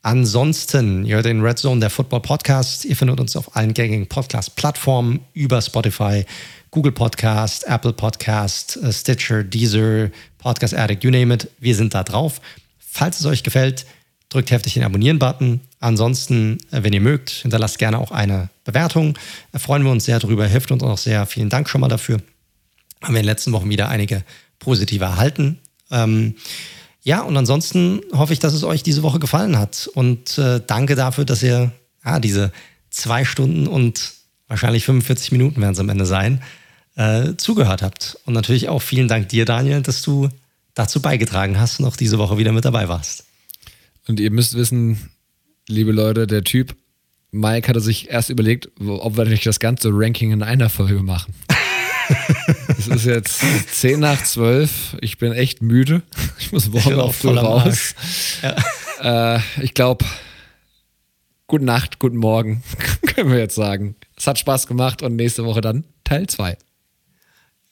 Ansonsten, 0.02 1.06
ihr 1.06 1.14
hört 1.16 1.24
den 1.24 1.40
Red 1.40 1.58
Zone, 1.58 1.80
der 1.80 1.88
Football 1.88 2.20
Podcast. 2.20 2.84
Ihr 2.84 2.94
findet 2.94 3.18
uns 3.20 3.36
auf 3.36 3.56
allen 3.56 3.72
gängigen 3.72 4.06
Podcast-Plattformen 4.06 5.20
über 5.32 5.62
Spotify, 5.62 6.26
Google 6.70 6.92
Podcast, 6.92 7.66
Apple 7.66 7.94
Podcast, 7.94 8.76
äh, 8.76 8.92
Stitcher, 8.92 9.42
Deezer, 9.44 10.10
Podcast 10.36 10.74
Addict, 10.74 11.04
you 11.04 11.10
name 11.10 11.32
it. 11.32 11.48
Wir 11.58 11.74
sind 11.74 11.94
da 11.94 12.04
drauf. 12.04 12.42
Falls 12.78 13.18
es 13.18 13.24
euch 13.24 13.42
gefällt, 13.42 13.86
drückt 14.34 14.50
heftig 14.50 14.74
den 14.74 14.82
Abonnieren-Button. 14.82 15.60
Ansonsten, 15.80 16.58
äh, 16.70 16.82
wenn 16.82 16.92
ihr 16.92 17.00
mögt, 17.00 17.30
hinterlasst 17.30 17.78
gerne 17.78 17.98
auch 17.98 18.10
eine 18.10 18.50
Bewertung. 18.64 19.16
Da 19.52 19.58
freuen 19.58 19.84
wir 19.84 19.90
uns 19.90 20.04
sehr 20.04 20.18
drüber, 20.18 20.46
hilft 20.46 20.72
uns 20.72 20.82
auch 20.82 20.98
sehr. 20.98 21.26
Vielen 21.26 21.48
Dank 21.48 21.68
schon 21.68 21.80
mal 21.80 21.88
dafür. 21.88 22.18
Haben 23.02 23.14
wir 23.14 23.20
in 23.20 23.26
den 23.26 23.26
letzten 23.26 23.52
Wochen 23.52 23.70
wieder 23.70 23.88
einige 23.88 24.24
positive 24.58 25.04
erhalten. 25.04 25.58
Ähm, 25.90 26.34
ja, 27.02 27.20
und 27.20 27.36
ansonsten 27.36 28.00
hoffe 28.12 28.32
ich, 28.32 28.38
dass 28.38 28.54
es 28.54 28.64
euch 28.64 28.82
diese 28.82 29.02
Woche 29.02 29.18
gefallen 29.18 29.58
hat. 29.58 29.88
Und 29.94 30.38
äh, 30.38 30.60
danke 30.66 30.94
dafür, 30.94 31.24
dass 31.24 31.42
ihr 31.42 31.70
ja, 32.04 32.18
diese 32.18 32.50
zwei 32.90 33.24
Stunden 33.24 33.66
und 33.66 34.12
wahrscheinlich 34.48 34.84
45 34.84 35.32
Minuten 35.32 35.60
werden 35.60 35.72
es 35.72 35.80
am 35.80 35.88
Ende 35.88 36.06
sein, 36.06 36.42
äh, 36.96 37.34
zugehört 37.36 37.82
habt. 37.82 38.18
Und 38.24 38.34
natürlich 38.34 38.68
auch 38.68 38.80
vielen 38.80 39.08
Dank 39.08 39.28
dir, 39.28 39.44
Daniel, 39.44 39.82
dass 39.82 40.02
du 40.02 40.28
dazu 40.74 41.00
beigetragen 41.00 41.60
hast 41.60 41.78
und 41.78 41.86
auch 41.86 41.96
diese 41.96 42.18
Woche 42.18 42.38
wieder 42.38 42.52
mit 42.52 42.64
dabei 42.64 42.88
warst. 42.88 43.24
Und 44.06 44.20
ihr 44.20 44.30
müsst 44.30 44.54
wissen, 44.54 45.10
liebe 45.68 45.92
Leute, 45.92 46.26
der 46.26 46.44
Typ, 46.44 46.76
Mike 47.30 47.68
hatte 47.68 47.80
sich 47.80 48.10
erst 48.10 48.30
überlegt, 48.30 48.68
ob 48.80 49.16
wir 49.16 49.24
nicht 49.24 49.46
das 49.46 49.58
ganze 49.58 49.90
Ranking 49.92 50.32
in 50.32 50.42
einer 50.42 50.68
Folge 50.68 51.02
machen. 51.02 51.34
es 52.68 52.86
ist 52.86 53.06
jetzt 53.06 53.42
10 53.72 54.00
nach 54.00 54.22
12. 54.22 54.98
Ich 55.00 55.18
bin 55.18 55.32
echt 55.32 55.62
müde. 55.62 56.02
Ich 56.38 56.52
muss 56.52 56.68
morgen 56.68 57.00
auch 57.00 57.14
früh 57.14 57.30
raus. 57.30 57.94
Ja. 58.42 59.36
Äh, 59.36 59.40
ich 59.62 59.72
glaube, 59.72 60.04
gute 61.46 61.64
Nacht, 61.64 61.98
guten 61.98 62.16
Morgen, 62.16 62.62
können 63.14 63.30
wir 63.30 63.38
jetzt 63.38 63.54
sagen. 63.54 63.96
Es 64.16 64.26
hat 64.26 64.38
Spaß 64.38 64.66
gemacht 64.66 65.02
und 65.02 65.16
nächste 65.16 65.44
Woche 65.44 65.60
dann 65.60 65.84
Teil 66.02 66.26
2. 66.26 66.58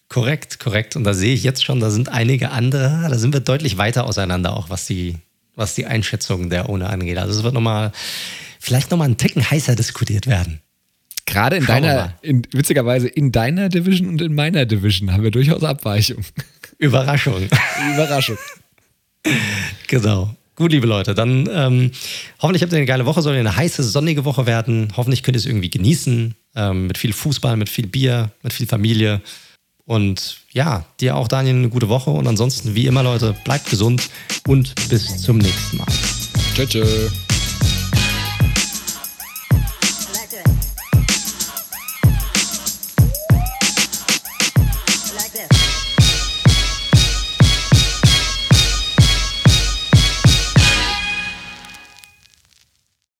Korrekt, 0.08 0.58
korrekt. 0.58 0.96
Und 0.96 1.04
da 1.04 1.12
sehe 1.12 1.34
ich 1.34 1.42
jetzt 1.42 1.64
schon, 1.64 1.80
da 1.80 1.90
sind 1.90 2.08
einige 2.08 2.50
andere, 2.50 3.06
da 3.08 3.18
sind 3.18 3.34
wir 3.34 3.40
deutlich 3.40 3.78
weiter 3.78 4.06
auseinander, 4.06 4.56
auch 4.56 4.70
was 4.70 4.86
die, 4.86 5.18
was 5.54 5.74
die 5.74 5.86
Einschätzung 5.86 6.50
der 6.50 6.68
Ohne 6.68 6.88
angeht. 6.88 7.18
Also 7.18 7.38
es 7.38 7.44
wird 7.44 7.54
nochmal, 7.54 7.92
vielleicht 8.58 8.90
nochmal 8.90 9.06
einen 9.06 9.16
Ticken 9.16 9.48
heißer 9.50 9.76
diskutiert 9.76 10.26
werden. 10.26 10.60
Gerade 11.24 11.56
in 11.56 11.64
Schauen 11.64 11.82
deiner, 11.82 12.14
in, 12.22 12.42
witzigerweise 12.52 13.08
in 13.08 13.32
deiner 13.32 13.68
Division 13.68 14.08
und 14.08 14.22
in 14.22 14.34
meiner 14.34 14.66
Division 14.66 15.12
haben 15.12 15.22
wir 15.22 15.30
durchaus 15.30 15.62
Abweichungen. 15.62 16.24
Überraschung. 16.78 17.48
Überraschung. 17.94 18.38
genau. 19.86 20.34
Gut, 20.54 20.72
liebe 20.72 20.86
Leute, 20.86 21.14
dann 21.14 21.48
ähm, 21.50 21.92
hoffentlich 22.40 22.62
habt 22.62 22.72
ihr 22.72 22.76
eine 22.76 22.86
geile 22.86 23.06
Woche, 23.06 23.22
soll 23.22 23.34
eine 23.34 23.56
heiße, 23.56 23.82
sonnige 23.82 24.24
Woche 24.24 24.46
werden. 24.46 24.92
Hoffentlich 24.96 25.22
könnt 25.22 25.36
ihr 25.36 25.40
es 25.40 25.46
irgendwie 25.46 25.70
genießen. 25.70 26.34
Ähm, 26.54 26.86
mit 26.88 26.98
viel 26.98 27.14
Fußball, 27.14 27.56
mit 27.56 27.70
viel 27.70 27.86
Bier, 27.86 28.30
mit 28.42 28.52
viel 28.52 28.66
Familie. 28.66 29.22
Und 29.84 30.38
ja, 30.52 30.84
dir 31.00 31.16
auch, 31.16 31.28
Daniel, 31.28 31.56
eine 31.56 31.68
gute 31.68 31.88
Woche. 31.88 32.10
Und 32.10 32.26
ansonsten, 32.26 32.74
wie 32.74 32.86
immer, 32.86 33.02
Leute, 33.02 33.34
bleibt 33.44 33.68
gesund 33.68 34.08
und 34.46 34.74
bis 34.88 35.22
zum 35.22 35.38
nächsten 35.38 35.78
Mal. 35.78 35.86
Tschüss. 36.54 37.12